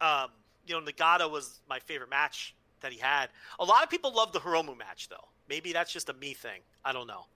Um, 0.00 0.30
you 0.66 0.74
know, 0.74 0.80
Nagata 0.84 1.30
was 1.30 1.60
my 1.68 1.78
favorite 1.80 2.10
match 2.10 2.54
that 2.80 2.92
he 2.92 2.98
had. 2.98 3.28
A 3.58 3.64
lot 3.64 3.82
of 3.82 3.90
people 3.90 4.12
love 4.14 4.32
the 4.32 4.40
Hiromu 4.40 4.76
match, 4.78 5.08
though. 5.08 5.28
Maybe 5.48 5.72
that's 5.72 5.92
just 5.92 6.08
a 6.08 6.12
me 6.14 6.34
thing. 6.34 6.60
I 6.84 6.92
don't 6.92 7.06
know. 7.06 7.26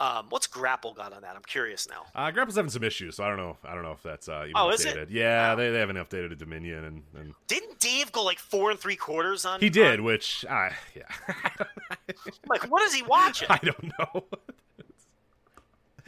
Um, 0.00 0.26
what's 0.30 0.46
Grapple 0.48 0.94
got 0.94 1.12
on 1.12 1.22
that? 1.22 1.36
I'm 1.36 1.42
curious 1.42 1.86
now. 1.88 2.06
uh, 2.14 2.30
Grapple's 2.32 2.56
having 2.56 2.70
some 2.70 2.82
issues, 2.82 3.16
so 3.16 3.24
I 3.24 3.28
don't 3.28 3.36
know. 3.36 3.56
I 3.62 3.74
don't 3.74 3.84
know 3.84 3.92
if 3.92 4.02
that's 4.02 4.28
uh, 4.28 4.42
even 4.44 4.54
Oh, 4.56 4.66
updated. 4.68 4.74
is 4.74 4.84
it? 4.86 5.10
Yeah, 5.10 5.50
Wow. 5.50 5.54
they, 5.56 5.70
they 5.70 5.78
haven't 5.78 5.96
updated 5.96 6.32
a 6.32 6.34
Dominion, 6.34 6.82
and, 6.84 7.02
and 7.16 7.34
Didn't 7.46 7.78
Dave 7.78 8.10
go 8.10 8.24
like 8.24 8.38
four 8.40 8.70
and 8.70 8.80
three 8.80 8.96
quarters 8.96 9.44
on? 9.44 9.60
he 9.60 9.70
did, 9.70 10.00
on- 10.00 10.04
which 10.04 10.44
I 10.50 10.72
yeah, 10.96 11.04
like, 12.46 12.68
what 12.70 12.82
is 12.82 12.94
he 12.94 13.02
watching? 13.02 13.46
I 13.50 13.58
don't 13.58 13.92
know. 13.98 14.24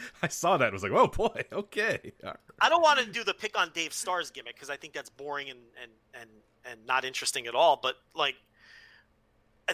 I 0.22 0.28
saw 0.28 0.56
that 0.56 0.66
and 0.66 0.72
was 0.72 0.82
like, 0.82 0.92
oh 0.92 1.08
boy, 1.08 1.44
okay. 1.52 2.12
Right. 2.22 2.36
I 2.60 2.68
don't 2.68 2.82
want 2.82 3.00
to 3.00 3.06
do 3.06 3.24
the 3.24 3.34
pick 3.34 3.58
on 3.58 3.70
Dave 3.74 3.92
Stars 3.92 4.30
gimmick 4.30 4.54
because 4.54 4.70
I 4.70 4.76
think 4.76 4.92
that's 4.92 5.10
boring 5.10 5.50
and, 5.50 5.60
and 5.80 5.90
and 6.20 6.30
and 6.64 6.86
not 6.86 7.04
interesting 7.04 7.46
at 7.46 7.54
all. 7.54 7.78
But 7.82 7.96
like 8.14 8.36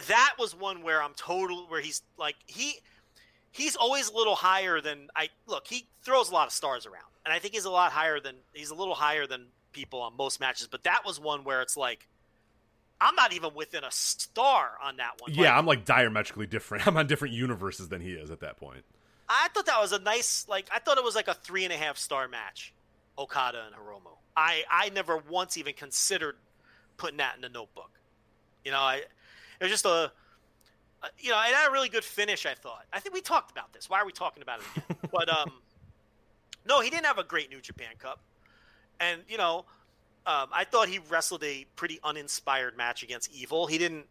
that 0.07 0.35
was 0.39 0.55
one 0.55 0.83
where 0.83 1.01
I'm 1.01 1.13
total 1.15 1.67
where 1.67 1.81
he's 1.81 2.01
like 2.17 2.35
he 2.45 2.75
he's 3.51 3.75
always 3.75 4.09
a 4.09 4.15
little 4.15 4.35
higher 4.35 4.81
than 4.81 5.09
I 5.15 5.29
look. 5.47 5.67
He 5.67 5.87
throws 6.03 6.29
a 6.29 6.33
lot 6.33 6.47
of 6.47 6.53
stars 6.53 6.85
around, 6.85 7.09
and 7.25 7.33
I 7.33 7.39
think 7.39 7.53
he's 7.53 7.65
a 7.65 7.71
lot 7.71 7.91
higher 7.91 8.19
than 8.19 8.35
he's 8.53 8.69
a 8.69 8.75
little 8.75 8.95
higher 8.95 9.27
than 9.27 9.47
people 9.73 10.01
on 10.01 10.15
most 10.17 10.39
matches. 10.39 10.67
But 10.67 10.83
that 10.83 11.01
was 11.05 11.19
one 11.19 11.43
where 11.43 11.61
it's 11.61 11.77
like 11.77 12.07
I'm 13.01 13.15
not 13.15 13.33
even 13.33 13.53
within 13.55 13.83
a 13.83 13.91
star 13.91 14.73
on 14.81 14.97
that 14.97 15.13
one. 15.19 15.33
Yeah, 15.33 15.41
Like, 15.41 15.51
I'm 15.51 15.65
like 15.65 15.85
diametrically 15.85 16.45
different. 16.45 16.85
I'm 16.87 16.95
on 16.95 17.07
different 17.07 17.33
universes 17.33 17.89
than 17.89 17.99
he 17.99 18.11
is 18.11 18.29
at 18.29 18.41
that 18.41 18.57
point. 18.57 18.85
I 19.31 19.47
thought 19.53 19.65
that 19.67 19.79
was 19.79 19.93
a 19.93 19.99
nice 19.99 20.45
like 20.49 20.67
I 20.73 20.79
thought 20.79 20.97
it 20.97 21.03
was 21.03 21.15
like 21.15 21.29
a 21.29 21.33
three 21.33 21.63
and 21.63 21.71
a 21.71 21.77
half 21.77 21.97
star 21.97 22.27
match, 22.27 22.73
Okada 23.17 23.63
and 23.65 23.75
Hiromu. 23.75 24.17
I 24.35 24.63
I 24.69 24.89
never 24.89 25.17
once 25.17 25.57
even 25.57 25.73
considered 25.73 26.35
putting 26.97 27.17
that 27.17 27.35
in 27.35 27.41
the 27.41 27.49
notebook. 27.49 27.91
You 28.65 28.71
know, 28.71 28.79
I 28.79 28.95
it 28.95 29.07
was 29.61 29.71
just 29.71 29.85
a 29.85 30.11
uh, 31.03 31.07
you 31.17 31.31
know, 31.31 31.39
it 31.39 31.55
had 31.55 31.69
a 31.69 31.71
really 31.71 31.87
good 31.87 32.03
finish. 32.03 32.45
I 32.45 32.55
thought. 32.55 32.85
I 32.91 32.99
think 32.99 33.15
we 33.15 33.21
talked 33.21 33.51
about 33.51 33.71
this. 33.71 33.89
Why 33.89 33.99
are 34.01 34.05
we 34.05 34.11
talking 34.11 34.43
about 34.43 34.59
it 34.59 34.65
again? 34.75 34.97
but 35.11 35.29
um, 35.29 35.51
no, 36.67 36.81
he 36.81 36.89
didn't 36.89 37.05
have 37.05 37.17
a 37.17 37.23
great 37.23 37.49
New 37.49 37.61
Japan 37.61 37.93
Cup, 37.99 38.19
and 38.99 39.21
you 39.29 39.37
know, 39.37 39.65
um, 40.25 40.47
I 40.51 40.65
thought 40.65 40.89
he 40.89 40.99
wrestled 41.09 41.43
a 41.45 41.65
pretty 41.77 41.99
uninspired 42.03 42.75
match 42.75 43.01
against 43.01 43.33
Evil. 43.33 43.65
He 43.65 43.77
didn't, 43.77 44.05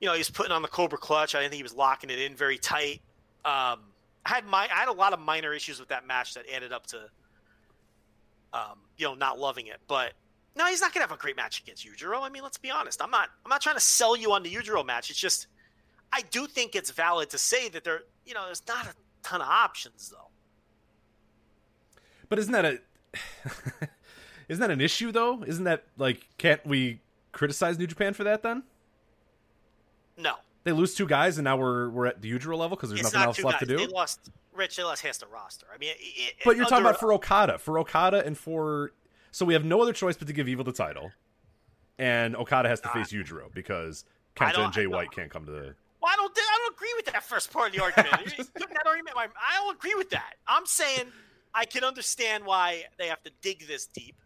you 0.00 0.06
know, 0.06 0.12
he 0.12 0.18
was 0.18 0.30
putting 0.30 0.52
on 0.52 0.62
the 0.62 0.68
Cobra 0.68 0.96
Clutch. 0.96 1.34
I 1.34 1.40
didn't 1.40 1.50
think 1.50 1.58
he 1.58 1.64
was 1.64 1.74
locking 1.74 2.08
it 2.08 2.20
in 2.20 2.36
very 2.36 2.56
tight. 2.56 3.00
Um, 3.44 3.80
I 4.26 4.30
had 4.30 4.44
my 4.44 4.68
I 4.72 4.78
had 4.78 4.88
a 4.88 4.92
lot 4.92 5.12
of 5.12 5.20
minor 5.20 5.52
issues 5.52 5.80
with 5.80 5.88
that 5.88 6.06
match 6.06 6.34
that 6.34 6.44
added 6.52 6.72
up 6.72 6.86
to, 6.88 7.08
um, 8.52 8.78
you 8.96 9.06
know, 9.06 9.14
not 9.14 9.38
loving 9.38 9.66
it. 9.66 9.80
But 9.88 10.12
no, 10.56 10.66
he's 10.66 10.80
not 10.80 10.92
gonna 10.92 11.04
have 11.04 11.12
a 11.12 11.20
great 11.20 11.36
match 11.36 11.60
against 11.60 11.86
Yujiro. 11.86 12.22
I 12.22 12.28
mean, 12.28 12.42
let's 12.42 12.58
be 12.58 12.70
honest. 12.70 13.02
I'm 13.02 13.10
not 13.10 13.30
I'm 13.44 13.48
not 13.48 13.60
trying 13.60 13.76
to 13.76 13.80
sell 13.80 14.16
you 14.16 14.32
on 14.32 14.42
the 14.42 14.52
Yujiro 14.52 14.84
match. 14.84 15.10
It's 15.10 15.18
just 15.18 15.46
I 16.12 16.22
do 16.30 16.46
think 16.46 16.74
it's 16.74 16.90
valid 16.90 17.30
to 17.30 17.38
say 17.38 17.68
that 17.70 17.84
there, 17.84 18.02
you 18.26 18.34
know, 18.34 18.44
there's 18.46 18.62
not 18.66 18.86
a 18.86 18.94
ton 19.22 19.40
of 19.40 19.48
options 19.48 20.10
though. 20.10 20.28
But 22.28 22.38
isn't 22.38 22.52
that 22.52 22.64
a 22.64 22.78
isn't 24.48 24.60
that 24.60 24.70
an 24.70 24.80
issue 24.80 25.12
though? 25.12 25.42
Isn't 25.44 25.64
that 25.64 25.84
like 25.96 26.26
can't 26.36 26.64
we 26.66 27.00
criticize 27.32 27.78
New 27.78 27.86
Japan 27.86 28.12
for 28.12 28.24
that 28.24 28.42
then? 28.42 28.64
No, 30.16 30.34
They 30.64 30.72
lose 30.72 30.94
two 30.94 31.06
guys 31.06 31.38
and 31.38 31.44
now 31.44 31.56
we're 31.56 31.88
we're 31.88 32.06
at 32.06 32.20
the 32.20 32.30
Yujiro 32.30 32.56
level 32.56 32.76
because 32.76 32.90
there's 32.90 33.00
it's 33.00 33.12
nothing 33.14 33.20
not 33.20 33.26
else 33.28 33.44
left 33.44 33.60
guys. 33.60 33.68
to 33.68 33.76
do. 33.76 33.86
They 33.86 33.92
lost 33.92 34.30
Rich. 34.52 34.76
They 34.76 34.82
lost 34.82 35.02
half 35.02 35.18
the 35.18 35.26
roster. 35.26 35.66
I 35.74 35.78
mean, 35.78 35.94
it, 35.98 36.34
But 36.44 36.56
you're 36.56 36.66
talking 36.66 36.84
about 36.84 37.00
for 37.00 37.12
Okada, 37.12 37.58
for 37.58 37.78
Okada, 37.78 38.24
and 38.24 38.36
for 38.36 38.92
so 39.30 39.46
we 39.46 39.54
have 39.54 39.64
no 39.64 39.80
other 39.80 39.92
choice 39.92 40.16
but 40.16 40.26
to 40.26 40.32
give 40.32 40.48
Evil 40.48 40.64
the 40.64 40.72
title, 40.72 41.12
and 41.98 42.36
Okada 42.36 42.68
has 42.68 42.80
to 42.80 42.88
face 42.88 43.12
Yujiro 43.12 43.52
because 43.54 44.04
Kenta 44.36 44.58
and 44.58 44.72
Jay 44.72 44.86
White 44.86 45.12
can't 45.12 45.30
come 45.30 45.46
to 45.46 45.52
the. 45.52 45.74
Well, 46.02 46.12
I 46.12 46.16
don't. 46.16 46.32
I 46.36 46.58
don't 46.58 46.74
agree 46.74 46.92
with 46.96 47.06
that 47.06 47.22
first 47.22 47.52
part 47.52 47.68
of 47.68 47.74
the 47.74 47.82
argument. 47.82 48.10
That 48.54 48.86
argument. 48.86 49.16
I 49.16 49.56
don't 49.56 49.76
agree 49.76 49.94
with 49.94 50.10
that. 50.10 50.34
I'm 50.46 50.66
saying 50.66 51.06
I 51.54 51.64
can 51.64 51.84
understand 51.84 52.44
why 52.44 52.84
they 52.98 53.06
have 53.06 53.22
to 53.22 53.30
dig 53.40 53.66
this 53.66 53.86
deep. 53.86 54.16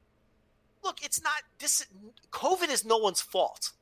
Look, 0.82 1.05
it's 1.05 1.23
not 1.23 1.43
this. 1.59 1.86
COVID 2.32 2.70
is 2.70 2.85
no 2.85 2.97
one's 2.98 3.20
fault. 3.20 3.73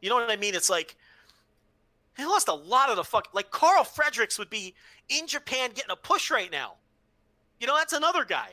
You 0.00 0.10
know 0.10 0.16
what 0.16 0.30
I 0.30 0.36
mean? 0.36 0.54
It's 0.54 0.70
like 0.70 0.96
he 2.16 2.24
lost 2.24 2.48
a 2.48 2.54
lot 2.54 2.90
of 2.90 2.96
the 2.96 3.04
fuck. 3.04 3.28
Like 3.32 3.50
Carl 3.50 3.84
Fredericks 3.84 4.38
would 4.38 4.50
be 4.50 4.74
in 5.08 5.26
Japan 5.26 5.70
getting 5.74 5.90
a 5.90 5.96
push 5.96 6.30
right 6.30 6.50
now. 6.50 6.74
You 7.60 7.66
know, 7.66 7.76
that's 7.76 7.92
another 7.92 8.24
guy. 8.24 8.52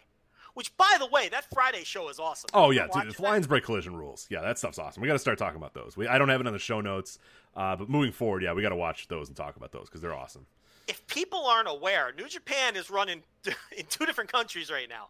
Which, 0.53 0.75
by 0.77 0.97
the 0.99 1.07
way, 1.07 1.29
that 1.29 1.45
Friday 1.51 1.83
show 1.83 2.09
is 2.09 2.19
awesome. 2.19 2.49
Oh 2.53 2.69
yeah, 2.69 2.85
dude, 2.93 3.13
that? 3.13 3.19
Lions 3.19 3.47
break 3.47 3.63
collision 3.63 3.95
rules, 3.95 4.27
yeah, 4.29 4.41
that 4.41 4.59
stuff's 4.59 4.77
awesome. 4.77 5.01
We 5.01 5.07
got 5.07 5.13
to 5.13 5.19
start 5.19 5.39
talking 5.39 5.57
about 5.57 5.73
those. 5.73 5.97
We, 5.97 6.07
I 6.07 6.19
don't 6.19 6.29
have 6.29 6.41
it 6.41 6.47
on 6.47 6.53
the 6.53 6.59
show 6.59 6.79
notes, 6.79 7.17
uh, 7.55 7.75
but 7.75 7.89
moving 7.89 8.11
forward, 8.11 8.43
yeah, 8.43 8.53
we 8.53 8.61
got 8.61 8.69
to 8.69 8.75
watch 8.75 9.07
those 9.07 9.29
and 9.29 9.35
talk 9.35 9.55
about 9.55 9.71
those 9.71 9.85
because 9.85 10.01
they're 10.01 10.13
awesome. 10.13 10.45
if 10.87 11.05
people 11.07 11.45
aren't 11.47 11.67
aware, 11.67 12.13
New 12.15 12.27
Japan 12.27 12.75
is 12.75 12.91
running 12.91 13.23
in 13.77 13.85
two 13.89 14.05
different 14.05 14.31
countries 14.31 14.69
right 14.69 14.87
now. 14.87 15.07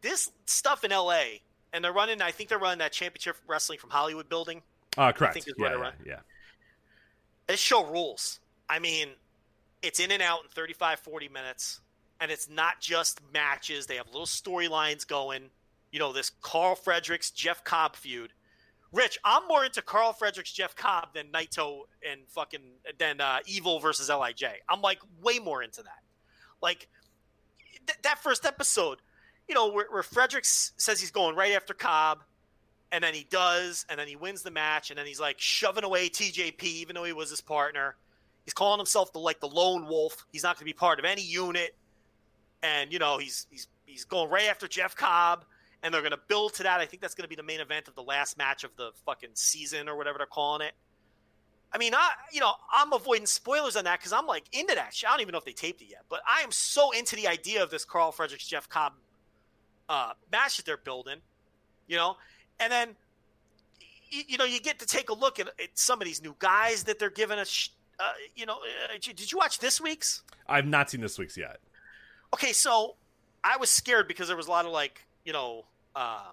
This 0.00 0.32
stuff 0.46 0.82
in 0.82 0.90
LA, 0.90 1.22
and 1.72 1.84
they're 1.84 1.92
running. 1.92 2.20
I 2.20 2.32
think 2.32 2.48
they're 2.48 2.58
running 2.58 2.78
that 2.78 2.90
championship 2.90 3.36
wrestling 3.46 3.78
from 3.78 3.90
Hollywood 3.90 4.28
building. 4.28 4.62
Uh, 4.98 5.12
correct. 5.12 5.30
I 5.30 5.34
think 5.34 5.46
is 5.46 5.54
yeah, 5.56 5.76
yeah, 5.76 5.90
yeah. 6.04 6.16
This 7.50 7.58
show 7.58 7.84
rules. 7.84 8.38
I 8.68 8.78
mean, 8.78 9.08
it's 9.82 9.98
in 9.98 10.12
and 10.12 10.22
out 10.22 10.44
in 10.44 10.50
35, 10.50 11.00
40 11.00 11.28
minutes, 11.30 11.80
and 12.20 12.30
it's 12.30 12.48
not 12.48 12.80
just 12.80 13.20
matches. 13.34 13.86
They 13.86 13.96
have 13.96 14.06
little 14.06 14.24
storylines 14.24 15.04
going. 15.04 15.50
You 15.90 15.98
know, 15.98 16.12
this 16.12 16.30
Carl 16.42 16.76
Fredericks 16.76 17.32
Jeff 17.32 17.64
Cobb 17.64 17.96
feud. 17.96 18.32
Rich, 18.92 19.18
I'm 19.24 19.48
more 19.48 19.64
into 19.64 19.82
Carl 19.82 20.12
Fredericks 20.12 20.52
Jeff 20.52 20.76
Cobb 20.76 21.12
than 21.12 21.26
Naito 21.32 21.86
and 22.08 22.20
fucking 22.28 22.60
than 23.00 23.20
uh, 23.20 23.40
Evil 23.46 23.80
versus 23.80 24.08
Lij. 24.08 24.44
I'm 24.68 24.80
like 24.80 25.00
way 25.20 25.40
more 25.40 25.60
into 25.60 25.82
that. 25.82 26.02
Like 26.62 26.86
th- 27.84 27.98
that 28.02 28.20
first 28.20 28.46
episode, 28.46 28.98
you 29.48 29.56
know, 29.56 29.72
where, 29.72 29.86
where 29.90 30.04
Fredericks 30.04 30.70
says 30.76 31.00
he's 31.00 31.10
going 31.10 31.34
right 31.34 31.54
after 31.54 31.74
Cobb, 31.74 32.20
and 32.92 33.02
then 33.04 33.14
he 33.14 33.26
does, 33.30 33.86
and 33.88 33.98
then 33.98 34.08
he 34.08 34.16
wins 34.16 34.42
the 34.42 34.50
match, 34.50 34.90
and 34.90 34.98
then 34.98 35.06
he's 35.06 35.20
like 35.20 35.40
shoving 35.40 35.84
away 35.84 36.08
TJP, 36.08 36.62
even 36.62 36.94
though 36.94 37.04
he 37.04 37.12
was 37.12 37.30
his 37.30 37.40
partner. 37.40 37.96
He's 38.44 38.54
calling 38.54 38.78
himself 38.78 39.12
the 39.12 39.20
like 39.20 39.40
the 39.40 39.48
lone 39.48 39.86
wolf. 39.86 40.26
He's 40.32 40.42
not 40.42 40.56
going 40.56 40.60
to 40.60 40.64
be 40.64 40.72
part 40.72 40.98
of 40.98 41.04
any 41.04 41.22
unit, 41.22 41.76
and 42.62 42.92
you 42.92 42.98
know 42.98 43.18
he's 43.18 43.46
he's 43.50 43.68
he's 43.86 44.04
going 44.04 44.30
right 44.30 44.48
after 44.48 44.66
Jeff 44.66 44.96
Cobb, 44.96 45.44
and 45.82 45.94
they're 45.94 46.00
going 46.00 46.12
to 46.12 46.20
build 46.28 46.54
to 46.54 46.64
that. 46.64 46.80
I 46.80 46.86
think 46.86 47.00
that's 47.00 47.14
going 47.14 47.24
to 47.24 47.28
be 47.28 47.36
the 47.36 47.42
main 47.42 47.60
event 47.60 47.88
of 47.88 47.94
the 47.94 48.02
last 48.02 48.36
match 48.38 48.64
of 48.64 48.74
the 48.76 48.90
fucking 49.06 49.30
season 49.34 49.88
or 49.88 49.96
whatever 49.96 50.18
they're 50.18 50.26
calling 50.26 50.66
it. 50.66 50.72
I 51.72 51.78
mean, 51.78 51.94
I 51.94 52.10
you 52.32 52.40
know 52.40 52.52
I'm 52.72 52.92
avoiding 52.92 53.26
spoilers 53.26 53.76
on 53.76 53.84
that 53.84 54.00
because 54.00 54.12
I'm 54.12 54.26
like 54.26 54.44
into 54.52 54.74
that. 54.74 54.94
shit. 54.94 55.08
I 55.08 55.12
don't 55.12 55.20
even 55.20 55.32
know 55.32 55.38
if 55.38 55.44
they 55.44 55.52
taped 55.52 55.82
it 55.82 55.88
yet, 55.90 56.04
but 56.08 56.20
I 56.26 56.42
am 56.42 56.50
so 56.50 56.90
into 56.90 57.14
the 57.14 57.28
idea 57.28 57.62
of 57.62 57.70
this 57.70 57.84
Carl 57.84 58.10
Fredericks 58.10 58.46
Jeff 58.46 58.68
Cobb 58.68 58.94
uh, 59.88 60.12
match 60.32 60.56
that 60.56 60.66
they're 60.66 60.76
building. 60.76 61.18
You 61.86 61.96
know, 61.96 62.16
and 62.60 62.70
then 62.70 62.96
you, 64.10 64.22
you 64.28 64.38
know 64.38 64.44
you 64.44 64.60
get 64.60 64.78
to 64.78 64.86
take 64.86 65.10
a 65.10 65.14
look 65.14 65.40
at, 65.40 65.48
at 65.48 65.70
some 65.74 66.00
of 66.00 66.06
these 66.06 66.22
new 66.22 66.36
guys 66.38 66.84
that 66.84 66.98
they're 66.98 67.10
giving 67.10 67.38
us. 67.38 67.48
sh- 67.48 67.70
Uh, 67.98 68.12
you 68.34 68.46
know, 68.46 68.54
uh, 68.56 68.96
did 69.00 69.30
you- 69.32 69.36
watch 69.38 69.58
this 69.58 69.80
week's? 69.80 70.22
I've 70.48 70.66
not 70.66 70.88
seen 70.90 71.00
this 71.02 71.18
week's 71.18 71.36
yet. 71.36 71.60
Okay, 72.32 72.52
so 72.52 72.96
I 73.44 73.56
was 73.58 73.68
scared 73.70 74.08
because 74.08 74.28
there 74.28 74.36
was 74.36 74.46
a 74.46 74.50
lot 74.50 74.64
of 74.64 74.72
like, 74.72 75.04
you 75.24 75.32
know, 75.32 75.64
uh, 75.94 76.30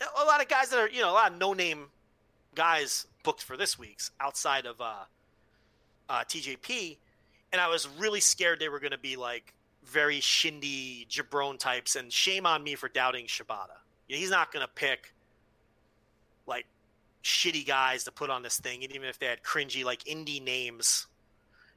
a 0.00 0.24
lot 0.24 0.40
of 0.40 0.48
guys 0.48 0.68
that 0.70 0.78
are, 0.78 0.88
you 0.88 1.00
know, 1.00 1.10
a 1.10 1.16
lot 1.20 1.32
of 1.32 1.38
no-name 1.38 1.88
guys 2.54 3.06
booked 3.24 3.42
for 3.42 3.56
this 3.56 3.78
week's 3.78 4.10
outside 4.20 4.64
of 4.66 4.80
uh, 4.80 5.04
uh, 6.08 6.24
TJP, 6.24 6.96
and 7.52 7.60
I 7.60 7.68
was 7.68 7.88
really 7.98 8.20
scared 8.20 8.60
they 8.60 8.68
were 8.68 8.80
going 8.80 8.92
to 8.92 8.98
be 8.98 9.16
like 9.16 9.54
very 9.84 10.20
shindy 10.20 11.06
jabron 11.10 11.58
types. 11.58 11.96
And 11.96 12.12
shame 12.12 12.46
on 12.46 12.62
me 12.62 12.74
for 12.76 12.88
doubting 12.88 13.26
Shibata. 13.26 13.78
You 14.08 14.16
know, 14.16 14.20
he's 14.20 14.30
not 14.30 14.52
going 14.52 14.64
to 14.64 14.72
pick 14.72 15.12
shitty 17.22 17.66
guys 17.66 18.04
to 18.04 18.12
put 18.12 18.30
on 18.30 18.42
this 18.42 18.58
thing, 18.58 18.82
and 18.82 18.92
even 18.94 19.08
if 19.08 19.18
they 19.18 19.26
had 19.26 19.42
cringy 19.42 19.84
like 19.84 20.04
indie 20.04 20.42
names, 20.42 21.06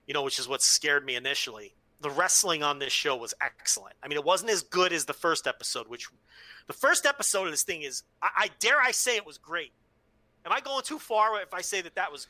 you 0.07 0.13
know, 0.13 0.23
which 0.23 0.39
is 0.39 0.47
what 0.47 0.61
scared 0.61 1.05
me 1.05 1.15
initially 1.15 1.73
the 2.03 2.09
wrestling 2.09 2.61
on 2.61 2.79
this 2.79 2.93
show 2.93 3.15
was 3.15 3.33
excellent. 3.41 3.95
I 4.03 4.09
mean, 4.09 4.17
it 4.17 4.25
wasn't 4.25 4.51
as 4.51 4.61
good 4.61 4.91
as 4.91 5.05
the 5.05 5.13
first 5.13 5.47
episode, 5.47 5.87
which 5.87 6.09
the 6.67 6.73
first 6.73 7.05
episode 7.05 7.45
of 7.45 7.51
this 7.51 7.63
thing 7.63 7.81
is, 7.81 8.03
I, 8.21 8.29
I 8.35 8.49
dare 8.59 8.79
I 8.79 8.91
say 8.91 9.15
it 9.15 9.25
was 9.25 9.37
great. 9.37 9.71
Am 10.45 10.51
I 10.51 10.59
going 10.59 10.83
too 10.83 10.99
far 10.99 11.41
if 11.41 11.53
I 11.53 11.61
say 11.61 11.81
that 11.81 11.95
that 11.95 12.11
was 12.11 12.27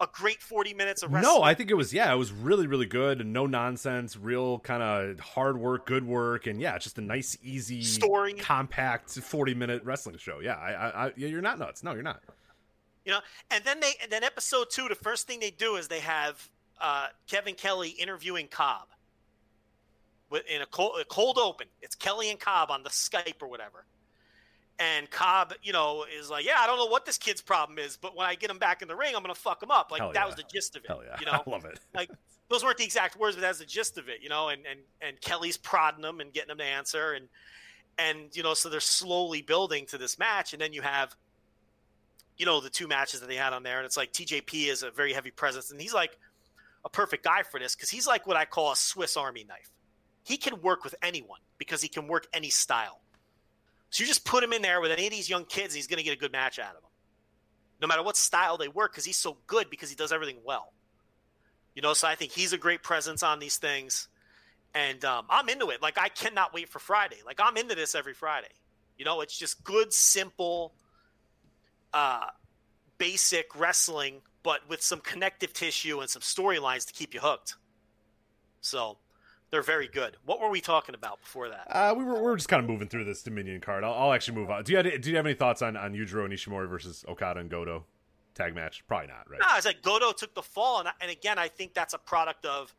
a 0.00 0.08
great 0.12 0.42
40 0.42 0.74
minutes 0.74 1.02
of 1.02 1.12
wrestling? 1.12 1.34
No, 1.34 1.42
I 1.42 1.54
think 1.54 1.70
it 1.70 1.74
was 1.74 1.92
yeah, 1.92 2.12
it 2.12 2.16
was 2.16 2.32
really 2.32 2.66
really 2.66 2.86
good 2.86 3.20
and 3.20 3.32
no 3.32 3.46
nonsense, 3.46 4.16
real 4.16 4.58
kind 4.60 4.82
of 4.82 5.20
hard 5.20 5.58
work, 5.58 5.86
good 5.86 6.06
work, 6.06 6.46
and 6.46 6.60
yeah, 6.60 6.78
just 6.78 6.98
a 6.98 7.02
nice, 7.02 7.36
easy 7.42 7.82
Story. 7.82 8.34
compact 8.34 9.10
40 9.10 9.54
minute 9.54 9.82
wrestling 9.84 10.18
show. 10.18 10.40
Yeah, 10.40 10.56
I, 10.56 10.72
I, 10.72 11.06
I 11.06 11.12
yeah, 11.16 11.28
you're 11.28 11.42
not 11.42 11.58
nuts. 11.58 11.82
No, 11.82 11.92
you're 11.92 12.02
not. 12.02 12.22
You 13.04 13.12
know, 13.12 13.20
and 13.50 13.62
then 13.64 13.78
they, 13.80 13.92
and 14.02 14.10
then 14.10 14.24
episode 14.24 14.66
two, 14.70 14.88
the 14.88 14.96
first 14.96 15.28
thing 15.28 15.38
they 15.38 15.52
do 15.52 15.76
is 15.76 15.86
they 15.86 16.00
have 16.00 16.48
uh, 16.80 17.06
Kevin 17.28 17.54
Kelly 17.54 17.90
interviewing 17.90 18.48
Cobb 18.48 18.88
in 20.32 20.62
a 20.62 20.66
cold, 20.66 20.98
a 21.00 21.04
cold 21.04 21.38
open. 21.38 21.68
It's 21.80 21.94
Kelly 21.94 22.30
and 22.30 22.40
Cobb 22.40 22.70
on 22.70 22.82
the 22.82 22.90
Skype 22.90 23.40
or 23.40 23.48
whatever. 23.48 23.84
And 24.78 25.10
Cobb, 25.10 25.54
you 25.62 25.72
know, 25.72 26.04
is 26.18 26.28
like, 26.28 26.44
yeah, 26.44 26.56
I 26.58 26.66
don't 26.66 26.76
know 26.76 26.86
what 26.86 27.06
this 27.06 27.16
kid's 27.16 27.40
problem 27.40 27.78
is, 27.78 27.96
but 27.96 28.14
when 28.14 28.26
I 28.26 28.34
get 28.34 28.50
him 28.50 28.58
back 28.58 28.82
in 28.82 28.88
the 28.88 28.96
ring, 28.96 29.14
I'm 29.16 29.22
going 29.22 29.34
to 29.34 29.40
fuck 29.40 29.62
him 29.62 29.70
up. 29.70 29.90
Like 29.90 30.00
Hell 30.02 30.12
that 30.12 30.20
yeah. 30.20 30.26
was 30.26 30.34
the 30.34 30.44
gist 30.52 30.76
of 30.76 30.84
it. 30.84 30.88
Hell 30.88 31.02
yeah, 31.06 31.16
You 31.18 31.26
know, 31.32 31.32
I 31.32 31.50
love 31.50 31.64
it. 31.64 31.80
like 31.94 32.10
those 32.50 32.62
weren't 32.62 32.76
the 32.76 32.84
exact 32.84 33.16
words, 33.16 33.36
but 33.36 33.40
that's 33.42 33.58
the 33.58 33.64
gist 33.64 33.96
of 33.96 34.08
it. 34.08 34.22
You 34.22 34.28
know, 34.28 34.48
and 34.48 34.66
and 34.70 34.80
and 35.00 35.20
Kelly's 35.20 35.56
prodding 35.56 36.04
him 36.04 36.20
and 36.20 36.32
getting 36.32 36.50
him 36.50 36.58
to 36.58 36.64
answer, 36.64 37.14
and 37.14 37.28
and 37.98 38.36
you 38.36 38.42
know, 38.42 38.54
so 38.54 38.68
they're 38.68 38.80
slowly 38.80 39.40
building 39.42 39.86
to 39.86 39.98
this 39.98 40.18
match, 40.18 40.52
and 40.52 40.60
then 40.60 40.72
you 40.74 40.82
have, 40.82 41.16
you 42.36 42.44
know, 42.44 42.60
the 42.60 42.70
two 42.70 42.86
matches 42.86 43.20
that 43.20 43.28
they 43.28 43.36
had 43.36 43.52
on 43.54 43.62
there, 43.62 43.78
and 43.78 43.86
it's 43.86 43.96
like 43.96 44.12
TJP 44.12 44.68
is 44.68 44.82
a 44.82 44.90
very 44.90 45.12
heavy 45.14 45.30
presence, 45.30 45.70
and 45.70 45.80
he's 45.80 45.94
like 45.94 46.18
a 46.84 46.90
perfect 46.90 47.24
guy 47.24 47.42
for 47.42 47.58
this 47.58 47.74
because 47.74 47.90
he's 47.90 48.06
like 48.06 48.26
what 48.26 48.36
I 48.36 48.44
call 48.44 48.72
a 48.72 48.76
Swiss 48.76 49.16
Army 49.16 49.44
knife. 49.48 49.70
He 50.22 50.36
can 50.36 50.60
work 50.60 50.84
with 50.84 50.94
anyone 51.02 51.40
because 51.58 51.80
he 51.80 51.88
can 51.88 52.08
work 52.08 52.26
any 52.32 52.50
style. 52.50 53.00
So 53.96 54.02
you 54.02 54.08
just 54.08 54.26
put 54.26 54.44
him 54.44 54.52
in 54.52 54.60
there 54.60 54.82
with 54.82 54.90
any 54.90 55.06
of 55.06 55.10
these 55.10 55.30
young 55.30 55.46
kids, 55.46 55.72
he's 55.72 55.86
going 55.86 55.96
to 55.96 56.02
get 56.02 56.12
a 56.12 56.18
good 56.18 56.30
match 56.30 56.58
out 56.58 56.76
of 56.76 56.82
them. 56.82 56.90
No 57.80 57.86
matter 57.86 58.02
what 58.02 58.18
style 58.18 58.58
they 58.58 58.68
work, 58.68 58.92
because 58.92 59.06
he's 59.06 59.16
so 59.16 59.38
good 59.46 59.70
because 59.70 59.88
he 59.88 59.96
does 59.96 60.12
everything 60.12 60.36
well. 60.44 60.74
You 61.74 61.80
know, 61.80 61.94
so 61.94 62.06
I 62.06 62.14
think 62.14 62.30
he's 62.30 62.52
a 62.52 62.58
great 62.58 62.82
presence 62.82 63.22
on 63.22 63.38
these 63.38 63.56
things, 63.56 64.08
and 64.74 65.02
um, 65.06 65.24
I'm 65.30 65.48
into 65.48 65.70
it. 65.70 65.80
Like 65.80 65.96
I 65.96 66.10
cannot 66.10 66.52
wait 66.52 66.68
for 66.68 66.78
Friday. 66.78 67.16
Like 67.24 67.40
I'm 67.42 67.56
into 67.56 67.74
this 67.74 67.94
every 67.94 68.12
Friday. 68.12 68.52
You 68.98 69.06
know, 69.06 69.22
it's 69.22 69.38
just 69.38 69.64
good, 69.64 69.94
simple, 69.94 70.74
uh, 71.94 72.26
basic 72.98 73.58
wrestling, 73.58 74.20
but 74.42 74.60
with 74.68 74.82
some 74.82 75.00
connective 75.00 75.54
tissue 75.54 76.00
and 76.00 76.10
some 76.10 76.20
storylines 76.20 76.86
to 76.88 76.92
keep 76.92 77.14
you 77.14 77.20
hooked. 77.20 77.54
So 78.60 78.98
they're 79.56 79.62
very 79.62 79.88
good. 79.88 80.18
What 80.26 80.38
were 80.38 80.50
we 80.50 80.60
talking 80.60 80.94
about 80.94 81.18
before 81.18 81.48
that? 81.48 81.66
Uh, 81.70 81.94
we 81.96 82.04
were 82.04 82.16
we 82.16 82.20
were 82.20 82.36
just 82.36 82.50
kind 82.50 82.62
of 82.62 82.68
moving 82.68 82.88
through 82.88 83.04
this 83.04 83.22
Dominion 83.22 83.62
card. 83.62 83.84
I'll, 83.84 83.94
I'll 83.94 84.12
actually 84.12 84.36
move 84.36 84.50
on. 84.50 84.64
Do 84.64 84.72
you 84.72 84.76
have, 84.76 85.00
do 85.00 85.08
you 85.08 85.16
have 85.16 85.24
any 85.24 85.34
thoughts 85.34 85.62
on 85.62 85.78
on 85.78 85.94
Yujiro 85.94 86.26
and 86.26 86.34
Ishimori 86.34 86.68
versus 86.68 87.06
Okada 87.08 87.40
and 87.40 87.48
Goto 87.48 87.86
tag 88.34 88.54
match? 88.54 88.84
Probably 88.86 89.06
not, 89.06 89.30
right? 89.30 89.40
No, 89.40 89.46
it's 89.56 89.64
like 89.64 89.80
Goto 89.80 90.12
took 90.12 90.34
the 90.34 90.42
fall, 90.42 90.80
and, 90.80 90.90
and 91.00 91.10
again, 91.10 91.38
I 91.38 91.48
think 91.48 91.72
that's 91.72 91.94
a 91.94 91.98
product 91.98 92.44
of 92.44 92.74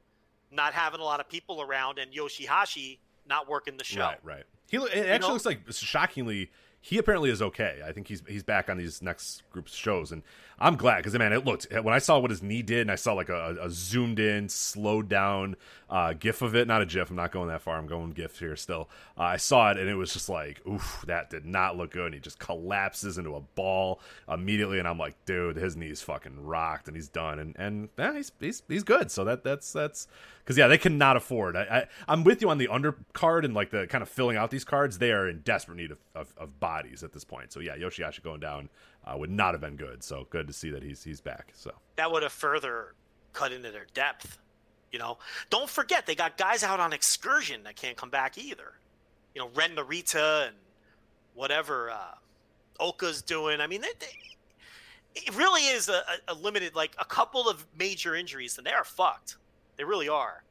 not 0.52 0.74
having 0.74 1.00
a 1.00 1.04
lot 1.04 1.20
of 1.20 1.28
people 1.28 1.64
around 1.64 1.98
and 1.98 2.14
Yoshihashi 2.14 3.00
not 3.28 3.50
working 3.50 3.78
the 3.78 3.84
show. 3.84 4.02
Right, 4.02 4.20
right. 4.24 4.44
He 4.70 4.78
it 4.78 5.08
actually 5.08 5.30
know? 5.30 5.34
looks 5.34 5.48
like 5.48 5.62
shockingly 5.72 6.52
he 6.80 7.00
apparently 7.00 7.32
is 7.32 7.42
okay. 7.42 7.82
I 7.84 7.92
think 7.92 8.08
he's 8.08 8.22
he's 8.28 8.44
back 8.44 8.70
on 8.70 8.78
these 8.78 9.02
next 9.02 9.50
group 9.50 9.68
shows, 9.68 10.12
and 10.12 10.22
I'm 10.60 10.76
glad 10.76 10.98
because 10.98 11.14
man, 11.18 11.34
it 11.34 11.46
looked 11.46 11.68
when 11.72 11.94
I 11.94 12.00
saw 12.00 12.18
what 12.18 12.32
his 12.32 12.42
knee 12.42 12.64
did, 12.64 12.82
and 12.82 12.92
I 12.92 12.96
saw 12.96 13.14
like 13.14 13.30
a, 13.30 13.58
a 13.62 13.70
zoomed 13.70 14.20
in, 14.20 14.50
slowed 14.50 15.08
down 15.08 15.56
uh, 15.90 16.14
gif 16.14 16.42
of 16.42 16.56
it, 16.56 16.68
not 16.68 16.82
a 16.82 16.86
gif. 16.86 17.10
I'm 17.10 17.16
not 17.16 17.32
going 17.32 17.50
that 17.50 17.62
far. 17.62 17.78
I'm 17.78 17.86
going 17.86 18.12
gif 18.12 18.40
here 18.40 18.56
still. 18.56 18.90
Uh, 19.18 19.24
I 19.24 19.38
saw 19.38 19.70
it, 19.72 19.78
and 19.78 19.88
it 19.88 19.96
was 19.96 20.12
just 20.12 20.30
like, 20.30 20.62
oof, 20.68 21.04
that 21.08 21.30
did 21.30 21.46
not 21.46 21.78
look 21.78 21.92
good. 21.92 22.06
And 22.06 22.14
he 22.16 22.20
just 22.20 22.40
collapses 22.40 23.18
into 23.18 23.36
a 23.36 23.42
ball 23.42 24.02
immediately, 24.28 24.80
and 24.80 24.88
I'm 24.88 24.98
like, 24.98 25.16
dude, 25.26 25.58
his 25.58 25.78
knee's 25.78 26.02
fucking 26.02 26.44
rocked, 26.44 26.88
and 26.88 26.96
he's 26.96 27.10
done, 27.10 27.38
and 27.38 27.56
and 27.60 27.90
yeah, 27.98 28.16
he's 28.16 28.32
he's 28.40 28.64
he's 28.68 28.84
good. 28.84 29.12
So 29.12 29.24
that 29.26 29.44
that's 29.44 29.72
that's 29.72 30.08
because 30.44 30.58
yeah, 30.58 30.68
they 30.68 30.78
cannot 30.78 31.18
afford. 31.18 31.56
I, 31.56 31.62
I 31.62 31.88
I'm 32.08 32.24
with 32.24 32.42
you 32.42 32.50
on 32.50 32.58
the 32.58 32.68
undercard 32.68 33.46
and 33.46 33.54
like 33.54 33.70
the 33.70 33.86
kind 33.86 34.02
of 34.02 34.10
filling 34.10 34.38
out 34.38 34.50
these 34.50 34.66
cards. 34.66 34.98
They 34.98 35.12
are 35.12 35.28
in 35.30 35.42
desperate 35.42 35.76
need 35.76 35.92
of, 35.92 36.00
of, 36.16 36.34
of 36.38 36.60
bodies 36.60 37.04
at 37.04 37.14
this 37.14 37.24
point. 37.24 37.52
So 37.52 37.60
yeah, 37.60 37.76
Yoshihashi 37.78 38.24
going 38.24 38.40
down 38.40 38.70
uh, 39.08 39.18
would 39.18 39.30
not 39.30 39.54
have 39.54 39.62
been 39.62 39.76
good. 39.76 40.04
So 40.04 40.28
good 40.30 40.48
to 40.48 40.54
see 40.54 40.70
that 40.72 40.84
he's 40.84 41.04
he's 41.04 41.22
back. 41.22 41.52
So 41.54 41.72
That 41.96 42.12
would 42.12 42.24
have 42.24 42.32
further 42.32 42.94
cut 43.34 43.52
into 43.52 43.72
their 43.72 43.88
depth. 43.94 44.40
You 44.92 45.00
know, 45.00 45.18
don't 45.50 45.70
forget 45.70 46.06
they 46.06 46.16
got 46.16 46.38
guys 46.38 46.64
out 46.64 46.80
on 46.80 46.94
excursion 46.94 47.64
that 47.64 47.76
can't 47.76 47.98
come 47.98 48.10
back 48.10 48.38
either. 48.38 48.74
You 49.36 49.42
know, 49.42 49.50
Ren 49.54 49.76
Narita 49.76 50.48
and 50.48 50.56
whatever 51.36 51.92
uh, 51.92 52.16
Oka's 52.80 53.22
doing. 53.22 53.62
I 53.62 53.68
mean, 53.68 53.82
they, 53.82 53.92
they, 54.00 54.08
it 55.16 55.36
really 55.36 55.62
is 55.64 55.90
a, 55.90 56.02
a 56.28 56.34
limited, 56.34 56.74
like 56.76 56.96
a 56.98 57.06
couple 57.06 57.50
of 57.50 57.66
major 57.78 58.16
injuries, 58.16 58.58
and 58.58 58.66
they 58.66 58.72
are 58.72 58.86
fucked. 58.86 59.36
They 59.76 59.84
really 59.84 60.10
are. 60.10 60.44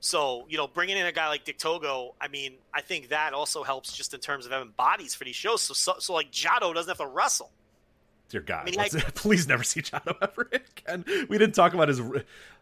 So, 0.00 0.46
you 0.48 0.56
know, 0.56 0.66
bringing 0.66 0.96
in 0.96 1.06
a 1.06 1.12
guy 1.12 1.28
like 1.28 1.44
Dick 1.44 1.58
Togo, 1.58 2.14
I 2.20 2.28
mean, 2.28 2.54
I 2.72 2.80
think 2.80 3.08
that 3.08 3.32
also 3.32 3.62
helps 3.62 3.92
just 3.92 4.14
in 4.14 4.20
terms 4.20 4.46
of 4.46 4.52
having 4.52 4.72
bodies 4.76 5.14
for 5.14 5.24
these 5.24 5.36
shows. 5.36 5.62
So, 5.62 5.74
so, 5.74 5.94
so 5.98 6.12
like 6.14 6.30
Jado 6.30 6.72
doesn't 6.72 6.88
have 6.88 6.98
to 6.98 7.06
wrestle. 7.06 7.50
Dear 8.30 8.40
God, 8.40 8.68
I 8.74 8.82
mean, 8.82 9.02
please 9.14 9.46
never 9.46 9.62
see 9.62 9.82
Jado 9.82 10.16
ever 10.22 10.48
again. 10.52 11.04
We 11.28 11.36
didn't 11.36 11.54
talk 11.54 11.74
about 11.74 11.88
his. 11.88 12.00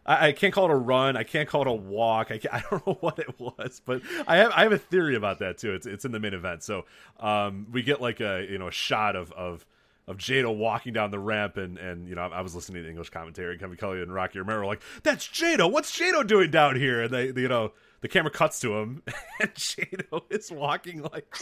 I, 0.05 0.27
I 0.27 0.31
can't 0.33 0.53
call 0.53 0.65
it 0.65 0.71
a 0.71 0.75
run. 0.75 1.15
I 1.15 1.23
can't 1.23 1.47
call 1.47 1.61
it 1.61 1.67
a 1.67 1.73
walk. 1.73 2.31
I, 2.31 2.39
can't, 2.39 2.53
I 2.53 2.63
don't 2.69 2.85
know 2.85 2.97
what 2.99 3.19
it 3.19 3.39
was, 3.39 3.81
but 3.85 4.01
I 4.27 4.37
have 4.37 4.51
I 4.51 4.63
have 4.63 4.73
a 4.73 4.77
theory 4.77 5.15
about 5.15 5.39
that 5.39 5.57
too. 5.57 5.73
It's 5.73 5.85
it's 5.85 6.03
in 6.03 6.11
the 6.11 6.19
main 6.19 6.33
event. 6.33 6.63
So 6.63 6.85
um, 7.19 7.67
we 7.71 7.81
get 7.83 8.01
like 8.01 8.19
a 8.19 8.45
you 8.49 8.57
know 8.57 8.67
a 8.67 8.71
shot 8.71 9.15
of 9.15 9.31
of 9.31 9.65
of 10.07 10.17
Jado 10.17 10.55
walking 10.55 10.91
down 10.91 11.11
the 11.11 11.19
ramp, 11.19 11.55
and 11.57 11.77
and 11.77 12.09
you 12.09 12.15
know 12.15 12.21
I 12.21 12.41
was 12.41 12.55
listening 12.55 12.77
to 12.77 12.83
the 12.83 12.89
English 12.89 13.11
commentary. 13.11 13.57
Kevin 13.57 13.77
Kelly 13.77 14.01
and 14.01 14.13
Rocky 14.13 14.39
Romero 14.39 14.61
were 14.61 14.65
like, 14.65 14.81
"That's 15.03 15.27
Jado. 15.27 15.71
What's 15.71 15.97
Jado 15.97 16.25
doing 16.25 16.49
down 16.49 16.75
here?" 16.75 17.03
And 17.03 17.13
they, 17.13 17.31
they 17.31 17.41
you 17.41 17.47
know 17.47 17.73
the 18.01 18.07
camera 18.07 18.31
cuts 18.31 18.59
to 18.61 18.75
him, 18.77 19.03
and 19.39 19.53
Jado 19.53 20.23
is 20.31 20.51
walking 20.51 21.03
like 21.03 21.35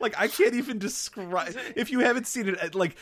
like 0.00 0.18
I 0.18 0.28
can't 0.28 0.54
even 0.54 0.78
describe. 0.78 1.54
If 1.76 1.90
you 1.90 2.00
haven't 2.00 2.26
seen 2.26 2.48
it, 2.48 2.74
like 2.74 2.96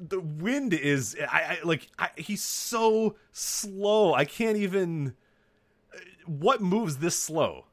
the 0.00 0.20
wind 0.20 0.72
is 0.74 1.16
I, 1.20 1.40
I 1.40 1.58
like 1.64 1.88
I, 1.98 2.10
he's 2.16 2.42
so 2.42 3.16
slow. 3.32 4.14
I 4.14 4.24
can't 4.24 4.56
even. 4.56 5.14
What 6.26 6.60
moves 6.60 6.98
this 6.98 7.18
slow? 7.18 7.64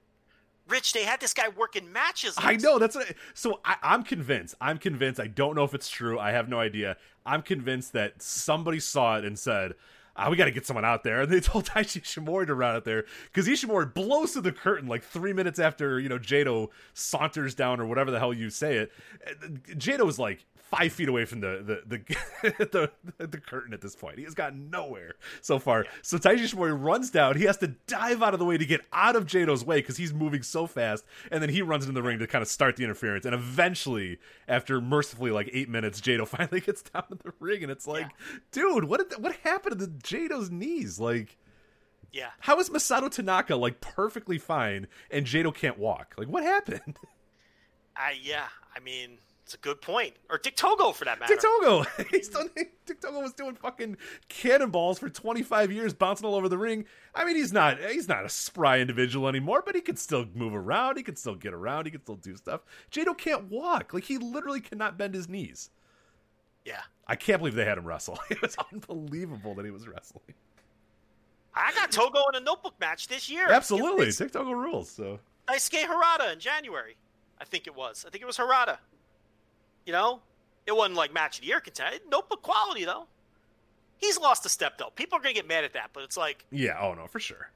Rich, 0.67 0.93
they 0.93 1.03
had 1.03 1.19
this 1.19 1.33
guy 1.33 1.49
working 1.49 1.91
matches. 1.91 2.33
I 2.37 2.55
know 2.55 2.79
that's 2.79 2.95
what 2.95 3.07
I, 3.09 3.13
so. 3.33 3.59
I, 3.63 3.75
I'm 3.83 4.03
convinced. 4.03 4.55
I'm 4.59 4.79
convinced. 4.79 5.19
I 5.19 5.27
don't 5.27 5.55
know 5.55 5.63
if 5.63 5.73
it's 5.73 5.89
true. 5.89 6.17
I 6.17 6.31
have 6.31 6.49
no 6.49 6.59
idea. 6.59 6.97
I'm 7.25 7.41
convinced 7.43 7.93
that 7.93 8.21
somebody 8.21 8.79
saw 8.79 9.17
it 9.17 9.25
and 9.25 9.37
said, 9.37 9.73
ah, 10.15 10.29
"We 10.29 10.37
got 10.37 10.45
to 10.45 10.51
get 10.51 10.65
someone 10.65 10.85
out 10.85 11.03
there." 11.03 11.21
And 11.21 11.31
they 11.31 11.39
told 11.41 11.65
Taiji 11.65 12.01
Ishimori 12.01 12.47
to 12.47 12.55
run 12.55 12.75
out 12.75 12.85
there 12.85 13.05
because 13.25 13.47
Ishimori 13.47 13.93
blows 13.93 14.33
through 14.33 14.43
the 14.43 14.51
curtain 14.51 14.87
like 14.87 15.03
three 15.03 15.33
minutes 15.33 15.59
after 15.59 15.99
you 15.99 16.09
know 16.09 16.17
Jado 16.17 16.69
saunters 16.93 17.53
down 17.53 17.79
or 17.79 17.85
whatever 17.85 18.09
the 18.09 18.17
hell 18.17 18.33
you 18.33 18.49
say 18.49 18.77
it. 18.77 18.91
Jado 19.77 20.09
is 20.09 20.17
like 20.17 20.45
five 20.71 20.91
feet 20.91 21.07
away 21.09 21.25
from 21.25 21.39
the 21.41 21.81
the 21.87 21.97
the, 21.97 22.89
the, 23.17 23.25
the 23.27 23.37
curtain 23.39 23.73
at 23.73 23.81
this 23.81 23.95
point. 23.95 24.17
He 24.17 24.23
has 24.23 24.33
gotten 24.33 24.69
nowhere 24.69 25.13
so 25.41 25.59
far. 25.59 25.85
So 26.01 26.17
Taiji 26.17 26.39
Ishimori 26.45 26.75
runs 26.81 27.09
down. 27.11 27.37
He 27.37 27.43
has 27.45 27.57
to 27.57 27.67
dive 27.87 28.21
out 28.23 28.33
of 28.33 28.39
the 28.39 28.45
way 28.45 28.57
to 28.57 28.65
get 28.65 28.81
out 28.91 29.15
of 29.15 29.25
Jado's 29.25 29.63
way 29.63 29.77
because 29.77 29.97
he's 29.97 30.13
moving 30.13 30.41
so 30.43 30.67
fast. 30.67 31.05
And 31.31 31.41
then 31.41 31.49
he 31.49 31.61
runs 31.61 31.85
into 31.85 31.93
the 31.99 32.03
ring 32.05 32.19
to 32.19 32.27
kind 32.27 32.41
of 32.41 32.47
start 32.47 32.75
the 32.75 32.83
interference. 32.83 33.25
And 33.25 33.35
eventually, 33.35 34.19
after 34.47 34.81
mercifully 34.81 35.31
like 35.31 35.49
eight 35.53 35.69
minutes, 35.69 36.01
Jado 36.01 36.27
finally 36.27 36.61
gets 36.61 36.81
down 36.81 37.07
to 37.09 37.15
the 37.15 37.33
ring. 37.39 37.63
And 37.63 37.71
it's 37.71 37.87
like, 37.87 38.07
dude, 38.51 38.85
what 38.85 39.09
did, 39.09 39.21
what 39.23 39.35
happened 39.43 39.79
to 39.79 39.85
the 39.85 39.91
Jado's 39.91 40.49
knees? 40.51 40.99
Like, 40.99 41.37
Yeah. 42.11 42.29
how 42.39 42.59
is 42.59 42.69
Masato 42.69 43.09
Tanaka 43.11 43.55
like 43.55 43.81
perfectly 43.81 44.37
fine 44.37 44.87
and 45.11 45.25
Jado 45.25 45.53
can't 45.53 45.77
walk? 45.77 46.15
Like, 46.17 46.27
what 46.27 46.43
happened? 46.43 46.97
I 47.97 48.15
yeah. 48.21 48.47
I 48.75 48.79
mean, 48.81 49.19
it's 49.45 49.53
a 49.53 49.57
good 49.59 49.79
point. 49.79 50.15
Or 50.31 50.39
Dick 50.39 50.55
Togo 50.55 50.91
for 50.91 51.05
that 51.05 51.19
matter. 51.19 51.35
Dick 51.35 51.43
Togo. 51.43 51.85
He's 52.09 52.29
done. 52.29 52.49
Dick 52.55 52.99
Togo 52.99 53.19
was 53.19 53.33
doing 53.33 53.53
fucking 53.53 53.95
cannonballs 54.27 54.97
for 54.97 55.07
25 55.07 55.71
years, 55.71 55.93
bouncing 55.93 56.25
all 56.25 56.33
over 56.33 56.49
the 56.49 56.57
ring. 56.57 56.85
I 57.13 57.25
mean, 57.25 57.35
he's 57.35 57.53
not. 57.53 57.79
He's 57.79 58.07
not 58.07 58.25
a 58.25 58.29
spry 58.29 58.79
individual 58.79 59.27
anymore, 59.27 59.61
but 59.63 59.75
he 59.75 59.81
can 59.81 59.97
still 59.97 60.25
move 60.33 60.55
around. 60.55 60.97
He 60.97 61.03
can 61.03 61.15
still 61.15 61.35
get 61.35 61.53
around. 61.53 61.85
He 61.85 61.91
can 61.91 62.01
still 62.01 62.15
do 62.15 62.35
stuff. 62.35 62.61
Jado 62.91 63.15
can't 63.15 63.51
walk. 63.51 63.93
Like 63.93 64.05
he 64.05 64.17
literally 64.17 64.61
cannot 64.61 64.97
bend 64.97 65.13
his 65.13 65.29
knees. 65.29 65.69
Yeah. 66.65 66.81
I 67.07 67.15
can't 67.15 67.37
believe 67.37 67.53
they 67.53 67.65
had 67.65 67.77
him 67.77 67.85
wrestle. 67.85 68.17
It 68.31 68.41
was 68.41 68.55
unbelievable 68.73 69.53
that 69.53 69.65
he 69.65 69.69
was 69.69 69.87
wrestling. 69.87 70.33
I 71.53 71.71
got 71.73 71.91
Togo 71.91 72.23
in 72.33 72.41
a 72.41 72.43
notebook 72.43 72.73
match 72.79 73.07
this 73.07 73.29
year. 73.29 73.47
Absolutely, 73.47 74.11
Dick 74.11 74.31
Togo 74.31 74.53
rules. 74.53 74.89
So 74.89 75.19
Daisuke 75.47 75.85
Harada 75.85 76.33
in 76.33 76.39
January. 76.39 76.97
I 77.39 77.45
think 77.45 77.67
it 77.67 77.75
was. 77.75 78.05
I 78.07 78.09
think 78.09 78.23
it 78.23 78.25
was 78.25 78.37
Harada. 78.37 78.79
You 79.85 79.93
know? 79.93 80.21
It 80.65 80.75
wasn't 80.75 80.95
like 80.95 81.13
match 81.13 81.37
of 81.37 81.41
the 81.41 81.47
year 81.47 81.59
contender. 81.59 81.97
Notebook 82.09 82.41
quality 82.41 82.85
though. 82.85 83.05
He's 83.97 84.19
lost 84.19 84.45
a 84.45 84.49
step 84.49 84.77
though. 84.77 84.89
People 84.95 85.17
are 85.17 85.21
gonna 85.21 85.33
get 85.33 85.47
mad 85.47 85.63
at 85.63 85.73
that, 85.73 85.91
but 85.93 86.03
it's 86.03 86.17
like 86.17 86.45
yeah. 86.51 86.77
Oh 86.81 86.93
no, 86.93 87.07
for 87.07 87.19
sure. 87.19 87.49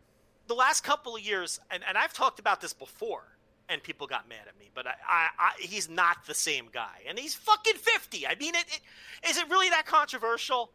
the 0.47 0.55
last 0.55 0.83
couple 0.83 1.15
of 1.15 1.21
years, 1.21 1.59
and, 1.71 1.83
and 1.87 1.97
I've 1.97 2.13
talked 2.13 2.39
about 2.39 2.59
this 2.59 2.73
before, 2.73 3.23
and 3.69 3.81
people 3.81 4.07
got 4.07 4.27
mad 4.27 4.47
at 4.47 4.59
me, 4.59 4.69
but 4.73 4.85
I, 4.87 4.95
I, 5.07 5.27
I 5.37 5.51
he's 5.59 5.87
not 5.89 6.25
the 6.25 6.33
same 6.33 6.67
guy, 6.73 7.03
and 7.07 7.17
he's 7.17 7.35
fucking 7.35 7.75
fifty. 7.75 8.27
I 8.27 8.35
mean, 8.35 8.55
it, 8.55 8.65
it 8.67 9.29
is 9.29 9.37
it 9.37 9.49
really 9.49 9.69
that 9.69 9.85
controversial? 9.85 10.71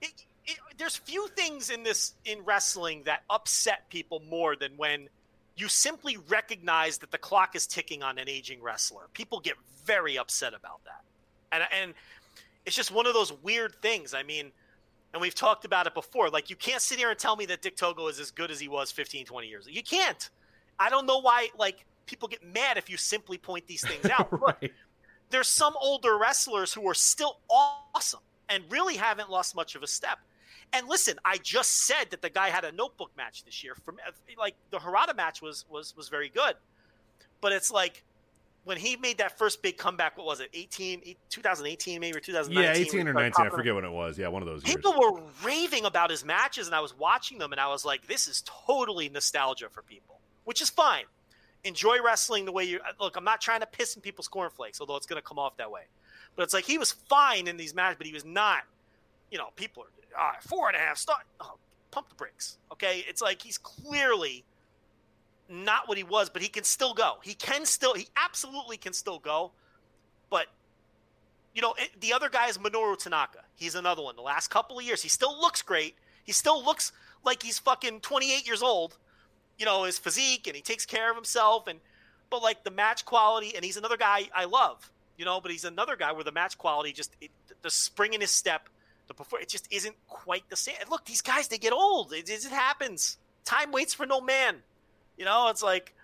It, 0.00 0.12
it, 0.46 0.58
there's 0.78 0.96
few 0.96 1.28
things 1.28 1.70
in 1.70 1.82
this 1.82 2.14
in 2.24 2.44
wrestling 2.44 3.02
that 3.04 3.22
upset 3.28 3.90
people 3.90 4.22
more 4.28 4.56
than 4.56 4.72
when 4.76 5.08
you 5.60 5.68
simply 5.68 6.16
recognize 6.28 6.98
that 6.98 7.10
the 7.10 7.18
clock 7.18 7.54
is 7.54 7.66
ticking 7.66 8.02
on 8.02 8.18
an 8.18 8.28
aging 8.28 8.62
wrestler. 8.62 9.02
People 9.12 9.40
get 9.40 9.54
very 9.84 10.18
upset 10.18 10.54
about 10.54 10.80
that, 10.84 11.02
and 11.52 11.64
and 11.82 11.94
it's 12.66 12.76
just 12.76 12.90
one 12.90 13.06
of 13.06 13.14
those 13.14 13.32
weird 13.42 13.76
things. 13.82 14.14
I 14.14 14.22
mean 14.22 14.52
and 15.12 15.20
we've 15.20 15.34
talked 15.34 15.64
about 15.64 15.86
it 15.86 15.94
before. 15.94 16.30
Like, 16.30 16.50
you 16.50 16.56
can't 16.56 16.80
sit 16.80 16.98
here 16.98 17.10
and 17.10 17.18
tell 17.18 17.36
me 17.36 17.46
that 17.46 17.62
Dick 17.62 17.76
Togo 17.76 18.06
is 18.06 18.20
as 18.20 18.30
good 18.30 18.50
as 18.50 18.60
he 18.60 18.68
was 18.68 18.90
15, 18.92 19.26
20 19.26 19.48
years 19.48 19.66
ago. 19.66 19.74
You 19.74 19.82
can't. 19.82 20.30
I 20.78 20.88
don't 20.88 21.06
know 21.06 21.20
why, 21.20 21.48
like, 21.58 21.84
people 22.06 22.28
get 22.28 22.44
mad 22.44 22.76
if 22.76 22.88
you 22.88 22.96
simply 22.96 23.36
point 23.36 23.66
these 23.66 23.86
things 23.86 24.06
out. 24.06 24.28
right. 24.40 24.72
There's 25.30 25.48
some 25.48 25.74
older 25.80 26.16
wrestlers 26.16 26.72
who 26.72 26.88
are 26.88 26.94
still 26.94 27.38
awesome 27.48 28.20
and 28.48 28.64
really 28.70 28.96
haven't 28.96 29.30
lost 29.30 29.54
much 29.54 29.74
of 29.74 29.82
a 29.82 29.86
step. 29.86 30.18
And 30.72 30.88
listen, 30.88 31.18
I 31.24 31.36
just 31.38 31.86
said 31.86 32.10
that 32.10 32.22
the 32.22 32.30
guy 32.30 32.48
had 32.50 32.64
a 32.64 32.72
notebook 32.72 33.10
match 33.16 33.44
this 33.44 33.64
year. 33.64 33.74
From 33.84 33.96
like 34.38 34.54
the 34.70 34.78
Harada 34.78 35.16
match 35.16 35.42
was 35.42 35.64
was 35.68 35.96
was 35.96 36.08
very 36.08 36.28
good, 36.28 36.54
but 37.40 37.52
it's 37.52 37.70
like 37.70 38.04
when 38.64 38.76
he 38.76 38.96
made 38.96 39.18
that 39.18 39.38
first 39.38 39.62
big 39.62 39.78
comeback, 39.78 40.16
what 40.16 40.26
was 40.26 40.40
it, 40.40 40.50
18, 40.52 41.16
2018 41.30 42.00
maybe 42.00 42.16
or 42.16 42.20
2019? 42.20 42.62
Yeah, 42.62 42.88
18 42.88 43.08
or 43.08 43.14
19. 43.14 43.46
I 43.46 43.48
forget 43.50 43.74
when 43.74 43.84
it 43.84 43.90
was. 43.90 44.18
Yeah, 44.18 44.28
one 44.28 44.42
of 44.42 44.48
those 44.48 44.62
years. 44.62 44.76
People 44.76 44.92
years. 44.92 45.12
were 45.12 45.20
raving 45.42 45.86
about 45.86 46.10
his 46.10 46.24
matches, 46.24 46.66
and 46.66 46.74
I 46.74 46.80
was 46.80 46.96
watching 46.96 47.38
them, 47.38 47.52
and 47.52 47.60
I 47.60 47.68
was 47.68 47.84
like, 47.84 48.06
this 48.06 48.28
is 48.28 48.42
totally 48.44 49.08
nostalgia 49.08 49.68
for 49.70 49.82
people, 49.82 50.20
which 50.44 50.60
is 50.60 50.68
fine. 50.68 51.04
Enjoy 51.64 52.02
wrestling 52.02 52.44
the 52.44 52.52
way 52.52 52.64
you 52.64 52.80
look. 53.00 53.16
I'm 53.16 53.24
not 53.24 53.40
trying 53.40 53.60
to 53.60 53.66
piss 53.66 53.96
in 53.96 54.02
people's 54.02 54.28
cornflakes, 54.28 54.80
although 54.80 54.96
it's 54.96 55.06
going 55.06 55.20
to 55.20 55.26
come 55.26 55.38
off 55.38 55.56
that 55.56 55.70
way. 55.70 55.82
But 56.36 56.42
it's 56.44 56.54
like 56.54 56.64
he 56.64 56.78
was 56.78 56.92
fine 56.92 57.48
in 57.48 57.56
these 57.56 57.74
matches, 57.74 57.96
but 57.98 58.06
he 58.06 58.12
was 58.12 58.24
not. 58.24 58.62
You 59.30 59.38
know, 59.38 59.48
people 59.56 59.84
are 59.84 59.99
ah, 60.18 60.36
four 60.40 60.68
and 60.68 60.76
a 60.76 60.80
half 60.80 60.96
star. 60.96 61.16
Oh, 61.40 61.56
pump 61.90 62.08
the 62.08 62.14
brakes, 62.14 62.58
okay? 62.72 63.04
It's 63.08 63.22
like 63.22 63.42
he's 63.42 63.58
clearly 63.58 64.44
not 65.48 65.88
what 65.88 65.98
he 65.98 66.04
was, 66.04 66.30
but 66.30 66.42
he 66.42 66.48
can 66.48 66.64
still 66.64 66.94
go. 66.94 67.16
He 67.22 67.34
can 67.34 67.66
still, 67.66 67.94
he 67.94 68.08
absolutely 68.16 68.76
can 68.76 68.92
still 68.92 69.18
go. 69.18 69.50
But, 70.30 70.46
you 71.54 71.60
know, 71.60 71.74
it, 71.76 72.00
the 72.00 72.12
other 72.12 72.28
guy 72.28 72.48
is 72.48 72.56
Minoru 72.58 72.96
Tanaka. 72.96 73.40
He's 73.56 73.74
another 73.74 74.02
one. 74.02 74.16
The 74.16 74.22
last 74.22 74.48
couple 74.48 74.78
of 74.78 74.84
years, 74.84 75.02
he 75.02 75.08
still 75.08 75.38
looks 75.38 75.62
great. 75.62 75.96
He 76.24 76.32
still 76.32 76.64
looks 76.64 76.92
like 77.24 77.42
he's 77.42 77.58
fucking 77.58 78.00
28 78.00 78.46
years 78.46 78.62
old. 78.62 78.96
You 79.58 79.66
know, 79.66 79.84
his 79.84 79.98
physique 79.98 80.46
and 80.46 80.54
he 80.54 80.62
takes 80.62 80.86
care 80.86 81.10
of 81.10 81.16
himself. 81.16 81.66
And, 81.66 81.80
but 82.30 82.42
like 82.42 82.62
the 82.62 82.70
match 82.70 83.04
quality, 83.04 83.54
and 83.56 83.64
he's 83.64 83.76
another 83.76 83.96
guy 83.96 84.28
I 84.34 84.44
love, 84.44 84.90
you 85.18 85.24
know, 85.24 85.40
but 85.40 85.50
he's 85.50 85.64
another 85.64 85.96
guy 85.96 86.12
where 86.12 86.24
the 86.24 86.32
match 86.32 86.56
quality 86.56 86.92
just, 86.92 87.14
it, 87.20 87.30
the 87.62 87.70
spring 87.70 88.14
in 88.14 88.20
his 88.20 88.30
step, 88.30 88.68
the 89.10 89.14
before, 89.14 89.40
it 89.40 89.48
just 89.48 89.66
isn't 89.72 89.96
quite 90.08 90.48
the 90.48 90.56
same. 90.56 90.76
look, 90.88 91.04
these 91.04 91.20
guys, 91.20 91.48
they 91.48 91.58
get 91.58 91.72
old. 91.72 92.12
It, 92.12 92.30
it 92.30 92.44
happens. 92.44 93.18
Time 93.44 93.72
waits 93.72 93.92
for 93.92 94.06
no 94.06 94.20
man. 94.20 94.56
You 95.18 95.24
know, 95.24 95.48
it's 95.48 95.62
like, 95.62 95.94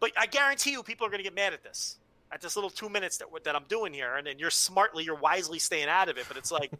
but 0.00 0.12
I 0.18 0.26
guarantee 0.26 0.72
you, 0.72 0.82
people 0.82 1.06
are 1.06 1.10
going 1.10 1.18
to 1.18 1.24
get 1.24 1.34
mad 1.34 1.52
at 1.52 1.62
this, 1.62 1.98
at 2.32 2.40
this 2.40 2.56
little 2.56 2.70
two 2.70 2.88
minutes 2.88 3.18
that 3.18 3.28
that 3.44 3.54
I'm 3.54 3.64
doing 3.68 3.92
here, 3.92 4.16
and 4.16 4.40
you're 4.40 4.50
smartly, 4.50 5.04
you're 5.04 5.14
wisely 5.14 5.58
staying 5.58 5.88
out 5.88 6.08
of 6.08 6.16
it. 6.16 6.24
But 6.28 6.38
it's 6.38 6.50
like, 6.50 6.72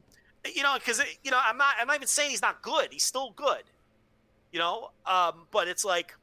you 0.54 0.62
know, 0.62 0.74
because 0.74 1.00
you 1.22 1.30
know, 1.30 1.40
I'm 1.42 1.58
not, 1.58 1.74
I'm 1.78 1.86
not 1.86 1.96
even 1.96 2.08
saying 2.08 2.30
he's 2.30 2.42
not 2.42 2.62
good. 2.62 2.88
He's 2.90 3.04
still 3.04 3.32
good. 3.36 3.62
You 4.50 4.60
know, 4.60 4.90
um, 5.04 5.46
but 5.50 5.68
it's 5.68 5.84
like, 5.84 6.14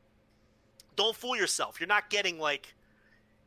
don't 0.95 1.15
fool 1.15 1.35
yourself. 1.37 1.79
You're 1.79 1.87
not 1.87 2.09
getting 2.09 2.39
like 2.39 2.73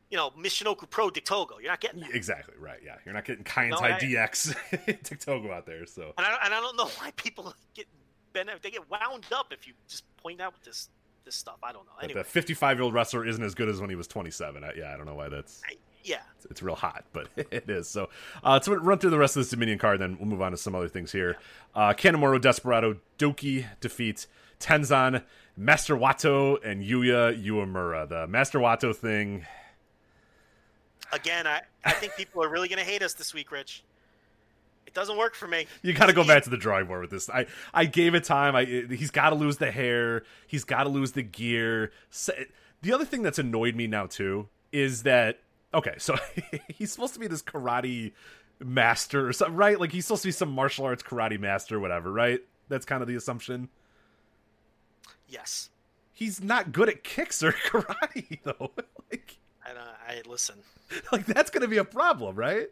you 0.09 0.17
know, 0.17 0.31
Michinoku 0.31 0.89
Pro 0.89 1.09
Dick 1.09 1.25
Togo. 1.25 1.59
You're 1.59 1.71
not 1.71 1.81
getting 1.81 2.01
that. 2.01 2.15
Exactly, 2.15 2.55
right. 2.59 2.79
Yeah. 2.83 2.95
You're 3.05 3.13
not 3.13 3.25
getting 3.25 3.43
Kaientai 3.43 3.71
no, 3.71 3.97
DX 3.97 5.03
Dick 5.03 5.19
Togo 5.19 5.51
out 5.51 5.65
there. 5.65 5.85
So 5.85 6.13
and 6.17 6.25
I, 6.25 6.37
and 6.45 6.53
I 6.53 6.59
don't 6.59 6.75
know 6.75 6.85
why 6.99 7.11
people 7.15 7.53
get 7.73 7.87
they 8.33 8.71
get 8.71 8.89
wound 8.89 9.25
up 9.31 9.47
if 9.51 9.67
you 9.67 9.73
just 9.87 10.03
point 10.17 10.41
out 10.41 10.53
this 10.63 10.89
this 11.25 11.35
stuff. 11.35 11.57
I 11.63 11.71
don't 11.71 11.85
know. 11.85 11.91
Anyway. 12.01 12.21
The 12.21 12.23
55 12.23 12.77
year 12.77 12.83
old 12.83 12.93
wrestler 12.93 13.25
isn't 13.25 13.43
as 13.43 13.53
good 13.55 13.69
as 13.69 13.79
when 13.81 13.89
he 13.89 13.95
was 13.95 14.07
27. 14.07 14.63
I, 14.63 14.73
yeah, 14.75 14.93
I 14.93 14.97
don't 14.97 15.05
know 15.05 15.15
why 15.15 15.29
that's. 15.29 15.61
I, 15.69 15.75
yeah, 16.03 16.21
it's, 16.37 16.45
it's, 16.45 16.63
real 16.63 16.75
hot, 16.75 17.03
but 17.11 17.27
it 17.35 17.69
is. 17.69 17.89
So 17.89 18.09
uh, 18.43 18.53
let's 18.53 18.67
run 18.67 18.99
through 18.99 19.09
the 19.09 19.17
rest 19.17 19.35
of 19.35 19.41
this 19.41 19.49
Dominion 19.49 19.77
card, 19.77 19.99
then 19.99 20.17
we'll 20.17 20.29
move 20.29 20.41
on 20.41 20.51
to 20.51 20.57
some 20.57 20.73
other 20.73 20.87
things 20.87 21.11
here. 21.11 21.37
Yeah. 21.75 21.89
Uh, 21.89 22.37
Desperado 22.39 22.97
Douki 23.17 23.65
defeat 23.81 24.25
Tenzan, 24.59 25.23
Master 25.57 25.95
Wato, 25.95 26.57
and 26.63 26.83
Yuya 26.83 27.43
Uemura. 27.43 28.07
The 28.07 28.27
Master 28.27 28.59
Wato 28.59 28.95
thing. 28.95 29.45
Again, 31.11 31.47
I, 31.47 31.61
I 31.83 31.91
think 31.91 32.15
people 32.15 32.43
are 32.43 32.49
really 32.49 32.67
going 32.67 32.79
to 32.79 32.85
hate 32.85 33.01
us 33.01 33.13
this 33.13 33.33
week, 33.33 33.51
Rich. 33.51 33.83
It 34.85 34.93
doesn't 34.93 35.17
work 35.17 35.35
for 35.35 35.47
me. 35.47 35.67
You 35.83 35.93
got 35.93 36.07
to 36.07 36.13
go 36.13 36.23
back 36.23 36.43
to 36.43 36.49
the 36.49 36.57
drawing 36.57 36.87
board 36.87 37.01
with 37.01 37.11
this. 37.11 37.29
I 37.29 37.45
I 37.73 37.85
gave 37.85 38.15
it 38.15 38.23
time. 38.23 38.55
I 38.55 38.65
he's 38.65 39.11
got 39.11 39.29
to 39.29 39.35
lose 39.35 39.57
the 39.57 39.69
hair. 39.69 40.23
He's 40.47 40.63
got 40.63 40.83
to 40.83 40.89
lose 40.89 41.11
the 41.11 41.21
gear. 41.21 41.91
The 42.81 42.93
other 42.93 43.05
thing 43.05 43.21
that's 43.21 43.37
annoyed 43.37 43.75
me 43.75 43.85
now 43.85 44.07
too 44.07 44.47
is 44.71 45.03
that 45.03 45.41
okay, 45.73 45.93
so 45.99 46.15
he's 46.69 46.91
supposed 46.91 47.13
to 47.13 47.19
be 47.19 47.27
this 47.27 47.43
karate 47.43 48.13
master 48.59 49.27
or 49.27 49.33
something, 49.33 49.55
right? 49.55 49.79
Like 49.79 49.91
he's 49.91 50.05
supposed 50.05 50.23
to 50.23 50.27
be 50.27 50.33
some 50.33 50.49
martial 50.51 50.85
arts 50.85 51.03
karate 51.03 51.39
master, 51.39 51.79
whatever, 51.79 52.11
right? 52.11 52.39
That's 52.67 52.85
kind 52.85 53.01
of 53.01 53.07
the 53.07 53.15
assumption. 53.15 53.69
Yes. 55.27 55.69
He's 56.13 56.41
not 56.41 56.71
good 56.71 56.89
at 56.89 57.03
kicks 57.03 57.41
or 57.43 57.51
karate 57.67 58.39
though. 58.43 58.71
like 59.11 59.37
I, 59.77 60.13
I 60.13 60.21
listen. 60.27 60.55
Like 61.11 61.27
that's 61.27 61.51
going 61.51 61.61
to 61.61 61.67
be 61.67 61.77
a 61.77 61.83
problem, 61.83 62.35
right? 62.35 62.67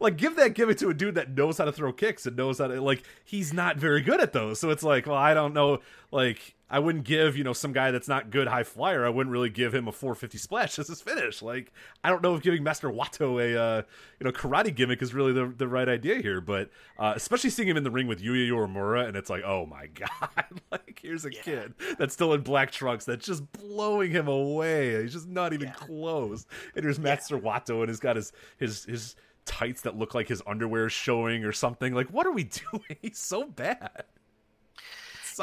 Like 0.00 0.16
give 0.16 0.36
that 0.36 0.54
gimmick 0.54 0.78
to 0.78 0.88
a 0.88 0.94
dude 0.94 1.14
that 1.14 1.30
knows 1.30 1.58
how 1.58 1.66
to 1.66 1.72
throw 1.72 1.92
kicks 1.92 2.26
and 2.26 2.36
knows 2.36 2.58
how 2.58 2.66
to 2.66 2.80
like 2.80 3.04
he's 3.24 3.52
not 3.52 3.76
very 3.76 4.00
good 4.00 4.20
at 4.20 4.32
those. 4.32 4.58
So 4.58 4.70
it's 4.70 4.82
like, 4.82 5.06
well, 5.06 5.16
I 5.16 5.34
don't 5.34 5.54
know, 5.54 5.78
like 6.10 6.54
I 6.72 6.78
wouldn't 6.78 7.04
give, 7.04 7.36
you 7.36 7.42
know, 7.42 7.52
some 7.52 7.72
guy 7.72 7.90
that's 7.90 8.06
not 8.06 8.30
good 8.30 8.46
high 8.46 8.62
flyer, 8.62 9.04
I 9.04 9.08
wouldn't 9.08 9.32
really 9.32 9.50
give 9.50 9.74
him 9.74 9.88
a 9.88 9.92
450 9.92 10.38
splash 10.38 10.78
as 10.78 10.86
his 10.86 11.02
finish. 11.02 11.42
Like, 11.42 11.72
I 12.04 12.10
don't 12.10 12.22
know 12.22 12.36
if 12.36 12.42
giving 12.42 12.62
Master 12.62 12.88
Wato 12.88 13.42
a, 13.42 13.60
uh, 13.60 13.82
you 14.20 14.24
know, 14.24 14.30
karate 14.30 14.72
gimmick 14.72 15.02
is 15.02 15.12
really 15.12 15.32
the, 15.32 15.52
the 15.56 15.66
right 15.66 15.88
idea 15.88 16.22
here, 16.22 16.40
but 16.40 16.70
uh, 16.96 17.12
especially 17.16 17.50
seeing 17.50 17.68
him 17.68 17.76
in 17.76 17.82
the 17.82 17.90
ring 17.90 18.06
with 18.06 18.22
Yuya 18.22 18.48
Uemura, 18.50 19.08
and 19.08 19.16
it's 19.16 19.28
like, 19.28 19.42
oh 19.42 19.66
my 19.66 19.86
God, 19.94 20.60
like, 20.70 21.00
here's 21.02 21.24
a 21.24 21.32
yeah. 21.32 21.42
kid 21.42 21.74
that's 21.98 22.14
still 22.14 22.32
in 22.34 22.42
black 22.42 22.70
trunks 22.70 23.04
that's 23.04 23.26
just 23.26 23.50
blowing 23.52 24.12
him 24.12 24.28
away. 24.28 25.02
He's 25.02 25.12
just 25.12 25.28
not 25.28 25.52
even 25.52 25.68
yeah. 25.68 25.74
close. 25.74 26.46
And 26.76 26.84
here's 26.84 27.00
Master 27.00 27.34
yeah. 27.34 27.42
Wato, 27.42 27.80
and 27.80 27.88
he's 27.88 28.00
got 28.00 28.14
his, 28.14 28.32
his, 28.58 28.84
his, 28.84 29.16
tights 29.50 29.82
that 29.82 29.98
look 29.98 30.14
like 30.14 30.28
his 30.28 30.40
underwear 30.46 30.86
is 30.86 30.92
showing 30.92 31.44
or 31.44 31.52
something. 31.52 31.92
Like, 31.92 32.08
what 32.08 32.24
are 32.26 32.32
we 32.32 32.44
doing? 32.72 32.96
He's 33.02 33.18
so 33.18 33.44
bad. 33.44 34.04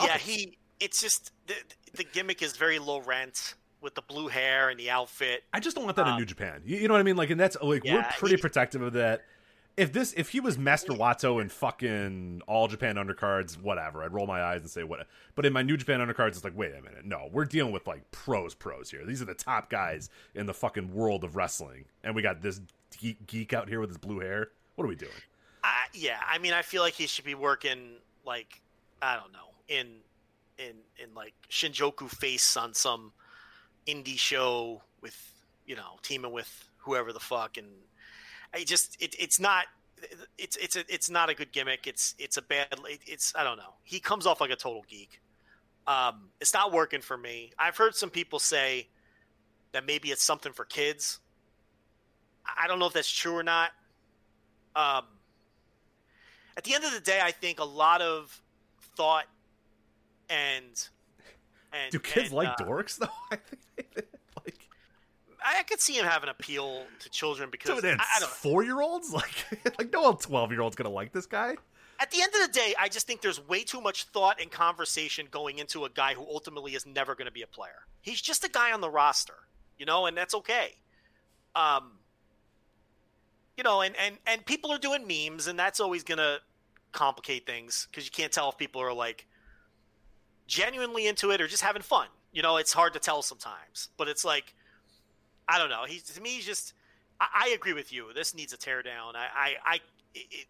Yeah, 0.01 0.17
he. 0.17 0.57
It's 0.79 1.01
just 1.01 1.31
the 1.47 1.55
the 1.95 2.03
gimmick 2.03 2.41
is 2.41 2.55
very 2.55 2.79
low 2.79 3.01
rent 3.01 3.55
with 3.81 3.95
the 3.95 4.01
blue 4.01 4.27
hair 4.27 4.69
and 4.69 4.79
the 4.79 4.89
outfit. 4.89 5.43
I 5.53 5.59
just 5.59 5.75
don't 5.75 5.85
want 5.85 5.97
that 5.97 6.05
um, 6.05 6.13
in 6.13 6.19
New 6.19 6.25
Japan. 6.25 6.61
You, 6.65 6.77
you, 6.77 6.87
know 6.87 6.93
what 6.93 6.99
I 6.99 7.03
mean? 7.03 7.15
Like, 7.15 7.29
and 7.31 7.39
that's 7.39 7.57
like 7.61 7.83
yeah, 7.83 7.95
we're 7.95 8.05
pretty 8.17 8.35
he, 8.35 8.41
protective 8.41 8.81
of 8.81 8.93
that. 8.93 9.23
If 9.77 9.93
this, 9.93 10.13
if 10.17 10.29
he 10.29 10.39
was 10.39 10.57
Master 10.57 10.91
Wato 10.91 11.39
and 11.39 11.51
fucking 11.51 12.41
all 12.47 12.67
Japan 12.67 12.95
undercards, 12.95 13.61
whatever, 13.61 14.03
I'd 14.03 14.11
roll 14.11 14.25
my 14.25 14.41
eyes 14.41 14.61
and 14.61 14.69
say 14.69 14.83
what. 14.83 15.05
But 15.35 15.45
in 15.45 15.53
my 15.53 15.61
New 15.61 15.77
Japan 15.77 15.99
undercards, 15.99 16.29
it's 16.29 16.43
like, 16.43 16.57
wait 16.57 16.73
a 16.73 16.81
minute, 16.81 17.05
no, 17.05 17.29
we're 17.31 17.45
dealing 17.45 17.71
with 17.71 17.85
like 17.85 18.09
pros, 18.09 18.55
pros 18.55 18.89
here. 18.89 19.05
These 19.05 19.21
are 19.21 19.25
the 19.25 19.35
top 19.35 19.69
guys 19.69 20.09
in 20.33 20.47
the 20.47 20.53
fucking 20.53 20.93
world 20.93 21.23
of 21.23 21.35
wrestling, 21.35 21.85
and 22.03 22.15
we 22.15 22.23
got 22.23 22.41
this 22.41 22.59
geek, 22.99 23.25
geek 23.27 23.53
out 23.53 23.69
here 23.69 23.79
with 23.79 23.89
his 23.89 23.97
blue 23.97 24.19
hair? 24.19 24.49
What 24.75 24.85
are 24.85 24.87
we 24.87 24.95
doing? 24.95 25.11
Uh, 25.63 25.67
yeah, 25.93 26.19
I 26.27 26.37
mean, 26.37 26.53
I 26.53 26.61
feel 26.61 26.81
like 26.81 26.93
he 26.93 27.07
should 27.07 27.25
be 27.25 27.35
working 27.35 27.95
like 28.25 28.61
I 29.01 29.15
don't 29.15 29.31
know 29.31 29.49
in 29.67 29.87
in 30.57 30.73
in 31.01 31.13
like 31.15 31.33
Shinjuku 31.49 32.09
face 32.09 32.57
on 32.57 32.73
some 32.73 33.11
indie 33.87 34.17
show 34.17 34.81
with 35.01 35.15
you 35.65 35.75
know 35.75 35.97
teaming 36.01 36.31
with 36.31 36.69
whoever 36.77 37.13
the 37.13 37.19
fuck, 37.19 37.57
and 37.57 37.67
I 38.53 38.63
just 38.63 39.01
it, 39.01 39.15
it's 39.19 39.39
not 39.39 39.65
it's 40.37 40.55
it's 40.57 40.75
a, 40.75 40.83
it's 40.93 41.09
not 41.09 41.29
a 41.29 41.33
good 41.33 41.51
gimmick. 41.51 41.87
It's 41.87 42.15
it's 42.19 42.37
a 42.37 42.41
bad. 42.41 42.67
It's 43.05 43.33
I 43.35 43.43
don't 43.43 43.57
know. 43.57 43.73
He 43.83 43.99
comes 43.99 44.25
off 44.25 44.41
like 44.41 44.51
a 44.51 44.55
total 44.55 44.83
geek. 44.87 45.21
Um, 45.87 46.29
it's 46.41 46.53
not 46.53 46.73
working 46.73 47.01
for 47.01 47.17
me. 47.17 47.51
I've 47.57 47.77
heard 47.77 47.95
some 47.95 48.09
people 48.09 48.39
say 48.39 48.87
that 49.71 49.85
maybe 49.85 50.09
it's 50.09 50.23
something 50.23 50.51
for 50.51 50.65
kids. 50.65 51.19
I 52.45 52.67
don't 52.67 52.79
know 52.79 52.87
if 52.87 52.93
that's 52.93 53.11
true 53.11 53.35
or 53.35 53.43
not. 53.43 53.71
Um, 54.75 55.03
at 56.55 56.63
the 56.63 56.73
end 56.73 56.83
of 56.83 56.93
the 56.93 56.99
day, 56.99 57.19
I 57.21 57.31
think 57.31 57.59
a 57.59 57.65
lot 57.65 58.01
of 58.01 58.41
thought 58.95 59.25
and 60.29 60.87
and 61.73 61.91
do 61.91 61.99
kids 61.99 62.29
and, 62.29 62.35
like 62.35 62.49
uh, 62.49 62.63
dorks 62.63 62.97
though? 62.97 63.07
I 63.31 63.37
think 63.37 63.61
I 65.57 65.63
could 65.63 65.79
see 65.79 65.93
him 65.93 66.05
having 66.05 66.29
appeal 66.29 66.83
to 66.99 67.09
children 67.09 67.49
because 67.49 67.83
I, 67.83 67.89
I 67.89 68.19
don't 68.19 68.29
four 68.29 68.63
year 68.63 68.81
olds 68.81 69.11
like 69.13 69.77
like 69.77 69.91
no 69.93 70.13
twelve 70.13 70.51
year 70.51 70.61
old's 70.61 70.75
gonna 70.75 70.89
like 70.89 71.13
this 71.13 71.25
guy. 71.25 71.55
at 71.99 72.11
the 72.11 72.21
end 72.21 72.33
of 72.35 72.41
the 72.41 72.53
day, 72.53 72.75
I 72.79 72.89
just 72.89 73.07
think 73.07 73.21
there's 73.21 73.45
way 73.47 73.63
too 73.63 73.81
much 73.81 74.05
thought 74.05 74.41
and 74.41 74.51
conversation 74.51 75.27
going 75.31 75.59
into 75.59 75.85
a 75.85 75.89
guy 75.89 76.13
who 76.13 76.21
ultimately 76.21 76.75
is 76.75 76.85
never 76.85 77.15
going 77.15 77.25
to 77.25 77.31
be 77.31 77.41
a 77.41 77.47
player. 77.47 77.85
He's 78.01 78.21
just 78.21 78.43
a 78.43 78.49
guy 78.49 78.71
on 78.71 78.81
the 78.81 78.89
roster, 78.89 79.33
you 79.77 79.85
know, 79.85 80.05
and 80.05 80.15
that's 80.15 80.35
okay. 80.35 80.75
Um, 81.55 81.93
you 83.55 83.63
know, 83.63 83.81
and 83.81 83.95
and 83.97 84.17
and 84.27 84.45
people 84.45 84.71
are 84.71 84.77
doing 84.77 85.07
memes, 85.07 85.47
and 85.47 85.57
that's 85.57 85.79
always 85.79 86.03
going 86.03 86.19
to 86.19 86.39
complicate 86.91 87.45
things 87.45 87.87
because 87.89 88.05
you 88.05 88.11
can't 88.11 88.31
tell 88.31 88.49
if 88.49 88.57
people 88.57 88.81
are 88.81 88.93
like 88.93 89.27
genuinely 90.47 91.07
into 91.07 91.31
it 91.31 91.41
or 91.41 91.47
just 91.47 91.63
having 91.63 91.81
fun. 91.81 92.07
You 92.31 92.41
know, 92.41 92.57
it's 92.57 92.73
hard 92.73 92.93
to 92.93 92.99
tell 92.99 93.21
sometimes, 93.21 93.89
but 93.97 94.07
it's 94.07 94.23
like 94.23 94.53
I 95.47 95.57
don't 95.57 95.69
know. 95.69 95.85
He's 95.87 96.03
to 96.03 96.21
me, 96.21 96.31
he's 96.31 96.45
just. 96.45 96.73
I, 97.19 97.45
I 97.45 97.49
agree 97.49 97.73
with 97.73 97.91
you. 97.91 98.13
This 98.13 98.35
needs 98.35 98.53
a 98.53 98.57
teardown. 98.57 99.15
I, 99.15 99.27
I, 99.35 99.55
I 99.65 99.79
it, 100.13 100.47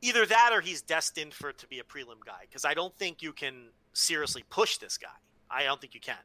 either 0.00 0.26
that 0.26 0.50
or 0.52 0.60
he's 0.60 0.82
destined 0.82 1.32
for 1.32 1.52
to 1.52 1.66
be 1.66 1.78
a 1.78 1.84
prelim 1.84 2.24
guy 2.24 2.42
because 2.42 2.64
I 2.64 2.74
don't 2.74 2.94
think 2.96 3.22
you 3.22 3.32
can 3.32 3.68
seriously 3.92 4.44
push 4.50 4.78
this 4.78 4.98
guy. 4.98 5.08
I 5.50 5.64
don't 5.64 5.80
think 5.80 5.94
you 5.94 6.00
can. 6.00 6.16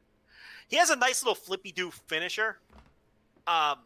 He 0.68 0.76
has 0.76 0.90
a 0.90 0.96
nice 0.96 1.22
little 1.22 1.34
flippy 1.34 1.72
do 1.72 1.90
finisher. 1.90 2.58
Um, 3.46 3.78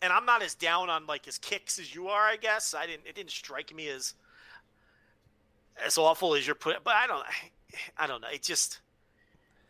and 0.00 0.12
I'm 0.12 0.24
not 0.24 0.42
as 0.42 0.54
down 0.54 0.88
on 0.90 1.06
like 1.06 1.24
his 1.24 1.38
kicks 1.38 1.78
as 1.78 1.94
you 1.94 2.08
are. 2.08 2.22
I 2.22 2.36
guess 2.36 2.74
I 2.74 2.86
didn't. 2.86 3.06
It 3.06 3.14
didn't 3.14 3.30
strike 3.30 3.74
me 3.74 3.88
as 3.88 4.14
as 5.84 5.98
awful 5.98 6.34
as 6.34 6.46
you're 6.46 6.54
putting. 6.54 6.80
But 6.84 6.94
I 6.94 7.06
don't. 7.06 7.24
I 7.96 8.06
don't 8.06 8.20
know. 8.20 8.28
It 8.28 8.42
just 8.42 8.80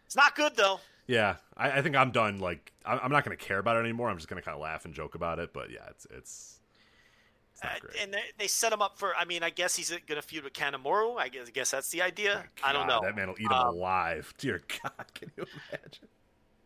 it's 0.06 0.16
not 0.16 0.34
good 0.34 0.56
though. 0.56 0.80
Yeah, 1.12 1.36
I, 1.58 1.72
I 1.72 1.82
think 1.82 1.94
I'm 1.94 2.10
done. 2.10 2.38
Like, 2.38 2.72
I'm, 2.86 2.98
I'm 3.02 3.12
not 3.12 3.24
going 3.24 3.36
to 3.36 3.44
care 3.44 3.58
about 3.58 3.76
it 3.76 3.80
anymore. 3.80 4.08
I'm 4.08 4.16
just 4.16 4.28
going 4.28 4.40
to 4.40 4.44
kind 4.44 4.54
of 4.54 4.62
laugh 4.62 4.86
and 4.86 4.94
joke 4.94 5.14
about 5.14 5.38
it. 5.38 5.52
But 5.52 5.70
yeah, 5.70 5.86
it's 5.90 6.06
it's. 6.10 6.58
Uh, 7.62 7.68
and 8.00 8.12
they, 8.12 8.22
they 8.38 8.46
set 8.48 8.72
him 8.72 8.80
up 8.80 8.98
for. 8.98 9.14
I 9.14 9.26
mean, 9.26 9.42
I 9.42 9.50
guess 9.50 9.76
he's 9.76 9.90
going 9.90 10.00
to 10.08 10.22
feud 10.22 10.42
with 10.44 10.54
Kanemaru. 10.54 11.18
I 11.18 11.28
guess, 11.28 11.48
I 11.48 11.50
guess 11.50 11.70
that's 11.70 11.90
the 11.90 12.00
idea. 12.00 12.44
I 12.64 12.72
don't 12.72 12.86
know. 12.86 13.00
That 13.02 13.14
man 13.14 13.28
will 13.28 13.36
eat 13.38 13.44
him 13.44 13.52
Um, 13.52 13.74
alive. 13.76 14.32
Dear 14.38 14.62
God, 14.82 15.14
can 15.14 15.30
you 15.36 15.44
imagine? 15.70 16.08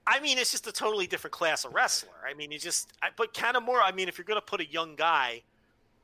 I 0.06 0.20
mean, 0.20 0.38
it's 0.38 0.52
just 0.52 0.68
a 0.68 0.72
totally 0.72 1.08
different 1.08 1.32
class 1.32 1.64
of 1.64 1.74
wrestler. 1.74 2.14
I 2.24 2.34
mean, 2.34 2.52
he's 2.52 2.62
just. 2.62 2.92
I, 3.02 3.08
but 3.16 3.34
Kanemaru. 3.34 3.80
I 3.82 3.90
mean, 3.90 4.08
if 4.08 4.16
you're 4.16 4.24
going 4.24 4.40
to 4.40 4.46
put 4.46 4.60
a 4.60 4.70
young 4.70 4.94
guy 4.94 5.42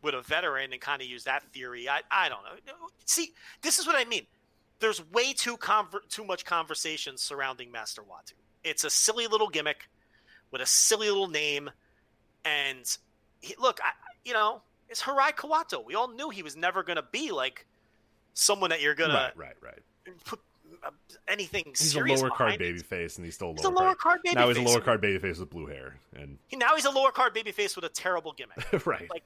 with 0.03 0.15
a 0.15 0.21
veteran 0.21 0.73
and 0.73 0.81
kind 0.81 1.01
of 1.01 1.07
use 1.07 1.23
that 1.25 1.45
theory, 1.53 1.89
I 1.89 2.01
I 2.11 2.29
don't 2.29 2.43
know. 2.43 2.75
See, 3.05 3.33
this 3.63 3.79
is 3.79 3.87
what 3.87 3.95
I 3.95 4.05
mean. 4.05 4.27
There's 4.83 5.03
way 5.13 5.33
too 5.33 5.57
conver- 5.57 6.07
too 6.09 6.25
much 6.25 6.45
conversation 6.45 7.17
surrounding 7.17 7.71
Master 7.71 8.03
Wato. 8.03 8.33
It's 8.65 8.85
a 8.85 8.91
silly 8.91 9.27
little 9.29 9.49
gimmick 9.49 9.89
with 10.51 10.61
a 10.61 10.67
silly 10.67 11.09
little 11.09 11.29
name, 11.29 11.71
and 12.45 12.99
he, 13.41 13.55
look, 13.59 13.81
I, 13.83 13.93
you 14.25 14.33
know, 14.33 14.61
it's 14.89 15.01
Hirai 15.01 15.35
Kawato. 15.35 15.85
We 15.85 15.95
all 15.95 16.09
knew 16.09 16.31
he 16.31 16.43
was 16.43 16.57
never 16.57 16.83
going 16.83 16.97
to 16.97 17.05
be 17.13 17.31
like 17.31 17.65
someone 18.35 18.71
that 18.71 18.81
you're 18.81 18.95
gonna 18.95 19.33
right, 19.37 19.55
right. 19.63 19.79
put 20.25 20.41
uh, 20.85 20.91
anything 21.29 21.65
He's 21.69 21.95
a 21.95 22.01
lower 22.01 22.29
card 22.31 22.31
behind 22.31 22.55
it. 22.55 22.59
baby 22.59 22.79
face, 22.79 23.17
and 23.17 23.25
he's 23.25 23.35
still 23.35 23.51
a 23.51 23.53
He's 23.53 23.65
a 23.65 23.69
lower, 23.69 23.87
lower 23.87 23.95
card 23.95 24.21
baby 24.25 24.35
Now 24.35 24.49
he's 24.49 24.57
a 24.57 24.63
lower 24.63 24.81
card 24.81 25.01
baby 25.01 25.19
face 25.19 25.39
with 25.39 25.51
blue 25.51 25.67
hair, 25.67 25.97
and 26.17 26.39
He, 26.49 26.57
now 26.57 26.75
he's 26.75 26.87
a 26.87 26.91
lower 26.91 27.13
card 27.13 27.35
baby 27.35 27.53
face 27.53 27.77
with 27.77 27.85
a 27.85 27.89
terrible 27.89 28.33
gimmick. 28.33 28.59
right. 28.87 29.09
like, 29.11 29.23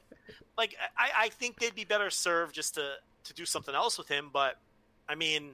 like 0.58 0.76
I, 0.96 1.24
I 1.24 1.28
think 1.30 1.58
they'd 1.60 1.74
be 1.74 1.84
better 1.84 2.10
served 2.10 2.54
just 2.54 2.74
to 2.74 2.94
to 3.24 3.34
do 3.34 3.44
something 3.44 3.74
else 3.74 3.98
with 3.98 4.08
him. 4.08 4.30
But 4.32 4.56
I 5.08 5.14
mean, 5.14 5.52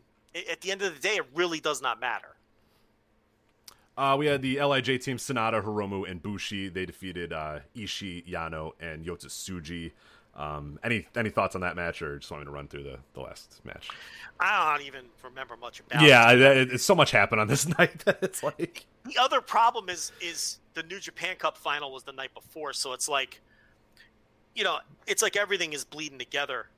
at 0.50 0.60
the 0.60 0.70
end 0.70 0.82
of 0.82 0.94
the 0.94 1.00
day, 1.00 1.16
it 1.16 1.26
really 1.34 1.60
does 1.60 1.82
not 1.82 2.00
matter. 2.00 2.28
Uh, 3.96 4.16
we 4.18 4.26
had 4.26 4.40
the 4.40 4.56
Lij 4.56 4.86
team 5.02 5.18
Sanada, 5.18 5.62
Hiromu, 5.62 6.10
and 6.10 6.22
Bushi. 6.22 6.68
They 6.70 6.86
defeated 6.86 7.32
uh, 7.32 7.60
Ishii, 7.76 8.26
Yano, 8.26 8.72
and 8.80 9.04
Yota 9.04 9.26
Tsuji. 9.26 9.92
Um, 10.34 10.78
any 10.82 11.06
any 11.14 11.28
thoughts 11.28 11.54
on 11.54 11.60
that 11.60 11.76
match, 11.76 12.00
or 12.00 12.18
just 12.18 12.30
want 12.30 12.40
me 12.40 12.46
to 12.46 12.50
run 12.50 12.66
through 12.66 12.84
the, 12.84 12.98
the 13.12 13.20
last 13.20 13.60
match? 13.64 13.90
I 14.40 14.74
don't 14.78 14.86
even 14.86 15.04
remember 15.22 15.58
much 15.58 15.80
about. 15.80 16.02
Yeah, 16.02 16.32
it. 16.32 16.42
I- 16.42 16.46
I- 16.52 16.74
it's 16.74 16.84
so 16.84 16.94
much 16.94 17.10
happened 17.10 17.42
on 17.42 17.48
this 17.48 17.68
night 17.78 17.98
that 18.06 18.20
it's 18.22 18.42
like 18.42 18.86
The 19.04 19.18
other 19.18 19.42
problem 19.42 19.90
is 19.90 20.10
is 20.22 20.58
the 20.72 20.82
New 20.84 20.98
Japan 20.98 21.36
Cup 21.36 21.58
final 21.58 21.92
was 21.92 22.04
the 22.04 22.12
night 22.12 22.32
before, 22.32 22.72
so 22.72 22.94
it's 22.94 23.10
like, 23.10 23.42
you 24.54 24.64
know, 24.64 24.78
it's 25.06 25.20
like 25.20 25.36
everything 25.36 25.74
is 25.74 25.84
bleeding 25.84 26.18
together 26.18 26.68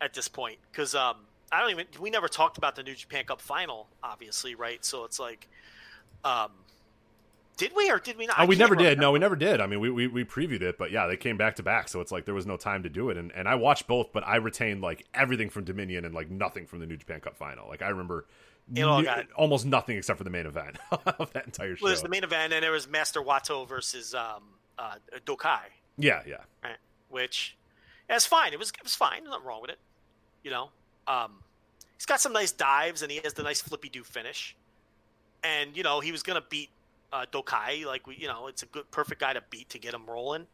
at 0.00 0.14
this 0.14 0.28
point 0.28 0.58
because 0.70 0.94
um, 0.94 1.16
I 1.54 1.60
don't 1.60 1.70
even 1.70 1.86
we 2.00 2.10
never 2.10 2.28
talked 2.28 2.58
about 2.58 2.76
the 2.76 2.82
New 2.82 2.94
Japan 2.94 3.24
Cup 3.24 3.40
final, 3.40 3.88
obviously, 4.02 4.54
right? 4.54 4.84
So 4.84 5.04
it's 5.04 5.18
like, 5.18 5.48
um, 6.24 6.50
did 7.56 7.72
we 7.76 7.90
or 7.90 7.98
did 7.98 8.18
we 8.18 8.26
not? 8.26 8.36
Oh, 8.40 8.46
we 8.46 8.56
never 8.56 8.74
did. 8.74 8.98
No, 8.98 9.12
we 9.12 9.18
never 9.20 9.36
did. 9.36 9.60
I 9.60 9.66
mean, 9.66 9.78
we, 9.78 9.90
we, 9.90 10.06
we 10.08 10.24
previewed 10.24 10.62
it, 10.62 10.76
but 10.76 10.90
yeah, 10.90 11.06
they 11.06 11.16
came 11.16 11.36
back 11.36 11.56
to 11.56 11.62
back, 11.62 11.88
so 11.88 12.00
it's 12.00 12.10
like 12.10 12.24
there 12.24 12.34
was 12.34 12.46
no 12.46 12.56
time 12.56 12.82
to 12.82 12.88
do 12.88 13.10
it. 13.10 13.16
And, 13.16 13.30
and 13.32 13.48
I 13.48 13.54
watched 13.54 13.86
both, 13.86 14.12
but 14.12 14.26
I 14.26 14.36
retained 14.36 14.80
like 14.80 15.06
everything 15.14 15.50
from 15.50 15.64
Dominion 15.64 16.04
and 16.04 16.14
like 16.14 16.30
nothing 16.30 16.66
from 16.66 16.80
the 16.80 16.86
New 16.86 16.96
Japan 16.96 17.20
Cup 17.20 17.36
final. 17.36 17.68
Like 17.68 17.80
I 17.82 17.88
remember 17.88 18.26
It 18.74 18.82
all 18.82 19.02
got- 19.02 19.30
almost 19.36 19.66
nothing 19.66 19.96
except 19.96 20.18
for 20.18 20.24
the 20.24 20.30
main 20.30 20.46
event 20.46 20.78
of 20.90 21.32
that 21.32 21.46
entire 21.46 21.76
show. 21.76 21.84
Well, 21.84 21.90
there's 21.90 22.02
the 22.02 22.08
main 22.08 22.24
event, 22.24 22.52
and 22.52 22.62
there 22.64 22.72
was 22.72 22.88
Master 22.88 23.20
Wato 23.20 23.68
versus 23.68 24.14
um, 24.14 24.42
uh, 24.76 24.96
Douki, 25.24 25.58
yeah, 25.96 26.22
yeah. 26.26 26.38
right? 26.64 26.76
Which, 27.08 27.56
it's 28.10 28.26
fine. 28.26 28.52
It 28.52 28.58
was 28.58 28.70
it 28.70 28.82
was 28.82 28.96
fine. 28.96 29.22
Nothing 29.24 29.44
wrong 29.46 29.60
with 29.62 29.70
it. 29.70 29.78
You 30.42 30.50
know, 30.50 30.70
um, 31.06 31.36
he's 32.04 32.06
got 32.06 32.20
some 32.20 32.34
nice 32.34 32.52
dives, 32.52 33.00
and 33.00 33.10
he 33.10 33.18
has 33.24 33.32
the 33.32 33.42
nice 33.42 33.62
flippy 33.62 33.88
do 33.88 34.04
finish. 34.04 34.54
And 35.42 35.74
you 35.74 35.82
know, 35.82 36.00
he 36.00 36.12
was 36.12 36.22
gonna 36.22 36.42
beat 36.50 36.68
uh, 37.14 37.24
Douki. 37.32 37.86
Like 37.86 38.06
we, 38.06 38.16
you 38.16 38.28
know, 38.28 38.46
it's 38.46 38.62
a 38.62 38.66
good, 38.66 38.90
perfect 38.90 39.22
guy 39.22 39.32
to 39.32 39.42
beat 39.48 39.70
to 39.70 39.78
get 39.78 39.94
him 39.94 40.02
rolling. 40.06 40.46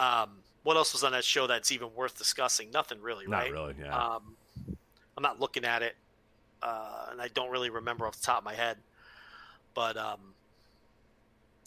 Um, 0.00 0.30
what 0.64 0.76
else 0.76 0.92
was 0.92 1.04
on 1.04 1.12
that 1.12 1.22
show 1.24 1.46
that's 1.46 1.70
even 1.70 1.94
worth 1.94 2.18
discussing? 2.18 2.72
Nothing 2.72 3.00
really, 3.00 3.26
Not 3.28 3.38
right? 3.38 3.52
really, 3.52 3.74
yeah. 3.80 3.96
Um, 3.96 4.34
I'm 5.16 5.22
not 5.22 5.38
looking 5.38 5.64
at 5.64 5.82
it, 5.82 5.94
uh, 6.60 7.06
and 7.12 7.20
I 7.22 7.28
don't 7.28 7.50
really 7.50 7.70
remember 7.70 8.06
off 8.06 8.16
the 8.16 8.24
top 8.26 8.38
of 8.38 8.44
my 8.44 8.54
head. 8.54 8.78
But 9.74 9.96
um, 9.96 10.18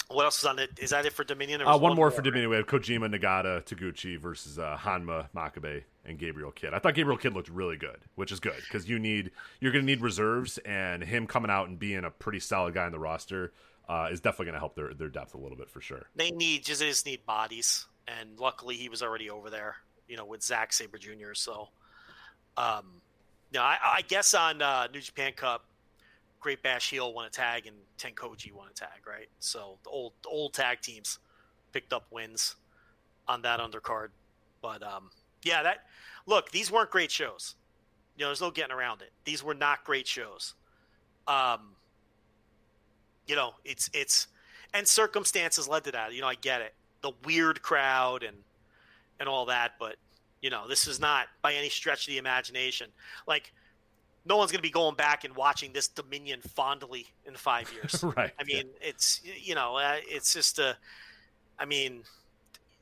what 0.09 0.25
else 0.25 0.43
was 0.43 0.49
on 0.49 0.59
it? 0.59 0.69
Is 0.79 0.89
that 0.89 1.05
it 1.05 1.13
for 1.13 1.23
Dominion? 1.23 1.61
or 1.61 1.67
Uh, 1.67 1.71
was 1.73 1.81
one 1.81 1.95
more 1.95 2.11
for 2.11 2.21
Dominion. 2.21 2.49
We 2.49 2.57
have 2.57 2.67
Kojima, 2.67 3.13
Nagata, 3.13 3.63
Taguchi 3.63 4.19
versus 4.19 4.59
uh, 4.59 4.77
Honma, 4.77 5.27
Makabe, 5.33 5.83
and 6.05 6.17
Gabriel 6.17 6.51
Kidd. 6.51 6.73
I 6.73 6.79
thought 6.79 6.95
Gabriel 6.95 7.17
Kidd 7.17 7.33
looked 7.33 7.49
really 7.49 7.77
good, 7.77 7.99
which 8.15 8.31
is 8.31 8.39
good 8.39 8.61
because 8.63 8.89
you 8.89 8.99
need 8.99 9.31
you're 9.59 9.71
going 9.71 9.85
to 9.85 9.91
need 9.91 10.01
reserves, 10.01 10.57
and 10.59 11.03
him 11.03 11.27
coming 11.27 11.51
out 11.51 11.67
and 11.67 11.77
being 11.77 12.03
a 12.03 12.09
pretty 12.09 12.39
solid 12.39 12.73
guy 12.73 12.85
in 12.85 12.91
the 12.91 12.99
roster 12.99 13.53
uh, 13.87 14.07
is 14.11 14.19
definitely 14.21 14.45
going 14.45 14.53
to 14.53 14.59
help 14.59 14.75
their 14.75 14.93
their 14.93 15.09
depth 15.09 15.33
a 15.33 15.37
little 15.37 15.57
bit 15.57 15.69
for 15.69 15.81
sure. 15.81 16.07
They 16.15 16.31
need 16.31 16.63
just 16.63 16.79
they 16.79 16.87
just 16.87 17.05
need 17.05 17.25
bodies, 17.25 17.85
and 18.07 18.39
luckily 18.39 18.75
he 18.75 18.89
was 18.89 19.03
already 19.03 19.29
over 19.29 19.49
there, 19.49 19.75
you 20.07 20.17
know, 20.17 20.25
with 20.25 20.43
Zack 20.43 20.73
Saber 20.73 20.97
Jr. 20.97 21.33
So, 21.33 21.69
um, 22.57 23.01
no, 23.53 23.61
I, 23.61 23.77
I 23.97 24.01
guess 24.07 24.33
on 24.33 24.61
uh, 24.61 24.87
New 24.93 25.01
Japan 25.01 25.33
Cup, 25.35 25.65
Great 26.39 26.63
Bash 26.63 26.89
Heel 26.89 27.13
won 27.13 27.25
a 27.25 27.29
tag 27.29 27.67
and 27.67 27.75
Tenkoji 27.97 28.51
won 28.51 28.67
a 28.69 28.73
tag, 28.73 29.05
right? 29.07 29.27
So 29.39 29.77
the 29.83 29.89
old 29.89 30.13
old 30.25 30.53
tag 30.53 30.81
teams 30.81 31.19
picked 31.71 31.93
up 31.93 32.07
wins 32.11 32.55
on 33.27 33.43
that 33.43 33.59
undercard, 33.59 34.07
but 34.61 34.81
um, 34.83 35.09
yeah, 35.43 35.63
that 35.63 35.85
look 36.25 36.51
these 36.51 36.71
weren't 36.71 36.89
great 36.89 37.11
shows. 37.11 37.55
You 38.17 38.23
know, 38.23 38.29
there's 38.29 38.41
no 38.41 38.51
getting 38.51 38.75
around 38.75 39.01
it. 39.01 39.11
These 39.25 39.43
were 39.43 39.53
not 39.53 39.83
great 39.83 40.07
shows. 40.07 40.55
Um, 41.27 41.75
you 43.27 43.35
know, 43.35 43.53
it's 43.63 43.89
it's 43.93 44.27
and 44.73 44.87
circumstances 44.87 45.67
led 45.67 45.83
to 45.85 45.91
that. 45.91 46.13
You 46.13 46.21
know, 46.21 46.27
I 46.27 46.35
get 46.35 46.61
it. 46.61 46.73
The 47.01 47.11
weird 47.25 47.61
crowd 47.61 48.23
and 48.23 48.37
and 49.19 49.29
all 49.29 49.45
that, 49.45 49.73
but 49.79 49.95
you 50.41 50.49
know, 50.49 50.67
this 50.67 50.87
is 50.87 50.99
not 50.99 51.27
by 51.41 51.53
any 51.53 51.69
stretch 51.69 52.07
of 52.07 52.11
the 52.11 52.17
imagination. 52.17 52.89
Like 53.27 53.53
no 54.25 54.37
one's 54.37 54.51
going 54.51 54.59
to 54.59 54.63
be 54.63 54.71
going 54.71 54.95
back 54.95 55.23
and 55.23 55.35
watching 55.35 55.73
this 55.73 55.87
Dominion 55.87 56.41
fondly 56.41 57.07
in 57.25 57.33
5 57.33 57.73
years. 57.73 58.03
right. 58.15 58.31
I 58.39 58.43
mean, 58.43 58.69
it's 58.81 59.21
you 59.23 59.55
know, 59.55 59.77
uh, 59.77 59.97
it's 60.07 60.33
just 60.33 60.59
a 60.59 60.77
I 61.59 61.65
mean, 61.65 62.03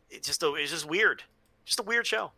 it's 0.10 0.28
just 0.28 0.42
a, 0.42 0.54
it's 0.56 0.72
just 0.72 0.90
weird. 0.90 1.24
Just 1.66 1.80
a 1.80 1.84
weird 1.84 2.08
show. 2.08 2.32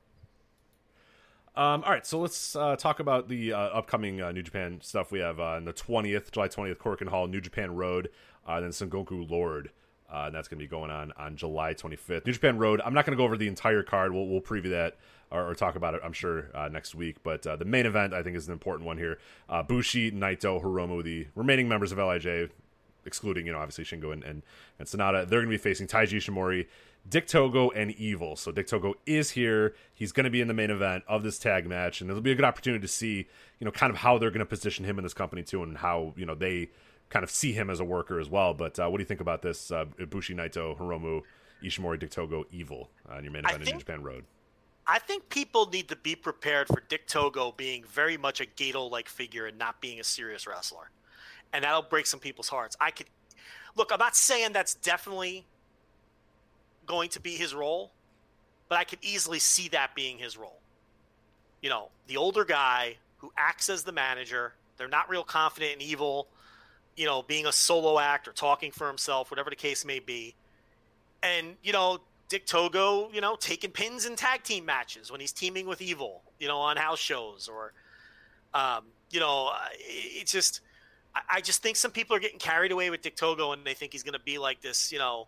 Um, 1.53 1.83
all 1.83 1.91
right, 1.91 2.05
so 2.05 2.19
let's 2.19 2.55
uh, 2.55 2.77
talk 2.77 3.01
about 3.01 3.27
the 3.27 3.51
uh, 3.51 3.59
upcoming 3.59 4.21
uh, 4.21 4.31
New 4.31 4.41
Japan 4.41 4.79
stuff 4.81 5.11
we 5.11 5.19
have 5.19 5.39
uh, 5.39 5.43
on 5.43 5.65
the 5.65 5.73
20th, 5.73 6.31
July 6.31 6.47
20th, 6.47 6.77
Korakuen 6.77 7.09
Hall, 7.09 7.27
New 7.27 7.41
Japan 7.41 7.75
Road, 7.75 8.09
uh, 8.47 8.61
then 8.61 8.69
Sengoku 8.69 9.29
Lord. 9.29 9.71
Uh, 10.09 10.25
and 10.25 10.35
that's 10.35 10.47
going 10.47 10.59
to 10.59 10.63
be 10.63 10.67
going 10.67 10.91
on 10.91 11.13
on 11.17 11.35
July 11.35 11.73
25th. 11.73 12.25
New 12.25 12.33
Japan 12.33 12.57
Road. 12.57 12.81
I'm 12.83 12.93
not 12.93 13.05
going 13.05 13.15
to 13.15 13.17
go 13.17 13.23
over 13.23 13.37
the 13.37 13.47
entire 13.47 13.83
card. 13.83 14.13
We'll, 14.13 14.27
we'll 14.27 14.41
preview 14.41 14.69
that 14.71 14.97
or, 15.29 15.49
or 15.49 15.55
talk 15.55 15.75
about 15.75 15.93
it, 15.93 16.01
I'm 16.03 16.13
sure, 16.13 16.49
uh, 16.53 16.67
next 16.67 16.95
week. 16.95 17.17
But 17.23 17.47
uh, 17.47 17.55
the 17.55 17.65
main 17.65 17.85
event, 17.85 18.13
I 18.13 18.21
think, 18.21 18.35
is 18.35 18.47
an 18.47 18.53
important 18.53 18.85
one 18.85 18.97
here. 18.97 19.19
Uh, 19.49 19.63
Bushi, 19.63 20.11
Naito, 20.11 20.61
Hiromu, 20.61 21.03
the 21.03 21.27
remaining 21.35 21.69
members 21.69 21.91
of 21.93 21.97
LIJ, 21.97 22.49
excluding, 23.05 23.45
you 23.45 23.53
know, 23.53 23.59
obviously 23.59 23.85
Shingo 23.85 24.11
and, 24.11 24.23
and, 24.23 24.43
and 24.79 24.87
Sanada, 24.87 25.27
they're 25.27 25.39
going 25.39 25.45
to 25.45 25.49
be 25.49 25.57
facing 25.57 25.87
Taiji 25.87 26.17
Ishimori, 26.17 26.67
Dick 27.07 27.27
Togo, 27.27 27.69
and 27.71 27.91
Evil. 27.91 28.35
So 28.35 28.51
Dick 28.51 28.67
Togo 28.67 28.93
is 29.05 29.31
here. 29.31 29.73
He's 29.93 30.11
going 30.11 30.23
to 30.25 30.29
be 30.29 30.41
in 30.41 30.47
the 30.47 30.53
main 30.53 30.69
event 30.69 31.03
of 31.07 31.23
this 31.23 31.39
tag 31.39 31.67
match, 31.67 32.01
and 32.01 32.09
it'll 32.09 32.21
be 32.21 32.31
a 32.31 32.35
good 32.35 32.45
opportunity 32.45 32.81
to 32.81 32.87
see, 32.87 33.27
you 33.59 33.65
know, 33.65 33.71
kind 33.71 33.91
of 33.91 33.97
how 33.97 34.17
they're 34.17 34.29
going 34.29 34.39
to 34.39 34.45
position 34.45 34.85
him 34.85 34.97
in 34.97 35.03
this 35.03 35.13
company 35.13 35.43
too, 35.43 35.63
and 35.63 35.77
how 35.77 36.13
you 36.15 36.25
know 36.25 36.35
they 36.35 36.69
kind 37.09 37.23
of 37.23 37.31
see 37.31 37.51
him 37.51 37.69
as 37.69 37.79
a 37.79 37.83
worker 37.83 38.19
as 38.19 38.29
well. 38.29 38.53
But 38.53 38.79
uh, 38.79 38.87
what 38.87 38.97
do 38.97 39.01
you 39.01 39.07
think 39.07 39.21
about 39.21 39.41
this? 39.41 39.71
Uh, 39.71 39.85
Bushi, 40.09 40.33
Naito, 40.33 40.77
Hiromu, 40.77 41.21
Ishimori, 41.63 41.99
Dick 41.99 42.11
Togo, 42.11 42.45
Evil 42.51 42.89
uh, 43.11 43.19
your 43.19 43.31
main 43.31 43.45
event 43.45 43.67
in 43.67 43.79
Japan 43.79 44.03
Road. 44.03 44.25
I 44.87 44.99
think 44.99 45.29
people 45.29 45.67
need 45.67 45.89
to 45.89 45.95
be 45.95 46.15
prepared 46.15 46.67
for 46.67 46.81
Dick 46.89 47.07
Togo 47.07 47.53
being 47.55 47.83
very 47.83 48.17
much 48.17 48.41
a 48.41 48.45
Gedo-like 48.45 49.07
figure 49.07 49.45
and 49.45 49.57
not 49.57 49.79
being 49.79 49.99
a 49.99 50.03
serious 50.03 50.47
wrestler, 50.47 50.89
and 51.53 51.63
that'll 51.63 51.83
break 51.83 52.05
some 52.05 52.19
people's 52.19 52.49
hearts. 52.49 52.75
I 52.79 52.91
could 52.91 53.07
look. 53.75 53.91
I'm 53.91 53.99
not 53.99 54.15
saying 54.15 54.53
that's 54.53 54.75
definitely 54.75 55.45
going 56.91 57.09
to 57.09 57.21
be 57.21 57.31
his 57.31 57.55
role, 57.55 57.93
but 58.69 58.77
I 58.77 58.83
could 58.83 58.99
easily 59.01 59.39
see 59.39 59.69
that 59.69 59.95
being 59.95 60.19
his 60.19 60.37
role. 60.37 60.59
You 61.61 61.69
know, 61.69 61.89
the 62.07 62.17
older 62.17 62.45
guy 62.45 62.97
who 63.21 63.31
acts 63.37 63.69
as 63.69 63.83
the 63.83 63.91
manager. 63.91 64.53
They're 64.77 64.87
not 64.87 65.09
real 65.09 65.23
confident 65.23 65.73
in 65.73 65.81
evil, 65.81 66.27
you 66.95 67.05
know, 67.05 67.21
being 67.21 67.45
a 67.45 67.51
solo 67.51 67.99
act 67.99 68.27
or 68.27 68.33
talking 68.33 68.71
for 68.71 68.87
himself, 68.87 69.29
whatever 69.29 69.49
the 69.49 69.55
case 69.55 69.85
may 69.85 69.99
be. 69.99 70.35
And, 71.21 71.55
you 71.63 71.71
know, 71.71 71.99
Dick 72.29 72.47
Togo, 72.47 73.11
you 73.13 73.21
know, 73.21 73.35
taking 73.35 73.69
pins 73.69 74.07
in 74.07 74.15
tag 74.15 74.41
team 74.41 74.65
matches 74.65 75.11
when 75.11 75.21
he's 75.21 75.31
teaming 75.31 75.67
with 75.67 75.81
Evil, 75.81 76.23
you 76.39 76.47
know, 76.47 76.57
on 76.57 76.77
house 76.77 76.99
shows 76.99 77.47
or, 77.47 77.73
um, 78.55 78.85
you 79.11 79.19
know, 79.19 79.51
it's 79.77 80.31
just, 80.31 80.61
I 81.29 81.41
just 81.41 81.61
think 81.61 81.77
some 81.77 81.91
people 81.91 82.15
are 82.15 82.19
getting 82.19 82.39
carried 82.39 82.71
away 82.71 82.89
with 82.89 83.01
Dick 83.01 83.15
Togo 83.15 83.51
and 83.51 83.63
they 83.65 83.75
think 83.75 83.91
he's 83.91 84.03
going 84.03 84.13
to 84.13 84.19
be 84.19 84.39
like 84.39 84.61
this, 84.61 84.91
you 84.91 84.97
know, 84.97 85.27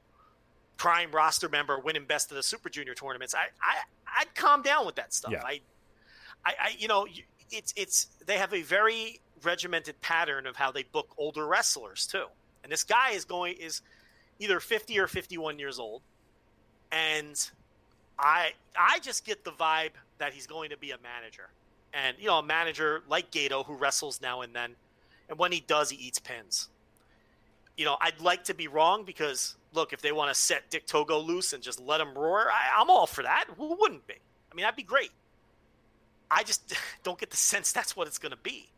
prime 0.77 1.11
roster 1.11 1.49
member 1.49 1.79
winning 1.79 2.05
best 2.05 2.31
of 2.31 2.37
the 2.37 2.43
Super 2.43 2.69
Junior 2.69 2.93
tournaments. 2.93 3.33
I, 3.35 3.45
I, 3.61 4.21
I'd 4.21 4.35
calm 4.35 4.61
down 4.61 4.85
with 4.85 4.95
that 4.95 5.13
stuff. 5.13 5.31
Yeah. 5.31 5.43
I, 5.43 5.61
I, 6.45 6.53
I, 6.59 6.75
you 6.77 6.87
know, 6.87 7.07
it's, 7.51 7.73
it's, 7.75 8.07
they 8.25 8.37
have 8.37 8.53
a 8.53 8.61
very 8.61 9.19
regimented 9.43 9.99
pattern 10.01 10.47
of 10.47 10.55
how 10.55 10.71
they 10.71 10.83
book 10.83 11.13
older 11.17 11.45
wrestlers 11.45 12.07
too. 12.07 12.25
And 12.63 12.71
this 12.71 12.83
guy 12.83 13.11
is 13.11 13.25
going, 13.25 13.55
is 13.59 13.81
either 14.39 14.59
50 14.59 14.99
or 14.99 15.07
51 15.07 15.59
years 15.59 15.79
old 15.79 16.01
and 16.93 17.49
I 18.19 18.51
I 18.79 18.99
just 18.99 19.25
get 19.25 19.43
the 19.43 19.51
vibe 19.51 19.91
that 20.19 20.33
he's 20.33 20.47
going 20.47 20.69
to 20.69 20.77
be 20.77 20.91
a 20.91 20.97
manager, 21.01 21.49
and 21.93 22.15
you 22.19 22.27
know 22.27 22.37
a 22.37 22.43
manager 22.43 23.01
like 23.09 23.31
Gedo 23.31 23.65
who 23.65 23.73
wrestles 23.73 24.21
now 24.21 24.41
and 24.41 24.55
then, 24.55 24.75
and 25.27 25.37
when 25.37 25.51
he 25.51 25.59
does, 25.59 25.89
he 25.89 25.97
eats 25.97 26.19
pins. 26.19 26.69
You 27.77 27.85
know, 27.85 27.97
I'd 27.99 28.21
like 28.21 28.45
to 28.45 28.53
be 28.53 28.67
wrong 28.67 29.03
because 29.03 29.55
look, 29.73 29.93
if 29.93 30.01
they 30.01 30.11
want 30.11 30.33
to 30.33 30.39
set 30.39 30.69
Dick 30.69 30.85
Togo 30.85 31.19
loose 31.19 31.53
and 31.53 31.63
just 31.63 31.79
let 31.79 31.99
him 31.99 32.13
roar, 32.15 32.47
I, 32.51 32.79
I'm 32.79 32.89
all 32.89 33.07
for 33.07 33.23
that. 33.23 33.45
Who 33.57 33.75
wouldn't 33.79 34.05
be? 34.07 34.13
I 34.13 34.55
mean, 34.55 34.63
that'd 34.63 34.75
be 34.75 34.83
great. 34.83 35.11
I 36.29 36.43
just 36.43 36.73
don't 37.03 37.19
get 37.19 37.31
the 37.31 37.37
sense 37.37 37.71
that's 37.71 37.95
what 37.95 38.07
it's 38.07 38.19
going 38.19 38.31
to 38.31 38.37
be, 38.37 38.69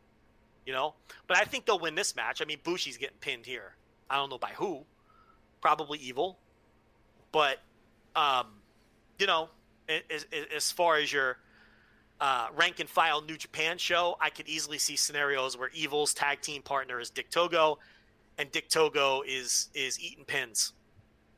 you 0.64 0.72
know. 0.72 0.94
But 1.26 1.36
I 1.36 1.44
think 1.44 1.66
they'll 1.66 1.78
win 1.78 1.94
this 1.94 2.16
match. 2.16 2.40
I 2.40 2.44
mean, 2.44 2.58
Bushi's 2.64 2.96
getting 2.96 3.18
pinned 3.20 3.46
here. 3.46 3.74
I 4.08 4.16
don't 4.16 4.30
know 4.30 4.38
by 4.38 4.52
who. 4.56 4.84
Probably 5.60 5.98
evil, 5.98 6.38
but 7.32 7.58
um, 8.14 8.46
you 9.18 9.26
know, 9.26 9.48
as, 9.88 10.26
as 10.54 10.70
far 10.70 10.96
as 10.96 11.12
your 11.12 11.38
uh, 12.20 12.48
rank 12.54 12.78
and 12.78 12.88
file 12.88 13.22
New 13.22 13.36
Japan 13.36 13.78
show, 13.78 14.16
I 14.20 14.30
could 14.30 14.48
easily 14.48 14.78
see 14.78 14.96
scenarios 14.96 15.56
where 15.56 15.70
Evil's 15.74 16.14
tag 16.14 16.40
team 16.40 16.62
partner 16.62 17.00
is 17.00 17.10
Dick 17.10 17.30
Togo, 17.30 17.78
and 18.38 18.50
Dick 18.52 18.68
Togo 18.68 19.22
is 19.26 19.68
is 19.74 19.98
eating 20.00 20.24
pins. 20.24 20.72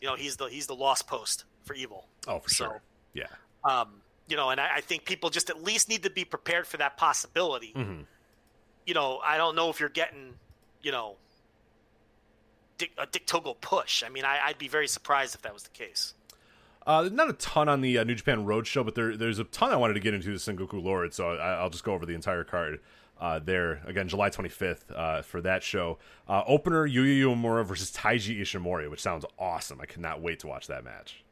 You 0.01 0.09
know, 0.09 0.15
he's 0.15 0.37
the 0.37 0.47
he's 0.47 0.66
the 0.66 0.75
lost 0.75 1.07
post 1.07 1.45
for 1.65 1.75
Evil. 1.75 2.07
Oh, 2.27 2.39
for 2.41 2.49
So, 2.51 2.65
sure. 2.66 2.83
Yeah. 3.15 3.25
Um, 3.65 4.01
you 4.29 4.37
know, 4.37 4.51
and 4.51 4.61
I, 4.61 4.77
I 4.77 4.81
think 4.81 5.05
people 5.05 5.31
just 5.31 5.51
at 5.51 5.62
least 5.62 5.89
need 5.89 6.03
to 6.05 6.11
be 6.11 6.25
prepared 6.25 6.66
for 6.66 6.77
that 6.77 6.97
possibility. 6.97 7.73
Mhm. 7.77 8.05
You 8.87 8.95
know, 8.95 9.19
I 9.19 9.37
don't 9.37 9.55
know 9.57 9.69
if 9.70 9.81
you're 9.81 9.89
getting, 9.89 10.35
you 10.83 10.93
know, 10.93 11.16
Dick, 12.79 12.93
a 12.97 13.07
Dick 13.07 13.27
Togo 13.27 13.55
push. 13.55 14.03
I 14.05 14.09
mean, 14.09 14.25
I, 14.25 14.39
I'd 14.45 14.59
be 14.59 14.69
very 14.69 14.87
surprised 14.89 15.35
if 15.35 15.43
that 15.43 15.53
was 15.53 15.65
the 15.65 15.70
case. 15.70 16.15
Uh, 16.87 17.09
not 17.12 17.29
a 17.29 17.33
ton 17.35 17.69
on 17.69 17.81
the 17.83 17.99
uh, 17.99 18.05
New 18.05 18.15
Japan 18.15 18.47
Roadshow, 18.47 18.85
but 18.85 18.95
there, 18.95 19.15
there's 19.16 19.39
a 19.39 19.45
ton 19.45 19.70
I 19.73 19.77
wanted 19.77 19.95
to 19.95 20.01
get 20.01 20.15
into 20.15 20.29
the 20.29 20.39
Sengoku 20.39 20.83
Lord, 20.83 21.12
so 21.12 21.33
I, 21.35 21.55
I'll 21.55 21.69
just 21.70 21.85
go 21.85 21.93
over 21.93 22.07
the 22.07 22.15
entire 22.15 22.45
card 22.45 22.81
uh, 23.20 23.39
there. 23.40 23.82
Again, 23.86 24.09
July 24.09 24.31
25th 24.31 24.81
uh, 24.95 25.23
for 25.23 25.40
that 25.43 25.62
show. 25.62 25.99
Uh, 26.28 26.43
opener, 26.47 26.86
Yuya 26.89 27.23
Uemura 27.23 27.65
versus 27.65 27.90
Taiji 27.90 28.40
Ishimori, 28.40 28.90
which 28.90 29.01
sounds 29.01 29.24
awesome. 29.39 29.81
I 29.81 29.86
cannot 29.86 30.20
wait 30.23 30.40
to 30.40 30.47
watch 30.47 30.66
that 30.69 30.85
match. 30.85 31.24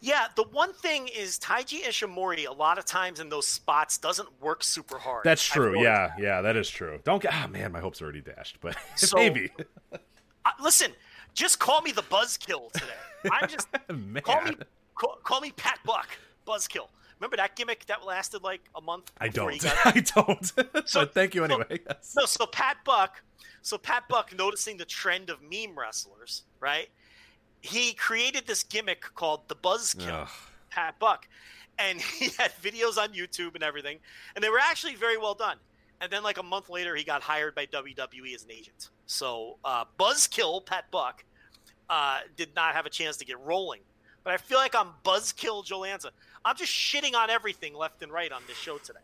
Yeah, 0.00 0.26
the 0.36 0.44
one 0.44 0.72
thing 0.72 1.08
is 1.08 1.38
Taiji 1.38 1.82
Ishimori 1.82 2.46
a 2.48 2.52
lot 2.52 2.78
of 2.78 2.84
times 2.84 3.20
in 3.20 3.28
those 3.28 3.46
spots 3.46 3.98
doesn't 3.98 4.28
work 4.40 4.62
super 4.62 4.98
hard. 4.98 5.24
That's 5.24 5.44
true. 5.44 5.82
Yeah, 5.82 6.12
yeah, 6.18 6.42
that 6.42 6.56
is 6.56 6.70
true. 6.70 7.00
Don't 7.04 7.20
get. 7.22 7.32
Ah, 7.34 7.48
man, 7.48 7.72
my 7.72 7.80
hopes 7.80 8.00
are 8.00 8.04
already 8.04 8.20
dashed, 8.20 8.58
but 8.60 8.76
So- 8.96 9.16
maybe. 9.16 9.50
Uh, 9.92 10.50
listen, 10.62 10.92
just 11.34 11.58
call 11.58 11.80
me 11.82 11.90
the 11.90 12.02
Buzzkill 12.02 12.70
today. 12.72 13.30
I'm 13.32 13.48
just 13.48 13.66
call 14.22 14.42
me 14.42 14.54
call, 14.94 15.18
call 15.24 15.40
me 15.40 15.50
Pat 15.52 15.78
Buck 15.84 16.08
Buzzkill. 16.46 16.88
Remember 17.24 17.38
that 17.38 17.56
gimmick 17.56 17.86
that 17.86 18.04
lasted 18.04 18.42
like 18.42 18.60
a 18.76 18.82
month? 18.82 19.10
I 19.18 19.28
don't. 19.28 19.50
he 19.50 19.58
got- 19.58 19.74
I 19.86 20.00
don't. 20.00 20.44
So- 20.44 21.00
but 21.00 21.14
thank 21.14 21.34
you 21.34 21.40
so- 21.40 21.54
anyway. 21.54 21.80
Yes. 21.88 22.14
No, 22.14 22.26
so 22.26 22.44
Pat 22.44 22.76
Buck, 22.84 23.22
so 23.62 23.78
Pat 23.78 24.06
Buck 24.10 24.36
noticing 24.36 24.76
the 24.76 24.84
trend 24.84 25.30
of 25.30 25.38
meme 25.40 25.74
wrestlers, 25.74 26.42
right? 26.60 26.88
He 27.62 27.94
created 27.94 28.46
this 28.46 28.62
gimmick 28.62 29.00
called 29.14 29.48
the 29.48 29.56
Buzzkill, 29.56 30.24
Ugh. 30.24 30.28
Pat 30.68 30.98
Buck, 30.98 31.26
and 31.78 31.98
he 31.98 32.26
had 32.38 32.52
videos 32.62 32.98
on 32.98 33.14
YouTube 33.14 33.54
and 33.54 33.62
everything, 33.64 34.00
and 34.34 34.44
they 34.44 34.50
were 34.50 34.58
actually 34.60 34.94
very 34.94 35.16
well 35.16 35.34
done. 35.34 35.56
And 36.02 36.12
then, 36.12 36.22
like 36.22 36.36
a 36.36 36.42
month 36.42 36.68
later, 36.68 36.94
he 36.94 37.04
got 37.04 37.22
hired 37.22 37.54
by 37.54 37.64
WWE 37.64 38.34
as 38.34 38.42
an 38.44 38.50
agent. 38.52 38.90
So 39.06 39.56
uh, 39.64 39.86
Buzzkill 39.98 40.66
Pat 40.66 40.90
Buck 40.90 41.24
uh, 41.88 42.18
did 42.36 42.54
not 42.54 42.74
have 42.74 42.84
a 42.84 42.90
chance 42.90 43.16
to 43.16 43.24
get 43.24 43.40
rolling. 43.40 43.80
But 44.24 44.34
I 44.34 44.36
feel 44.36 44.58
like 44.58 44.74
I'm 44.74 44.88
Buzzkill 45.04 45.64
Joe 45.64 45.80
Lanza. 45.80 46.10
I'm 46.44 46.56
just 46.56 46.72
shitting 46.72 47.14
on 47.14 47.30
everything 47.30 47.74
left 47.74 48.02
and 48.02 48.12
right 48.12 48.30
on 48.30 48.42
this 48.46 48.56
show 48.56 48.78
today. 48.78 49.00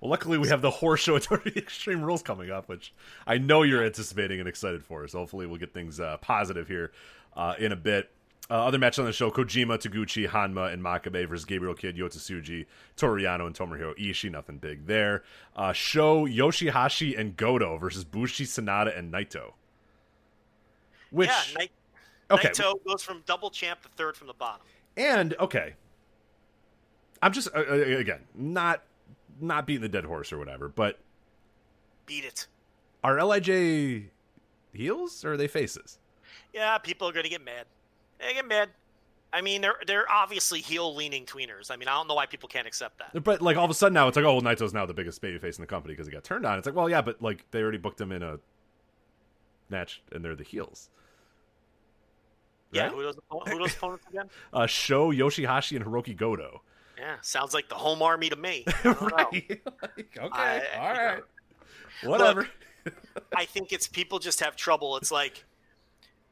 Well, 0.00 0.10
luckily 0.10 0.38
we 0.38 0.48
have 0.48 0.62
the 0.62 0.70
horror 0.70 0.96
show 0.96 1.16
at 1.16 1.26
Extreme 1.56 2.02
Rules 2.02 2.22
coming 2.22 2.50
up, 2.50 2.68
which 2.68 2.92
I 3.26 3.38
know 3.38 3.62
you're 3.62 3.84
anticipating 3.84 4.40
and 4.40 4.48
excited 4.48 4.82
for. 4.82 5.06
So 5.08 5.18
hopefully 5.18 5.46
we'll 5.46 5.58
get 5.58 5.72
things 5.72 6.00
uh, 6.00 6.16
positive 6.18 6.68
here 6.68 6.92
uh, 7.36 7.54
in 7.58 7.72
a 7.72 7.76
bit. 7.76 8.10
Uh, 8.48 8.64
other 8.64 8.78
matches 8.78 9.00
on 9.00 9.06
the 9.06 9.12
show: 9.12 9.30
Kojima, 9.30 9.76
Taguchi, 9.76 10.28
Honma, 10.28 10.72
and 10.72 10.80
Makabe 10.80 11.28
versus 11.28 11.44
Gabriel 11.44 11.74
Kidd, 11.74 11.96
Yota 11.96 12.18
Tsuji, 12.18 12.66
Toru 12.96 13.20
Yano, 13.20 13.46
and 13.46 13.56
Tomohiro 13.56 13.98
Ishii. 13.98 14.30
Nothing 14.30 14.58
big 14.58 14.86
there. 14.86 15.24
Uh, 15.56 15.72
Sho 15.72 16.26
Yoshihashi 16.26 17.18
and 17.18 17.36
Goto 17.36 17.76
versus 17.76 18.04
Bushi, 18.04 18.44
Sanada, 18.44 18.96
and 18.96 19.12
Naito. 19.12 19.54
Which 21.10 21.28
yeah, 21.28 21.66
okay, 22.30 22.50
Naito 22.50 22.74
goes 22.86 23.02
from 23.02 23.22
double 23.26 23.50
champ 23.50 23.82
to 23.82 23.88
third 23.96 24.16
from 24.16 24.28
the 24.28 24.34
bottom. 24.34 24.64
and 24.96 25.34
okay, 25.40 25.74
I'm 27.22 27.32
just 27.32 27.48
uh, 27.54 27.58
uh, 27.68 27.74
again 27.74 28.20
not 28.34 28.82
not 29.40 29.66
beating 29.66 29.82
the 29.82 29.88
dead 29.88 30.04
horse 30.04 30.32
or 30.32 30.38
whatever, 30.38 30.68
but 30.68 30.98
Beat 32.06 32.24
it. 32.24 32.46
are 33.02 33.22
Lij 33.22 34.04
heels 34.72 35.24
or 35.24 35.32
are 35.32 35.36
they 35.36 35.48
faces? 35.48 35.98
Yeah, 36.52 36.78
people 36.78 37.08
are 37.08 37.12
going 37.12 37.24
to 37.24 37.30
get 37.30 37.44
mad. 37.44 37.66
They 38.18 38.32
get 38.34 38.46
mad. 38.46 38.70
I 39.32 39.40
mean, 39.42 39.60
they're 39.60 39.76
they're 39.86 40.10
obviously 40.10 40.60
heel 40.60 40.94
leaning 40.94 41.26
tweeners. 41.26 41.70
I 41.70 41.76
mean, 41.76 41.88
I 41.88 41.92
don't 41.94 42.08
know 42.08 42.14
why 42.14 42.26
people 42.26 42.48
can't 42.48 42.66
accept 42.66 42.98
that. 42.98 43.22
But 43.24 43.42
like 43.42 43.56
all 43.56 43.64
of 43.64 43.70
a 43.70 43.74
sudden 43.74 43.92
now 43.94 44.08
it's 44.08 44.16
like, 44.16 44.24
oh, 44.24 44.34
well, 44.34 44.42
Naito's 44.42 44.72
now 44.72 44.86
the 44.86 44.94
biggest 44.94 45.20
babyface 45.20 45.56
in 45.56 45.62
the 45.62 45.66
company 45.66 45.92
because 45.94 46.06
he 46.06 46.12
got 46.12 46.24
turned 46.24 46.46
on. 46.46 46.56
It's 46.58 46.66
like, 46.66 46.76
well, 46.76 46.88
yeah, 46.88 47.02
but 47.02 47.20
like 47.20 47.44
they 47.50 47.60
already 47.60 47.78
booked 47.78 48.00
him 48.00 48.12
in 48.12 48.22
a 48.22 48.38
match 49.68 50.00
and 50.12 50.24
they're 50.24 50.36
the 50.36 50.44
heels. 50.44 50.88
Yeah, 52.72 52.84
Right? 52.84 52.92
who 52.92 53.02
those 53.02 53.18
who 53.30 53.58
those 53.58 53.74
opponents 53.76 54.06
again? 54.08 54.30
Uh, 54.52 54.66
Sho 54.66 55.10
Yoshihashi 55.10 55.76
and 55.76 55.84
Hirooki 55.84 56.16
Goto. 56.16 56.62
Yeah, 56.98 57.16
sounds 57.22 57.52
like 57.54 57.68
the 57.68 57.74
home 57.74 58.02
army 58.02 58.28
to 58.30 58.36
me. 58.36 58.64
I 58.68 58.82
don't 58.82 59.00
know. 59.00 59.06
right? 59.08 59.60
Like, 59.82 60.18
okay, 60.18 60.28
I- 60.32 60.62
all 60.78 60.92
right, 61.06 61.22
whatever. 62.04 62.48
I 63.36 63.44
think 63.46 63.72
it's 63.72 63.88
people 63.88 64.18
just 64.18 64.40
have 64.40 64.56
trouble. 64.56 64.96
It's 64.96 65.10
like 65.10 65.44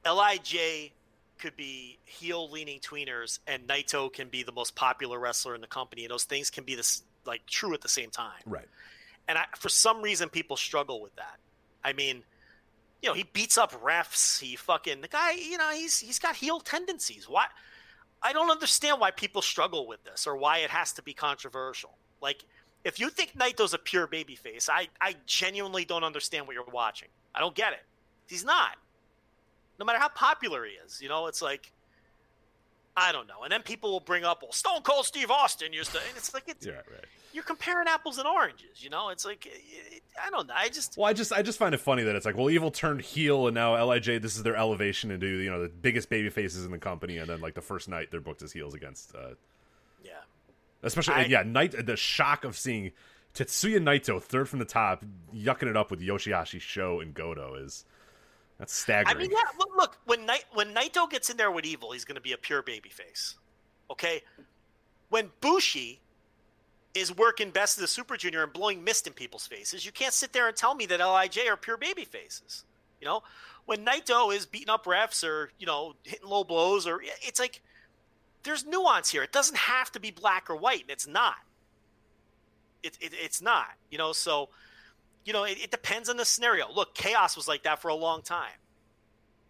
Lij 0.05 0.91
could 1.39 1.57
be 1.57 1.99
heel 2.05 2.49
leaning 2.51 2.81
tweeners, 2.81 3.41
and 3.47 3.67
Naito 3.67 4.13
can 4.13 4.29
be 4.29 4.43
the 4.43 4.53
most 4.53 4.75
popular 4.77 5.19
wrestler 5.19 5.55
in 5.55 5.61
the 5.61 5.67
company, 5.67 6.05
and 6.05 6.11
those 6.11 6.25
things 6.25 6.51
can 6.51 6.65
be 6.65 6.75
this 6.75 7.03
like 7.27 7.45
true 7.47 7.75
at 7.75 7.81
the 7.81 7.89
same 7.89 8.11
time. 8.11 8.41
right. 8.47 8.69
And 9.27 9.39
I, 9.39 9.45
for 9.57 9.71
some 9.71 10.03
reason, 10.03 10.29
people 10.29 10.57
struggle 10.57 11.01
with 11.01 11.17
that. 11.17 11.39
I 11.83 11.95
mean, 11.95 12.23
you 13.01 13.09
know, 13.09 13.15
he 13.15 13.23
beats 13.23 13.57
up 13.57 13.73
refs. 13.83 14.39
He 14.39 14.55
fucking 14.55 15.01
the 15.01 15.09
guy. 15.09 15.33
You 15.33 15.57
know, 15.57 15.71
he's 15.71 15.99
he's 15.99 16.19
got 16.19 16.37
heel 16.37 16.61
tendencies. 16.61 17.27
Why? 17.29 17.47
I 18.25 18.33
don't 18.33 18.51
understand 18.51 19.01
why 19.01 19.11
people 19.11 19.43
struggle 19.43 19.87
with 19.87 20.03
this 20.03 20.27
or 20.27 20.37
why 20.37 20.59
it 20.59 20.71
has 20.71 20.93
to 20.95 21.03
be 21.03 21.13
controversial. 21.13 21.91
Like, 22.23 22.45
if 22.83 22.99
you 22.99 23.11
think 23.11 23.35
Naito's 23.39 23.75
a 23.75 23.79
pure 23.79 24.07
babyface, 24.07 24.69
I 24.71 24.89
I 25.01 25.15
genuinely 25.27 25.85
don't 25.85 26.03
understand 26.05 26.47
what 26.47 26.55
you're 26.55 26.65
watching. 26.73 27.09
I 27.35 27.41
don't 27.41 27.55
get 27.55 27.75
it. 27.75 27.85
He's 28.27 28.45
not. 28.45 28.77
No 29.79 29.85
matter 29.85 29.99
how 29.99 30.09
popular 30.09 30.65
he 30.65 30.73
is, 30.73 31.01
you 31.03 31.09
know, 31.09 31.27
it's 31.27 31.43
like. 31.43 31.71
I 32.97 33.11
don't 33.11 33.27
know, 33.27 33.43
and 33.43 33.51
then 33.51 33.63
people 33.63 33.91
will 33.91 34.01
bring 34.01 34.25
up, 34.25 34.43
"Well, 34.43 34.53
Stone 34.53 34.83
Cold 34.83 35.05
Steve 35.05 35.31
Austin 35.31 35.73
used 35.73 35.91
to," 35.93 35.99
and 35.99 36.17
it's 36.17 36.33
like 36.33 36.45
it's, 36.47 36.65
Yeah, 36.65 36.75
right. 36.75 37.05
you're 37.33 37.43
comparing 37.43 37.89
apples 37.89 38.19
and 38.19 38.27
oranges. 38.29 38.83
You 38.85 38.91
know, 38.91 39.09
it's 39.09 39.25
like 39.25 39.49
I 40.25 40.31
don't 40.31 40.47
know. 40.47 40.55
I 40.57 40.69
just 40.69 40.97
Well, 40.97 41.07
I 41.07 41.13
just 41.13 41.33
I 41.33 41.43
just 41.43 41.59
find 41.59 41.75
it 41.75 41.79
funny 41.81 42.05
that 42.05 42.15
it's 42.15 42.25
like, 42.25 42.37
well, 42.37 42.49
Evil 42.51 42.71
turned 42.71 43.01
heel, 43.01 43.49
and 43.49 43.55
now 43.57 43.83
Lij 43.85 44.07
this 44.21 44.37
is 44.37 44.45
their 44.45 44.55
elevation 44.57 45.11
into 45.11 45.27
you 45.27 45.51
know 45.51 45.63
the 45.63 45.69
biggest 45.69 46.09
baby 46.09 46.31
faces 46.31 46.65
in 46.65 46.71
the 46.71 46.79
company, 46.79 47.19
and 47.19 47.29
then 47.29 47.41
like 47.41 47.55
the 47.55 47.61
first 47.61 47.89
night 47.89 48.13
they're 48.13 48.21
booked 48.21 48.43
as 48.43 48.53
heels 48.53 48.75
against 48.75 49.13
uh, 49.17 49.31
yeah. 50.05 50.13
Especially, 50.83 51.15
I- 51.15 51.25
yeah, 51.25 51.43
Night. 51.43 51.75
The 51.87 51.97
shock 51.97 52.45
of 52.45 52.57
seeing 52.57 52.93
Tetsuya 53.35 53.81
Naito 53.81 54.23
third 54.23 54.49
from 54.49 54.61
the 54.61 54.65
top, 54.65 55.05
yucking 55.35 55.67
it 55.69 55.77
up 55.77 55.91
with 55.91 56.01
Yoshihashi 56.01 56.61
Sho 56.61 57.01
and 57.01 57.13
Goto 57.13 57.57
is 57.57 57.85
that's 58.59 58.75
staggering. 58.75 59.17
I 59.17 59.19
mean, 59.19 59.31
yeah. 59.31 59.39
Look, 59.59 59.77
look 59.77 59.99
when 60.07 60.27
Night 60.27 60.45
when 60.53 60.75
Naito 60.75 61.09
gets 61.11 61.31
in 61.31 61.37
there 61.37 61.51
with 61.51 61.65
Evil, 61.65 61.93
he's 61.93 62.05
going 62.05 62.17
to 62.17 62.21
be 62.21 62.33
a 62.33 62.39
pure 62.39 62.63
babyface. 62.63 63.35
Okay, 63.91 64.23
when 65.11 65.31
Bushi 65.41 66.01
is 66.95 67.15
working 67.15 67.51
best 67.51 67.77
of 67.77 67.83
the 67.83 67.89
Super 67.89 68.17
Junior 68.17 68.45
and 68.45 68.53
blowing 68.53 68.85
mist 68.85 69.07
in 69.07 69.13
people's 69.13 69.47
faces, 69.47 69.85
you 69.85 69.91
can't 69.91 70.15
sit 70.15 70.33
there 70.33 70.47
and 70.47 70.57
tell 70.57 70.75
me 70.75 70.87
that 70.87 71.01
Lij 71.01 71.39
are 71.49 71.57
pure 71.57 71.77
baby 71.77 72.05
faces. 72.05 72.65
You 73.01 73.09
know, 73.09 73.23
when 73.67 73.85
Naito 73.85 74.35
is 74.35 74.47
beating 74.47 74.71
up 74.71 74.85
refs 74.85 75.27
or 75.27 75.51
you 75.59 75.67
know 75.67 75.95
hitting 76.05 76.29
low 76.29 76.45
blows, 76.45 76.87
or 76.87 77.01
it's 77.23 77.41
like 77.41 77.61
there's 78.45 78.65
nuance 78.65 79.11
here. 79.11 79.23
It 79.23 79.33
doesn't 79.33 79.57
have 79.57 79.91
to 79.93 80.01
be 80.01 80.11
black 80.11 80.49
or 80.49 80.57
white, 80.57 80.83
and 80.83 80.91
it's 80.91 81.07
not. 81.07 81.37
It, 82.83 82.97
it 83.01 83.13
it's 83.13 83.43
not. 83.43 83.71
You 83.91 83.99
know, 83.99 84.13
so 84.13 84.51
you 85.25 85.33
know, 85.33 85.45
it, 85.45 85.59
it 85.63 85.71
depends 85.71 86.09
on 86.09 86.17
the 86.17 86.25
scenario. 86.25 86.71
Look, 86.73 86.95
chaos 86.95 87.37
was 87.37 87.49
like 87.49 87.63
that 87.65 87.81
for 87.81 87.89
a 87.89 87.95
long 87.95 88.23
time, 88.23 88.59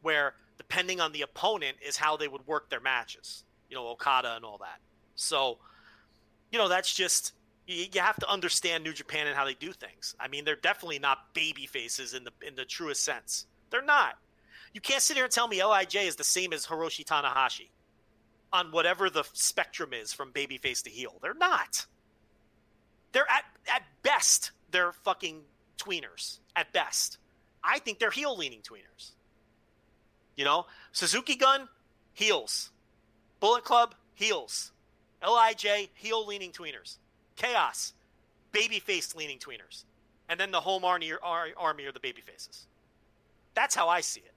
where 0.02 0.34
depending 0.56 1.00
on 1.00 1.12
the 1.12 1.22
opponent 1.22 1.76
is 1.86 1.96
how 1.96 2.16
they 2.16 2.28
would 2.28 2.46
work 2.46 2.70
their 2.70 2.80
matches. 2.80 3.44
You 3.68 3.76
know, 3.76 3.88
Okada 3.88 4.36
and 4.36 4.44
all 4.44 4.58
that. 4.58 4.78
So, 5.16 5.58
you 6.52 6.58
know, 6.58 6.68
that's 6.68 6.92
just 6.92 7.32
you, 7.66 7.86
you 7.92 8.00
have 8.00 8.16
to 8.16 8.30
understand 8.30 8.84
New 8.84 8.92
Japan 8.92 9.26
and 9.26 9.36
how 9.36 9.44
they 9.44 9.54
do 9.54 9.72
things. 9.72 10.14
I 10.20 10.28
mean, 10.28 10.44
they're 10.44 10.56
definitely 10.56 11.00
not 11.00 11.34
baby 11.34 11.66
faces 11.66 12.14
in 12.14 12.24
the 12.24 12.32
in 12.46 12.54
the 12.54 12.64
truest 12.64 13.04
sense. 13.04 13.46
They're 13.70 13.82
not. 13.82 14.16
You 14.72 14.80
can't 14.80 15.02
sit 15.02 15.16
here 15.16 15.24
and 15.24 15.32
tell 15.32 15.48
me 15.48 15.64
Lij 15.64 15.94
is 15.94 16.16
the 16.16 16.24
same 16.24 16.52
as 16.52 16.66
Hiroshi 16.66 17.04
Tanahashi 17.04 17.68
on 18.52 18.70
whatever 18.70 19.08
the 19.10 19.24
spectrum 19.32 19.92
is 19.92 20.12
from 20.12 20.32
babyface 20.32 20.82
to 20.82 20.90
heel. 20.90 21.18
They're 21.22 21.34
not. 21.34 21.86
They're 23.12 23.30
at 23.30 23.44
at 23.72 23.82
best 24.02 24.52
they're 24.74 24.92
fucking 24.92 25.42
tweeners 25.78 26.38
at 26.56 26.72
best. 26.72 27.18
I 27.62 27.78
think 27.78 27.98
they're 27.98 28.10
heel 28.10 28.36
leaning 28.36 28.60
tweeners. 28.60 29.12
You 30.36 30.44
know, 30.44 30.66
Suzuki 30.92 31.36
Gun 31.36 31.68
heels, 32.12 32.70
Bullet 33.40 33.64
Club 33.64 33.94
heels, 34.14 34.72
Lij 35.22 35.88
heel 35.94 36.26
leaning 36.26 36.52
tweeners, 36.52 36.98
Chaos 37.36 37.94
babyface 38.52 39.16
leaning 39.16 39.38
tweeners, 39.38 39.84
and 40.28 40.38
then 40.38 40.50
the 40.50 40.60
home 40.60 40.84
army 40.84 41.12
ar- 41.12 41.48
army 41.56 41.84
are 41.84 41.92
the 41.92 42.00
babyfaces. 42.00 42.66
That's 43.54 43.74
how 43.74 43.88
I 43.88 44.00
see 44.00 44.20
it. 44.20 44.32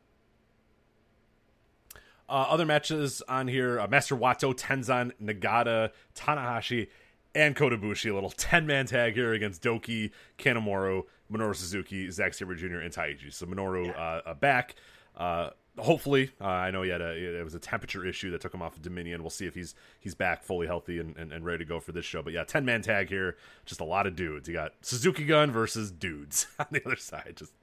Uh, 2.30 2.46
other 2.50 2.66
matches 2.66 3.22
on 3.30 3.48
here: 3.48 3.80
uh, 3.80 3.88
Master 3.88 4.16
Wato, 4.16 4.54
Tenzan, 4.54 5.14
Nagata, 5.24 5.92
Tanahashi, 6.16 6.90
and 7.34 7.56
Kota 7.56 7.78
Ibushi. 7.78 8.12
A 8.12 8.14
little 8.14 8.32
ten-man 8.32 8.86
tag 8.86 9.14
here 9.14 9.34
against 9.34 9.64
Douki, 9.64 10.12
Kanemaru, 10.38 11.04
Minoru 11.32 11.56
Suzuki, 11.56 12.10
Zack 12.12 12.34
Sabre 12.34 12.56
Jr., 12.56 12.78
and 12.78 12.94
Taiji. 12.94 13.34
So 13.34 13.46
Minoru 13.46 13.90
uh, 13.96 14.22
uh, 14.26 14.34
back. 14.34 14.76
Uh, 15.16 15.50
hopefully, 15.78 16.32
uh, 16.40 16.46
I 16.46 16.72
know 16.72 16.82
he 16.82 16.90
had 16.90 17.02
a 17.02 17.40
it 17.40 17.44
was 17.44 17.56
a 17.56 17.60
temperature 17.60 18.06
issue 18.06 18.32
that 18.32 18.42
took 18.42 18.54
him 18.54 18.62
off 18.62 18.76
of 18.76 18.82
Dominion. 18.82 19.22
We'll 19.22 19.30
see 19.30 19.46
if 19.46 19.56
he's 19.56 19.76
he's 20.00 20.16
back 20.16 20.44
fully 20.44 20.68
healthy 20.68 21.00
and, 21.00 21.16
and, 21.18 21.32
and 21.32 21.46
ready 21.46 21.60
to 21.60 21.66
go 21.66 21.80
for 21.80 21.92
this 21.92 22.06
show. 22.06 22.22
But 22.22 22.34
yeah, 22.34 22.44
ten-man 22.44 22.82
tag 22.82 23.10
here. 23.10 23.38
Just 23.66 23.82
a 23.82 23.86
lot 23.86 24.08
of 24.08 24.16
dudes. 24.16 24.48
You 24.48 24.54
got 24.54 24.74
Suzuki 24.82 25.26
Gun 25.26 25.52
versus 25.52 25.92
dudes 25.92 26.48
on 26.60 26.68
the 26.72 26.86
other 26.86 26.96
side. 26.96 27.34
Just 27.36 27.54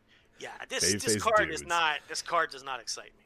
Yeah, 0.41 0.51
this 0.69 0.93
this 1.03 1.23
card 1.23 1.51
is 1.51 1.65
not 1.65 1.99
this 2.09 2.23
card 2.23 2.51
does 2.51 2.65
not 2.65 2.81
excite 2.81 3.13
me. 3.17 3.25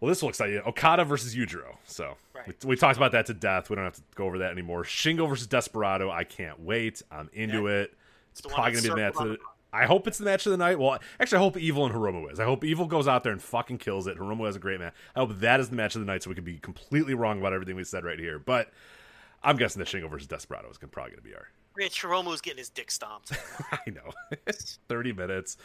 Well, 0.00 0.08
this 0.08 0.22
will 0.22 0.28
excite 0.28 0.50
you. 0.50 0.60
Okada 0.60 1.04
versus 1.04 1.34
Yujiro. 1.34 1.76
So 1.84 2.16
Right. 2.32 2.46
we, 2.64 2.68
we 2.68 2.76
talked 2.76 2.96
about 2.96 3.10
that 3.12 3.26
to 3.26 3.34
death. 3.34 3.68
We 3.68 3.74
don't 3.74 3.84
have 3.84 3.96
to 3.96 4.02
go 4.14 4.26
over 4.26 4.38
that 4.38 4.52
anymore. 4.52 4.84
Shingo 4.84 5.28
versus 5.28 5.48
Desperado. 5.48 6.08
I 6.08 6.22
can't 6.22 6.60
wait. 6.60 7.02
I'm 7.10 7.28
into 7.32 7.66
it. 7.66 7.94
It's 8.30 8.40
probably 8.40 8.72
gonna 8.72 8.82
be 8.82 8.88
the 8.88 8.96
match. 8.96 9.38
Circled 9.70 9.74
Of 9.74 9.74
on 9.74 9.80
the, 9.80 9.84
I 9.84 9.86
hope 9.86 10.06
it's 10.06 10.18
the 10.18 10.24
match 10.24 10.46
of 10.46 10.52
the 10.52 10.58
night. 10.58 10.78
Well, 10.78 10.98
actually, 11.20 11.38
I 11.38 11.40
hope 11.40 11.56
Evil 11.56 11.86
and 11.86 11.94
Hiromu 11.94 12.32
is. 12.32 12.40
I 12.40 12.44
hope 12.44 12.64
Evil 12.64 12.86
goes 12.86 13.06
out 13.08 13.22
there 13.22 13.32
and 13.32 13.42
fucking 13.42 13.78
kills 13.78 14.06
it. 14.06 14.18
Hiromu 14.18 14.46
has 14.46 14.56
a 14.56 14.60
great 14.60 14.80
match. 14.80 14.94
I 15.14 15.20
hope 15.20 15.38
that 15.40 15.60
is 15.60 15.68
the 15.70 15.76
match 15.76 15.94
of 15.94 16.00
the 16.00 16.06
night, 16.06 16.22
so 16.22 16.30
we 16.30 16.34
can 16.34 16.44
be 16.44 16.58
completely 16.58 17.14
wrong 17.14 17.38
about 17.40 17.52
everything 17.52 17.76
we 17.76 17.84
said 17.84 18.04
right 18.04 18.18
here. 18.18 18.38
But 18.38 18.70
I'm 19.42 19.56
guessing 19.56 19.80
that 19.80 19.88
Shingo 19.88 20.10
versus 20.10 20.26
Desperado 20.28 20.70
is 20.70 20.78
probably 20.78 21.12
going 21.12 21.22
to 21.22 21.28
be 21.28 21.34
our 21.34 21.48
Rich 21.74 22.02
Hiromu's 22.02 22.40
getting 22.40 22.58
his 22.58 22.70
dick 22.70 22.90
stomped. 22.90 23.32
I 23.72 23.78
know. 23.90 24.10
30 24.88 25.12
minutes. 25.12 25.56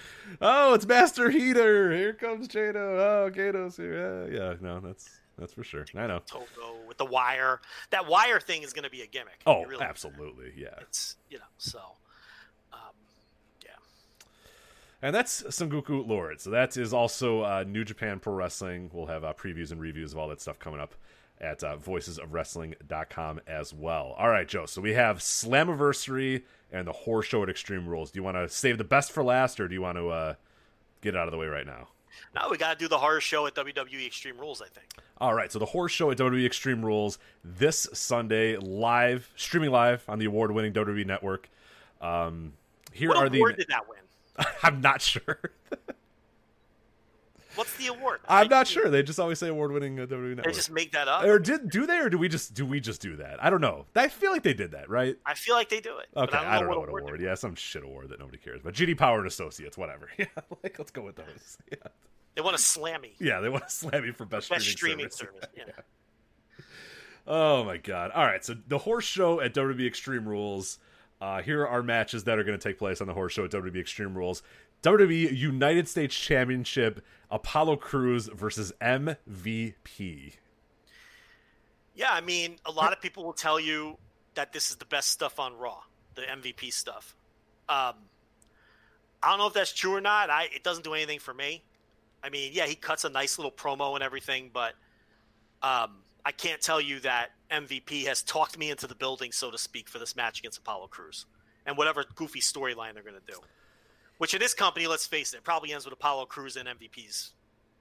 Oh, 0.42 0.76
it's 0.76 0.86
Master 0.86 1.32
Heater. 1.32 1.92
Here 1.92 2.14
comes 2.14 2.48
Jado. 2.48 2.76
Oh, 2.76 3.32
Gedo's 3.34 3.78
here. 3.78 4.28
Yeah, 4.30 4.38
yeah, 4.52 4.54
no, 4.62 4.80
that's 4.80 5.10
that's 5.40 5.54
for 5.54 5.64
sure. 5.64 5.86
I 5.96 6.06
know. 6.06 6.20
Togo 6.28 6.76
with 6.88 6.98
the 7.00 7.06
wire. 7.06 7.62
That 7.90 8.06
wire 8.08 8.40
thing 8.40 8.62
is 8.62 8.74
going 8.74 8.84
to 8.84 8.92
be 8.92 9.02
a 9.02 9.08
gimmick. 9.08 9.42
Oh, 9.48 9.64
really- 9.66 9.84
absolutely. 9.84 10.54
Yeah. 10.56 10.76
It's 10.82 11.16
you 11.32 11.40
know 11.40 11.46
so. 11.58 11.80
Um, 12.72 12.80
yeah. 13.66 13.72
And 15.04 15.14
that's 15.14 15.44
Sengoku 15.44 16.08
Lord. 16.08 16.40
So 16.40 16.50
that 16.52 16.78
is 16.78 16.94
also 16.94 17.42
uh, 17.42 17.66
New 17.68 17.84
Japan 17.84 18.20
Pro 18.20 18.34
Wrestling. 18.34 18.90
We'll 18.94 19.08
have 19.08 19.26
uh, 19.26 19.34
previews 19.34 19.74
and 19.74 19.82
reviews 19.82 20.14
of 20.14 20.18
all 20.18 20.30
that 20.30 20.40
stuff 20.40 20.60
coming 20.60 20.80
up 20.80 20.96
at 21.42 21.62
uh, 21.62 21.76
voicesofwrestling.com 21.76 23.42
as 23.46 23.74
well. 23.74 24.16
All 24.18 24.30
right, 24.30 24.48
Joe. 24.48 24.66
So 24.66 24.80
we 24.82 24.94
have 24.94 25.18
Slammiversary 25.18 26.44
and 26.72 26.88
the 26.88 26.94
Horror 26.94 27.22
Show 27.22 27.44
at 27.44 27.50
Extreme 27.50 27.86
Rules. 27.86 28.12
Do 28.12 28.20
you 28.20 28.24
want 28.24 28.38
to 28.38 28.48
save 28.48 28.78
the 28.78 28.86
best 28.86 29.12
for 29.12 29.26
last, 29.26 29.60
or 29.60 29.68
do 29.68 29.74
you 29.74 29.82
want 29.82 29.98
to 29.98 30.08
uh, 30.08 30.34
get 31.02 31.16
it 31.16 31.18
out 31.18 31.28
of 31.28 31.34
the 31.34 31.38
way 31.38 31.48
right 31.48 31.66
now? 31.66 31.90
Now 32.34 32.50
we 32.50 32.58
got 32.58 32.80
to 32.80 32.80
do 32.80 32.88
the 32.88 32.98
horror 32.98 33.20
show 33.20 33.46
at 33.46 33.56
WWE 33.56 34.08
Extreme 34.08 34.38
Rules. 34.38 34.62
I 34.62 34.68
think. 34.68 34.88
All 35.20 35.34
right, 35.34 35.52
so 35.52 35.60
the 35.60 35.66
horror 35.66 35.90
show 35.90 36.12
at 36.12 36.18
WWE 36.18 36.46
Extreme 36.46 36.86
Rules 36.86 37.20
this 37.44 37.90
Sunday, 37.92 38.56
live 38.56 39.30
streaming 39.36 39.72
live 39.72 40.06
on 40.08 40.18
the 40.18 40.26
award-winning 40.26 40.72
WWE 40.72 41.06
Network. 41.06 41.50
Um, 42.00 42.54
here 42.94 43.10
What 43.10 43.18
are 43.18 43.26
award 43.26 43.56
the. 43.56 43.58
did 43.58 43.68
that 43.68 43.90
win? 43.90 44.00
I'm 44.64 44.82
not 44.82 45.02
sure. 45.02 45.40
What's 47.56 47.76
the 47.78 47.86
award? 47.88 48.20
I'm 48.28 48.46
I- 48.46 48.50
not 48.50 48.68
sure. 48.68 48.90
They 48.90 49.04
just 49.04 49.20
always 49.20 49.38
say 49.38 49.48
award-winning 49.48 50.00
uh, 50.00 50.08
WWE 50.08 50.44
They 50.44 50.52
just 50.52 50.72
make 50.72 50.92
that 50.94 51.08
up. 51.08 51.24
or 51.24 51.38
did 51.38 51.70
do 51.70 51.86
they 51.86 52.00
or 52.00 52.10
do 52.10 52.18
we 52.18 52.28
just 52.28 52.56
do 52.56 52.66
we 52.66 52.80
just 52.80 53.00
do 53.00 53.18
that? 53.18 53.44
I 53.44 53.52
don't 53.52 53.62
know. 53.62 53.86
I 53.96 54.08
feel 54.08 54.32
like 54.32 54.42
they 54.42 54.56
did 54.56 54.72
that, 54.72 54.90
right? 54.90 55.16
I 55.24 55.36
feel 55.36 55.54
like 55.54 55.70
they 55.70 55.80
do 55.80 55.98
it. 56.00 56.08
Okay, 56.18 56.32
but 56.32 56.46
I 56.48 56.60
don't 56.60 56.64
know 56.72 56.80
what, 56.80 56.88
award. 56.90 57.04
award. 57.04 57.22
Yeah, 57.22 57.36
some 57.36 57.54
shit 57.54 57.84
award 57.84 58.10
that 58.10 58.18
nobody 58.20 58.40
cares. 58.40 58.62
But 58.64 58.74
JD 58.74 58.98
Power 58.98 59.20
and 59.20 59.28
Associates, 59.28 59.78
whatever. 59.78 60.10
Yeah, 60.18 60.26
like 60.64 60.80
let's 60.80 60.90
go 60.92 61.04
with 61.04 61.16
those. 61.16 61.58
Yeah, 61.72 61.78
They 62.34 62.42
want 62.42 62.56
a 62.56 62.60
slammy. 62.60 63.12
yeah 63.20 63.40
they 63.40 63.50
want 63.50 63.68
to 63.68 63.72
slam 63.74 64.04
you 64.04 64.14
for 64.14 64.26
best, 64.26 64.50
Best 64.50 64.66
streaming, 64.68 65.10
streaming 65.10 65.12
service. 65.12 65.42
service. 65.56 65.68
Yeah. 66.58 66.64
Oh 67.28 67.64
my 67.64 67.78
god! 67.78 68.10
All 68.12 68.26
right, 68.26 68.44
so 68.44 68.56
the 68.68 68.80
horror 68.80 69.00
show 69.02 69.40
at 69.42 69.54
WWE 69.54 69.86
Extreme 69.88 70.28
Rules. 70.28 70.80
Uh, 71.24 71.42
here 71.42 71.66
are 71.66 71.82
matches 71.82 72.26
that 72.26 72.38
are 72.38 72.44
going 72.44 72.60
to 72.60 72.62
take 72.62 72.78
place 72.78 73.00
on 73.00 73.08
the 73.08 73.14
horror 73.14 73.30
show 73.30 73.46
at 73.46 73.52
WWE 73.52 73.80
Extreme 73.80 74.14
Rules. 74.14 74.44
WWE 74.82 75.34
United 75.34 75.88
States 75.88 76.14
Championship: 76.14 77.02
Apollo 77.32 77.78
Crews 77.78 78.28
versus 78.28 78.74
MVP. 78.82 80.34
Yeah, 81.96 82.12
I 82.12 82.20
mean, 82.20 82.58
a 82.66 82.72
lot 82.72 82.92
of 82.92 83.00
people 83.00 83.24
will 83.24 83.32
tell 83.32 83.58
you 83.58 83.98
that 84.36 84.52
this 84.52 84.70
is 84.70 84.76
the 84.76 84.86
best 84.86 85.12
stuff 85.12 85.40
on 85.40 85.56
Raw, 85.56 85.84
the 86.16 86.24
MVP 86.24 86.74
stuff. 86.74 87.16
Um, 87.70 87.94
I 89.22 89.30
don't 89.30 89.38
know 89.38 89.48
if 89.48 89.54
that's 89.54 89.72
true 89.72 89.96
or 89.96 90.02
not. 90.02 90.30
I 90.30 90.50
it 90.54 90.62
doesn't 90.66 90.84
do 90.84 90.94
anything 90.94 91.20
for 91.20 91.34
me. 91.34 91.64
I 92.22 92.32
mean, 92.32 92.52
yeah, 92.54 92.66
he 92.66 92.76
cuts 92.76 93.06
a 93.06 93.10
nice 93.10 93.38
little 93.38 93.50
promo 93.50 93.94
and 93.94 94.04
everything, 94.04 94.52
but 94.52 94.74
um, 95.62 96.03
I 96.26 96.32
can't 96.32 96.62
tell 96.62 96.80
you 96.80 97.00
that 97.02 97.32
MVP 97.52 98.06
has 98.06 98.22
talked 98.24 98.58
me 98.58 98.70
into 98.70 98.88
the 98.88 98.96
building, 98.96 99.32
so 99.32 99.52
to 99.52 99.58
speak, 99.58 99.90
for 99.90 100.00
this 100.00 100.16
match 100.16 100.40
against 100.40 100.58
Apollo 100.58 100.88
Crews 100.88 101.26
and 101.66 101.78
whatever 101.78 102.06
goofy 102.16 102.40
storyline 102.40 102.94
they're 102.94 103.04
going 103.04 103.16
to 103.16 103.32
do. 103.34 103.40
Which 104.18 104.34
in 104.34 104.40
this 104.40 104.54
company, 104.54 104.88
let's 104.88 105.06
face 105.06 105.34
it, 105.34 105.44
probably 105.44 105.74
ends 105.74 105.86
with 105.86 105.94
Apollo 105.94 106.28
Crews 106.28 106.56
and 106.56 106.68
MVP's. 106.68 107.32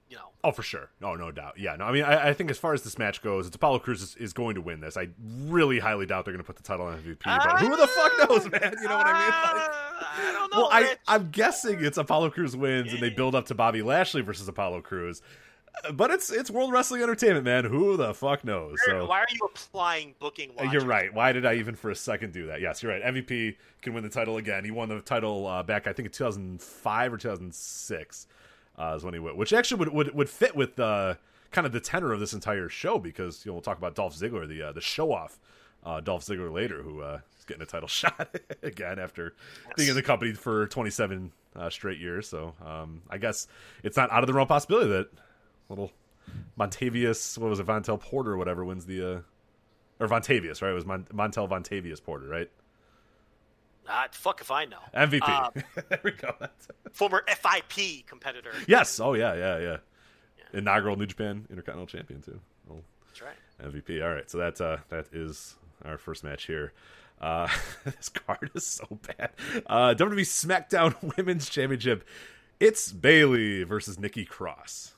You 0.09 0.17
know, 0.17 0.29
Oh, 0.43 0.51
for 0.51 0.61
sure. 0.61 0.89
No, 1.01 1.15
no 1.15 1.31
doubt. 1.31 1.53
Yeah, 1.57 1.75
no. 1.77 1.85
I 1.85 1.91
mean, 1.91 2.03
I, 2.03 2.29
I 2.29 2.33
think 2.33 2.51
as 2.51 2.59
far 2.59 2.73
as 2.73 2.83
this 2.83 2.99
match 2.99 3.23
goes, 3.23 3.47
it's 3.47 3.55
Apollo 3.55 3.79
Crews 3.79 4.01
is, 4.01 4.15
is 4.17 4.33
going 4.33 4.55
to 4.55 4.61
win 4.61 4.79
this. 4.79 4.95
I 4.97 5.07
really 5.45 5.79
highly 5.79 6.05
doubt 6.05 6.25
they're 6.25 6.33
going 6.33 6.43
to 6.43 6.45
put 6.45 6.57
the 6.57 6.61
title 6.61 6.85
on 6.85 6.99
MVP. 6.99 7.19
But 7.23 7.39
ah! 7.41 7.57
who 7.57 7.75
the 7.75 7.87
fuck 7.87 8.29
knows, 8.29 8.51
man? 8.51 8.75
You 8.79 8.89
know 8.89 8.97
what 8.97 9.07
I 9.07 9.13
mean? 9.13 9.31
Ah! 9.33 9.93
Like, 9.97 10.27
I 10.27 10.31
don't 10.33 10.51
know. 10.51 10.57
well, 10.59 10.69
I, 10.71 10.95
I'm 11.07 11.31
guessing 11.31 11.83
it's 11.83 11.97
Apollo 11.97 12.31
Crews 12.31 12.55
wins, 12.55 12.91
and 12.93 13.01
they 13.01 13.09
build 13.09 13.33
up 13.33 13.45
to 13.47 13.55
Bobby 13.55 13.81
Lashley 13.81 14.21
versus 14.21 14.47
Apollo 14.47 14.81
Crews. 14.81 15.21
But 15.93 16.11
it's 16.11 16.31
it's 16.31 16.49
World 16.49 16.71
Wrestling 16.71 17.01
Entertainment, 17.01 17.45
man. 17.45 17.65
Who 17.65 17.97
the 17.97 18.13
fuck 18.13 18.45
knows? 18.45 18.77
So 18.85 19.05
Why 19.05 19.19
are 19.19 19.27
you 19.31 19.39
applying 19.45 20.15
booking 20.19 20.51
logic? 20.55 20.71
You're 20.71 20.85
right. 20.85 21.13
Why 21.13 21.31
did 21.31 21.45
I 21.45 21.55
even 21.55 21.75
for 21.75 21.89
a 21.89 21.95
second 21.95 22.31
do 22.31 22.47
that? 22.47 22.61
Yes, 22.61 22.81
you're 22.81 22.91
right. 22.91 23.03
MVP 23.03 23.55
can 23.81 23.93
win 23.93 24.03
the 24.03 24.09
title 24.09 24.37
again. 24.37 24.63
He 24.63 24.71
won 24.71 24.89
the 24.89 25.01
title 25.01 25.47
uh, 25.47 25.63
back, 25.63 25.87
I 25.87 25.93
think, 25.93 26.05
in 26.05 26.11
2005 26.11 27.13
or 27.13 27.17
2006 27.17 28.27
uh, 28.77 28.93
is 28.95 29.03
when 29.03 29.13
he 29.13 29.19
went, 29.19 29.37
which 29.37 29.53
actually 29.53 29.79
would 29.79 29.93
would, 29.93 30.15
would 30.15 30.29
fit 30.29 30.55
with 30.55 30.79
uh, 30.79 31.15
kind 31.51 31.65
of 31.67 31.73
the 31.73 31.79
tenor 31.79 32.13
of 32.13 32.19
this 32.19 32.33
entire 32.33 32.69
show 32.69 32.99
because 32.99 33.45
you 33.45 33.49
know 33.49 33.53
we'll 33.53 33.61
talk 33.61 33.77
about 33.77 33.95
Dolph 33.95 34.15
Ziggler, 34.15 34.47
the 34.47 34.61
uh, 34.61 34.71
the 34.71 34.81
show 34.81 35.11
off 35.11 35.39
uh, 35.85 36.01
Dolph 36.01 36.25
Ziggler 36.25 36.51
later, 36.51 36.81
who 36.81 37.01
uh, 37.01 37.19
is 37.37 37.45
getting 37.45 37.63
a 37.63 37.67
title 37.67 37.87
shot 37.87 38.35
again 38.63 38.99
after 38.99 39.33
being 39.75 39.89
in 39.89 39.95
the 39.95 40.03
company 40.03 40.33
for 40.33 40.67
27 40.67 41.31
uh, 41.55 41.69
straight 41.69 41.99
years. 41.99 42.27
So 42.27 42.53
um, 42.65 43.01
I 43.09 43.17
guess 43.17 43.47
it's 43.83 43.97
not 43.97 44.11
out 44.11 44.23
of 44.23 44.27
the 44.27 44.33
realm 44.33 44.47
possibility 44.47 44.89
that 44.89 45.09
little 45.69 45.91
Montavious, 46.57 47.37
what 47.37 47.49
was 47.49 47.59
it, 47.59 47.65
Vontel 47.65 47.99
Porter 47.99 48.33
or 48.33 48.37
whatever, 48.37 48.63
wins 48.63 48.85
the. 48.85 49.15
Uh, 49.15 49.21
or 49.99 50.07
Vontavious, 50.07 50.61
right? 50.61 50.71
It 50.71 50.75
was 50.75 50.85
Mon- 50.85 51.07
Montel 51.13 51.47
Vontavious 51.47 52.03
Porter, 52.03 52.27
right? 52.27 52.49
Ah, 53.87 54.07
fuck 54.11 54.41
if 54.41 54.49
I 54.51 54.65
know. 54.65 54.79
MVP. 54.95 55.21
Uh, 55.21 55.49
there 55.89 55.99
we 56.03 56.11
go. 56.11 56.33
former 56.91 57.23
FIP 57.27 58.07
competitor. 58.07 58.51
yes. 58.67 58.99
Oh 58.99 59.13
yeah, 59.13 59.33
yeah, 59.35 59.59
yeah. 59.59 59.77
Inaugural 60.53 60.95
New 60.95 61.05
Japan 61.05 61.47
Intercontinental 61.49 61.87
Champion 61.87 62.21
too. 62.21 62.39
Oh, 62.71 62.81
That's 63.07 63.21
right. 63.21 63.35
MVP. 63.73 64.03
All 64.03 64.13
right, 64.13 64.29
so 64.29 64.37
that 64.37 64.61
uh, 64.61 64.77
that 64.89 65.07
is 65.11 65.55
our 65.83 65.97
first 65.97 66.23
match 66.23 66.45
here. 66.45 66.73
Uh, 67.19 67.47
this 67.85 68.09
card 68.09 68.51
is 68.53 68.65
so 68.65 68.85
bad. 69.17 69.31
Uh, 69.65 69.93
WWE 69.97 70.21
SmackDown 70.21 71.17
Women's 71.17 71.49
Championship. 71.49 72.05
It's 72.59 72.91
Bayley 72.91 73.63
versus 73.63 73.99
Nikki 73.99 74.25
Cross. 74.25 74.93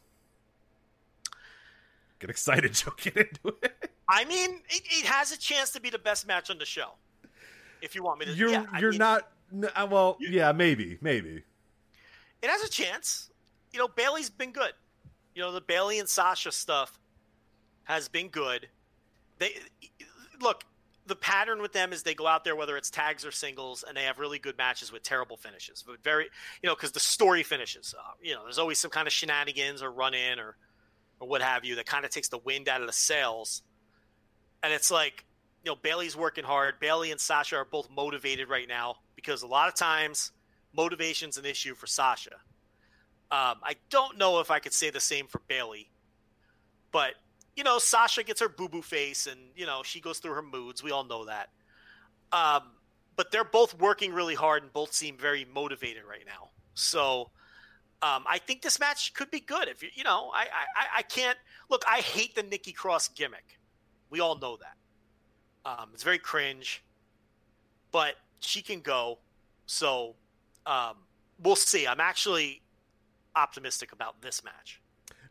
Get 2.25 2.31
excited, 2.31 2.73
Joe. 2.73 2.91
Get 2.97 3.17
into 3.17 3.55
it. 3.61 3.91
I 4.09 4.25
mean, 4.25 4.61
it, 4.69 4.81
it 4.85 5.05
has 5.05 5.31
a 5.31 5.37
chance 5.37 5.69
to 5.71 5.79
be 5.81 5.91
the 5.91 5.99
best 5.99 6.25
match 6.27 6.49
on 6.49 6.57
the 6.57 6.65
show. 6.65 6.93
If 7.83 7.93
you 7.93 8.03
want 8.03 8.19
me 8.19 8.25
to, 8.25 8.33
You're 8.33 8.49
yeah, 8.49 8.65
you're 8.79 8.91
mean, 8.91 8.97
not. 8.97 9.27
uh, 9.75 9.87
Well, 9.89 10.17
yeah, 10.19 10.51
maybe, 10.51 10.97
maybe. 11.01 11.43
It 12.41 12.49
has 12.49 12.63
a 12.63 12.69
chance. 12.69 13.29
You 13.73 13.79
know, 13.79 13.87
Bayley's 13.87 14.29
been 14.31 14.51
good. 14.51 14.71
You 15.35 15.43
know, 15.43 15.51
the 15.51 15.61
Bayley 15.61 15.99
and 15.99 16.09
Sasha 16.09 16.51
stuff 16.51 16.97
has 17.83 18.07
been 18.07 18.29
good. 18.29 18.67
They 19.37 19.51
look. 20.41 20.63
The 21.07 21.15
pattern 21.15 21.61
with 21.61 21.71
them 21.73 21.93
is 21.93 22.01
they 22.01 22.15
go 22.15 22.25
out 22.25 22.43
there, 22.43 22.55
whether 22.55 22.75
it's 22.77 22.89
tags 22.89 23.23
or 23.23 23.29
singles, 23.31 23.83
and 23.87 23.95
they 23.95 24.05
have 24.05 24.17
really 24.17 24.39
good 24.39 24.57
matches 24.57 24.91
with 24.91 25.03
terrible 25.03 25.37
finishes. 25.37 25.83
But 25.85 26.01
very, 26.03 26.23
you 26.63 26.67
know, 26.67 26.73
because 26.73 26.93
the 26.93 26.99
story 26.99 27.43
finishes. 27.43 27.93
Uh, 27.95 28.01
you 28.23 28.33
know, 28.33 28.41
there's 28.43 28.57
always 28.57 28.79
some 28.79 28.89
kind 28.89 29.05
of 29.05 29.13
shenanigans 29.13 29.83
or 29.83 29.91
run 29.91 30.15
in 30.15 30.39
or 30.39 30.55
or 31.19 31.27
what 31.27 31.41
have 31.41 31.65
you 31.65 31.75
that 31.75 31.85
kind 31.85 32.05
of 32.05 32.11
takes 32.11 32.29
the 32.29 32.37
wind 32.39 32.69
out 32.69 32.81
of 32.81 32.87
the 32.87 32.93
sails. 32.93 33.61
And 34.63 34.73
it's 34.73 34.91
like, 34.91 35.25
you 35.63 35.71
know, 35.71 35.75
Bayley's 35.75 36.15
working 36.15 36.43
hard. 36.43 36.79
Bayley 36.79 37.11
and 37.11 37.19
Sasha 37.19 37.57
are 37.57 37.65
both 37.65 37.89
motivated 37.89 38.49
right 38.49 38.67
now 38.67 38.97
because 39.15 39.41
a 39.41 39.47
lot 39.47 39.67
of 39.67 39.75
times 39.75 40.31
motivation's 40.75 41.37
an 41.37 41.45
issue 41.45 41.75
for 41.75 41.87
Sasha. 41.87 42.35
Um, 43.31 43.57
I 43.63 43.75
don't 43.89 44.17
know 44.17 44.39
if 44.39 44.51
I 44.51 44.59
could 44.59 44.73
say 44.73 44.91
the 44.91 44.99
same 44.99 45.27
for 45.27 45.41
Bayley, 45.47 45.89
but 46.91 47.13
you 47.55 47.63
know, 47.63 47.79
Sasha 47.79 48.23
gets 48.23 48.41
her 48.41 48.49
boo 48.49 48.69
boo 48.69 48.81
face, 48.81 49.27
and 49.27 49.39
you 49.55 49.65
know 49.65 49.81
she 49.83 49.99
goes 49.99 50.19
through 50.19 50.33
her 50.33 50.41
moods. 50.43 50.83
We 50.83 50.91
all 50.91 51.03
know 51.03 51.25
that. 51.25 51.49
Um, 52.31 52.63
but 53.15 53.31
they're 53.31 53.43
both 53.43 53.79
working 53.79 54.13
really 54.13 54.35
hard, 54.35 54.63
and 54.63 54.71
both 54.71 54.93
seem 54.93 55.17
very 55.17 55.45
motivated 55.45 56.03
right 56.07 56.25
now. 56.25 56.49
So 56.75 57.31
um, 58.01 58.23
I 58.27 58.39
think 58.39 58.61
this 58.61 58.79
match 58.79 59.13
could 59.13 59.31
be 59.31 59.39
good. 59.39 59.67
If 59.67 59.81
you, 59.81 59.89
you 59.93 60.03
know, 60.03 60.31
I, 60.33 60.41
I, 60.43 60.99
I 60.99 61.01
can't 61.03 61.37
look. 61.69 61.83
I 61.87 61.99
hate 61.99 62.35
the 62.35 62.43
Nikki 62.43 62.71
Cross 62.71 63.09
gimmick. 63.09 63.59
We 64.09 64.19
all 64.19 64.37
know 64.37 64.57
that. 64.57 64.75
Um, 65.69 65.89
it's 65.93 66.03
very 66.03 66.19
cringe, 66.19 66.83
but 67.91 68.15
she 68.39 68.61
can 68.61 68.81
go. 68.81 69.19
So 69.65 70.15
um, 70.65 70.97
we'll 71.41 71.55
see. 71.55 71.87
I'm 71.87 71.99
actually 71.99 72.61
optimistic 73.35 73.91
about 73.91 74.21
this 74.21 74.43
match. 74.43 74.81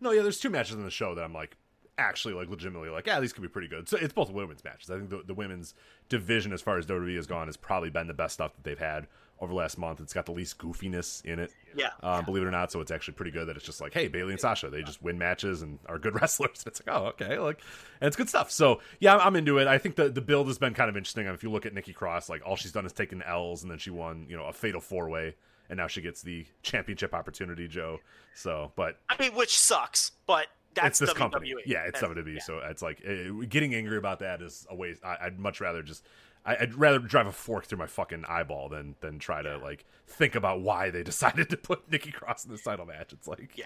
No, 0.00 0.10
yeah, 0.10 0.22
there's 0.22 0.40
two 0.40 0.50
matches 0.50 0.74
in 0.74 0.84
the 0.84 0.90
show 0.90 1.14
that 1.14 1.22
I'm 1.22 1.32
like 1.32 1.56
actually 1.96 2.34
like 2.34 2.48
legitimately 2.48 2.88
like, 2.88 3.06
yeah, 3.06 3.20
these 3.20 3.32
could 3.32 3.42
be 3.42 3.48
pretty 3.48 3.68
good. 3.68 3.88
So 3.88 3.96
it's 3.98 4.12
both 4.12 4.30
women's 4.30 4.64
matches. 4.64 4.90
I 4.90 4.96
think 4.96 5.10
the, 5.10 5.22
the 5.24 5.34
women's 5.34 5.74
division 6.08 6.52
as 6.52 6.60
far 6.60 6.78
as 6.78 6.86
WWE 6.86 7.14
has 7.16 7.26
gone 7.26 7.46
has 7.46 7.56
probably 7.56 7.90
been 7.90 8.08
the 8.08 8.14
best 8.14 8.34
stuff 8.34 8.54
that 8.54 8.64
they've 8.64 8.78
had 8.78 9.06
over 9.40 9.52
the 9.52 9.56
last 9.56 9.78
month. 9.78 10.00
It's 10.00 10.12
got 10.12 10.26
the 10.26 10.32
least 10.32 10.58
goofiness 10.58 11.24
in 11.24 11.38
it. 11.38 11.52
Yeah. 11.76 11.90
Um, 12.02 12.24
believe 12.24 12.42
it 12.42 12.46
or 12.46 12.50
not, 12.50 12.70
so 12.70 12.80
it's 12.80 12.90
actually 12.90 13.14
pretty 13.14 13.30
good 13.30 13.48
that 13.48 13.56
it's 13.56 13.64
just 13.64 13.80
like, 13.80 13.92
hey, 13.92 14.08
Bayley 14.08 14.32
and 14.32 14.40
Sasha, 14.40 14.70
they 14.70 14.82
just 14.82 15.02
win 15.02 15.18
matches 15.18 15.62
and 15.62 15.78
are 15.86 15.98
good 15.98 16.14
wrestlers. 16.20 16.64
It's 16.66 16.80
like, 16.86 16.96
oh, 16.96 17.06
okay, 17.08 17.38
like, 17.38 17.60
and 18.00 18.08
it's 18.08 18.16
good 18.16 18.28
stuff. 18.28 18.50
So 18.50 18.80
yeah, 19.00 19.14
I'm, 19.14 19.20
I'm 19.20 19.36
into 19.36 19.58
it. 19.58 19.66
I 19.66 19.78
think 19.78 19.96
the 19.96 20.08
the 20.08 20.20
build 20.20 20.46
has 20.46 20.58
been 20.58 20.74
kind 20.74 20.88
of 20.88 20.96
interesting. 20.96 21.26
If 21.26 21.42
you 21.42 21.50
look 21.50 21.66
at 21.66 21.74
Nikki 21.74 21.92
Cross, 21.92 22.28
like 22.28 22.42
all 22.46 22.56
she's 22.56 22.72
done 22.72 22.86
is 22.86 22.92
taken 22.92 23.22
L's, 23.22 23.62
and 23.62 23.70
then 23.70 23.78
she 23.78 23.90
won, 23.90 24.26
you 24.28 24.36
know, 24.36 24.46
a 24.46 24.52
fatal 24.52 24.80
four 24.80 25.08
way, 25.08 25.34
and 25.68 25.76
now 25.76 25.86
she 25.86 26.00
gets 26.00 26.22
the 26.22 26.46
championship 26.62 27.14
opportunity, 27.14 27.68
Joe. 27.68 28.00
So, 28.34 28.72
but 28.76 28.98
I 29.08 29.20
mean, 29.20 29.34
which 29.34 29.58
sucks, 29.58 30.12
but 30.26 30.46
it's 30.70 30.82
that's 30.82 30.98
this 30.98 31.10
WWE. 31.10 31.16
company. 31.16 31.54
Yeah, 31.66 31.84
it's 31.84 32.00
WWE. 32.00 32.34
yeah. 32.34 32.40
So 32.40 32.58
it's 32.58 32.82
like 32.82 33.02
uh, 33.06 33.44
getting 33.48 33.74
angry 33.74 33.96
about 33.96 34.20
that 34.20 34.42
is 34.42 34.66
a 34.70 34.74
waste. 34.74 35.04
I, 35.04 35.18
I'd 35.22 35.38
much 35.38 35.60
rather 35.60 35.82
just. 35.82 36.04
I, 36.46 36.56
I'd 36.56 36.74
rather 36.74 36.98
drive 36.98 37.26
a 37.26 37.32
fork 37.32 37.64
through 37.66 37.78
my 37.78 37.86
fucking 37.86 38.24
eyeball 38.28 38.68
than 38.68 38.96
than 39.00 39.18
try 39.18 39.42
to 39.42 39.56
like 39.58 39.84
think 40.06 40.34
about 40.34 40.60
why 40.60 40.90
they 40.90 41.02
decided 41.12 41.48
to 41.50 41.56
put 41.56 41.90
Nikki 41.90 42.10
Cross 42.12 42.44
in 42.44 42.50
this 42.50 42.62
title 42.62 42.86
match. 42.86 43.12
It's 43.12 43.26
like, 43.28 43.50
Yeah. 43.56 43.64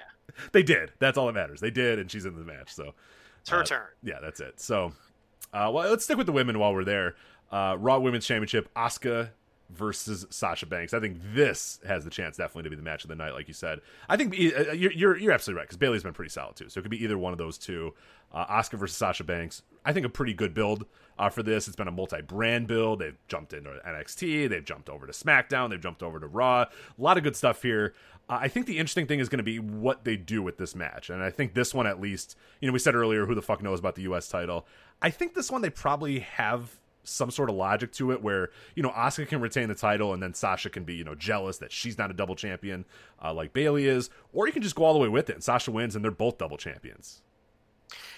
they 0.52 0.62
did. 0.62 0.92
That's 0.98 1.18
all 1.18 1.26
that 1.26 1.32
matters. 1.34 1.60
They 1.60 1.70
did, 1.70 1.98
and 1.98 2.10
she's 2.10 2.24
in 2.26 2.34
the 2.36 2.44
match. 2.44 2.72
So 2.72 2.94
It's 3.40 3.50
her 3.50 3.60
uh, 3.62 3.64
turn. 3.64 3.86
Yeah, 4.02 4.20
that's 4.22 4.40
it. 4.40 4.60
So, 4.60 4.92
uh, 5.52 5.70
well, 5.72 5.88
let's 5.90 6.04
stick 6.04 6.16
with 6.16 6.26
the 6.26 6.32
women 6.32 6.58
while 6.58 6.72
we're 6.74 6.84
there. 6.84 7.16
Uh, 7.50 7.76
Raw 7.78 7.98
Women's 7.98 8.26
Championship: 8.26 8.68
Asuka 8.74 9.30
versus 9.70 10.26
Sasha 10.30 10.64
Banks. 10.66 10.94
I 10.94 11.00
think 11.00 11.18
this 11.34 11.78
has 11.86 12.04
the 12.04 12.10
chance 12.10 12.36
definitely 12.36 12.64
to 12.64 12.70
be 12.70 12.76
the 12.76 12.82
match 12.82 13.04
of 13.04 13.08
the 13.08 13.16
night, 13.16 13.32
like 13.34 13.48
you 13.48 13.54
said. 13.54 13.80
I 14.08 14.16
think 14.16 14.32
uh, 14.34 14.72
you're 14.72 14.92
you're, 14.92 15.16
you're 15.16 15.32
absolutely 15.32 15.58
right 15.58 15.68
because 15.68 15.76
Bayley's 15.78 16.02
been 16.02 16.12
pretty 16.14 16.30
solid 16.30 16.56
too, 16.56 16.68
so 16.68 16.78
it 16.78 16.82
could 16.82 16.90
be 16.90 17.02
either 17.02 17.18
one 17.18 17.32
of 17.32 17.38
those 17.38 17.58
two. 17.58 17.94
Uh, 18.32 18.46
Asuka 18.46 18.78
versus 18.78 18.96
Sasha 18.96 19.24
Banks. 19.24 19.62
I 19.84 19.92
think 19.94 20.04
a 20.04 20.10
pretty 20.10 20.34
good 20.34 20.52
build 20.52 20.84
uh, 21.18 21.28
for 21.28 21.42
this. 21.42 21.66
It's 21.66 21.76
been 21.76 21.88
a 21.88 21.92
multi-brand 21.92 22.66
build. 22.66 23.00
They've 23.00 23.18
jumped 23.28 23.52
into 23.52 23.70
NXT. 23.86 24.48
They've 24.48 24.64
jumped 24.64 24.88
over 24.88 25.06
to 25.06 25.12
SmackDown. 25.12 25.70
They've 25.70 25.80
jumped 25.80 26.02
over 26.02 26.20
to 26.20 26.26
Raw. 26.26 26.62
A 26.62 26.68
lot 26.96 27.16
of 27.16 27.24
good 27.24 27.36
stuff 27.36 27.62
here. 27.62 27.94
Uh, 28.28 28.38
I 28.42 28.48
think 28.48 28.66
the 28.66 28.78
interesting 28.78 29.06
thing 29.06 29.20
is 29.20 29.28
going 29.28 29.38
to 29.38 29.44
be 29.44 29.58
what 29.58 30.04
they 30.04 30.16
do 30.16 30.42
with 30.42 30.58
this 30.58 30.74
match, 30.74 31.10
and 31.10 31.22
I 31.22 31.30
think 31.30 31.54
this 31.54 31.74
one 31.74 31.86
at 31.86 32.00
least. 32.00 32.36
You 32.60 32.68
know, 32.68 32.72
we 32.72 32.78
said 32.78 32.94
earlier, 32.94 33.26
who 33.26 33.34
the 33.34 33.42
fuck 33.42 33.62
knows 33.62 33.80
about 33.80 33.94
the 33.94 34.02
U.S. 34.02 34.28
title? 34.28 34.66
I 35.00 35.10
think 35.10 35.34
this 35.34 35.50
one 35.50 35.62
they 35.62 35.70
probably 35.70 36.20
have 36.20 36.78
some 37.04 37.30
sort 37.30 37.48
of 37.48 37.56
logic 37.56 37.90
to 37.92 38.12
it 38.12 38.22
where 38.22 38.50
you 38.74 38.82
know 38.82 38.90
Asuka 38.90 39.28
can 39.28 39.40
retain 39.40 39.68
the 39.68 39.74
title 39.74 40.12
and 40.12 40.22
then 40.22 40.34
Sasha 40.34 40.68
can 40.68 40.84
be 40.84 40.94
you 40.94 41.04
know 41.04 41.14
jealous 41.14 41.58
that 41.58 41.72
she's 41.72 41.96
not 41.96 42.10
a 42.10 42.14
double 42.14 42.34
champion 42.34 42.84
uh, 43.22 43.32
like 43.32 43.52
Bayley 43.52 43.86
is, 43.86 44.10
or 44.32 44.46
you 44.46 44.52
can 44.52 44.62
just 44.62 44.74
go 44.74 44.84
all 44.84 44.92
the 44.92 44.98
way 44.98 45.08
with 45.08 45.30
it 45.30 45.34
and 45.34 45.42
Sasha 45.42 45.70
wins 45.70 45.96
and 45.96 46.04
they're 46.04 46.10
both 46.10 46.36
double 46.38 46.58
champions. 46.58 47.22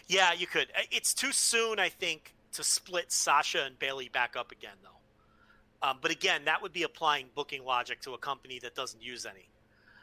Yeah, 0.08 0.32
you 0.32 0.48
could. 0.48 0.72
It's 0.90 1.14
too 1.14 1.30
soon, 1.30 1.78
I 1.78 1.88
think, 1.88 2.34
to 2.52 2.64
split 2.64 3.12
Sasha 3.12 3.64
and 3.64 3.78
Bayley 3.78 4.08
back 4.08 4.36
up 4.36 4.52
again, 4.52 4.76
though. 4.82 5.88
Um, 5.88 5.98
but 6.02 6.10
again, 6.10 6.42
that 6.44 6.60
would 6.60 6.72
be 6.72 6.82
applying 6.82 7.26
booking 7.34 7.64
logic 7.64 8.00
to 8.02 8.14
a 8.14 8.18
company 8.18 8.58
that 8.60 8.74
doesn't 8.74 9.02
use 9.02 9.24
any. 9.24 9.48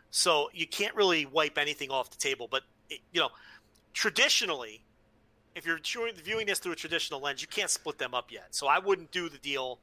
So 0.10 0.50
you 0.54 0.66
can't 0.66 0.96
really 0.96 1.26
wipe 1.26 1.58
anything 1.58 1.92
off 1.92 2.10
the 2.10 2.18
table. 2.18 2.48
But 2.50 2.64
it, 2.90 3.00
you 3.12 3.22
know, 3.22 3.30
traditionally, 3.94 4.82
if 5.56 5.66
you're 5.66 5.80
viewing- 5.80 6.48
this 6.48 6.60
through 6.60 6.72
a 6.72 6.76
traditional 6.76 7.20
lens, 7.20 7.42
you 7.42 7.48
can't 7.48 7.70
split 7.70 7.98
them 7.98 8.14
up 8.14 8.32
yet. 8.32 8.56
So 8.56 8.68
I 8.68 8.80
wouldn't 8.80 9.12
do 9.12 9.30
the 9.30 9.38
deal 9.38 9.80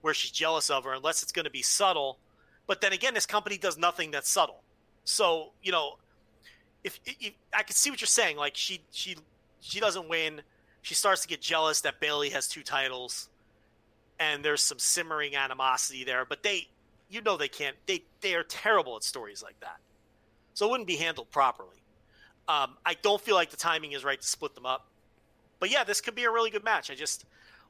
where 0.00 0.14
she's 0.14 0.30
jealous 0.30 0.70
of 0.70 0.84
her 0.84 0.92
unless 0.92 1.22
it's 1.22 1.32
going 1.32 1.44
to 1.44 1.50
be 1.50 1.62
subtle. 1.62 2.18
But 2.66 2.80
then 2.80 2.92
again, 2.92 3.14
this 3.14 3.26
company 3.26 3.58
does 3.58 3.78
nothing 3.78 4.10
that's 4.10 4.28
subtle. 4.28 4.62
So 5.04 5.52
you 5.62 5.72
know, 5.72 5.98
if, 6.84 7.00
if 7.04 7.32
I 7.52 7.62
can 7.62 7.74
see 7.74 7.90
what 7.90 8.00
you're 8.00 8.06
saying, 8.06 8.36
like 8.36 8.56
she 8.56 8.80
she 8.90 9.16
she 9.60 9.80
doesn't 9.80 10.08
win, 10.08 10.42
she 10.86 10.94
starts 10.94 11.22
to 11.22 11.26
get 11.26 11.40
jealous 11.40 11.80
that 11.80 11.98
Bayley 11.98 12.30
has 12.30 12.46
two 12.46 12.62
titles, 12.62 13.28
and 14.20 14.44
there's 14.44 14.62
some 14.62 14.78
simmering 14.78 15.34
animosity 15.34 16.04
there. 16.04 16.24
But 16.24 16.44
they, 16.44 16.68
you 17.10 17.20
know, 17.22 17.36
they 17.36 17.48
can't. 17.48 17.74
They 17.86 18.04
they 18.20 18.36
are 18.36 18.44
terrible 18.44 18.94
at 18.94 19.02
stories 19.02 19.42
like 19.42 19.58
that, 19.58 19.78
so 20.54 20.68
it 20.68 20.70
wouldn't 20.70 20.86
be 20.86 20.94
handled 20.94 21.32
properly. 21.32 21.82
Um, 22.46 22.76
I 22.86 22.94
don't 23.02 23.20
feel 23.20 23.34
like 23.34 23.50
the 23.50 23.56
timing 23.56 23.92
is 23.92 24.04
right 24.04 24.20
to 24.20 24.26
split 24.26 24.54
them 24.54 24.64
up. 24.64 24.86
But 25.58 25.72
yeah, 25.72 25.82
this 25.82 26.00
could 26.00 26.14
be 26.14 26.22
a 26.22 26.30
really 26.30 26.50
good 26.50 26.62
match. 26.62 26.88
I 26.88 26.94
just 26.94 27.24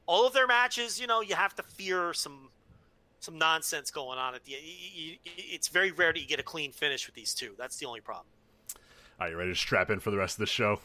all 0.05 0.27
of 0.27 0.33
their 0.33 0.45
matches, 0.45 1.01
you 1.01 1.07
know, 1.07 1.21
you 1.21 1.33
have 1.33 1.55
to 1.55 1.63
fear 1.63 2.13
some 2.13 2.49
some 3.19 3.39
nonsense 3.39 3.89
going 3.89 4.19
on 4.19 4.35
at 4.35 4.43
the. 4.43 4.51
You, 4.51 5.17
it's 5.25 5.69
very 5.69 5.91
rare 5.91 6.13
that 6.13 6.19
you 6.19 6.27
get 6.27 6.39
a 6.39 6.43
clean 6.43 6.71
finish 6.71 7.07
with 7.07 7.15
these 7.15 7.33
two. 7.33 7.53
That's 7.57 7.77
the 7.77 7.87
only 7.87 8.01
problem. 8.01 8.27
Are 9.19 9.27
you 9.27 9.37
ready 9.37 9.53
to 9.53 9.57
strap 9.57 9.89
in 9.89 9.99
for 9.99 10.11
the 10.11 10.17
rest 10.17 10.35
of 10.35 10.41
the 10.41 10.45
show? 10.45 10.79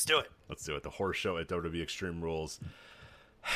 Let's 0.00 0.06
do 0.06 0.18
it. 0.18 0.30
Let's 0.48 0.64
do 0.64 0.76
it. 0.76 0.82
The 0.82 0.88
horror 0.88 1.12
show 1.12 1.36
at 1.36 1.46
WWE 1.48 1.82
Extreme 1.82 2.22
Rules. 2.22 2.58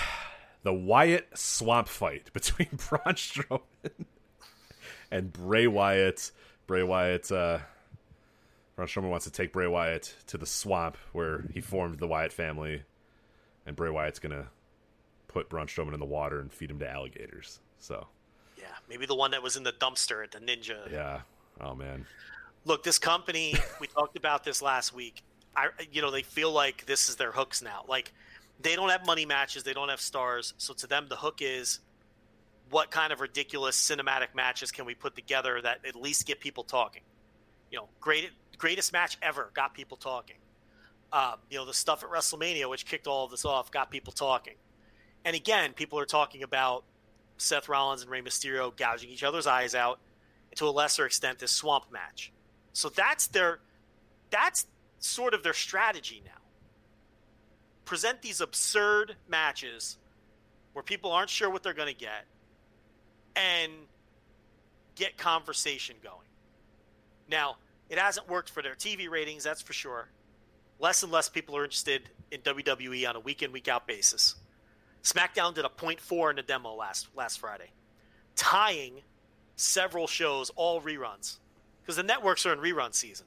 The 0.62 0.72
Wyatt 0.72 1.28
swamp 1.34 1.88
fight 1.88 2.32
between 2.32 2.68
Braun 2.88 3.14
Strowman 3.16 3.60
and 5.10 5.30
Bray 5.30 5.66
Wyatt. 5.66 6.30
Bray 6.66 6.82
Wyatt, 6.82 7.30
uh, 7.30 7.58
Braun 8.74 8.88
Strowman 8.88 9.10
wants 9.10 9.26
to 9.26 9.30
take 9.30 9.52
Bray 9.52 9.66
Wyatt 9.66 10.14
to 10.28 10.38
the 10.38 10.46
swamp 10.46 10.96
where 11.12 11.44
he 11.52 11.60
formed 11.60 11.98
the 11.98 12.06
Wyatt 12.06 12.32
family, 12.32 12.82
and 13.66 13.76
Bray 13.76 13.90
Wyatt's 13.90 14.18
gonna 14.18 14.46
put 15.28 15.50
Braun 15.50 15.66
Strowman 15.66 15.92
in 15.92 16.00
the 16.00 16.06
water 16.06 16.40
and 16.40 16.50
feed 16.50 16.70
him 16.70 16.78
to 16.78 16.88
alligators. 16.90 17.60
So, 17.78 18.06
Yeah, 18.56 18.64
maybe 18.88 19.04
the 19.04 19.14
one 19.16 19.32
that 19.32 19.42
was 19.42 19.56
in 19.56 19.64
the 19.64 19.72
dumpster 19.72 20.24
at 20.24 20.30
the 20.30 20.38
Ninja. 20.38 20.90
yeah. 20.90 21.20
Oh 21.60 21.74
man. 21.74 22.06
Look, 22.64 22.84
this 22.84 22.98
company, 22.98 23.54
we 23.82 23.86
talked 23.86 24.16
about 24.16 24.44
this 24.44 24.62
last 24.62 24.94
week. 24.94 25.22
I, 25.56 25.68
you 25.92 26.02
know, 26.02 26.10
they 26.10 26.22
feel 26.22 26.52
like 26.52 26.86
this 26.86 27.08
is 27.08 27.16
their 27.16 27.32
hooks 27.32 27.62
now. 27.62 27.84
Like 27.88 28.12
they 28.60 28.76
don't 28.76 28.90
have 28.90 29.06
money 29.06 29.26
matches, 29.26 29.62
they 29.62 29.72
don't 29.74 29.88
have 29.90 30.00
stars, 30.00 30.54
so 30.58 30.74
to 30.74 30.86
them 30.86 31.06
the 31.08 31.16
hook 31.16 31.40
is 31.40 31.80
what 32.70 32.90
kind 32.90 33.12
of 33.12 33.20
ridiculous 33.20 33.76
cinematic 33.76 34.34
matches 34.34 34.72
can 34.72 34.84
we 34.86 34.94
put 34.94 35.14
together 35.14 35.60
that 35.62 35.78
at 35.86 35.94
least 35.96 36.26
get 36.26 36.40
people 36.40 36.64
talking. 36.64 37.02
You 37.70 37.78
know, 37.78 37.88
great 38.00 38.30
greatest 38.58 38.92
match 38.92 39.18
ever 39.22 39.50
got 39.54 39.74
people 39.74 39.96
talking. 39.96 40.36
um, 41.14 41.36
you 41.48 41.56
know, 41.56 41.64
the 41.64 41.72
stuff 41.72 42.02
at 42.02 42.10
WrestleMania, 42.10 42.68
which 42.68 42.86
kicked 42.86 43.06
all 43.06 43.24
of 43.24 43.30
this 43.30 43.44
off, 43.44 43.70
got 43.70 43.88
people 43.90 44.12
talking. 44.12 44.54
And 45.24 45.36
again, 45.36 45.72
people 45.72 45.98
are 46.00 46.06
talking 46.06 46.42
about 46.42 46.84
Seth 47.38 47.68
Rollins 47.68 48.02
and 48.02 48.10
Rey 48.10 48.20
Mysterio 48.20 48.76
gouging 48.76 49.10
each 49.10 49.22
other's 49.22 49.46
eyes 49.46 49.76
out, 49.76 50.00
to 50.56 50.66
a 50.66 50.70
lesser 50.70 51.06
extent, 51.06 51.38
this 51.38 51.52
swamp 51.52 51.84
match. 51.92 52.32
So 52.72 52.88
that's 52.88 53.28
their, 53.28 53.60
that's 54.30 54.66
sort 55.04 55.34
of 55.34 55.42
their 55.42 55.54
strategy 55.54 56.22
now. 56.24 56.30
Present 57.84 58.22
these 58.22 58.40
absurd 58.40 59.16
matches 59.28 59.98
where 60.72 60.82
people 60.82 61.12
aren't 61.12 61.30
sure 61.30 61.50
what 61.50 61.62
they're 61.62 61.74
going 61.74 61.92
to 61.92 61.98
get, 61.98 62.24
and 63.36 63.72
get 64.94 65.16
conversation 65.16 65.96
going. 66.02 66.16
Now, 67.28 67.56
it 67.88 67.98
hasn't 67.98 68.28
worked 68.28 68.50
for 68.50 68.62
their 68.62 68.74
TV 68.74 69.08
ratings, 69.08 69.44
that's 69.44 69.62
for 69.62 69.72
sure. 69.72 70.08
Less 70.80 71.02
and 71.02 71.12
less 71.12 71.28
people 71.28 71.56
are 71.56 71.64
interested 71.64 72.02
in 72.30 72.40
WWE 72.40 73.08
on 73.08 73.16
a 73.16 73.20
week 73.20 73.42
in, 73.42 73.52
week 73.52 73.68
out 73.68 73.86
basis. 73.86 74.34
SmackDown 75.02 75.54
did 75.54 75.64
a 75.64 75.68
0.4 75.68 76.30
in 76.30 76.36
the 76.36 76.42
demo 76.42 76.74
last 76.74 77.08
last 77.14 77.38
Friday, 77.38 77.70
tying 78.36 79.02
several 79.54 80.06
shows, 80.06 80.50
all 80.56 80.80
reruns, 80.80 81.36
because 81.82 81.96
the 81.96 82.02
networks 82.02 82.46
are 82.46 82.52
in 82.52 82.58
rerun 82.58 82.94
season. 82.94 83.26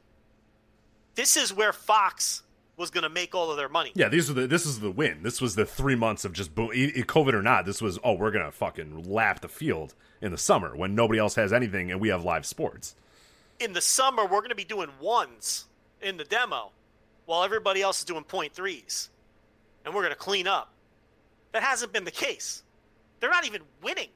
This 1.18 1.36
is 1.36 1.52
where 1.52 1.74
Fox 1.74 2.44
was 2.78 2.92
going 2.92 3.02
to 3.02 3.10
make 3.10 3.34
all 3.34 3.50
of 3.50 3.58
their 3.58 3.68
money. 3.68 3.92
Yeah, 3.96 4.08
these 4.08 4.30
are 4.30 4.34
the 4.34 4.46
this 4.46 4.68
is 4.68 4.80
the 4.80 4.92
win. 4.92 5.24
This 5.24 5.42
was 5.42 5.56
the 5.56 5.66
three 5.66 5.96
months 5.96 6.24
of 6.26 6.32
just 6.32 6.54
boom, 6.54 6.70
COVID 6.70 7.34
or 7.34 7.42
not. 7.42 7.66
This 7.66 7.82
was 7.82 7.98
oh, 8.04 8.14
we're 8.14 8.30
gonna 8.30 8.52
fucking 8.52 9.12
lap 9.12 9.42
the 9.42 9.48
field 9.48 9.96
in 10.22 10.32
the 10.32 10.38
summer 10.38 10.76
when 10.76 10.94
nobody 10.94 11.20
else 11.20 11.34
has 11.34 11.52
anything 11.52 11.92
and 11.92 12.00
we 12.00 12.10
have 12.10 12.24
live 12.24 12.46
sports. 12.46 12.96
In 13.60 13.74
the 13.74 13.82
summer, 13.82 14.24
we're 14.24 14.42
going 14.42 14.50
to 14.50 14.56
be 14.56 14.64
doing 14.64 14.90
ones 15.02 15.66
in 16.04 16.18
the 16.18 16.24
demo, 16.24 16.70
while 17.26 17.44
everybody 17.44 17.82
else 17.82 17.98
is 17.98 18.06
doing 18.06 18.24
point 18.24 18.54
threes, 18.54 19.10
and 19.84 19.96
we're 19.96 20.04
going 20.04 20.14
to 20.14 20.20
clean 20.20 20.48
up. 20.48 20.72
That 21.54 21.64
hasn't 21.64 21.92
been 21.92 22.04
the 22.04 22.12
case. 22.12 22.62
They're 23.20 23.32
not 23.32 23.48
even 23.48 23.64
winning. 23.82 24.10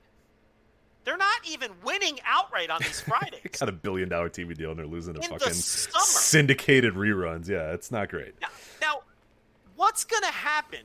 They're 1.04 1.18
not 1.18 1.40
even 1.50 1.72
winning 1.84 2.20
outright 2.26 2.70
on 2.70 2.80
these 2.82 3.02
Fridays. 3.02 3.40
They 3.44 3.50
got 3.50 3.70
a 3.70 3.72
billion 3.72 4.10
dollar 4.10 4.30
TV 4.30 4.56
deal 4.56 4.70
and 4.70 4.80
they're 4.80 4.86
losing 4.86 5.16
to 5.16 5.22
In 5.22 5.30
fucking 5.30 5.54
syndicated 5.54 6.94
reruns. 6.94 7.48
Yeah, 7.48 7.74
it's 7.74 7.92
not 7.92 8.10
great. 8.10 8.36
Now, 8.42 8.48
now, 8.82 9.02
what's 9.76 10.04
going 10.04 10.24
to 10.24 10.32
happen 10.32 10.82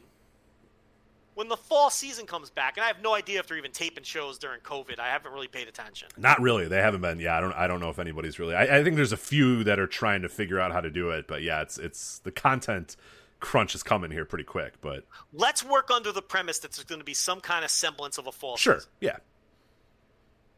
when 1.34 1.48
the 1.48 1.56
fall 1.56 1.90
season 1.90 2.24
comes 2.26 2.48
back? 2.50 2.76
And 2.76 2.84
I 2.84 2.86
have 2.88 3.02
no 3.02 3.14
idea 3.14 3.40
if 3.40 3.46
they're 3.46 3.58
even 3.58 3.72
taping 3.72 4.04
shows 4.04 4.38
during 4.38 4.60
COVID. 4.60 4.98
I 4.98 5.08
haven't 5.08 5.32
really 5.32 5.48
paid 5.48 5.68
attention. 5.68 6.08
Not 6.16 6.40
really. 6.40 6.66
They 6.66 6.78
haven't 6.78 7.02
been. 7.02 7.18
Yeah, 7.20 7.36
I 7.36 7.40
don't. 7.40 7.52
I 7.52 7.66
don't 7.66 7.80
know 7.80 7.90
if 7.90 7.98
anybody's 7.98 8.38
really. 8.38 8.54
I, 8.54 8.78
I 8.78 8.84
think 8.84 8.96
there's 8.96 9.12
a 9.12 9.16
few 9.18 9.64
that 9.64 9.78
are 9.78 9.86
trying 9.86 10.22
to 10.22 10.28
figure 10.30 10.58
out 10.58 10.72
how 10.72 10.80
to 10.80 10.90
do 10.90 11.10
it. 11.10 11.26
But 11.28 11.42
yeah, 11.42 11.60
it's 11.60 11.76
it's 11.78 12.20
the 12.20 12.32
content 12.32 12.96
crunch 13.40 13.74
is 13.74 13.82
coming 13.82 14.10
here 14.10 14.24
pretty 14.24 14.44
quick. 14.44 14.80
But 14.80 15.04
Let's 15.32 15.62
work 15.62 15.90
under 15.90 16.10
the 16.10 16.22
premise 16.22 16.58
that 16.60 16.72
there's 16.72 16.84
going 16.84 17.00
to 17.00 17.04
be 17.04 17.14
some 17.14 17.40
kind 17.40 17.64
of 17.66 17.70
semblance 17.70 18.16
of 18.16 18.26
a 18.26 18.32
fall 18.32 18.56
sure, 18.56 18.76
season. 18.76 18.90
yeah, 19.00 19.16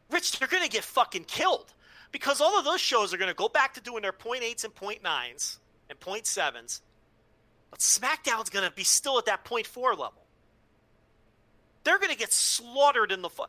Rich, 0.09 0.39
they're 0.39 0.47
going 0.47 0.63
to 0.63 0.69
get 0.69 0.83
fucking 0.83 1.25
killed 1.25 1.73
because 2.11 2.41
all 2.41 2.57
of 2.57 2.65
those 2.65 2.81
shows 2.81 3.13
are 3.13 3.17
going 3.17 3.29
to 3.29 3.35
go 3.35 3.47
back 3.47 3.73
to 3.75 3.81
doing 3.81 4.01
their 4.01 4.11
point 4.11 4.43
eights 4.43 4.63
and 4.63 4.73
point 4.73 5.03
nines 5.03 5.59
and 5.89 5.99
point 5.99 6.25
sevens, 6.25 6.81
but 7.69 7.79
SmackDown's 7.79 8.49
going 8.49 8.67
to 8.67 8.75
be 8.75 8.83
still 8.83 9.17
at 9.17 9.25
that 9.25 9.43
point 9.43 9.67
four 9.67 9.91
level. 9.91 10.23
They're 11.83 11.99
going 11.99 12.11
to 12.11 12.17
get 12.17 12.33
slaughtered 12.33 13.11
in 13.11 13.21
the. 13.21 13.29
Fu- 13.29 13.45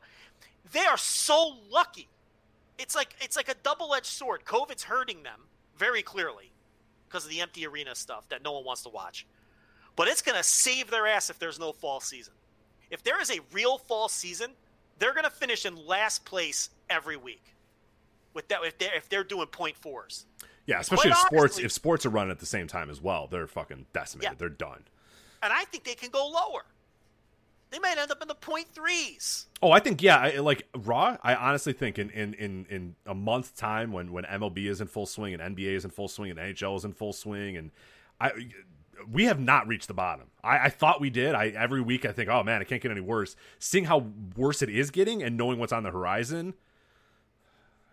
they 0.72 0.84
are 0.86 0.98
so 0.98 1.54
lucky. 1.70 2.08
It's 2.78 2.94
like 2.94 3.14
it's 3.20 3.36
like 3.36 3.48
a 3.48 3.54
double 3.62 3.94
edged 3.94 4.06
sword. 4.06 4.44
COVID's 4.44 4.84
hurting 4.84 5.22
them 5.22 5.40
very 5.76 6.02
clearly 6.02 6.52
because 7.08 7.24
of 7.24 7.30
the 7.30 7.40
empty 7.40 7.66
arena 7.66 7.94
stuff 7.94 8.28
that 8.28 8.42
no 8.42 8.52
one 8.52 8.64
wants 8.64 8.82
to 8.82 8.88
watch. 8.88 9.26
But 9.96 10.08
it's 10.08 10.22
going 10.22 10.38
to 10.38 10.44
save 10.44 10.90
their 10.90 11.06
ass 11.06 11.28
if 11.28 11.38
there's 11.38 11.58
no 11.58 11.72
fall 11.72 12.00
season. 12.00 12.34
If 12.90 13.02
there 13.02 13.20
is 13.20 13.30
a 13.30 13.40
real 13.52 13.78
fall 13.78 14.08
season, 14.08 14.52
they're 15.00 15.12
going 15.12 15.24
to 15.24 15.30
finish 15.30 15.66
in 15.66 15.74
last 15.84 16.24
place 16.24 16.70
every 16.88 17.16
week. 17.16 17.56
With 18.32 18.46
that, 18.48 18.60
if 18.64 18.78
they're 18.78 18.94
if 18.94 19.08
they're 19.08 19.24
doing 19.24 19.48
point 19.48 19.76
fours, 19.76 20.26
yeah. 20.66 20.78
Especially 20.78 21.10
if 21.10 21.16
sports 21.16 21.54
honestly- 21.54 21.64
if 21.64 21.72
sports 21.72 22.06
are 22.06 22.10
running 22.10 22.30
at 22.30 22.38
the 22.38 22.46
same 22.46 22.68
time 22.68 22.88
as 22.88 23.00
well, 23.02 23.26
they're 23.26 23.48
fucking 23.48 23.86
decimated. 23.92 24.30
Yeah. 24.32 24.36
They're 24.38 24.48
done. 24.48 24.84
and 25.42 25.52
I 25.52 25.64
think 25.64 25.82
they 25.82 25.94
can 25.96 26.10
go 26.10 26.28
lower. 26.28 26.64
They 27.70 27.78
might 27.78 27.98
end 27.98 28.10
up 28.10 28.20
in 28.20 28.26
the 28.28 28.34
point 28.34 28.68
threes. 28.72 29.46
Oh, 29.62 29.70
I 29.70 29.78
think 29.80 30.02
yeah. 30.02 30.18
I, 30.18 30.38
like 30.38 30.66
Raw, 30.76 31.16
I 31.22 31.34
honestly 31.36 31.72
think 31.72 31.98
in, 31.98 32.10
in 32.10 32.34
in 32.34 32.66
in 32.68 32.94
a 33.06 33.14
month 33.14 33.56
time 33.56 33.92
when 33.92 34.12
when 34.12 34.24
MLB 34.24 34.66
is 34.66 34.80
in 34.80 34.86
full 34.88 35.06
swing 35.06 35.34
and 35.34 35.56
NBA 35.56 35.74
is 35.74 35.84
in 35.84 35.90
full 35.90 36.08
swing 36.08 36.30
and 36.30 36.38
NHL 36.38 36.76
is 36.76 36.84
in 36.84 36.92
full 36.92 37.12
swing 37.12 37.56
and 37.56 37.70
I 38.20 38.32
we 39.10 39.24
have 39.24 39.40
not 39.40 39.66
reached 39.66 39.88
the 39.88 39.94
bottom. 39.94 40.26
I, 40.42 40.66
I 40.66 40.68
thought 40.68 41.00
we 41.00 41.10
did. 41.10 41.34
I 41.34 41.48
every 41.48 41.80
week 41.80 42.04
I 42.04 42.12
think, 42.12 42.28
oh 42.28 42.42
man, 42.42 42.62
it 42.62 42.68
can't 42.68 42.82
get 42.82 42.90
any 42.90 43.00
worse. 43.00 43.36
Seeing 43.58 43.84
how 43.84 44.06
worse 44.36 44.62
it 44.62 44.68
is 44.68 44.90
getting 44.90 45.22
and 45.22 45.36
knowing 45.36 45.58
what's 45.58 45.72
on 45.72 45.82
the 45.82 45.90
horizon, 45.90 46.54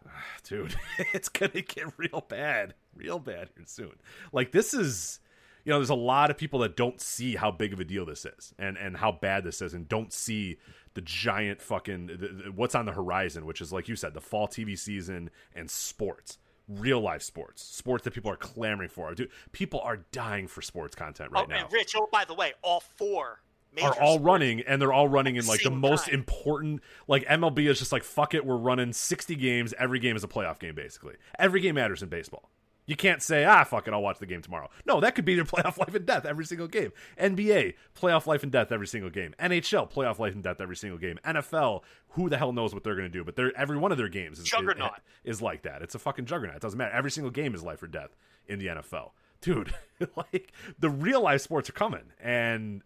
dude, 0.44 0.76
it's 1.14 1.30
gonna 1.30 1.62
get 1.62 1.98
real 1.98 2.26
bad, 2.28 2.74
real 2.96 3.20
bad 3.20 3.50
here 3.56 3.66
soon. 3.66 3.94
Like 4.32 4.52
this 4.52 4.74
is, 4.74 5.20
you 5.66 5.72
know, 5.72 5.80
there's 5.80 5.90
a 5.90 5.96
lot 5.96 6.32
of 6.32 6.38
people 6.38 6.60
that 6.60 6.76
don't 6.76 7.02
see 7.02 7.36
how 7.36 7.52
big 7.52 7.74
of 7.74 7.80
a 7.80 7.86
deal 7.86 8.06
this 8.06 8.26
is 8.26 8.54
and 8.58 8.78
and 8.78 8.98
how 8.98 9.12
bad 9.12 9.44
this 9.44 9.62
is, 9.62 9.74
and 9.74 9.88
don't 9.88 10.14
see 10.14 10.58
the 10.94 11.02
giant 11.02 11.62
fucking 11.62 12.08
the, 12.08 12.16
the, 12.16 12.52
what's 12.56 12.76
on 12.76 12.86
the 12.86 12.94
horizon, 12.94 13.46
which 13.46 13.62
is 13.62 13.72
like 13.72 13.88
you 13.88 13.96
said, 13.96 14.14
the 14.14 14.22
fall 14.22 14.48
TV 14.48 14.78
season 14.78 15.30
and 15.56 15.70
sports. 15.70 16.38
Real 16.68 17.00
life 17.00 17.22
sports, 17.22 17.64
sports 17.64 18.04
that 18.04 18.14
people 18.14 18.30
are 18.30 18.36
clamoring 18.36 18.90
for. 18.90 19.14
Dude, 19.16 19.30
people 19.52 19.80
are 19.82 19.98
dying 20.12 20.48
for 20.48 20.62
sports 20.62 20.96
content 20.96 21.32
right 21.32 21.46
oh, 21.48 21.50
now 21.50 21.64
and 21.64 21.74
Rich, 21.74 21.94
oh 21.96 22.10
by 22.12 22.26
the 22.26 22.34
way, 22.34 22.54
all 22.62 22.82
four 22.82 23.42
major 23.74 23.88
are 23.88 24.02
all 24.02 24.16
sports- 24.16 24.26
running 24.26 24.62
and 24.62 24.82
they're 24.82 24.94
all 24.94 25.08
running 25.08 25.36
in 25.36 25.46
like 25.46 25.62
the 25.62 25.72
most 25.72 26.06
time. 26.06 26.16
important 26.16 26.82
like 27.08 27.26
MLB 27.26 27.70
is 27.70 27.80
just 27.80 27.92
like 27.92 28.04
fuck 28.04 28.34
it 28.34 28.46
we're 28.46 28.56
running 28.58 28.94
60 28.94 29.36
games 29.36 29.74
every 29.78 30.00
game 30.00 30.16
is 30.16 30.24
a 30.24 30.28
playoff 30.28 30.60
game 30.60 30.76
basically 30.76 31.16
every 31.38 31.62
game 31.62 31.76
matters 31.76 32.02
in 32.02 32.10
baseball 32.10 32.50
you 32.88 32.96
can't 32.96 33.22
say 33.22 33.46
ah 33.46 33.64
fuck 33.64 33.88
it 33.88 33.94
I'll 33.94 34.02
watch 34.02 34.18
the 34.18 34.26
game 34.26 34.42
tomorrow. 34.42 34.70
No 34.86 35.00
that 35.00 35.14
could 35.14 35.26
be 35.26 35.36
their 35.36 35.44
playoff 35.46 35.78
life 35.78 35.94
and 35.94 36.06
death 36.06 36.26
every 36.26 36.46
single 36.46 36.68
game. 36.68 36.92
NBA 37.20 37.76
playoff 37.96 38.26
life 38.26 38.42
and 38.42 38.52
death 38.52 38.72
every 38.72 38.88
single 38.88 39.12
game. 39.12 39.36
NHL 39.40 39.92
playoff 39.92 40.18
life 40.18 40.34
and 40.34 40.44
death 40.44 40.60
every 40.60 40.76
single 40.76 40.98
game. 40.98 41.20
NFL 41.24 41.84
who 42.10 42.30
the 42.30 42.38
hell 42.38 42.52
knows 42.52 42.74
what 42.74 42.84
they're 42.84 42.96
going 42.96 43.12
to 43.12 43.16
do 43.16 43.24
but 43.24 43.36
they're 43.36 43.56
every 43.56 43.78
one 43.78 43.92
of 43.92 44.00
their 44.00 44.10
games 44.10 44.40
is, 44.40 44.46
Juggernaut. 44.46 45.00
is, 45.24 45.38
is 45.38 45.42
like 45.42 45.62
that. 45.64 45.84
It's 45.84 45.94
a 45.94 46.00
fucking 46.00 46.26
juggernaut. 46.26 46.56
It 46.56 46.62
doesn't 46.64 46.78
matter. 46.78 46.96
Every 46.96 47.12
single 47.12 47.32
game 47.32 47.54
is 47.54 47.62
life 47.64 47.84
or 47.84 47.88
death 47.88 48.16
in 48.48 48.58
the 48.60 48.68
NFL 48.68 49.12
dude 49.40 49.72
like 50.16 50.52
the 50.80 50.90
real 50.90 51.22
life 51.22 51.42
sports 51.42 51.70
are 51.70 51.74
coming. 51.74 52.12
And 52.20 52.82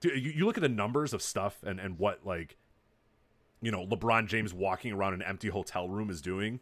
Dude, 0.00 0.22
you, 0.24 0.32
you 0.32 0.46
look 0.46 0.56
at 0.56 0.62
the 0.62 0.68
numbers 0.68 1.12
of 1.12 1.22
stuff 1.22 1.58
and, 1.62 1.78
and 1.78 1.98
what 1.98 2.24
like 2.24 2.56
you 3.60 3.70
know 3.70 3.86
LeBron 3.86 4.26
James 4.26 4.52
walking 4.52 4.92
around 4.92 5.14
an 5.14 5.22
empty 5.22 5.48
hotel 5.48 5.88
room 5.88 6.10
is 6.10 6.20
doing, 6.22 6.60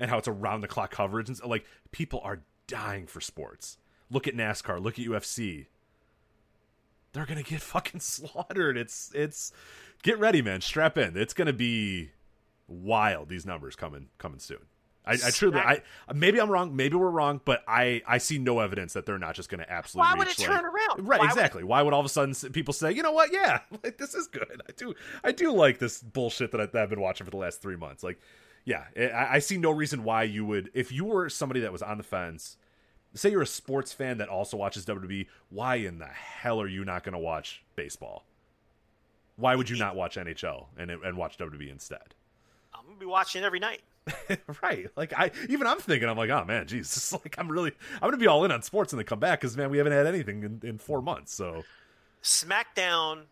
and 0.00 0.10
how 0.10 0.18
it's 0.18 0.28
around 0.28 0.60
the 0.60 0.68
clock 0.68 0.90
coverage 0.90 1.28
and 1.28 1.36
s- 1.38 1.44
like 1.46 1.64
people 1.92 2.20
are 2.22 2.40
dying 2.66 3.06
for 3.06 3.20
sports. 3.20 3.78
Look 4.10 4.26
at 4.28 4.34
NASCAR. 4.34 4.80
Look 4.82 4.98
at 4.98 5.04
UFC. 5.04 5.66
They're 7.12 7.26
gonna 7.26 7.42
get 7.42 7.60
fucking 7.62 8.00
slaughtered. 8.00 8.76
It's 8.76 9.10
it's 9.14 9.52
get 10.02 10.18
ready, 10.18 10.42
man. 10.42 10.60
Strap 10.60 10.98
in. 10.98 11.16
It's 11.16 11.34
gonna 11.34 11.52
be 11.52 12.10
wild. 12.68 13.28
These 13.28 13.46
numbers 13.46 13.76
coming 13.76 14.08
coming 14.18 14.38
soon. 14.38 14.58
I, 15.08 15.12
I 15.12 15.30
truly, 15.30 15.56
I 15.60 15.82
maybe 16.12 16.40
I'm 16.40 16.50
wrong, 16.50 16.74
maybe 16.74 16.96
we're 16.96 17.10
wrong, 17.10 17.40
but 17.44 17.62
I 17.68 18.02
I 18.08 18.18
see 18.18 18.38
no 18.38 18.58
evidence 18.58 18.94
that 18.94 19.06
they're 19.06 19.20
not 19.20 19.36
just 19.36 19.48
going 19.48 19.60
to 19.60 19.72
absolutely. 19.72 20.10
Why 20.12 20.18
would 20.18 20.26
it 20.26 20.36
like- 20.36 20.48
turn 20.48 20.64
around? 20.64 21.06
Right, 21.06 21.20
Why 21.20 21.26
would- 21.26 21.30
exactly. 21.30 21.62
Why 21.62 21.80
would 21.82 21.94
all 21.94 22.00
of 22.00 22.06
a 22.06 22.08
sudden 22.08 22.34
people 22.50 22.74
say, 22.74 22.90
you 22.90 23.04
know 23.04 23.12
what? 23.12 23.32
Yeah, 23.32 23.60
like 23.84 23.98
this 23.98 24.16
is 24.16 24.26
good. 24.26 24.60
I 24.68 24.72
do, 24.76 24.94
I 25.22 25.30
do 25.30 25.52
like 25.52 25.78
this 25.78 26.02
bullshit 26.02 26.50
that, 26.50 26.60
I, 26.60 26.66
that 26.66 26.82
I've 26.82 26.90
been 26.90 27.00
watching 27.00 27.24
for 27.24 27.30
the 27.30 27.36
last 27.36 27.62
three 27.62 27.76
months. 27.76 28.02
Like, 28.02 28.18
yeah, 28.66 28.84
I, 28.96 29.36
I 29.36 29.38
see 29.38 29.56
no 29.56 29.70
reason 29.70 30.02
why 30.02 30.24
you 30.24 30.44
would, 30.44 30.70
if 30.74 30.92
you 30.92 31.04
were 31.04 31.30
somebody 31.30 31.60
that 31.60 31.72
was 31.72 31.82
on 31.82 31.96
the 31.96 32.04
fence. 32.04 32.58
Say 33.14 33.30
you're 33.30 33.40
a 33.40 33.46
sports 33.46 33.94
fan 33.94 34.18
that 34.18 34.28
also 34.28 34.58
watches 34.58 34.84
WWE. 34.84 35.26
Why 35.48 35.76
in 35.76 35.98
the 35.98 36.06
hell 36.06 36.60
are 36.60 36.68
you 36.68 36.84
not 36.84 37.02
going 37.02 37.14
to 37.14 37.18
watch 37.18 37.64
baseball? 37.74 38.26
Why 39.36 39.54
would 39.54 39.70
you 39.70 39.78
not 39.78 39.96
watch 39.96 40.16
NHL 40.16 40.66
and 40.76 40.90
and 40.90 41.16
watch 41.16 41.38
WWE 41.38 41.70
instead? 41.70 42.14
I'm 42.74 42.84
gonna 42.86 42.98
be 42.98 43.06
watching 43.06 43.42
every 43.42 43.58
night. 43.58 43.82
right. 44.62 44.86
Like 44.96 45.12
I 45.14 45.30
even 45.48 45.66
I'm 45.66 45.78
thinking 45.78 46.08
I'm 46.08 46.16
like, 46.16 46.30
oh 46.30 46.44
man, 46.44 46.66
Jesus, 46.66 47.12
like 47.24 47.36
I'm 47.38 47.50
really 47.50 47.72
I'm 47.94 48.08
gonna 48.08 48.16
be 48.16 48.26
all 48.26 48.44
in 48.44 48.50
on 48.50 48.62
sports 48.62 48.92
when 48.92 48.98
they 48.98 49.04
come 49.04 49.20
back 49.20 49.40
because 49.40 49.56
man, 49.56 49.70
we 49.70 49.78
haven't 49.78 49.92
had 49.92 50.06
anything 50.06 50.42
in, 50.42 50.60
in 50.62 50.78
four 50.78 51.02
months. 51.02 51.34
So 51.34 51.64
SmackDown 52.22 53.24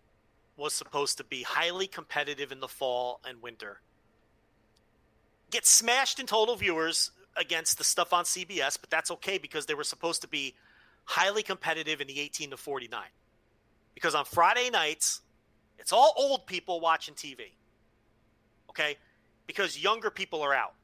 was 0.56 0.72
supposed 0.74 1.16
to 1.18 1.24
be 1.24 1.42
highly 1.42 1.86
competitive 1.86 2.52
in 2.52 2.60
the 2.60 2.68
fall 2.68 3.20
and 3.26 3.40
winter. 3.42 3.80
Get 5.54 5.68
smashed 5.68 6.18
in 6.18 6.26
total 6.26 6.56
viewers 6.56 7.12
against 7.36 7.78
the 7.78 7.84
stuff 7.84 8.12
on 8.12 8.24
CBS, 8.24 8.76
but 8.80 8.90
that's 8.90 9.12
okay 9.12 9.38
because 9.38 9.66
they 9.66 9.74
were 9.74 9.84
supposed 9.84 10.20
to 10.22 10.26
be 10.26 10.56
highly 11.04 11.44
competitive 11.44 12.00
in 12.00 12.08
the 12.08 12.18
18 12.18 12.50
to 12.50 12.56
49. 12.56 13.00
Because 13.94 14.16
on 14.16 14.24
Friday 14.24 14.68
nights, 14.68 15.20
it's 15.78 15.92
all 15.92 16.12
old 16.16 16.48
people 16.48 16.80
watching 16.80 17.14
TV. 17.14 17.52
Okay? 18.68 18.96
Because 19.46 19.80
younger 19.80 20.10
people 20.10 20.42
are 20.42 20.52
out. 20.52 20.74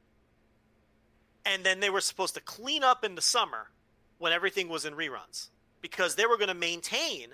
And 1.45 1.65
then 1.65 1.81
they 1.81 1.91
were 1.91 2.01
supposed 2.01 2.35
to 2.35 2.41
clean 2.41 2.85
up 2.85 3.05
in 3.05 3.17
the 3.17 3.23
summer 3.23 3.71
when 4.19 4.33
everything 4.33 4.69
was 4.69 4.85
in 4.85 4.95
reruns 4.95 5.49
because 5.83 6.15
they 6.15 6.27
were 6.27 6.37
going 6.37 6.47
to 6.47 6.55
maintain 6.55 7.31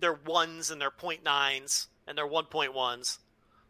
their 0.00 0.12
ones 0.26 0.70
and 0.70 0.82
their 0.82 0.90
point 0.90 1.24
nines 1.24 1.88
and 2.06 2.18
their 2.18 2.28
1.1s 2.28 3.20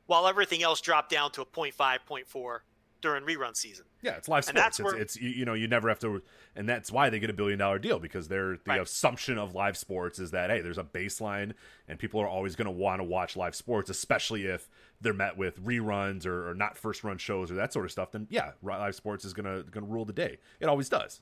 while 0.06 0.26
everything 0.26 0.64
else 0.64 0.80
dropped 0.80 1.12
down 1.12 1.30
to 1.30 1.42
a 1.42 1.46
0.5, 1.46 1.76
0.4 1.76 2.58
during 3.04 3.22
rerun 3.24 3.54
season. 3.56 3.84
Yeah, 4.02 4.12
it's 4.16 4.26
live 4.28 4.48
And 4.48 4.56
sports. 4.58 4.62
that's 4.64 4.80
It's, 4.80 4.84
where- 4.92 5.00
it's 5.00 5.16
you, 5.16 5.28
you 5.30 5.44
know 5.44 5.54
you 5.54 5.68
never 5.68 5.88
have 5.88 5.98
to, 6.00 6.22
and 6.56 6.68
that's 6.68 6.90
why 6.90 7.10
they 7.10 7.20
get 7.20 7.30
a 7.30 7.34
billion 7.34 7.58
dollar 7.58 7.78
deal 7.78 7.98
because 8.00 8.26
they're 8.26 8.54
the 8.56 8.60
Right. 8.66 8.80
assumption 8.80 9.38
of 9.38 9.54
live 9.54 9.76
sports 9.76 10.18
is 10.18 10.32
that 10.32 10.50
hey, 10.50 10.60
there's 10.60 10.78
a 10.78 10.82
baseline, 10.84 11.52
and 11.86 11.98
people 11.98 12.20
are 12.20 12.26
always 12.26 12.56
going 12.56 12.66
to 12.66 12.72
want 12.72 12.98
to 13.00 13.04
watch 13.04 13.36
live 13.36 13.54
sports, 13.54 13.90
especially 13.90 14.44
if 14.46 14.68
they're 15.00 15.12
met 15.12 15.36
with 15.36 15.62
reruns 15.64 16.26
or, 16.26 16.48
or 16.50 16.54
not 16.54 16.76
first 16.78 17.04
run 17.04 17.18
shows 17.18 17.50
or 17.52 17.54
that 17.54 17.72
sort 17.72 17.84
of 17.84 17.92
stuff. 17.92 18.10
Then 18.10 18.26
yeah, 18.30 18.52
live 18.62 18.94
sports 18.94 19.24
is 19.24 19.34
gonna 19.34 19.62
gonna 19.70 19.86
rule 19.86 20.04
the 20.06 20.12
day. 20.12 20.38
It 20.58 20.66
always 20.66 20.88
does. 20.88 21.20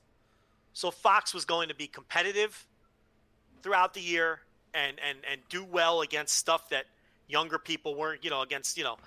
So 0.71 0.89
Fox 0.89 1.33
was 1.33 1.45
going 1.45 1.67
to 1.69 1.75
be 1.75 1.85
competitive 1.87 2.65
throughout 3.61 3.93
the 3.93 4.01
year 4.01 4.39
and 4.73 4.99
and 5.07 5.19
and 5.29 5.41
do 5.49 5.63
well 5.63 6.01
against 6.01 6.35
stuff 6.35 6.69
that 6.69 6.85
younger 7.27 7.57
people 7.59 7.95
weren't, 7.95 8.23
you 8.23 8.29
know, 8.29 8.41
against, 8.41 8.77
you 8.77 8.83
know, 8.83 8.97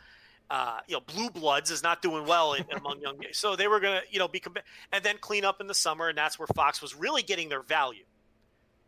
uh, 0.50 0.78
you 0.86 0.94
know, 0.94 1.00
blue 1.00 1.30
bloods 1.30 1.70
is 1.70 1.82
not 1.82 2.02
doing 2.02 2.26
well 2.26 2.54
in, 2.54 2.64
among 2.72 3.00
young. 3.00 3.18
So 3.32 3.56
they 3.56 3.66
were 3.68 3.80
going 3.80 4.00
to, 4.00 4.12
you 4.12 4.18
know, 4.18 4.28
be 4.28 4.40
comp- 4.40 4.58
and 4.92 5.04
then 5.04 5.16
clean 5.20 5.44
up 5.44 5.60
in 5.60 5.66
the 5.66 5.74
summer 5.74 6.08
and 6.08 6.16
that's 6.16 6.38
where 6.38 6.46
Fox 6.54 6.80
was 6.80 6.94
really 6.94 7.22
getting 7.22 7.48
their 7.48 7.62
value. 7.62 8.04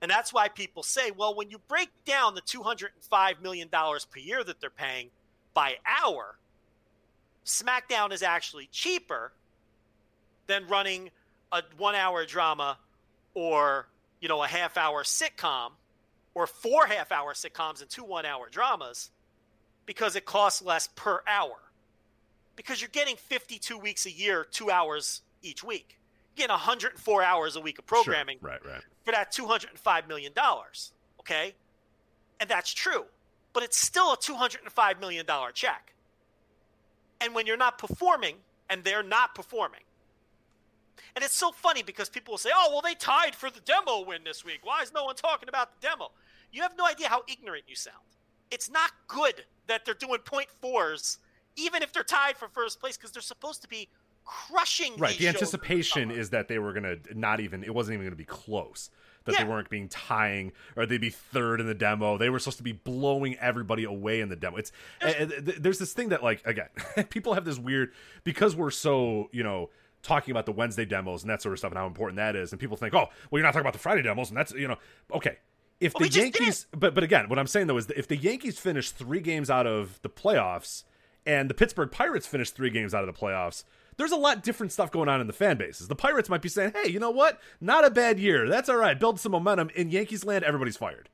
And 0.00 0.10
that's 0.10 0.32
why 0.32 0.48
people 0.48 0.84
say, 0.84 1.10
well, 1.10 1.34
when 1.34 1.50
you 1.50 1.58
break 1.66 1.90
down 2.04 2.34
the 2.34 2.40
205 2.40 3.42
million 3.42 3.68
dollars 3.68 4.04
per 4.04 4.20
year 4.20 4.44
that 4.44 4.60
they're 4.60 4.70
paying 4.70 5.10
by 5.54 5.74
hour, 5.84 6.38
SmackDown 7.44 8.12
is 8.12 8.22
actually 8.22 8.68
cheaper 8.70 9.32
than 10.46 10.66
running 10.68 11.10
a 11.50 11.62
one 11.76 11.94
hour 11.94 12.24
drama 12.26 12.78
or 13.34 13.88
you 14.20 14.28
know 14.28 14.42
a 14.42 14.46
half 14.46 14.76
hour 14.76 15.02
sitcom 15.02 15.70
or 16.34 16.46
four 16.46 16.86
half 16.86 17.10
hour 17.10 17.32
sitcoms 17.32 17.80
and 17.80 17.88
two 17.88 18.04
one 18.04 18.26
hour 18.26 18.48
dramas 18.50 19.10
because 19.88 20.16
it 20.16 20.26
costs 20.26 20.60
less 20.60 20.90
per 20.94 21.22
hour 21.26 21.56
because 22.56 22.78
you're 22.82 22.90
getting 22.92 23.16
52 23.16 23.78
weeks 23.78 24.04
a 24.04 24.10
year 24.10 24.46
two 24.50 24.70
hours 24.70 25.22
each 25.42 25.64
week 25.64 25.98
you're 26.36 26.46
getting 26.46 26.52
104 26.52 27.22
hours 27.22 27.56
a 27.56 27.60
week 27.60 27.78
of 27.78 27.86
programming 27.86 28.36
Sure. 28.38 28.50
Right, 28.50 28.64
right. 28.66 28.82
for 29.04 29.12
that 29.12 29.32
205 29.32 30.06
million 30.06 30.34
dollars 30.34 30.92
okay 31.20 31.54
and 32.38 32.50
that's 32.50 32.72
true 32.72 33.06
but 33.54 33.62
it's 33.62 33.78
still 33.80 34.12
a 34.12 34.16
205 34.18 35.00
million 35.00 35.24
dollar 35.24 35.52
check 35.52 35.94
and 37.22 37.34
when 37.34 37.46
you're 37.46 37.56
not 37.56 37.78
performing 37.78 38.36
and 38.68 38.84
they're 38.84 39.02
not 39.02 39.34
performing 39.34 39.80
and 41.16 41.24
it's 41.24 41.34
so 41.34 41.50
funny 41.50 41.82
because 41.82 42.08
people 42.08 42.32
will 42.32 42.38
say, 42.38 42.50
oh, 42.54 42.68
well, 42.70 42.82
they 42.82 42.94
tied 42.94 43.34
for 43.34 43.50
the 43.50 43.60
demo 43.60 44.04
win 44.04 44.22
this 44.24 44.44
week. 44.44 44.60
Why 44.62 44.82
is 44.82 44.92
no 44.92 45.04
one 45.04 45.16
talking 45.16 45.48
about 45.48 45.70
the 45.80 45.88
demo? 45.88 46.10
You 46.52 46.62
have 46.62 46.76
no 46.76 46.86
idea 46.86 47.08
how 47.08 47.22
ignorant 47.28 47.64
you 47.66 47.74
sound. 47.76 47.96
It's 48.50 48.70
not 48.70 48.90
good 49.08 49.44
that 49.68 49.84
they're 49.84 49.94
doing 49.94 50.18
point 50.20 50.48
fours, 50.60 51.18
even 51.56 51.82
if 51.82 51.92
they're 51.92 52.02
tied 52.02 52.36
for 52.36 52.48
first 52.48 52.80
place, 52.80 52.96
because 52.96 53.12
they're 53.12 53.22
supposed 53.22 53.62
to 53.62 53.68
be 53.68 53.88
crushing 54.24 54.94
Right. 54.98 55.16
The 55.16 55.28
anticipation 55.28 56.10
is 56.10 56.30
that 56.30 56.48
they 56.48 56.58
were 56.58 56.72
gonna 56.74 56.96
not 57.14 57.40
even. 57.40 57.64
It 57.64 57.74
wasn't 57.74 57.94
even 57.94 58.06
gonna 58.06 58.16
be 58.16 58.24
close. 58.24 58.90
That 59.24 59.32
Yeah. 59.32 59.44
they 59.44 59.50
weren't 59.50 59.68
being 59.68 59.88
tying 59.88 60.52
or 60.76 60.86
they'd 60.86 61.00
be 61.00 61.10
third 61.10 61.60
in 61.60 61.66
the 61.66 61.74
demo. 61.74 62.18
They 62.18 62.30
were 62.30 62.38
supposed 62.38 62.58
to 62.58 62.62
be 62.62 62.72
blowing 62.72 63.36
everybody 63.38 63.84
away 63.84 64.20
in 64.20 64.28
the 64.28 64.36
demo. 64.36 64.56
It's 64.56 64.72
uh, 65.02 65.06
uh, 65.06 65.26
there's 65.58 65.78
this 65.78 65.92
thing 65.92 66.10
that 66.10 66.22
like 66.22 66.46
again, 66.46 66.68
people 67.10 67.34
have 67.34 67.44
this 67.44 67.58
weird 67.58 67.92
because 68.24 68.54
we're 68.56 68.70
so 68.70 69.28
you 69.32 69.42
know 69.42 69.70
talking 70.02 70.30
about 70.30 70.46
the 70.46 70.52
Wednesday 70.52 70.84
demos 70.84 71.22
and 71.22 71.30
that 71.30 71.42
sort 71.42 71.52
of 71.52 71.58
stuff 71.58 71.72
and 71.72 71.78
how 71.78 71.86
important 71.86 72.16
that 72.16 72.36
is, 72.36 72.52
and 72.52 72.60
people 72.60 72.76
think, 72.76 72.94
oh, 72.94 73.08
well, 73.30 73.38
you're 73.38 73.42
not 73.42 73.48
talking 73.48 73.62
about 73.62 73.72
the 73.72 73.78
Friday 73.78 74.02
demos, 74.02 74.28
and 74.28 74.36
that's 74.36 74.52
you 74.52 74.68
know, 74.68 74.76
okay. 75.12 75.38
If 75.80 75.94
Well, 75.94 76.08
the 76.08 76.20
Yankees, 76.20 76.66
but 76.72 76.94
but 76.94 77.04
again, 77.04 77.28
what 77.28 77.38
I'm 77.38 77.46
saying 77.46 77.68
though 77.68 77.76
is 77.76 77.86
that 77.86 77.98
if 77.98 78.08
the 78.08 78.16
Yankees 78.16 78.58
finish 78.58 78.90
three 78.90 79.20
games 79.20 79.48
out 79.48 79.66
of 79.66 80.00
the 80.02 80.08
playoffs 80.08 80.84
and 81.24 81.48
the 81.48 81.54
Pittsburgh 81.54 81.90
Pirates 81.90 82.26
finish 82.26 82.50
three 82.50 82.70
games 82.70 82.94
out 82.94 83.06
of 83.06 83.14
the 83.14 83.18
playoffs, 83.18 83.64
there's 83.96 84.12
a 84.12 84.16
lot 84.16 84.42
different 84.42 84.72
stuff 84.72 84.90
going 84.90 85.08
on 85.08 85.20
in 85.20 85.26
the 85.26 85.32
fan 85.32 85.56
bases. 85.56 85.88
The 85.88 85.94
Pirates 85.94 86.28
might 86.28 86.42
be 86.42 86.48
saying, 86.48 86.72
"Hey, 86.74 86.90
you 86.90 86.98
know 86.98 87.10
what? 87.10 87.40
Not 87.60 87.84
a 87.84 87.90
bad 87.90 88.18
year. 88.18 88.48
That's 88.48 88.68
all 88.68 88.76
right. 88.76 88.98
Build 88.98 89.20
some 89.20 89.32
momentum." 89.32 89.70
In 89.74 89.90
Yankees 89.90 90.24
land, 90.24 90.44
everybody's 90.44 90.76
fired. 90.76 91.08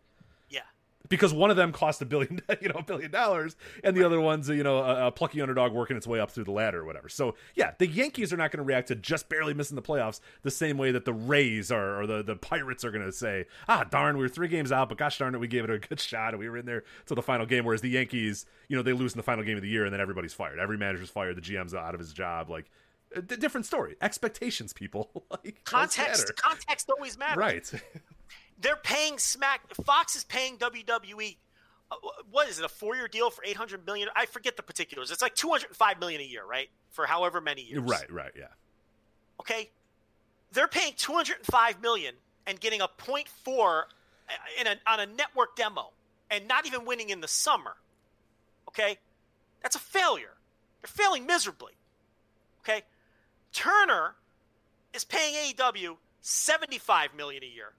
Because 1.15 1.33
one 1.33 1.49
of 1.51 1.57
them 1.57 1.71
cost 1.71 2.03
a 2.03 2.05
billion, 2.05 2.41
you 2.61 2.69
know, 2.69 2.81
a 2.81 2.83
billion 2.83 3.11
dollars, 3.11 3.55
and 3.85 3.97
the 3.97 4.05
other 4.05 4.21
one's 4.21 4.49
you 4.49 4.63
know 4.63 4.79
a, 4.79 5.07
a 5.07 5.13
plucky 5.13 5.41
underdog 5.41 5.73
working 5.73 5.97
its 5.97 6.07
way 6.07 6.19
up 6.19 6.31
through 6.31 6.45
the 6.45 6.51
ladder 6.51 6.81
or 6.81 6.85
whatever. 6.85 7.09
So 7.09 7.37
yeah, 7.55 7.73
the 7.79 7.87
Yankees 7.87 8.33
are 8.33 8.37
not 8.37 8.51
going 8.51 8.59
to 8.59 8.65
react 8.65 8.89
to 8.89 8.97
just 8.97 9.29
barely 9.29 9.55
missing 9.55 9.77
the 9.77 9.83
playoffs 9.83 10.21
the 10.43 10.51
same 10.51 10.77
way 10.77 10.91
that 10.91 11.05
the 11.05 11.13
Rays 11.13 11.71
are 11.71 12.01
or 12.01 12.07
the 12.07 12.23
the 12.23 12.37
Pirates 12.37 12.85
are 12.85 12.91
going 12.91 13.05
to 13.05 13.13
say, 13.13 13.47
ah, 13.69 13.85
darn, 13.85 14.17
we 14.17 14.23
were 14.23 14.29
three 14.29 14.49
games 14.49 14.73
out, 14.73 14.89
but 14.89 14.99
gosh 14.99 15.19
darn 15.19 15.35
it, 15.35 15.39
we 15.39 15.49
gave 15.49 15.65
it 15.65 15.71
a 15.71 15.79
good 15.79 16.01
shot 16.01 16.31
and 16.31 16.39
we 16.39 16.49
were 16.49 16.59
in 16.59 16.67
there 16.67 16.83
till 17.07 17.15
the 17.15 17.23
final 17.23 17.47
game. 17.47 17.65
Whereas 17.65 17.81
the 17.81 17.91
Yankees, 17.91 18.47
you 18.69 18.77
know, 18.77 18.83
they 18.83 18.93
lose 18.93 19.13
in 19.13 19.19
the 19.19 19.23
final 19.23 19.45
game 19.45 19.57
of 19.57 19.63
the 19.63 19.69
year 19.69 19.85
and 19.85 19.93
then 19.93 20.01
everybody's 20.01 20.35
fired. 20.35 20.59
Every 20.59 20.77
manager's 20.77 21.11
fired. 21.11 21.37
The 21.37 21.43
GM's 21.43 21.75
out 21.75 21.95
of 21.95 22.01
his 22.01 22.13
job. 22.13 22.51
Like. 22.51 22.71
Different 23.29 23.65
story. 23.65 23.95
Expectations, 24.03 24.73
people. 24.73 25.09
like 25.31 25.61
Context. 25.63 26.35
Context 26.35 26.91
always 26.91 27.17
matters. 27.17 27.37
Right. 27.37 27.73
They're 28.61 28.77
paying 28.77 29.19
Smack. 29.19 29.75
Fox 29.85 30.17
is 30.17 30.25
paying 30.25 30.57
WWE. 30.59 31.37
uh, 31.91 31.97
What 32.31 32.49
is 32.49 32.59
it? 32.59 32.65
A 32.65 32.69
four-year 32.69 33.09
deal 33.09 33.31
for 33.31 33.45
eight 33.45 33.57
hundred 33.57 33.85
million? 33.87 34.09
I 34.17 34.27
forget 34.27 34.57
the 34.57 34.63
particulars. 34.63 35.11
It's 35.11 35.23
like 35.23 35.35
two 35.35 35.49
hundred 35.51 35.75
five 35.77 35.99
million 36.01 36.21
a 36.21 36.25
year, 36.25 36.45
right? 36.45 36.69
For 36.91 37.07
however 37.07 37.41
many 37.41 37.63
years. 37.63 37.83
right. 37.83 38.11
Right. 38.11 38.33
Yeah. 38.37 38.45
Okay. 39.41 39.71
They're 40.53 40.69
paying 40.69 40.93
two 40.97 41.13
hundred 41.13 41.39
five 41.45 41.83
million 41.83 42.15
and 42.47 42.61
getting 42.61 42.81
a 42.81 42.89
point 42.89 43.29
four 43.29 43.89
in 44.61 44.67
a, 44.67 44.77
on 44.87 45.01
a 45.01 45.07
network 45.07 45.57
demo, 45.57 45.91
and 46.31 46.47
not 46.49 46.67
even 46.67 46.85
winning 46.85 47.11
in 47.11 47.21
the 47.21 47.29
summer. 47.29 47.75
Okay, 48.69 48.99
that's 49.63 49.77
a 49.77 49.81
failure. 49.81 50.35
They're 50.81 50.89
failing 50.89 51.27
miserably. 51.27 51.73
Okay, 52.61 52.83
Turner 53.53 54.15
is 54.95 55.05
paying 55.05 55.35
AEW 55.55 55.97
seventy 56.21 56.79
five 56.79 57.15
million 57.15 57.43
a 57.43 57.47
year 57.47 57.73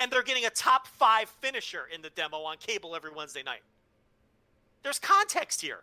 and 0.00 0.10
they're 0.10 0.22
getting 0.22 0.44
a 0.44 0.50
top 0.50 0.86
five 0.86 1.28
finisher 1.40 1.86
in 1.92 2.02
the 2.02 2.10
demo 2.10 2.38
on 2.38 2.56
cable 2.58 2.94
every 2.94 3.10
Wednesday 3.14 3.42
night. 3.42 3.62
There's 4.82 4.98
context 4.98 5.60
here. 5.60 5.80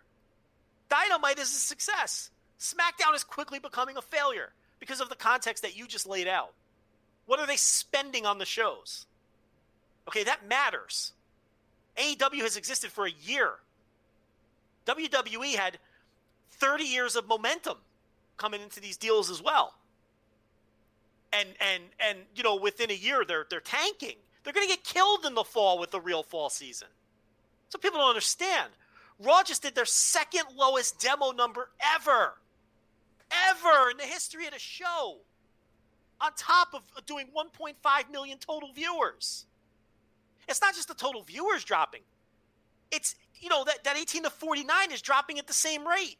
Dynamite 0.90 1.40
is 1.40 1.50
a 1.50 1.60
success. 1.60 2.30
SmackDown 2.60 3.16
is 3.16 3.24
quickly 3.24 3.60
becoming 3.60 3.98
a 3.98 4.02
failure 4.02 4.53
because 4.80 5.02
of 5.02 5.10
the 5.10 5.16
context 5.16 5.64
that 5.64 5.77
you 5.77 5.88
just 5.88 6.08
laid 6.08 6.27
out. 6.27 6.53
What 7.26 7.40
are 7.40 7.48
they 7.48 7.58
spending 7.58 8.26
on 8.26 8.38
the 8.38 8.45
shows? 8.45 9.06
Okay, 10.08 10.24
that 10.24 10.48
matters. 10.48 11.14
AEW 11.98 12.42
has 12.42 12.56
existed 12.56 12.92
for 12.92 13.06
a 13.06 13.11
year. 13.24 13.53
WWE 14.85 15.56
had 15.56 15.80
30 16.52 16.84
years 16.84 17.16
of 17.16 17.27
momentum 17.27 17.77
coming 18.38 18.61
into 18.61 18.80
these 18.80 18.98
deals 18.98 19.30
as 19.30 19.42
well 19.42 19.74
and 21.40 21.50
and 21.60 21.84
and 22.00 22.20
you 22.36 22.44
know 22.44 22.56
within 22.56 22.92
a 22.92 22.96
year 22.96 23.24
they're 23.28 23.46
they're 23.50 23.60
tanking. 23.60 24.16
They're 24.44 24.54
going 24.54 24.68
to 24.68 24.74
get 24.74 24.84
killed 24.84 25.26
in 25.26 25.34
the 25.34 25.44
fall 25.44 25.80
with 25.80 25.90
the 25.90 26.00
real 26.00 26.22
fall 26.22 26.52
season. 26.52 26.88
So 27.70 27.80
people 27.80 28.00
don't 28.00 28.10
understand. 28.10 28.72
Raw 29.20 29.42
just 29.44 29.64
did 29.64 29.74
their 29.74 29.86
second 29.86 30.44
lowest 30.56 31.00
demo 31.00 31.32
number 31.32 31.70
ever, 31.96 32.36
ever 33.50 33.90
in 33.90 33.98
the 33.98 34.04
history 34.04 34.46
of 34.46 34.54
the 34.54 34.60
show. 34.60 35.18
On 36.22 36.32
top 36.38 36.74
of 36.74 37.06
doing 37.06 37.28
1.5 37.36 38.12
million 38.12 38.38
total 38.38 38.72
viewers. 38.72 39.48
It's 40.48 40.62
not 40.62 40.76
just 40.76 40.88
the 40.88 40.94
total 40.94 41.24
viewers 41.24 41.64
dropping. 41.64 42.02
It's 42.92 43.16
you 43.40 43.50
know 43.50 43.64
that 43.64 43.84
that 43.84 43.98
18 43.98 44.24
to 44.24 44.30
49 44.30 44.92
is 44.92 45.02
dropping 45.02 45.40
at 45.40 45.48
the 45.48 45.54
same 45.54 45.88
rate. 45.88 46.18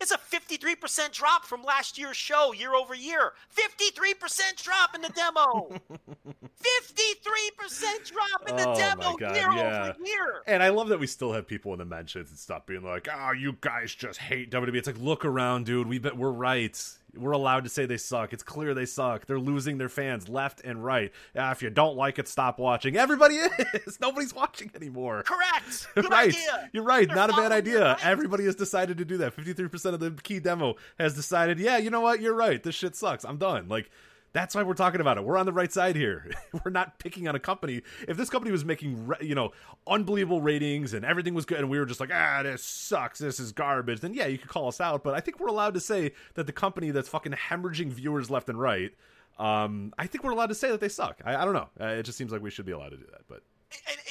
It's 0.00 0.10
a 0.12 0.16
53% 0.18 1.12
drop 1.12 1.44
from 1.44 1.62
last 1.62 1.98
year's 1.98 2.16
show 2.16 2.52
year 2.52 2.74
over 2.74 2.94
year. 2.94 3.32
53% 3.54 4.62
drop 4.62 4.94
in 4.94 5.02
the 5.02 5.10
demo. 5.10 5.78
53% 6.60 8.10
drop 8.10 8.48
in 8.48 8.56
the 8.56 8.68
Oh, 8.68 8.74
demo 8.76 9.16
God, 9.16 9.36
year 9.36 9.50
yeah. 9.52 9.82
over 9.90 10.04
year. 10.04 10.42
And 10.46 10.62
I 10.62 10.68
love 10.70 10.88
that 10.88 10.98
we 11.00 11.06
still 11.06 11.32
have 11.32 11.46
people 11.46 11.72
in 11.72 11.78
the 11.78 11.84
mentions 11.84 12.30
and 12.30 12.38
stuff 12.38 12.66
being 12.66 12.82
like, 12.82 13.08
"Oh, 13.12 13.32
you 13.32 13.56
guys 13.60 13.94
just 13.94 14.18
hate 14.20 14.50
WWE." 14.50 14.76
It's 14.76 14.86
like, 14.86 14.98
look 14.98 15.24
around, 15.24 15.66
dude. 15.66 15.86
We 15.86 15.98
bet 15.98 16.16
we're 16.16 16.30
right. 16.30 16.78
We're 17.16 17.32
allowed 17.32 17.64
to 17.64 17.70
say 17.70 17.86
they 17.86 17.96
suck. 17.96 18.32
It's 18.32 18.42
clear 18.42 18.74
they 18.74 18.86
suck. 18.86 19.26
They're 19.26 19.38
losing 19.38 19.78
their 19.78 19.88
fans 19.88 20.28
left 20.28 20.60
and 20.62 20.84
right. 20.84 21.12
Ah, 21.36 21.50
if 21.50 21.62
you 21.62 21.70
don't 21.70 21.96
like 21.96 22.18
it, 22.18 22.28
stop 22.28 22.58
watching. 22.58 22.96
Everybody 22.96 23.34
is. 23.86 23.98
Nobody's 24.00 24.34
watching 24.34 24.70
anymore. 24.74 25.22
Correct. 25.24 25.88
Good 25.94 26.10
right. 26.10 26.28
idea. 26.28 26.70
You're 26.72 26.84
right. 26.84 27.06
They're 27.06 27.16
Not 27.16 27.30
a 27.30 27.34
bad 27.34 27.52
idea. 27.52 27.96
Everybody 28.02 28.44
has 28.44 28.54
decided 28.54 28.98
to 28.98 29.04
do 29.04 29.16
that. 29.18 29.36
53% 29.36 29.94
of 29.94 30.00
the 30.00 30.10
key 30.22 30.40
demo 30.40 30.76
has 30.98 31.14
decided, 31.14 31.58
yeah, 31.58 31.78
you 31.78 31.90
know 31.90 32.00
what? 32.00 32.20
You're 32.20 32.34
right. 32.34 32.62
This 32.62 32.74
shit 32.74 32.94
sucks. 32.96 33.24
I'm 33.24 33.38
done. 33.38 33.68
Like, 33.68 33.90
that's 34.32 34.54
why 34.54 34.62
we're 34.62 34.74
talking 34.74 35.00
about 35.00 35.18
it. 35.18 35.24
We're 35.24 35.36
on 35.36 35.46
the 35.46 35.52
right 35.52 35.72
side 35.72 35.96
here. 35.96 36.30
we're 36.64 36.70
not 36.70 36.98
picking 36.98 37.26
on 37.26 37.34
a 37.34 37.40
company. 37.40 37.82
If 38.06 38.16
this 38.16 38.30
company 38.30 38.52
was 38.52 38.64
making, 38.64 39.10
you 39.20 39.34
know, 39.34 39.50
unbelievable 39.86 40.40
ratings 40.40 40.94
and 40.94 41.04
everything 41.04 41.34
was 41.34 41.44
good, 41.44 41.58
and 41.58 41.68
we 41.68 41.78
were 41.78 41.86
just 41.86 42.00
like, 42.00 42.10
ah, 42.12 42.42
this 42.42 42.62
sucks, 42.62 43.18
this 43.18 43.40
is 43.40 43.52
garbage, 43.52 44.00
then 44.00 44.14
yeah, 44.14 44.26
you 44.26 44.38
could 44.38 44.48
call 44.48 44.68
us 44.68 44.80
out. 44.80 45.02
But 45.02 45.14
I 45.14 45.20
think 45.20 45.40
we're 45.40 45.48
allowed 45.48 45.74
to 45.74 45.80
say 45.80 46.12
that 46.34 46.46
the 46.46 46.52
company 46.52 46.90
that's 46.90 47.08
fucking 47.08 47.32
hemorrhaging 47.32 47.92
viewers 47.92 48.30
left 48.30 48.48
and 48.48 48.60
right, 48.60 48.92
Um, 49.38 49.94
I 49.98 50.06
think 50.06 50.22
we're 50.22 50.32
allowed 50.32 50.50
to 50.50 50.54
say 50.54 50.70
that 50.70 50.80
they 50.80 50.88
suck. 50.90 51.20
I, 51.24 51.34
I 51.34 51.44
don't 51.44 51.54
know. 51.54 51.68
Uh, 51.80 51.86
it 51.86 52.02
just 52.02 52.18
seems 52.18 52.30
like 52.30 52.42
we 52.42 52.50
should 52.50 52.66
be 52.66 52.72
allowed 52.72 52.90
to 52.90 52.98
do 52.98 53.06
that. 53.10 53.22
But 53.26 53.42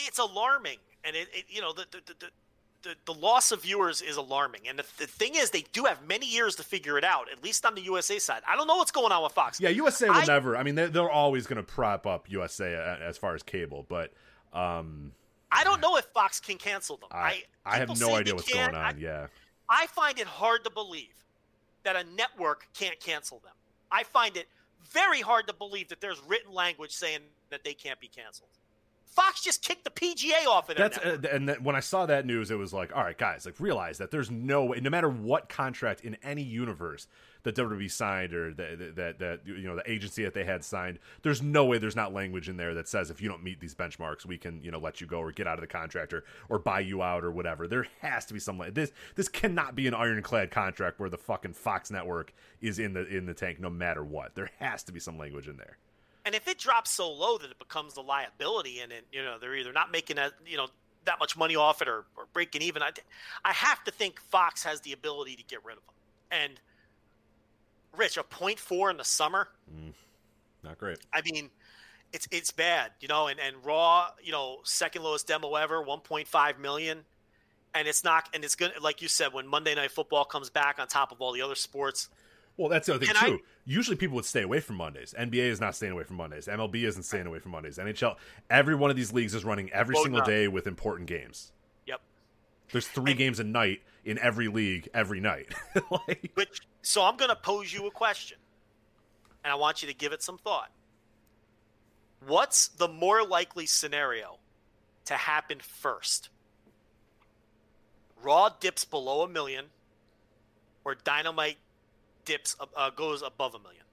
it's 0.07 0.17
alarming, 0.17 0.79
and 1.03 1.15
it, 1.15 1.27
it 1.31 1.45
you 1.49 1.61
know 1.61 1.71
the 1.71 1.85
the, 1.91 2.01
the 2.07 2.31
the 2.83 2.95
the 3.05 3.13
loss 3.13 3.51
of 3.51 3.63
viewers 3.63 4.01
is 4.01 4.17
alarming. 4.17 4.61
And 4.67 4.79
the, 4.79 4.85
the 4.97 5.07
thing 5.07 5.35
is, 5.35 5.49
they 5.51 5.65
do 5.73 5.83
have 5.85 6.05
many 6.07 6.25
years 6.25 6.55
to 6.55 6.63
figure 6.63 6.97
it 6.97 7.03
out. 7.03 7.31
At 7.31 7.43
least 7.43 7.65
on 7.65 7.75
the 7.75 7.81
USA 7.81 8.19
side, 8.19 8.41
I 8.47 8.55
don't 8.55 8.67
know 8.67 8.77
what's 8.77 8.91
going 8.91 9.11
on 9.11 9.23
with 9.23 9.33
Fox. 9.33 9.59
yeah, 9.59 9.69
USA 9.69 10.07
will 10.09 10.15
I- 10.15 10.25
never. 10.25 10.55
I 10.57 10.63
mean, 10.63 10.75
they're, 10.75 10.87
they're 10.87 11.09
always 11.09 11.47
going 11.47 11.57
to 11.57 11.63
prop 11.63 12.05
up 12.07 12.29
USA 12.29 12.97
as 13.01 13.17
far 13.17 13.35
as 13.35 13.43
cable, 13.43 13.85
but 13.89 14.13
um, 14.53 15.11
I 15.51 15.63
don't 15.63 15.81
know 15.81 15.97
if 15.97 16.05
Fox 16.05 16.39
can 16.39 16.57
cancel 16.57 16.97
them. 16.97 17.09
I 17.11 17.43
I 17.65 17.77
have 17.77 17.99
no 17.99 18.15
idea 18.15 18.35
what's 18.35 18.47
can. 18.51 18.71
going 18.71 18.83
on. 18.83 18.99
yeah. 18.99 19.27
I, 19.69 19.83
I 19.83 19.87
find 19.87 20.17
it 20.19 20.27
hard 20.27 20.63
to 20.63 20.69
believe 20.71 21.13
that 21.83 21.95
a 21.95 22.03
network 22.15 22.67
can't 22.73 22.99
cancel 22.99 23.39
them. 23.39 23.53
I 23.91 24.03
find 24.03 24.35
it 24.37 24.47
very 24.91 25.21
hard 25.21 25.47
to 25.47 25.53
believe 25.53 25.89
that 25.89 26.01
there's 26.01 26.21
written 26.27 26.53
language 26.53 26.91
saying 26.91 27.19
that 27.49 27.63
they 27.63 27.73
can't 27.73 27.99
be 27.99 28.07
canceled. 28.07 28.49
Fox 29.09 29.41
just 29.41 29.63
kicked 29.63 29.83
the 29.83 29.89
PGA 29.89 30.45
off 30.45 30.69
of 30.69 30.77
their 30.77 30.89
That's 30.89 31.03
uh, 31.03 31.17
and 31.31 31.49
then 31.49 31.63
when 31.63 31.75
I 31.75 31.79
saw 31.79 32.05
that 32.05 32.25
news, 32.25 32.51
it 32.51 32.55
was 32.55 32.73
like, 32.73 32.95
all 32.95 33.03
right, 33.03 33.17
guys, 33.17 33.45
like 33.45 33.59
realize 33.59 33.97
that 33.97 34.11
there's 34.11 34.29
no 34.29 34.65
way, 34.65 34.79
no 34.79 34.89
matter 34.91 35.09
what 35.09 35.49
contract 35.49 36.01
in 36.01 36.15
any 36.21 36.43
universe 36.43 37.07
that 37.43 37.55
WWE 37.55 37.89
signed 37.89 38.33
or 38.33 38.53
that 38.53 38.95
that 38.95 39.19
that 39.19 39.39
you 39.45 39.63
know 39.63 39.75
the 39.75 39.89
agency 39.89 40.23
that 40.23 40.35
they 40.35 40.43
had 40.43 40.63
signed, 40.63 40.99
there's 41.23 41.41
no 41.41 41.65
way 41.65 41.79
there's 41.79 41.95
not 41.95 42.13
language 42.13 42.49
in 42.49 42.57
there 42.57 42.75
that 42.75 42.87
says 42.87 43.09
if 43.09 43.19
you 43.19 43.27
don't 43.27 43.43
meet 43.43 43.59
these 43.59 43.73
benchmarks, 43.73 44.25
we 44.25 44.37
can 44.37 44.63
you 44.63 44.69
know 44.69 44.79
let 44.79 45.01
you 45.01 45.07
go 45.07 45.19
or 45.19 45.31
get 45.31 45.47
out 45.47 45.55
of 45.55 45.61
the 45.61 45.67
contract 45.67 46.13
or 46.13 46.23
or 46.47 46.59
buy 46.59 46.79
you 46.79 47.01
out 47.01 47.23
or 47.23 47.31
whatever. 47.31 47.67
There 47.67 47.87
has 48.01 48.25
to 48.27 48.33
be 48.33 48.39
some 48.39 48.59
like 48.59 48.75
this. 48.75 48.91
This 49.15 49.27
cannot 49.27 49.75
be 49.75 49.87
an 49.87 49.95
ironclad 49.95 50.51
contract 50.51 50.99
where 50.99 51.09
the 51.09 51.17
fucking 51.17 51.53
Fox 51.53 51.89
network 51.89 52.31
is 52.61 52.77
in 52.77 52.93
the 52.93 53.07
in 53.07 53.25
the 53.25 53.33
tank 53.33 53.59
no 53.59 53.71
matter 53.71 54.03
what. 54.03 54.35
There 54.35 54.51
has 54.59 54.83
to 54.83 54.91
be 54.91 54.99
some 54.99 55.17
language 55.17 55.47
in 55.47 55.57
there. 55.57 55.77
And 56.29 56.35
if 56.35 56.47
it 56.47 56.59
drops 56.59 56.91
so 56.91 57.11
low 57.11 57.39
that 57.39 57.49
it 57.49 57.57
becomes 57.57 57.97
a 57.97 58.01
liability, 58.01 58.81
and 58.81 58.91
it, 58.91 59.03
you 59.11 59.23
know 59.23 59.39
they're 59.41 59.55
either 59.55 59.73
not 59.73 59.91
making 59.91 60.17
that 60.17 60.33
you 60.45 60.57
know 60.57 60.67
that 61.05 61.17
much 61.19 61.35
money 61.35 61.55
off 61.55 61.81
it 61.81 61.87
or, 61.87 62.05
or 62.15 62.27
breaking 62.33 62.61
even, 62.61 62.83
I, 62.83 62.91
I 63.43 63.51
have 63.51 63.83
to 63.85 63.91
think 63.91 64.21
Fox 64.21 64.63
has 64.63 64.79
the 64.81 64.93
ability 64.93 65.37
to 65.37 65.43
get 65.45 65.65
rid 65.65 65.77
of 65.77 65.83
them. 65.87 65.95
And 66.29 66.59
Rich, 67.97 68.17
a 68.17 68.23
point 68.23 68.59
four 68.59 68.91
in 68.91 68.97
the 68.97 69.03
summer, 69.03 69.47
mm, 69.75 69.91
Not 70.63 70.77
great. 70.77 70.99
I 71.11 71.23
mean, 71.25 71.49
it's 72.13 72.27
it's 72.29 72.51
bad, 72.51 72.91
you 73.01 73.07
know. 73.07 73.25
And 73.25 73.39
and 73.39 73.55
Raw, 73.65 74.09
you 74.21 74.31
know, 74.31 74.59
second 74.61 75.01
lowest 75.01 75.25
demo 75.25 75.55
ever, 75.55 75.81
one 75.81 76.01
point 76.01 76.27
five 76.27 76.59
million, 76.59 77.05
and 77.73 77.87
it's 77.87 78.03
not, 78.03 78.29
and 78.35 78.43
it's 78.43 78.53
gonna, 78.53 78.73
like 78.79 79.01
you 79.01 79.07
said, 79.07 79.33
when 79.33 79.47
Monday 79.47 79.73
Night 79.73 79.89
Football 79.89 80.25
comes 80.25 80.51
back 80.51 80.77
on 80.77 80.87
top 80.87 81.11
of 81.11 81.21
all 81.21 81.31
the 81.31 81.41
other 81.41 81.55
sports, 81.55 82.07
Well, 82.59 82.67
that's 82.67 82.87
the 82.87 82.95
other 82.95 83.05
thing 83.05 83.15
Can 83.15 83.25
I- 83.25 83.29
too. 83.29 83.39
Usually, 83.65 83.95
people 83.95 84.15
would 84.15 84.25
stay 84.25 84.41
away 84.41 84.59
from 84.59 84.75
Mondays. 84.75 85.13
NBA 85.17 85.45
is 85.49 85.61
not 85.61 85.75
staying 85.75 85.93
away 85.93 86.03
from 86.03 86.17
Mondays. 86.17 86.47
MLB 86.47 86.83
isn't 86.83 87.03
staying 87.03 87.25
away 87.25 87.39
from 87.39 87.51
Mondays. 87.53 87.77
NHL, 87.77 88.17
every 88.49 88.75
one 88.75 88.89
of 88.89 88.97
these 88.97 89.13
leagues 89.13 89.33
is 89.33 89.45
running 89.45 89.71
every 89.71 89.95
single 89.95 90.19
up. 90.21 90.25
day 90.27 90.47
with 90.49 90.67
important 90.67 91.07
games. 91.07 91.51
yep. 91.85 92.01
There's 92.71 92.87
three 92.87 93.13
games 93.13 93.39
a 93.39 93.43
night 93.45 93.81
in 94.03 94.17
every 94.19 94.47
league 94.49 94.89
every 94.93 95.19
night. 95.21 95.53
like, 95.91 96.31
Which 96.33 96.59
so 96.81 97.03
I'm 97.03 97.15
going 97.15 97.29
to 97.29 97.35
pose 97.35 97.71
you 97.71 97.87
a 97.87 97.91
question, 97.91 98.37
and 99.45 99.53
I 99.53 99.55
want 99.55 99.81
you 99.81 99.87
to 99.87 99.93
give 99.95 100.11
it 100.11 100.21
some 100.21 100.37
thought. 100.37 100.69
What's 102.27 102.67
the 102.67 102.87
more 102.89 103.23
likely 103.25 103.65
scenario 103.67 104.37
to 105.05 105.13
happen 105.13 105.59
first? 105.61 106.27
Raw 108.21 108.49
dips 108.59 108.83
below 108.83 109.21
a 109.21 109.29
million, 109.29 109.65
or 110.83 110.95
Dynamite 110.95 111.57
dips 112.29 112.55
uh, 112.77 112.91
goes 112.91 113.21
above 113.23 113.55
a 113.55 113.59
million. 113.59 113.83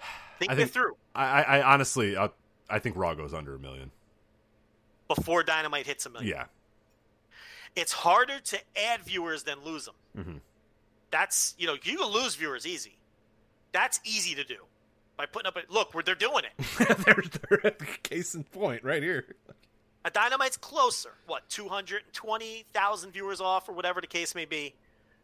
Think 0.38 0.52
I 0.52 0.54
it 0.54 0.70
through 0.70 0.96
I, 1.14 1.24
I, 1.24 1.58
I 1.58 1.72
honestly, 1.74 2.16
I, 2.16 2.30
I 2.68 2.78
think 2.78 2.96
Raw 2.96 3.14
goes 3.14 3.34
under 3.34 3.54
a 3.54 3.58
million. 3.58 3.90
before 5.06 5.42
Dynamite 5.44 5.86
hits 5.86 6.06
a 6.06 6.10
million. 6.10 6.30
Yeah, 6.30 6.44
It's 7.76 7.92
harder 7.92 8.40
to 8.40 8.58
add 8.76 9.04
viewers 9.04 9.42
than 9.44 9.62
lose 9.62 9.84
them. 9.84 9.94
Mm-hmm. 10.18 10.36
That's 11.10 11.54
you 11.58 11.66
know 11.66 11.74
you 11.74 11.98
can 11.98 12.08
lose 12.08 12.34
viewers 12.34 12.66
easy. 12.66 12.96
That's 13.72 14.00
easy 14.04 14.34
to 14.34 14.44
do 14.44 14.56
by 15.16 15.26
putting 15.26 15.46
up 15.46 15.56
a 15.56 15.72
look 15.72 15.94
where 15.94 16.02
they're 16.02 16.14
doing 16.14 16.44
it. 16.44 17.04
there's 17.04 17.28
their 17.48 17.70
case 18.02 18.34
in 18.34 18.44
point 18.44 18.82
right 18.82 19.02
here. 19.02 19.36
A 20.04 20.10
Dynamite's 20.10 20.56
closer. 20.56 21.12
What, 21.26 21.48
220,000 21.48 23.10
viewers 23.10 23.40
off 23.40 23.68
or 23.68 23.72
whatever 23.72 24.00
the 24.00 24.06
case 24.06 24.34
may 24.34 24.44
be? 24.44 24.74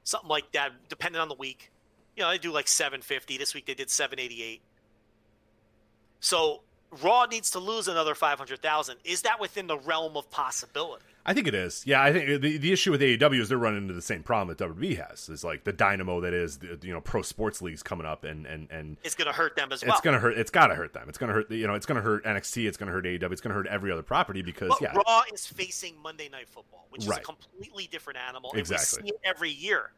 Something 0.04 0.28
like 0.28 0.52
that, 0.52 0.72
depending 0.88 1.20
on 1.20 1.28
the 1.28 1.34
week. 1.34 1.70
You 2.16 2.24
know, 2.24 2.30
they 2.30 2.38
do 2.38 2.52
like 2.52 2.68
750. 2.68 3.38
This 3.38 3.54
week 3.54 3.66
they 3.66 3.74
did 3.74 3.90
788. 3.90 4.62
So 6.20 6.62
Raw 7.02 7.26
needs 7.26 7.50
to 7.52 7.58
lose 7.58 7.88
another 7.88 8.14
500,000. 8.14 8.96
Is 9.04 9.22
that 9.22 9.40
within 9.40 9.66
the 9.66 9.78
realm 9.78 10.16
of 10.16 10.30
possibility? 10.30 11.04
I 11.30 11.32
think 11.32 11.46
it 11.46 11.54
is. 11.54 11.84
Yeah, 11.86 12.02
I 12.02 12.12
think 12.12 12.42
the 12.42 12.58
the 12.58 12.72
issue 12.72 12.90
with 12.90 13.00
AEW 13.00 13.40
is 13.40 13.48
they're 13.48 13.56
running 13.56 13.82
into 13.82 13.94
the 13.94 14.02
same 14.02 14.24
problem 14.24 14.48
that 14.48 14.58
WWE 14.58 15.08
has. 15.08 15.28
Is 15.28 15.44
like 15.44 15.62
the 15.62 15.72
dynamo 15.72 16.20
that 16.22 16.34
is 16.34 16.58
the, 16.58 16.76
you 16.82 16.92
know 16.92 17.00
pro 17.00 17.22
sports 17.22 17.62
leagues 17.62 17.82
coming 17.84 18.04
up 18.04 18.24
and 18.24 18.46
and 18.46 18.68
and 18.70 18.96
It's 19.04 19.14
going 19.14 19.26
to 19.26 19.32
hurt 19.32 19.54
them 19.54 19.70
as 19.70 19.84
well. 19.84 19.92
it's 19.92 20.00
gonna 20.00 20.18
hurt. 20.18 20.36
It's 20.36 20.50
gotta 20.50 20.74
hurt 20.74 20.92
them. 20.92 21.08
It's 21.08 21.18
gonna 21.18 21.32
hurt. 21.32 21.50
You 21.50 21.68
know, 21.68 21.74
it's 21.74 21.86
gonna 21.86 22.00
hurt 22.00 22.24
NXT. 22.24 22.66
It's 22.66 22.76
gonna 22.76 22.90
hurt 22.90 23.04
AEW. 23.04 23.30
It's 23.30 23.40
gonna 23.40 23.54
hurt 23.54 23.68
every 23.68 23.92
other 23.92 24.02
property 24.02 24.42
because 24.42 24.70
But 24.70 24.80
yeah, 24.80 24.92
Raw 24.94 25.22
is 25.32 25.46
facing 25.46 25.94
Monday 26.02 26.28
Night 26.28 26.48
Football, 26.48 26.86
which 26.90 27.02
is 27.04 27.08
a 27.10 27.20
completely 27.20 27.86
different 27.86 28.18
animal. 28.18 28.52
Exactly. 28.56 28.98
And 28.98 29.04
we 29.04 29.10
see 29.10 29.14
it 29.14 29.20
every 29.22 29.50
year. 29.50 29.92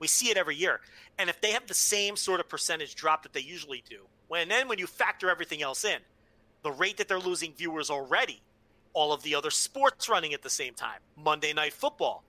We 0.00 0.08
see 0.08 0.30
it 0.30 0.36
every 0.36 0.56
year. 0.56 0.80
And 1.18 1.30
if 1.30 1.40
they 1.40 1.52
have 1.52 1.68
the 1.68 1.74
same 1.74 2.16
sort 2.16 2.40
of 2.40 2.48
percentage 2.48 2.96
drop 2.96 3.22
that 3.22 3.32
they 3.32 3.40
usually 3.40 3.84
do, 3.88 4.00
when 4.26 4.48
then 4.48 4.66
when 4.66 4.78
you 4.80 4.88
factor 4.88 5.30
everything 5.30 5.62
else 5.62 5.84
in, 5.84 6.00
the 6.62 6.72
rate 6.72 6.96
that 6.96 7.08
they're 7.08 7.20
losing 7.20 7.52
viewers 7.52 7.90
already, 7.90 8.42
all 8.94 9.12
of 9.12 9.22
the 9.22 9.34
other 9.34 9.50
sports 9.50 10.08
running 10.08 10.32
at 10.32 10.42
the 10.42 10.50
same 10.50 10.74
time, 10.74 11.00
Monday 11.22 11.52
Night 11.52 11.72
Football, 11.72 12.24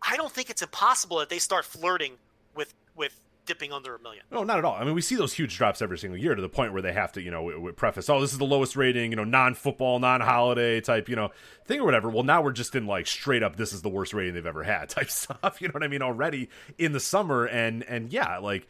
I 0.00 0.16
don't 0.16 0.32
think 0.32 0.48
it's 0.48 0.62
impossible 0.62 1.18
that 1.18 1.28
they 1.28 1.38
start 1.38 1.64
flirting 1.64 2.14
with 2.54 2.72
with 2.96 3.20
dipping 3.46 3.72
under 3.72 3.96
a 3.96 3.98
million. 3.98 4.22
No, 4.30 4.44
not 4.44 4.58
at 4.58 4.64
all. 4.64 4.76
I 4.76 4.84
mean, 4.84 4.94
we 4.94 5.00
see 5.00 5.16
those 5.16 5.32
huge 5.32 5.56
drops 5.56 5.82
every 5.82 5.98
single 5.98 6.16
year 6.16 6.36
to 6.36 6.42
the 6.42 6.48
point 6.48 6.72
where 6.72 6.82
they 6.82 6.92
have 6.92 7.10
to, 7.12 7.22
you 7.22 7.32
know, 7.32 7.72
preface, 7.74 8.08
oh, 8.08 8.20
this 8.20 8.30
is 8.30 8.38
the 8.38 8.44
lowest 8.44 8.76
rating, 8.76 9.10
you 9.10 9.16
know, 9.16 9.24
non-football, 9.24 9.98
non-holiday 9.98 10.80
type, 10.80 11.08
you 11.08 11.16
know, 11.16 11.30
thing 11.64 11.80
or 11.80 11.84
whatever. 11.84 12.08
Well, 12.08 12.22
now 12.22 12.42
we're 12.42 12.52
just 12.52 12.76
in 12.76 12.86
like 12.86 13.08
straight 13.08 13.42
up, 13.42 13.56
this 13.56 13.72
is 13.72 13.82
the 13.82 13.88
worst 13.88 14.14
rating 14.14 14.34
they've 14.34 14.46
ever 14.46 14.62
had 14.62 14.88
type 14.88 15.10
stuff. 15.10 15.60
You 15.60 15.66
know 15.66 15.72
what 15.72 15.82
I 15.82 15.88
mean? 15.88 16.02
Already 16.02 16.48
in 16.78 16.92
the 16.92 17.00
summer, 17.00 17.44
and 17.44 17.82
and 17.84 18.12
yeah, 18.12 18.38
like 18.38 18.68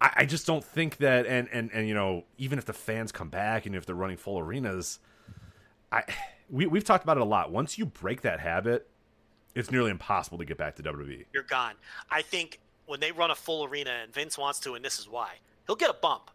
I, 0.00 0.12
I 0.18 0.24
just 0.24 0.46
don't 0.46 0.64
think 0.64 0.98
that, 0.98 1.26
and 1.26 1.48
and 1.52 1.70
and 1.72 1.86
you 1.86 1.94
know, 1.94 2.24
even 2.38 2.58
if 2.58 2.64
the 2.64 2.72
fans 2.72 3.12
come 3.12 3.28
back 3.28 3.66
and 3.66 3.76
if 3.76 3.84
they're 3.84 3.94
running 3.94 4.16
full 4.16 4.38
arenas, 4.38 4.98
I 5.94 6.02
we 6.50 6.66
we've 6.66 6.84
talked 6.84 7.04
about 7.04 7.16
it 7.16 7.22
a 7.22 7.26
lot. 7.26 7.50
Once 7.50 7.78
you 7.78 7.86
break 7.86 8.22
that 8.22 8.40
habit, 8.40 8.88
it's 9.54 9.70
nearly 9.70 9.90
impossible 9.90 10.38
to 10.38 10.44
get 10.44 10.58
back 10.58 10.76
to. 10.76 10.82
WWE. 10.82 11.24
you're 11.32 11.42
gone. 11.44 11.74
I 12.10 12.22
think 12.22 12.60
when 12.86 13.00
they 13.00 13.12
run 13.12 13.30
a 13.30 13.34
full 13.34 13.64
arena 13.64 13.90
and 14.02 14.12
Vince 14.12 14.36
wants 14.36 14.60
to, 14.60 14.74
and 14.74 14.84
this 14.84 14.98
is 14.98 15.08
why, 15.08 15.34
he'll 15.66 15.76
get 15.76 15.90
a 15.90 15.94
bump. 15.94 16.30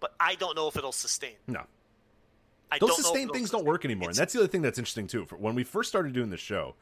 But 0.00 0.14
I 0.20 0.34
don't 0.34 0.54
know 0.54 0.68
if 0.68 0.76
it'll 0.76 0.92
sustain. 0.92 1.34
No, 1.46 1.62
I 2.70 2.78
those 2.78 2.80
don't 2.80 2.88
know 2.88 2.94
if 2.94 2.96
sustained 2.96 3.22
it'll 3.24 3.34
things 3.34 3.50
don't 3.50 3.64
work 3.64 3.84
anymore, 3.84 4.10
and 4.10 4.16
that's 4.16 4.32
the 4.32 4.40
other 4.40 4.48
thing 4.48 4.62
that's 4.62 4.78
interesting 4.78 5.06
too. 5.06 5.24
For 5.24 5.36
when 5.36 5.54
we 5.54 5.64
first 5.64 5.88
started 5.88 6.12
doing 6.12 6.30
this 6.30 6.40
show, 6.40 6.74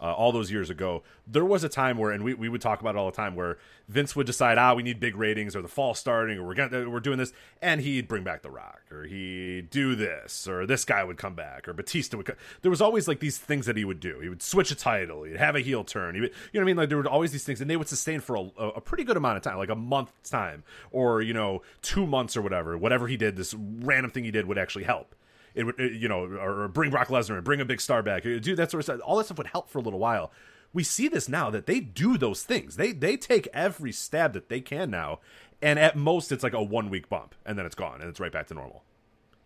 uh, 0.00 0.12
all 0.12 0.32
those 0.32 0.50
years 0.50 0.70
ago, 0.70 1.02
there 1.26 1.44
was 1.44 1.64
a 1.64 1.68
time 1.68 1.96
where, 1.96 2.10
and 2.10 2.24
we, 2.24 2.34
we 2.34 2.48
would 2.48 2.60
talk 2.60 2.80
about 2.80 2.94
it 2.94 2.98
all 2.98 3.10
the 3.10 3.16
time, 3.16 3.34
where 3.34 3.58
Vince 3.88 4.14
would 4.16 4.26
decide, 4.26 4.58
ah, 4.58 4.74
we 4.74 4.82
need 4.82 5.00
big 5.00 5.16
ratings, 5.16 5.54
or 5.54 5.62
the 5.62 5.68
fall 5.68 5.94
starting, 5.94 6.38
or 6.38 6.46
we're 6.46 6.54
gonna 6.54 6.88
we're 6.90 7.00
doing 7.00 7.18
this, 7.18 7.32
and 7.62 7.80
he'd 7.80 8.08
bring 8.08 8.24
back 8.24 8.42
The 8.42 8.50
Rock, 8.50 8.82
or 8.90 9.04
he'd 9.04 9.70
do 9.70 9.94
this, 9.94 10.46
or 10.48 10.66
this 10.66 10.84
guy 10.84 11.04
would 11.04 11.16
come 11.16 11.34
back, 11.34 11.68
or 11.68 11.72
Batista 11.72 12.16
would. 12.16 12.30
There 12.62 12.70
was 12.70 12.80
always 12.80 13.08
like 13.08 13.20
these 13.20 13.38
things 13.38 13.66
that 13.66 13.76
he 13.76 13.84
would 13.84 14.00
do. 14.00 14.20
He 14.20 14.28
would 14.28 14.42
switch 14.42 14.70
a 14.70 14.74
title, 14.74 15.24
he'd 15.24 15.36
have 15.36 15.56
a 15.56 15.60
heel 15.60 15.84
turn, 15.84 16.14
he 16.14 16.20
would, 16.22 16.30
you 16.52 16.60
know 16.60 16.64
what 16.64 16.64
I 16.64 16.66
mean? 16.66 16.76
Like 16.76 16.88
there 16.88 16.98
were 16.98 17.08
always 17.08 17.32
these 17.32 17.44
things, 17.44 17.60
and 17.60 17.70
they 17.70 17.76
would 17.76 17.88
sustain 17.88 18.20
for 18.20 18.36
a, 18.36 18.64
a 18.76 18.80
pretty 18.80 19.04
good 19.04 19.16
amount 19.16 19.36
of 19.36 19.42
time, 19.42 19.58
like 19.58 19.70
a 19.70 19.74
month's 19.74 20.30
time, 20.30 20.64
or 20.90 21.22
you 21.22 21.34
know, 21.34 21.62
two 21.82 22.06
months 22.06 22.36
or 22.36 22.42
whatever. 22.42 22.76
Whatever 22.76 23.06
he 23.06 23.16
did, 23.16 23.36
this 23.36 23.54
random 23.54 24.10
thing 24.10 24.24
he 24.24 24.30
did 24.30 24.46
would 24.46 24.58
actually 24.58 24.84
help 24.84 25.14
it 25.54 25.64
would 25.64 25.78
you 25.78 26.08
know 26.08 26.24
or, 26.24 26.68
bring 26.68 26.90
Brock 26.90 27.08
Lesnar 27.08 27.36
and 27.36 27.44
bring 27.44 27.60
a 27.60 27.64
big 27.64 27.80
star 27.80 28.02
back 28.02 28.22
do 28.22 28.54
that 28.56 28.70
sort 28.70 28.80
of 28.80 28.84
stuff 28.84 29.00
all 29.04 29.16
that 29.16 29.24
stuff 29.26 29.38
would 29.38 29.48
help 29.48 29.68
for 29.68 29.78
a 29.78 29.82
little 29.82 29.98
while 29.98 30.32
we 30.72 30.82
see 30.82 31.06
this 31.08 31.28
now 31.28 31.50
that 31.50 31.66
they 31.66 31.80
do 31.80 32.16
those 32.18 32.42
things 32.42 32.76
they 32.76 32.92
they 32.92 33.16
take 33.16 33.48
every 33.52 33.92
stab 33.92 34.32
that 34.32 34.48
they 34.48 34.60
can 34.60 34.90
now 34.90 35.20
and 35.62 35.78
at 35.78 35.96
most 35.96 36.32
it's 36.32 36.42
like 36.42 36.52
a 36.54 36.62
one 36.62 36.90
week 36.90 37.08
bump 37.08 37.34
and 37.46 37.58
then 37.58 37.64
it's 37.66 37.74
gone 37.76 38.00
and 38.00 38.10
it's 38.10 38.20
right 38.20 38.32
back 38.32 38.46
to 38.48 38.54
normal 38.54 38.82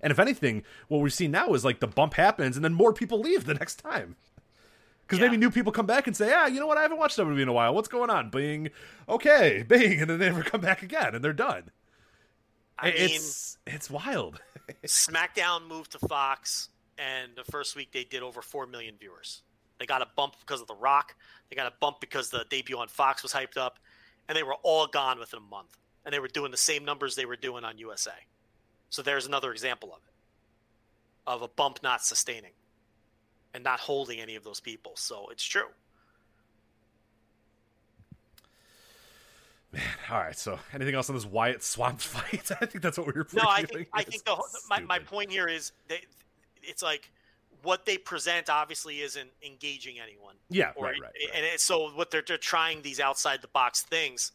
and 0.00 0.10
if 0.10 0.18
anything 0.18 0.62
what 0.88 1.00
we're 1.00 1.08
seeing 1.08 1.30
now 1.30 1.52
is 1.52 1.64
like 1.64 1.80
the 1.80 1.86
bump 1.86 2.14
happens 2.14 2.56
and 2.56 2.64
then 2.64 2.72
more 2.72 2.92
people 2.92 3.20
leave 3.20 3.44
the 3.44 3.54
next 3.54 3.76
time 3.76 4.16
because 5.06 5.18
Yeah. 5.20 5.26
maybe 5.26 5.38
new 5.38 5.50
people 5.50 5.72
come 5.72 5.86
back 5.86 6.06
and 6.06 6.14
say, 6.14 6.34
ah, 6.34 6.44
you 6.44 6.60
know 6.60 6.66
what? 6.66 6.76
I 6.76 6.82
haven't 6.82 6.98
watched 6.98 7.16
WWE 7.16 7.40
in 7.40 7.48
a 7.48 7.52
while. 7.54 7.74
What's 7.74 7.88
going 7.88 8.10
on? 8.10 8.28
Bing. 8.28 8.68
Okay, 9.08 9.62
bing. 9.68 10.02
And 10.02 10.10
then 10.10 10.18
they 10.18 10.26
never 10.26 10.42
come 10.42 10.60
back 10.60 10.82
again 10.82 11.14
and 11.14 11.24
they're 11.24 11.32
done. 11.32 11.70
I 12.78 12.86
mean, 12.86 12.94
it's 12.96 13.58
it's 13.66 13.90
wild. 13.90 14.40
SmackDown 14.84 15.66
moved 15.68 15.92
to 15.92 15.98
Fox, 15.98 16.68
and 16.98 17.32
the 17.36 17.44
first 17.50 17.74
week 17.76 17.92
they 17.92 18.04
did 18.04 18.22
over 18.22 18.42
4 18.42 18.66
million 18.66 18.94
viewers. 18.98 19.42
They 19.78 19.86
got 19.86 20.02
a 20.02 20.08
bump 20.16 20.34
because 20.40 20.60
of 20.60 20.66
The 20.66 20.74
Rock. 20.74 21.14
They 21.50 21.56
got 21.56 21.66
a 21.66 21.72
bump 21.80 22.00
because 22.00 22.30
the 22.30 22.44
debut 22.50 22.76
on 22.78 22.88
Fox 22.88 23.22
was 23.22 23.32
hyped 23.32 23.56
up, 23.56 23.78
and 24.28 24.36
they 24.36 24.42
were 24.42 24.56
all 24.62 24.86
gone 24.86 25.18
within 25.18 25.38
a 25.38 25.42
month. 25.42 25.76
and 26.04 26.12
they 26.14 26.20
were 26.20 26.28
doing 26.28 26.50
the 26.50 26.56
same 26.56 26.84
numbers 26.86 27.16
they 27.16 27.26
were 27.26 27.36
doing 27.36 27.64
on 27.64 27.76
USA. 27.78 28.12
So 28.88 29.02
there's 29.02 29.26
another 29.26 29.52
example 29.52 29.90
of 29.92 29.98
it, 30.06 30.14
of 31.26 31.42
a 31.42 31.48
bump 31.48 31.80
not 31.82 32.02
sustaining 32.02 32.52
and 33.52 33.62
not 33.62 33.80
holding 33.80 34.18
any 34.18 34.34
of 34.34 34.42
those 34.42 34.60
people. 34.60 34.92
So 34.96 35.28
it's 35.30 35.44
true. 35.44 35.68
Man, 39.72 39.82
all 40.10 40.18
right. 40.18 40.36
So, 40.38 40.58
anything 40.72 40.94
else 40.94 41.08
on 41.10 41.14
this 41.16 41.26
Wyatt 41.26 41.62
Swamp 41.62 42.00
fight? 42.00 42.50
I 42.60 42.66
think 42.66 42.82
that's 42.82 42.96
what 42.98 43.06
we 43.06 43.12
were. 43.12 43.26
No, 43.32 43.42
I 43.46 43.64
think 43.64 43.88
I 43.92 44.02
think 44.02 44.24
the 44.24 44.34
whole- 44.34 44.46
my 44.68 44.80
my 44.80 44.98
point 44.98 45.30
here 45.30 45.46
is 45.46 45.72
that 45.88 45.98
it's 46.62 46.82
like 46.82 47.10
what 47.62 47.84
they 47.84 47.98
present 47.98 48.48
obviously 48.48 49.00
isn't 49.00 49.28
engaging 49.44 49.98
anyone. 50.00 50.36
Yeah, 50.48 50.70
or, 50.76 50.86
right, 50.86 50.92
right, 50.94 51.02
right. 51.02 51.30
And 51.34 51.44
it's, 51.44 51.64
so 51.64 51.90
what 51.90 52.10
they're 52.10 52.22
they're 52.26 52.38
trying 52.38 52.82
these 52.82 53.00
outside 53.00 53.42
the 53.42 53.48
box 53.48 53.82
things, 53.82 54.32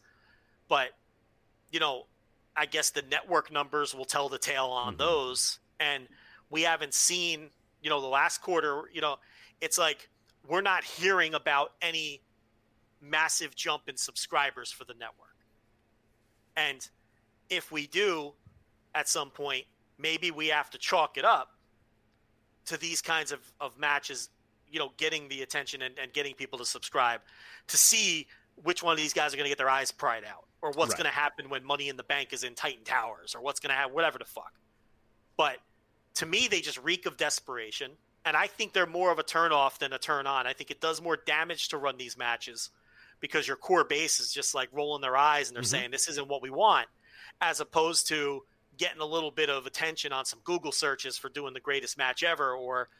but 0.68 0.90
you 1.72 1.80
know, 1.80 2.06
I 2.56 2.66
guess 2.66 2.90
the 2.90 3.02
network 3.02 3.50
numbers 3.50 3.94
will 3.94 4.04
tell 4.04 4.28
the 4.28 4.38
tale 4.38 4.66
on 4.66 4.94
Mhm. 4.94 4.98
those, 4.98 5.58
and 5.80 6.06
we 6.50 6.62
haven't 6.62 6.94
seen 6.94 7.50
you 7.82 7.90
know 7.90 8.00
the 8.00 8.06
last 8.06 8.40
quarter. 8.40 8.82
You 8.92 9.00
know, 9.00 9.16
it's 9.60 9.78
like 9.78 10.08
we're 10.46 10.60
not 10.60 10.84
hearing 10.84 11.34
about 11.34 11.72
any 11.82 12.20
massive 13.08 13.54
jump 13.54 13.88
in 13.88 13.96
subscribers 13.96 14.70
for 14.70 14.84
the 14.84 14.94
network, 14.94 15.36
and 16.56 16.88
if 17.50 17.70
we 17.70 17.86
do, 17.86 18.32
at 18.94 19.08
some 19.08 19.30
point, 19.30 19.64
maybe 19.98 20.30
we 20.30 20.48
have 20.48 20.70
to 20.70 20.78
chalk 20.78 21.16
it 21.18 21.24
up 21.24 21.50
to 22.66 22.76
these 22.76 23.00
kinds 23.02 23.32
of, 23.32 23.40
of 23.60 23.78
matches, 23.78 24.30
you 24.70 24.78
know, 24.78 24.92
getting 24.96 25.28
the 25.28 25.42
attention 25.42 25.82
and, 25.82 25.98
and 25.98 26.12
getting 26.12 26.34
people 26.34 26.58
to 26.58 26.64
subscribe 26.64 27.20
to 27.68 27.76
see 27.76 28.26
which 28.62 28.82
one 28.82 28.92
of 28.92 28.98
these 28.98 29.12
guys 29.12 29.34
are 29.34 29.36
going 29.36 29.44
to 29.44 29.50
get 29.50 29.58
their 29.58 29.68
eyes 29.68 29.90
pried 29.90 30.24
out 30.24 30.46
or 30.62 30.70
what's 30.70 30.92
Right. 30.92 30.98
going 31.02 31.10
to 31.10 31.14
happen 31.14 31.50
when 31.50 31.64
Money 31.64 31.88
in 31.88 31.96
the 31.96 32.02
Bank 32.04 32.32
is 32.32 32.44
in 32.44 32.54
Titan 32.54 32.84
Towers 32.84 33.34
or 33.34 33.42
what's 33.42 33.60
going 33.60 33.70
to 33.70 33.74
happen, 33.74 33.94
whatever 33.94 34.18
the 34.18 34.24
fuck. 34.24 34.54
But 35.36 35.58
to 36.14 36.26
me, 36.26 36.48
they 36.48 36.60
just 36.60 36.78
reek 36.82 37.06
of 37.06 37.16
desperation. 37.16 37.90
And 38.24 38.36
I 38.36 38.46
think 38.46 38.72
they're 38.72 38.86
more 38.86 39.12
of 39.12 39.18
a 39.18 39.22
turn 39.22 39.52
off 39.52 39.78
than 39.78 39.92
a 39.92 39.98
turn 39.98 40.26
on. 40.26 40.46
I 40.46 40.54
think 40.54 40.70
it 40.70 40.80
does 40.80 41.02
more 41.02 41.16
damage 41.16 41.68
to 41.68 41.76
run 41.76 41.98
these 41.98 42.16
matches 42.16 42.70
because 43.24 43.48
your 43.48 43.56
core 43.56 43.84
base 43.84 44.20
is 44.20 44.30
just 44.30 44.54
like 44.54 44.68
rolling 44.70 45.00
their 45.00 45.16
eyes 45.16 45.48
and 45.48 45.56
they're 45.56 45.62
Mhm. 45.62 45.66
saying, 45.66 45.90
this 45.90 46.08
isn't 46.08 46.28
what 46.28 46.42
we 46.42 46.50
want, 46.50 46.86
as 47.40 47.58
opposed 47.58 48.06
to 48.08 48.44
getting 48.76 49.00
a 49.00 49.06
little 49.06 49.30
bit 49.30 49.48
of 49.48 49.64
attention 49.64 50.12
on 50.12 50.26
some 50.26 50.40
Google 50.44 50.72
searches 50.72 51.16
for 51.16 51.30
doing 51.30 51.54
the 51.54 51.60
greatest 51.60 51.96
match 51.96 52.22
ever 52.22 52.52
or 52.54 52.90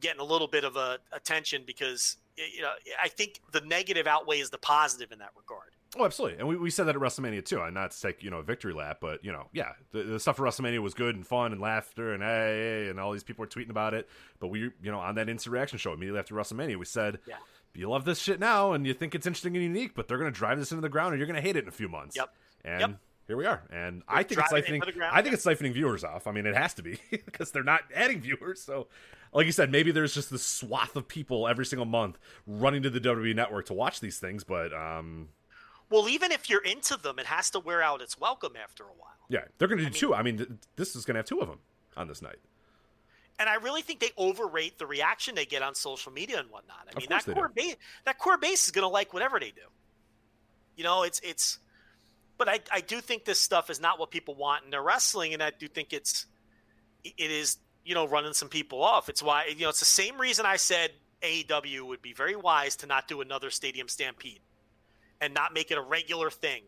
getting 0.00 0.20
a 0.20 0.24
little 0.24 0.48
bit 0.48 0.64
of 0.64 0.76
a 0.76 0.98
attention 1.12 1.62
because 1.66 2.18
you 2.36 2.60
know 2.60 2.72
I 3.02 3.08
think 3.08 3.40
the 3.52 3.62
negative 3.62 4.06
outweighs 4.06 4.50
the 4.50 4.58
positive 4.58 5.12
in 5.12 5.20
that 5.20 5.30
regard. 5.34 5.70
Oh, 5.96 6.04
absolutely. 6.04 6.40
And 6.40 6.46
we, 6.48 6.56
we 6.56 6.68
said 6.70 6.84
that 6.88 6.96
at 6.96 7.00
WrestleMania 7.00 7.42
too. 7.44 7.60
And 7.62 7.72
not 7.72 7.92
to 7.92 8.00
take, 8.00 8.22
you 8.22 8.28
know, 8.28 8.38
a 8.38 8.42
victory 8.42 8.74
lap, 8.74 8.98
but, 9.00 9.24
you 9.24 9.30
know, 9.30 9.48
yeah, 9.52 9.74
the, 9.92 10.02
the 10.02 10.18
stuff 10.20 10.40
at 10.40 10.42
WrestleMania 10.44 10.80
was 10.80 10.92
good 10.92 11.14
and 11.14 11.24
fun 11.24 11.52
and 11.52 11.60
laughter 11.60 12.12
and 12.12 12.20
hey, 12.20 12.82
hey, 12.82 12.90
and 12.90 12.98
all 12.98 13.12
these 13.12 13.22
people 13.22 13.44
were 13.44 13.46
tweeting 13.46 13.70
about 13.70 13.94
it. 13.94 14.08
But 14.40 14.48
we, 14.48 14.58
you 14.82 14.90
know, 14.90 14.98
on 14.98 15.14
that 15.14 15.28
instant 15.28 15.52
reaction 15.52 15.78
show 15.78 15.92
immediately 15.92 16.18
after 16.18 16.34
WrestleMania, 16.34 16.76
we 16.76 16.84
said, 16.84 17.20
Yeah. 17.28 17.36
You 17.76 17.88
love 17.88 18.04
this 18.04 18.18
shit 18.18 18.38
now 18.40 18.72
and 18.72 18.86
you 18.86 18.94
think 18.94 19.14
it's 19.14 19.26
interesting 19.26 19.54
and 19.56 19.62
unique, 19.62 19.94
but 19.94 20.08
they're 20.08 20.18
going 20.18 20.32
to 20.32 20.36
drive 20.38 20.58
this 20.58 20.70
into 20.72 20.82
the 20.82 20.88
ground 20.88 21.12
and 21.12 21.18
you're 21.18 21.26
going 21.26 21.36
to 21.36 21.42
hate 21.42 21.56
it 21.56 21.64
in 21.64 21.68
a 21.68 21.72
few 21.72 21.88
months. 21.88 22.16
Yep. 22.16 22.28
And 22.64 22.80
Yep. 22.80 22.90
here 23.26 23.36
we 23.36 23.46
are. 23.46 23.62
And 23.70 24.02
I 24.08 24.22
think 24.22 24.40
it's 24.40 24.52
it 24.52 24.64
siphoning, 24.64 24.74
into 24.74 24.86
the 24.86 24.92
ground, 24.92 25.16
I 25.16 25.22
think 25.22 25.34
it's 25.34 25.44
siphoning 25.44 25.72
viewers 25.72 26.04
off. 26.04 26.26
I 26.26 26.32
mean, 26.32 26.46
it 26.46 26.56
has 26.56 26.74
to 26.74 26.82
be 26.82 26.98
because 27.10 27.50
they're 27.50 27.62
not 27.64 27.82
adding 27.94 28.20
viewers. 28.20 28.60
So, 28.62 28.86
like 29.32 29.46
you 29.46 29.52
said, 29.52 29.70
maybe 29.72 29.90
there's 29.90 30.14
just 30.14 30.30
this 30.30 30.44
swath 30.44 30.94
of 30.96 31.08
people 31.08 31.48
every 31.48 31.66
single 31.66 31.86
month 31.86 32.18
running 32.46 32.82
to 32.84 32.90
the 32.90 33.00
WWE 33.00 33.34
network 33.34 33.66
to 33.66 33.74
watch 33.74 33.98
these 34.00 34.18
things, 34.18 34.44
but, 34.44 34.72
um, 34.72 35.28
Well, 35.90 36.08
even 36.08 36.30
if 36.32 36.48
you're 36.48 36.62
into 36.62 36.96
them, 36.96 37.18
it 37.18 37.26
has 37.26 37.50
to 37.50 37.58
wear 37.60 37.82
out 37.82 38.00
its 38.00 38.18
welcome 38.18 38.52
after 38.62 38.84
a 38.84 38.86
while. 38.96 39.10
Yeah, 39.28 39.44
they're 39.58 39.68
going 39.68 39.78
to 39.78 39.84
do 39.84 39.90
two. 39.90 40.14
I 40.14 40.22
mean, 40.22 40.36
th- 40.36 40.48
this 40.76 40.94
is 40.94 41.04
going 41.04 41.14
to 41.14 41.18
have 41.18 41.26
two 41.26 41.40
of 41.40 41.48
them 41.48 41.58
on 41.96 42.06
this 42.08 42.22
night. 42.22 42.36
And 43.38 43.48
I 43.48 43.56
really 43.56 43.82
think 43.82 44.00
they 44.00 44.10
overrate 44.16 44.78
the 44.78 44.86
reaction 44.86 45.34
they 45.34 45.44
get 45.44 45.62
on 45.62 45.74
social 45.74 46.12
media 46.12 46.38
and 46.38 46.48
whatnot. 46.50 46.88
I 46.94 46.98
mean, 46.98 47.08
that 47.10 47.24
core 47.24 47.48
base, 47.48 47.76
that 48.04 48.18
core 48.18 48.38
base 48.38 48.66
is 48.66 48.70
going 48.70 48.84
to 48.84 48.88
like 48.88 49.12
whatever 49.12 49.40
they 49.40 49.50
do. 49.50 49.62
You 50.76 50.84
know, 50.84 51.02
it's 51.02 51.20
it's. 51.20 51.58
But 52.36 52.48
I 52.48 52.60
I 52.72 52.80
do 52.80 53.00
think 53.00 53.24
this 53.24 53.40
stuff 53.40 53.70
is 53.70 53.80
not 53.80 53.98
what 53.98 54.10
people 54.10 54.34
want 54.34 54.64
in 54.64 54.70
their 54.70 54.82
wrestling, 54.82 55.34
and 55.34 55.42
I 55.42 55.50
do 55.50 55.66
think 55.68 55.92
it's 55.92 56.26
it 57.04 57.30
is 57.30 57.58
you 57.84 57.94
know 57.94 58.06
running 58.06 58.34
some 58.34 58.48
people 58.48 58.82
off. 58.82 59.08
It's 59.08 59.22
why 59.22 59.46
you 59.46 59.62
know 59.62 59.68
it's 59.68 59.80
the 59.80 59.84
same 59.84 60.20
reason 60.20 60.46
I 60.46 60.56
said 60.56 60.90
AEW 61.22 61.86
would 61.86 62.02
be 62.02 62.12
very 62.12 62.36
wise 62.36 62.76
to 62.76 62.86
not 62.86 63.08
do 63.08 63.20
another 63.20 63.50
Stadium 63.50 63.88
Stampede 63.88 64.40
and 65.20 65.32
not 65.34 65.54
make 65.54 65.70
it 65.70 65.78
a 65.78 65.82
regular 65.82 66.30
thing. 66.30 66.62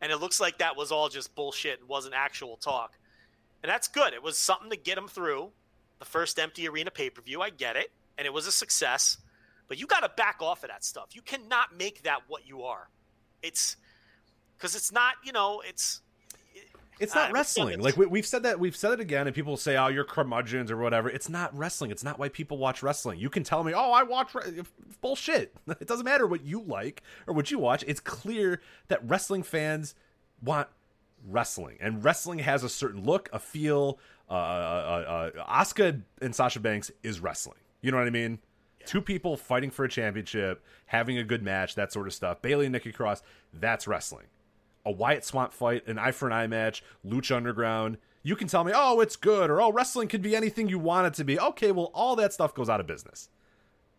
And 0.00 0.10
it 0.10 0.16
looks 0.16 0.40
like 0.40 0.58
that 0.58 0.76
was 0.76 0.90
all 0.90 1.08
just 1.08 1.34
bullshit 1.34 1.80
and 1.80 1.88
wasn't 1.88 2.14
actual 2.14 2.56
talk. 2.56 2.98
And 3.62 3.70
that's 3.70 3.88
good. 3.88 4.14
It 4.14 4.22
was 4.22 4.38
something 4.38 4.70
to 4.70 4.76
get 4.76 4.96
them 4.96 5.06
through 5.08 5.50
the 6.00 6.04
first 6.04 6.38
empty 6.40 6.68
arena 6.68 6.90
pay 6.90 7.10
per 7.10 7.22
view. 7.22 7.40
I 7.40 7.50
get 7.50 7.76
it. 7.76 7.92
And 8.18 8.26
it 8.26 8.32
was 8.32 8.46
a 8.48 8.52
success. 8.52 9.18
But 9.68 9.78
you 9.78 9.86
got 9.86 10.00
to 10.00 10.10
back 10.16 10.38
off 10.42 10.64
of 10.64 10.70
that 10.70 10.84
stuff. 10.84 11.10
You 11.12 11.22
cannot 11.22 11.76
make 11.78 12.02
that 12.02 12.22
what 12.26 12.44
you 12.48 12.64
are. 12.64 12.88
It's 13.42 13.76
because 14.58 14.74
it's 14.74 14.90
not, 14.90 15.14
you 15.24 15.30
know, 15.32 15.62
it's. 15.64 16.00
It's 16.98 17.14
not 17.14 17.32
wrestling. 17.32 17.68
it's- 17.68 17.84
Like 17.84 17.96
we, 17.96 18.04
we've 18.04 18.26
said 18.26 18.42
that 18.42 18.60
we've 18.60 18.76
said 18.76 18.92
it 18.92 19.00
again, 19.00 19.26
and 19.26 19.34
people 19.34 19.56
say, 19.56 19.74
"Oh, 19.78 19.86
you're 19.86 20.04
curmudgeons" 20.04 20.70
or 20.70 20.76
whatever. 20.76 21.08
It's 21.08 21.30
not 21.30 21.56
wrestling. 21.56 21.90
It's 21.90 22.04
not 22.04 22.18
why 22.18 22.28
people 22.28 22.58
watch 22.58 22.82
wrestling. 22.82 23.18
You 23.18 23.30
can 23.30 23.42
tell 23.42 23.64
me, 23.64 23.72
"Oh, 23.72 23.90
I 23.92 24.02
watch 24.02 24.34
re-. 24.34 24.60
bullshit." 25.00 25.54
It 25.80 25.86
doesn't 25.86 26.04
matter 26.04 26.26
what 26.26 26.44
you 26.44 26.60
like 26.62 27.02
or 27.26 27.32
what 27.32 27.50
you 27.50 27.58
watch. 27.58 27.84
It's 27.86 28.00
clear 28.00 28.60
that 28.88 29.00
wrestling 29.08 29.44
fans 29.44 29.94
want 30.42 30.68
wrestling, 31.26 31.78
and 31.80 32.04
wrestling 32.04 32.40
has 32.40 32.64
a 32.64 32.68
certain 32.68 33.04
look, 33.04 33.30
a 33.32 33.38
feel. 33.38 33.98
Uh, 34.30 34.34
uh, 34.34 35.30
uh, 35.36 35.44
Asuka 35.62 36.02
and 36.20 36.34
Sasha 36.34 36.60
Banks 36.60 36.90
is 37.02 37.20
wrestling. 37.20 37.58
You 37.80 37.90
know 37.90 37.98
what 37.98 38.06
I 38.06 38.10
mean? 38.10 38.38
Two 38.86 39.00
people 39.00 39.36
fighting 39.36 39.70
for 39.70 39.84
a 39.84 39.88
championship, 39.88 40.64
having 40.86 41.18
a 41.18 41.24
good 41.24 41.42
match, 41.42 41.74
that 41.74 41.92
sort 41.92 42.06
of 42.06 42.14
stuff. 42.14 42.40
Bayley 42.40 42.66
and 42.66 42.72
Nikki 42.72 42.92
Cross, 42.92 43.22
that's 43.52 43.86
wrestling 43.86 44.26
a 44.84 44.90
Wyatt 44.90 45.24
Swamp 45.24 45.52
fight, 45.52 45.86
an 45.86 45.98
eye 45.98 46.12
for 46.12 46.26
an 46.26 46.32
eye 46.32 46.46
match, 46.46 46.82
Lucha 47.06 47.36
Underground. 47.36 47.98
You 48.22 48.36
can 48.36 48.48
tell 48.48 48.64
me, 48.64 48.72
oh, 48.74 49.00
it's 49.00 49.16
good, 49.16 49.50
or 49.50 49.60
oh, 49.60 49.72
wrestling 49.72 50.08
could 50.08 50.22
be 50.22 50.36
anything 50.36 50.68
you 50.68 50.78
want 50.78 51.06
it 51.06 51.14
to 51.14 51.24
be. 51.24 51.38
Okay, 51.38 51.72
well, 51.72 51.90
all 51.94 52.16
that 52.16 52.32
stuff 52.32 52.54
goes 52.54 52.68
out 52.68 52.80
of 52.80 52.86
business. 52.86 53.28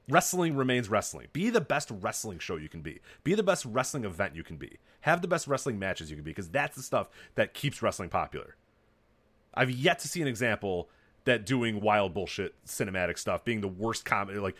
Wrestling 0.09 0.55
remains 0.55 0.89
wrestling. 0.89 1.27
Be 1.31 1.49
the 1.49 1.61
best 1.61 1.91
wrestling 2.01 2.39
show 2.39 2.57
you 2.57 2.69
can 2.69 2.81
be. 2.81 2.99
Be 3.23 3.33
the 3.33 3.43
best 3.43 3.65
wrestling 3.65 4.03
event 4.03 4.35
you 4.35 4.43
can 4.43 4.57
be. 4.57 4.77
Have 5.01 5.21
the 5.21 5.27
best 5.27 5.47
wrestling 5.47 5.79
matches 5.79 6.09
you 6.09 6.17
can 6.17 6.23
be, 6.23 6.31
because 6.31 6.49
that's 6.49 6.75
the 6.75 6.83
stuff 6.83 7.09
that 7.35 7.53
keeps 7.53 7.81
wrestling 7.81 8.09
popular. 8.09 8.55
I've 9.53 9.71
yet 9.71 9.99
to 9.99 10.07
see 10.07 10.21
an 10.21 10.27
example 10.27 10.89
that 11.25 11.45
doing 11.45 11.81
wild 11.81 12.13
bullshit 12.13 12.55
cinematic 12.65 13.17
stuff 13.17 13.45
being 13.45 13.61
the 13.61 13.67
worst 13.67 14.05
comedy, 14.05 14.39
like 14.39 14.55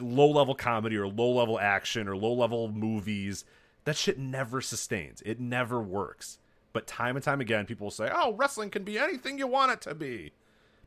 low 0.00 0.30
level 0.30 0.54
comedy 0.54 0.96
or 0.96 1.06
low 1.06 1.32
level 1.32 1.58
action 1.60 2.08
or 2.08 2.16
low 2.16 2.32
level 2.32 2.68
movies. 2.70 3.44
That 3.84 3.96
shit 3.96 4.18
never 4.18 4.60
sustains. 4.60 5.22
It 5.26 5.38
never 5.40 5.80
works. 5.80 6.38
But 6.72 6.86
time 6.86 7.16
and 7.16 7.24
time 7.24 7.40
again, 7.40 7.66
people 7.66 7.86
will 7.86 7.90
say, 7.90 8.10
"Oh, 8.14 8.34
wrestling 8.34 8.70
can 8.70 8.84
be 8.84 8.98
anything 8.98 9.38
you 9.38 9.46
want 9.46 9.72
it 9.72 9.80
to 9.82 9.94
be." 9.94 10.32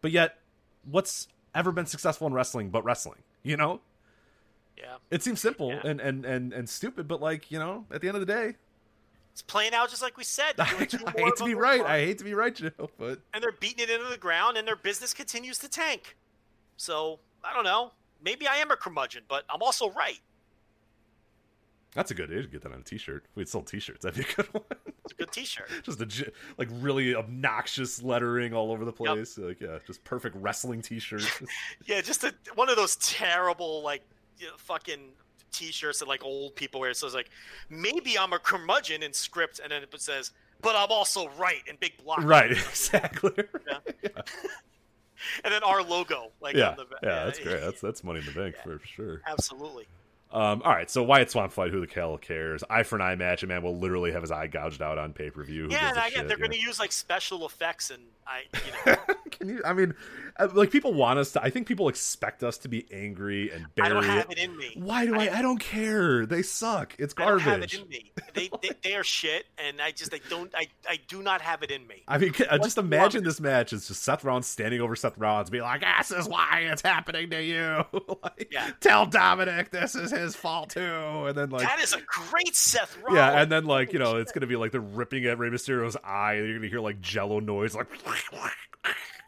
But 0.02 0.12
yet, 0.12 0.38
what's 0.90 1.28
ever 1.54 1.72
been 1.72 1.86
successful 1.88 2.28
in 2.28 2.34
wrestling 2.34 2.70
but 2.70 2.84
wrestling? 2.84 3.24
You 3.44 3.58
know, 3.58 3.82
Yeah. 4.78 4.98
it 5.10 5.22
seems 5.24 5.40
simple 5.42 5.70
Yeah. 5.72 5.82
and, 5.84 6.00
and 6.00 6.26
and 6.26 6.54
and 6.54 6.70
stupid, 6.70 7.08
but 7.08 7.22
like 7.22 7.52
you 7.52 7.60
know, 7.60 7.86
at 7.92 8.02
the 8.02 8.08
end 8.08 8.16
of 8.18 8.26
the 8.26 8.32
day, 8.32 8.56
It's 9.32 9.42
playing 9.42 9.74
out 9.74 9.90
just 9.90 10.01
like 10.01 10.18
we 10.18 10.24
said. 10.24 10.53
I, 10.60 10.74
doing 10.74 10.88
two 10.88 11.00
more 11.00 11.14
hate 11.16 11.35
to 11.38 11.45
be 11.45 11.53
right. 11.56 11.82
I 11.82 12.00
hate 12.00 12.18
to 12.19 12.24
be 12.24 12.34
right, 12.34 12.53
Joe, 12.53 12.72
but 12.98 13.19
and 13.34 13.42
they're 13.42 13.51
beating 13.51 13.84
it 13.84 13.90
into 13.90 14.10
the 14.10 14.18
ground, 14.18 14.58
and 14.58 14.68
their 14.68 14.76
business 14.76 15.14
continues 15.14 15.58
to 15.60 15.69
tank. 15.69 16.16
So 16.77 17.19
I 17.43 17.53
don't 17.53 17.64
know. 17.64 17.92
Maybe 18.24 18.48
I 18.48 18.58
am 18.58 18.72
a 18.72 18.76
curmudgeon, 18.76 19.24
but 19.27 19.45
I'm 19.50 19.61
also 19.61 19.90
right. 19.92 20.19
That's 21.93 22.11
a 22.11 22.14
good 22.14 22.30
idea 22.30 22.43
to 22.43 22.48
get 22.48 22.61
that 22.61 22.72
on 22.72 22.80
a 22.80 22.84
t-shirt. 22.84 23.26
We'd 23.35 23.50
sold 23.50 23.68
t-shirts. 23.68 24.03
That'd 24.03 24.24
be 24.24 24.32
a 24.32 24.35
good 24.35 24.53
one. 24.53 24.64
It's 25.03 25.14
a 25.14 25.16
good 25.16 25.32
T-shirt. 25.32 25.69
just 25.84 26.01
a 26.01 26.32
like 26.58 26.69
really 26.72 27.16
obnoxious 27.16 28.01
lettering 28.01 28.53
all 28.53 28.72
over 28.72 28.85
the 28.85 28.92
place. 28.92 29.38
Like 29.38 29.60
yeah, 29.60 29.80
just 29.85 30.03
perfect 30.03 30.35
wrestling 30.38 30.82
t-shirt. 30.82 31.24
Yeah, 31.85 32.01
just 32.01 32.24
a, 32.24 32.34
one 32.56 32.69
of 32.69 32.76
those 32.76 32.95
terrible 32.98 33.82
like 33.82 34.03
you 34.40 34.48
know, 34.48 34.53
fucking 34.58 35.10
T-shirts 35.52 36.00
that 36.00 36.08
like 36.08 36.24
old 36.24 36.56
people 36.56 36.82
wear. 36.82 36.94
So 36.94 37.06
it's 37.06 37.16
like 37.16 37.30
maybe 37.70 38.18
I'm 38.18 38.34
a 38.34 38.40
curmudgeon 38.40 39.04
in 39.04 39.14
script, 39.14 39.60
and 39.62 39.72
then 39.72 39.84
it 39.84 40.02
says, 40.02 40.32
"But 40.62 40.76
I'm 40.76 40.92
also 40.92 41.30
right" 41.38 41.62
in 41.68 41.78
big 41.80 41.98
block. 42.04 42.24
right, 42.24 42.52
exactly. 42.52 43.32
And 45.44 45.54
then 45.54 45.64
our 45.64 45.84
logo, 45.84 46.32
like 46.42 46.56
yeah, 46.56 46.70
on 46.70 46.78
the 46.78 46.86
yeah, 47.04 47.26
that's 47.26 47.40
great. 47.40 47.62
That's 47.62 47.82
that's 47.82 48.04
money 48.04 48.20
in 48.20 48.26
the 48.26 48.32
bank 48.32 48.56
for 48.64 48.80
sure. 48.84 49.22
absolutely. 49.28 49.86
Um, 50.34 50.61
all 50.64 50.72
right, 50.72 50.90
so 50.90 51.03
Wyatt 51.03 51.30
Swamp 51.30 51.51
fight. 51.51 51.72
Who 51.72 51.85
the 51.85 51.93
hell 51.93 52.18
cares? 52.18 52.64
Eye 52.69 52.84
for 52.84 52.95
an 52.95 53.01
eye 53.01 53.16
match. 53.16 53.43
A 53.43 53.48
man 53.48 53.64
will 53.64 53.77
literally 53.77 54.11
have 54.11 54.22
his 54.22 54.32
eye 54.32 54.48
gouged 54.48 54.82
out 54.82 54.98
on 54.98 55.14
pay 55.14 55.30
per 55.30 55.43
view. 55.43 55.68
Yeah, 55.69 55.90
and 55.90 55.98
I 55.98 56.10
get 56.10 56.27
they're 56.27 56.38
going 56.38 56.51
to 56.51 56.60
use 56.60 56.80
like 56.80 56.92
special 56.92 57.45
effects, 57.45 57.92
and 57.92 58.01
I, 58.26 58.43
you 58.53 58.72
know, 58.93 58.95
Can 59.32 59.50
you? 59.50 59.61
I 59.66 59.74
mean, 59.74 59.93
uh, 60.40 60.50
like 60.53 60.72
people 60.72 60.93
want 60.93 61.19
us 61.19 61.32
to. 61.34 61.43
I 61.43 61.50
think 61.50 61.68
people 61.68 61.90
expect 61.90 62.43
us 62.43 62.60
to 62.60 62.68
be 62.68 62.85
angry 62.92 63.51
and 63.51 63.66
bury 63.76 63.90
I 63.90 63.93
don't 63.93 64.03
have 64.03 64.30
it. 64.30 64.38
it 64.38 64.43
in 64.50 64.56
me. 64.56 64.72
Why 64.76 65.06
do 65.06 65.16
I, 65.16 65.38
I? 65.38 65.42
don't 65.42 65.60
care. 65.60 66.26
They 66.26 66.43
suck. 66.43 66.95
It's 67.00 67.14
garbage. 67.14 67.48
I 67.48 67.50
don't 67.51 67.61
have 67.61 67.64
it 67.64 67.74
in 67.74 67.90
me. 67.90 68.11
They, 68.34 68.50
they, 68.61 68.69
they 68.84 68.95
are 68.95 69.03
shit, 69.03 69.45
and 69.58 69.82
I 69.82 69.92
just 69.92 70.14
I 70.14 70.19
don't 70.30 70.53
I, 70.56 70.68
I 70.88 71.00
do 71.08 71.22
not 71.24 71.42
have 71.42 71.64
it 71.64 71.72
in 71.72 71.85
me. 71.88 72.03
I 72.08 72.18
mean, 72.19 72.34
uh, 72.50 72.58
just 72.60 72.77
imagine 72.77 73.24
this 73.24 73.42
match 73.42 73.74
is 73.74 73.88
just 73.88 74.03
Seth 74.03 74.24
Rollins 74.24 74.48
standing 74.48 74.80
over 74.80 74.95
Seth 74.95 75.18
Rollins, 75.18 75.50
being 75.50 75.64
like, 75.64 75.84
"This 75.98 76.11
is 76.11 76.27
why 76.30 76.68
it's 76.72 76.82
happening 76.84 77.30
to 77.32 77.43
you." 77.43 77.84
like, 78.24 78.50
Yeah. 78.51 78.69
Tell 78.80 79.06
Dominic 79.06 79.72
this 79.72 79.95
is 79.95 80.11
his 80.11 80.20
fault 80.30 80.69
too, 80.69 80.82
and 81.27 81.35
then 81.38 81.50
like, 81.50 81.67
that 81.67 81.80
is 81.80 81.93
a 81.93 82.01
great 82.01 82.56
Seth 82.56 82.98
Rollins. 82.98 83.16
yeah, 83.16 83.41
and 83.41 83.51
then 83.51 83.66
like 83.66 83.93
you 83.93 84.00
know, 84.00 84.17
it's 84.17 84.32
gonna 84.32 84.48
be 84.48 84.56
like 84.56 84.72
they're 84.72 84.82
ripping 84.82 85.25
at 85.25 85.38
Rey 85.38 85.50
Mysterio's 85.50 85.98
eye, 86.03 86.33
and 86.33 86.48
you're 86.48 86.58
gonna 86.58 86.69
hear 86.69 86.80
like 86.80 87.01
Jello 87.01 87.40
noise, 87.40 87.75
like, 87.75 87.88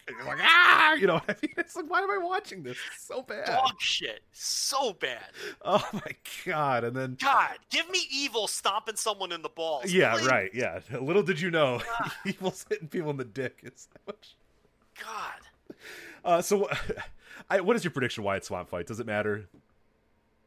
you're 0.09 0.25
like 0.25 0.39
ah, 0.41 0.93
you 0.95 1.07
know 1.07 1.21
I 1.27 1.35
mean? 1.41 1.53
It's 1.57 1.75
like, 1.75 1.89
why 1.89 2.01
am 2.01 2.11
I 2.11 2.17
watching 2.17 2.63
this? 2.63 2.77
It's 2.93 3.07
so 3.07 3.21
bad. 3.21 3.45
dog 3.45 3.79
shit, 3.79 4.21
so 4.31 4.93
bad. 4.93 5.23
Oh 5.63 5.87
my 5.93 6.11
god! 6.45 6.83
And 6.83 6.95
then 6.95 7.17
God, 7.21 7.57
give 7.69 7.89
me 7.89 7.99
evil 8.11 8.47
stomping 8.47 8.95
someone 8.97 9.31
in 9.31 9.41
the 9.41 9.49
balls. 9.49 9.91
yeah, 9.91 10.15
please. 10.17 10.27
right, 10.27 10.51
yeah. 10.53 10.79
Little 10.99 11.23
did 11.23 11.39
you 11.39 11.51
know, 11.51 11.81
evil's 12.25 12.65
hitting 12.69 12.87
people 12.89 13.11
in 13.11 13.17
the 13.17 13.23
dick. 13.25 13.59
It's 13.63 13.85
that 13.87 14.01
much. 14.07 14.35
God, 15.01 15.39
Uh, 16.23 16.41
so, 16.41 16.69
I, 17.49 17.61
what 17.61 17.75
is 17.75 17.83
your 17.83 17.91
prediction? 17.91 18.23
Wyatt 18.23 18.45
Swamp 18.45 18.69
fight? 18.69 18.85
Does 18.87 18.99
it 18.99 19.07
matter? 19.07 19.47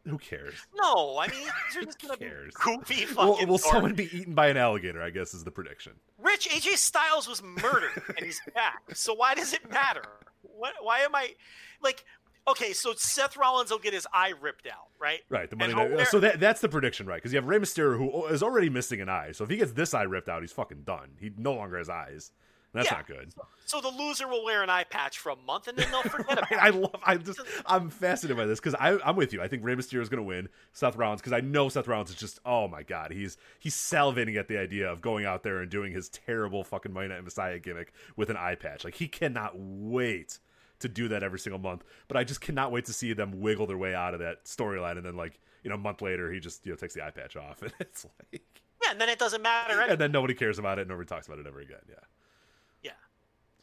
Who 0.09 0.19
cares? 0.19 0.55
no, 0.75 1.19
I 1.19 1.29
mean 1.29 1.47
they're 1.75 1.83
just 1.85 2.01
gonna 2.01 2.17
be 2.17 2.27
cares? 2.27 2.55
goofy 2.55 3.05
fucking. 3.07 3.27
Will, 3.27 3.47
will 3.47 3.59
someone 3.59 3.95
be 3.95 4.09
eaten 4.17 4.35
by 4.35 4.49
an 4.49 4.57
alligator? 4.57 5.03
I 5.03 5.11
guess 5.11 5.35
is 5.35 5.45
the 5.45 5.51
prediction. 5.51 5.93
Rich 6.19 6.49
AJ 6.49 6.77
Styles 6.77 7.29
was 7.29 7.43
murdered 7.43 8.03
and 8.17 8.25
he's 8.25 8.41
back. 8.55 8.83
So 8.95 9.15
why 9.15 9.35
does 9.35 9.53
it 9.53 9.69
matter? 9.71 10.03
What? 10.43 10.75
Why 10.81 11.01
am 11.01 11.15
I 11.15 11.35
like? 11.83 12.05
Okay, 12.49 12.73
so 12.73 12.93
Seth 12.97 13.37
Rollins 13.37 13.73
will 13.73 13.81
get 13.81 13.93
his 13.93 14.07
eye 14.15 14.33
ripped 14.41 14.69
out, 14.69 14.87
right? 15.01 15.19
Right, 15.29 15.51
the 15.51 15.57
Monday 15.57 15.75
he'll 15.75 15.89
night. 15.89 15.97
wear- 15.97 16.07
So 16.07 16.21
that 16.21 16.39
that's 16.39 16.61
the 16.61 16.69
prediction, 16.69 17.05
right? 17.07 17.17
Because 17.17 17.33
you 17.33 17.39
have 17.39 17.49
Rey 17.49 17.59
Mysterio, 17.59 17.97
who 17.99 18.27
is 18.27 18.41
already 18.43 18.71
missing 18.71 19.01
an 19.01 19.09
eye. 19.09 19.33
So 19.33 19.43
if 19.43 19.51
he 19.51 19.57
gets 19.57 19.73
this 19.73 19.95
eye 19.95 20.05
ripped 20.05 20.29
out, 20.29 20.43
he's 20.43 20.53
fucking 20.53 20.83
done. 20.85 21.11
He 21.21 21.33
no 21.37 21.53
longer 21.55 21.77
has 21.79 21.89
eyes. 21.89 22.31
That's 22.73 22.91
Yeah. 22.91 22.97
not 22.99 23.07
good. 23.07 23.33
So 23.65 23.81
the 23.81 23.89
loser 23.89 24.29
will 24.29 24.45
wear 24.45 24.63
an 24.63 24.69
eye 24.71 24.85
patch 24.85 25.19
for 25.19 25.31
a 25.31 25.37
month 25.37 25.67
and 25.67 25.79
then 25.79 25.91
they'll 25.91 26.03
forget 26.03 26.33
about 26.39 26.53
it. 26.53 26.59
I 26.59 26.71
love. 26.71 27.01
I 27.05 27.17
just. 27.17 27.41
I'm 27.65 27.89
fascinated 27.91 28.37
by 28.37 28.45
this 28.47 28.61
because 28.61 28.75
I'm 28.79 29.17
with 29.17 29.33
you. 29.33 29.41
I 29.43 29.49
think 29.49 29.65
Rey 29.65 29.75
Mysterio 29.75 30.03
is 30.03 30.09
going 30.09 30.19
to 30.23 30.27
win 30.27 30.49
Seth 30.73 30.95
Rollins 30.97 31.21
because 31.21 31.33
I 31.33 31.41
know 31.41 31.69
Seth 31.69 31.89
Rollins 31.89 32.11
is 32.11 32.17
just. 32.17 32.39
Oh 32.45 32.69
my 32.69 32.83
god, 32.83 33.13
he's 33.13 33.37
he's 33.59 33.75
salivating 33.75 34.37
at 34.37 34.49
the 34.49 34.59
idea 34.59 34.91
of 34.91 35.01
going 35.01 35.25
out 35.25 35.43
there 35.43 35.61
and 35.61 35.71
doing 35.71 35.93
his 35.93 36.09
terrible 36.11 36.65
fucking 36.65 36.93
Monday 36.93 37.15
Night 37.15 37.25
Messiah 37.25 37.59
gimmick 37.59 37.93
with 38.17 38.29
an 38.31 38.37
eye 38.37 38.57
patch. 38.57 38.85
Like 38.85 38.95
he 38.97 39.09
cannot 39.09 39.53
wait 39.57 40.39
to 40.81 40.89
do 40.89 41.09
that 41.09 41.23
every 41.23 41.39
single 41.39 41.59
month. 41.59 41.83
But 42.09 42.19
I 42.19 42.25
just 42.25 42.43
cannot 42.43 42.71
wait 42.73 42.85
to 42.85 42.93
see 42.93 43.15
them 43.15 43.41
wiggle 43.41 43.67
their 43.67 43.79
way 43.79 43.95
out 43.95 44.13
of 44.13 44.21
that 44.21 44.45
storyline 44.45 44.99
and 44.99 45.07
then 45.07 45.17
like 45.17 45.41
you 45.65 45.71
know 45.71 45.77
a 45.77 45.79
month 45.79 46.03
later 46.03 46.31
he 46.31 46.39
just 46.39 46.67
you 46.67 46.73
know 46.73 46.77
takes 46.77 46.93
the 46.95 47.03
eye 47.05 47.11
patch 47.11 47.35
off 47.37 47.63
and 47.63 47.73
it's 47.81 48.05
like 48.31 48.43
Yeah, 48.83 48.91
and 48.91 49.01
then 49.01 49.09
it 49.09 49.19
doesn't 49.19 49.41
matter. 49.43 49.73
Anyway. 49.73 49.89
and 49.93 49.99
then 50.01 50.13
nobody 50.13 50.35
cares 50.35 50.59
about 50.59 50.79
it. 50.79 50.83
and 50.83 50.91
Nobody 50.91 51.07
talks 51.09 51.27
about 51.27 51.39
it 51.39 51.47
ever 51.47 51.61
again. 51.61 51.79
Yeah. 51.89 51.95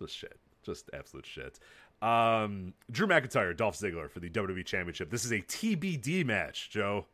Just 0.03 0.17
shit. 0.17 0.37
Just 0.63 0.89
absolute 0.93 1.25
shit. 1.25 1.59
Um, 2.01 2.73
Drew 2.91 3.07
McIntyre, 3.07 3.55
Dolph 3.55 3.77
Ziggler 3.77 4.09
for 4.09 4.19
the 4.19 4.29
WWE 4.29 4.65
Championship. 4.65 5.09
This 5.09 5.23
is 5.23 5.31
a 5.31 5.39
TBD 5.39 6.25
match, 6.25 6.69
Joe. 6.69 7.05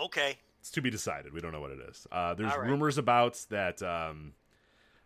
Okay. 0.00 0.38
It's 0.60 0.70
to 0.72 0.82
be 0.82 0.90
decided. 0.90 1.32
We 1.32 1.40
don't 1.40 1.52
know 1.52 1.60
what 1.60 1.70
it 1.70 1.78
is. 1.88 2.06
Uh, 2.10 2.34
there's 2.34 2.50
right. 2.56 2.68
rumors 2.68 2.98
about 2.98 3.40
that. 3.50 3.82
Um, 3.82 4.32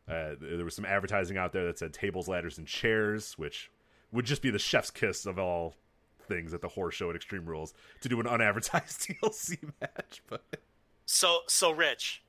uh, 0.08 0.34
there 0.40 0.64
was 0.64 0.74
some 0.74 0.84
advertising 0.84 1.36
out 1.36 1.52
there 1.52 1.66
that 1.66 1.78
said 1.78 1.92
tables, 1.92 2.26
ladders, 2.26 2.58
and 2.58 2.66
chairs, 2.66 3.34
which 3.38 3.70
would 4.12 4.24
just 4.24 4.42
be 4.42 4.50
the 4.50 4.58
chef's 4.58 4.90
kiss 4.90 5.26
of 5.26 5.38
all 5.38 5.76
things 6.28 6.54
at 6.54 6.60
the 6.60 6.68
horror 6.68 6.90
show 6.90 7.10
at 7.10 7.16
Extreme 7.16 7.46
Rules 7.46 7.74
to 8.00 8.08
do 8.08 8.18
an 8.20 8.26
unadvertised 8.26 9.00
TLC 9.22 9.58
match. 9.80 10.22
But 10.28 10.42
So 11.04 11.40
so 11.48 11.70
Rich. 11.70 12.22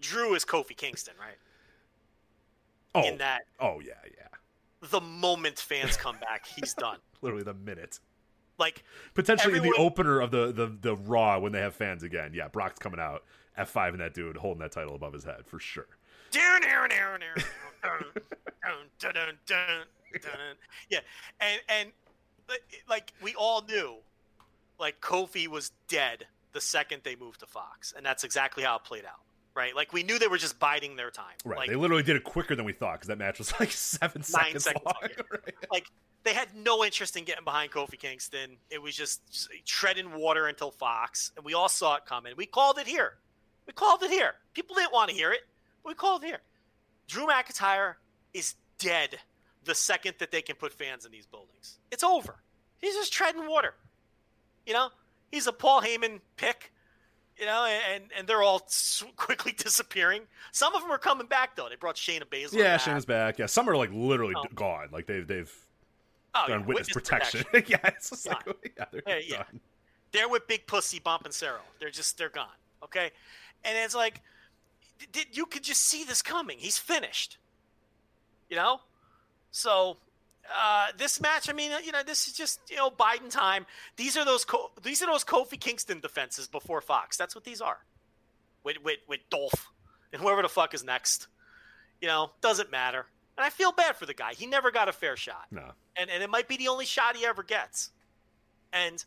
Drew 0.00 0.34
is 0.34 0.44
Kofi 0.44 0.76
Kingston, 0.76 1.14
right? 1.18 1.36
Oh, 2.94 3.06
in 3.06 3.18
that. 3.18 3.42
Oh 3.60 3.80
yeah, 3.80 3.92
yeah. 4.04 4.88
The 4.88 5.00
moment 5.00 5.58
fans 5.58 5.96
come 5.96 6.16
back, 6.18 6.46
he's 6.46 6.74
done. 6.74 6.98
Literally 7.22 7.44
the 7.44 7.54
minute. 7.54 8.00
Like 8.58 8.84
potentially 9.14 9.56
everyone... 9.56 9.76
in 9.76 9.82
the 9.82 9.86
opener 9.86 10.20
of 10.20 10.30
the, 10.30 10.52
the 10.52 10.66
the 10.80 10.96
Raw 10.96 11.38
when 11.38 11.52
they 11.52 11.60
have 11.60 11.74
fans 11.74 12.02
again. 12.02 12.32
Yeah, 12.34 12.48
Brock's 12.48 12.78
coming 12.78 13.00
out 13.00 13.24
F 13.56 13.70
five 13.70 13.94
and 13.94 14.02
that 14.02 14.14
dude 14.14 14.36
holding 14.36 14.60
that 14.60 14.72
title 14.72 14.94
above 14.94 15.12
his 15.12 15.24
head 15.24 15.46
for 15.46 15.58
sure. 15.58 15.86
yeah, 20.90 21.00
and 21.40 21.60
and 21.68 21.92
like 22.88 23.12
we 23.22 23.34
all 23.34 23.62
knew, 23.62 23.96
like 24.78 25.00
Kofi 25.00 25.48
was 25.48 25.72
dead 25.88 26.26
the 26.52 26.60
second 26.60 27.02
they 27.02 27.16
moved 27.16 27.40
to 27.40 27.46
Fox, 27.46 27.92
and 27.96 28.04
that's 28.04 28.24
exactly 28.24 28.62
how 28.62 28.76
it 28.76 28.84
played 28.84 29.04
out 29.04 29.20
right? 29.54 29.74
Like 29.74 29.92
we 29.92 30.02
knew 30.02 30.18
they 30.18 30.28
were 30.28 30.38
just 30.38 30.58
biding 30.58 30.96
their 30.96 31.10
time, 31.10 31.24
Right. 31.44 31.58
Like, 31.58 31.70
they 31.70 31.76
literally 31.76 32.02
did 32.02 32.16
it 32.16 32.24
quicker 32.24 32.54
than 32.56 32.64
we 32.64 32.72
thought 32.72 32.94
because 32.94 33.08
that 33.08 33.18
match 33.18 33.38
was 33.38 33.52
like 33.60 33.70
seven 33.72 34.22
seconds, 34.22 34.64
seconds 34.64 34.84
long. 34.84 34.94
long, 35.02 35.10
yeah. 35.16 35.22
right? 35.30 35.54
like 35.70 35.86
they 36.24 36.34
had 36.34 36.48
no 36.54 36.84
interest 36.84 37.16
in 37.16 37.24
getting 37.24 37.44
behind 37.44 37.70
Kofi 37.72 37.98
Kingston. 37.98 38.56
It 38.70 38.80
was 38.80 38.94
just, 38.94 39.28
just 39.30 39.48
treading 39.66 40.12
water 40.14 40.46
until 40.46 40.70
Fox, 40.70 41.32
and 41.36 41.44
we 41.44 41.54
all 41.54 41.68
saw 41.68 41.96
it 41.96 42.06
coming. 42.06 42.34
We 42.36 42.46
called 42.46 42.78
it 42.78 42.86
here. 42.86 43.14
We 43.66 43.72
called 43.72 44.02
it 44.02 44.10
here. 44.10 44.34
People 44.54 44.76
didn't 44.76 44.92
want 44.92 45.10
to 45.10 45.16
hear 45.16 45.32
it, 45.32 45.40
but 45.82 45.90
we 45.90 45.94
called 45.94 46.22
it 46.22 46.28
here. 46.28 46.40
Drew 47.08 47.26
McIntyre 47.26 47.94
is 48.32 48.54
dead 48.78 49.18
the 49.64 49.74
second 49.74 50.14
that 50.18 50.30
they 50.30 50.42
can 50.42 50.56
put 50.56 50.72
fans 50.72 51.04
in 51.04 51.12
these 51.12 51.26
buildings. 51.26 51.78
It's 51.90 52.02
over. 52.04 52.36
He's 52.78 52.94
just 52.94 53.12
treading 53.12 53.46
water. 53.46 53.74
You 54.66 54.74
know, 54.74 54.88
he's 55.30 55.46
a 55.46 55.52
Paul 55.52 55.82
Heyman 55.82 56.20
pick. 56.36 56.72
You 57.38 57.46
know, 57.46 57.64
and 57.94 58.04
and 58.16 58.26
they're 58.28 58.42
all 58.42 58.66
quickly 59.16 59.52
disappearing. 59.56 60.22
Some 60.52 60.74
of 60.74 60.82
them 60.82 60.90
are 60.90 60.98
coming 60.98 61.26
back 61.26 61.56
though. 61.56 61.68
They 61.68 61.76
brought 61.76 61.96
Shayna 61.96 62.24
Baszler. 62.24 62.54
Yeah, 62.54 62.76
back. 62.76 62.80
Shayna's 62.86 63.04
back. 63.06 63.38
Yeah, 63.38 63.46
some 63.46 63.68
are 63.68 63.76
like 63.76 63.90
literally 63.92 64.34
Oh. 64.36 64.44
gone. 64.54 64.88
Like 64.92 65.06
they've 65.06 65.26
they've 65.26 65.52
Oh, 66.34 66.46
done 66.48 66.60
yeah, 66.60 66.66
witness, 66.66 66.88
protection. 66.90 67.44
yeah, 67.66 67.76
it's 67.84 68.10
just 68.10 68.26
like 68.26 68.42
yeah, 68.78 68.84
they're 68.90 69.02
Yeah, 69.06 69.18
yeah. 69.26 69.36
done. 69.38 69.60
They're 70.12 70.28
with 70.28 70.46
Big 70.46 70.66
Pussy 70.66 71.00
Sarah. 71.30 71.60
They're 71.80 71.90
just 71.90 72.16
they're 72.18 72.28
gone. 72.28 72.48
Okay, 72.84 73.10
and 73.64 73.76
it's 73.78 73.94
like 73.94 74.20
you 75.32 75.46
could 75.46 75.62
just 75.62 75.82
see 75.84 76.04
this 76.04 76.22
coming. 76.22 76.58
He's 76.58 76.78
finished. 76.78 77.38
You 78.50 78.56
know, 78.56 78.80
so 79.50 79.96
uh, 80.50 80.88
this 80.98 81.20
match. 81.20 81.48
I 81.48 81.52
mean, 81.52 81.72
you 81.84 81.92
know, 81.92 82.02
this 82.02 82.26
is 82.28 82.34
just 82.34 82.60
you 82.70 82.76
know 82.76 82.90
Biden 82.90 83.30
time. 83.30 83.66
These 83.96 84.16
are 84.16 84.24
those 84.24 84.44
Co- 84.44 84.70
these 84.82 85.02
are 85.02 85.06
those 85.06 85.24
Kofi 85.24 85.58
Kingston 85.58 86.00
defenses 86.00 86.48
before 86.48 86.80
Fox. 86.80 87.16
That's 87.16 87.34
what 87.34 87.44
these 87.44 87.60
are. 87.60 87.78
With 88.64 88.76
with 88.84 88.98
with 89.08 89.20
Dolph 89.30 89.70
and 90.12 90.20
whoever 90.20 90.42
the 90.42 90.48
fuck 90.48 90.74
is 90.74 90.84
next. 90.84 91.28
You 92.00 92.08
know, 92.08 92.30
doesn't 92.40 92.70
matter. 92.70 93.06
And 93.38 93.44
I 93.46 93.50
feel 93.50 93.72
bad 93.72 93.96
for 93.96 94.04
the 94.06 94.14
guy. 94.14 94.34
He 94.34 94.46
never 94.46 94.70
got 94.70 94.88
a 94.88 94.92
fair 94.92 95.16
shot 95.16 95.46
No. 95.50 95.70
and, 95.96 96.10
and 96.10 96.22
it 96.22 96.28
might 96.28 96.48
be 96.48 96.58
the 96.58 96.68
only 96.68 96.84
shot 96.84 97.16
he 97.16 97.24
ever 97.24 97.42
gets. 97.42 97.90
And 98.74 99.02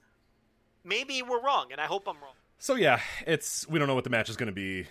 maybe 0.84 1.22
we're 1.22 1.42
wrong, 1.42 1.68
and 1.72 1.80
I 1.80 1.86
hope 1.86 2.08
I'm 2.08 2.16
wrong. 2.22 2.34
So 2.58 2.76
yeah, 2.76 3.02
it's 3.28 3.68
we 3.70 3.78
don't 3.80 3.88
know 3.88 3.96
what 3.96 4.04
the 4.04 4.10
match 4.10 4.30
is 4.30 4.38
going 4.38 4.48
to 4.48 4.54
be. 4.54 4.88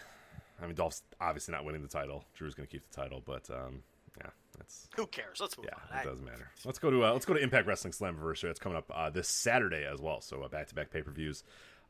I 0.63 0.67
mean, 0.67 0.77
Dolph's 0.77 1.03
obviously 1.21 1.53
not 1.53 1.65
winning 1.65 1.83
the 1.83 1.89
title. 1.89 2.25
Drew's 2.35 2.55
going 2.55 2.67
to 2.67 2.71
keep 2.71 2.89
the 2.89 2.95
title, 2.95 3.23
but 3.25 3.49
um, 3.51 3.83
yeah, 4.19 4.31
that's 4.59 4.89
Who 4.97 5.07
cares? 5.07 5.41
Let's 5.41 5.57
move 5.57 5.67
yeah, 5.71 5.97
on. 5.97 6.01
it 6.01 6.05
doesn't 6.09 6.25
matter. 6.25 6.51
Let's 6.65 6.79
go 6.79 6.91
to 6.91 7.05
uh, 7.05 7.13
let's 7.13 7.25
go 7.25 7.35
to 7.35 7.41
Impact 7.41 7.67
Wrestling 7.67 7.93
Slammiversary. 7.93 8.43
That's 8.43 8.59
coming 8.59 8.79
up 8.79 8.91
uh, 8.95 9.11
this 9.11 9.29
Saturday 9.29 9.85
as 9.85 10.01
well. 10.01 10.21
So 10.21 10.43
uh, 10.43 10.49
back 10.49 10.69
to 10.69 10.75
back 10.75 10.91
pay 10.91 11.03
per 11.03 11.11
views 11.11 11.45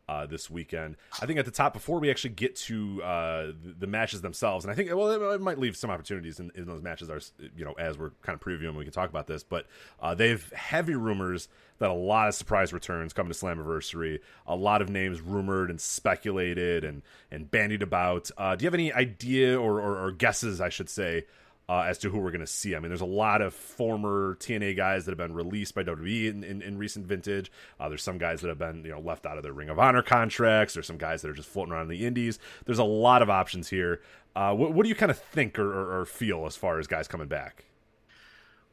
uh, 0.09 0.27
this 0.27 0.51
weekend. 0.51 0.97
I 1.21 1.27
think 1.27 1.39
at 1.39 1.45
the 1.45 1.51
top 1.51 1.73
before 1.73 1.99
we 1.99 2.11
actually 2.11 2.31
get 2.31 2.57
to 2.57 3.03
uh, 3.03 3.47
the, 3.47 3.75
the 3.81 3.87
matches 3.87 4.21
themselves, 4.21 4.65
and 4.65 4.73
I 4.73 4.75
think 4.75 4.95
well 4.95 5.11
it, 5.11 5.35
it 5.35 5.41
might 5.41 5.59
leave 5.59 5.77
some 5.77 5.91
opportunities 5.91 6.41
in, 6.41 6.51
in 6.55 6.67
those 6.67 6.83
matches. 6.83 7.11
Are 7.11 7.21
you 7.57 7.65
know 7.65 7.73
as 7.73 7.99
we're 7.99 8.11
kind 8.23 8.39
of 8.39 8.41
previewing, 8.41 8.77
we 8.77 8.85
can 8.85 8.93
talk 8.93 9.09
about 9.09 9.27
this, 9.27 9.43
but 9.43 9.67
uh, 10.01 10.15
they've 10.15 10.53
heavy 10.53 10.95
rumors 10.95 11.49
that 11.79 11.91
a 11.91 11.95
lot 11.95 12.29
of 12.29 12.35
surprise 12.35 12.73
returns 12.73 13.13
coming 13.13 13.33
to 13.33 13.39
Slammiversary. 13.39 14.21
A 14.47 14.55
lot 14.55 14.83
of 14.83 14.91
names 14.91 15.21
rumored 15.21 15.71
and 15.71 15.81
speculated 15.81 16.85
and 16.85 17.03
and 17.31 17.51
bandied 17.51 17.83
about. 17.83 18.31
Uh, 18.37 18.57
do 18.57 18.65
you 18.65 18.67
have 18.67 18.75
any 18.75 18.93
idea 18.93 19.59
or, 19.59 19.81
or, 19.81 20.05
or 20.07 20.13
guesses, 20.13 20.61
I 20.61 20.69
should 20.69 20.91
say? 20.91 21.25
Uh, 21.69 21.81
as 21.81 21.99
to 21.99 22.11
who 22.11 22.19
we're 22.19 22.31
going 22.31 22.41
to 22.41 22.47
see. 22.47 22.75
I 22.77 22.79
mean, 22.79 22.89
there's 22.91 23.01
a 23.01 23.07
lot 23.07 23.41
of 23.43 23.55
former 23.55 24.37
TNA 24.41 24.77
guys 24.77 25.05
that 25.05 25.13
have 25.13 25.19
been 25.19 25.35
released 25.35 25.75
by 25.75 25.83
WWE 25.83 26.29
in, 26.31 26.45
in, 26.45 26.61
in 26.63 26.77
recent 26.79 27.07
vintage. 27.07 27.51
Uh, 27.81 27.89
there's 27.89 28.03
some 28.03 28.19
guys 28.19 28.41
that 28.43 28.49
have 28.49 28.59
been 28.59 28.85
you 28.85 28.91
know 28.91 29.01
left 29.01 29.25
out 29.27 29.37
of 29.37 29.43
their 29.43 29.53
Ring 29.53 29.69
of 29.71 29.79
Honor 29.79 30.03
contracts. 30.03 30.75
There's 30.75 30.87
some 30.87 30.99
guys 30.99 31.23
that 31.23 31.31
are 31.31 31.35
just 31.35 31.49
floating 31.49 31.73
around 31.73 31.91
in 31.91 31.99
the 31.99 32.07
Indies. 32.07 32.39
There's 32.67 32.79
a 32.79 32.85
lot 32.85 33.23
of 33.23 33.31
options 33.31 33.69
here. 33.69 34.01
Uh, 34.37 34.55
what, 34.55 34.73
what 34.73 34.83
do 34.83 34.89
you 34.89 34.95
kind 34.97 35.11
of 35.11 35.19
think 35.19 35.59
or, 35.59 35.73
or, 35.73 36.01
or 36.01 36.05
feel 36.07 36.45
as 36.47 36.57
far 36.57 36.79
as 36.79 36.87
guys 36.87 37.07
coming 37.09 37.29
back? 37.29 37.65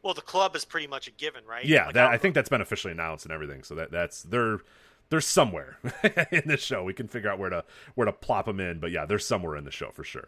Well, 0.04 0.16
the 0.16 0.22
club 0.22 0.56
is 0.56 0.66
pretty 0.66 0.88
much 0.88 1.08
a 1.08 1.12
given, 1.12 1.46
right? 1.46 1.64
Yeah, 1.64 1.86
Like, 1.86 1.94
that, 1.94 2.10
I'm- 2.10 2.20
think 2.20 2.34
that's 2.36 2.50
been 2.50 2.62
officially 2.62 2.92
announced 2.92 3.26
and 3.26 3.32
everything. 3.32 3.62
So 3.64 3.76
that 3.76 3.92
that's 3.92 4.24
they're 4.24 4.60
They're 5.12 5.22
somewhere 5.22 5.78
in 6.32 6.44
the 6.48 6.58
show. 6.58 6.84
We 6.84 6.94
can 6.94 7.08
figure 7.08 7.30
out 7.30 7.38
where 7.38 7.50
to 7.52 7.64
where 7.96 8.06
to 8.06 8.12
plop 8.14 8.48
them 8.48 8.60
in, 8.60 8.80
but 8.80 8.92
yeah, 8.92 9.06
they're 9.06 9.20
somewhere 9.20 9.56
in 9.56 9.64
the 9.66 9.72
show 9.72 9.92
for 9.92 10.04
sure. 10.04 10.28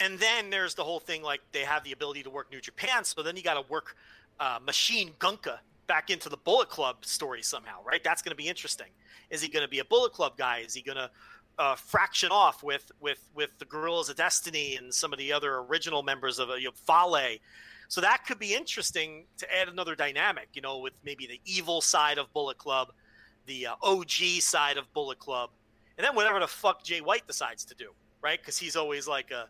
And 0.00 0.18
then 0.18 0.50
there's 0.50 0.74
the 0.74 0.84
whole 0.84 1.00
thing 1.00 1.22
like 1.22 1.40
they 1.52 1.60
have 1.60 1.84
the 1.84 1.92
ability 1.92 2.22
to 2.24 2.30
work 2.30 2.50
New 2.50 2.60
Japan, 2.60 3.04
so 3.04 3.22
then 3.22 3.36
you 3.36 3.42
got 3.42 3.54
to 3.54 3.70
work 3.70 3.96
uh, 4.40 4.58
Machine 4.64 5.12
Gun 5.18 5.36
KA 5.36 5.58
back 5.86 6.10
into 6.10 6.28
the 6.28 6.36
Bullet 6.36 6.68
Club 6.68 7.04
story 7.04 7.42
somehow, 7.42 7.82
right? 7.84 8.02
That's 8.02 8.22
going 8.22 8.30
to 8.30 8.36
be 8.36 8.48
interesting. 8.48 8.88
Is 9.30 9.42
he 9.42 9.48
going 9.48 9.64
to 9.64 9.68
be 9.68 9.78
a 9.80 9.84
Bullet 9.84 10.12
Club 10.12 10.36
guy? 10.36 10.58
Is 10.58 10.74
he 10.74 10.82
going 10.82 10.96
to 10.96 11.10
uh, 11.58 11.74
fraction 11.74 12.30
off 12.30 12.62
with 12.62 12.90
with 13.00 13.28
with 13.34 13.50
the 13.58 13.64
Guerrillas 13.64 14.08
of 14.08 14.16
Destiny 14.16 14.76
and 14.76 14.92
some 14.92 15.12
of 15.12 15.18
the 15.18 15.32
other 15.32 15.58
original 15.58 16.02
members 16.02 16.38
of 16.38 16.50
uh, 16.50 16.54
you 16.54 16.66
know, 16.66 16.72
Fale? 16.74 17.38
So 17.88 18.00
that 18.00 18.24
could 18.26 18.38
be 18.38 18.54
interesting 18.54 19.26
to 19.36 19.54
add 19.54 19.68
another 19.68 19.94
dynamic, 19.94 20.48
you 20.54 20.62
know, 20.62 20.78
with 20.78 20.94
maybe 21.04 21.26
the 21.26 21.40
evil 21.44 21.82
side 21.82 22.16
of 22.16 22.32
Bullet 22.32 22.56
Club, 22.56 22.90
the 23.44 23.66
uh, 23.66 23.74
OG 23.82 24.40
side 24.40 24.78
of 24.78 24.90
Bullet 24.94 25.18
Club, 25.18 25.50
and 25.98 26.04
then 26.06 26.14
whatever 26.14 26.40
the 26.40 26.46
fuck 26.46 26.82
Jay 26.82 27.02
White 27.02 27.26
decides 27.26 27.66
to 27.66 27.74
do, 27.74 27.90
right? 28.22 28.40
Because 28.40 28.56
he's 28.56 28.76
always 28.76 29.06
like 29.06 29.30
a 29.30 29.46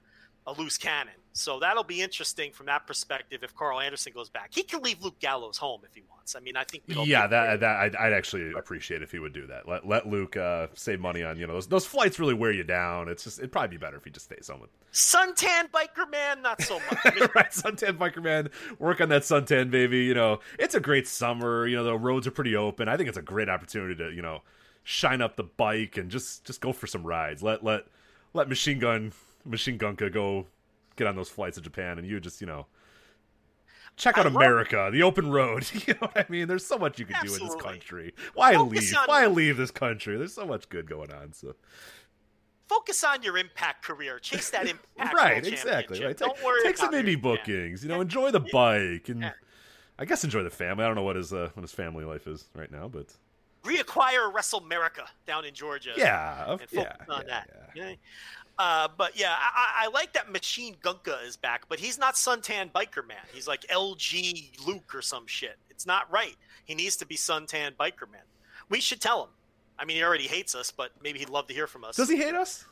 a 0.47 0.53
loose 0.53 0.79
cannon. 0.79 1.15
So 1.35 1.61
that'll 1.61 1.85
be 1.85 2.03
interesting 2.03 2.53
from 2.53 2.67
that 2.67 2.87
perspective 2.87 3.43
if 3.43 3.55
Karl 3.55 3.81
Anderson 3.81 4.12
goes 4.12 4.29
back. 4.29 4.51
He 4.53 4.62
can 4.62 4.83
leave 4.83 5.03
Luke 5.03 5.19
Gallows 5.19 5.57
home 5.57 5.81
if 5.85 5.95
he 5.95 6.03
wants. 6.11 6.37
I 6.37 6.41
mean, 6.41 6.57
I 6.57 6.65
think 6.65 6.85
yeah, 6.87 7.27
that 7.27 7.61
that 7.61 7.77
I'd, 7.77 7.97
I'd, 7.97 8.12
actually 8.12 8.53
appreciate 8.53 9.03
if 9.03 9.11
he 9.11 9.19
would 9.19 9.33
do 9.33 9.47
that. 9.47 9.67
Let 9.67 9.87
let 9.87 10.07
Luke 10.07 10.37
uh, 10.37 10.67
save 10.75 11.01
money 11.01 11.23
on 11.23 11.39
you 11.39 11.47
know 11.47 11.55
those 11.55 11.69
those 11.69 11.87
flights 11.87 12.19
really 12.19 12.35
wear 12.35 12.53
you 12.53 12.65
down. 12.65 13.09
It's 13.09 13.25
just 13.25 13.39
it'd 13.39 13.51
probably 13.51 13.69
be 13.69 13.77
better 13.79 13.97
if 13.97 14.05
he 14.05 14.11
just 14.11 14.27
stays 14.27 14.49
home 14.49 14.61
with 14.61 14.71
suntan 14.93 15.71
biker 15.71 16.11
man. 16.11 16.43
Not 16.43 16.61
so 16.61 16.81
much, 16.81 17.05
right? 17.35 17.51
Suntan 17.51 17.97
biker 17.97 18.23
man, 18.23 18.51
work 18.79 19.01
on 19.01 19.09
that 19.09 19.23
suntan 19.23 19.71
baby. 19.71 20.05
You 20.05 20.15
know, 20.15 20.41
it's 20.59 20.75
a 20.75 20.81
great 20.81 21.09
summer. 21.09 21.67
You 21.67 21.77
know, 21.77 21.85
the 21.85 21.97
roads 21.97 22.27
are 22.27 22.33
pretty 22.33 22.57
open. 22.57 22.89
I 22.89 22.99
think 22.99 23.09
it's 23.09 23.19
a 23.19 23.23
great 23.23 23.49
opportunity 23.49 23.95
to 23.97 24.11
you 24.11 24.23
know 24.23 24.43
shine 24.85 25.23
up 25.23 25.37
the 25.37 25.45
bike 25.45 25.97
and 25.97 26.11
just 26.11 26.45
just 26.45 26.61
go 26.61 26.73
for 26.73 26.87
some 26.87 27.07
rides. 27.07 27.43
Let 27.43 27.65
let 27.65 27.87
let 28.35 28.51
machine 28.51 28.79
gun 28.79 29.12
Machine 29.45 29.77
Gun 29.77 29.97
KA 29.97 30.09
go 30.09 30.47
get 30.97 31.07
on 31.07 31.17
those 31.17 31.29
flights 31.29 31.57
to 31.57 31.62
Japan, 31.62 31.99
and 31.99 32.07
you 32.07 32.21
just 32.21 32.41
you 32.41 32.47
know 32.47 32.67
check 33.97 34.19
out 34.19 34.27
I 34.27 34.31
America, 34.31 34.77
love... 34.77 34.93
the 34.93 35.03
open 35.03 35.31
road. 35.31 35.71
You 35.87 35.95
know 35.95 36.09
what 36.12 36.17
I 36.17 36.27
mean? 36.29 36.49
There's 36.49 36.65
so 36.65 36.79
much 36.79 36.99
you 36.99 37.07
can 37.07 37.17
Absolutely. 37.17 37.47
do 37.49 37.53
in 37.53 37.59
this 37.59 37.62
country. 37.62 38.15
Why 38.35 38.55
Focus 38.55 38.91
leave? 38.91 38.99
On... 38.99 39.05
Why 39.07 39.27
leave 39.27 39.57
this 39.57 39.71
country? 39.71 40.17
There's 40.17 40.35
so 40.35 40.47
much 40.47 40.69
good 40.69 40.89
going 40.89 41.12
on. 41.12 41.33
So 41.33 41.55
focus 42.69 43.03
on 43.05 43.23
your 43.23 43.37
impact 43.37 43.85
career. 43.85 44.19
Chase 44.19 44.51
that 44.51 44.69
impact. 44.69 45.15
right, 45.15 45.47
exactly. 45.47 46.05
Right. 46.05 46.17
Don't 46.17 46.35
take, 46.35 46.45
worry. 46.45 46.62
Take 46.62 46.77
some 46.77 46.93
indie 46.93 47.21
bookings. 47.21 47.83
Yeah. 47.83 47.89
You 47.89 47.95
know, 47.95 48.01
enjoy 48.01 48.31
the 48.31 48.41
bike 48.41 49.09
and 49.09 49.23
yeah. 49.23 49.33
I 49.99 50.05
guess 50.05 50.25
enjoy 50.25 50.43
the 50.43 50.51
family. 50.51 50.85
I 50.85 50.87
don't 50.87 50.97
know 50.97 51.03
what 51.03 51.17
his 51.17 51.33
uh, 51.33 51.51
what 51.55 51.62
his 51.62 51.73
family 51.73 52.05
life 52.05 52.27
is 52.27 52.49
right 52.55 52.71
now, 52.71 52.89
but 52.89 53.15
reacquire 53.65 54.33
WrestleMerica 54.33 55.07
down 55.27 55.45
in 55.45 55.55
Georgia. 55.55 55.93
Yeah, 55.97 56.51
and 56.51 56.61
focus 56.61 56.73
yeah, 56.73 57.15
on 57.15 57.27
that. 57.27 57.71
Yeah. 57.75 57.93
Uh, 58.59 58.89
but 58.97 59.19
yeah, 59.19 59.35
I, 59.35 59.85
I, 59.85 59.89
like 59.89 60.13
that 60.13 60.31
Machine 60.31 60.77
Gun 60.83 60.97
KA 61.03 61.21
is 61.25 61.37
back, 61.37 61.65
but 61.69 61.81
he's 61.81 61.99
not 61.99 62.15
Suntan 62.15 62.71
Biker 62.71 63.07
Man. 63.07 63.17
He's 63.33 63.49
like 63.49 63.63
LG 63.63 64.67
Luke 64.67 64.95
or 64.95 65.01
some 65.01 65.27
shit. 65.27 65.57
It's 65.71 65.87
not 65.87 66.11
right. 66.13 66.37
He 66.65 66.75
needs 66.75 66.97
to 66.97 67.07
be 67.07 67.17
Suntan 67.17 67.73
Biker 67.77 68.11
Man. 68.11 68.23
We 68.69 68.81
should 68.81 69.01
tell 69.01 69.25
him. 69.25 69.31
I 69.79 69.85
mean, 69.85 69.97
he 69.97 70.05
already 70.05 70.27
hates 70.29 70.55
us, 70.55 70.71
but 70.71 70.93
maybe 71.03 71.19
he'd 71.19 71.31
love 71.31 71.49
to 71.49 71.55
hear 71.55 71.67
from 71.67 71.83
us. 71.83 71.97
Does 71.97 72.11
he 72.11 72.17
hate 72.17 72.35
us? 72.35 72.65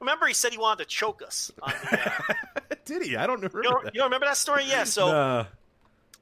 Remember, 0.00 0.26
he 0.26 0.34
said 0.34 0.52
he 0.52 0.58
wanted 0.58 0.84
to 0.84 0.88
choke 0.88 1.22
us. 1.22 1.50
The, 1.56 1.64
uh... 1.64 2.34
Did 2.84 3.02
he? 3.02 3.16
I 3.16 3.26
don't 3.26 3.36
remember. 3.36 3.62
You 3.62 3.70
don't, 3.70 3.84
you 3.86 3.90
don't, 3.92 4.04
remember 4.04 4.26
that 4.26 4.36
story? 4.36 4.64
Yeah. 4.66 4.84
So, 4.84 5.12
nah. 5.12 5.44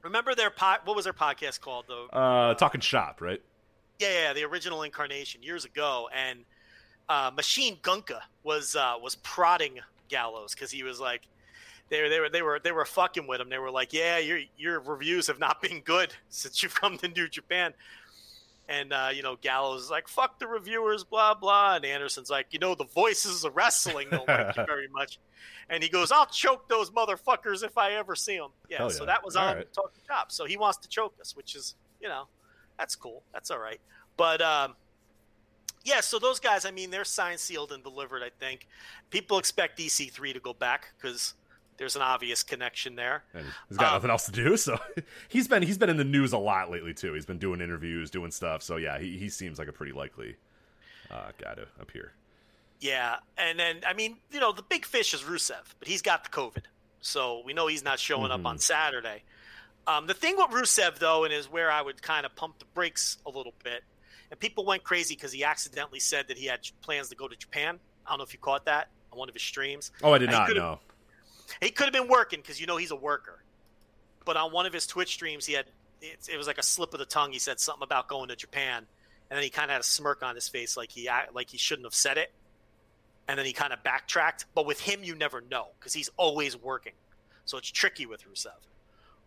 remember 0.03 0.35
their 0.35 0.51
pod? 0.51 0.81
What 0.85 0.97
was 0.97 1.05
their 1.05 1.15
podcast 1.15 1.61
called? 1.61 1.87
The 1.87 2.17
uh, 2.17 2.55
Talking 2.55 2.81
Shop, 2.81 3.21
right? 3.21 3.41
Yeah, 3.99 4.09
yeah, 4.09 4.33
the 4.33 4.45
original 4.45 4.83
incarnation 4.83 5.43
years 5.43 5.65
ago, 5.65 6.09
and 6.15 6.45
uh, 7.11 7.31
Machine 7.35 7.77
Gun 7.83 8.03
KA 8.03 8.21
was 8.45 8.77
uh, 8.77 8.95
was 9.03 9.17
prodding 9.17 9.81
Gallows 10.09 10.55
because 10.55 10.71
he 10.71 10.85
was 10.85 11.01
like, 11.01 11.23
they 11.89 12.03
were 12.03 12.09
they 12.09 12.21
were 12.21 12.29
they 12.31 12.43
were 12.43 12.61
they 12.63 12.73
were 12.73 12.85
fucking 12.85 13.27
with 13.27 13.41
him. 13.41 13.51
They 13.51 13.59
were 13.59 13.71
like, 13.71 13.93
yeah, 13.93 14.19
your 14.19 14.39
your 14.57 14.79
reviews 14.79 15.27
have 15.27 15.41
not 15.41 15.61
been 15.61 15.81
good 15.81 16.15
since 16.31 16.63
you've 16.63 16.75
come 16.75 16.97
to 16.99 17.09
New 17.09 17.29
Japan. 17.29 17.75
And 18.69 18.93
uh, 18.93 19.09
you 19.13 19.25
know, 19.25 19.35
Gallows 19.35 19.83
is 19.83 19.91
like, 19.91 20.07
"Fuck 20.07 20.39
the 20.39 20.47
reviewers," 20.47 21.03
blah 21.03 21.35
blah. 21.35 21.75
And 21.75 21.85
Anderson's 21.85 22.31
like, 22.31 22.47
"You 22.53 22.61
know, 22.61 22.77
the 22.77 22.85
voices 22.85 23.45
of 23.45 23.57
wrestling 23.57 24.07
don't 24.13 24.29
like 24.29 24.57
you 24.57 24.65
very 24.67 24.87
much." 24.87 25.19
And 25.69 25.83
he 25.83 25.89
goes, 25.89 26.13
"I'll 26.13 26.27
choke 26.27 26.69
those 26.69 26.91
motherfuckers 26.91 27.65
if 27.65 27.77
I 27.77 27.95
ever 27.95 28.15
see 28.15 28.37
them." 28.37 28.51
Yeah, 28.69 28.83
yeah. 28.83 28.89
so 28.89 29.05
that 29.05 29.25
was 29.25 29.35
all 29.35 29.49
on 29.49 29.57
right. 29.57 29.73
Talking 29.73 30.01
Shop. 30.07 30.31
So 30.31 30.45
he 30.45 30.57
wants 30.57 30.79
to 30.79 30.89
choke 30.89 31.15
us, 31.21 31.35
which 31.35 31.57
is, 31.57 31.75
you 32.01 32.07
know, 32.07 32.29
that's 32.79 32.95
cool. 32.95 33.25
That's 33.33 33.51
all 33.51 33.59
right. 33.59 33.81
But 34.17 34.41
um, 34.41 34.77
yeah, 35.85 36.01
so 36.01 36.19
those 36.19 36.41
guys, 36.41 36.65
I 36.65 36.71
mean, 36.71 36.91
they're 36.91 37.05
signed, 37.05 37.41
sealed, 37.41 37.73
and 37.73 37.83
delivered. 37.83 38.23
I 38.23 38.31
think 38.39 38.67
people 39.11 39.39
expect 39.39 39.79
EC3 39.79 40.35
to 40.35 40.41
go 40.41 40.53
back 40.53 40.93
because 40.97 41.35
there's 41.79 41.97
an 41.97 42.03
obvious 42.03 42.43
connection 42.43 42.95
there. 42.95 43.25
And 43.33 43.47
he's 43.69 43.79
got 43.79 43.89
um, 43.89 43.95
nothing 43.95 44.11
else 44.11 44.27
to 44.27 44.33
do, 44.33 44.57
so 44.59 44.79
he's 45.29 45.49
been 45.49 45.63
he's 45.63 45.79
been 45.79 45.89
in 45.89 45.97
the 45.97 46.05
news 46.05 46.33
a 46.33 46.39
lot 46.39 46.71
lately 46.71 46.93
too. 46.93 47.15
He's 47.15 47.27
been 47.27 47.39
doing 47.39 47.61
interviews, 47.61 48.11
doing 48.11 48.31
stuff. 48.31 48.63
So 48.63 48.77
yeah, 48.77 48.99
he 48.99 49.17
he 49.17 49.29
seems 49.29 49.59
like 49.59 49.69
a 49.69 49.73
pretty 49.73 49.93
likely 49.93 50.37
uh, 51.11 51.31
guy 51.43 51.55
to 51.55 51.67
appear. 51.81 52.13
Yeah, 52.81 53.17
and 53.39 53.59
then 53.59 53.81
I 53.87 53.95
mean, 53.95 54.19
you 54.31 54.41
know, 54.41 54.53
the 54.53 54.63
big 54.63 54.85
fish 54.85 55.15
is 55.15 55.23
Rusev, 55.23 55.75
but 55.79 55.89
he's 55.89 56.03
got 56.03 56.25
the 56.25 56.31
COVID, 56.31 56.65
so 57.01 57.43
we 57.45 57.55
know 57.55 57.67
he's 57.67 57.85
not 57.85 57.99
showing 57.99 58.31
mm-hmm. 58.31 58.47
up 58.47 58.47
on 58.47 58.59
Saturday. 58.59 59.23
Um, 59.87 60.07
the 60.07 60.15
thing 60.15 60.37
with 60.37 60.51
Rusev 60.51 60.99
though, 60.99 61.25
and 61.25 61.33
is 61.33 61.51
where 61.51 61.71
I 61.71 61.81
would 61.81 62.03
kind 62.03 62.27
of 62.27 62.37
pump 62.37 62.59
the 62.59 62.67
brakes 62.75 63.17
a 63.25 63.31
little 63.31 63.55
bit 63.65 63.83
and 64.31 64.39
people 64.39 64.65
went 64.65 64.85
crazy 64.85 65.15
because 65.15 65.33
he 65.33 65.45
accidentally 65.45 66.01
said 66.01 66.29
that 66.29 66.39
he 66.39 66.47
had 66.47 66.61
plans 66.83 67.09
to 67.09 67.17
go 67.17 67.27
to 67.27 67.37
Japan. 67.37 67.79
I 68.07 68.11
don't 68.11 68.19
know 68.19 68.25
if 68.25 68.33
you 68.33 68.39
caught 68.39 68.65
that 68.67 68.89
on 69.13 69.19
one 69.19 69.29
of 69.29 69.35
his 69.35 69.43
streams. 69.43 69.91
Oh, 70.03 70.13
I 70.13 70.19
did 70.19 70.31
not 70.31 70.55
know. 70.55 70.79
He 71.61 71.71
could 71.71 71.85
have 71.85 71.93
been 71.93 72.09
working 72.09 72.41
because 72.41 72.61
you 72.61 72.67
know 72.67 72.77
he's 72.77 72.93
a 72.93 72.97
worker. 72.97 73.43
But 74.25 74.37
on 74.37 74.53
one 74.53 74.67
of 74.67 74.73
his 74.73 74.87
Twitch 74.87 75.15
streams, 75.15 75.47
he 75.47 75.55
had 75.55 75.67
it, 76.01 76.29
it 76.33 76.37
was 76.37 76.47
like 76.47 76.59
a 76.59 76.63
slip 76.63 76.93
of 76.93 77.01
the 77.01 77.07
tongue. 77.07 77.33
He 77.33 77.39
said 77.39 77.59
something 77.59 77.83
about 77.83 78.09
going 78.09 78.29
to 78.29 78.37
Japan, 78.37 78.87
and 79.31 79.37
then 79.37 79.43
he 79.43 79.51
kind 79.51 79.71
of 79.71 79.73
had 79.73 79.81
a 79.81 79.85
smirk 79.85 80.23
on 80.23 80.35
his 80.35 80.49
face, 80.49 80.77
like 80.77 80.91
he 80.93 81.09
like 81.33 81.51
he 81.51 81.59
shouldn't 81.59 81.87
have 81.87 81.95
said 81.95 82.19
it. 82.19 82.33
And 83.29 83.39
then 83.39 83.47
he 83.47 83.53
kind 83.53 83.73
of 83.73 83.83
backtracked. 83.83 84.47
But 84.55 84.67
with 84.67 84.81
him, 84.81 85.01
you 85.03 85.15
never 85.15 85.41
know 85.41 85.69
because 85.79 85.93
he's 85.93 86.11
always 86.17 86.57
working, 86.57 86.93
so 87.45 87.59
it's 87.59 87.71
tricky 87.71 88.07
with 88.07 88.25
Rusev. 88.31 88.51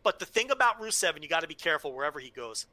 But 0.02 0.20
the 0.20 0.26
thing 0.26 0.52
about 0.52 0.82
Rusev, 0.82 1.16
and 1.16 1.24
you 1.24 1.30
got 1.30 1.42
to 1.42 1.48
be 1.48 1.56
careful 1.56 1.94
wherever 1.94 2.20
he 2.20 2.30
goes 2.30 2.66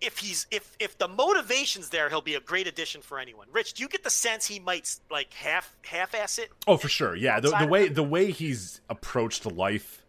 if 0.00 0.18
he's 0.18 0.46
if 0.50 0.76
if 0.78 0.98
the 0.98 1.08
motivation's 1.08 1.88
there, 1.88 2.08
he'll 2.08 2.20
be 2.20 2.34
a 2.34 2.40
great 2.40 2.66
addition 2.66 3.00
for 3.00 3.18
anyone. 3.18 3.46
Rich, 3.52 3.74
do 3.74 3.82
you 3.82 3.88
get 3.88 4.04
the 4.04 4.10
sense 4.10 4.46
he 4.46 4.60
might 4.60 4.96
like 5.10 5.32
half 5.32 5.74
half 5.84 6.14
ass 6.14 6.38
it? 6.38 6.50
Oh, 6.66 6.76
for 6.76 6.88
sure. 6.88 7.14
Yeah, 7.14 7.40
the, 7.40 7.50
the 7.50 7.66
way 7.66 7.88
the 7.88 8.02
way 8.02 8.30
he's 8.30 8.80
approached 8.90 9.46
life 9.46 10.04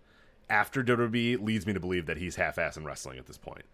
after 0.50 0.84
WWE 0.84 1.44
leads 1.44 1.66
me 1.66 1.74
to 1.74 1.80
believe 1.80 2.06
that 2.08 2.18
he's 2.18 2.36
half 2.36 2.58
ass 2.58 2.78
in 2.78 2.86
wrestling 2.86 3.18
at 3.18 3.26
this 3.26 3.38
point, 3.38 3.66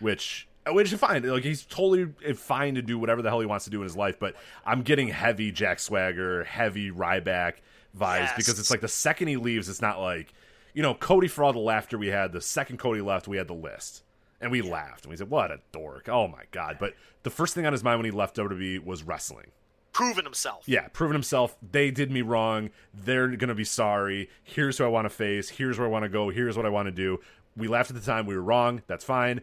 which 0.00 0.46
which 0.68 0.92
is 0.92 0.98
fine. 0.98 1.22
Like 1.22 1.44
he's 1.44 1.64
totally 1.64 2.12
fine 2.34 2.74
to 2.74 2.82
do 2.82 2.98
whatever 2.98 3.22
the 3.22 3.30
hell 3.30 3.40
he 3.40 3.46
wants 3.46 3.64
to 3.64 3.70
do 3.70 3.78
in 3.78 3.84
his 3.84 3.96
life. 3.96 4.18
But 4.18 4.36
I'm 4.66 4.82
getting 4.82 5.08
heavy 5.08 5.52
Jack 5.52 5.80
Swagger, 5.80 6.44
heavy 6.44 6.90
Ryback 6.90 7.54
vibes 7.98 8.20
yes. 8.20 8.32
because 8.36 8.58
it's 8.58 8.70
like 8.70 8.80
the 8.80 8.88
second 8.88 9.28
he 9.28 9.36
leaves, 9.36 9.68
it's 9.68 9.82
not 9.82 10.00
like 10.00 10.34
you 10.74 10.82
know 10.82 10.94
Cody 10.94 11.28
for 11.28 11.44
all 11.44 11.52
the 11.54 11.58
laughter 11.58 11.96
we 11.96 12.08
had. 12.08 12.32
The 12.32 12.42
second 12.42 12.78
Cody 12.78 13.00
left, 13.00 13.26
we 13.26 13.38
had 13.38 13.48
the 13.48 13.54
list 13.54 14.02
and 14.42 14.50
we 14.50 14.60
laughed 14.60 15.04
and 15.04 15.10
we 15.10 15.16
said, 15.16 15.30
"What 15.30 15.50
a 15.50 15.60
dork! 15.72 16.08
Oh 16.08 16.28
my 16.28 16.44
god!" 16.50 16.76
But 16.78 16.94
the 17.22 17.30
first 17.30 17.54
thing 17.54 17.64
on 17.64 17.72
his 17.72 17.84
mind 17.84 17.98
when 17.98 18.04
he 18.04 18.10
left 18.10 18.36
WWE 18.36 18.84
was 18.84 19.02
wrestling, 19.02 19.52
proving 19.92 20.24
himself. 20.24 20.64
Yeah, 20.66 20.88
proving 20.92 21.14
himself. 21.14 21.56
They 21.62 21.90
did 21.90 22.10
me 22.10 22.22
wrong. 22.22 22.70
They're 22.92 23.28
gonna 23.36 23.54
be 23.54 23.64
sorry. 23.64 24.28
Here's 24.42 24.78
who 24.78 24.84
I 24.84 24.88
want 24.88 25.06
to 25.06 25.10
face. 25.10 25.48
Here's 25.48 25.78
where 25.78 25.86
I 25.86 25.90
want 25.90 26.04
to 26.04 26.08
go. 26.08 26.28
Here's 26.30 26.56
what 26.56 26.66
I 26.66 26.70
want 26.70 26.86
to 26.86 26.92
do. 26.92 27.20
We 27.56 27.68
laughed 27.68 27.90
at 27.90 27.96
the 27.96 28.02
time. 28.02 28.26
We 28.26 28.34
were 28.34 28.42
wrong. 28.42 28.82
That's 28.86 29.04
fine. 29.04 29.40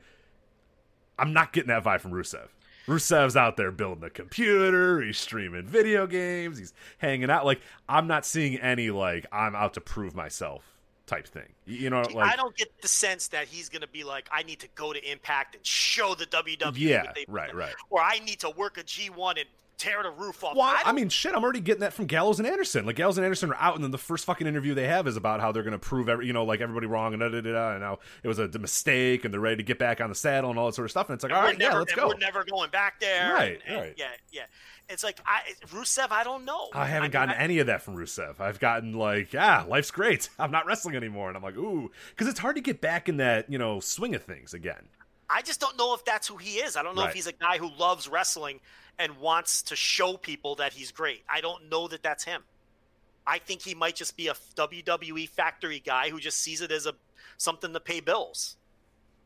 I'm 1.17 1.33
not 1.33 1.53
getting 1.53 1.69
that 1.69 1.83
vibe 1.83 2.01
from 2.01 2.11
Rusev. 2.11 2.47
Rusev's 2.87 3.37
out 3.37 3.55
there 3.55 3.71
building 3.71 4.03
a 4.03 4.09
computer. 4.09 5.01
He's 5.01 5.19
streaming 5.19 5.67
video 5.67 6.07
games. 6.07 6.57
He's 6.57 6.73
hanging 6.97 7.29
out. 7.29 7.45
Like 7.45 7.61
I'm 7.87 8.07
not 8.07 8.25
seeing 8.25 8.57
any 8.57 8.89
like 8.89 9.25
I'm 9.31 9.55
out 9.55 9.75
to 9.75 9.81
prove 9.81 10.15
myself 10.15 10.78
type 11.09 11.27
thing. 11.27 11.49
You 11.65 11.89
know, 11.89 12.01
like 12.01 12.33
I 12.33 12.35
don't 12.35 12.55
get 12.55 12.81
the 12.81 12.87
sense 12.87 13.27
that 13.29 13.47
he's 13.47 13.67
going 13.67 13.81
to 13.81 13.87
be 13.87 14.03
like, 14.03 14.29
I 14.31 14.43
need 14.43 14.59
to 14.59 14.67
go 14.75 14.93
to 14.93 15.11
Impact 15.11 15.55
and 15.55 15.65
show 15.65 16.15
the 16.15 16.25
WWE. 16.25 16.77
Yeah, 16.77 17.11
right, 17.27 17.53
right. 17.53 17.73
Or 17.89 18.01
I 18.01 18.19
need 18.19 18.39
to 18.41 18.49
work 18.51 18.77
a 18.77 18.83
G1 18.83 19.39
and 19.39 19.45
tear 19.79 20.03
the 20.03 20.11
roof 20.11 20.43
off. 20.43 20.55
Well, 20.55 20.65
I, 20.65 20.83
I, 20.85 20.91
mean, 20.91 21.09
shit, 21.09 21.33
I'm 21.33 21.43
already 21.43 21.61
getting 21.61 21.81
that 21.81 21.93
from 21.93 22.05
Gallows 22.05 22.39
and 22.39 22.47
Anderson. 22.47 22.85
Like 22.85 22.97
Gallows 22.97 23.17
and 23.17 23.25
Anderson 23.25 23.51
are 23.51 23.55
out, 23.55 23.75
and 23.75 23.83
then 23.83 23.91
the 23.91 23.97
first 23.97 24.25
fucking 24.25 24.45
interview 24.45 24.75
they 24.75 24.87
have 24.87 25.07
is 25.07 25.17
about 25.17 25.39
how 25.39 25.51
they're 25.51 25.63
going 25.63 25.71
to 25.71 25.79
prove 25.79 26.09
every, 26.09 26.27
you 26.27 26.33
know, 26.33 26.43
like 26.43 26.61
everybody 26.61 26.85
wrong 26.85 27.13
and 27.13 27.21
da 27.21 27.29
da 27.29 27.41
da, 27.41 27.51
da 27.51 27.73
and 27.73 27.83
how 27.83 27.99
it 28.21 28.27
was 28.27 28.37
a 28.37 28.47
mistake, 28.59 29.25
and 29.25 29.33
they're 29.33 29.41
ready 29.41 29.57
to 29.57 29.63
get 29.63 29.79
back 29.79 30.01
on 30.01 30.09
the 30.09 30.15
saddle 30.15 30.49
and 30.49 30.59
all 30.59 30.67
that 30.67 30.75
sort 30.75 30.85
of 30.85 30.91
stuff. 30.91 31.09
And 31.09 31.15
it's 31.15 31.23
like, 31.23 31.31
and 31.31 31.39
all 31.39 31.45
right, 31.45 31.57
never, 31.57 31.73
yeah, 31.73 31.79
let's 31.79 31.93
go. 31.93 32.07
We're 32.09 32.17
never 32.17 32.43
going 32.43 32.69
back 32.69 32.99
there. 32.99 33.33
Right, 33.33 33.59
and, 33.65 33.75
and, 33.75 33.81
right. 33.81 33.93
Yeah, 33.97 34.07
yeah. 34.31 34.45
It's 34.89 35.03
like 35.03 35.19
I 35.25 35.41
Rusev. 35.67 36.07
I 36.11 36.23
don't 36.23 36.45
know. 36.45 36.67
I 36.73 36.85
haven't 36.87 37.11
I 37.11 37.13
gotten 37.13 37.35
I, 37.35 37.37
any 37.39 37.59
of 37.59 37.67
that 37.67 37.81
from 37.83 37.95
Rusev. 37.95 38.39
I've 38.39 38.59
gotten 38.59 38.93
like, 38.93 39.35
ah, 39.37 39.65
life's 39.67 39.91
great. 39.91 40.29
I'm 40.39 40.51
not 40.51 40.65
wrestling 40.65 40.95
anymore, 40.95 41.27
and 41.27 41.37
I'm 41.37 41.43
like, 41.43 41.57
ooh, 41.57 41.91
because 42.09 42.27
it's 42.27 42.39
hard 42.39 42.55
to 42.55 42.61
get 42.61 42.81
back 42.81 43.07
in 43.07 43.17
that 43.17 43.49
you 43.51 43.57
know 43.59 43.79
swing 43.79 44.15
of 44.15 44.23
things 44.23 44.53
again. 44.53 44.87
I 45.29 45.43
just 45.43 45.59
don't 45.59 45.77
know 45.77 45.93
if 45.93 46.03
that's 46.05 46.27
who 46.27 46.37
he 46.37 46.55
is. 46.57 46.75
I 46.75 46.81
don't 46.81 46.95
know 46.95 47.03
Right. 47.03 47.09
if 47.09 47.15
he's 47.15 47.27
a 47.27 47.33
guy 47.33 47.59
who 47.59 47.69
loves 47.77 48.07
wrestling 48.07 48.59
and 48.97 49.17
wants 49.19 49.61
to 49.63 49.75
show 49.75 50.17
people 50.17 50.55
that 50.55 50.73
he's 50.73 50.91
great. 50.91 51.21
I 51.29 51.39
don't 51.41 51.69
know 51.69 51.87
that 51.87 52.01
that's 52.01 52.23
him. 52.23 52.41
I 53.27 53.37
think 53.37 53.61
he 53.61 53.75
might 53.75 53.95
just 53.95 54.17
be 54.17 54.27
a 54.27 54.33
WWE 54.55 55.29
factory 55.29 55.79
guy 55.85 56.09
who 56.09 56.19
just 56.19 56.39
sees 56.39 56.61
it 56.61 56.71
as 56.71 56.87
a 56.87 56.93
something 57.37 57.73
to 57.73 57.79
pay 57.79 57.99
bills. 57.99 58.55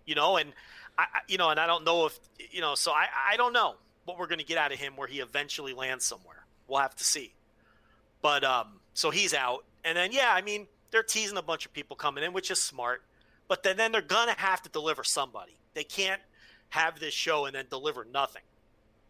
You 0.05 0.15
know, 0.15 0.35
and 0.35 0.51
I, 0.97 1.03
I- 1.03 1.19
you 1.29 1.37
know, 1.37 1.49
and 1.51 1.59
I 1.59 1.67
don't 1.67 1.85
know 1.85 2.07
if 2.07 2.19
you 2.51 2.59
know. 2.59 2.75
So 2.75 2.91
I, 2.91 3.05
I 3.31 3.37
don't 3.37 3.53
know 3.53 3.75
what 4.05 4.17
we're 4.17 4.27
going 4.27 4.39
to 4.39 4.45
get 4.45 4.57
out 4.57 4.71
of 4.71 4.79
him 4.79 4.95
where 4.95 5.07
he 5.07 5.19
eventually 5.19 5.73
lands 5.73 6.05
somewhere. 6.05 6.45
We'll 6.67 6.79
have 6.79 6.95
to 6.95 7.03
see. 7.03 7.33
But 8.21 8.43
um, 8.43 8.79
so 8.93 9.09
he's 9.09 9.33
out, 9.33 9.65
and 9.83 9.97
then 9.97 10.11
yeah, 10.11 10.31
I 10.33 10.41
mean 10.41 10.67
they're 10.91 11.03
teasing 11.03 11.37
a 11.37 11.41
bunch 11.41 11.65
of 11.65 11.73
people 11.73 11.95
coming 11.95 12.23
in, 12.23 12.31
which 12.31 12.51
is 12.51 12.61
smart. 12.61 13.03
But 13.47 13.63
then 13.63 13.75
then 13.75 13.91
they're 13.91 14.01
gonna 14.01 14.35
have 14.37 14.61
to 14.61 14.69
deliver 14.69 15.03
somebody. 15.03 15.57
They 15.73 15.83
can't 15.83 16.21
have 16.69 16.99
this 16.99 17.13
show 17.13 17.45
and 17.45 17.55
then 17.55 17.65
deliver 17.69 18.05
nothing. 18.05 18.41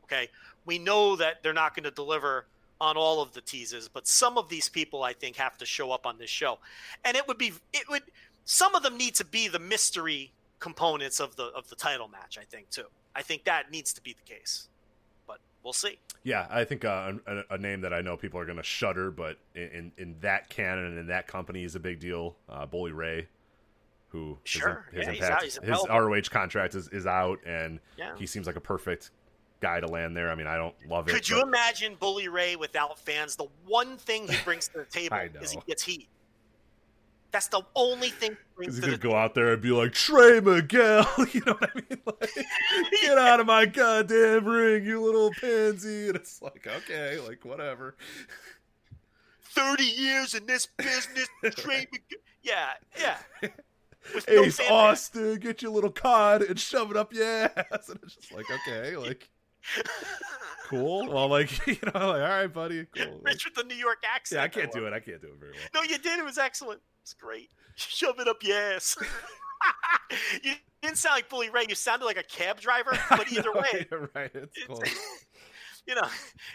Okay, 0.06 0.30
we 0.66 0.80
know 0.80 1.16
that 1.16 1.44
they're 1.44 1.54
not 1.54 1.76
going 1.76 1.86
to 1.86 1.92
deliver 1.92 2.46
on 2.82 2.98
all 2.98 3.22
of 3.22 3.32
the 3.34 3.42
teases, 3.42 3.88
but 3.88 4.08
some 4.08 4.38
of 4.38 4.50
these 4.50 4.68
people 4.68 5.04
I 5.04 5.14
think 5.14 5.38
have 5.38 5.58
to 5.60 5.66
show 5.66 5.92
up 5.92 6.06
on 6.06 6.18
this 6.18 6.30
show, 6.30 6.60
and 7.06 7.16
it 7.16 7.28
would 7.28 7.38
be 7.38 7.54
it 7.72 7.88
would 7.90 8.04
some 8.46 8.76
of 8.76 8.84
them 8.84 8.98
need 8.98 9.16
to 9.16 9.26
be 9.26 9.48
the 9.48 9.60
mystery 9.60 10.34
components 10.60 11.20
of 11.20 11.36
the 11.36 11.46
of 11.46 11.70
the 11.70 11.76
title 11.76 12.08
match. 12.08 12.38
I 12.40 12.44
think 12.44 12.70
too. 12.70 12.88
I 13.16 13.22
think 13.22 13.46
that 13.46 13.72
needs 13.72 13.94
to 13.94 14.02
be 14.02 14.14
the 14.14 14.34
case, 14.34 14.68
we'll 15.64 15.74
see. 15.74 16.00
Yeah, 16.24 16.48
I 16.50 16.64
think 16.64 16.86
uh, 16.86 17.14
a, 17.28 17.42
a 17.52 17.58
name 17.58 17.82
that 17.82 17.94
I 17.94 18.02
know 18.02 18.16
people 18.18 18.40
are 18.40 18.46
going 18.46 18.58
to 18.58 18.64
shudder, 18.64 19.12
but 19.12 19.38
in, 19.56 19.92
in 19.98 20.16
that 20.22 20.50
canon 20.50 20.86
and 20.86 20.98
in 21.00 21.08
that 21.08 21.28
company 21.28 21.64
is 21.64 21.76
a 21.76 21.80
big 21.80 22.00
deal. 22.00 22.38
Uh, 22.48 22.66
Bully 22.66 22.92
Ray, 22.94 23.28
who 24.08 24.38
his- 24.44 24.52
Sure, 24.52 24.86
his, 24.94 25.06
yeah, 25.06 25.12
he's 25.12 25.24
out, 25.24 25.44
he's 25.44 25.60
his. 25.62 25.86
ROH 25.90 26.22
contract 26.32 26.76
is, 26.76 26.88
is 26.90 27.06
out, 27.06 27.40
and 27.46 27.80
Yeah. 27.98 28.16
he 28.18 28.26
seems 28.26 28.48
like 28.48 28.56
a 28.56 28.62
perfect 28.62 29.12
guy 29.60 29.80
to 29.80 29.88
land 29.88 30.16
there. 30.16 30.30
I 30.30 30.36
mean, 30.36 30.48
I 30.48 30.56
don't 30.58 30.76
love 30.90 31.08
it. 31.08 31.12
Could 31.14 31.28
you 31.28 31.38
but- 31.38 31.48
imagine 31.48 31.96
Bully 32.00 32.28
Ray 32.30 32.56
without 32.56 32.98
fans? 33.00 33.36
The 33.36 33.48
one 33.66 33.98
thing 33.98 34.28
he 34.28 34.38
brings 34.46 34.68
to 34.70 34.80
the 34.80 34.86
table 34.90 35.18
is 35.42 35.52
he 35.52 35.60
gets 35.68 35.84
heat. 35.84 36.08
That's 37.34 37.48
the 37.48 37.64
only 37.76 38.10
thing 38.10 38.38
He's 38.62 38.80
gonna 38.80 38.96
go 38.96 39.16
out 39.16 39.34
there 39.34 39.54
and 39.54 39.62
be 39.62 39.72
like 39.72 39.92
Trey 39.94 40.40
Miguel, 40.40 41.06
you 41.34 41.42
know 41.46 41.54
what 41.54 41.70
I 41.76 41.82
mean? 41.90 42.00
Like, 42.06 42.30
get 43.02 43.18
out 43.18 43.40
of 43.40 43.48
my 43.48 43.66
goddamn 43.66 44.46
ring, 44.46 44.86
you 44.86 45.04
little 45.04 45.32
pansy. 45.42 46.08
And 46.10 46.16
it's 46.16 46.42
like, 46.44 46.68
okay, 46.68 47.20
like 47.28 47.44
whatever. 47.44 47.96
30 49.56 49.84
years 49.84 50.36
in 50.36 50.46
this 50.46 50.68
business. 50.68 51.28
Trey 51.56 51.88
Mc- 51.92 52.22
yeah, 52.44 52.74
yeah. 53.00 53.18
With 54.14 54.30
no 54.30 54.44
Ace 54.44 54.58
fan- 54.58 54.72
Austin, 54.72 55.36
get 55.40 55.64
your 55.64 55.72
little 55.72 55.90
cod 55.92 56.44
and 56.44 56.60
shove 56.60 56.92
it 56.92 56.98
up 56.98 57.14
your 57.14 57.26
ass. 57.26 57.50
And 57.90 58.00
it's 58.04 58.16
just 58.16 58.32
like, 58.32 58.46
okay, 58.52 58.96
like 58.96 59.28
cool. 60.68 61.10
Well, 61.10 61.30
like 61.30 61.66
you 61.66 61.78
know, 61.84 61.92
like 61.94 61.96
all 61.96 62.20
right, 62.20 62.48
buddy, 62.48 62.86
cool. 62.96 63.22
Rich 63.24 63.46
with 63.46 63.56
the 63.56 63.64
New 63.64 63.76
York 63.76 64.04
accent. 64.08 64.40
yeah, 64.40 64.44
I 64.44 64.48
can't 64.50 64.72
do 64.72 64.86
it. 64.86 64.94
I 64.94 65.00
can't 65.00 65.20
do 65.22 65.30
it 65.30 65.40
very 65.40 65.54
well. 65.54 65.84
No, 65.84 65.90
you 65.90 65.98
did. 65.98 66.20
It 66.20 66.26
was 66.26 66.38
excellent. 66.38 66.80
It's 67.04 67.14
great. 67.14 67.50
Shove 67.76 68.20
it 68.20 68.28
up 68.28 68.44
your 68.44 68.58
ass. 68.58 68.98
you 70.44 70.54
didn't 70.82 70.98
sound 70.98 71.16
like 71.16 71.30
Bully 71.30 71.50
Ray. 71.50 71.66
You 71.68 71.76
sounded 71.76 72.06
like 72.06 72.18
a 72.18 72.24
cab 72.24 72.60
driver. 72.60 72.98
But 73.10 73.32
either 73.32 73.52
No, 73.54 73.62
way, 73.62 73.88
right. 74.16 74.32
It's 74.34 74.58
it's, 74.58 74.66
close. 74.66 75.00
you 75.88 75.96
know, 75.96 76.08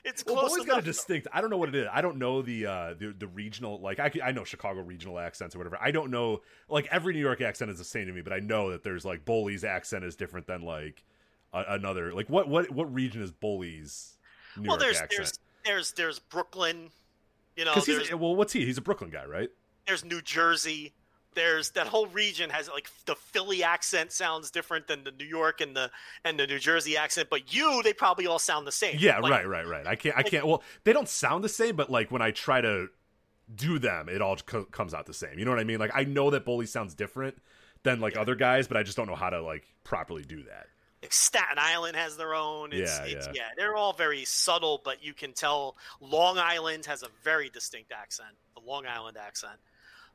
it's 0.05 0.25
Well, 0.25 0.37
close 0.37 0.51
Bully's 0.53 0.67
got 0.67 0.79
a 0.79 0.83
distinct. 0.83 1.29
I 1.33 1.41
don't 1.41 1.51
know 1.51 1.57
what 1.57 1.69
it 1.69 1.75
is. 1.75 1.87
I 1.93 2.01
don't 2.01 2.17
know 2.19 2.43
the 2.43 2.67
uh 2.67 2.95
the, 2.99 3.15
the 3.19 3.27
regional 3.27 3.81
like 3.81 3.99
I, 4.01 4.11
I 4.25 4.33
know 4.33 4.45
Chicago 4.45 4.81
regional 4.81 5.19
accents 5.19 5.55
or 5.55 5.59
whatever. 5.59 5.79
I 5.81 5.91
don't 5.91 6.11
know 6.11 6.41
like 6.69 6.87
every 6.91 7.15
New 7.15 7.21
York 7.21 7.41
accent 7.41 7.71
is 7.71 7.79
the 7.79 7.85
same 7.85 8.07
to 8.07 8.13
me, 8.13 8.21
but 8.23 8.33
I 8.33 8.41
know 8.41 8.71
that 8.71 8.83
there's 8.83 9.05
like 9.05 9.25
Bully's 9.25 9.65
accent 9.65 10.05
is 10.05 10.17
different 10.17 10.47
than 10.47 10.63
like 10.63 11.05
another 11.53 12.13
like 12.15 12.29
what 12.29 12.49
what 12.49 12.71
what 12.71 12.93
region 12.93 13.23
is 13.23 13.31
Bully's 13.33 14.17
New 14.57 14.69
well, 14.69 14.73
York 14.77 14.81
there's 14.81 15.01
accent? 15.01 15.11
there's 15.19 15.39
there's 15.65 15.93
there's 15.93 16.19
Brooklyn. 16.19 16.91
You 17.57 17.65
know, 17.65 17.75
Because 17.75 17.87
he's 17.87 18.15
well, 18.15 18.37
what's 18.37 18.53
he? 18.53 18.65
He's 18.65 18.79
a 18.79 18.81
Brooklyn 18.81 19.11
guy, 19.11 19.25
right? 19.25 19.51
There's 19.89 20.05
New 20.05 20.21
Jersey. 20.23 20.93
There's 21.35 21.71
that 21.71 21.87
whole 21.87 22.07
region 22.07 22.51
has 22.51 22.69
like 22.69 22.89
the 23.07 23.15
Philly 23.15 23.63
accent 23.63 24.13
sounds 24.13 24.51
different 24.51 24.87
than 24.87 25.05
the 25.05 25.13
New 25.13 25.25
York 25.25 25.61
and 25.61 25.75
the 25.75 25.91
and 26.25 26.39
the 26.39 26.47
New 26.47 26.59
Jersey 26.59 26.97
accent, 26.97 27.29
but 27.31 27.55
you 27.55 27.83
they 27.83 27.93
probably 27.93 28.27
all 28.27 28.39
sound 28.39 28.67
the 28.67 28.73
same. 28.73 28.97
Yeah, 28.99 29.19
Like, 29.19 29.31
right, 29.31 29.49
right, 29.49 29.67
right. 29.67 29.87
I 29.87 29.95
can't, 29.95 30.17
I 30.17 30.23
can't. 30.23 30.47
Well, 30.47 30.63
they 30.85 30.93
don't 30.93 31.09
sound 31.09 31.45
the 31.45 31.49
same, 31.49 31.77
but 31.77 31.91
like 31.91 32.11
when 32.11 32.23
I 32.23 32.31
try 32.33 32.61
to 32.61 32.89
do 33.55 33.79
them, 33.79 34.09
it 34.09 34.21
all 34.21 34.37
co- 34.37 34.65
comes 34.65 34.95
out 34.95 35.07
the 35.07 35.15
same. 35.15 35.39
You 35.39 35.45
know 35.45 35.51
what 35.51 35.61
I 35.61 35.65
mean? 35.65 35.79
Like 35.79 35.93
I 35.95 36.05
know 36.05 36.31
that 36.31 36.45
Bully 36.45 36.67
sounds 36.67 36.95
different 36.95 37.37
than 37.85 38.01
like 38.01 38.17
other 38.17 38.35
guys, 38.35 38.67
but 38.67 38.77
I 38.77 38.83
just 38.83 38.97
don't 38.97 39.07
know 39.07 39.15
how 39.15 39.31
to 39.31 39.41
like 39.41 39.65
properly 39.85 40.23
do 40.25 40.43
that. 40.45 40.67
Like 41.03 41.13
Staten 41.13 41.59
Island 41.59 41.95
has 41.95 42.17
their 42.17 42.35
own. 42.35 42.73
It's, 42.73 42.99
Yeah, 42.99 43.05
it's, 43.05 43.27
yeah. 43.29 43.33
yeah, 43.35 43.49
they're 43.57 43.77
all 43.77 43.93
very 43.93 44.25
subtle, 44.25 44.81
but 44.85 45.05
you 45.05 45.15
can 45.15 45.33
tell 45.33 45.77
Long 46.01 46.39
Island 46.39 46.87
has 46.87 47.05
a 47.05 47.09
very 47.23 47.49
distinct 47.51 47.93
accent, 47.93 48.31
the 48.57 48.69
Long 48.69 48.85
Island 48.87 49.17
accent. 49.17 49.55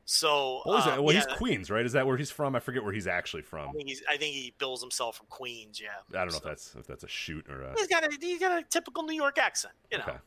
So, 0.06 0.60
What 0.64 0.76
was 0.76 0.86
um. 0.86 1.02
Well, 1.02 1.14
yeah, 1.14 1.24
he's 1.26 1.36
Queens, 1.38 1.70
right? 1.70 1.84
Is 1.84 1.92
that 1.92 2.06
where 2.06 2.16
he's 2.16 2.30
from? 2.30 2.54
I 2.54 2.60
forget 2.60 2.84
where 2.84 2.92
he's 2.92 3.06
actually 3.06 3.42
I 3.42 3.46
from. 3.46 3.72
think, 3.72 3.88
he's, 3.88 4.02
I 4.08 4.16
think 4.18 4.34
he 4.34 4.52
bills 4.58 4.82
himself 4.82 5.16
from 5.16 5.26
Queens. 5.30 5.80
Yeah, 5.80 5.88
I 6.10 6.24
don't 6.24 6.26
know 6.26 6.32
So- 6.32 6.36
if 6.38 6.42
that's 6.44 6.74
if 6.78 6.86
that's 6.86 7.04
a 7.04 7.08
shoot 7.08 7.46
or 7.48 7.62
a. 7.62 7.74
He's 7.76 7.86
got 7.86 8.04
a 8.04 8.16
he's 8.20 8.38
got 8.40 8.58
a 8.58 8.62
typical 8.64 9.02
New 9.02 9.14
York 9.14 9.38
accent, 9.38 9.74
you 9.90 9.98
know. 9.98 10.04
Okay. 10.04 10.18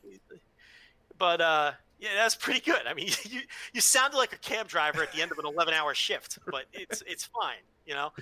But 1.16 1.40
uh, 1.40 1.72
yeah, 1.98 2.10
that's 2.16 2.34
pretty 2.34 2.60
good. 2.60 2.86
I 2.86 2.94
mean, 2.94 3.08
you 3.24 3.40
you 3.72 3.80
sounded 3.80 4.16
like 4.16 4.32
a 4.32 4.38
cab 4.38 4.68
driver 4.68 5.02
at 5.02 5.12
the 5.12 5.22
end 5.22 5.32
of 5.32 5.38
an 5.38 5.46
eleven-hour 5.46 5.94
shift, 5.94 6.38
but 6.50 6.64
it's 6.72 7.02
it's 7.06 7.24
fine, 7.24 7.62
you 7.86 7.94
know. 7.94 8.12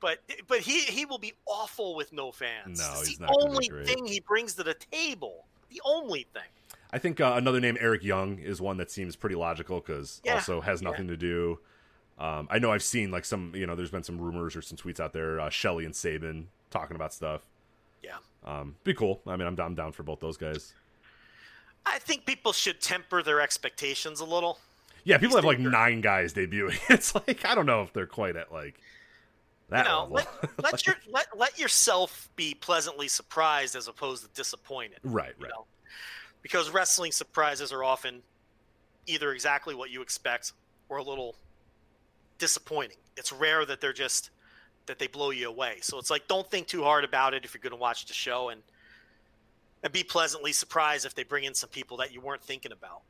But 0.00 0.18
but 0.46 0.60
he 0.60 0.80
he 0.80 1.04
will 1.06 1.18
be 1.18 1.32
awful 1.46 1.94
with 1.96 2.12
no 2.12 2.32
fans. 2.32 2.78
No, 2.80 2.90
it's 3.00 3.08
he's 3.08 3.18
the 3.18 3.26
not 3.26 3.36
only 3.42 3.68
thing 3.84 4.06
he 4.06 4.20
brings 4.20 4.54
to 4.54 4.62
the 4.62 4.74
table. 4.92 5.46
The 5.70 5.80
only 5.84 6.26
thing. 6.32 6.42
I 6.92 6.98
think 6.98 7.20
uh, 7.20 7.34
another 7.36 7.60
name, 7.60 7.76
Eric 7.80 8.02
Young, 8.02 8.38
is 8.38 8.60
one 8.60 8.78
that 8.78 8.90
seems 8.90 9.16
pretty 9.16 9.36
logical 9.36 9.80
because 9.80 10.20
Yeah, 10.24 10.34
also 10.34 10.60
has 10.60 10.80
yeah. 10.82 10.90
nothing 10.90 11.08
to 11.08 11.16
do. 11.16 11.58
Um, 12.18 12.48
I 12.50 12.58
know 12.58 12.72
I've 12.72 12.82
seen 12.82 13.10
like 13.10 13.24
some, 13.24 13.52
you 13.54 13.66
know, 13.66 13.76
there's 13.76 13.90
been 13.90 14.02
some 14.02 14.18
rumors 14.20 14.56
or 14.56 14.62
some 14.62 14.76
tweets 14.76 14.98
out 14.98 15.12
there. 15.12 15.40
Uh, 15.40 15.50
Shelley 15.50 15.84
and 15.84 15.94
Sabin 15.94 16.48
talking 16.70 16.96
about 16.96 17.12
stuff. 17.12 17.42
Yeah. 18.02 18.16
Um, 18.44 18.76
be 18.84 18.94
cool. 18.94 19.20
I 19.26 19.36
mean, 19.36 19.46
I'm 19.46 19.54
down, 19.54 19.74
down 19.74 19.92
for 19.92 20.02
both 20.02 20.20
those 20.20 20.36
guys. 20.36 20.72
I 21.86 21.98
think 21.98 22.26
people 22.26 22.52
should 22.52 22.80
temper 22.80 23.22
their 23.22 23.40
expectations 23.40 24.20
a 24.20 24.24
little. 24.24 24.58
Yeah, 25.04 25.16
people 25.18 25.36
have 25.36 25.44
like 25.44 25.58
nine 25.58 26.00
guys 26.00 26.34
debuting. 26.34 26.78
It's 26.90 27.14
like 27.14 27.44
I 27.46 27.54
don't 27.54 27.66
know 27.66 27.82
if 27.82 27.92
they're 27.92 28.06
quite 28.06 28.36
at 28.36 28.52
like 28.52 28.78
that 29.70 29.86
you 29.86 29.90
know, 29.90 30.08
level. 30.10 30.32
let, 30.58 30.72
let 30.72 30.86
your 30.86 30.96
let, 31.10 31.38
let 31.38 31.58
yourself 31.58 32.28
be 32.36 32.54
pleasantly 32.54 33.08
surprised 33.08 33.74
as 33.74 33.88
opposed 33.88 34.24
to 34.24 34.28
disappointed. 34.34 34.98
right, 35.02 35.32
right. 35.38 35.50
know? 35.50 35.66
Because 36.48 36.70
wrestling 36.70 37.12
surprises 37.12 37.72
are 37.72 37.84
often 37.84 38.22
either 39.06 39.32
exactly 39.32 39.74
what 39.74 39.90
you 39.90 40.00
expect 40.00 40.52
or 40.88 40.96
a 40.96 41.02
little 41.02 41.36
disappointing. 42.38 42.96
It's 43.18 43.32
rare 43.32 43.66
that 43.66 43.82
they're 43.82 43.92
just 43.92 44.30
that 44.86 44.98
they 44.98 45.08
blow 45.08 45.28
you 45.28 45.46
away. 45.46 45.76
So 45.82 45.98
it's 45.98 46.10
like 46.10 46.26
don't 46.26 46.50
think 46.50 46.66
too 46.66 46.82
hard 46.82 47.04
about 47.04 47.34
it 47.34 47.44
if 47.44 47.52
you're 47.52 47.60
going 47.60 47.72
to 47.72 47.76
watch 47.76 48.06
the 48.06 48.14
show 48.14 48.48
and 48.48 48.62
and 49.82 49.92
be 49.92 50.02
pleasantly 50.02 50.52
surprised 50.52 51.04
if 51.04 51.14
they 51.14 51.22
bring 51.22 51.44
in 51.44 51.52
some 51.52 51.68
people 51.68 51.98
that 51.98 52.14
you 52.14 52.20
weren't 52.22 52.42
thinking 52.42 52.72
about. 52.72 53.02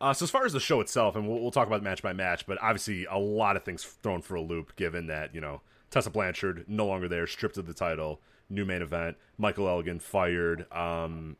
Uh, 0.00 0.12
so 0.12 0.24
as 0.24 0.30
far 0.30 0.44
as 0.46 0.52
the 0.52 0.60
show 0.60 0.80
itself, 0.80 1.16
and 1.16 1.28
we'll, 1.28 1.40
we'll 1.40 1.50
talk 1.50 1.66
about 1.66 1.82
match 1.82 2.02
by 2.02 2.12
match, 2.12 2.46
but 2.46 2.58
obviously 2.62 3.04
a 3.06 3.18
lot 3.18 3.56
of 3.56 3.62
things 3.62 3.84
thrown 3.84 4.22
for 4.22 4.34
a 4.34 4.40
loop, 4.40 4.74
given 4.76 5.06
that 5.08 5.34
you 5.34 5.40
know 5.40 5.60
Tessa 5.90 6.08
Blanchard 6.08 6.64
no 6.66 6.86
longer 6.86 7.08
there, 7.08 7.26
stripped 7.26 7.58
of 7.58 7.66
the 7.66 7.74
title, 7.74 8.20
new 8.48 8.64
main 8.64 8.80
event, 8.80 9.18
Michael 9.36 9.68
Elgin 9.68 9.98
fired. 9.98 10.70
Um, 10.72 11.36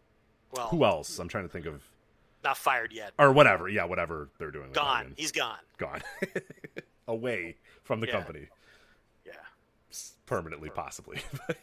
Well, 0.53 0.69
who 0.69 0.85
else? 0.85 1.19
I'm 1.19 1.29
trying 1.29 1.45
to 1.45 1.49
think 1.51 1.67
of, 1.67 1.83
not 2.45 2.57
fired 2.57 2.93
yet. 2.93 3.13
or 3.19 3.33
whatever. 3.33 3.69
Yeah, 3.69 3.85
whatever 3.85 4.29
they're 4.39 4.51
doing. 4.51 4.73
Gone. 4.73 5.13
He's 5.17 5.33
gone. 5.33 5.59
gone, 5.79 6.03
away 7.09 7.57
from 7.85 8.01
the 8.01 8.07
Yeah. 8.07 8.13
company 8.13 8.47
Yeah. 9.25 9.33
permanently, 10.27 10.71
possibly. 10.71 11.21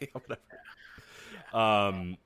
Yeah. 1.52 1.86
Um, 1.88 2.16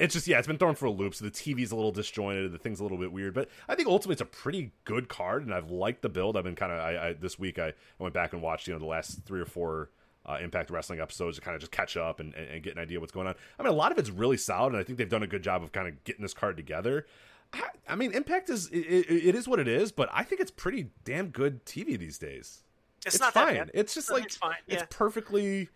it's 0.00 0.14
just 0.14 0.26
yeah, 0.26 0.38
it's 0.38 0.46
been 0.48 0.58
thrown 0.58 0.74
for 0.74 0.86
a 0.86 0.90
loop. 0.90 1.14
So 1.14 1.24
the 1.24 1.30
TV's 1.30 1.70
a 1.70 1.76
little 1.76 1.92
disjointed, 1.92 2.50
the 2.52 2.58
thing's 2.58 2.80
a 2.80 2.82
little 2.82 2.98
bit 2.98 3.12
weird, 3.12 3.34
but 3.34 3.48
I 3.68 3.74
think 3.76 3.88
ultimately 3.88 4.14
it's 4.14 4.20
a 4.22 4.24
pretty 4.26 4.72
good 4.84 5.08
card, 5.08 5.44
and 5.44 5.54
I've 5.54 5.70
liked 5.70 6.02
the 6.02 6.08
build. 6.08 6.36
I've 6.36 6.42
been 6.44 6.56
kind 6.56 6.72
of 6.72 6.80
I, 6.80 7.08
I 7.08 7.12
this 7.12 7.38
week 7.38 7.58
I, 7.58 7.68
I 7.68 7.72
went 8.00 8.14
back 8.14 8.32
and 8.32 8.42
watched 8.42 8.66
you 8.66 8.72
know 8.74 8.80
the 8.80 8.86
last 8.86 9.24
three 9.24 9.40
or 9.40 9.46
four. 9.46 9.90
Uh, 10.26 10.38
Impact 10.40 10.70
Wrestling 10.70 11.00
episodes 11.00 11.36
to 11.36 11.42
kind 11.42 11.54
of 11.54 11.60
just 11.60 11.70
catch 11.70 11.96
up 11.98 12.18
and, 12.18 12.34
and, 12.34 12.48
and 12.48 12.62
get 12.62 12.74
an 12.74 12.82
idea 12.82 12.98
what's 12.98 13.12
going 13.12 13.26
on. 13.26 13.34
I 13.58 13.62
mean, 13.62 13.72
a 13.72 13.76
lot 13.76 13.92
of 13.92 13.98
it's 13.98 14.08
really 14.08 14.38
solid, 14.38 14.72
and 14.72 14.76
I 14.80 14.82
think 14.82 14.96
they've 14.96 15.08
done 15.08 15.22
a 15.22 15.26
good 15.26 15.42
job 15.42 15.62
of 15.62 15.70
kind 15.72 15.86
of 15.86 16.02
getting 16.04 16.22
this 16.22 16.32
card 16.32 16.56
together. 16.56 17.06
I, 17.52 17.62
I 17.90 17.94
mean, 17.94 18.12
Impact 18.12 18.48
is 18.48 18.68
it, 18.68 18.78
it, 18.78 19.34
is 19.34 19.46
what 19.46 19.60
it 19.60 19.68
is, 19.68 19.92
but 19.92 20.08
I 20.12 20.24
think 20.24 20.40
it's 20.40 20.50
pretty 20.50 20.88
damn 21.04 21.28
good 21.28 21.64
TV 21.66 21.98
these 21.98 22.18
days. 22.18 22.62
It's, 23.04 23.16
It's, 23.16 23.20
not 23.20 23.34
fine. 23.34 23.54
that 23.54 23.66
bad. 23.66 23.70
It's 23.74 23.94
just 23.94 24.08
No, 24.08 24.16
like 24.16 24.24
it's 24.24 24.36
fine. 24.36 24.56
it's 24.66 24.84
perfectly 24.90 25.68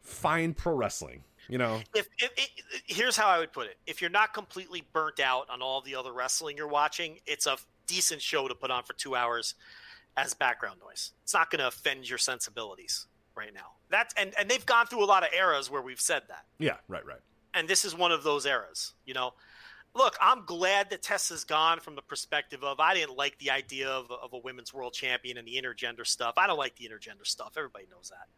fine 0.00 0.52
pro 0.52 0.74
wrestling. 0.74 1.22
You 1.48 1.58
know, 1.58 1.80
if, 1.94 2.08
if, 2.18 2.30
if 2.36 2.82
here's 2.86 3.16
how 3.16 3.28
I 3.28 3.38
would 3.38 3.52
put 3.52 3.66
it: 3.66 3.76
if 3.86 4.00
you're 4.00 4.10
not 4.10 4.32
completely 4.34 4.84
burnt 4.92 5.20
out 5.20 5.48
on 5.50 5.60
all 5.62 5.80
the 5.80 5.94
other 5.94 6.12
wrestling 6.12 6.56
you're 6.56 6.68
watching, 6.68 7.18
it's 7.26 7.46
a 7.46 7.56
decent 7.86 8.22
show 8.22 8.48
to 8.48 8.54
put 8.54 8.70
on 8.70 8.84
for 8.84 8.92
two 8.92 9.14
hours 9.16 9.54
as 10.16 10.34
background 10.34 10.80
noise. 10.84 11.12
It's 11.22 11.34
not 11.34 11.50
going 11.50 11.60
to 11.60 11.66
offend 11.68 12.08
your 12.08 12.18
sensibilities. 12.18 13.06
Right 13.36 13.52
now. 13.54 13.72
That's 13.90 14.14
and 14.16 14.32
and 14.38 14.48
they've 14.50 14.64
gone 14.66 14.86
through 14.86 15.04
a 15.04 15.06
lot 15.06 15.22
of 15.22 15.30
eras 15.32 15.70
where 15.70 15.82
we've 15.82 16.00
said 16.00 16.22
that, 16.28 16.44
Yeah, 16.58 16.76
right, 16.88 17.04
right. 17.04 17.20
and 17.54 17.68
this 17.68 17.84
is 17.84 17.94
one 17.96 18.12
of 18.12 18.22
those 18.22 18.46
eras. 18.46 18.94
You 19.04 19.14
know, 19.14 19.34
look, 19.94 20.16
I'm 20.20 20.44
glad 20.46 20.90
that 20.90 21.02
Tessa's 21.02 21.44
gone 21.44 21.80
from 21.80 21.94
the 21.94 22.02
perspective 22.02 22.62
of 22.64 22.80
I 22.80 22.94
didn't 22.94 23.16
like 23.16 23.38
the 23.38 23.50
idea 23.50 23.88
of, 23.90 24.10
of 24.10 24.32
a 24.32 24.38
women's 24.38 24.72
world 24.72 24.94
champion 24.94 25.36
and 25.36 25.46
the 25.46 25.60
intergender 25.62 26.06
stuff. 26.06 26.34
I 26.36 26.46
don't 26.46 26.58
like 26.58 26.76
the 26.76 26.86
intergender 26.88 27.26
stuff. 27.26 27.52
Everybody 27.56 27.86
knows 27.90 28.08
that. 28.10 28.28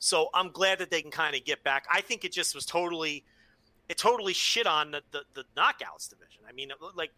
So 0.00 0.28
I'm 0.34 0.50
glad 0.50 0.78
that 0.80 0.90
they 0.90 1.00
can 1.02 1.10
kind 1.12 1.36
of 1.36 1.44
get 1.44 1.62
back. 1.62 1.86
I 1.90 2.00
think 2.00 2.24
it 2.24 2.32
just 2.32 2.54
was 2.54 2.66
totally, 2.66 3.24
it 3.88 3.96
totally 3.96 4.32
shit 4.32 4.66
on 4.66 4.90
the, 4.90 5.02
the, 5.12 5.20
the 5.34 5.44
knockouts 5.56 6.08
division. 6.10 6.42
I 6.48 6.52
mean, 6.52 6.72
like, 6.96 7.12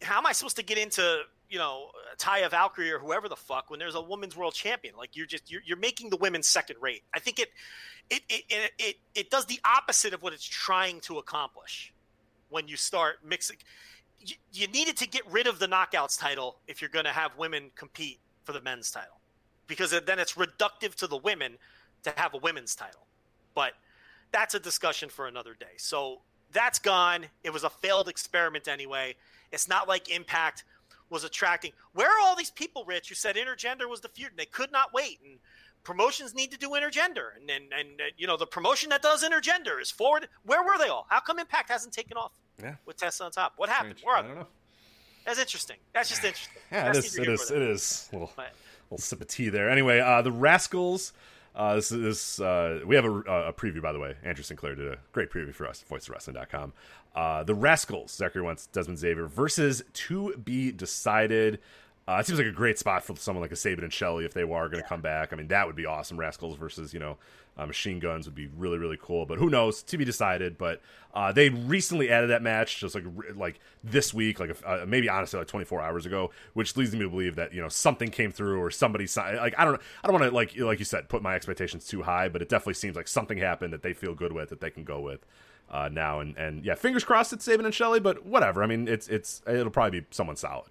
how 0.00 0.18
am 0.18 0.26
I 0.26 0.32
supposed 0.32 0.56
to 0.56 0.62
get 0.62 0.78
into, 0.78 1.22
you 1.52 1.58
know, 1.58 1.90
uh, 1.94 2.16
Taya 2.16 2.50
Valkyrie 2.50 2.90
or 2.90 2.98
whoever 2.98 3.28
the 3.28 3.36
fuck 3.36 3.68
when 3.68 3.78
there's 3.78 3.94
a 3.94 4.00
women's 4.00 4.34
world 4.34 4.54
champion? 4.54 4.94
Like 4.96 5.14
you're 5.14 5.26
just, 5.26 5.50
you're, 5.50 5.60
you're 5.66 5.76
making 5.76 6.08
the 6.08 6.16
women 6.16 6.42
second 6.42 6.76
rate. 6.80 7.02
I 7.14 7.18
think 7.20 7.38
it, 7.38 7.50
it, 8.08 8.22
it, 8.30 8.44
it, 8.48 8.72
it, 8.78 8.96
it 9.14 9.30
does 9.30 9.44
the 9.44 9.60
opposite 9.62 10.14
of 10.14 10.22
what 10.22 10.32
it's 10.32 10.46
trying 10.46 11.00
to 11.00 11.18
accomplish 11.18 11.92
when 12.48 12.68
you 12.68 12.76
start 12.76 13.16
mixing. 13.22 13.58
You, 14.20 14.36
you 14.50 14.66
needed 14.68 14.96
to 14.96 15.06
get 15.06 15.30
rid 15.30 15.46
of 15.46 15.58
the 15.58 15.66
knockouts 15.68 16.18
title 16.18 16.56
if 16.66 16.80
you're 16.80 16.88
going 16.88 17.04
to 17.04 17.12
have 17.12 17.36
women 17.36 17.70
compete 17.76 18.18
for 18.44 18.52
the 18.52 18.62
men's 18.62 18.90
title, 18.90 19.20
because 19.66 19.90
then 19.90 20.18
it's 20.18 20.32
reductive 20.32 20.94
to 20.96 21.06
the 21.06 21.18
women 21.18 21.58
to 22.04 22.14
have 22.16 22.32
a 22.32 22.38
women's 22.38 22.74
title. 22.74 23.06
But 23.54 23.74
that's 24.32 24.54
a 24.54 24.58
discussion 24.58 25.10
for 25.10 25.26
another 25.26 25.52
day. 25.52 25.76
So 25.76 26.22
that's 26.50 26.78
gone. 26.78 27.26
It 27.44 27.52
was 27.52 27.62
a 27.62 27.70
failed 27.70 28.08
experiment 28.08 28.68
anyway. 28.68 29.16
It's 29.52 29.68
not 29.68 29.86
like 29.86 30.08
Impact 30.08 30.64
was 31.12 31.22
attracting. 31.24 31.72
Where 31.92 32.08
are 32.08 32.20
all 32.26 32.34
these 32.34 32.50
people, 32.50 32.84
Rich, 32.84 33.08
who 33.10 33.14
said 33.14 33.36
intergender 33.36 33.88
was 33.88 34.00
the 34.00 34.08
feud 34.08 34.30
and 34.30 34.38
they 34.38 34.46
could 34.46 34.72
not 34.72 34.92
wait? 34.92 35.20
And 35.24 35.38
promotions 35.84 36.34
need 36.34 36.50
to 36.52 36.58
do 36.58 36.70
intergender. 36.70 37.36
And 37.40 37.48
and, 37.50 37.64
and 37.72 38.00
uh, 38.00 38.04
you 38.16 38.26
know, 38.26 38.36
the 38.36 38.46
promotion 38.46 38.90
that 38.90 39.02
does 39.02 39.22
intergender 39.22 39.80
is 39.80 39.90
forward. 39.90 40.28
Where 40.44 40.62
were 40.64 40.78
they 40.78 40.88
all? 40.88 41.06
How 41.08 41.20
come 41.20 41.38
Impact 41.38 41.70
hasn't 41.70 41.92
taken 41.94 42.16
off 42.16 42.32
Yeah. 42.60 42.74
with 42.86 42.96
Tessa 42.96 43.24
on 43.24 43.30
top? 43.30 43.52
What 43.56 43.68
happened? 43.68 43.98
Strange. 43.98 44.06
Where 44.06 44.16
are 44.16 44.18
I 44.18 44.26
don't 44.26 44.34
know. 44.36 44.46
That's 45.24 45.38
interesting. 45.38 45.76
That's 45.92 46.08
just 46.08 46.24
interesting. 46.24 46.56
Yeah, 46.72 46.90
it 46.90 46.96
is. 46.96 47.16
It 47.16 47.28
is. 47.28 47.50
It 47.50 47.62
is. 47.62 48.08
A 48.10 48.16
little, 48.16 48.32
But- 48.34 48.52
little 48.90 48.98
sip 49.02 49.20
of 49.20 49.28
tea 49.28 49.50
there. 49.50 49.70
Anyway, 49.70 50.00
uh, 50.00 50.22
the 50.22 50.32
Rascals. 50.32 51.12
Uh, 51.54 51.74
this 51.76 51.92
is 51.92 52.00
this, 52.02 52.40
uh, 52.40 52.80
we 52.86 52.96
have 52.96 53.04
a, 53.04 53.10
a 53.48 53.52
preview 53.52 53.82
by 53.82 53.92
the 53.92 53.98
way. 53.98 54.16
Andrew 54.24 54.42
Sinclair 54.42 54.74
did 54.74 54.90
a 54.90 54.96
great 55.12 55.30
preview 55.30 55.54
for 55.54 55.66
us 55.66 55.84
at 55.84 55.88
voicewrestling.com. 55.94 56.72
Uh, 57.14 57.42
the 57.42 57.54
Rascals, 57.54 58.12
Zachary 58.12 58.42
Wentz, 58.42 58.68
Dezmond 58.72 58.96
Xavier 58.96 59.26
versus 59.26 59.82
to 59.92 60.34
be 60.36 60.72
decided. 60.72 61.60
Uh, 62.08 62.16
it 62.18 62.26
seems 62.26 62.38
like 62.38 62.48
a 62.48 62.52
great 62.52 62.78
spot 62.78 63.04
for 63.04 63.14
someone 63.16 63.42
like 63.42 63.52
a 63.52 63.56
Sabin 63.56 63.84
and 63.84 63.92
Shelley 63.92 64.24
if 64.24 64.34
they 64.34 64.44
were 64.44 64.68
going 64.68 64.82
to 64.82 64.88
come 64.88 65.02
back. 65.02 65.32
I 65.32 65.36
mean, 65.36 65.48
that 65.48 65.66
would 65.66 65.76
be 65.76 65.86
awesome. 65.86 66.18
Rascals 66.18 66.56
versus 66.56 66.92
you 66.92 66.98
know 66.98 67.18
uh, 67.56 67.66
machine 67.66 67.98
guns 68.00 68.26
would 68.26 68.34
be 68.34 68.48
really 68.56 68.78
really 68.78 68.98
cool. 69.00 69.26
But 69.26 69.38
who 69.38 69.50
knows? 69.50 69.82
To 69.84 69.98
be 69.98 70.04
decided. 70.04 70.58
But 70.58 70.80
uh, 71.14 71.32
they 71.32 71.50
recently 71.50 72.10
added 72.10 72.30
that 72.30 72.42
match 72.42 72.80
just 72.80 72.94
like 72.94 73.04
like 73.36 73.60
this 73.84 74.14
week, 74.14 74.40
like 74.40 74.56
uh, 74.64 74.84
maybe 74.86 75.08
honestly 75.08 75.38
like 75.38 75.48
24 75.48 75.80
hours 75.80 76.06
ago, 76.06 76.30
which 76.54 76.76
leads 76.76 76.92
me 76.92 77.00
to 77.00 77.10
believe 77.10 77.36
that 77.36 77.52
you 77.52 77.60
know 77.60 77.68
something 77.68 78.10
came 78.10 78.32
through 78.32 78.60
or 78.60 78.70
somebody 78.70 79.06
signed. 79.06 79.36
Like 79.36 79.54
I 79.58 79.64
don't 79.64 79.80
I 80.02 80.08
don't 80.08 80.18
want 80.18 80.30
to 80.30 80.34
like 80.34 80.58
like 80.58 80.78
you 80.78 80.84
said 80.84 81.08
put 81.08 81.22
my 81.22 81.34
expectations 81.34 81.86
too 81.86 82.02
high, 82.02 82.28
but 82.28 82.40
it 82.40 82.48
definitely 82.48 82.74
seems 82.74 82.96
like 82.96 83.06
something 83.06 83.38
happened 83.38 83.72
that 83.74 83.82
they 83.82 83.92
feel 83.92 84.14
good 84.14 84.32
with 84.32 84.48
that 84.48 84.60
they 84.60 84.70
can 84.70 84.84
go 84.84 85.00
with. 85.00 85.24
Uh, 85.72 85.88
now 85.90 86.20
and, 86.20 86.36
and 86.36 86.64
yeah, 86.64 86.74
fingers 86.74 87.02
crossed 87.02 87.32
it's 87.32 87.46
Sabin 87.46 87.64
and 87.64 87.74
Shelley, 87.74 87.98
but 87.98 88.26
whatever. 88.26 88.62
I 88.62 88.66
mean, 88.66 88.86
it's 88.86 89.08
it's 89.08 89.40
it'll 89.46 89.70
probably 89.70 90.00
be 90.00 90.06
someone 90.10 90.36
solid. 90.36 90.68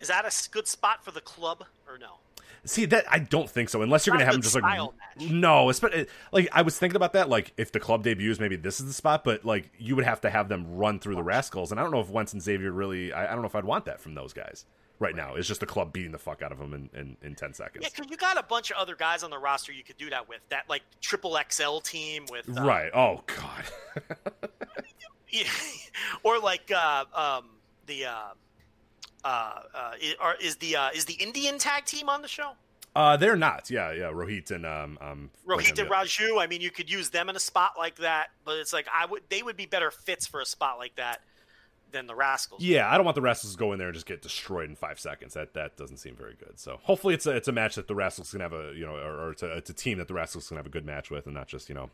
Is 0.00 0.08
that 0.08 0.26
a 0.26 0.50
good 0.50 0.68
spot 0.68 1.02
for 1.02 1.10
the 1.10 1.22
club 1.22 1.64
or 1.88 1.96
no? 1.96 2.18
See 2.66 2.84
that 2.86 3.04
I 3.10 3.20
don't 3.20 3.48
think 3.48 3.70
so. 3.70 3.80
Unless 3.80 4.06
you're 4.06 4.14
gonna 4.14 4.26
have 4.26 4.34
them 4.34 4.42
just 4.42 4.54
like 4.54 4.64
match. 4.64 5.30
no, 5.30 5.70
especially 5.70 6.06
like 6.30 6.48
I 6.52 6.60
was 6.60 6.78
thinking 6.78 6.96
about 6.96 7.14
that. 7.14 7.30
Like 7.30 7.54
if 7.56 7.72
the 7.72 7.80
club 7.80 8.02
debuts, 8.02 8.38
maybe 8.38 8.56
this 8.56 8.80
is 8.80 8.86
the 8.86 8.92
spot. 8.92 9.24
But 9.24 9.46
like 9.46 9.70
you 9.78 9.96
would 9.96 10.04
have 10.04 10.20
to 10.22 10.30
have 10.30 10.50
them 10.50 10.76
run 10.76 10.98
through 10.98 11.14
the 11.14 11.22
Rascals, 11.22 11.70
and 11.70 11.80
I 11.80 11.82
don't 11.82 11.92
know 11.92 12.00
if 12.00 12.10
Wentz 12.10 12.34
and 12.34 12.42
Xavier 12.42 12.70
really. 12.70 13.14
I, 13.14 13.26
I 13.26 13.32
don't 13.32 13.40
know 13.40 13.48
if 13.48 13.54
I'd 13.54 13.64
want 13.64 13.86
that 13.86 14.00
from 14.00 14.14
those 14.14 14.34
guys 14.34 14.66
right 14.98 15.14
now. 15.14 15.34
It's 15.34 15.48
just 15.48 15.60
the 15.60 15.66
club 15.66 15.92
beating 15.92 16.12
the 16.12 16.18
fuck 16.18 16.42
out 16.42 16.52
of 16.52 16.58
them 16.58 16.74
in, 16.74 16.90
in, 16.98 17.16
in 17.22 17.34
ten 17.34 17.52
seconds. 17.54 17.82
Yeah, 17.82 17.90
because 17.94 18.10
you 18.10 18.16
got 18.16 18.38
a 18.38 18.42
bunch 18.42 18.70
of 18.70 18.76
other 18.76 18.94
guys 18.96 19.22
on 19.22 19.30
the 19.30 19.38
roster 19.38 19.72
you 19.72 19.84
could 19.84 19.96
do 19.96 20.10
that 20.10 20.28
with. 20.28 20.40
That 20.50 20.68
like 20.68 20.82
triple 21.00 21.38
XL 21.50 21.78
team 21.78 22.26
with 22.30 22.48
uh, 22.56 22.62
Right. 22.62 22.90
Oh 22.94 23.22
God. 23.26 24.10
Yeah, 25.34 25.48
or 26.22 26.38
like 26.38 26.70
uh, 26.70 27.04
um, 27.12 27.46
the 27.86 28.04
uh, 28.04 28.12
uh, 29.24 29.60
uh, 29.74 30.32
is 30.40 30.56
the 30.56 30.76
uh, 30.76 30.90
is 30.94 31.06
the 31.06 31.14
Indian 31.14 31.58
tag 31.58 31.86
team 31.86 32.08
on 32.08 32.22
the 32.22 32.28
show? 32.28 32.52
uh, 32.94 33.16
they're 33.16 33.34
not. 33.34 33.68
Yeah, 33.68 33.90
yeah. 33.90 34.12
Rohit 34.12 34.52
and 34.52 34.64
um 34.64 34.96
um. 35.00 35.30
Rohit 35.44 35.76
and. 35.80 35.90
Raju. 35.90 36.40
I 36.40 36.46
mean, 36.46 36.60
you 36.60 36.70
could 36.70 36.88
use 36.88 37.10
them 37.10 37.28
in 37.28 37.34
a 37.34 37.40
spot 37.40 37.72
like 37.76 37.96
that, 37.96 38.28
but 38.44 38.58
it's 38.58 38.72
like 38.72 38.86
I 38.94 39.06
would 39.06 39.22
they 39.28 39.42
would 39.42 39.56
be 39.56 39.66
better 39.66 39.90
fits 39.90 40.24
for 40.24 40.40
a 40.40 40.46
spot 40.46 40.78
like 40.78 40.94
that 40.96 41.20
than 41.94 42.06
the 42.06 42.14
Rascals. 42.14 42.62
Yeah, 42.62 42.90
I 42.90 42.96
don't 42.96 43.04
want 43.06 43.14
the 43.14 43.22
Rascals 43.22 43.54
to 43.54 43.58
go 43.58 43.72
in 43.72 43.78
there 43.78 43.88
and 43.88 43.94
just 43.94 44.04
get 44.04 44.20
destroyed 44.20 44.68
in 44.68 44.76
five 44.76 45.00
seconds. 45.00 45.32
That 45.32 45.54
that 45.54 45.76
doesn't 45.78 45.96
seem 45.96 46.16
very 46.16 46.34
good. 46.34 46.58
So 46.58 46.78
hopefully 46.82 47.14
it's 47.14 47.24
a 47.24 47.30
it's 47.30 47.48
a 47.48 47.52
match 47.52 47.76
that 47.76 47.88
the 47.88 47.94
Rascals 47.94 48.32
can 48.32 48.40
have 48.40 48.52
a 48.52 48.72
you 48.76 48.84
know 48.84 48.96
or, 48.96 49.28
or 49.28 49.30
it's, 49.30 49.42
a, 49.42 49.56
it's 49.56 49.70
a 49.70 49.74
team 49.74 49.96
that 49.98 50.08
the 50.08 50.14
Rascals 50.14 50.48
can 50.48 50.58
have 50.58 50.66
a 50.66 50.70
good 50.70 50.84
match 50.84 51.10
with 51.10 51.24
and 51.24 51.34
not 51.34 51.48
just 51.48 51.70
you 51.70 51.74
know 51.74 51.88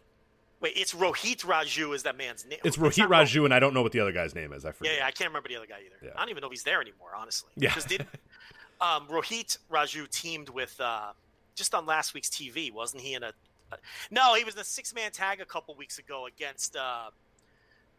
Wait, 0.61 0.75
it's 0.77 0.95
Rohit 0.95 1.45
Raju 1.45 1.95
is 1.95 2.03
that 2.03 2.19
man's 2.19 2.45
name? 2.47 2.59
it's 2.65 2.77
Rohit 2.77 2.99
not 2.99 3.11
Ro- 3.11 3.19
Raju 3.19 3.45
and 3.47 3.55
I 3.55 3.61
don't 3.61 3.73
know 3.73 3.83
what 3.83 3.93
the 3.93 4.01
other 4.01 4.12
guy's 4.12 4.35
name 4.35 4.53
is. 4.53 4.65
I 4.67 4.73
forget. 4.73 4.95
yeah, 4.99 5.07
I 5.07 5.11
can't 5.11 5.31
remember 5.31 5.49
the 5.49 5.57
other 5.57 5.67
guy 5.67 5.79
either. 5.87 5.97
Yeah. 6.03 6.11
I 6.17 6.20
don't 6.20 6.31
even 6.31 6.43
know 6.43 6.49
if 6.49 6.53
he's 6.53 6.65
there 6.65 6.83
anymore, 6.83 7.12
honestly. 7.17 7.51
Yeah. 7.57 7.70
Because 7.70 7.85
did 7.87 8.03
um, 8.81 9.07
Rohit 9.07 9.57
Raju 9.70 10.09
teamed 10.11 10.51
with 10.51 10.79
uh, 10.79 11.12
just 11.55 11.75
on 11.75 11.87
last 11.87 12.12
week's 12.12 12.29
TV, 12.29 12.70
wasn't 12.73 13.03
he? 13.03 13.15
In 13.15 13.23
a, 13.23 13.33
uh, 13.73 13.77
no, 14.11 14.35
he 14.35 14.45
was 14.45 14.55
in 14.55 14.61
a 14.61 14.65
six 14.65 14.95
man 14.95 15.12
tag 15.12 15.41
a 15.41 15.47
couple 15.47 15.75
weeks 15.77 15.99
ago 15.99 16.27
against 16.27 16.77
uh, 16.77 17.11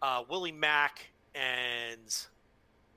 uh, 0.01 0.23
Willie 0.30 0.51
Mack 0.51 1.11
and 1.35 2.15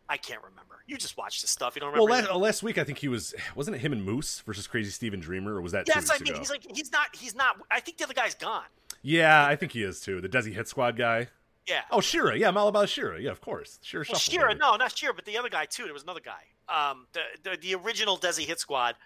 I 0.08 0.16
can't 0.16 0.42
remember. 0.42 0.74
You 0.86 0.96
just 0.96 1.16
watch 1.16 1.40
this 1.40 1.50
stuff. 1.50 1.74
You 1.76 1.80
don't 1.80 1.92
Well, 1.94 2.06
remember. 2.06 2.28
last, 2.28 2.34
uh, 2.34 2.38
last 2.38 2.62
week 2.62 2.78
I 2.78 2.84
think 2.84 2.98
he 2.98 3.08
was 3.08 3.34
wasn't 3.54 3.76
it 3.76 3.80
him 3.80 3.92
and 3.92 4.04
Moose 4.04 4.40
versus 4.46 4.66
Crazy 4.66 4.90
Steven 4.90 5.20
Dreamer 5.20 5.54
or 5.54 5.60
was 5.62 5.72
that 5.72 5.86
yes, 5.88 6.10
I 6.10 6.18
mean 6.18 6.30
ago? 6.32 6.38
he's 6.40 6.50
like 6.50 6.66
he's 6.70 6.92
not 6.92 7.14
he's 7.16 7.34
not. 7.34 7.56
I 7.70 7.80
think 7.80 7.96
the 7.98 8.04
other 8.04 8.14
guy's 8.14 8.34
gone. 8.34 8.64
yeah, 9.02 9.46
I 9.46 9.56
think 9.56 9.72
he 9.72 9.82
is 9.82 10.00
too. 10.00 10.20
The 10.20 10.28
Desi 10.28 10.52
Hit 10.52 10.68
Squad 10.68 10.96
guy. 10.96 11.28
Yeah. 11.66 11.80
Oh, 11.90 12.02
Shera. 12.02 12.36
Yeah, 12.36 12.48
I'm 12.48 12.58
all 12.58 12.68
about 12.68 12.90
Shera. 12.90 13.18
Yeah, 13.18 13.30
of 13.30 13.40
course. 13.40 13.78
Shera 13.80 14.04
Well. 14.06 14.18
Shearer, 14.18 14.54
no, 14.54 14.76
not 14.76 14.94
Shera, 14.94 15.14
but 15.14 15.24
the 15.24 15.38
other 15.38 15.48
guy 15.48 15.64
too. 15.64 15.84
There 15.84 15.94
was 15.94 16.02
another 16.02 16.20
guy. 16.20 16.42
Um, 16.68 17.06
the 17.14 17.20
the, 17.42 17.56
the 17.56 17.74
original 17.76 18.18
Desi 18.18 18.44
Hit 18.44 18.60
Squad 18.60 18.96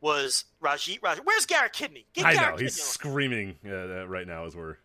was 0.00 0.44
Rajit 0.60 0.98
Rajit. 0.98 1.20
Where's 1.22 1.46
Garrett 1.46 1.72
Kidney? 1.72 2.06
Get 2.12 2.24
I 2.26 2.34
Garrett 2.34 2.56
know 2.56 2.62
he's 2.64 2.76
on. 2.80 2.84
screaming 2.86 3.54
uh, 3.64 3.70
uh, 3.72 4.08
right 4.08 4.26
now 4.26 4.46
as 4.46 4.56
we're 4.56 4.78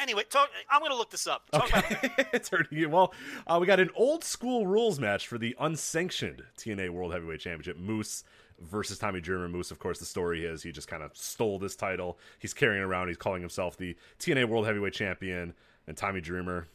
Anyway, 0.00 0.24
talk, 0.30 0.48
I'm 0.70 0.80
going 0.80 0.92
to 0.92 0.96
look 0.96 1.10
this 1.10 1.26
up. 1.26 1.50
Talk 1.50 1.68
about 1.68 1.84
Okay, 1.92 2.10
it's 2.32 2.48
hurting 2.48 2.78
you. 2.78 2.88
Well, 2.88 3.12
uh, 3.46 3.58
we 3.60 3.66
got 3.66 3.80
an 3.80 3.90
old 3.94 4.24
school 4.24 4.66
rules 4.66 4.98
match 4.98 5.26
for 5.28 5.36
the 5.36 5.54
unsanctioned 5.60 6.42
TNA 6.56 6.90
World 6.90 7.12
Heavyweight 7.12 7.40
Championship. 7.40 7.76
Moose 7.76 8.24
versus 8.60 8.98
Tommy 8.98 9.20
Dreamer. 9.20 9.48
Moose, 9.48 9.70
of 9.70 9.78
course, 9.78 9.98
the 9.98 10.06
story 10.06 10.44
is 10.44 10.62
he 10.62 10.72
just 10.72 10.88
kind 10.88 11.02
of 11.02 11.14
stole 11.14 11.58
this 11.58 11.76
title. 11.76 12.18
He's 12.38 12.54
carrying 12.54 12.80
it 12.80 12.84
around. 12.84 13.08
He's 13.08 13.18
calling 13.18 13.42
himself 13.42 13.76
the 13.76 13.94
TNA 14.18 14.48
World 14.48 14.64
Heavyweight 14.64 14.94
Champion. 14.94 15.52
And 15.86 15.96
Tommy 15.96 16.20
Dreamer, 16.22 16.66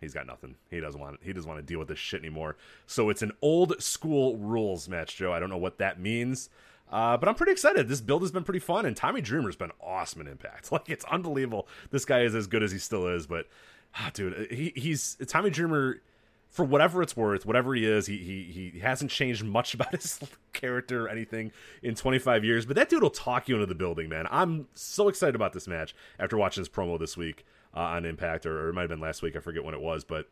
he's 0.00 0.14
got 0.14 0.26
nothing. 0.26 0.54
He 0.70 0.80
doesn't 0.80 1.00
want. 1.00 1.18
He 1.22 1.32
doesn't 1.32 1.48
want 1.48 1.60
to 1.60 1.66
deal 1.66 1.80
with 1.80 1.88
this 1.88 1.98
shit 1.98 2.20
anymore. 2.20 2.56
So 2.86 3.10
it's 3.10 3.22
an 3.22 3.32
old 3.42 3.82
school 3.82 4.36
rules 4.36 4.88
match, 4.88 5.16
Joe. 5.16 5.32
I 5.32 5.40
don't 5.40 5.50
know 5.50 5.58
what 5.58 5.78
that 5.78 5.98
means. 5.98 6.50
Uh, 6.90 7.16
but 7.16 7.28
I'm 7.28 7.34
pretty 7.34 7.52
excited. 7.52 7.88
This 7.88 8.00
build 8.00 8.22
has 8.22 8.32
been 8.32 8.42
pretty 8.42 8.60
fun, 8.60 8.84
and 8.84 8.96
Tommy 8.96 9.20
Dreamer's 9.20 9.56
been 9.56 9.72
awesome 9.80 10.20
in 10.20 10.26
Impact. 10.26 10.70
Like 10.80 10.88
it's 10.88 11.04
unbelievable. 11.06 11.66
This 11.90 12.04
guy 12.04 12.20
is 12.22 12.34
as 12.34 12.46
good 12.46 12.62
as 12.62 12.70
he 12.72 12.78
still 12.78 13.08
is. 13.08 13.26
But, 13.26 13.46
ah, 13.96 14.10
dude, 14.14 14.50
he, 14.50 14.72
he's 14.76 15.16
Tommy 15.26 15.50
Dreamer. 15.50 16.02
For 16.48 16.64
whatever 16.64 17.00
it's 17.00 17.16
worth, 17.16 17.46
whatever 17.46 17.76
he 17.76 17.86
is, 17.86 18.06
he, 18.06 18.16
he 18.18 18.70
he 18.72 18.80
hasn't 18.80 19.12
changed 19.12 19.44
much 19.44 19.72
about 19.74 19.92
his 19.92 20.18
character 20.52 21.06
or 21.06 21.08
anything 21.08 21.52
in 21.80 21.94
25 21.94 22.44
years. 22.44 22.66
But 22.66 22.74
that 22.74 22.88
dude 22.88 23.02
will 23.04 23.10
talk 23.10 23.48
you 23.48 23.54
into 23.54 23.66
the 23.66 23.74
building, 23.76 24.08
man. 24.08 24.26
I'm 24.32 24.66
so 24.74 25.06
excited 25.06 25.36
about 25.36 25.52
this 25.52 25.68
match 25.68 25.94
after 26.18 26.36
watching 26.36 26.60
his 26.60 26.68
promo 26.68 26.98
this 26.98 27.16
week 27.16 27.46
uh, 27.72 27.80
on 27.80 28.04
Impact, 28.04 28.46
or, 28.46 28.62
or 28.66 28.70
it 28.70 28.72
might 28.72 28.82
have 28.82 28.90
been 28.90 29.00
last 29.00 29.22
week. 29.22 29.36
I 29.36 29.38
forget 29.38 29.62
when 29.62 29.74
it 29.74 29.80
was, 29.80 30.02
but 30.02 30.28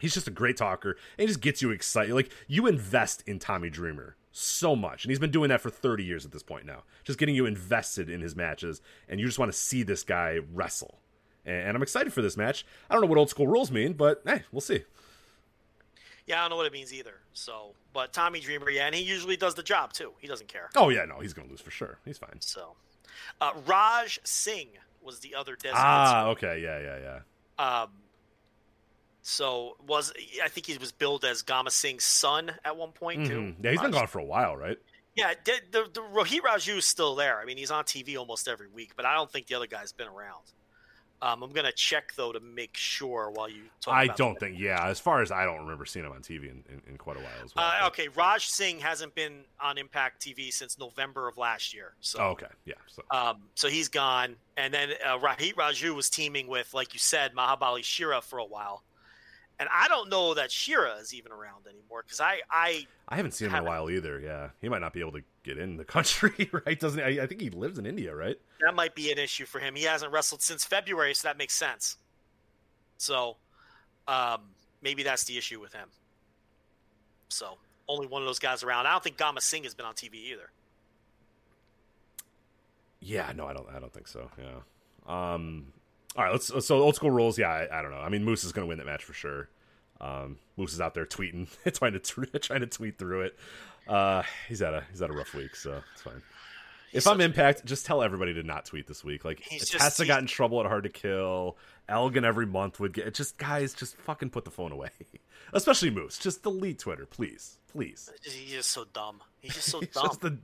he's 0.00 0.14
just 0.14 0.26
a 0.28 0.32
great 0.32 0.56
talker 0.56 0.96
and 1.16 1.22
he 1.22 1.26
just 1.26 1.40
gets 1.40 1.60
you 1.60 1.70
excited 1.70 2.14
like 2.14 2.30
you 2.46 2.66
invest 2.66 3.22
in 3.26 3.38
tommy 3.38 3.68
dreamer 3.68 4.16
so 4.32 4.76
much 4.76 5.04
and 5.04 5.10
he's 5.10 5.18
been 5.18 5.30
doing 5.30 5.48
that 5.48 5.60
for 5.60 5.70
30 5.70 6.04
years 6.04 6.24
at 6.24 6.32
this 6.32 6.42
point 6.42 6.64
now 6.66 6.82
just 7.04 7.18
getting 7.18 7.34
you 7.34 7.46
invested 7.46 8.08
in 8.10 8.20
his 8.20 8.36
matches 8.36 8.80
and 9.08 9.18
you 9.20 9.26
just 9.26 9.38
want 9.38 9.50
to 9.50 9.56
see 9.58 9.82
this 9.82 10.02
guy 10.04 10.38
wrestle 10.52 10.98
and, 11.46 11.68
and 11.68 11.76
i'm 11.76 11.82
excited 11.82 12.12
for 12.12 12.22
this 12.22 12.36
match 12.36 12.64
i 12.88 12.94
don't 12.94 13.00
know 13.00 13.08
what 13.08 13.18
old 13.18 13.30
school 13.30 13.46
rules 13.46 13.70
mean 13.70 13.94
but 13.94 14.22
hey 14.26 14.42
we'll 14.52 14.60
see 14.60 14.84
Yeah, 16.26 16.38
I 16.38 16.40
don't 16.42 16.50
know 16.50 16.56
what 16.56 16.66
it 16.66 16.72
means 16.74 16.92
either. 16.92 17.14
So, 17.32 17.72
but 17.94 18.12
Tommy 18.12 18.38
Dreamer, 18.40 18.68
yeah, 18.68 18.84
and 18.84 18.94
he 18.94 19.00
usually 19.02 19.34
does 19.38 19.54
the 19.54 19.62
job 19.62 19.94
too. 19.94 20.12
He 20.18 20.28
doesn't 20.28 20.48
care. 20.48 20.68
oh 20.76 20.90
yeah 20.90 21.06
no 21.06 21.20
he's 21.20 21.32
gonna 21.32 21.48
lose 21.48 21.62
for 21.62 21.70
sure 21.70 21.98
he's 22.04 22.18
fine 22.18 22.36
So, 22.40 22.76
uh, 23.40 23.52
Raj 23.66 24.20
Singh 24.24 24.68
was 25.02 25.20
the 25.20 25.34
other 25.34 25.54
designated. 25.56 25.80
ah 25.82 26.26
okay 26.28 26.60
yeah 26.62 26.78
yeah 26.80 26.98
yeah 27.58 27.82
Um, 27.82 27.88
so 29.28 29.76
was 29.86 30.12
I 30.42 30.48
think 30.48 30.66
he 30.66 30.78
was 30.78 30.90
billed 30.90 31.24
as 31.24 31.42
Gama 31.42 31.70
Singh's 31.70 32.04
son 32.04 32.52
at 32.64 32.76
one 32.76 32.92
point 32.92 33.26
too. 33.26 33.38
Mhm. 33.40 33.56
yeah 33.62 33.70
he's 33.72 33.80
been 33.80 33.90
gone 33.90 34.06
for 34.06 34.18
a 34.20 34.24
while 34.24 34.56
right 34.56 34.78
Yeah, 35.14 35.34
the, 35.44 35.60
the, 35.72 35.84
the 35.92 36.00
Rohit 36.00 36.40
Raju 36.42 36.78
is 36.78 36.84
still 36.84 37.16
there. 37.16 37.40
I 37.40 37.44
mean, 37.44 37.56
he's 37.56 37.72
on 37.72 37.82
TV 37.84 38.16
almost 38.16 38.46
every 38.46 38.68
week, 38.68 38.92
but 38.96 39.04
I 39.04 39.14
don't 39.14 39.28
think 39.30 39.48
the 39.48 39.56
other 39.56 39.66
guy's 39.66 39.92
been 39.92 40.06
around. 40.06 40.44
Um, 41.20 41.42
I'm 41.42 41.50
gonna 41.50 41.72
check 41.72 42.14
though 42.14 42.30
to 42.32 42.38
make 42.38 42.76
sure 42.76 43.30
while 43.32 43.48
you 43.48 43.62
talk. 43.80 43.94
I 43.94 44.06
don't 44.06 44.38
think. 44.38 44.56
Yeah, 44.56 44.86
as 44.86 45.00
far 45.00 45.20
as 45.20 45.32
I 45.32 45.44
don't 45.44 45.58
remember 45.58 45.84
seeing 45.84 46.06
him 46.06 46.12
on 46.12 46.22
TV 46.22 46.44
in, 46.44 46.62
in, 46.68 46.80
in 46.90 46.96
quite 46.96 47.16
a 47.16 47.20
while 47.20 47.32
as 47.44 47.52
well. 47.56 47.64
Uh, 47.82 47.88
okay, 47.88 48.06
Raj 48.08 48.46
Singh 48.46 48.78
hasn't 48.78 49.14
been 49.16 49.40
on 49.60 49.76
Impact 49.78 50.22
TV 50.24 50.52
since 50.52 50.78
November 50.78 51.26
of 51.26 51.36
last 51.36 51.74
year. 51.74 51.94
So, 52.00 52.20
Oh, 52.20 52.26
okay. 52.28 52.46
Yeah. 52.64 52.74
So 52.86 53.02
um, 53.10 53.38
so 53.56 53.66
he's 53.68 53.88
gone, 53.88 54.36
and 54.56 54.72
then 54.72 54.90
uh, 55.04 55.18
Rohit 55.18 55.54
Raju 55.54 55.96
was 55.96 56.08
teaming 56.08 56.46
with, 56.46 56.72
like 56.72 56.94
you 56.94 57.00
said, 57.00 57.34
Mahabali 57.34 57.82
Shera 57.82 58.20
for 58.22 58.38
a 58.38 58.44
while, 58.46 58.84
and 59.58 59.68
I 59.72 59.88
don't 59.88 60.08
know 60.08 60.34
that 60.34 60.52
Shera 60.52 60.94
is 60.96 61.12
even 61.12 61.32
around 61.32 61.66
anymore 61.66 62.02
because 62.04 62.20
I, 62.20 62.40
I, 62.50 62.86
I 63.08 63.16
haven't 63.16 63.32
seen 63.32 63.48
him 63.48 63.56
in 63.56 63.60
a 63.62 63.64
while 63.64 63.90
either. 63.90 64.20
Yeah, 64.20 64.50
he 64.60 64.68
might 64.68 64.80
not 64.80 64.92
be 64.92 65.00
able 65.00 65.12
to 65.12 65.22
get 65.42 65.58
in 65.58 65.76
the 65.76 65.84
country, 65.96 66.50
right? 66.64 66.78
Doesn't 66.78 66.98
he? 66.98 67.18
I, 67.18 67.24
I 67.24 67.26
think 67.26 67.40
he 67.40 67.50
lives 67.50 67.78
in 67.78 67.86
India, 67.86 68.14
right? 68.14 68.36
that 68.60 68.74
might 68.74 68.94
be 68.94 69.10
an 69.12 69.18
issue 69.18 69.46
for 69.46 69.58
him. 69.60 69.74
He 69.74 69.84
hasn't 69.84 70.12
wrestled 70.12 70.42
since 70.42 70.64
February, 70.64 71.14
so 71.14 71.28
that 71.28 71.38
makes 71.38 71.54
sense. 71.54 71.96
So, 72.96 73.36
um, 74.08 74.40
maybe 74.82 75.02
that's 75.02 75.24
the 75.24 75.38
issue 75.38 75.60
with 75.60 75.72
him. 75.72 75.88
So 77.28 77.58
only 77.88 78.06
one 78.06 78.22
of 78.22 78.26
those 78.26 78.38
guys 78.38 78.62
around. 78.62 78.86
I 78.86 78.92
don't 78.92 79.02
think 79.02 79.16
Gama 79.16 79.40
Singh 79.40 79.64
has 79.64 79.74
been 79.74 79.86
on 79.86 79.94
TV 79.94 80.14
either. 80.14 80.50
Yeah. 83.00 83.32
No, 83.34 83.46
I 83.46 83.52
don't. 83.52 83.66
I 83.74 83.78
don't 83.78 83.92
think 83.92 84.08
so. 84.08 84.30
Yeah. 84.38 85.34
Um. 85.34 85.72
All 86.18 86.24
right. 86.24 86.32
Let's. 86.32 86.66
So 86.66 86.80
old 86.80 86.96
school 86.96 87.10
rules. 87.12 87.38
Yeah. 87.38 87.48
I, 87.48 87.78
I 87.78 87.80
don't 87.82 87.90
know. 87.92 88.00
I 88.00 88.08
mean, 88.10 88.24
Moose 88.24 88.44
is 88.44 88.52
going 88.52 88.66
to 88.66 88.68
win 88.68 88.76
that 88.78 88.86
match 88.86 89.04
for 89.04 89.12
sure. 89.14 89.48
Um, 90.00 90.36
Moose 90.56 90.74
is 90.74 90.80
out 90.80 90.92
there 90.94 91.06
tweeting, 91.06 91.48
trying 91.74 91.92
to 91.94 91.98
trying 92.40 92.60
to 92.60 92.66
tweet 92.66 92.98
through 92.98 93.22
it. 93.22 93.38
Uh, 93.88 94.22
he's 94.48 94.60
had 94.60 94.74
a 94.74 94.84
he's 94.90 95.00
had 95.00 95.10
a 95.10 95.12
rough 95.14 95.32
week, 95.32 95.56
so 95.56 95.80
it's 95.94 96.02
fine. 96.02 96.20
if 96.92 97.06
I'm 97.06 97.20
Impact, 97.20 97.64
just 97.64 97.86
tell 97.86 98.02
everybody 98.02 98.34
to 98.34 98.42
not 98.42 98.66
tweet 98.66 98.86
this 98.86 99.02
week. 99.02 99.24
Like 99.24 99.40
He's 99.40 99.68
Tessa 99.70 99.98
just- 100.02 100.06
got 100.08 100.20
in 100.20 100.26
trouble 100.26 100.60
at 100.60 100.66
Hard 100.66 100.84
to 100.84 100.90
Kill. 100.90 101.56
Elgin 101.88 102.22
every 102.24 102.44
month 102.46 102.78
would 102.80 102.92
get. 102.92 103.14
Just 103.14 103.38
guys, 103.38 103.72
just 103.72 103.96
fucking 103.96 104.28
put 104.30 104.44
the 104.44 104.50
phone 104.50 104.72
away. 104.72 104.90
Especially 105.54 105.88
Moose. 105.88 106.18
Just 106.18 106.42
delete 106.42 106.78
Twitter, 106.80 107.06
please, 107.06 107.56
please. 107.72 108.10
He's 108.22 108.50
just 108.52 108.70
so 108.70 108.84
dumb. 108.92 109.22
He's 109.40 109.54
just 109.54 109.70
so 109.70 109.80
He's 109.80 109.88
dumb. 109.88 110.04
just 110.06 110.20
the 110.20 110.36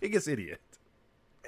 biggest 0.00 0.28
idiot. 0.28 0.60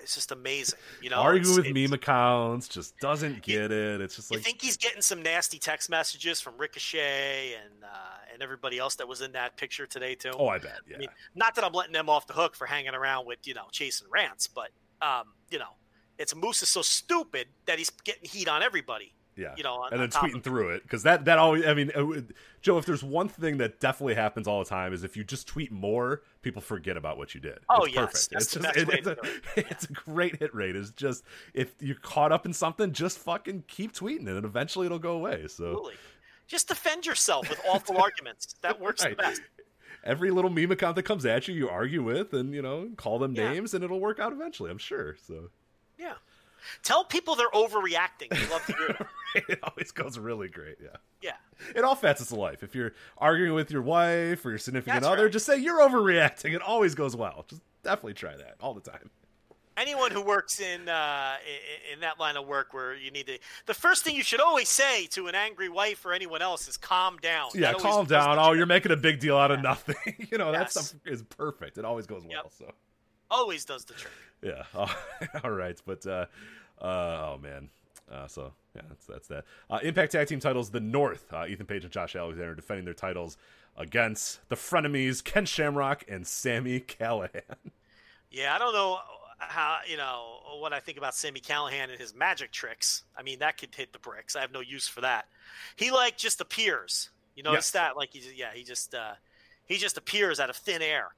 It's 0.02 0.14
just 0.14 0.32
amazing. 0.32 0.78
You 1.00 1.10
know, 1.10 1.16
Arguing 1.16 1.56
with 1.56 1.72
meme 1.72 1.92
accounts, 1.92 2.68
just 2.68 2.98
doesn't 2.98 3.42
get 3.42 3.70
it. 3.70 4.00
It's 4.00 4.16
just 4.16 4.30
like 4.30 4.38
You 4.38 4.42
think 4.42 4.60
he's 4.60 4.76
getting 4.76 5.02
some 5.02 5.22
nasty 5.22 5.58
text 5.58 5.88
messages 5.88 6.40
from 6.40 6.54
Ricochet 6.58 7.54
and 7.54 7.84
uh, 7.84 8.32
and 8.32 8.42
everybody 8.42 8.78
else 8.78 8.96
that 8.96 9.06
was 9.06 9.20
in 9.20 9.32
that 9.32 9.56
picture 9.56 9.86
today 9.86 10.14
too? 10.14 10.32
Oh, 10.36 10.48
I 10.48 10.58
bet. 10.58 10.80
Yeah. 10.88 10.96
I 10.96 10.98
mean, 10.98 11.08
not 11.34 11.54
that 11.54 11.64
I'm 11.64 11.72
letting 11.72 11.92
them 11.92 12.08
off 12.08 12.26
the 12.26 12.32
hook 12.34 12.56
for 12.56 12.66
hanging 12.66 12.94
around 12.94 13.26
with 13.26 13.38
you 13.44 13.54
know 13.54 13.66
chasing 13.70 14.08
rants, 14.10 14.48
but 14.48 14.70
um, 15.00 15.32
you 15.50 15.58
know, 15.58 15.76
it's 16.18 16.34
Moose 16.34 16.62
is 16.62 16.68
so 16.68 16.82
stupid 16.82 17.46
that 17.66 17.78
he's 17.78 17.90
getting 17.90 18.28
heat 18.28 18.48
on 18.48 18.62
everybody. 18.62 19.14
Yeah, 19.34 19.54
you 19.56 19.62
know, 19.62 19.74
on- 19.74 19.92
and 19.92 20.00
then 20.02 20.10
tweeting 20.10 20.42
through 20.42 20.70
it 20.74 20.82
because 20.82 21.04
that 21.04 21.24
that 21.24 21.38
always. 21.38 21.64
I 21.66 21.72
mean, 21.72 21.90
uh, 21.96 22.04
would- 22.04 22.34
Joe, 22.60 22.76
if 22.78 22.84
there's 22.84 23.02
one 23.02 23.28
thing 23.28 23.56
that 23.58 23.80
definitely 23.80 24.14
happens 24.14 24.46
all 24.46 24.58
the 24.58 24.68
time 24.68 24.92
is 24.92 25.04
if 25.04 25.16
you 25.16 25.24
just 25.24 25.46
tweet 25.48 25.72
more, 25.72 26.22
people 26.42 26.60
forget 26.60 26.96
about 26.98 27.16
what 27.16 27.34
you 27.34 27.40
did. 27.40 27.58
Oh, 27.70 27.84
it's 27.84 27.94
yes, 27.94 28.28
perfect. 28.28 28.30
that's 28.30 28.44
it's 28.44 28.52
the 28.54 28.60
just 28.60 28.74
best 28.74 28.78
it- 28.78 28.88
way 28.88 28.94
it's, 28.98 29.04
to 29.06 29.10
a, 29.12 29.60
it. 29.60 29.66
it's 29.70 29.84
a 29.84 29.92
great 29.92 30.36
hit 30.36 30.54
rate. 30.54 30.76
Is 30.76 30.90
just 30.90 31.24
if 31.54 31.74
you're 31.80 31.96
caught 31.96 32.30
up 32.30 32.44
in 32.44 32.52
something, 32.52 32.92
just 32.92 33.18
fucking 33.20 33.64
keep 33.68 33.94
tweeting 33.94 34.28
it, 34.28 34.36
and 34.36 34.44
eventually 34.44 34.84
it'll 34.86 34.98
go 34.98 35.12
away. 35.12 35.46
So 35.48 35.64
Absolutely. 35.70 35.94
Just 36.46 36.68
defend 36.68 37.06
yourself 37.06 37.48
with 37.48 37.60
awful 37.66 37.96
arguments. 37.96 38.54
That 38.60 38.78
works 38.78 39.02
Right. 39.04 39.16
the 39.16 39.22
best. 39.22 39.40
every 40.04 40.30
little 40.30 40.50
meme 40.50 40.70
account 40.72 40.96
that 40.96 41.04
comes 41.04 41.24
at 41.24 41.48
you, 41.48 41.54
you 41.54 41.68
argue 41.70 42.02
with, 42.02 42.34
and 42.34 42.52
you 42.52 42.60
know, 42.60 42.90
call 42.96 43.18
them 43.18 43.34
Yeah. 43.34 43.50
names, 43.52 43.72
and 43.72 43.82
it'll 43.82 44.00
work 44.00 44.18
out 44.20 44.32
eventually. 44.32 44.70
I'm 44.70 44.76
sure. 44.78 45.16
So 45.26 45.48
Yeah. 45.98 46.14
Tell 46.82 47.04
people 47.04 47.34
they're 47.34 47.48
overreacting. 47.50 48.30
They 48.30 48.46
love 48.50 48.64
to 48.66 48.72
hear 48.72 48.88
it. 48.88 49.44
it 49.48 49.58
always 49.62 49.90
goes 49.92 50.18
really 50.18 50.48
great. 50.48 50.76
Yeah. 50.82 50.96
Yeah. 51.22 51.36
in 51.76 51.84
all 51.84 51.94
facets 51.94 52.32
of 52.32 52.38
life. 52.38 52.62
If 52.62 52.74
you're 52.74 52.92
arguing 53.18 53.54
with 53.54 53.70
your 53.70 53.82
wife 53.82 54.44
or 54.44 54.50
your 54.50 54.58
significant 54.58 55.02
That's 55.02 55.06
other, 55.06 55.24
right. 55.24 55.32
just 55.32 55.46
say 55.46 55.56
you're 55.58 55.80
overreacting. 55.80 56.54
It 56.54 56.62
always 56.62 56.94
goes 56.94 57.14
well. 57.14 57.44
Just 57.48 57.62
definitely 57.84 58.14
try 58.14 58.36
that 58.36 58.56
all 58.60 58.74
the 58.74 58.80
time. 58.80 59.10
anyone 59.76 60.10
who 60.10 60.20
works 60.20 60.60
in 60.60 60.88
uh, 60.88 61.34
in, 61.92 62.00
that 62.00 62.18
line 62.20 62.36
of 62.36 62.46
work 62.46 62.74
where 62.74 62.94
you 62.94 63.10
need 63.10 63.26
to 63.26 63.38
the 63.66 63.74
first 63.74 64.04
thing 64.04 64.14
you 64.14 64.22
should 64.22 64.40
always 64.40 64.68
say 64.68 65.06
to 65.06 65.28
an 65.28 65.34
angry 65.34 65.68
wife 65.68 66.04
or 66.04 66.12
anyone 66.12 66.42
else 66.42 66.68
is 66.68 66.76
calm 66.76 67.16
down 67.22 67.48
Yeah, 67.54 67.72
That 67.72 67.80
calm 67.80 68.06
down. 68.06 68.38
Oh, 68.38 68.52
you're 68.52 68.66
making 68.66 68.92
a 68.92 68.96
big 68.96 69.18
deal 69.20 69.36
out 69.36 69.50
of 69.50 69.62
nothing. 69.62 69.96
you 70.30 70.38
know 70.38 70.52
that 70.52 70.70
stuff 70.72 70.92
is 71.06 71.22
perfect. 71.22 71.78
It 71.78 71.84
always 71.84 72.06
goes 72.06 72.22
well. 72.22 72.32
Yep. 72.44 72.52
So 72.58 72.70
always 73.32 73.64
does 73.64 73.84
the 73.84 73.94
trick 73.94 74.12
yeah, 74.42 74.64
all 75.44 75.50
right. 75.50 75.80
But 75.86 76.04
uh, 76.06 76.26
uh, 76.80 76.84
oh 76.84 77.38
man. 77.42 77.68
Uh, 78.10 78.26
so 78.26 78.52
yeah, 78.74 78.82
that's 78.88 79.06
that's 79.06 79.28
that. 79.28 79.44
Uh, 79.70 79.78
Impact 79.84 80.10
Tag 80.12 80.26
Team 80.26 80.40
titles: 80.40 80.70
The 80.70 80.80
North, 80.80 81.32
uh, 81.32 81.46
Ethan 81.48 81.66
Page 81.66 81.84
and 81.84 81.92
Josh 81.92 82.16
Alexander 82.16 82.54
defending 82.56 82.84
their 82.84 82.92
titles 82.94 83.36
against 83.76 84.46
the 84.48 84.56
frenemies 84.56 85.22
Ken 85.24 85.46
Shamrock 85.46 86.04
and 86.08 86.26
Sami 86.26 86.80
Callihan. 86.80 87.42
yeah 88.30 88.54
i 88.54 88.58
don't 88.58 88.74
know 88.74 88.98
how 89.38 89.78
you 89.88 89.96
know 89.96 90.40
what 90.58 90.72
i 90.72 90.80
think 90.80 90.98
about 90.98 91.14
sami 91.14 91.40
callihan 91.40 91.90
and 91.90 91.98
his 91.98 92.14
magic 92.14 92.50
tricks 92.52 93.04
i 93.16 93.22
mean 93.22 93.38
that 93.38 93.56
could 93.58 93.74
hit 93.74 93.92
the 93.92 93.98
bricks 93.98 94.36
i 94.36 94.40
have 94.40 94.52
no 94.52 94.60
use 94.60 94.86
for 94.88 95.00
that 95.02 95.26
he 95.76 95.90
like 95.90 96.16
just 96.18 96.40
appears 96.40 97.10
you 97.34 97.42
notice 97.42 97.66
Yes. 97.66 97.70
that 97.72 97.96
like 97.96 98.12
he 98.12 98.22
yeah 98.36 98.50
he 98.54 98.62
just 98.62 98.94
uh 98.94 99.12
he 99.66 99.76
just 99.78 99.96
appears 99.96 100.38
out 100.40 100.50
of 100.50 100.56
thin 100.56 100.82
air 100.82 101.14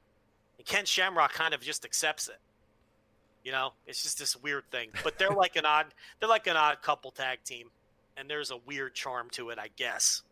and 0.58 0.66
ken 0.66 0.84
shamrock 0.84 1.33
kind 1.33 1.55
of 1.55 1.60
just 1.60 1.84
accepts 1.84 2.28
it 2.28 2.39
You 3.44 3.52
know, 3.52 3.73
it's 3.86 4.02
just 4.02 4.18
this 4.18 4.34
weird 4.36 4.65
thing. 4.70 4.91
But 5.05 5.18
they're 5.18 5.31
like 5.31 5.57
an 5.57 5.66
odd 5.66 5.86
they're 6.18 6.28
like 6.28 6.47
an 6.47 6.57
odd 6.57 6.83
couple 6.83 7.10
tag 7.10 7.39
team. 7.44 7.68
And 8.16 8.28
there's 8.31 8.50
a 8.50 8.57
weird 8.57 8.94
charm 8.94 9.28
to 9.33 9.50
it, 9.50 9.58
I 9.58 9.68
guess. 9.76 10.23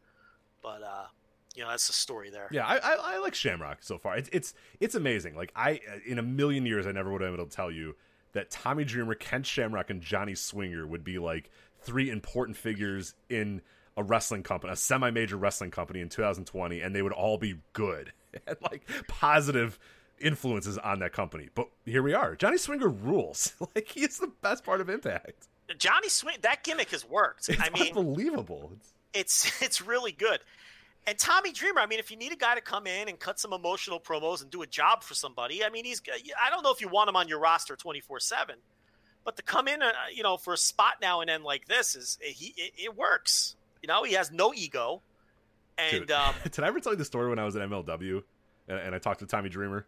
But 0.63 0.83
uh 0.83 1.07
you 1.55 1.63
know, 1.63 1.69
that's 1.69 1.87
the 1.87 1.93
story 1.93 2.31
there. 2.31 2.49
Yeah, 2.51 2.65
I, 2.67 2.77
I, 2.79 2.95
I 2.95 3.19
like 3.19 3.35
Shamrock 3.35 3.83
so 3.83 3.99
far. 3.99 4.17
It's 4.17 4.31
it's 4.33 4.55
it's 4.81 4.95
amazing. 4.95 5.37
Like 5.37 5.53
I, 5.55 5.81
in 6.07 6.19
a 6.19 6.23
million 6.23 6.65
years, 6.65 6.87
I 6.87 6.93
never 6.93 7.13
would 7.13 7.21
have 7.21 7.31
been 7.31 7.41
able 7.41 7.51
to 7.51 7.55
tell 7.55 7.71
you 7.71 7.95
that 8.33 8.51
Tommy 8.51 8.85
Dreamer, 8.85 9.15
Ken 9.15 9.43
Shamrock, 9.43 9.91
and 9.91 10.01
Johnny 10.01 10.35
Swinger 10.35 10.87
would 10.87 11.05
be 11.05 11.19
like 11.19 11.51
three 11.83 12.09
important 12.09 12.57
figures 12.57 13.15
in 13.29 13.61
a 13.99 14.03
wrestling 14.03 14.43
company, 14.43 14.73
a 14.73 14.77
semi-major 14.77 15.37
wrestling 15.37 15.71
company 15.71 16.01
in 16.01 16.09
2020, 16.09 16.81
and 16.81 16.97
they 16.97 17.03
would 17.03 17.13
all 17.13 17.37
be 17.37 17.57
good 17.75 18.13
and 18.47 18.57
like 18.63 18.89
positive 19.09 19.79
influences 20.23 20.79
on 20.79 21.01
that 21.01 21.13
company. 21.13 21.49
But 21.55 21.69
here 21.85 22.03
we 22.03 22.15
are. 22.15 22.37
Johnny 22.37 22.59
Swinger 22.59 22.89
rules. 22.89 23.53
like 23.75 23.89
he 23.89 24.01
is 24.01 24.19
the 24.19 24.31
best 24.43 24.65
part 24.65 24.81
of 24.81 24.89
Impact. 24.89 25.49
Johnny 25.79 26.09
Swing 26.09 26.37
that 26.43 26.65
gimmick 26.65 26.91
has 26.91 27.09
worked. 27.09 27.49
It's 27.49 27.61
I 27.61 27.71
mean, 27.71 27.97
unbelievable. 27.97 28.73
It's, 29.15 29.51
it's 29.63 29.81
really 29.81 30.13
good. 30.13 30.41
And 31.07 31.19
Tommy 31.19 31.53
Dreamer, 31.53 31.81
I 31.81 31.87
mean, 31.87 31.99
if 31.99 32.11
you 32.11 32.17
need 32.17 32.33
a 32.33 32.37
guy 32.37 32.55
to 32.55 32.61
come 32.61 32.87
in 32.87 33.09
and 33.09 33.19
cut 33.19 33.41
some 33.41 33.53
emotional 33.53 33.99
promos 33.99 34.41
and 34.41 34.51
do 34.51 34.63
a 34.63 34.67
job 34.67 35.03
for 35.03 35.15
somebody, 35.15 35.65
I 35.65 35.69
mean, 35.69 35.85
he's 35.85 36.01
I 36.09 36.49
don't 36.49 36.63
know 36.63 36.73
if 36.73 36.81
you 36.81 36.89
want 36.89 37.09
him 37.09 37.17
on 37.17 37.27
your 37.27 37.41
roster 37.41 37.75
24/7, 37.75 38.55
but 39.25 39.37
to 39.37 39.43
come 39.43 39.67
in, 39.67 39.83
uh, 39.83 39.91
you 40.15 40.23
know, 40.23 40.37
for 40.37 40.55
a 40.55 40.57
spot 40.57 40.95
now 41.01 41.21
and 41.21 41.29
then 41.29 41.43
like 41.43 41.67
this 41.67 41.97
is 41.97 42.19
he 42.23 42.55
it, 42.57 42.73
it 42.77 42.97
works. 42.97 43.57
You 43.83 43.89
know, 43.89 44.05
he 44.05 44.13
has 44.15 44.31
no 44.31 44.55
ego. 44.55 45.03
And 45.77 46.03
Dude, 46.03 46.13
um, 46.13 46.35
did 46.45 46.61
I 46.61 46.69
ever 46.69 46.79
tell 46.79 46.93
you 46.93 46.99
the 46.99 47.05
story 47.05 47.29
when 47.29 47.41
I 47.41 47.45
was 47.45 47.57
at 47.57 47.69
MLW 47.69 48.23
and, 48.69 48.79
and 48.79 48.95
I 48.95 48.99
talked 48.99 49.21
to 49.21 49.27
Tommy 49.27 49.49
Dreamer? 49.49 49.87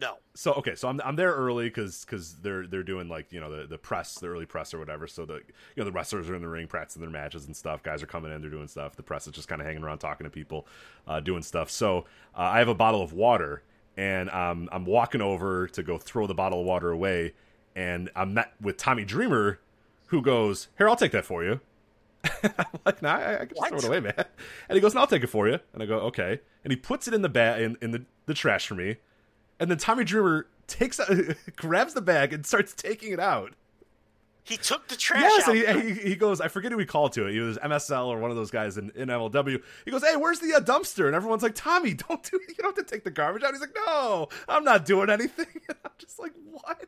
No. 0.00 0.16
so 0.34 0.52
okay, 0.54 0.74
so 0.74 0.88
I'm 0.88 1.00
I'm 1.04 1.16
there 1.16 1.32
early 1.32 1.66
because 1.66 2.04
because 2.04 2.34
they're 2.36 2.66
they're 2.66 2.82
doing 2.82 3.08
like 3.08 3.32
you 3.32 3.40
know 3.40 3.54
the 3.54 3.66
the 3.66 3.78
press, 3.78 4.14
the 4.14 4.28
early 4.28 4.46
press 4.46 4.74
or 4.74 4.78
whatever. 4.78 5.06
So 5.06 5.24
the 5.24 5.34
you 5.34 5.42
know 5.76 5.84
the 5.84 5.92
wrestlers 5.92 6.28
are 6.28 6.34
in 6.34 6.42
the 6.42 6.48
ring 6.48 6.66
practicing 6.66 7.00
their 7.00 7.10
matches 7.10 7.46
and 7.46 7.56
stuff. 7.56 7.82
Guys 7.82 8.02
are 8.02 8.06
coming 8.06 8.32
in, 8.32 8.40
they're 8.40 8.50
doing 8.50 8.68
stuff. 8.68 8.96
The 8.96 9.02
press 9.02 9.26
is 9.26 9.32
just 9.32 9.48
kind 9.48 9.60
of 9.60 9.66
hanging 9.66 9.82
around 9.82 9.98
talking 9.98 10.24
to 10.24 10.30
people, 10.30 10.66
uh, 11.06 11.20
doing 11.20 11.42
stuff. 11.42 11.70
So 11.70 12.06
uh, 12.36 12.42
I 12.42 12.58
have 12.58 12.68
a 12.68 12.74
bottle 12.74 13.02
of 13.02 13.12
water 13.12 13.62
and 13.96 14.30
um, 14.30 14.68
I'm 14.72 14.84
walking 14.84 15.20
over 15.20 15.68
to 15.68 15.82
go 15.82 15.98
throw 15.98 16.26
the 16.26 16.34
bottle 16.34 16.60
of 16.60 16.66
water 16.66 16.90
away, 16.90 17.34
and 17.76 18.10
I'm 18.16 18.34
met 18.34 18.52
with 18.60 18.76
Tommy 18.76 19.04
Dreamer, 19.04 19.60
who 20.06 20.22
goes, 20.22 20.68
"Here, 20.78 20.88
I'll 20.88 20.96
take 20.96 21.12
that 21.12 21.24
for 21.24 21.44
you." 21.44 21.60
I'm 22.42 22.52
like, 22.86 23.02
nah, 23.02 23.16
I, 23.16 23.34
I 23.34 23.46
can 23.46 23.56
just 23.56 23.68
throw 23.68 23.78
it 23.78 23.84
away, 23.84 24.00
man. 24.00 24.14
And 24.68 24.76
he 24.76 24.80
goes, 24.80 24.94
no, 24.94 25.00
I'll 25.00 25.06
take 25.06 25.22
it 25.22 25.28
for 25.28 25.48
you. 25.48 25.58
And 25.72 25.82
I 25.82 25.86
go, 25.86 25.98
okay. 26.00 26.40
And 26.62 26.72
he 26.72 26.76
puts 26.76 27.08
it 27.08 27.14
in 27.14 27.22
the 27.22 27.28
bag 27.28 27.62
in, 27.62 27.76
in 27.82 27.90
the, 27.90 28.04
the 28.26 28.34
trash 28.34 28.66
for 28.66 28.74
me. 28.74 28.96
And 29.60 29.70
then 29.70 29.78
Tommy 29.78 30.04
Dreamer 30.04 30.46
takes 30.66 30.98
out, 31.00 31.08
grabs 31.56 31.94
the 31.94 32.02
bag 32.02 32.32
and 32.32 32.44
starts 32.44 32.72
taking 32.74 33.12
it 33.12 33.20
out. 33.20 33.52
He 34.46 34.58
took 34.58 34.88
the 34.88 34.96
trash 34.96 35.22
Yes, 35.22 35.48
out. 35.48 35.56
and 35.56 35.82
he, 35.82 35.94
he, 35.94 36.00
he 36.10 36.16
goes, 36.16 36.38
I 36.42 36.48
forget 36.48 36.70
who 36.70 36.76
he 36.78 36.84
called 36.84 37.12
to 37.14 37.26
it. 37.26 37.32
He 37.32 37.38
was 37.38 37.56
MSL 37.56 38.08
or 38.08 38.18
one 38.18 38.30
of 38.30 38.36
those 38.36 38.50
guys 38.50 38.76
in, 38.76 38.90
in 38.94 39.08
MLW. 39.08 39.62
He 39.86 39.90
goes, 39.90 40.04
hey, 40.04 40.16
where's 40.16 40.40
the 40.40 40.52
uh, 40.52 40.60
dumpster? 40.60 41.06
And 41.06 41.14
everyone's 41.16 41.42
like, 41.42 41.54
Tommy, 41.54 41.94
don't 41.94 42.22
do 42.22 42.36
it. 42.36 42.42
You 42.48 42.54
don't 42.62 42.76
have 42.76 42.86
to 42.86 42.90
take 42.90 43.04
the 43.04 43.10
garbage 43.10 43.42
out. 43.42 43.52
He's 43.52 43.62
like, 43.62 43.74
no, 43.86 44.28
I'm 44.46 44.62
not 44.64 44.84
doing 44.84 45.08
anything. 45.08 45.46
And 45.68 45.78
I'm 45.84 45.92
just 45.98 46.18
like, 46.18 46.32
what? 46.50 46.84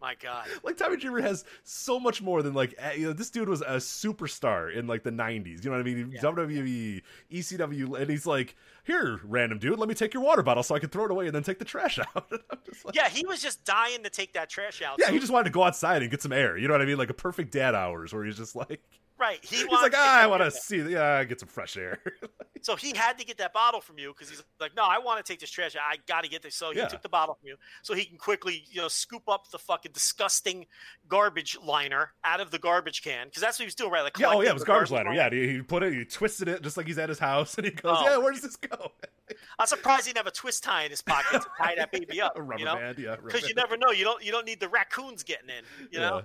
My 0.00 0.14
God. 0.14 0.46
like 0.62 0.76
Tommy 0.76 0.96
Dreamer 0.96 1.20
has 1.20 1.44
so 1.62 2.00
much 2.00 2.22
more 2.22 2.42
than 2.42 2.54
like 2.54 2.74
eh, 2.78 2.92
you 2.94 3.06
know 3.08 3.12
this 3.12 3.28
dude 3.30 3.48
was 3.48 3.60
a 3.60 3.76
superstar 3.76 4.74
in 4.74 4.86
like 4.86 5.02
the 5.02 5.10
90s 5.10 5.62
you 5.64 5.70
know 5.70 5.76
what 5.76 5.80
I 5.80 5.82
mean 5.82 6.10
Yeah. 6.12 6.20
WWE 6.22 7.02
ECW 7.30 8.00
and 8.00 8.10
he's 8.10 8.26
like 8.26 8.56
here 8.84 9.20
random 9.24 9.58
dude 9.58 9.78
let 9.78 9.88
me 9.88 9.94
take 9.94 10.14
your 10.14 10.22
water 10.22 10.42
bottle 10.42 10.62
so 10.62 10.74
I 10.74 10.78
can 10.78 10.88
throw 10.88 11.04
it 11.04 11.10
away 11.10 11.26
and 11.26 11.34
then 11.34 11.42
take 11.42 11.58
the 11.58 11.64
trash 11.64 11.98
out 12.16 12.26
I'm 12.30 12.58
just 12.64 12.84
like, 12.84 12.94
Yeah, 12.94 13.08
he 13.08 13.26
was 13.26 13.42
just 13.42 13.64
dying 13.64 14.02
to 14.04 14.10
take 14.10 14.32
that 14.34 14.48
trash 14.48 14.82
out. 14.82 14.96
yeah 14.98 15.06
so- 15.08 15.12
he 15.12 15.18
just 15.18 15.32
wanted 15.32 15.44
to 15.44 15.50
go 15.50 15.62
outside 15.64 16.02
and 16.02 16.10
get 16.10 16.22
some 16.22 16.32
air 16.32 16.56
you 16.56 16.66
know 16.68 16.74
what 16.74 16.82
I 16.82 16.86
mean 16.86 16.98
like 16.98 17.10
a 17.10 17.14
perfect 17.14 17.52
dad 17.52 17.74
hours 17.74 18.12
where 18.12 18.24
he's 18.24 18.36
just 18.36 18.56
like 18.56 18.80
right. 19.20 19.38
He 19.44 19.56
he's 19.56 19.66
like 19.70 19.92
ah, 19.94 20.20
I 20.22 20.26
want 20.26 20.42
to 20.42 20.50
see 20.50 20.78
yeah 20.82 21.22
get 21.24 21.38
some 21.40 21.48
fresh 21.48 21.76
air 21.76 21.98
So 22.62 22.76
he 22.76 22.94
had 22.94 23.16
to 23.18 23.24
get 23.24 23.38
that 23.38 23.54
bottle 23.54 23.80
from 23.80 23.98
you 23.98 24.12
because 24.12 24.28
he's 24.28 24.42
like, 24.60 24.76
no, 24.76 24.84
I 24.84 24.98
want 24.98 25.24
to 25.24 25.32
take 25.32 25.40
this 25.40 25.50
trash. 25.50 25.74
I 25.76 25.96
got 26.06 26.24
to 26.24 26.28
get 26.28 26.42
this. 26.42 26.54
So 26.54 26.72
he 26.72 26.78
Yeah. 26.78 26.88
took 26.88 27.00
the 27.00 27.08
bottle 27.08 27.34
from 27.40 27.48
you 27.48 27.56
so 27.82 27.94
he 27.94 28.04
can 28.04 28.18
quickly, 28.18 28.64
you 28.70 28.82
know, 28.82 28.88
scoop 28.88 29.22
up 29.28 29.50
the 29.50 29.58
fucking 29.58 29.92
disgusting 29.92 30.66
garbage 31.08 31.56
liner 31.64 32.12
out 32.22 32.40
of 32.40 32.50
the 32.50 32.58
garbage 32.58 33.02
can 33.02 33.28
because 33.28 33.40
that's 33.40 33.58
what 33.58 33.62
he 33.62 33.66
was 33.66 33.74
doing, 33.74 33.90
right? 33.90 34.02
Like, 34.02 34.18
yeah 34.18 34.26
oh 34.34 34.42
yeah 34.42 34.50
it 34.50 34.52
was 34.52 34.62
the 34.62 34.66
garbage 34.66 34.90
ladder 34.90 35.12
yeah 35.14 35.30
he, 35.30 35.54
he 35.54 35.62
put 35.62 35.82
it 35.82 35.94
he 35.94 36.04
twisted 36.04 36.48
it 36.48 36.60
just 36.62 36.76
like 36.76 36.86
he's 36.86 36.98
at 36.98 37.08
his 37.08 37.18
house 37.18 37.54
and 37.56 37.64
he 37.64 37.70
goes 37.72 37.96
Oh. 37.98 38.04
yeah 38.10 38.16
where 38.18 38.32
does 38.32 38.42
this 38.42 38.56
go 38.56 38.92
I'm 39.58 39.66
surprised 39.66 40.04
he 40.06 40.10
didn't 40.12 40.18
have 40.24 40.26
a 40.26 40.36
twist 40.36 40.62
tie 40.62 40.82
in 40.84 40.90
his 40.90 41.00
pocket 41.02 41.40
to 41.42 41.48
tie 41.56 41.74
that 41.76 41.92
baby 41.92 42.20
up. 42.20 42.32
a 42.36 42.42
rubber 42.42 42.58
you 42.58 42.64
know, 42.66 42.74
band 42.76 42.98
yeah 42.98 43.16
because 43.24 43.48
you 43.48 43.54
never 43.54 43.76
know. 43.76 43.90
You 43.90 44.02
don't. 44.04 44.22
You 44.24 44.32
don't 44.32 44.44
need 44.44 44.58
the 44.60 44.68
raccoons 44.68 45.22
getting 45.22 45.48
in. 45.50 45.64
You 45.92 46.00
know, 46.00 46.16
Yeah. 46.16 46.22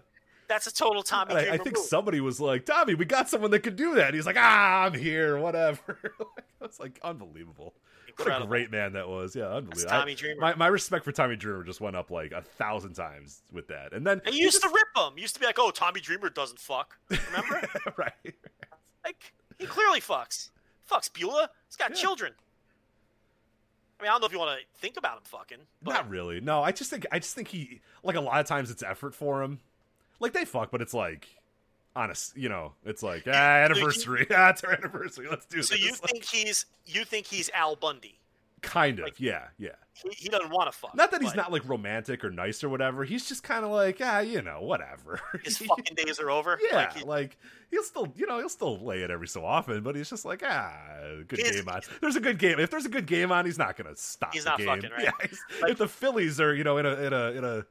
That's 0.48 0.68
a 0.68 0.74
total 0.74 1.04
Tommy 1.04 1.34
I, 1.36 1.54
I 1.54 1.58
think 1.58 1.76
move. 1.78 1.86
somebody 1.86 2.20
was 2.22 2.40
like, 2.40 2.66
Tommy, 2.66 2.94
we 2.96 3.06
got 3.06 3.30
someone 3.30 3.52
that 3.52 3.60
could 3.60 3.76
do 3.76 3.96
that. 3.96 4.14
He's 4.14 4.26
like, 4.26 4.38
ah, 4.38 4.84
I'm 4.84 4.94
here, 4.94 5.38
whatever. 5.38 6.00
It's 6.62 6.80
like 6.80 7.00
unbelievable. 7.04 7.76
What 7.76 7.76
a 8.08 8.10
Incredible. 8.24 8.48
great 8.48 8.72
man 8.72 8.94
that 8.94 9.08
was. 9.08 9.36
Yeah, 9.36 9.48
unbelievable. 9.50 9.90
Tommy 9.90 10.14
I- 10.14 10.16
Dreamer. 10.16 10.42
My, 10.42 10.56
my 10.56 10.68
respect 10.68 11.06
for 11.06 11.12
Tommy 11.12 11.36
Dreamer 11.36 11.64
just 11.64 11.80
went 11.80 11.96
up 11.96 12.10
like 12.10 12.32
a 12.32 12.42
thousand 12.42 12.94
times 12.94 13.44
with 13.52 13.68
that. 13.68 13.94
And 13.94 14.08
then 14.08 14.20
And 14.26 14.34
you 14.34 14.44
used 14.46 14.62
to 14.64 14.70
rip 14.70 15.06
him. 15.06 15.14
You 15.18 15.22
used 15.22 15.36
to 15.36 15.40
be 15.40 15.46
like, 15.46 15.60
"Oh, 15.60 15.70
Tommy 15.70 16.00
Dreamer 16.02 16.30
doesn't 16.30 16.58
fuck." 16.60 16.98
Remember? 17.28 17.62
right. 17.98 18.14
like 19.04 19.32
he 19.60 19.68
clearly 19.68 20.02
fucks. 20.02 20.50
Fucks 20.90 21.12
Beulah. 21.14 21.50
He's 21.68 21.76
got 21.76 21.92
Yeah. 21.92 21.98
children. 21.98 22.32
I 24.00 24.04
mean, 24.04 24.10
I 24.10 24.14
don't 24.14 24.22
know 24.22 24.28
if 24.28 24.34
you 24.34 24.40
want 24.40 24.60
to 24.60 24.66
think 24.80 24.98
about 24.98 25.18
him 25.18 25.24
fucking. 25.26 25.58
But 25.84 25.92
Not 25.94 26.10
really. 26.10 26.42
No, 26.42 26.64
I 26.64 26.72
just 26.72 26.90
think 26.90 27.06
I 27.12 27.20
just 27.20 27.36
think 27.36 27.50
he 27.50 27.82
like 28.04 28.16
a 28.16 28.22
lot 28.22 28.40
of 28.40 28.48
times 28.48 28.72
it's 28.72 28.82
effort 28.82 29.14
for 29.14 29.44
him. 29.44 29.60
Like 30.20 30.34
they 30.34 30.46
fuck, 30.46 30.72
but 30.72 30.82
it's 30.82 30.94
like 30.94 31.28
honest, 31.96 32.36
you 32.36 32.50
know, 32.50 32.74
it's 32.86 33.04
like 33.04 33.24
ah, 33.28 33.32
anniversary. 33.32 34.28
ah, 34.32 34.50
it's 34.50 34.64
our 34.64 34.72
anniversary. 34.74 35.28
Let's 35.30 35.46
do 35.46 35.62
So 35.62 35.76
this. 35.76 35.84
you 35.84 35.92
Like, 35.92 36.12
think 36.12 36.24
he's 36.26 36.66
you 36.86 37.06
think 37.06 37.26
he's 37.28 37.50
Al 37.54 37.76
Bundy? 37.76 38.20
kind 38.62 38.98
of, 38.98 39.06
like- 39.06 39.20
yeah, 39.20 39.44
yeah. 39.60 39.70
He, 39.94 40.10
he 40.18 40.28
doesn't 40.28 40.50
want 40.50 40.70
to 40.72 40.78
fuck. 40.78 40.94
Not 40.96 41.12
that 41.12 41.22
he's 41.22 41.36
not 41.36 41.52
like 41.54 41.70
romantic 41.70 42.24
or 42.26 42.32
nice 42.32 42.64
or 42.64 42.70
whatever. 42.70 43.04
He's 43.06 43.26
just 43.26 43.44
kind 43.44 43.64
of 43.64 43.70
like, 43.72 44.00
ah, 44.04 44.20
you 44.20 44.42
know, 44.42 44.60
whatever. 44.62 45.22
His 45.44 45.58
fucking 45.60 45.96
days 45.96 46.20
are 46.20 46.30
over. 46.32 46.60
yeah, 46.70 46.76
Like, 46.78 46.94
he- 46.98 47.04
like 47.06 47.38
he'll 47.72 47.84
still, 47.84 48.12
you 48.18 48.26
know, 48.26 48.40
he'll 48.40 48.50
still 48.50 48.78
lay 48.84 49.04
it 49.04 49.12
every 49.12 49.28
so 49.28 49.46
often, 49.46 49.84
but 49.84 49.96
he's 49.96 50.10
just 50.10 50.26
like, 50.26 50.42
ah, 50.44 50.74
good 51.28 51.40
game 51.40 51.70
on. 51.70 51.80
There's 52.02 52.16
a 52.18 52.20
good 52.20 52.40
game. 52.40 52.60
If 52.60 52.72
there's 52.72 52.86
a 52.86 52.90
good 52.90 53.06
game 53.06 53.32
on, 53.32 53.46
he's 53.46 53.58
not 53.60 53.78
gonna 53.78 53.96
stop. 53.96 54.34
He's 54.34 54.44
not 54.46 54.58
game. 54.58 54.68
fucking, 54.68 54.90
right? 54.92 55.04
Yeah, 55.22 55.28
Like- 55.62 55.72
if 55.72 55.78
the 55.78 55.88
Phillies 55.88 56.42
are, 56.42 56.54
you 56.56 56.64
know, 56.66 56.78
in 56.78 56.86
a 56.88 56.94
in 56.96 57.14
a 57.14 57.32
in 57.32 57.44
a 57.46 57.66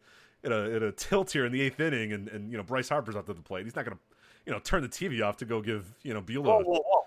in 0.45 0.53
a 0.53 0.61
in 0.77 0.83
a 0.83 0.93
tilt 0.93 1.33
here 1.33 1.45
in 1.47 1.53
the 1.53 1.61
eighth 1.61 1.81
inning, 1.81 2.13
and 2.13 2.29
and 2.29 2.51
you 2.51 2.57
know 2.57 2.63
Bryce 2.63 2.89
Harper's 2.89 3.17
up 3.17 3.27
to 3.27 3.35
the 3.35 3.43
plate, 3.43 3.65
he's 3.65 3.75
not 3.77 3.85
gonna, 3.85 3.99
you 4.47 4.53
know, 4.53 4.59
turn 4.61 4.83
the 4.83 4.89
TV 4.89 5.25
off 5.25 5.37
to 5.39 5.45
go 5.45 5.61
give 5.63 5.93
you 6.03 6.15
know 6.15 6.21
Beulah. 6.21 6.43
whoa, 6.45 6.63
whoa, 6.63 6.83
whoa. 6.85 7.01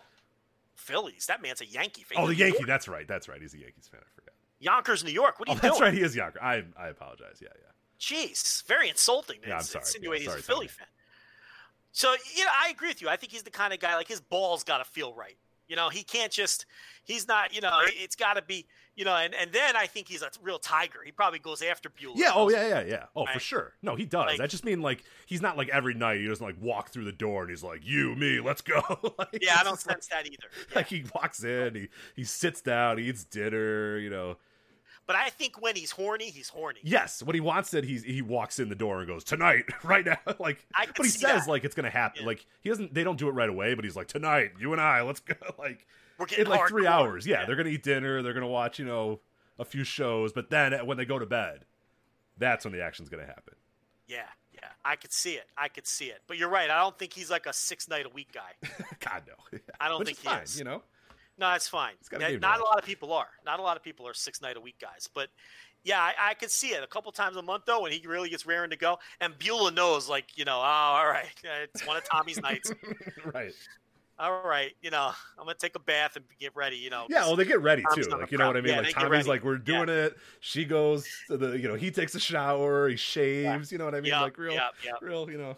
Phillies. 0.75 1.25
That 1.27 1.41
man's 1.41 1.61
a 1.61 1.65
Yankee 1.65 2.03
fan. 2.03 2.17
Oh, 2.21 2.27
the 2.27 2.35
Yankee. 2.35 2.63
That's 2.65 2.87
right. 2.87 3.07
That's 3.07 3.27
right. 3.27 3.41
He's 3.41 3.53
a 3.53 3.59
Yankees 3.59 3.87
fan. 3.87 4.01
I 4.01 4.09
forgot. 4.15 4.33
Yonkers, 4.59 5.03
New 5.03 5.11
York. 5.11 5.39
What 5.39 5.49
are 5.49 5.51
Oh, 5.51 5.55
you 5.55 5.61
that's 5.61 5.79
right. 5.81 5.93
He 5.93 6.01
is 6.01 6.15
Yonker. 6.15 6.41
I 6.41 6.63
I 6.79 6.87
apologize. 6.87 7.39
Yeah, 7.41 7.49
yeah. 7.59 7.71
Jeez, 7.99 8.63
very 8.67 8.89
insulting. 8.89 9.37
Yeah, 9.45 9.55
I'm 9.55 9.61
sorry. 9.63 9.81
Insinuating 9.83 10.27
Yeah, 10.27 10.35
he's 10.35 10.43
a 10.43 10.45
Philly 10.45 10.67
fan. 10.67 10.87
So 11.91 12.15
you 12.35 12.45
know, 12.45 12.51
I 12.53 12.69
agree 12.69 12.89
with 12.89 13.01
you. 13.01 13.09
I 13.09 13.15
think 13.15 13.31
he's 13.31 13.43
the 13.43 13.49
kind 13.51 13.73
of 13.73 13.79
guy 13.79 13.95
like 13.95 14.07
his 14.07 14.21
balls 14.21 14.63
got 14.63 14.77
to 14.79 14.85
feel 14.85 15.13
right. 15.13 15.37
You 15.67 15.75
know, 15.75 15.89
he 15.89 16.03
can't 16.03 16.31
just. 16.31 16.65
He's 17.03 17.27
not. 17.27 17.53
You 17.53 17.61
know, 17.61 17.79
it's 17.83 18.15
got 18.15 18.35
to 18.35 18.41
be. 18.41 18.65
You 18.95 19.05
know, 19.05 19.15
and 19.15 19.35
and 19.35 19.51
then 19.51 19.75
I 19.75 19.85
think 19.85 20.07
he's 20.07 20.23
a 20.23 20.31
real 20.41 20.57
tiger. 20.57 20.99
He 21.05 21.11
probably 21.11 21.37
goes 21.37 21.61
after 21.61 21.87
Beulah. 21.89 22.15
Yeah. 22.17 22.31
Oh, 22.33 22.49
yeah, 22.49 22.67
yeah, 22.67 22.81
yeah. 22.81 23.05
Oh, 23.15 23.27
for 23.31 23.39
sure. 23.39 23.73
No, 23.83 23.95
he 23.95 24.05
does. 24.05 24.25
Like- 24.25 24.41
I 24.41 24.47
just 24.47 24.65
mean 24.65 24.81
like 24.81 25.03
he's 25.27 25.41
not 25.41 25.55
like 25.55 25.69
every 25.69 25.93
night. 25.93 26.19
He 26.19 26.27
doesn't 26.27 26.43
like 26.45 26.59
walk 26.59 26.89
through 26.89 27.05
the 27.05 27.11
door 27.11 27.41
and 27.43 27.51
he's 27.51 27.63
like, 27.63 27.85
"You, 27.85 28.15
me, 28.15 28.39
let's 28.39 28.61
go." 28.61 28.81
like, 29.19 29.37
Yeah, 29.39 29.57
I 29.59 29.63
don't 29.63 29.73
just, 29.75 29.85
like, 29.85 29.97
sense 29.97 30.07
that 30.07 30.25
either. 30.25 30.37
Yeah. 30.41 30.63
Like 30.75 30.87
he 30.87 31.05
walks 31.13 31.43
in, 31.43 31.75
he 31.75 31.89
he 32.15 32.23
sits 32.23 32.61
down, 32.61 32.97
he 32.97 33.05
eats 33.09 33.23
dinner. 33.23 33.99
You 33.99 34.09
know. 34.09 34.37
But 35.07 35.15
I 35.15 35.29
think 35.29 35.61
when 35.61 35.77
he's 35.77 35.91
horny, 35.91 36.29
he's 36.29 36.49
horny. 36.49 36.81
Yes, 36.83 37.23
what 37.23 37.33
he 37.33 37.39
wants 37.39 37.71
that 37.71 37.85
he's 37.85 38.03
he 38.03 38.21
walks 38.21 38.59
in 38.59 38.67
the 38.67 38.75
door 38.75 38.99
and 38.99 39.07
goes 39.07 39.23
tonight, 39.23 39.63
right 39.83 40.05
now. 40.05 40.17
like, 40.39 40.65
but 40.75 40.97
he 40.97 41.07
says 41.07 41.45
that. 41.45 41.47
like 41.49 41.63
it's 41.63 41.73
gonna 41.75 41.89
happen. 41.89 42.21
Yeah. 42.21 42.27
Like 42.27 42.45
he 42.61 42.69
doesn't. 42.69 42.93
They 42.93 43.05
don't 43.05 43.17
do 43.17 43.29
it 43.29 43.31
right 43.31 43.49
away, 43.49 43.73
but 43.73 43.85
he's 43.85 43.95
like 43.95 44.07
tonight, 44.07 44.51
you 44.59 44.73
and 44.73 44.81
I, 44.81 45.01
let's 45.01 45.21
go. 45.21 45.33
Like 45.57 45.87
We're 46.19 46.25
getting 46.25 46.45
in 46.45 46.51
like 46.51 46.67
three 46.67 46.85
hours. 46.85 47.25
Yeah, 47.25 47.45
they're 47.45 47.55
gonna 47.55 47.69
eat 47.69 47.83
dinner. 47.83 48.21
They're 48.21 48.33
gonna 48.33 48.47
watch 48.47 48.79
you 48.79 48.85
know 48.85 49.21
a 49.57 49.63
few 49.65 49.85
shows, 49.85 50.33
but 50.33 50.49
then 50.49 50.73
when 50.85 50.97
they 50.97 51.05
go 51.05 51.17
to 51.17 51.25
bed, 51.25 51.63
that's 52.37 52.65
when 52.65 52.73
the 52.73 52.83
action's 52.83 53.07
gonna 53.07 53.25
happen. 53.25 53.55
Yeah, 54.07 54.23
yeah. 54.53 54.67
I 54.83 54.97
could 54.97 55.13
see 55.13 55.33
it. 55.33 55.45
I 55.57 55.69
could 55.69 55.87
see 55.87 56.05
it. 56.05 56.19
But 56.27 56.37
you're 56.37 56.49
right. 56.49 56.69
I 56.69 56.79
don't 56.81 56.97
think 56.97 57.13
he's 57.13 57.31
like 57.31 57.45
a 57.45 57.53
six 57.53 57.87
night 57.89 58.05
a 58.05 58.09
week 58.09 58.33
guy. 58.33 58.69
God 58.99 59.23
no. 59.27 59.59
I 59.79 59.87
don't 59.87 59.99
Which 59.99 60.09
think 60.09 60.17
is 60.17 60.23
he 60.23 60.29
fine, 60.29 60.43
is. 60.43 60.59
You 60.59 60.65
know. 60.65 60.83
No, 61.37 61.53
it's 61.53 61.67
fine. 61.67 61.93
Yeah, 62.11 62.31
game 62.31 62.39
Not 62.39 62.59
a 62.59 62.63
lot 62.63 62.79
of 62.79 62.85
people 62.85 63.13
are. 63.13 63.29
Not 63.45 63.59
a 63.59 63.63
lot 63.63 63.77
of 63.77 63.83
people 63.83 64.07
are 64.07 64.13
six 64.13 64.41
night 64.41 64.57
a 64.57 64.61
week 64.61 64.79
guys. 64.79 65.07
But 65.13 65.29
yeah, 65.83 66.01
I, 66.01 66.13
I 66.19 66.33
could 66.33 66.51
see 66.51 66.69
it 66.69 66.83
a 66.83 66.87
couple 66.87 67.11
times 67.11 67.37
a 67.37 67.41
month 67.41 67.63
though 67.65 67.81
when 67.81 67.91
he 67.91 68.05
really 68.05 68.29
gets 68.29 68.45
raring 68.45 68.71
to 68.71 68.75
go. 68.75 68.97
And 69.21 69.37
Beulah 69.37 69.71
knows, 69.71 70.09
like 70.09 70.37
you 70.37 70.45
know, 70.45 70.57
oh, 70.57 70.61
all 70.61 71.07
right, 71.07 71.27
it's 71.43 71.85
one 71.85 71.97
of 71.97 72.03
Tommy's 72.03 72.41
nights. 72.41 72.71
right. 73.33 73.53
All 74.19 74.41
right, 74.43 74.73
you 74.81 74.89
know, 74.89 75.11
I'm 75.37 75.45
gonna 75.45 75.53
take 75.53 75.75
a 75.75 75.79
bath 75.79 76.15
and 76.15 76.25
get 76.39 76.55
ready. 76.55 76.75
You 76.75 76.89
know, 76.89 77.05
Yeah, 77.07 77.25
well, 77.27 77.35
they 77.35 77.45
get 77.45 77.61
ready 77.61 77.83
Tommy's 77.83 78.07
too. 78.07 78.17
Like 78.17 78.31
you 78.31 78.39
know 78.39 78.47
what 78.47 78.57
I 78.57 78.61
mean. 78.61 78.73
Yeah, 78.73 78.81
like 78.81 78.95
Tommy's 78.95 79.27
like, 79.27 79.43
we're 79.43 79.59
doing 79.59 79.89
it. 79.89 80.17
She 80.39 80.65
goes 80.65 81.07
to 81.27 81.37
the, 81.37 81.51
you 81.51 81.67
know, 81.67 81.75
he 81.75 81.91
takes 81.91 82.15
a 82.15 82.19
shower, 82.19 82.89
he 82.89 82.95
shaves. 82.95 83.71
You 83.71 83.77
know 83.77 83.85
what 83.85 83.93
I 83.93 84.01
mean? 84.01 84.11
Yep, 84.11 84.21
like 84.21 84.37
real, 84.39 84.53
yep, 84.53 84.73
yep. 84.83 84.95
real, 85.01 85.29
you 85.29 85.37
know, 85.37 85.55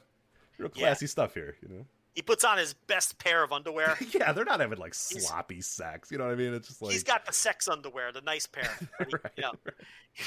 real 0.58 0.70
Yeah. 0.76 0.88
classy 0.88 1.08
stuff 1.08 1.34
here. 1.34 1.56
You 1.62 1.70
know. 1.70 1.86
He 2.20 2.22
puts 2.22 2.44
on 2.44 2.58
his 2.58 2.74
best 2.74 3.18
pair 3.18 3.44
of 3.46 3.54
underwear. 3.54 3.98
Yeah, 4.14 4.34
they're 4.34 4.44
not 4.44 4.60
having 4.60 4.78
like 4.78 4.94
sloppy 4.94 5.62
sex. 5.62 6.12
You 6.12 6.18
know 6.18 6.26
what 6.26 6.34
I 6.34 6.36
mean? 6.36 6.54
It's 6.54 6.68
just 6.68 6.82
like 6.82 6.92
he's 6.92 7.02
got 7.06 7.26
the 7.26 7.32
sex 7.32 7.70
underwear, 7.70 8.12
the 8.12 8.20
nice 8.20 8.46
pair. 8.46 8.70
Right, 9.00 9.32
You 9.38 9.44
know, 9.44 9.54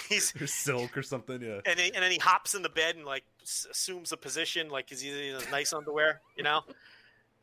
he's 0.09 0.33
or 0.41 0.47
silk 0.47 0.97
or 0.97 1.03
something. 1.03 1.43
Yeah. 1.43 1.61
and, 1.67 1.79
he, 1.79 1.93
and 1.93 2.03
then 2.03 2.11
he 2.11 2.17
hops 2.17 2.55
in 2.55 2.63
the 2.63 2.71
bed 2.71 2.97
and 2.97 3.05
like 3.05 3.25
s- 3.43 3.67
assumes 3.71 4.11
a 4.11 4.17
position 4.17 4.71
like 4.71 4.89
he's 4.89 5.03
in 5.05 5.35
his 5.35 5.51
nice 5.51 5.75
underwear. 5.75 6.23
You 6.35 6.45
know, 6.45 6.63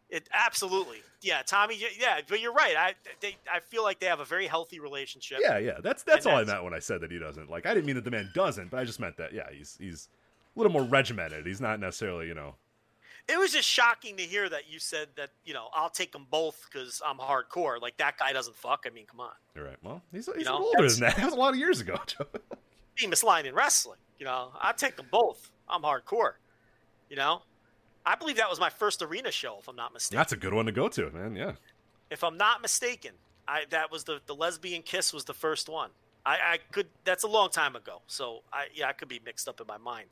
it 0.10 0.28
absolutely. 0.34 1.04
Yeah, 1.22 1.44
Tommy. 1.46 1.80
Yeah, 2.00 2.22
but 2.28 2.40
you're 2.42 2.52
right. 2.54 2.76
I 2.76 2.96
they 3.20 3.38
I 3.54 3.60
feel 3.60 3.84
like 3.84 4.00
they 4.00 4.08
have 4.08 4.20
a 4.20 4.26
very 4.26 4.48
healthy 4.48 4.80
relationship. 4.80 5.38
Yeah, 5.44 5.60
yeah. 5.60 5.78
That's 5.84 6.02
that's 6.02 6.26
And 6.26 6.34
all 6.34 6.42
I 6.42 6.44
meant 6.46 6.64
when 6.64 6.74
I 6.74 6.80
said 6.80 7.02
that 7.02 7.12
he 7.12 7.20
doesn't. 7.20 7.52
Like 7.52 7.68
I 7.68 7.76
didn't 7.76 7.86
mean 7.86 7.98
that 7.98 8.04
the 8.06 8.10
man 8.10 8.32
doesn't, 8.34 8.72
but 8.72 8.80
I 8.80 8.84
just 8.84 9.00
meant 9.00 9.18
that 9.18 9.32
yeah, 9.32 9.48
he's 9.56 9.78
he's 9.80 10.10
a 10.56 10.60
little 10.60 10.74
more 10.74 10.86
regimented. 10.86 11.46
He's 11.46 11.62
not 11.62 11.80
necessarily, 11.80 12.26
you 12.26 12.34
know. 12.34 12.56
It 13.32 13.38
was 13.38 13.52
just 13.54 13.68
shocking 13.68 14.18
to 14.18 14.24
hear 14.24 14.50
that 14.50 14.64
you 14.70 14.80
said 14.80 15.10
that 15.16 15.30
you 15.46 15.54
know 15.54 15.68
I'll 15.74 15.90
take 15.90 16.12
them 16.12 16.26
both 16.32 16.66
because 16.72 17.02
I'm 17.06 17.18
hardcore. 17.20 17.80
Like 17.82 17.96
that 17.98 18.18
guy 18.18 18.34
doesn't 18.34 18.56
fuck. 18.56 18.86
I 18.88 18.90
mean, 18.90 19.06
come 19.06 19.20
on. 19.20 19.32
You're 19.56 19.66
right. 19.66 19.78
Well, 19.84 20.02
he's 20.12 20.28
he's 20.36 20.46
know, 20.48 20.58
older 20.58 20.78
that's- 20.78 20.96
than 20.98 21.08
that. 21.10 21.16
That 21.18 21.26
was 21.26 21.34
a 21.36 21.38
lot 21.38 21.54
of 21.54 21.60
years 21.60 21.80
ago. 21.80 21.96
Famous 22.98 23.24
line 23.24 23.46
in 23.46 23.54
wrestling. 23.54 24.00
You 24.18 24.26
know, 24.26 24.50
I 24.60 24.74
take 24.74 24.98
them 24.98 25.06
both. 25.12 25.52
I'm 25.70 25.84
hardcore. 25.84 26.34
You 27.10 27.16
know, 27.16 27.44
I 28.06 28.16
believe 28.16 28.38
that 28.38 28.50
was 28.50 28.60
my 28.60 28.70
first 28.70 29.02
arena 29.02 29.32
show, 29.32 29.58
if 29.60 29.68
I'm 29.68 29.76
not 29.76 29.94
mistaken. 29.94 30.18
That's 30.18 30.34
a 30.34 30.38
good 30.38 30.54
one 30.54 30.66
to 30.66 30.72
go 30.72 30.88
to, 30.90 31.10
man. 31.12 31.36
Yeah. 31.36 31.54
if 32.10 32.24
I'm 32.24 32.36
not 32.38 32.62
mistaken, 32.62 33.12
I 33.48 33.66
that 33.70 33.92
was 33.92 34.04
the 34.06 34.22
the 34.26 34.34
lesbian 34.36 34.82
kiss 34.82 35.14
was 35.14 35.24
the 35.26 35.34
first 35.36 35.70
one. 35.70 35.92
I, 36.26 36.34
I 36.34 36.60
could 36.72 36.88
that's 37.06 37.24
a 37.24 37.28
long 37.28 37.50
time 37.52 37.76
ago, 37.76 38.02
so 38.08 38.42
I 38.52 38.66
yeah 38.74 38.88
I 38.90 38.94
could 38.94 39.08
be 39.08 39.22
mixed 39.24 39.48
up 39.48 39.62
in 39.62 39.68
my 39.68 39.78
mind, 39.78 40.10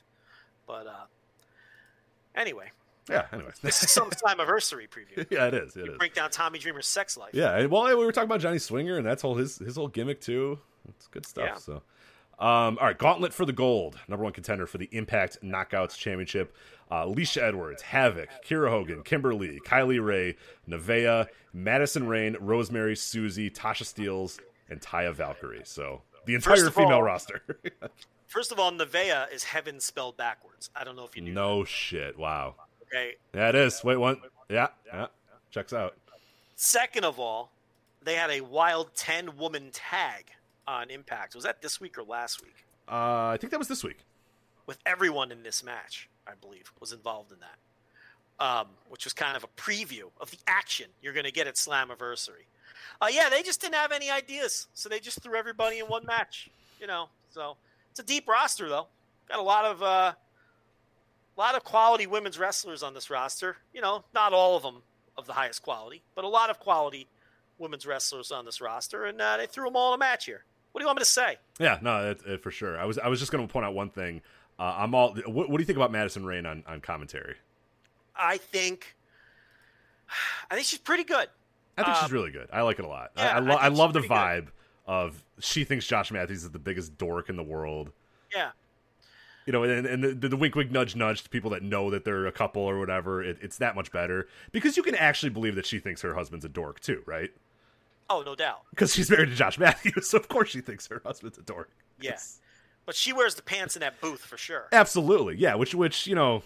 but 0.67 0.87
uh, 0.87 1.05
anyway, 2.35 2.71
Yeah. 3.09 3.25
Anyway. 3.31 3.51
this 3.61 3.83
is 3.83 3.91
some 3.91 4.09
time 4.09 4.39
anniversary 4.39 4.87
preview. 4.87 5.25
yeah, 5.31 5.47
it 5.47 5.53
is. 5.53 5.75
It 5.75 5.87
is. 5.89 5.97
Break 5.97 6.13
down 6.13 6.29
Tommy 6.29 6.59
Dreamer's 6.59 6.87
sex 6.87 7.17
life. 7.17 7.31
Yeah, 7.33 7.65
well, 7.65 7.87
we 7.87 8.05
were 8.05 8.11
talking 8.11 8.27
about 8.29 8.41
Johnny 8.41 8.59
Swinger, 8.59 8.97
and 8.97 9.05
that's 9.05 9.23
all 9.23 9.35
his 9.35 9.57
his 9.57 9.75
whole 9.75 9.87
gimmick 9.87 10.21
too. 10.21 10.59
It's 10.89 11.07
good 11.07 11.25
stuff. 11.25 11.45
Yeah. 11.45 11.55
So, 11.55 11.73
um, 12.39 12.77
all 12.79 12.85
right, 12.87 12.97
Gauntlet 12.97 13.33
for 13.33 13.45
the 13.45 13.53
Gold, 13.53 13.97
number 14.07 14.23
one 14.23 14.33
contender 14.33 14.67
for 14.67 14.77
the 14.77 14.89
Impact 14.91 15.39
Knockouts 15.43 15.97
Championship. 15.97 16.55
Uh, 16.89 17.05
Alisha 17.05 17.41
Edwards, 17.41 17.81
Havoc, 17.81 18.29
Kiera 18.45 18.69
Hogan, 18.69 19.03
Kimberly, 19.03 19.59
Kylie 19.65 20.03
Rae, 20.03 20.37
Nevaeh, 20.69 21.27
Madison 21.51 22.07
Rayne, 22.07 22.37
Rosemary, 22.39 22.95
Susie, 22.95 23.49
Tasha 23.49 23.83
Steelz, 23.83 24.39
and 24.69 24.79
Taya 24.79 25.13
Valkyrie. 25.13 25.63
So 25.65 26.03
the 26.25 26.35
entire 26.35 26.69
female 26.69 26.93
all- 26.97 27.03
roster. 27.03 27.41
First 28.27 28.51
of 28.51 28.59
all, 28.59 28.71
Nevaeh 28.71 29.31
is 29.33 29.43
heaven 29.45 29.79
spelled 29.79 30.17
backwards. 30.17 30.69
I 30.75 30.83
don't 30.83 30.95
know 30.97 31.05
if 31.05 31.15
you 31.15 31.21
knew. 31.21 31.31
no 31.33 31.63
shit. 31.63 32.17
Wow. 32.19 32.55
Okay. 32.87 33.15
Yeah, 33.33 33.49
it 33.49 33.55
is. 33.55 33.83
Wait, 33.83 33.97
one. 33.97 34.17
Yeah, 34.49 34.67
yeah. 34.85 35.07
Checks 35.51 35.73
out. 35.73 35.95
Second 36.55 37.05
of 37.05 37.19
all, 37.19 37.51
they 38.03 38.15
had 38.15 38.29
a 38.31 38.41
wild 38.41 38.95
ten 38.95 39.37
woman 39.37 39.69
tag 39.71 40.25
on 40.67 40.89
Impact. 40.89 41.35
Was 41.35 41.43
that 41.43 41.61
this 41.61 41.79
week 41.79 41.97
or 41.97 42.03
last 42.03 42.43
week? 42.43 42.65
Uh, 42.89 43.27
I 43.27 43.37
think 43.39 43.51
that 43.51 43.59
was 43.59 43.67
this 43.67 43.83
week. 43.83 43.99
with 44.65 44.79
everyone 44.85 45.31
in 45.31 45.43
this 45.43 45.63
match. 45.63 46.09
I 46.27 46.31
believe 46.41 46.71
was 46.81 46.91
involved 46.91 47.31
in 47.31 47.37
that, 47.39 48.45
um, 48.45 48.67
which 48.89 49.05
was 49.05 49.13
kind 49.13 49.37
of 49.37 49.43
a 49.45 49.47
preview 49.55 50.09
of 50.19 50.29
the 50.29 50.37
action 50.45 50.87
you're 51.01 51.13
going 51.13 51.25
to 51.25 51.31
get 51.31 51.47
at 51.47 51.55
Slammiversary. 51.55 52.43
Uh, 53.01 53.07
yeah, 53.09 53.29
they 53.29 53.41
just 53.43 53.61
didn't 53.61 53.75
have 53.75 53.93
any 53.93 54.09
ideas, 54.11 54.67
so 54.73 54.89
they 54.89 54.99
just 54.99 55.21
threw 55.23 55.35
everybody 55.37 55.79
in 55.79 55.85
one 55.85 56.05
match. 56.05 56.49
You 56.81 56.87
know, 56.87 57.07
so 57.29 57.55
it's 57.91 57.99
a 58.01 58.03
deep 58.03 58.27
roster 58.27 58.67
though. 58.67 58.87
Got 59.29 59.39
a 59.39 59.43
lot 59.43 59.63
of 59.65 59.81
uh, 59.83 60.13
a 61.37 61.41
lot 61.41 61.55
of 61.55 61.63
quality 61.63 62.07
women's 62.07 62.39
wrestlers 62.39 62.83
on 62.83 62.93
this 62.93 63.09
roster. 63.09 63.57
You 63.73 63.81
know, 63.81 64.03
not 64.13 64.33
all 64.33 64.57
of 64.57 64.63
them 64.63 64.81
of 65.17 65.25
the 65.25 65.33
highest 65.33 65.61
quality, 65.61 66.01
but 66.15 66.23
a 66.23 66.27
lot 66.27 66.49
of 66.49 66.59
quality 66.59 67.07
women's 67.57 67.85
wrestlers 67.85 68.31
on 68.31 68.45
this 68.45 68.61
roster, 68.61 69.05
and 69.05 69.19
uh, 69.19 69.37
they 69.37 69.47
threw 69.47 69.65
them 69.65 69.75
all 69.75 69.93
in 69.93 69.97
a 69.97 69.99
match 69.99 70.25
here. 70.25 70.43
What 70.71 70.79
do 70.79 70.83
you 70.83 70.87
want 70.87 70.97
me 70.97 71.01
to 71.01 71.09
say? 71.09 71.37
Yeah, 71.59 71.79
no, 71.81 72.11
it, 72.11 72.21
it, 72.25 72.43
for 72.43 72.51
sure. 72.51 72.77
I 72.79 72.85
was 72.85 72.99
I 72.99 73.07
was 73.07 73.19
just 73.19 73.31
going 73.31 73.45
to 73.45 73.51
point 73.51 73.65
out 73.65 73.73
one 73.73 73.89
thing. 73.89 74.21
Uh, 74.59 74.75
I'm 74.77 74.93
all. 74.93 75.15
What, 75.25 75.49
what, 75.49 75.57
do 75.57 75.61
you 75.61 75.65
think 75.65 75.77
about 75.77 75.91
Madison 75.91 76.25
Rayne 76.25 76.45
on, 76.45 76.63
on 76.67 76.81
commentary? 76.81 77.35
I 78.15 78.37
think, 78.37 78.95
I 80.49 80.55
think 80.55 80.65
she's 80.65 80.79
pretty 80.79 81.03
good. 81.03 81.27
I 81.77 81.83
think 81.83 81.95
um, 81.95 82.03
she's 82.03 82.11
really 82.11 82.31
good. 82.31 82.47
I 82.51 82.61
like 82.61 82.79
it 82.79 82.85
a 82.85 82.87
lot. 82.87 83.11
Yeah, 83.15 83.33
I, 83.33 83.35
I, 83.35 83.39
lo- 83.39 83.55
I, 83.55 83.65
I 83.65 83.67
love 83.67 83.93
the 83.93 83.99
vibe 84.01 84.45
good. 84.45 84.51
of 84.87 85.23
she 85.39 85.63
thinks 85.63 85.85
Josh 85.85 86.11
Matthews 86.11 86.43
is 86.43 86.49
the 86.49 86.59
biggest 86.59 86.97
dork 86.97 87.29
in 87.29 87.35
the 87.35 87.43
world. 87.43 87.91
Yeah. 88.33 88.49
You 89.47 89.53
know, 89.53 89.63
and, 89.63 89.85
and 89.87 90.21
the, 90.21 90.29
the, 90.29 90.37
wink, 90.37 90.55
wink, 90.55 90.71
nudge, 90.71 90.95
nudge 90.95 91.23
to 91.23 91.29
people 91.29 91.49
that 91.51 91.63
know 91.63 91.89
that 91.89 92.03
they're 92.03 92.27
a 92.27 92.31
couple 92.31 92.61
or 92.61 92.77
whatever. 92.77 93.23
It, 93.23 93.37
it's 93.41 93.57
that 93.57 93.75
much 93.75 93.91
better 93.91 94.27
because 94.51 94.77
you 94.77 94.83
can 94.83 94.93
actually 94.93 95.29
believe 95.29 95.55
that 95.55 95.65
she 95.65 95.79
thinks 95.79 96.01
her 96.01 96.13
husband's 96.13 96.45
a 96.45 96.49
dork 96.49 96.81
too, 96.81 97.01
right? 97.05 97.31
Oh, 98.09 98.21
no 98.21 98.35
doubt. 98.35 98.61
Because 98.69 98.93
she's 98.93 99.09
married 99.09 99.29
to 99.29 99.35
Josh 99.35 99.57
Matthews, 99.57 100.09
so 100.09 100.17
of 100.17 100.27
course 100.27 100.49
she 100.49 100.61
thinks 100.61 100.87
her 100.87 101.01
husband's 101.05 101.37
a 101.37 101.41
dork. 101.41 101.71
Yes, 101.99 102.39
yeah. 102.39 102.47
but 102.85 102.95
she 102.95 103.11
wears 103.13 103.35
the 103.35 103.41
pants 103.41 103.75
in 103.75 103.79
that 103.79 103.99
booth 103.99 104.21
for 104.21 104.37
sure. 104.37 104.67
Absolutely, 104.71 105.37
yeah. 105.37 105.55
Which, 105.55 105.73
which 105.73 106.07
you 106.07 106.15
know, 106.15 106.43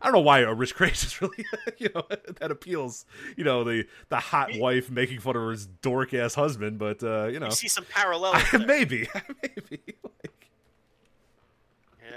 I 0.00 0.06
don't 0.06 0.14
know 0.14 0.20
why 0.20 0.40
a 0.40 0.54
rich 0.54 0.74
craze 0.76 1.04
is 1.04 1.20
really, 1.20 1.44
you 1.78 1.88
know, 1.94 2.02
that 2.40 2.50
appeals. 2.50 3.04
You 3.36 3.44
know, 3.44 3.64
the 3.64 3.86
the 4.08 4.18
hot 4.18 4.50
wife 4.56 4.90
making 4.90 5.20
fun 5.20 5.36
of 5.36 5.42
her 5.42 5.56
dork 5.82 6.14
ass 6.14 6.34
husband, 6.34 6.78
but 6.78 7.02
uh, 7.02 7.26
you 7.26 7.40
know, 7.40 7.46
you 7.46 7.52
see 7.52 7.68
some 7.68 7.84
parallels. 7.84 8.36
maybe, 8.66 9.08
maybe. 9.42 9.80
Like, 10.02 10.29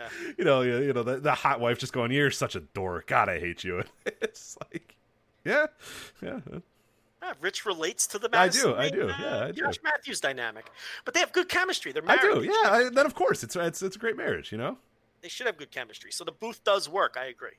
yeah. 0.03 0.33
You 0.37 0.45
know, 0.45 0.61
you, 0.61 0.77
you 0.79 0.93
know, 0.93 1.03
the, 1.03 1.19
the 1.19 1.33
hot 1.33 1.59
wife 1.59 1.77
just 1.79 1.93
going, 1.93 2.11
"You're 2.11 2.31
such 2.31 2.55
a 2.55 2.59
dork. 2.59 3.07
God, 3.07 3.29
I 3.29 3.39
hate 3.39 3.63
you." 3.63 3.83
it's 4.05 4.57
like, 4.71 4.95
yeah, 5.45 5.67
yeah. 6.21 6.39
Rich 7.39 7.65
relates 7.65 8.05
to 8.07 8.19
the 8.19 8.27
Madison 8.29 8.73
I 8.73 8.89
do, 8.89 8.97
I 8.97 9.07
do, 9.07 9.13
yeah, 9.21 9.43
I 9.45 9.51
do. 9.51 9.61
Josh 9.61 9.77
Matthews 9.83 10.19
dynamic, 10.19 10.69
but 11.05 11.13
they 11.13 11.21
have 11.21 11.31
good 11.31 11.47
chemistry. 11.47 11.93
They're 11.93 12.03
married. 12.03 12.19
I 12.19 12.33
do, 12.33 12.43
yeah. 12.43 12.71
I, 12.71 12.89
then 12.89 13.05
of 13.05 13.15
course, 13.15 13.43
it's 13.43 13.55
it's 13.55 13.81
it's 13.81 13.95
a 13.95 13.99
great 13.99 14.17
marriage, 14.17 14.51
you 14.51 14.57
know. 14.57 14.77
They 15.21 15.29
should 15.29 15.47
have 15.47 15.55
good 15.57 15.71
chemistry, 15.71 16.11
so 16.11 16.25
the 16.25 16.33
booth 16.33 16.63
does 16.65 16.89
work. 16.89 17.15
I 17.17 17.25
agree. 17.27 17.57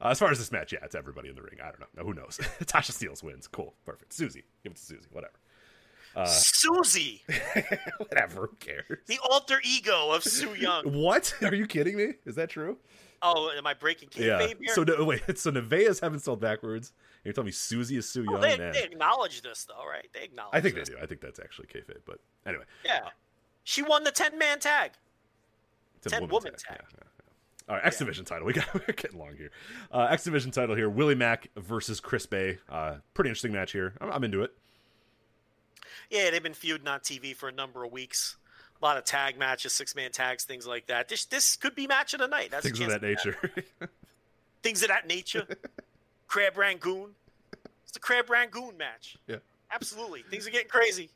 Uh, 0.00 0.08
as 0.08 0.18
far 0.18 0.30
as 0.30 0.38
this 0.38 0.52
match, 0.52 0.72
yeah, 0.72 0.80
it's 0.84 0.94
everybody 0.94 1.28
in 1.28 1.34
the 1.34 1.42
ring. 1.42 1.58
I 1.62 1.70
don't 1.70 1.80
know. 1.80 2.04
Who 2.04 2.14
knows? 2.14 2.38
Tasha 2.64 2.92
Steelz 2.92 3.22
wins. 3.22 3.48
Cool. 3.48 3.74
Perfect. 3.84 4.12
Susie. 4.12 4.44
Give 4.62 4.72
it 4.72 4.76
to 4.76 4.82
Susie. 4.82 5.08
Whatever. 5.10 5.32
Uh, 6.16 6.24
Susie. 6.24 7.22
whatever. 7.98 8.46
Who 8.46 8.56
cares? 8.58 8.98
The 9.06 9.18
alter 9.30 9.60
ego 9.62 10.10
of 10.12 10.24
Su 10.24 10.54
Yung. 10.54 10.84
what? 11.02 11.34
Are 11.42 11.54
you 11.54 11.66
kidding 11.66 11.96
me? 11.96 12.14
Is 12.24 12.34
that 12.36 12.48
true? 12.48 12.78
Oh, 13.20 13.50
am 13.56 13.66
I 13.66 13.74
breaking 13.74 14.08
kayfabe 14.08 14.26
yeah. 14.26 14.46
here? 14.46 14.74
So 14.74 14.82
no, 14.82 15.04
wait. 15.04 15.22
So 15.36 15.50
Nevaeh's 15.50 16.00
having 16.00 16.18
spelled 16.18 16.40
backwards. 16.40 16.92
You're 17.22 17.34
telling 17.34 17.46
me 17.46 17.52
Susie 17.52 17.96
is 17.98 18.08
Su 18.08 18.22
Yung? 18.22 18.36
Oh, 18.36 18.40
they, 18.40 18.56
they, 18.56 18.82
acknowledge 18.82 19.42
this, 19.42 19.66
though, 19.68 19.86
right? 19.86 20.06
They 20.14 20.22
acknowledge. 20.22 20.54
I 20.54 20.60
think 20.60 20.74
this. 20.74 20.88
they 20.88 20.94
do. 20.94 21.00
I 21.02 21.06
think 21.06 21.20
that's 21.20 21.38
actually 21.38 21.66
kayfabe. 21.66 22.00
But 22.06 22.18
anyway. 22.46 22.64
Yeah. 22.84 23.00
She 23.64 23.82
won 23.82 24.04
the 24.04 24.12
ten 24.12 24.38
man 24.38 24.58
tag. 24.58 24.92
Ten 26.08 26.28
woman 26.28 26.52
tag. 26.52 26.78
tag. 26.78 26.78
Yeah, 26.80 26.98
yeah. 27.02 27.68
All 27.68 27.76
right, 27.76 27.84
X 27.84 27.98
Division 27.98 28.24
yeah. 28.24 28.34
title. 28.34 28.46
We 28.46 28.52
got 28.52 28.72
we're 28.74 28.94
getting 28.94 29.18
long 29.18 29.36
here. 29.36 29.50
Uh, 29.90 30.06
X 30.10 30.24
Division 30.24 30.50
title 30.50 30.76
here. 30.76 30.88
Willie 30.88 31.14
Mack 31.14 31.48
versus 31.56 32.00
Chris 32.00 32.24
Bey. 32.26 32.58
Uh, 32.68 32.96
pretty 33.12 33.28
interesting 33.28 33.52
match 33.52 33.72
here. 33.72 33.94
I'm, 34.00 34.12
I'm, 34.12 34.24
into 34.24 34.42
it. 34.42 34.54
Yeah, 36.10 36.30
they've 36.30 36.42
been 36.42 36.54
feuding 36.54 36.88
on 36.88 37.00
TV 37.00 37.34
for 37.34 37.48
a 37.48 37.52
number 37.52 37.84
of 37.84 37.92
weeks. 37.92 38.36
A 38.80 38.84
lot 38.84 38.96
of 38.98 39.04
tag 39.04 39.38
matches, 39.38 39.72
six 39.72 39.94
man 39.94 40.12
tags, 40.12 40.44
things 40.44 40.66
like 40.66 40.86
that. 40.86 41.08
This 41.08 41.24
this 41.24 41.56
could 41.56 41.74
be 41.74 41.86
match 41.86 42.12
of 42.14 42.20
the 42.20 42.28
night. 42.28 42.50
That's 42.50 42.64
things 42.64 42.80
of 42.80 42.88
that 42.88 43.02
nature. 43.02 43.36
things 44.62 44.82
of 44.82 44.88
that 44.88 45.06
nature. 45.06 45.46
Crab 46.28 46.56
Rangoon. 46.56 47.10
It's 47.84 47.92
the 47.92 48.00
Crab 48.00 48.28
Rangoon 48.28 48.76
match. 48.76 49.16
Yeah. 49.26 49.36
Absolutely. 49.72 50.22
Things 50.22 50.46
are 50.46 50.50
getting 50.50 50.68
crazy. 50.68 51.10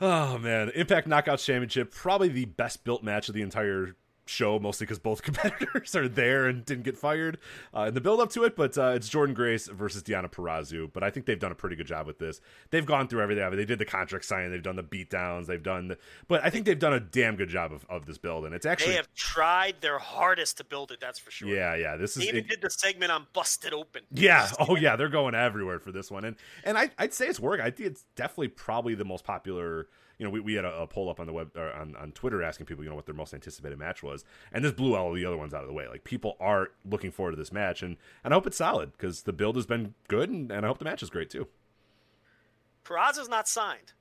Oh 0.00 0.38
man, 0.38 0.70
Impact 0.74 1.08
Knockouts 1.08 1.44
Championship, 1.44 1.92
probably 1.92 2.28
the 2.28 2.46
best 2.46 2.84
built 2.84 3.02
match 3.02 3.28
of 3.28 3.34
the 3.34 3.42
entire 3.42 3.94
show, 4.26 4.58
mostly 4.58 4.86
because 4.86 4.98
both 4.98 5.22
competitors 5.22 5.94
are 5.94 6.08
there 6.08 6.46
and 6.46 6.64
didn't 6.64 6.84
get 6.84 6.96
fired 6.96 7.38
uh, 7.74 7.82
in 7.82 7.94
the 7.94 8.00
build 8.00 8.20
up 8.20 8.30
to 8.30 8.44
it. 8.44 8.56
But 8.56 8.76
uh, 8.78 8.92
it's 8.94 9.08
Jordynne 9.08 9.34
Grace 9.34 9.66
versus 9.68 10.02
Deonna 10.02 10.30
Purrazzo. 10.30 10.92
But 10.92 11.02
I 11.02 11.10
think 11.10 11.26
they've 11.26 11.38
done 11.38 11.52
a 11.52 11.56
pretty 11.56 11.76
good 11.76 11.86
job 11.86 12.06
with 12.06 12.18
this. 12.18 12.40
They've 12.70 12.86
gone 12.86 13.08
through 13.08 13.22
everything. 13.22 13.44
I 13.44 13.48
mean, 13.48 13.58
they 13.58 13.64
did 13.64 13.78
the 13.78 13.84
contract 13.84 14.24
signing, 14.24 14.50
they've 14.50 14.62
done 14.62 14.76
the 14.76 14.82
beatdowns, 14.82 15.46
they've 15.46 15.62
done. 15.62 15.88
The, 15.88 15.98
but 16.28 16.44
I 16.44 16.50
think 16.50 16.66
they've 16.66 16.78
done 16.78 16.94
a 16.94 17.00
damn 17.00 17.36
good 17.36 17.48
job 17.48 17.72
of, 17.72 17.84
of 17.88 18.06
this 18.06 18.18
build, 18.18 18.44
and 18.44 18.54
it's 18.54 18.66
actually 18.66 18.92
they 18.92 18.96
have 18.96 19.12
tried 19.14 19.76
their 19.80 19.98
hardest 19.98 20.58
to 20.58 20.64
build 20.64 20.90
it. 20.90 21.00
That's 21.00 21.18
for 21.18 21.30
sure. 21.30 21.48
Yeah, 21.48 21.74
yeah. 21.74 21.96
This 21.96 22.16
is 22.16 22.22
they 22.22 22.28
even 22.28 22.44
it, 22.44 22.48
did 22.48 22.62
the 22.62 22.70
segment 22.70 23.12
on 23.12 23.26
Busted 23.32 23.72
Open. 23.72 24.02
Yeah. 24.10 24.48
Oh 24.58 24.76
yeah, 24.76 24.96
they're 24.96 25.08
going 25.08 25.34
everywhere 25.34 25.78
for 25.78 25.92
this 25.92 26.10
one, 26.10 26.24
and 26.24 26.36
and 26.64 26.78
I, 26.78 26.90
I'd 26.98 27.14
say 27.14 27.26
it's 27.26 27.40
working. 27.40 27.64
I 27.64 27.70
think 27.70 27.90
it's 27.90 28.04
definitely 28.16 28.48
probably 28.48 28.94
the 28.94 29.04
most 29.04 29.24
popular 29.24 29.88
you 30.18 30.24
know, 30.24 30.30
we, 30.30 30.40
we 30.40 30.54
had 30.54 30.64
a, 30.64 30.82
a 30.82 30.86
poll 30.86 31.10
up 31.10 31.20
on 31.20 31.26
the 31.26 31.32
web 31.32 31.50
on, 31.56 31.96
on 31.96 32.12
Twitter 32.12 32.42
asking 32.42 32.66
people, 32.66 32.84
you 32.84 32.90
know, 32.90 32.96
what 32.96 33.06
their 33.06 33.14
most 33.14 33.34
anticipated 33.34 33.78
match 33.78 34.02
was, 34.02 34.24
and 34.52 34.64
this 34.64 34.72
blew 34.72 34.94
all 34.94 35.12
the 35.12 35.24
other 35.24 35.36
ones 35.36 35.54
out 35.54 35.62
of 35.62 35.68
the 35.68 35.74
way. 35.74 35.88
Like 35.88 36.04
people 36.04 36.36
are 36.40 36.68
looking 36.88 37.10
forward 37.10 37.32
to 37.32 37.36
this 37.36 37.52
match, 37.52 37.82
and 37.82 37.96
and 38.22 38.32
I 38.32 38.36
hope 38.36 38.46
it's 38.46 38.56
solid 38.56 38.92
because 38.92 39.22
the 39.22 39.32
build 39.32 39.56
has 39.56 39.66
been 39.66 39.94
good, 40.08 40.30
and, 40.30 40.50
and 40.50 40.64
I 40.64 40.68
hope 40.68 40.78
the 40.78 40.84
match 40.84 41.02
is 41.02 41.10
great 41.10 41.30
too. 41.30 41.48
Purrazzo's 42.84 43.28
not 43.28 43.48
signed, 43.48 43.92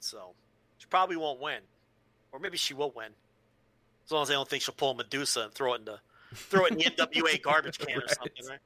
so 0.00 0.34
she 0.78 0.86
probably 0.86 1.16
won't 1.16 1.40
win, 1.40 1.60
or 2.32 2.38
maybe 2.38 2.56
she 2.56 2.74
will 2.74 2.92
win, 2.94 3.12
as 4.04 4.10
long 4.10 4.22
as 4.22 4.28
they 4.28 4.34
don't 4.34 4.48
think 4.48 4.62
she'll 4.62 4.74
pull 4.74 4.94
Medusa 4.94 5.42
and 5.42 5.52
throw 5.52 5.74
it 5.74 5.80
in 5.80 5.84
the 5.84 5.98
throw 6.34 6.66
it 6.66 6.72
in 6.72 6.78
the 6.78 6.84
NWA 7.06 7.40
garbage 7.40 7.78
can 7.78 7.96
right. 7.96 8.04
or 8.04 8.08
something, 8.08 8.46
right? 8.48 8.58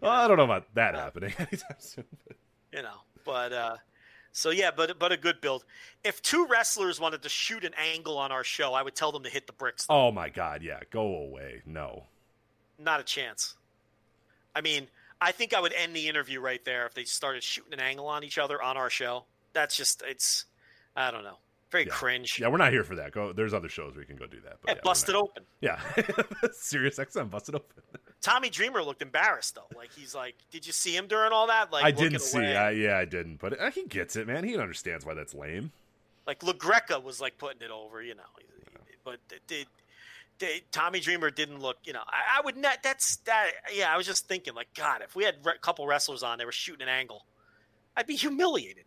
Well, 0.00 0.12
I 0.12 0.26
don't 0.28 0.36
know 0.36 0.44
about 0.44 0.74
that 0.74 0.94
uh, 0.94 0.98
happening 0.98 1.34
anytime 1.38 1.76
soon. 1.78 2.04
But... 2.26 2.36
You 2.72 2.82
know, 2.82 2.96
but 3.24 3.52
uh, 3.52 3.76
so 4.32 4.50
yeah, 4.50 4.70
but 4.74 4.98
but 4.98 5.12
a 5.12 5.16
good 5.16 5.40
build. 5.40 5.64
If 6.04 6.22
two 6.22 6.46
wrestlers 6.46 7.00
wanted 7.00 7.22
to 7.22 7.28
shoot 7.28 7.64
an 7.64 7.72
angle 7.74 8.18
on 8.18 8.32
our 8.32 8.44
show, 8.44 8.74
I 8.74 8.82
would 8.82 8.94
tell 8.94 9.12
them 9.12 9.22
to 9.24 9.30
hit 9.30 9.46
the 9.46 9.52
bricks. 9.52 9.86
Though. 9.86 9.94
Oh 9.94 10.12
my 10.12 10.28
god, 10.28 10.62
yeah, 10.62 10.80
go 10.90 11.02
away. 11.16 11.62
No, 11.66 12.04
not 12.78 13.00
a 13.00 13.04
chance. 13.04 13.56
I 14.54 14.60
mean, 14.60 14.88
I 15.20 15.32
think 15.32 15.54
I 15.54 15.60
would 15.60 15.72
end 15.72 15.94
the 15.94 16.08
interview 16.08 16.40
right 16.40 16.64
there 16.64 16.86
if 16.86 16.94
they 16.94 17.04
started 17.04 17.42
shooting 17.42 17.72
an 17.72 17.80
angle 17.80 18.06
on 18.06 18.24
each 18.24 18.38
other 18.38 18.60
on 18.62 18.76
our 18.76 18.90
show. 18.90 19.24
That's 19.52 19.76
just 19.76 20.02
it's, 20.06 20.46
I 20.96 21.10
don't 21.10 21.24
know, 21.24 21.38
very 21.70 21.84
yeah. 21.84 21.92
cringe. 21.92 22.38
Yeah, 22.40 22.48
we're 22.48 22.58
not 22.58 22.72
here 22.72 22.84
for 22.84 22.96
that. 22.96 23.12
Go. 23.12 23.32
There's 23.32 23.54
other 23.54 23.68
shows 23.68 23.94
where 23.94 24.02
you 24.02 24.06
can 24.06 24.16
go 24.16 24.26
do 24.26 24.40
that. 24.44 24.58
But 24.62 24.70
yeah, 24.70 24.74
yeah 24.76 24.80
busted 24.82 25.14
open. 25.14 25.42
Yeah, 25.60 25.80
Sirius 26.52 26.98
XM 26.98 27.30
busted 27.30 27.56
open. 27.56 27.82
Tommy 28.22 28.50
Dreamer 28.50 28.82
looked 28.82 29.02
embarrassed 29.02 29.54
though. 29.54 29.76
Like 29.76 29.92
he's 29.92 30.14
like, 30.14 30.34
did 30.50 30.66
you 30.66 30.72
see 30.72 30.94
him 30.94 31.06
during 31.06 31.32
all 31.32 31.46
that? 31.46 31.72
Like 31.72 31.84
I 31.84 31.90
didn't 31.90 32.20
see. 32.20 32.38
I, 32.38 32.70
yeah, 32.70 32.98
I 32.98 33.04
didn't. 33.04 33.40
But 33.40 33.60
uh, 33.60 33.70
he 33.70 33.84
gets 33.84 34.16
it, 34.16 34.26
man. 34.26 34.44
He 34.44 34.56
understands 34.56 35.06
why 35.06 35.14
that's 35.14 35.34
lame. 35.34 35.72
Like 36.26 36.40
LaGreca 36.40 37.02
was 37.02 37.20
like 37.20 37.38
putting 37.38 37.62
it 37.62 37.70
over, 37.70 38.02
you 38.02 38.14
know. 38.14 38.22
But 39.04 39.18
did, 39.46 39.66
Tommy 40.70 41.00
Dreamer 41.00 41.30
didn't 41.30 41.60
look. 41.60 41.78
You 41.84 41.92
know, 41.92 42.02
I, 42.06 42.38
I, 42.38 42.40
would 42.42 42.56
not. 42.56 42.82
That's 42.82 43.16
that. 43.24 43.50
Yeah, 43.72 43.92
I 43.92 43.96
was 43.96 44.06
just 44.06 44.28
thinking, 44.28 44.54
like, 44.54 44.68
God, 44.74 45.02
if 45.02 45.16
we 45.16 45.24
had 45.24 45.36
a 45.44 45.58
couple 45.58 45.86
wrestlers 45.86 46.22
on, 46.22 46.38
they 46.38 46.44
were 46.44 46.52
shooting 46.52 46.82
an 46.82 46.88
angle, 46.88 47.24
I'd 47.96 48.06
be 48.06 48.16
humiliated. 48.16 48.84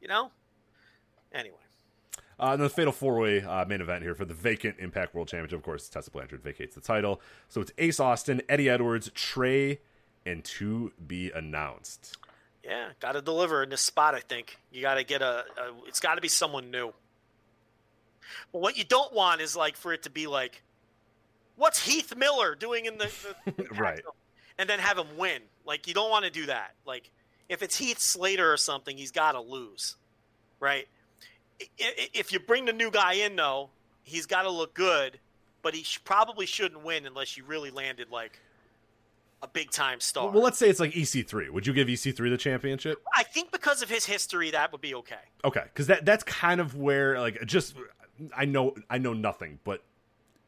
You 0.00 0.08
know. 0.08 0.30
Anyway. 1.32 1.56
Uh, 2.38 2.50
and 2.52 2.60
the 2.62 2.68
Fatal 2.68 2.92
Four 2.92 3.18
Way 3.18 3.42
uh, 3.42 3.64
main 3.64 3.80
event 3.80 4.02
here 4.02 4.14
for 4.14 4.26
the 4.26 4.34
vacant 4.34 4.76
Impact 4.78 5.14
World 5.14 5.28
Championship. 5.28 5.58
Of 5.58 5.64
course, 5.64 5.88
Tessa 5.88 6.10
Blanchard 6.10 6.42
vacates 6.42 6.74
the 6.74 6.82
title. 6.82 7.20
So 7.48 7.62
it's 7.62 7.72
Ace 7.78 7.98
Austin, 7.98 8.42
Eddie 8.48 8.68
Edwards, 8.68 9.10
Trey, 9.14 9.80
and 10.26 10.44
to 10.44 10.92
be 11.06 11.30
announced. 11.30 12.18
Yeah, 12.62 12.88
got 13.00 13.12
to 13.12 13.22
deliver 13.22 13.62
in 13.62 13.70
this 13.70 13.80
spot. 13.80 14.14
I 14.14 14.20
think 14.20 14.58
you 14.70 14.82
got 14.82 14.94
to 14.94 15.04
get 15.04 15.22
a, 15.22 15.44
a 15.56 15.86
It's 15.86 16.00
got 16.00 16.16
to 16.16 16.20
be 16.20 16.28
someone 16.28 16.70
new. 16.70 16.92
But 18.52 18.60
what 18.60 18.76
you 18.76 18.84
don't 18.84 19.14
want 19.14 19.40
is 19.40 19.56
like 19.56 19.76
for 19.76 19.92
it 19.92 20.02
to 20.02 20.10
be 20.10 20.26
like, 20.26 20.62
what's 21.54 21.82
Heath 21.86 22.14
Miller 22.16 22.54
doing 22.54 22.86
in 22.86 22.98
the, 22.98 23.10
the 23.56 23.64
right, 23.78 24.02
and 24.58 24.68
then 24.68 24.78
have 24.78 24.98
him 24.98 25.16
win. 25.16 25.42
Like 25.64 25.86
you 25.86 25.94
don't 25.94 26.10
want 26.10 26.24
to 26.24 26.30
do 26.30 26.46
that. 26.46 26.74
Like 26.84 27.10
if 27.48 27.62
it's 27.62 27.78
Heath 27.78 27.98
Slater 27.98 28.52
or 28.52 28.56
something, 28.56 28.96
he's 28.96 29.12
got 29.12 29.32
to 29.32 29.40
lose, 29.40 29.96
right? 30.60 30.86
If 31.78 32.32
you 32.32 32.40
bring 32.40 32.64
the 32.64 32.72
new 32.72 32.90
guy 32.90 33.14
in, 33.14 33.36
though, 33.36 33.70
he's 34.02 34.26
got 34.26 34.42
to 34.42 34.50
look 34.50 34.74
good, 34.74 35.18
but 35.62 35.74
he 35.74 35.82
sh- 35.82 36.00
probably 36.04 36.46
shouldn't 36.46 36.84
win 36.84 37.06
unless 37.06 37.36
you 37.36 37.44
really 37.44 37.70
landed 37.70 38.10
like 38.10 38.40
a 39.42 39.48
big 39.48 39.70
time 39.70 40.00
star. 40.00 40.30
Well, 40.30 40.42
let's 40.42 40.58
say 40.58 40.68
it's 40.68 40.80
like 40.80 40.92
EC3. 40.92 41.50
Would 41.50 41.66
you 41.66 41.72
give 41.72 41.88
EC3 41.88 42.30
the 42.30 42.36
championship? 42.36 43.02
I 43.14 43.22
think 43.22 43.52
because 43.52 43.82
of 43.82 43.88
his 43.90 44.04
history, 44.06 44.50
that 44.50 44.72
would 44.72 44.80
be 44.80 44.94
okay. 44.96 45.16
Okay, 45.44 45.64
because 45.64 45.86
that 45.88 46.04
that's 46.04 46.24
kind 46.24 46.60
of 46.60 46.74
where 46.76 47.20
like 47.20 47.44
just 47.46 47.74
I 48.36 48.44
know 48.46 48.74
I 48.88 48.98
know 48.98 49.12
nothing, 49.12 49.58
but 49.64 49.82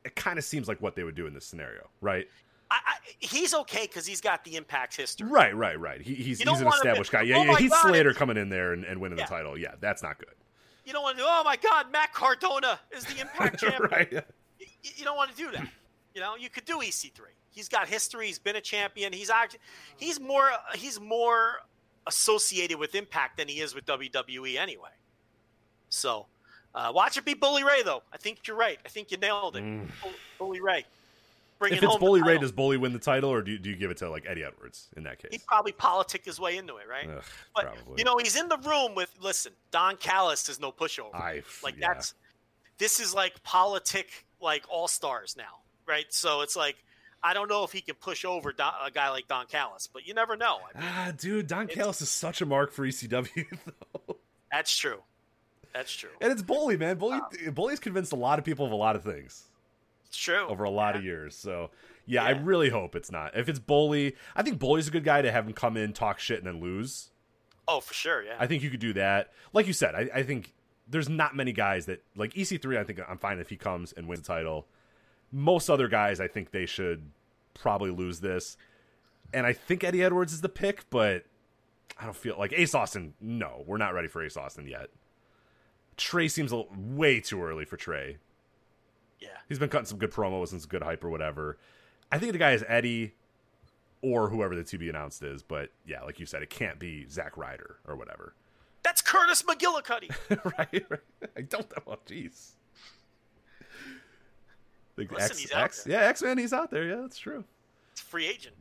it 0.04 0.14
kind 0.16 0.38
of 0.38 0.44
seems 0.44 0.68
like 0.68 0.80
what 0.80 0.94
they 0.96 1.02
would 1.04 1.14
do 1.16 1.26
in 1.26 1.34
this 1.34 1.44
scenario, 1.44 1.88
right? 2.00 2.26
I, 2.70 2.76
I, 2.86 2.94
he's 3.18 3.54
okay 3.54 3.82
because 3.82 4.06
he's 4.06 4.20
got 4.20 4.44
the 4.44 4.56
impact 4.56 4.94
history. 4.96 5.26
Right, 5.28 5.56
right, 5.56 5.78
right. 5.80 6.00
He, 6.02 6.14
he's 6.14 6.38
he's 6.38 6.40
an 6.42 6.48
want 6.48 6.60
him 6.64 6.70
to- 6.70 6.76
established 6.76 7.10
guy. 7.12 7.22
Yeah, 7.22 7.38
oh 7.38 7.44
yeah. 7.44 7.56
He's 7.56 7.70
God, 7.70 7.88
Slater 7.88 8.12
coming 8.14 8.36
in 8.36 8.48
there 8.50 8.72
and, 8.72 8.84
and 8.84 9.00
winning 9.00 9.18
Yeah. 9.18 9.24
the 9.24 9.30
title. 9.30 9.56
Yeah, 9.58 9.74
that's 9.80 10.02
not 10.02 10.18
good. 10.18 10.34
You 10.88 10.94
don't 10.94 11.02
want 11.02 11.18
to. 11.18 11.22
Do. 11.22 11.28
Oh 11.28 11.42
my 11.44 11.56
God, 11.56 11.92
Matt 11.92 12.14
Cardona 12.14 12.80
is 12.96 13.04
the 13.04 13.20
impact 13.20 13.60
champion. 13.60 13.90
right. 13.90 14.10
you, 14.58 14.66
you 14.82 15.04
don't 15.04 15.18
want 15.18 15.30
to 15.30 15.36
do 15.36 15.50
that. 15.50 15.68
You 16.14 16.22
know, 16.22 16.34
you 16.34 16.48
could 16.48 16.64
do 16.64 16.78
EC3. 16.78 17.12
He's 17.50 17.68
got 17.68 17.88
history. 17.88 18.26
He's 18.28 18.38
been 18.38 18.56
a 18.56 18.60
champion. 18.62 19.12
He's 19.12 19.28
actually 19.28 19.60
he's 19.98 20.18
more 20.18 20.50
he's 20.74 20.98
more 20.98 21.56
associated 22.06 22.78
with 22.78 22.94
Impact 22.94 23.36
than 23.36 23.48
he 23.48 23.60
is 23.60 23.74
with 23.74 23.84
WWE 23.84 24.56
anyway. 24.56 24.88
So, 25.90 26.24
uh, 26.74 26.90
watch 26.94 27.18
it 27.18 27.26
be 27.26 27.34
Bully 27.34 27.64
Ray 27.64 27.82
though. 27.82 28.02
I 28.10 28.16
think 28.16 28.46
you're 28.46 28.56
right. 28.56 28.78
I 28.86 28.88
think 28.88 29.10
you 29.10 29.18
nailed 29.18 29.56
it. 29.56 29.62
Bull- 30.02 30.10
Bully 30.38 30.62
Ray. 30.62 30.86
If 31.60 31.82
it's 31.82 31.96
Bully 31.96 32.22
Ray, 32.22 32.38
does 32.38 32.52
Bully 32.52 32.76
win 32.76 32.92
the 32.92 32.98
title, 32.98 33.30
or 33.30 33.42
do 33.42 33.52
you, 33.52 33.58
do 33.58 33.70
you 33.70 33.76
give 33.76 33.90
it 33.90 33.96
to 33.98 34.10
like 34.10 34.24
Eddie 34.26 34.44
Edwards 34.44 34.88
in 34.96 35.04
that 35.04 35.18
case? 35.18 35.30
he 35.32 35.38
probably 35.38 35.72
politic 35.72 36.24
his 36.24 36.38
way 36.38 36.56
into 36.56 36.76
it, 36.76 36.88
right? 36.88 37.08
Ugh, 37.08 37.22
but 37.54 37.64
probably. 37.74 37.94
you 37.98 38.04
know, 38.04 38.16
he's 38.18 38.36
in 38.36 38.48
the 38.48 38.58
room 38.58 38.94
with. 38.94 39.12
Listen, 39.20 39.52
Don 39.70 39.96
Callis 39.96 40.48
is 40.48 40.60
no 40.60 40.70
pushover. 40.70 41.14
I 41.14 41.42
like 41.62 41.76
yeah. 41.78 41.88
that's 41.88 42.14
this 42.78 43.00
is 43.00 43.12
like 43.12 43.42
politic 43.42 44.24
like 44.40 44.64
all 44.68 44.88
stars 44.88 45.34
now 45.36 45.58
right 45.86 46.06
so 46.10 46.40
it's 46.40 46.56
like 46.56 46.76
i 47.22 47.34
don't 47.34 47.48
know 47.48 47.64
if 47.64 47.72
he 47.72 47.80
can 47.80 47.96
push 47.96 48.24
over 48.24 48.52
Don, 48.52 48.72
a 48.84 48.90
guy 48.90 49.10
like 49.10 49.28
don 49.28 49.46
callis 49.46 49.88
but 49.92 50.06
you 50.06 50.14
never 50.14 50.36
know 50.36 50.58
I 50.74 50.78
mean, 50.78 50.88
Ah, 50.88 51.12
dude, 51.16 51.46
Don 51.48 51.66
Callis 51.66 52.00
is 52.00 52.10
such 52.10 52.40
a 52.40 52.46
mark 52.46 52.72
for 52.72 52.86
ECW, 52.86 53.46
though. 54.06 54.16
that's 54.50 54.76
true 54.76 55.02
that's 55.74 55.92
true 55.92 56.10
And 56.20 56.32
it's 56.32 56.42
Bully, 56.42 56.76
man. 56.76 56.96
Bully, 56.96 57.20
Bully's 57.52 57.78
convinced 57.78 58.12
a 58.12 58.16
lot 58.16 58.38
of 58.38 58.44
people 58.44 58.64
of 58.64 58.72
a 58.72 58.76
lot 58.76 58.96
of 58.96 59.02
things 59.02 59.44
it's 60.08 60.16
true 60.16 60.46
over 60.46 60.64
a 60.64 60.70
lot 60.70 60.96
of 60.96 61.04
years. 61.04 61.36
So, 61.36 61.70
yeah, 62.06 62.24
I 62.24 62.30
really 62.30 62.70
hope 62.70 62.96
it's 62.96 63.10
not. 63.12 63.36
If 63.36 63.48
it's 63.48 63.58
Bully, 63.58 64.16
I 64.34 64.42
think 64.42 64.58
Bully's 64.58 64.88
a 64.88 64.90
good 64.90 65.04
guy 65.04 65.22
to 65.22 65.30
have 65.30 65.46
him 65.46 65.52
come 65.52 65.76
in, 65.76 65.92
talk 65.92 66.18
shit, 66.18 66.38
and 66.38 66.46
then 66.46 66.60
lose. 66.60 67.10
oh 67.68 67.80
for 67.80 67.92
sure 67.94 68.22
yeah 68.22 68.36
I 68.38 68.46
think 68.46 68.62
you 68.62 68.70
could 68.70 68.80
do 68.80 68.92
that. 68.94 69.32
Like 69.52 69.66
you 69.66 69.72
said, 69.74 69.94
I, 69.94 70.08
I 70.14 70.22
think 70.22 70.54
there's 70.88 71.08
not 71.08 71.36
many 71.36 71.52
guys 71.52 71.84
that 71.86 72.02
like 72.16 72.32
EC3. 72.34 72.78
I 72.78 72.84
think 72.84 73.00
I'm 73.06 73.18
fine 73.18 73.38
if 73.38 73.50
he 73.50 73.56
comes 73.56 73.92
and 73.92 74.08
wins 74.08 74.22
the 74.22 74.26
title. 74.26 74.66
Most 75.30 75.68
other 75.68 75.86
guys, 75.88 76.20
I 76.20 76.28
think 76.28 76.50
they 76.50 76.64
should 76.64 77.10
probably 77.52 77.90
lose 77.90 78.20
this. 78.20 78.56
And 79.34 79.44
I 79.46 79.52
think 79.52 79.84
Eddie 79.84 80.02
Edwards 80.02 80.32
is 80.32 80.40
the 80.40 80.48
pick, 80.48 80.88
but 80.88 81.24
I 82.00 82.04
don't 82.04 82.16
feel 82.16 82.36
like 82.38 82.54
Ace 82.56 82.74
Austin. 82.74 83.12
No, 83.20 83.62
we're 83.66 83.76
not 83.76 83.92
ready 83.92 84.08
for 84.08 84.24
Ace 84.24 84.38
Austin 84.38 84.66
yet. 84.66 84.88
Trey 85.98 86.28
seems 86.28 86.52
a, 86.52 86.56
little- 86.56 86.72
way 86.78 87.20
too 87.20 87.42
early 87.42 87.66
for 87.66 87.76
Trey. 87.76 88.16
Yeah 89.20 89.28
He's 89.48 89.58
been 89.58 89.68
cutting 89.68 89.86
some 89.86 89.98
good 89.98 90.12
promos 90.12 90.52
and 90.52 90.60
some 90.60 90.68
good 90.68 90.82
hype 90.82 91.02
or 91.04 91.10
whatever. 91.10 91.58
I 92.12 92.18
think 92.18 92.32
the 92.32 92.38
guy 92.38 92.52
is 92.52 92.64
Eddie 92.68 93.14
or 94.02 94.28
whoever 94.28 94.54
the 94.54 94.62
to 94.64 94.78
be 94.78 94.88
announced 94.88 95.22
is, 95.22 95.42
but 95.42 95.70
yeah, 95.86 96.02
like 96.02 96.20
you 96.20 96.26
said, 96.26 96.42
it 96.42 96.50
can't 96.50 96.78
be 96.78 97.06
Zack 97.08 97.36
Ryder 97.36 97.78
or 97.86 97.96
whatever. 97.96 98.34
that's 98.82 99.02
curtis 99.02 99.42
mcgillicuddy 99.42 100.10
right, 100.58 100.84
right. 100.88 101.00
I 101.36 101.40
don't 101.42 101.68
know. 101.70 101.82
Oh, 101.94 101.98
jeez. 102.06 102.52
Like 104.96 105.12
Listen, 105.12 105.30
X, 105.30 105.38
he's 105.38 105.52
X, 105.52 105.86
yeah, 105.88 106.00
X 106.06 106.22
Man, 106.22 106.38
he's 106.38 106.52
out 106.52 106.70
there. 106.70 106.84
Yeah, 106.84 106.96
that's 107.02 107.18
true. 107.18 107.44
it's 107.92 108.00
a 108.00 108.04
free 108.04 108.26
agent 108.26 108.56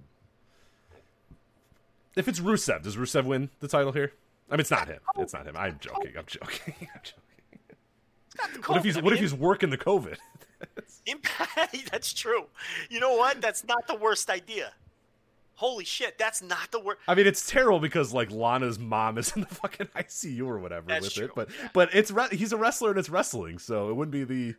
If 2.16 2.28
it's 2.28 2.40
Rusev, 2.40 2.84
does 2.84 2.96
Rusev 2.96 3.26
win 3.26 3.50
the 3.60 3.68
title 3.68 3.92
here? 3.92 4.14
I 4.50 4.54
mean, 4.54 4.62
it's 4.62 4.72
not 4.72 4.88
him. 4.88 5.00
It's 5.18 5.34
not 5.34 5.46
him. 5.46 5.56
I'm 5.58 5.78
joking. 5.80 6.14
I'm 6.18 6.26
joking. 6.26 6.76
I'm 6.94 7.02
joking. 7.04 7.24
What 8.66 8.78
if 8.78 8.84
he's 8.84 8.98
I 8.98 9.02
What 9.02 9.14
if 9.14 9.20
he's 9.20 9.34
working 9.34 9.70
the 9.70 9.78
COVID? 9.78 10.18
impact 11.06 11.76
that's 11.92 12.14
true 12.14 12.46
you 12.90 13.00
know 13.00 13.16
what 13.16 13.40
that's 13.42 13.64
not 13.64 13.88
the 13.88 13.96
worst 13.96 14.30
idea 14.30 14.74
holy 15.56 15.86
shit 15.86 16.18
that's 16.18 16.42
not 16.42 16.72
the 16.72 16.80
worst 16.80 17.00
I 17.08 17.16
mean, 17.16 17.28
it's 17.28 17.48
terrible 17.50 17.80
because 17.80 18.14
like 18.14 18.32
Lana's 18.32 18.78
mom 18.80 19.18
is 19.18 19.32
in 19.36 19.42
the 19.42 19.48
fucking 19.48 19.88
ICU 19.96 20.46
or 20.48 20.60
whatever 20.60 20.88
That's 20.88 21.06
with 21.06 21.14
true, 21.14 21.26
it, 21.26 21.32
but 21.36 21.50
but 21.74 21.90
it's 21.94 22.12
re- 22.12 22.28
he's 22.32 22.54
a 22.54 22.58
wrestler 22.58 22.90
and 22.90 23.00
it's 23.00 23.10
wrestling, 23.10 23.60
so 23.60 23.90
it 23.90 23.96
wouldn't 23.96 24.12
be 24.12 24.24
the 24.24 24.56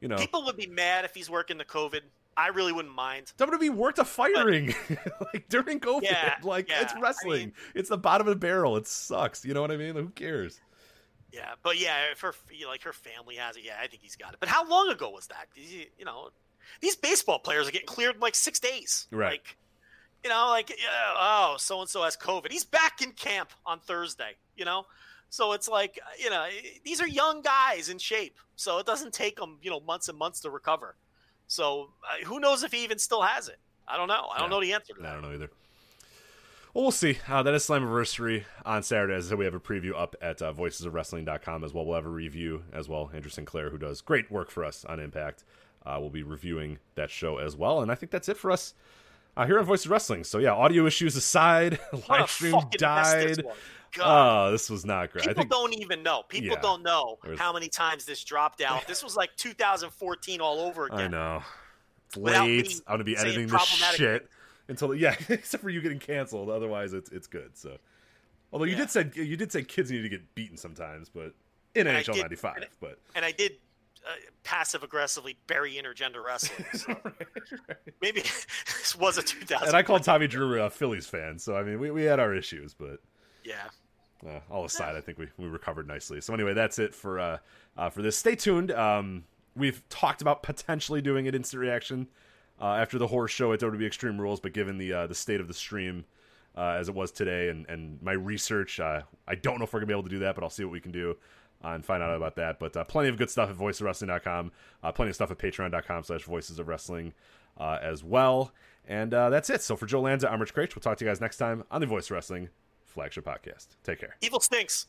you 0.00 0.08
know 0.08 0.16
people 0.16 0.44
would 0.44 0.56
be 0.56 0.66
mad 0.66 1.04
if 1.04 1.14
he's 1.14 1.30
working 1.30 1.58
the 1.58 1.64
covid 1.64 2.00
i 2.36 2.48
really 2.48 2.72
wouldn't 2.72 2.94
mind 2.94 3.32
WWE 3.38 3.70
worked 3.70 3.98
a 3.98 4.04
firing 4.04 4.74
like 5.34 5.48
during 5.48 5.78
COVID. 5.80 6.02
Yeah, 6.04 6.34
like 6.42 6.68
yeah, 6.70 6.80
it's 6.80 6.94
I 6.94 7.00
wrestling. 7.00 7.38
mean- 7.40 7.52
it's 7.74 7.90
the 7.90 7.98
bottom 7.98 8.26
of 8.26 8.32
the 8.32 8.38
barrel. 8.40 8.76
It 8.78 8.86
sucks. 8.86 9.44
You 9.44 9.52
know 9.54 9.60
what 9.60 9.70
I 9.70 9.76
mean? 9.76 9.94
Who 9.96 10.08
cares? 10.08 10.60
Yeah, 11.32 11.52
but 11.62 11.80
yeah, 11.80 12.10
if 12.12 12.20
her 12.20 12.34
like 12.68 12.82
her 12.82 12.92
family 12.92 13.36
has 13.36 13.56
it, 13.56 13.64
yeah, 13.64 13.76
I 13.82 13.86
think 13.86 14.02
he's 14.02 14.16
got 14.16 14.34
it. 14.34 14.40
But 14.40 14.48
how 14.48 14.68
long 14.68 14.90
ago 14.90 15.10
was 15.10 15.28
that? 15.28 15.48
These, 15.54 15.86
You 15.98 16.04
know, 16.04 16.30
these 16.80 16.94
baseball 16.94 17.38
players 17.38 17.66
are 17.66 17.70
getting 17.70 17.86
cleared 17.86 18.16
in 18.16 18.20
like 18.20 18.34
six 18.34 18.58
days. 18.60 19.06
Right. 19.10 19.32
Like, 19.32 19.56
you 20.22 20.30
know, 20.30 20.48
like 20.50 20.70
yeah, 20.70 21.14
oh, 21.16 21.56
so 21.58 21.80
and 21.80 21.88
so 21.88 22.02
has 22.02 22.16
COVID. 22.16 22.52
He's 22.52 22.64
back 22.64 23.02
in 23.02 23.12
camp 23.12 23.50
on 23.64 23.80
Thursday. 23.80 24.36
You 24.56 24.64
know, 24.64 24.84
so 25.30 25.52
it's 25.52 25.68
like 25.68 25.98
you 26.18 26.30
know, 26.30 26.46
these 26.84 27.00
are 27.00 27.08
young 27.08 27.42
guys 27.42 27.88
in 27.88 27.98
shape, 27.98 28.38
so 28.54 28.78
it 28.78 28.86
doesn't 28.86 29.14
take 29.14 29.36
them 29.36 29.58
you 29.62 29.70
know 29.70 29.80
months 29.80 30.08
and 30.08 30.18
months 30.18 30.40
to 30.40 30.50
recover. 30.50 30.96
So 31.48 31.90
uh, 32.04 32.24
who 32.24 32.40
knows 32.40 32.62
if 32.62 32.72
he 32.72 32.84
even 32.84 32.98
still 32.98 33.22
has 33.22 33.48
it? 33.48 33.58
I 33.88 33.96
don't 33.96 34.08
know. 34.08 34.28
I 34.32 34.38
don't 34.38 34.50
know 34.50 34.60
the 34.60 34.72
answer 34.74 34.94
to 34.94 35.02
that. 35.02 35.08
I 35.08 35.12
don't 35.14 35.22
know 35.22 35.34
either. 35.34 35.50
Well, 36.74 36.84
we'll 36.84 36.90
see. 36.90 37.18
Uh, 37.28 37.42
that 37.42 37.52
is 37.52 37.66
Slammiversary 37.66 38.44
on 38.64 38.82
Saturday. 38.82 39.14
As 39.14 39.26
I 39.26 39.30
said, 39.30 39.38
we 39.38 39.44
have 39.44 39.52
a 39.54 39.60
preview 39.60 39.92
up 39.94 40.16
at 40.22 40.40
uh, 40.40 40.54
voicesofwrestling.com 40.54 41.64
as 41.64 41.74
well. 41.74 41.84
We'll 41.84 41.96
have 41.96 42.06
a 42.06 42.10
review 42.10 42.62
as 42.72 42.88
well. 42.88 43.10
Andrew 43.12 43.30
Sinclair, 43.30 43.68
who 43.68 43.76
does 43.76 44.00
great 44.00 44.30
work 44.30 44.50
for 44.50 44.64
us 44.64 44.84
on 44.86 44.98
Impact, 44.98 45.44
uh, 45.84 45.98
will 46.00 46.08
be 46.10 46.22
reviewing 46.22 46.78
that 46.94 47.10
show 47.10 47.36
as 47.36 47.56
well. 47.56 47.82
And 47.82 47.92
I 47.92 47.94
think 47.94 48.10
that's 48.10 48.28
it 48.28 48.38
for 48.38 48.50
us 48.50 48.72
uh, 49.36 49.44
here 49.44 49.58
on 49.58 49.66
Voices 49.66 49.84
of 49.86 49.92
Wrestling. 49.92 50.24
So, 50.24 50.38
yeah, 50.38 50.52
audio 50.52 50.86
issues 50.86 51.14
aside, 51.14 51.78
live 52.08 52.30
stream 52.30 52.52
fucking 52.52 52.78
mess 52.80 53.12
this 53.12 53.36
died. 53.36 53.46
God. 53.94 54.46
Oh, 54.48 54.50
this 54.52 54.70
was 54.70 54.86
not 54.86 55.12
great. 55.12 55.24
People 55.26 55.32
I 55.32 55.42
think 55.42 55.50
don't 55.50 55.74
even 55.74 56.02
know. 56.02 56.22
People 56.26 56.54
Yeah. 56.56 56.60
don't 56.62 56.82
know 56.82 57.18
There's- 57.22 57.38
how 57.38 57.52
many 57.52 57.68
times 57.68 58.06
this 58.06 58.24
dropped 58.24 58.62
out. 58.62 58.86
This 58.86 59.04
was 59.04 59.14
like 59.14 59.36
2014 59.36 60.40
all 60.40 60.60
over 60.60 60.86
again. 60.86 60.98
I 61.00 61.08
know. 61.08 61.42
It's 62.06 62.16
late. 62.16 62.80
I'm 62.86 62.94
gonna 62.94 63.04
be 63.04 63.16
editing 63.18 63.46
this 63.48 63.62
shit 63.94 64.26
until 64.72 64.94
yeah, 64.96 65.14
except 65.28 65.62
for 65.62 65.70
you 65.70 65.80
getting 65.80 65.98
canceled. 65.98 66.50
Otherwise, 66.50 66.92
it's 66.92 67.10
it's 67.10 67.26
good. 67.26 67.56
So, 67.56 67.76
although 68.52 68.64
you 68.64 68.72
Yeah. 68.72 68.78
did 68.78 68.90
say 68.90 69.10
you 69.14 69.36
did 69.36 69.52
say 69.52 69.62
kids 69.62 69.90
need 69.90 70.02
to 70.02 70.08
get 70.08 70.34
beaten 70.34 70.56
sometimes, 70.56 71.08
but 71.08 71.34
in 71.74 71.86
And 71.86 72.04
NHL 72.04 72.16
'95, 72.20 72.56
and- 72.56 72.66
but 72.80 72.98
And 73.14 73.24
I 73.24 73.32
did 73.32 73.52
uh, 74.06 74.10
passive 74.42 74.82
aggressively 74.82 75.36
bury 75.46 75.74
intergender 75.74 76.24
wrestling. 76.24 76.66
So 76.74 76.96
maybe 78.02 78.20
this 78.22 78.96
was 78.98 79.16
a 79.16 79.22
2000. 79.22 79.68
and 79.68 79.76
I 79.76 79.82
called 79.84 80.02
Tommy 80.02 80.26
Drew 80.26 80.60
a 80.60 80.68
Phillies 80.70 81.06
fan, 81.06 81.38
so 81.38 81.56
I 81.56 81.62
mean 81.62 81.78
we, 81.78 81.90
we 81.92 82.02
had 82.02 82.18
our 82.18 82.34
issues, 82.34 82.74
but 82.74 82.98
yeah. 83.44 83.68
uh, 84.26 84.40
all 84.50 84.64
aside, 84.64 84.96
I 84.96 85.00
think 85.00 85.18
we, 85.18 85.28
we 85.38 85.46
recovered 85.46 85.86
nicely. 85.86 86.20
So 86.20 86.34
anyway, 86.34 86.52
that's 86.52 86.78
it 86.80 86.94
for 86.94 87.20
uh, 87.20 87.38
uh, 87.76 87.90
for 87.90 88.02
this. 88.02 88.16
Stay 88.16 88.34
tuned. 88.34 88.70
Um, 88.72 89.24
we've 89.56 89.86
talked 89.88 90.20
about 90.20 90.42
potentially 90.42 91.00
doing 91.00 91.28
an 91.28 91.34
instant 91.34 91.60
reaction 91.60 92.08
uh, 92.62 92.76
after 92.76 92.96
the 92.96 93.08
horror 93.08 93.28
show 93.28 93.52
at 93.52 93.60
WWE 93.60 93.86
Extreme 93.86 94.20
Rules, 94.20 94.40
but 94.40 94.52
given 94.52 94.78
the 94.78 94.92
uh, 94.92 95.06
the 95.08 95.14
state 95.14 95.40
of 95.40 95.48
the 95.48 95.54
stream 95.54 96.04
uh, 96.56 96.76
as 96.78 96.88
it 96.88 96.94
was 96.94 97.10
today 97.10 97.48
and, 97.48 97.66
and 97.68 98.00
my 98.00 98.12
research, 98.12 98.78
uh, 98.78 99.02
I 99.26 99.34
don't 99.34 99.58
know 99.58 99.64
if 99.64 99.72
we're 99.72 99.80
gonna 99.80 99.88
be 99.88 99.94
able 99.94 100.04
to 100.04 100.08
do 100.08 100.20
that, 100.20 100.36
but 100.36 100.44
I'll 100.44 100.50
see 100.50 100.64
what 100.64 100.72
we 100.72 100.80
can 100.80 100.92
do. 100.92 101.16
Uh, 101.64 101.74
and 101.74 101.84
find 101.84 102.02
out 102.02 102.12
about 102.16 102.34
that, 102.34 102.58
but 102.58 102.76
uh, 102.76 102.82
plenty 102.82 103.08
of 103.08 103.16
good 103.16 103.30
stuff 103.30 103.48
at 103.48 103.56
voiceofwrestling.com, 103.56 104.50
uh, 104.82 104.90
plenty 104.90 105.10
of 105.10 105.14
stuff 105.14 105.30
at 105.30 105.38
patreon.com 105.38 106.02
slash 106.02 106.24
voices 106.24 106.58
of 106.58 106.66
wrestling 106.66 107.12
uh, 107.56 107.78
as 107.80 108.02
well. 108.02 108.50
And 108.88 109.14
uh, 109.14 109.30
that's 109.30 109.48
it. 109.48 109.62
So 109.62 109.76
for 109.76 109.86
Joe 109.86 110.00
Lanza, 110.00 110.28
I'm 110.28 110.40
Rich 110.40 110.56
Kraetsch. 110.56 110.74
We'll 110.74 110.82
talk 110.82 110.98
to 110.98 111.04
you 111.04 111.10
guys 111.10 111.20
next 111.20 111.36
time 111.36 111.62
on 111.70 111.80
the 111.80 111.86
Voice 111.86 112.06
of 112.06 112.12
Wrestling 112.12 112.48
flagship 112.84 113.24
podcast. 113.24 113.68
Take 113.84 114.00
care. 114.00 114.16
Evil 114.20 114.40
stinks. 114.40 114.88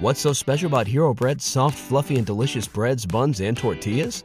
What's 0.00 0.20
so 0.20 0.32
special 0.32 0.66
about 0.66 0.88
Hero 0.88 1.14
Bread's 1.14 1.44
soft, 1.44 1.78
fluffy, 1.78 2.16
and 2.16 2.26
delicious 2.26 2.66
breads, 2.66 3.06
buns, 3.06 3.40
and 3.40 3.56
tortillas? 3.56 4.24